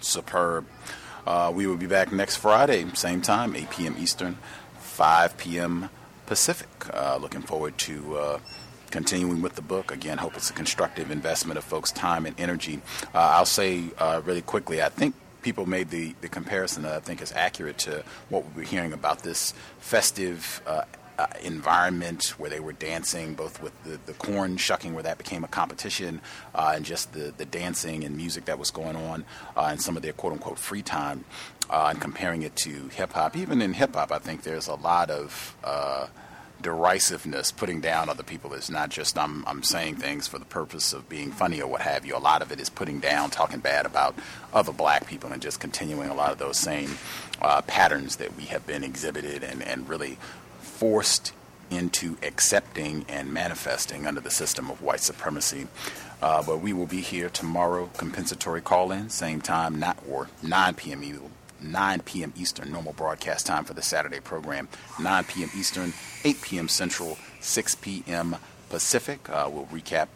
Superb. 0.00 0.66
Uh, 1.26 1.52
we 1.54 1.66
will 1.66 1.76
be 1.76 1.86
back 1.86 2.12
next 2.12 2.36
Friday, 2.36 2.84
same 2.94 3.20
time, 3.22 3.54
8 3.54 3.70
p.m. 3.70 3.96
Eastern, 3.98 4.38
5 4.78 5.36
p.m. 5.36 5.90
Pacific. 6.26 6.68
Uh, 6.92 7.18
looking 7.20 7.42
forward 7.42 7.78
to 7.78 8.16
uh, 8.16 8.38
continuing 8.90 9.40
with 9.40 9.54
the 9.54 9.62
book. 9.62 9.92
Again, 9.92 10.18
hope 10.18 10.36
it's 10.36 10.50
a 10.50 10.52
constructive 10.52 11.10
investment 11.10 11.58
of 11.58 11.64
folks' 11.64 11.92
time 11.92 12.26
and 12.26 12.38
energy. 12.38 12.80
Uh, 13.14 13.18
I'll 13.18 13.46
say 13.46 13.84
uh, 13.98 14.20
really 14.24 14.42
quickly, 14.42 14.82
I 14.82 14.88
think 14.88 15.14
people 15.42 15.66
made 15.66 15.90
the, 15.90 16.14
the 16.20 16.28
comparison 16.28 16.82
that 16.84 16.92
I 16.92 17.00
think 17.00 17.22
is 17.22 17.32
accurate 17.32 17.78
to 17.78 18.04
what 18.28 18.44
we 18.54 18.62
were 18.62 18.68
hearing 18.68 18.92
about 18.92 19.22
this 19.22 19.54
festive 19.78 20.62
uh, 21.22 21.26
environment 21.42 22.34
where 22.38 22.50
they 22.50 22.60
were 22.60 22.72
dancing, 22.72 23.34
both 23.34 23.62
with 23.62 23.72
the, 23.84 23.98
the 24.06 24.12
corn 24.14 24.56
shucking, 24.56 24.94
where 24.94 25.02
that 25.02 25.18
became 25.18 25.44
a 25.44 25.48
competition, 25.48 26.20
uh, 26.54 26.72
and 26.74 26.84
just 26.84 27.12
the, 27.12 27.32
the 27.36 27.44
dancing 27.44 28.04
and 28.04 28.16
music 28.16 28.44
that 28.46 28.58
was 28.58 28.70
going 28.70 28.96
on 28.96 29.24
uh, 29.56 29.70
in 29.72 29.78
some 29.78 29.96
of 29.96 30.02
their 30.02 30.12
quote 30.12 30.32
unquote 30.32 30.58
free 30.58 30.82
time, 30.82 31.24
uh, 31.70 31.88
and 31.90 32.00
comparing 32.00 32.42
it 32.42 32.56
to 32.56 32.88
hip 32.88 33.12
hop. 33.12 33.36
Even 33.36 33.62
in 33.62 33.72
hip 33.74 33.94
hop, 33.94 34.10
I 34.10 34.18
think 34.18 34.42
there's 34.42 34.66
a 34.66 34.74
lot 34.74 35.10
of 35.10 35.56
uh, 35.62 36.08
derisiveness, 36.62 37.52
putting 37.52 37.80
down 37.80 38.08
other 38.08 38.22
people 38.22 38.54
is 38.54 38.70
not 38.70 38.88
just 38.88 39.18
I'm, 39.18 39.44
I'm 39.46 39.62
saying 39.62 39.96
things 39.96 40.26
for 40.28 40.38
the 40.38 40.44
purpose 40.44 40.92
of 40.92 41.08
being 41.08 41.32
funny 41.32 41.60
or 41.60 41.66
what 41.66 41.82
have 41.82 42.06
you. 42.06 42.16
A 42.16 42.18
lot 42.18 42.40
of 42.40 42.52
it 42.52 42.60
is 42.60 42.70
putting 42.70 43.00
down, 43.00 43.30
talking 43.30 43.60
bad 43.60 43.84
about 43.84 44.14
other 44.52 44.72
black 44.72 45.06
people, 45.06 45.32
and 45.32 45.42
just 45.42 45.60
continuing 45.60 46.08
a 46.08 46.14
lot 46.14 46.32
of 46.32 46.38
those 46.38 46.56
same 46.56 46.96
uh, 47.40 47.60
patterns 47.62 48.16
that 48.16 48.36
we 48.36 48.44
have 48.44 48.66
been 48.66 48.84
exhibited 48.84 49.42
and, 49.42 49.62
and 49.62 49.88
really 49.88 50.18
forced 50.82 51.32
into 51.70 52.16
accepting 52.24 53.06
and 53.08 53.32
manifesting 53.32 54.04
under 54.04 54.20
the 54.20 54.32
system 54.32 54.68
of 54.68 54.82
white 54.82 54.98
supremacy. 54.98 55.68
Uh, 56.20 56.42
but 56.42 56.56
we 56.58 56.72
will 56.72 56.88
be 56.88 57.00
here 57.00 57.28
tomorrow, 57.28 57.88
compensatory 57.96 58.60
call 58.60 58.90
in, 58.90 59.08
same 59.08 59.40
time, 59.40 59.78
not 59.78 59.96
or 60.10 60.28
9 60.42 60.74
p.m. 60.74 61.30
9 61.60 62.00
p.m. 62.00 62.32
Eastern, 62.36 62.72
normal 62.72 62.92
broadcast 62.94 63.46
time 63.46 63.62
for 63.62 63.74
the 63.74 63.82
Saturday 63.82 64.18
program. 64.18 64.66
9 65.00 65.22
p.m. 65.22 65.50
Eastern, 65.56 65.92
8 66.24 66.42
p.m. 66.42 66.68
Central, 66.68 67.16
6 67.38 67.76
p.m. 67.76 68.34
Pacific. 68.68 69.30
Uh, 69.30 69.48
we'll 69.52 69.66
recap 69.66 70.08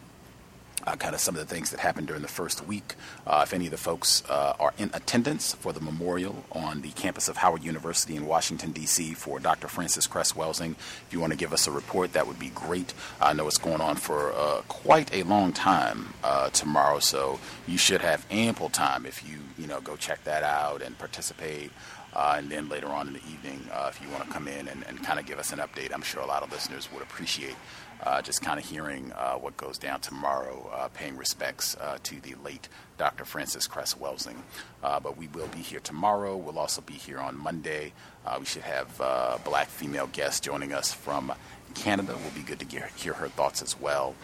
uh, 0.87 0.95
kind 0.95 1.13
of 1.13 1.19
some 1.19 1.35
of 1.35 1.45
the 1.45 1.53
things 1.53 1.69
that 1.71 1.81
happened 1.81 2.07
during 2.07 2.21
the 2.21 2.27
first 2.29 2.65
week. 2.65 2.95
Uh, 3.25 3.41
if 3.43 3.53
any 3.53 3.65
of 3.65 3.71
the 3.71 3.77
folks 3.77 4.23
uh, 4.29 4.53
are 4.57 4.73
in 4.77 4.89
attendance 4.93 5.53
for 5.53 5.73
the 5.73 5.81
memorial 5.81 6.45
on 6.53 6.81
the 6.81 6.91
campus 6.91 7.27
of 7.27 7.37
Howard 7.37 7.63
University 7.63 8.15
in 8.15 8.25
Washington, 8.25 8.71
D.C. 8.71 9.13
for 9.13 9.37
Dr. 9.39 9.67
Frances 9.67 10.07
Cress 10.07 10.31
Welsing, 10.31 10.71
if 10.71 11.07
you 11.11 11.19
want 11.19 11.33
to 11.33 11.37
give 11.37 11.51
us 11.51 11.67
a 11.67 11.71
report, 11.71 12.13
that 12.13 12.25
would 12.25 12.39
be 12.39 12.49
great. 12.49 12.93
I 13.19 13.33
know 13.33 13.47
it's 13.47 13.57
going 13.57 13.81
on 13.81 13.97
for 13.97 14.31
uh, 14.31 14.61
quite 14.69 15.13
a 15.13 15.23
long 15.23 15.51
time 15.51 16.13
uh, 16.23 16.49
tomorrow, 16.51 16.99
so 16.99 17.39
you 17.67 17.77
should 17.77 18.01
have 18.01 18.25
ample 18.31 18.69
time 18.69 19.05
if 19.05 19.27
you, 19.27 19.39
you 19.57 19.67
know, 19.67 19.81
go 19.81 19.97
check 19.97 20.23
that 20.23 20.43
out 20.43 20.81
and 20.81 20.97
participate. 20.97 21.71
Uh, 22.13 22.35
and 22.37 22.49
then 22.49 22.69
later 22.69 22.87
on 22.87 23.07
in 23.07 23.13
the 23.13 23.21
evening, 23.29 23.59
uh, 23.71 23.91
if 23.93 24.01
you 24.01 24.09
want 24.09 24.23
to 24.23 24.29
come 24.31 24.47
in 24.47 24.69
and, 24.69 24.83
and 24.87 25.03
kind 25.03 25.19
of 25.19 25.25
give 25.25 25.37
us 25.37 25.51
an 25.51 25.59
update, 25.59 25.93
I'm 25.93 26.01
sure 26.01 26.21
a 26.21 26.25
lot 26.25 26.41
of 26.41 26.51
listeners 26.51 26.87
would 26.93 27.03
appreciate 27.03 27.55
uh, 28.03 28.21
just 28.21 28.41
kind 28.41 28.59
of 28.59 28.65
hearing 28.65 29.11
uh, 29.13 29.33
what 29.33 29.57
goes 29.57 29.77
down 29.77 29.99
tomorrow, 29.99 30.69
uh, 30.73 30.87
paying 30.89 31.17
respects 31.17 31.75
uh, 31.81 31.97
to 32.03 32.19
the 32.21 32.35
late 32.43 32.67
Dr. 32.97 33.25
Frances 33.25 33.67
Cress 33.67 33.93
Welsing. 33.95 34.37
Uh, 34.83 34.99
but 34.99 35.17
we 35.17 35.27
will 35.27 35.47
be 35.47 35.59
here 35.59 35.79
tomorrow. 35.79 36.35
We'll 36.35 36.59
also 36.59 36.81
be 36.81 36.93
here 36.93 37.19
on 37.19 37.37
Monday. 37.37 37.93
Uh, 38.25 38.37
we 38.39 38.45
should 38.45 38.63
have 38.63 38.97
black 39.43 39.67
female 39.67 40.07
guest 40.11 40.43
joining 40.43 40.73
us 40.73 40.93
from 40.93 41.33
Canada. 41.75 42.13
Will 42.13 42.31
be 42.35 42.41
good 42.41 42.59
to 42.59 42.65
get, 42.65 42.89
hear 42.91 43.13
her 43.13 43.29
thoughts 43.29 43.61
as 43.61 43.79
well. 43.79 44.15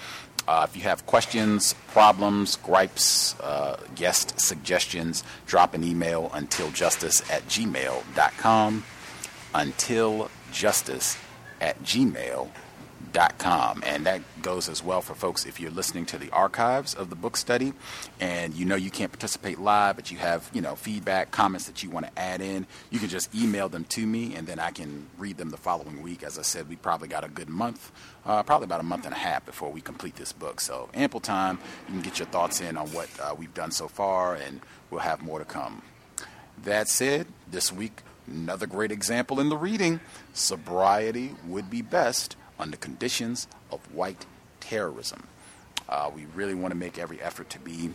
if 0.47 0.75
you 0.75 0.83
have 0.83 1.05
questions, 1.05 1.73
problems, 1.89 2.57
gripes, 2.57 3.35
guest 3.95 4.39
suggestions, 4.39 5.23
drop 5.45 5.73
an 5.73 5.83
email 5.83 6.29
untiljustice 6.29 7.29
at 7.31 7.43
gmail.com. 7.47 8.83
Until 9.55 10.31
justice 10.51 11.17
at 11.61 11.81
gmail.com 11.83 12.62
com, 13.37 13.83
and 13.85 14.05
that 14.05 14.21
goes 14.41 14.69
as 14.69 14.83
well 14.83 15.01
for 15.01 15.15
folks 15.15 15.45
if 15.45 15.59
you're 15.59 15.71
listening 15.71 16.05
to 16.07 16.17
the 16.17 16.29
archives 16.31 16.93
of 16.93 17.09
the 17.09 17.15
book 17.15 17.37
study. 17.37 17.73
And 18.19 18.53
you 18.53 18.65
know 18.65 18.75
you 18.75 18.89
can't 18.89 19.11
participate 19.11 19.59
live 19.59 19.95
but 19.95 20.11
you 20.11 20.17
have 20.17 20.49
you 20.53 20.61
know 20.61 20.75
feedback 20.75 21.31
comments 21.31 21.65
that 21.67 21.83
you 21.83 21.89
want 21.89 22.05
to 22.05 22.19
add 22.19 22.41
in. 22.41 22.67
You 22.89 22.99
can 22.99 23.09
just 23.09 23.33
email 23.35 23.69
them 23.69 23.85
to 23.85 24.05
me 24.05 24.35
and 24.35 24.47
then 24.47 24.59
i 24.59 24.71
can 24.71 25.07
read 25.17 25.37
them 25.37 25.49
the 25.49 25.57
following 25.57 26.01
week. 26.01 26.23
As 26.23 26.37
i 26.37 26.41
said 26.41 26.69
we 26.69 26.75
probably 26.75 27.07
got 27.07 27.23
a 27.23 27.29
good 27.29 27.49
month 27.49 27.91
uh, 28.25 28.43
probably 28.43 28.65
about 28.65 28.79
a 28.79 28.83
month 28.83 29.05
and 29.05 29.13
a 29.13 29.17
half 29.17 29.45
before 29.45 29.71
we 29.71 29.81
complete 29.81 30.15
this 30.15 30.31
book. 30.31 30.61
So 30.61 30.89
ample 30.93 31.19
time. 31.19 31.59
You 31.87 31.93
can 31.93 32.01
get 32.01 32.19
your 32.19 32.27
thoughts 32.27 32.61
in 32.61 32.77
on 32.77 32.87
what 32.89 33.09
uh, 33.21 33.35
we've 33.37 33.53
done 33.53 33.71
so 33.71 33.87
far 33.87 34.35
and 34.35 34.61
we'll 34.89 35.01
have 35.01 35.21
more 35.21 35.39
to 35.39 35.45
come. 35.45 35.81
That 36.63 36.87
said 36.87 37.27
this 37.49 37.71
week 37.71 38.01
another 38.27 38.65
great 38.65 38.91
example 38.91 39.39
in 39.39 39.49
the 39.49 39.57
reading. 39.57 39.99
Sobriety 40.33 41.35
would 41.45 41.69
be 41.69 41.81
best 41.81 42.37
under 42.63 42.77
conditions 42.77 43.47
of 43.71 43.79
white 43.93 44.25
terrorism. 44.61 45.27
Uh, 45.89 46.09
we 46.15 46.25
really 46.33 46.55
want 46.55 46.71
to 46.71 46.77
make 46.77 46.97
every 46.97 47.21
effort 47.21 47.49
to 47.49 47.59
be 47.59 47.91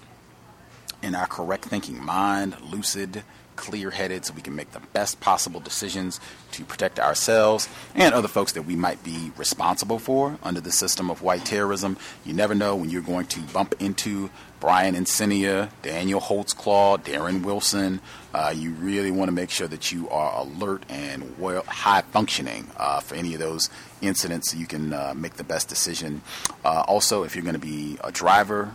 in 1.03 1.15
our 1.15 1.27
correct 1.27 1.65
thinking 1.65 2.05
mind, 2.05 2.55
lucid, 2.61 3.23
clear 3.57 3.91
headed, 3.91 4.25
so 4.25 4.35
we 4.35 4.43
can 4.43 4.55
make 4.55 4.71
the 4.73 4.81
best 4.93 5.21
possible 5.21 5.59
decisions 5.59 6.21
to 6.53 6.65
protect 6.65 7.01
ourselves 7.01 7.69
and 7.95 8.15
other 8.15 8.29
folks 8.29 8.53
that 8.53 8.63
we 8.63 8.77
might 8.77 9.03
be 9.03 9.33
responsible 9.37 9.99
for 9.99 10.39
under 10.43 10.61
the 10.61 10.71
system 10.71 11.11
of 11.11 11.23
white 11.23 11.45
terrorism. 11.45 11.97
You 12.25 12.35
never 12.35 12.55
know 12.55 12.77
when 12.77 12.91
you're 12.91 13.03
going 13.03 13.27
to 13.29 13.41
bump 13.41 13.75
into 13.81 14.29
Brian 14.61 14.95
Encinia, 14.95 15.71
Daniel 15.83 16.21
Holtzclaw, 16.21 16.99
Darren 16.99 17.45
Wilson. 17.45 18.01
Uh, 18.35 18.53
you 18.55 18.73
really 18.73 19.11
want 19.11 19.29
to 19.29 19.33
make 19.33 19.51
sure 19.51 19.69
that 19.69 19.93
you 19.93 20.09
are 20.11 20.41
alert 20.41 20.83
and 20.89 21.39
well, 21.39 21.63
high 21.65 22.03
functioning 22.03 22.69
uh, 22.77 23.01
for 23.01 23.15
any 23.15 23.35
of 23.35 23.41
those 23.41 23.71
incidents 24.03 24.51
so 24.51 24.59
you 24.59 24.67
can 24.67 24.93
uh, 24.93 25.15
make 25.17 25.35
the 25.35 25.45
best 25.45 25.69
decision. 25.69 26.23
Uh, 26.65 26.85
also, 26.89 27.23
if 27.23 27.35
you're 27.37 27.45
going 27.45 27.55
to 27.55 27.61
be 27.61 27.99
a 28.03 28.11
driver, 28.11 28.73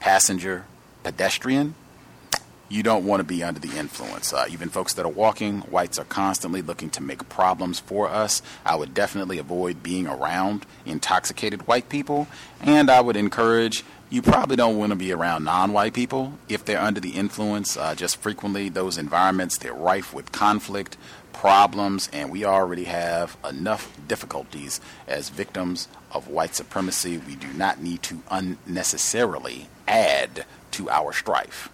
passenger, 0.00 0.64
pedestrian, 1.02 1.74
you 2.68 2.82
don't 2.82 3.04
want 3.04 3.20
to 3.20 3.24
be 3.24 3.42
under 3.42 3.60
the 3.60 3.76
influence. 3.78 4.32
Uh, 4.32 4.46
even 4.50 4.68
folks 4.68 4.94
that 4.94 5.04
are 5.04 5.12
walking, 5.12 5.60
whites 5.60 5.98
are 5.98 6.04
constantly 6.04 6.62
looking 6.62 6.90
to 6.90 7.02
make 7.02 7.28
problems 7.28 7.78
for 7.78 8.08
us. 8.08 8.42
I 8.64 8.74
would 8.74 8.94
definitely 8.94 9.38
avoid 9.38 9.82
being 9.82 10.06
around 10.06 10.66
intoxicated 10.84 11.66
white 11.66 11.88
people, 11.88 12.26
and 12.60 12.90
I 12.90 13.00
would 13.00 13.16
encourage 13.16 13.84
you 14.14 14.22
probably 14.22 14.54
don't 14.54 14.78
want 14.78 14.90
to 14.90 14.96
be 14.96 15.10
around 15.10 15.42
non-white 15.42 15.92
people 15.92 16.34
if 16.48 16.64
they're 16.64 16.80
under 16.80 17.00
the 17.00 17.10
influence. 17.10 17.76
Uh, 17.76 17.96
just 17.96 18.18
frequently, 18.18 18.68
those 18.68 18.96
environments 18.96 19.58
they're 19.58 19.74
rife 19.74 20.14
with 20.14 20.30
conflict, 20.30 20.96
problems, 21.32 22.08
and 22.12 22.30
we 22.30 22.44
already 22.44 22.84
have 22.84 23.36
enough 23.44 23.90
difficulties 24.06 24.80
as 25.08 25.30
victims 25.30 25.88
of 26.12 26.28
white 26.28 26.54
supremacy. 26.54 27.18
We 27.18 27.34
do 27.34 27.52
not 27.54 27.82
need 27.82 28.04
to 28.04 28.22
unnecessarily 28.30 29.66
add 29.88 30.44
to 30.70 30.88
our 30.88 31.12
strife. 31.12 31.70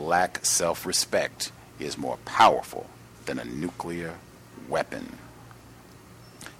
Black 0.00 0.44
self 0.44 0.84
respect 0.84 1.52
is 1.78 1.96
more 1.96 2.18
powerful 2.26 2.86
than 3.24 3.38
a 3.38 3.46
nuclear 3.46 4.12
weapon. 4.68 5.16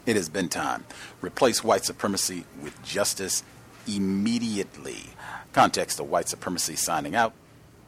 It 0.06 0.16
has 0.16 0.30
been 0.30 0.48
time. 0.48 0.84
Replace 1.20 1.62
white 1.62 1.84
supremacy 1.84 2.46
with 2.62 2.82
justice 2.82 3.42
immediately. 3.86 5.10
Context 5.52 6.00
of 6.00 6.08
white 6.08 6.30
supremacy 6.30 6.76
signing 6.76 7.14
out. 7.14 7.34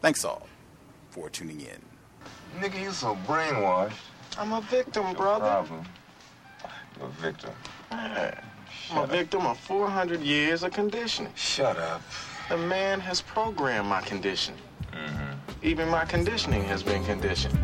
Thanks 0.01 0.23
all 0.23 0.47
for 1.09 1.31
tuning 1.31 1.61
in. 1.61 2.61
Nigga, 2.61 2.79
you 2.79 2.91
so 2.91 3.17
brainwashed. 3.25 3.93
I'm 4.37 4.53
a 4.53 4.61
victim, 4.61 5.03
no 5.05 5.13
brother. 5.15 5.45
Problem. 5.45 5.83
You're 6.99 7.07
a 7.07 7.11
victim. 7.13 7.51
Man, 7.89 8.43
I'm 8.91 8.97
a 8.99 9.07
victim 9.07 9.47
of 9.47 9.57
400 9.57 10.21
years 10.21 10.61
of 10.61 10.73
conditioning. 10.73 11.33
Shut 11.35 11.75
up. 11.77 12.03
The 12.49 12.57
man 12.57 12.99
has 12.99 13.21
programmed 13.21 13.87
my 13.87 14.01
conditioning. 14.01 14.61
Mm-hmm. 14.93 15.65
Even 15.65 15.89
my 15.89 16.05
conditioning 16.05 16.63
has 16.63 16.83
been 16.83 17.03
conditioned. 17.05 17.59